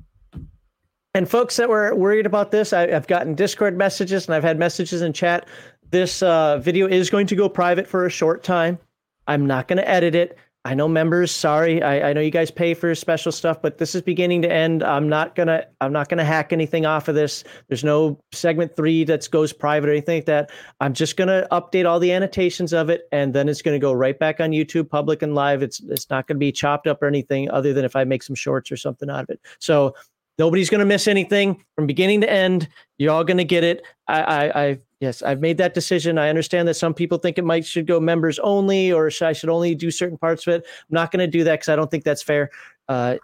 And 1.16 1.30
folks 1.30 1.58
that 1.58 1.70
were 1.70 1.94
worried 1.94 2.26
about 2.26 2.50
this, 2.50 2.74
I, 2.74 2.90
have 2.90 3.06
gotten 3.06 3.36
Discord 3.36 3.78
messages 3.78 4.26
and 4.26 4.34
I've 4.34 4.44
had 4.44 4.58
messages 4.58 5.04
in 5.04 5.14
chat 5.14 5.48
this 5.94 6.22
uh, 6.22 6.58
video 6.58 6.88
is 6.88 7.10
going 7.10 7.28
to 7.28 7.36
go 7.36 7.48
private 7.48 7.88
for 7.88 8.06
a 8.06 8.10
short 8.10 8.44
time. 8.44 8.80
I'm 9.28 9.46
not 9.46 9.68
going 9.70 9.78
to 9.78 9.88
edit 9.88 10.16
it. 10.16 10.38
I 10.66 10.74
know 10.76 10.88
members, 10.88 11.30
sorry. 11.30 11.84
I, 11.84 12.10
I 12.10 12.14
know 12.14 12.22
you 12.22 12.32
guys 12.32 12.50
pay 12.50 12.74
for 12.74 12.96
special 12.96 13.34
stuff, 13.34 13.62
but 13.62 13.80
this 13.80 13.96
is 13.96 14.02
beginning 14.02 14.42
to 14.44 14.52
end. 14.52 14.82
I'm 14.82 15.10
not 15.10 15.36
gonna 15.36 15.66
I'm 15.82 15.92
not 15.92 16.08
gonna 16.08 16.24
hack 16.24 16.54
anything 16.54 16.86
off 16.86 17.10
of 17.10 17.16
this. 17.16 17.44
There's 17.68 17.84
no 17.84 18.18
segment 18.32 18.74
three 18.74 19.04
that 19.04 19.30
goes 19.30 19.52
private 19.52 19.90
or 19.90 19.92
anything 19.92 20.20
like 20.20 20.26
that. 20.28 20.52
I'm 20.80 20.94
just 20.94 21.18
gonna 21.18 21.46
update 21.52 21.86
all 21.86 22.00
the 22.00 22.14
annotations 22.14 22.72
of 22.72 22.90
it, 22.90 23.10
and 23.12 23.34
then 23.34 23.50
it's 23.50 23.62
gonna 23.62 23.78
go 23.78 23.92
right 23.92 24.18
back 24.18 24.40
on 24.40 24.52
YouTube, 24.52 24.90
public 24.90 25.22
and 25.22 25.36
live. 25.36 25.62
It's 25.62 25.82
it's 25.82 26.10
not 26.10 26.28
gonna 26.28 26.38
be 26.38 26.54
chopped 26.54 26.88
up 26.88 27.04
or 27.04 27.08
anything 27.08 27.52
other 27.52 27.74
than 27.74 27.84
if 27.84 27.98
I 27.98 28.06
make 28.06 28.24
some 28.24 28.36
shorts 28.36 28.72
or 28.72 28.78
something 28.78 29.10
out 29.10 29.24
of 29.24 29.30
it. 29.32 29.42
So 29.60 29.94
nobody's 30.40 30.70
gonna 30.70 30.86
miss 30.86 31.10
anything 31.10 31.62
from 31.76 31.88
beginning 31.88 32.22
to 32.22 32.32
end. 32.32 32.70
You're 32.98 33.12
all 33.12 33.26
gonna 33.26 33.44
get 33.44 33.66
it. 33.66 33.84
I 34.08 34.22
I, 34.22 34.64
I 34.64 34.80
Yes, 35.04 35.22
I've 35.22 35.42
made 35.42 35.58
that 35.58 35.74
decision. 35.74 36.18
I 36.18 36.30
understand 36.30 36.66
that 36.70 36.76
some 36.76 36.94
people 36.94 37.18
think 37.18 37.38
it 37.38 37.44
might 37.44 37.66
should 37.66 37.88
go 37.88 38.00
members 38.00 38.40
only, 38.40 38.94
or 38.94 39.12
I 39.22 39.34
should 39.34 39.50
only 39.50 39.76
do 39.76 39.92
certain 39.92 40.18
parts 40.18 40.48
of 40.48 40.54
it. 40.54 40.66
I'm 40.66 40.94
not 40.94 41.12
going 41.12 41.20
to 41.20 41.28
do 41.28 41.44
that 41.44 41.56
because 41.56 41.68
I 41.68 41.76
don't 41.76 41.92
think 41.92 42.06
that's 42.06 42.24
fair. 42.24 42.52
Uh, 42.88 43.16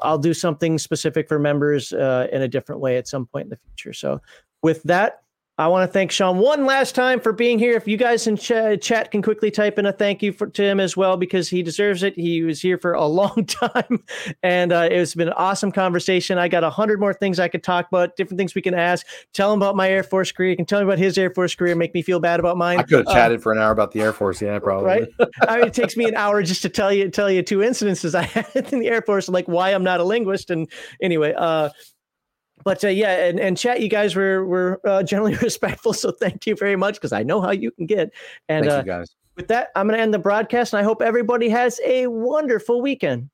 I'll 0.00 0.16
do 0.16 0.32
something 0.32 0.78
specific 0.78 1.28
for 1.28 1.38
members 1.38 1.92
uh, 1.92 2.28
in 2.32 2.40
a 2.40 2.48
different 2.48 2.80
way 2.80 2.96
at 2.96 3.06
some 3.06 3.26
point 3.26 3.44
in 3.44 3.50
the 3.50 3.58
future. 3.58 3.92
So, 3.92 4.22
with 4.62 4.82
that, 4.84 5.24
I 5.58 5.68
want 5.68 5.88
to 5.88 5.92
thank 5.92 6.10
Sean 6.10 6.36
one 6.36 6.66
last 6.66 6.94
time 6.94 7.18
for 7.18 7.32
being 7.32 7.58
here. 7.58 7.76
If 7.76 7.88
you 7.88 7.96
guys 7.96 8.26
in 8.26 8.36
ch- 8.36 8.78
chat 8.82 9.10
can 9.10 9.22
quickly 9.22 9.50
type 9.50 9.78
in 9.78 9.86
a 9.86 9.92
thank 9.92 10.22
you 10.22 10.32
for, 10.32 10.48
to 10.48 10.62
him 10.62 10.80
as 10.80 10.98
well, 10.98 11.16
because 11.16 11.48
he 11.48 11.62
deserves 11.62 12.02
it. 12.02 12.14
He 12.14 12.42
was 12.42 12.60
here 12.60 12.76
for 12.76 12.92
a 12.92 13.06
long 13.06 13.46
time, 13.46 14.04
and 14.42 14.70
uh, 14.70 14.88
it's 14.90 15.14
been 15.14 15.28
an 15.28 15.34
awesome 15.34 15.72
conversation. 15.72 16.36
I 16.36 16.48
got 16.48 16.62
a 16.62 16.68
hundred 16.68 17.00
more 17.00 17.14
things 17.14 17.40
I 17.40 17.48
could 17.48 17.62
talk 17.62 17.88
about, 17.88 18.16
different 18.16 18.36
things 18.38 18.54
we 18.54 18.60
can 18.60 18.74
ask. 18.74 19.06
Tell 19.32 19.50
him 19.50 19.58
about 19.58 19.76
my 19.76 19.88
Air 19.88 20.02
Force 20.02 20.30
career. 20.30 20.50
You 20.50 20.56
can 20.56 20.66
tell 20.66 20.80
me 20.80 20.84
about 20.84 20.98
his 20.98 21.16
Air 21.16 21.30
Force 21.30 21.54
career. 21.54 21.74
Make 21.74 21.94
me 21.94 22.02
feel 22.02 22.20
bad 22.20 22.38
about 22.38 22.58
mine. 22.58 22.80
I 22.80 22.82
could 22.82 22.98
have 22.98 23.08
uh, 23.08 23.14
chatted 23.14 23.42
for 23.42 23.52
an 23.52 23.58
hour 23.58 23.70
about 23.72 23.92
the 23.92 24.02
Air 24.02 24.12
Force. 24.12 24.42
Yeah, 24.42 24.58
probably. 24.58 24.86
Right. 24.88 25.08
I 25.48 25.56
mean, 25.56 25.68
it 25.68 25.74
takes 25.74 25.96
me 25.96 26.04
an 26.04 26.16
hour 26.16 26.42
just 26.42 26.60
to 26.62 26.68
tell 26.68 26.92
you 26.92 27.10
tell 27.10 27.30
you 27.30 27.42
two 27.42 27.58
incidences 27.58 28.14
I 28.14 28.24
had 28.24 28.72
in 28.74 28.80
the 28.80 28.88
Air 28.88 29.00
Force, 29.00 29.26
like 29.30 29.46
why 29.46 29.70
I'm 29.70 29.84
not 29.84 30.00
a 30.00 30.04
linguist. 30.04 30.50
And 30.50 30.70
anyway, 31.00 31.32
uh, 31.34 31.70
but 32.66 32.82
uh, 32.82 32.88
yeah, 32.88 33.26
and, 33.26 33.38
and 33.38 33.56
chat, 33.56 33.80
you 33.80 33.88
guys 33.88 34.16
were 34.16 34.44
were 34.44 34.80
uh, 34.84 35.00
generally 35.04 35.36
respectful, 35.42 35.92
so 35.92 36.10
thank 36.10 36.48
you 36.48 36.56
very 36.56 36.74
much 36.74 36.96
because 36.96 37.12
I 37.12 37.22
know 37.22 37.40
how 37.40 37.52
you 37.52 37.70
can 37.70 37.86
get. 37.86 38.12
And 38.48 38.66
Thank 38.66 38.74
uh, 38.74 38.78
you 38.78 38.82
guys. 38.82 39.14
With 39.36 39.46
that, 39.46 39.68
I'm 39.76 39.86
going 39.86 39.96
to 39.96 40.02
end 40.02 40.12
the 40.12 40.18
broadcast, 40.18 40.72
and 40.72 40.80
I 40.80 40.82
hope 40.82 41.00
everybody 41.00 41.48
has 41.48 41.80
a 41.84 42.08
wonderful 42.08 42.82
weekend. 42.82 43.30